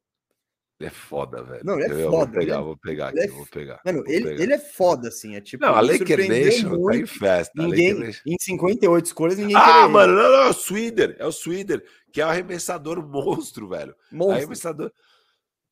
Ele 0.80 0.88
é 0.88 0.90
foda, 0.90 1.44
velho. 1.44 1.62
Não, 1.64 1.80
ele 1.80 1.94
é 1.94 2.06
eu 2.06 2.10
foda. 2.10 2.32
Vou 2.32 2.40
pegar, 2.40 2.62
vou 2.62 2.78
pegar 2.78 3.08
aqui, 3.10 3.20
é... 3.20 3.28
vou 3.28 3.46
pegar. 3.46 3.82
Mano, 3.86 4.04
vou 4.04 4.12
ele, 4.12 4.26
pegar. 4.26 4.44
ele 4.44 4.54
é 4.54 4.60
foda, 4.60 5.08
assim. 5.10 5.36
É 5.36 5.42
tipo. 5.42 5.64
Não, 5.64 5.76
a 5.76 5.82
Laker 5.82 6.28
Nation 6.28 6.70
muito. 6.70 6.88
tá 6.88 6.98
em 6.98 7.06
festa. 7.06 7.62
Ninguém, 7.62 8.12
em 8.26 8.36
58 8.42 9.06
escolhas, 9.06 9.38
ninguém 9.38 9.56
Ah, 9.56 9.88
mano, 9.88 10.16
não, 10.16 10.24
não, 10.24 10.42
é 10.42 10.50
o 10.50 10.54
Swider. 10.54 11.16
É 11.20 11.26
o 11.28 11.32
Swider, 11.32 11.86
que 12.12 12.20
é 12.20 12.26
o 12.26 12.30
arremessador 12.30 13.08
monstro, 13.08 13.70
velho. 13.70 13.96
Monstro. 14.12 14.38
Arremessador. 14.38 14.92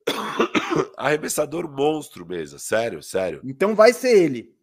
Arremessador 0.98 1.70
monstro 1.70 2.26
mesmo, 2.26 2.60
sério, 2.60 3.02
sério. 3.02 3.42
Então 3.44 3.76
vai 3.76 3.94
ser 3.94 4.18
ele. 4.18 4.54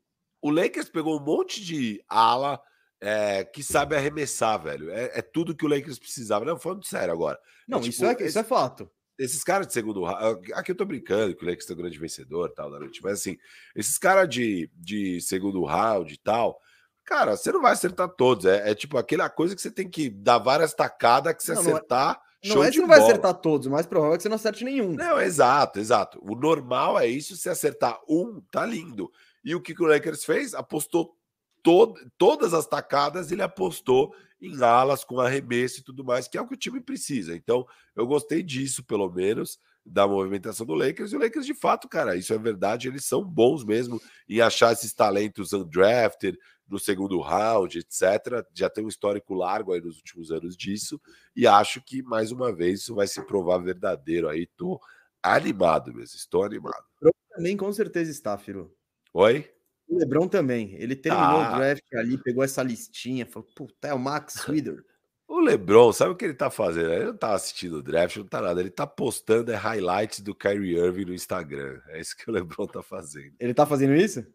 O 0.43 0.51
Lakers 0.51 0.89
pegou 0.89 1.19
um 1.19 1.25
monte 1.25 1.63
de 1.63 2.03
ala 2.09 2.61
é, 3.01 3.45
que 3.45 3.63
sabe 3.63 3.97
arremessar, 3.97 4.63
velho. 4.63 4.91
É, 4.91 5.19
é, 5.19 5.23
tudo 5.23 5.55
que 5.55 5.65
o 5.65 5.69
Lakers 5.69 5.99
precisava. 5.99 6.45
Não, 6.45 6.59
falando 6.59 6.85
sério 6.85 7.13
agora. 7.13 7.39
Não, 7.67 7.79
é, 7.79 7.83
tipo, 7.83 7.95
isso, 7.95 8.05
é, 8.05 8.13
esse, 8.13 8.25
isso 8.27 8.39
é 8.39 8.45
fato. 8.45 8.91
Esses 9.19 9.43
caras 9.43 9.67
de 9.67 9.73
segundo 9.73 10.05
round. 10.05 10.53
Aqui 10.55 10.73
eu 10.73 10.77
tô 10.77 10.85
brincando 10.85 11.35
que 11.35 11.45
o 11.45 11.49
Lakers 11.49 11.69
é 11.69 11.73
o 11.73 11.77
grande 11.77 11.99
vencedor 11.99 12.51
tal 12.51 12.71
da 12.71 12.79
noite, 12.79 13.01
mas 13.03 13.21
assim, 13.21 13.37
esses 13.75 13.99
caras 13.99 14.29
de, 14.29 14.71
de 14.75 15.21
segundo 15.21 15.65
round 15.65 16.13
e 16.13 16.19
tal. 16.19 16.59
Cara, 17.05 17.37
você 17.37 17.51
não 17.51 17.61
vai 17.61 17.73
acertar 17.73 18.09
todos. 18.09 18.45
É, 18.45 18.71
é 18.71 18.75
tipo 18.75 18.97
aquela 18.97 19.29
coisa 19.29 19.55
que 19.55 19.61
você 19.61 19.71
tem 19.71 19.89
que 19.89 20.09
dar 20.09 20.39
várias 20.39 20.73
tacadas 20.73 21.35
que 21.35 21.43
você 21.43 21.55
não, 21.55 21.61
acertar. 21.61 22.15
Não 22.15 22.30
Show 22.43 22.57
não 22.57 22.65
é 22.65 22.69
que 22.69 22.75
você 22.75 22.81
não 22.81 22.89
vai 22.89 23.01
acertar 23.01 23.35
todos, 23.35 23.67
mas 23.67 23.87
provável 23.87 24.15
é 24.15 24.17
que 24.17 24.23
você 24.23 24.29
não 24.29 24.37
acerte 24.37 24.65
nenhum. 24.65 24.95
Não, 24.95 25.21
exato, 25.21 25.79
exato. 25.79 26.19
O 26.23 26.35
normal 26.35 26.99
é 26.99 27.07
isso, 27.07 27.37
se 27.37 27.49
acertar 27.49 28.01
um, 28.09 28.41
tá 28.51 28.65
lindo. 28.65 29.11
E 29.45 29.55
o 29.55 29.61
que 29.61 29.75
o 29.81 29.87
Lakers 29.87 30.25
fez? 30.25 30.55
Apostou 30.55 31.17
todo, 31.63 32.01
todas 32.17 32.55
as 32.55 32.67
tacadas, 32.67 33.31
ele 33.31 33.43
apostou 33.43 34.15
em 34.41 34.63
alas 34.63 35.05
com 35.05 35.21
arremesso 35.21 35.81
e 35.81 35.83
tudo 35.83 36.03
mais, 36.03 36.27
que 36.27 36.39
é 36.39 36.41
o 36.41 36.47
que 36.47 36.55
o 36.55 36.59
time 36.59 36.81
precisa. 36.81 37.37
Então, 37.37 37.67
eu 37.95 38.07
gostei 38.07 38.43
disso, 38.43 38.83
pelo 38.83 39.11
menos, 39.11 39.59
da 39.85 40.07
movimentação 40.09 40.65
do 40.65 40.75
Lakers. 40.75 41.13
E 41.13 41.17
o 41.17 41.21
Lakers, 41.21 41.45
de 41.45 41.55
fato, 41.55 41.89
cara, 41.89 42.17
isso 42.17 42.33
é 42.33 42.39
verdade, 42.39 42.89
eles 42.89 43.05
são 43.05 43.23
bons 43.23 43.65
mesmo 43.65 44.01
em 44.29 44.41
achar 44.41 44.73
esses 44.73 44.95
talentos 44.95 45.53
undrafted, 45.53 46.39
no 46.71 46.79
segundo 46.79 47.21
round, 47.21 47.79
etc. 47.79 48.47
Já 48.55 48.71
tem 48.71 48.85
um 48.85 48.89
histórico 48.89 49.35
largo 49.35 49.73
aí 49.73 49.81
nos 49.81 49.97
últimos 49.97 50.31
anos 50.31 50.57
disso, 50.57 51.01
e 51.35 51.47
acho 51.47 51.83
que 51.83 52.03
mais 52.03 52.31
uma 52.31 52.53
vez 52.53 52.81
isso 52.81 52.95
vai 52.95 53.07
se 53.07 53.21
provar 53.27 53.59
verdadeiro 53.59 54.29
aí. 54.29 54.47
Tô 54.57 54.81
animado 55.23 55.93
mesmo, 55.93 56.17
estou 56.17 56.45
animado. 56.45 56.85
O 57.03 57.11
também 57.31 57.57
com 57.57 57.73
certeza 57.73 58.11
está, 58.11 58.37
Firo. 58.37 58.75
Oi? 59.15 59.51
O 59.89 59.99
Lebron 59.99 60.29
também. 60.29 60.75
Ele 60.75 60.95
terminou 60.95 61.41
ah. 61.41 61.55
o 61.55 61.57
draft 61.57 61.95
ali, 61.95 62.19
pegou 62.19 62.45
essa 62.45 62.63
listinha, 62.63 63.27
falou: 63.27 63.49
puta, 63.55 63.89
é 63.89 63.95
o 63.95 63.99
Max 63.99 64.35
Wither. 64.49 64.85
O 65.27 65.39
Lebron, 65.39 65.93
sabe 65.93 66.11
o 66.11 66.17
que 66.17 66.25
ele 66.25 66.35
tá 66.35 66.51
fazendo? 66.51 66.93
Ele 66.93 67.05
não 67.05 67.17
tá 67.17 67.35
assistindo 67.35 67.77
o 67.77 67.83
draft, 67.83 68.17
não 68.17 68.27
tá 68.27 68.41
nada. 68.41 68.61
Ele 68.61 68.71
tá 68.71 68.85
postando 68.87 69.53
é, 69.53 69.55
highlights 69.55 70.21
do 70.21 70.35
Kyrie 70.35 70.77
Irving 70.77 71.05
no 71.05 71.15
Instagram. 71.15 71.81
É 71.87 72.01
isso 72.01 72.17
que 72.17 72.29
o 72.29 72.33
Lebron 72.33 72.67
tá 72.67 72.83
fazendo. 72.83 73.35
Ele 73.39 73.55
tá 73.55 73.65
fazendo 73.65 73.95
isso? 73.95 74.27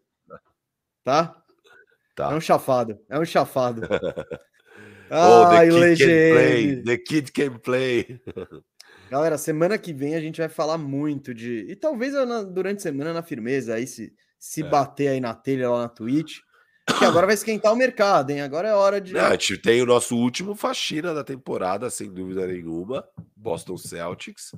Tá? 1.04 1.44
Tá. 2.16 2.32
É 2.32 2.34
um 2.34 2.40
chafado. 2.40 2.98
É 3.10 3.18
um 3.18 3.24
chafado. 3.26 3.82
oh, 5.10 5.44
Ai, 5.44 5.68
the 5.68 5.94
kid. 5.94 6.82
The 6.82 6.96
kid 6.96 7.32
can 7.32 7.58
play. 7.58 8.18
Galera, 9.10 9.36
semana 9.36 9.76
que 9.76 9.92
vem 9.92 10.16
a 10.16 10.20
gente 10.20 10.38
vai 10.38 10.48
falar 10.48 10.78
muito 10.78 11.34
de. 11.34 11.66
E 11.68 11.76
talvez 11.76 12.14
durante 12.52 12.78
a 12.78 12.82
semana 12.82 13.12
na 13.12 13.22
firmeza, 13.22 13.74
aí 13.74 13.86
se, 13.86 14.12
se 14.38 14.62
é. 14.62 14.68
bater 14.68 15.08
aí 15.08 15.20
na 15.20 15.34
telha 15.34 15.70
lá 15.70 15.82
na 15.82 15.88
Twitch. 15.90 16.38
Que 16.98 17.04
agora 17.04 17.26
vai 17.26 17.34
esquentar 17.34 17.72
o 17.72 17.76
mercado, 17.76 18.30
hein? 18.30 18.40
Agora 18.40 18.68
é 18.68 18.72
hora 18.72 19.00
de. 19.00 19.12
Não, 19.12 19.26
a 19.26 19.32
gente 19.32 19.58
tem 19.58 19.82
o 19.82 19.86
nosso 19.86 20.16
último 20.16 20.54
faxina 20.54 21.12
da 21.12 21.22
temporada, 21.22 21.90
sem 21.90 22.10
dúvida 22.10 22.46
nenhuma. 22.46 23.06
Boston 23.36 23.76
Celtics. 23.76 24.54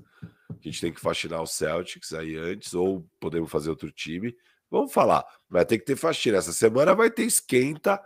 A 0.51 0.55
gente 0.62 0.81
tem 0.81 0.93
que 0.93 1.01
faxinar 1.01 1.43
o 1.43 1.47
Celtics 1.47 2.12
aí 2.12 2.37
antes, 2.37 2.73
ou 2.73 3.05
podemos 3.19 3.51
fazer 3.51 3.70
outro 3.70 3.91
time. 3.91 4.35
Vamos 4.71 4.93
falar, 4.93 5.25
vai 5.49 5.65
ter 5.65 5.79
que 5.79 5.85
ter 5.85 5.97
faxina. 5.97 6.39
Essa 6.39 6.53
semana 6.53 6.95
vai 6.95 7.11
ter 7.11 7.25
esquenta 7.25 8.01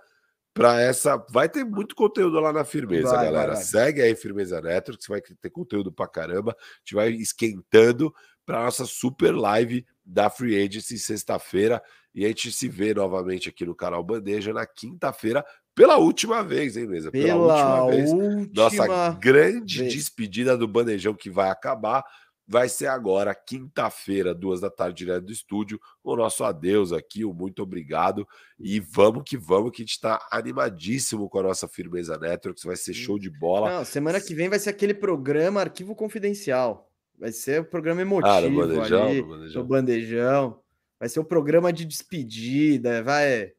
para 0.55 0.81
essa. 0.81 1.16
Vai 1.31 1.49
ter 1.49 1.65
muito 1.65 1.94
conteúdo 1.94 2.39
lá 2.41 2.52
na 2.52 2.65
Firmeza, 2.65 3.10
vai, 3.10 3.24
galera. 3.24 3.55
Vai. 3.55 3.62
Segue 3.62 4.02
aí 4.02 4.15
Firmeza 4.15 4.60
Networks, 4.60 5.07
vai 5.07 5.20
ter 5.20 5.50
conteúdo 5.50 5.92
para 5.92 6.08
caramba. 6.08 6.52
A 6.52 6.78
gente 6.81 6.94
vai 6.94 7.10
esquentando 7.10 8.12
para 8.44 8.65
nossa 8.65 8.84
super 8.84 9.34
live 9.34 9.86
da 10.05 10.28
Free 10.28 10.57
Agency 10.57 10.99
sexta-feira. 10.99 11.82
E 12.15 12.24
a 12.24 12.28
gente 12.28 12.52
se 12.52 12.68
vê 12.68 12.92
novamente 12.92 13.49
aqui 13.49 13.65
no 13.65 13.74
canal 13.74 14.02
Bandeja 14.05 14.52
na 14.52 14.66
quinta-feira, 14.66 15.42
pela 15.74 15.97
última 15.97 16.42
vez, 16.42 16.76
hein, 16.76 16.86
mesa? 16.86 17.10
Pela, 17.10 17.24
pela 17.24 17.84
última 17.84 17.91
vez. 17.91 18.12
Última 18.12 18.50
nossa 18.55 19.12
grande 19.15 19.78
vez. 19.78 19.94
despedida 19.94 20.57
do 20.57 20.68
Bandejão 20.68 21.15
que 21.15 21.31
vai 21.31 21.49
acabar 21.49 22.05
vai 22.46 22.68
ser 22.68 22.86
agora, 22.86 23.34
quinta-feira, 23.34 24.34
duas 24.34 24.60
da 24.60 24.70
tarde, 24.70 24.98
direto 24.98 25.24
do 25.24 25.32
estúdio. 25.32 25.80
O 26.02 26.16
nosso 26.16 26.44
adeus 26.44 26.92
aqui, 26.92 27.24
o 27.24 27.32
muito 27.32 27.62
obrigado. 27.62 28.26
E 28.58 28.80
vamos 28.80 29.22
que 29.24 29.36
vamos, 29.36 29.70
que 29.70 29.82
a 29.82 29.84
gente 29.84 29.92
está 29.92 30.26
animadíssimo 30.30 31.28
com 31.28 31.38
a 31.38 31.44
nossa 31.44 31.68
Firmeza 31.68 32.18
Networks. 32.18 32.64
Vai 32.64 32.76
ser 32.76 32.94
show 32.94 33.18
de 33.18 33.30
bola. 33.30 33.78
Não, 33.78 33.84
semana 33.84 34.20
que 34.20 34.34
vem 34.34 34.48
vai 34.48 34.58
ser 34.58 34.70
aquele 34.70 34.94
programa 34.94 35.60
Arquivo 35.60 35.94
Confidencial. 35.94 36.90
Vai 37.18 37.32
ser 37.32 37.60
o 37.60 37.64
programa 37.64 38.00
emotivo 38.00 38.34
ah, 38.34 38.40
no 38.40 38.56
bandejão, 38.56 39.06
ali, 39.06 39.22
no 39.22 39.28
bandejão. 39.28 39.62
no 39.62 39.68
bandejão. 39.68 40.60
Vai 40.98 41.08
ser 41.08 41.20
o 41.20 41.24
programa 41.24 41.72
de 41.72 41.84
despedida, 41.84 43.02
vai 43.02 43.52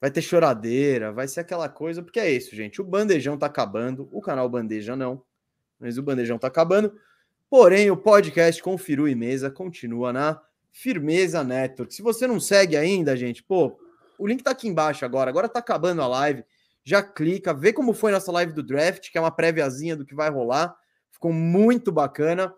vai 0.00 0.10
ter 0.10 0.20
choradeira, 0.20 1.10
vai 1.12 1.26
ser 1.26 1.40
aquela 1.40 1.66
coisa, 1.66 2.02
porque 2.02 2.20
é 2.20 2.30
isso, 2.30 2.54
gente. 2.54 2.78
O 2.78 2.84
bandejão 2.84 3.38
tá 3.38 3.46
acabando, 3.46 4.06
o 4.12 4.20
canal 4.20 4.46
Bandeja 4.50 4.94
não, 4.94 5.22
mas 5.80 5.96
o 5.96 6.02
bandejão 6.02 6.38
tá 6.38 6.46
acabando. 6.46 6.92
Porém, 7.48 7.90
o 7.90 7.96
podcast 7.96 8.62
com 8.62 8.76
Firu 8.76 9.08
e 9.08 9.14
Mesa 9.14 9.50
continua 9.50 10.12
na 10.12 10.40
Firmeza 10.72 11.44
Network. 11.44 11.94
Se 11.94 12.02
você 12.02 12.26
não 12.26 12.40
segue 12.40 12.76
ainda, 12.76 13.16
gente, 13.16 13.42
pô, 13.42 13.78
o 14.18 14.26
link 14.26 14.42
tá 14.42 14.50
aqui 14.50 14.68
embaixo 14.68 15.04
agora. 15.04 15.30
Agora 15.30 15.48
tá 15.48 15.60
acabando 15.60 16.02
a 16.02 16.06
live. 16.06 16.44
Já 16.82 17.02
clica, 17.02 17.54
vê 17.54 17.72
como 17.72 17.94
foi 17.94 18.12
nossa 18.12 18.30
live 18.32 18.52
do 18.52 18.62
draft, 18.62 19.10
que 19.10 19.16
é 19.16 19.20
uma 19.20 19.30
préviazinha 19.30 19.96
do 19.96 20.04
que 20.04 20.14
vai 20.14 20.30
rolar. 20.30 20.76
Ficou 21.10 21.32
muito 21.32 21.92
bacana. 21.92 22.52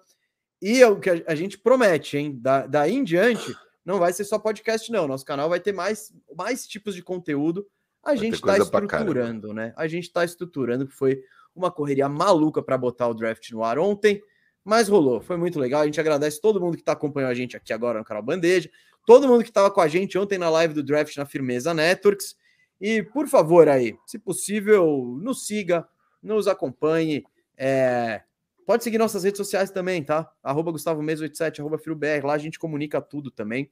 E 0.61 0.81
é 0.81 0.89
o 0.89 0.99
que 0.99 1.25
a 1.27 1.35
gente 1.35 1.59
promete, 1.59 2.17
hein? 2.17 2.39
Da, 2.41 2.67
daí 2.67 2.95
em 2.95 3.05
diante, 3.05 3.55
não 3.85 3.99
vai 3.99 4.13
ser 4.13 4.25
só 4.25 4.39
podcast, 4.39 4.91
não. 4.91 5.07
Nosso 5.07 5.25
canal 5.25 5.49
vai 5.49 5.61
ter 5.61 5.73
mais, 5.73 6.13
mais 6.35 6.67
tipos 6.67 6.95
de 6.95 7.03
conteúdo. 7.03 7.67
A 8.03 8.09
vai 8.09 8.17
gente 8.17 8.35
está 8.35 8.57
estruturando, 8.57 9.53
né? 9.53 9.75
A 9.77 9.87
gente 9.87 10.05
está 10.05 10.25
estruturando, 10.25 10.87
que 10.87 10.95
foi 10.95 11.23
uma 11.55 11.71
correria 11.71 12.09
maluca 12.09 12.63
para 12.63 12.79
botar 12.79 13.09
o 13.09 13.15
draft 13.15 13.51
no 13.51 13.63
ar 13.63 13.79
ontem. 13.79 14.23
Mas 14.67 14.89
rolou, 14.89 15.21
foi 15.21 15.37
muito 15.37 15.61
legal. 15.61 15.83
A 15.83 15.85
gente 15.87 16.01
agradece 16.01 16.41
todo 16.41 16.61
mundo 16.61 16.75
que 16.75 16.83
está 16.83 16.91
acompanhando 16.91 17.31
a 17.31 17.35
gente 17.35 17.57
aqui 17.57 17.73
agora 17.73 18.01
no 18.01 18.05
canal 18.05 18.21
Bandeja, 18.21 18.69
todo 19.07 19.29
mundo 19.29 19.45
que 19.45 19.49
estava 19.49 19.71
com 19.71 19.81
a 19.81 19.87
gente 19.87 20.19
ontem 20.19 20.39
na 20.39 20.51
live 20.51 20.75
do 20.75 20.83
Draft 20.83 21.17
na 21.17 21.25
Firmeza 21.25 21.73
Networks. 21.73 22.37
E, 22.81 23.01
por 23.01 23.29
favor, 23.29 23.69
aí, 23.69 23.97
se 24.05 24.19
possível, 24.19 25.17
nos 25.23 25.47
siga, 25.47 25.87
nos 26.21 26.49
acompanhe. 26.49 27.23
É... 27.57 28.23
Pode 28.67 28.83
seguir 28.83 28.99
nossas 28.99 29.23
redes 29.23 29.39
sociais 29.39 29.71
também, 29.71 30.03
tá? 30.03 30.29
Arroba 30.43 30.73
Gustavo 30.73 31.01
Mesa 31.01 31.23
87, 31.23 31.61
arroba 31.61 31.79
FiroBR, 31.79 32.27
lá 32.27 32.33
a 32.33 32.39
gente 32.39 32.59
comunica 32.59 33.01
tudo 33.01 33.31
também. 33.31 33.71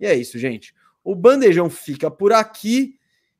E 0.00 0.06
é 0.06 0.14
isso, 0.16 0.40
gente. 0.40 0.74
O 1.04 1.14
Bandejão 1.14 1.70
fica 1.70 2.10
por 2.10 2.32
aqui. 2.32 2.98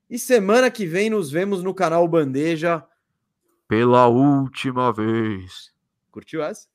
E 0.08 0.20
semana 0.20 0.70
que 0.70 0.86
vem 0.86 1.10
nos 1.10 1.32
vemos 1.32 1.64
no 1.64 1.74
canal 1.74 2.06
Bandeja 2.06 2.84
pela 3.66 4.06
última 4.06 4.92
vez. 4.92 5.72
Curtiu 6.12 6.44
essa? 6.44 6.71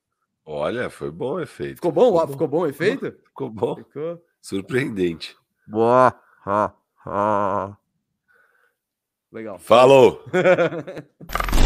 Olha, 0.49 0.89
foi 0.89 1.11
bom 1.11 1.33
o 1.33 1.39
efeito. 1.41 1.75
Ficou 1.75 1.91
bom? 1.91 2.05
Ficou 2.05 2.25
bom, 2.25 2.31
ficou 2.31 2.47
bom 2.47 2.59
o 2.59 2.67
efeito? 2.67 3.11
Ficou 3.25 3.49
bom. 3.49 3.75
Ficou. 3.75 4.23
Surpreendente. 4.41 5.35
Boa. 5.67 6.17
Ha, 6.45 6.73
ha. 7.05 7.77
Legal. 9.29 9.59
Falou. 9.59 10.23